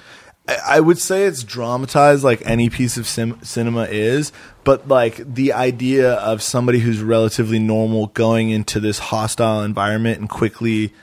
I, 0.48 0.56
I 0.76 0.80
would 0.80 0.96
say 0.98 1.24
it's 1.24 1.42
dramatized 1.44 2.24
like 2.24 2.40
any 2.46 2.70
piece 2.70 2.96
of 2.96 3.06
sim- 3.06 3.38
cinema 3.42 3.82
is, 3.90 4.32
but 4.64 4.88
like 4.88 5.16
the 5.34 5.52
idea 5.52 6.12
of 6.14 6.40
somebody 6.42 6.78
who's 6.78 7.02
relatively 7.02 7.58
normal 7.58 8.06
going 8.06 8.48
into 8.48 8.80
this 8.80 8.98
hostile 8.98 9.62
environment 9.62 10.20
and 10.20 10.28
quickly, 10.30 10.94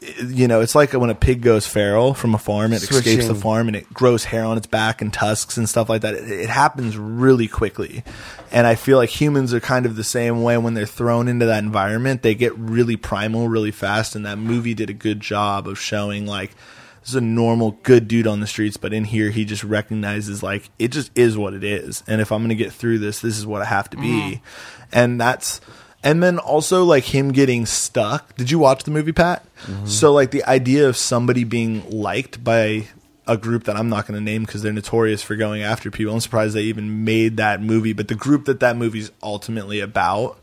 you 0.00 0.46
know, 0.46 0.60
it's 0.60 0.74
like 0.74 0.92
when 0.92 1.10
a 1.10 1.14
pig 1.14 1.42
goes 1.42 1.66
feral 1.66 2.14
from 2.14 2.34
a 2.34 2.38
farm, 2.38 2.72
it 2.72 2.82
escapes 2.82 3.26
the 3.26 3.34
farm 3.34 3.66
and 3.66 3.76
it 3.76 3.92
grows 3.92 4.24
hair 4.24 4.44
on 4.44 4.56
its 4.56 4.66
back 4.66 5.02
and 5.02 5.12
tusks 5.12 5.56
and 5.56 5.68
stuff 5.68 5.88
like 5.88 6.02
that. 6.02 6.14
It, 6.14 6.30
it 6.30 6.50
happens 6.50 6.96
really 6.96 7.48
quickly. 7.48 8.04
And 8.52 8.66
I 8.66 8.76
feel 8.76 8.96
like 8.96 9.10
humans 9.10 9.52
are 9.52 9.60
kind 9.60 9.86
of 9.86 9.96
the 9.96 10.04
same 10.04 10.42
way 10.42 10.56
when 10.56 10.74
they're 10.74 10.86
thrown 10.86 11.26
into 11.26 11.46
that 11.46 11.64
environment. 11.64 12.22
They 12.22 12.36
get 12.36 12.56
really 12.56 12.96
primal 12.96 13.48
really 13.48 13.72
fast. 13.72 14.14
And 14.14 14.24
that 14.24 14.38
movie 14.38 14.74
did 14.74 14.88
a 14.88 14.94
good 14.94 15.20
job 15.20 15.66
of 15.66 15.80
showing 15.80 16.26
like, 16.26 16.54
this 17.00 17.10
is 17.10 17.16
a 17.16 17.20
normal 17.20 17.72
good 17.82 18.06
dude 18.06 18.26
on 18.26 18.40
the 18.40 18.46
streets, 18.46 18.76
but 18.76 18.92
in 18.92 19.04
here 19.04 19.30
he 19.30 19.44
just 19.44 19.64
recognizes 19.64 20.42
like 20.42 20.70
it 20.78 20.88
just 20.88 21.10
is 21.16 21.36
what 21.38 21.54
it 21.54 21.64
is. 21.64 22.02
And 22.06 22.20
if 22.20 22.30
I'm 22.30 22.42
gonna 22.42 22.54
get 22.54 22.72
through 22.72 22.98
this, 22.98 23.20
this 23.20 23.38
is 23.38 23.46
what 23.46 23.62
I 23.62 23.66
have 23.66 23.90
to 23.90 23.96
be. 23.96 24.02
Mm-hmm. 24.02 24.44
And 24.92 25.20
that's 25.20 25.60
and 26.08 26.22
then 26.22 26.38
also 26.38 26.84
like 26.84 27.04
him 27.04 27.32
getting 27.32 27.66
stuck. 27.66 28.34
Did 28.36 28.50
you 28.50 28.58
watch 28.58 28.84
the 28.84 28.90
movie, 28.90 29.12
Pat? 29.12 29.44
So 29.84 30.12
like 30.12 30.30
the 30.30 30.44
idea 30.44 30.88
of 30.88 30.96
somebody 30.96 31.44
being 31.44 31.88
liked 31.90 32.42
by 32.42 32.86
a 33.26 33.36
group 33.36 33.64
that 33.64 33.76
I'm 33.76 33.90
not 33.90 34.06
going 34.06 34.18
to 34.18 34.24
name 34.24 34.44
because 34.44 34.62
they're 34.62 34.72
notorious 34.72 35.22
for 35.22 35.36
going 35.36 35.62
after 35.62 35.90
people. 35.90 36.14
I'm 36.14 36.20
surprised 36.20 36.54
they 36.54 36.62
even 36.62 37.04
made 37.04 37.36
that 37.36 37.60
movie, 37.60 37.92
but 37.92 38.08
the 38.08 38.14
group 38.14 38.46
that 38.46 38.60
that 38.60 38.76
movie's 38.76 39.10
ultimately 39.22 39.80
about, 39.80 40.38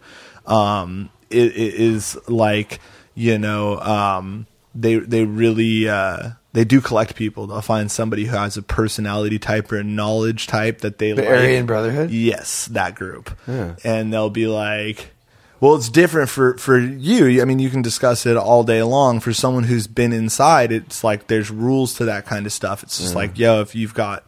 um, 0.45 1.09
it, 1.31 1.47
it 1.55 1.73
is 1.73 2.15
like 2.27 2.79
you 3.15 3.39
know, 3.39 3.79
um, 3.79 4.45
they 4.75 4.97
they 4.97 5.23
really 5.25 5.89
uh, 5.89 6.31
they 6.53 6.65
do 6.65 6.81
collect 6.81 7.15
people. 7.15 7.47
They'll 7.47 7.61
find 7.61 7.89
somebody 7.89 8.25
who 8.25 8.35
has 8.35 8.57
a 8.57 8.61
personality 8.61 9.39
type 9.39 9.71
or 9.71 9.77
a 9.77 9.83
knowledge 9.83 10.47
type 10.47 10.81
that 10.81 10.99
they 10.99 11.13
The 11.13 11.23
like. 11.23 11.31
Aryan 11.31 11.65
Brotherhood? 11.65 12.11
Yes, 12.11 12.67
that 12.67 12.93
group. 12.95 13.31
Yeah. 13.47 13.75
And 13.83 14.13
they'll 14.13 14.29
be 14.29 14.47
like, 14.47 15.14
well, 15.59 15.75
it's 15.75 15.89
different 15.89 16.29
for 16.29 16.57
for 16.57 16.77
you. 16.79 17.41
I 17.41 17.45
mean, 17.45 17.59
you 17.59 17.69
can 17.69 17.81
discuss 17.81 18.25
it 18.25 18.37
all 18.37 18.63
day 18.63 18.83
long. 18.83 19.19
For 19.19 19.33
someone 19.33 19.63
who's 19.63 19.87
been 19.87 20.13
inside, 20.13 20.71
it's 20.71 21.03
like 21.03 21.27
there's 21.27 21.49
rules 21.51 21.93
to 21.95 22.05
that 22.05 22.25
kind 22.25 22.45
of 22.45 22.51
stuff. 22.53 22.83
It's 22.83 22.97
just 22.97 23.11
Yeah. 23.13 23.17
like, 23.19 23.37
yo, 23.39 23.61
if 23.61 23.75
you've 23.75 23.93
got 23.93 24.23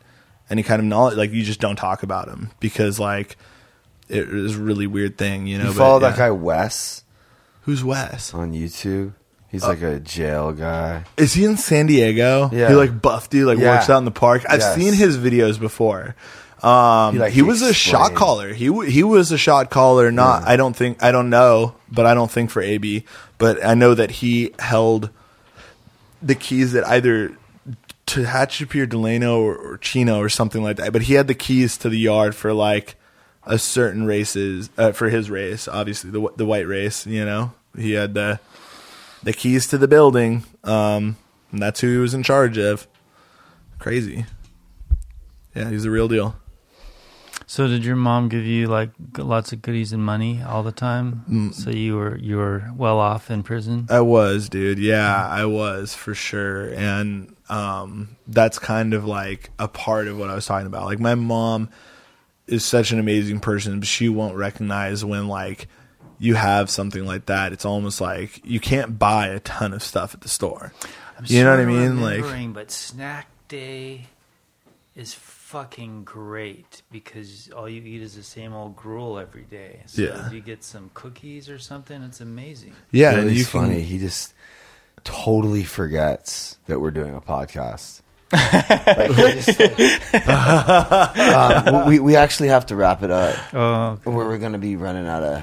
any 0.49 0.63
kind 0.63 0.79
of 0.79 0.85
knowledge, 0.85 1.17
like 1.17 1.31
you 1.31 1.43
just 1.43 1.59
don't 1.59 1.75
talk 1.75 2.03
about 2.03 2.27
them 2.27 2.51
because 2.59 2.99
like 2.99 3.37
it 4.09 4.29
is 4.29 4.55
a 4.55 4.59
really 4.61 4.87
weird 4.87 5.17
thing, 5.17 5.47
you 5.47 5.57
know. 5.57 5.65
You 5.65 5.69
but, 5.71 5.77
follow 5.77 5.99
that 5.99 6.17
guy 6.17 6.31
Wes 6.31 7.03
Who's 7.63 7.83
Wes 7.83 8.33
on 8.33 8.53
YouTube? 8.53 9.13
He's 9.49 9.63
Uh, 9.63 9.69
like 9.69 9.81
a 9.81 9.99
jail 9.99 10.53
guy. 10.53 11.03
Is 11.17 11.33
he 11.33 11.43
in 11.45 11.57
San 11.57 11.87
Diego? 11.87 12.49
Yeah. 12.53 12.69
He 12.69 12.75
like 12.75 13.01
buff 13.01 13.29
dude, 13.29 13.47
like 13.47 13.57
Yeah. 13.59 13.75
works 13.75 13.89
out 13.89 13.97
in 13.97 14.05
the 14.05 14.11
park. 14.11 14.43
I've 14.47 14.59
Yes. 14.61 14.75
seen 14.75 14.93
his 14.93 15.17
videos 15.17 15.59
before. 15.59 16.15
Um, 16.63 17.13
He, 17.13 17.19
like, 17.19 17.33
he 17.33 17.41
was 17.43 17.61
a 17.61 17.73
shot 17.73 18.15
caller. 18.15 18.53
He 18.53 18.67
w- 18.67 18.89
he 18.89 19.03
was 19.03 19.31
a 19.31 19.37
shot 19.37 19.69
caller. 19.69 20.11
Not 20.11 20.43
I 20.47 20.55
don't 20.55 20.75
think 20.75 21.03
I 21.03 21.11
don't 21.11 21.29
know, 21.29 21.75
but 21.91 22.05
I 22.05 22.13
don't 22.13 22.31
think 22.31 22.49
for 22.49 22.61
AB. 22.61 23.03
But 23.37 23.63
I 23.63 23.73
know 23.75 23.93
that 23.93 24.09
he 24.11 24.53
held 24.59 25.09
the 26.21 26.33
keys 26.35 26.71
that 26.71 26.85
either 26.87 27.37
to 28.07 28.23
Hatshepsut 28.23 28.89
Delano 28.89 29.41
or, 29.41 29.55
or 29.55 29.77
Chino 29.77 30.19
or 30.19 30.29
something 30.29 30.63
like 30.63 30.77
that. 30.77 30.93
But 30.93 31.03
he 31.03 31.13
had 31.13 31.27
the 31.27 31.35
keys 31.35 31.77
to 31.79 31.89
the 31.89 31.99
yard 31.99 32.33
for 32.35 32.53
like 32.53 32.95
a 33.43 33.59
certain 33.59 34.05
races 34.05 34.69
uh, 34.77 34.91
for 34.93 35.09
his 35.09 35.29
race, 35.29 35.67
obviously 35.67 36.09
the 36.09 36.27
the 36.37 36.45
white 36.45 36.67
race. 36.67 37.05
You 37.05 37.23
know, 37.25 37.51
he 37.77 37.91
had 37.91 38.13
the 38.15 38.39
the 39.21 39.33
keys 39.33 39.67
to 39.67 39.77
the 39.77 39.87
building. 39.87 40.43
Um, 40.63 41.17
and 41.51 41.61
that's 41.61 41.81
who 41.81 41.91
he 41.91 41.97
was 41.97 42.13
in 42.15 42.23
charge 42.23 42.57
of. 42.57 42.87
Crazy. 43.79 44.25
Yeah, 45.55 45.69
he's 45.69 45.83
the 45.83 45.91
real 45.91 46.07
deal. 46.07 46.35
So 47.49 47.65
did 47.65 47.85
your 47.85 47.95
mom 47.95 48.27
give 48.27 48.43
you 48.43 48.67
like 48.67 48.89
lots 49.17 49.53
of 49.53 49.61
goodies 49.61 49.93
and 49.93 50.03
money 50.03 50.43
all 50.43 50.63
the 50.63 50.73
time? 50.73 51.23
Mm. 51.29 51.53
So 51.53 51.69
you 51.69 51.95
were 51.95 52.17
you 52.17 52.35
were 52.35 52.69
well 52.75 52.99
off 52.99 53.31
in 53.31 53.41
prison. 53.41 53.87
I 53.89 54.01
was, 54.01 54.49
dude. 54.49 54.77
Yeah, 54.79 55.25
I 55.25 55.45
was 55.45 55.95
for 55.95 56.13
sure. 56.13 56.67
And 56.73 57.33
um, 57.47 58.17
that's 58.27 58.59
kind 58.59 58.93
of 58.93 59.05
like 59.05 59.49
a 59.57 59.69
part 59.69 60.09
of 60.09 60.19
what 60.19 60.29
I 60.29 60.35
was 60.35 60.45
talking 60.45 60.67
about. 60.67 60.85
Like 60.85 60.99
my 60.99 61.15
mom 61.15 61.69
is 62.47 62.65
such 62.65 62.91
an 62.91 62.99
amazing 62.99 63.39
person, 63.39 63.79
but 63.79 63.87
she 63.87 64.09
won't 64.09 64.35
recognize 64.35 65.05
when 65.05 65.29
like 65.29 65.69
you 66.19 66.35
have 66.35 66.69
something 66.69 67.05
like 67.05 67.27
that. 67.27 67.53
It's 67.53 67.65
almost 67.65 68.01
like 68.01 68.45
you 68.45 68.59
can't 68.59 68.99
buy 68.99 69.27
a 69.27 69.39
ton 69.39 69.71
of 69.71 69.81
stuff 69.81 70.13
at 70.13 70.19
the 70.19 70.29
store. 70.29 70.73
you 71.23 71.45
know 71.45 71.51
what 71.51 71.61
I 71.61 71.65
mean? 71.65 72.01
Like 72.01 72.53
but 72.53 72.71
snack 72.71 73.29
day 73.47 74.07
is 74.95 75.13
fucking 75.47 76.03
great 76.03 76.81
because 76.91 77.49
all 77.55 77.69
you 77.69 77.81
eat 77.81 78.01
is 78.01 78.15
the 78.17 78.21
same 78.23 78.51
old 78.53 78.75
gruel 78.75 79.17
every 79.17 79.43
day. 79.43 79.81
So 79.85 80.01
Yeah. 80.01 80.27
if 80.27 80.33
you 80.33 80.41
get 80.41 80.61
some 80.61 80.91
cookies 80.93 81.49
or 81.49 81.57
something, 81.57 82.03
it's 82.03 82.19
amazing. 82.19 82.73
Yeah, 82.91 83.11
Billy's 83.11 83.27
and 83.29 83.37
you 83.37 83.45
can- 83.45 83.61
funny. 83.61 83.81
He 83.81 83.97
just 83.97 84.33
totally 85.05 85.63
forgets 85.63 86.57
that 86.65 86.81
we're 86.81 86.91
doing 86.91 87.15
a 87.15 87.21
podcast. 87.21 88.01
Like, 88.33 89.11
just, 89.15 89.57
like- 89.57 90.27
um, 90.27 91.87
we 91.87 91.99
we 91.99 92.17
actually 92.17 92.49
have 92.49 92.65
to 92.65 92.75
wrap 92.75 93.01
it 93.03 93.09
up. 93.11 93.35
Oh, 93.53 93.99
We're, 94.03 94.27
we're 94.27 94.37
going 94.37 94.51
to 94.51 94.57
be 94.57 94.75
running 94.75 95.07
out 95.07 95.23
of 95.23 95.41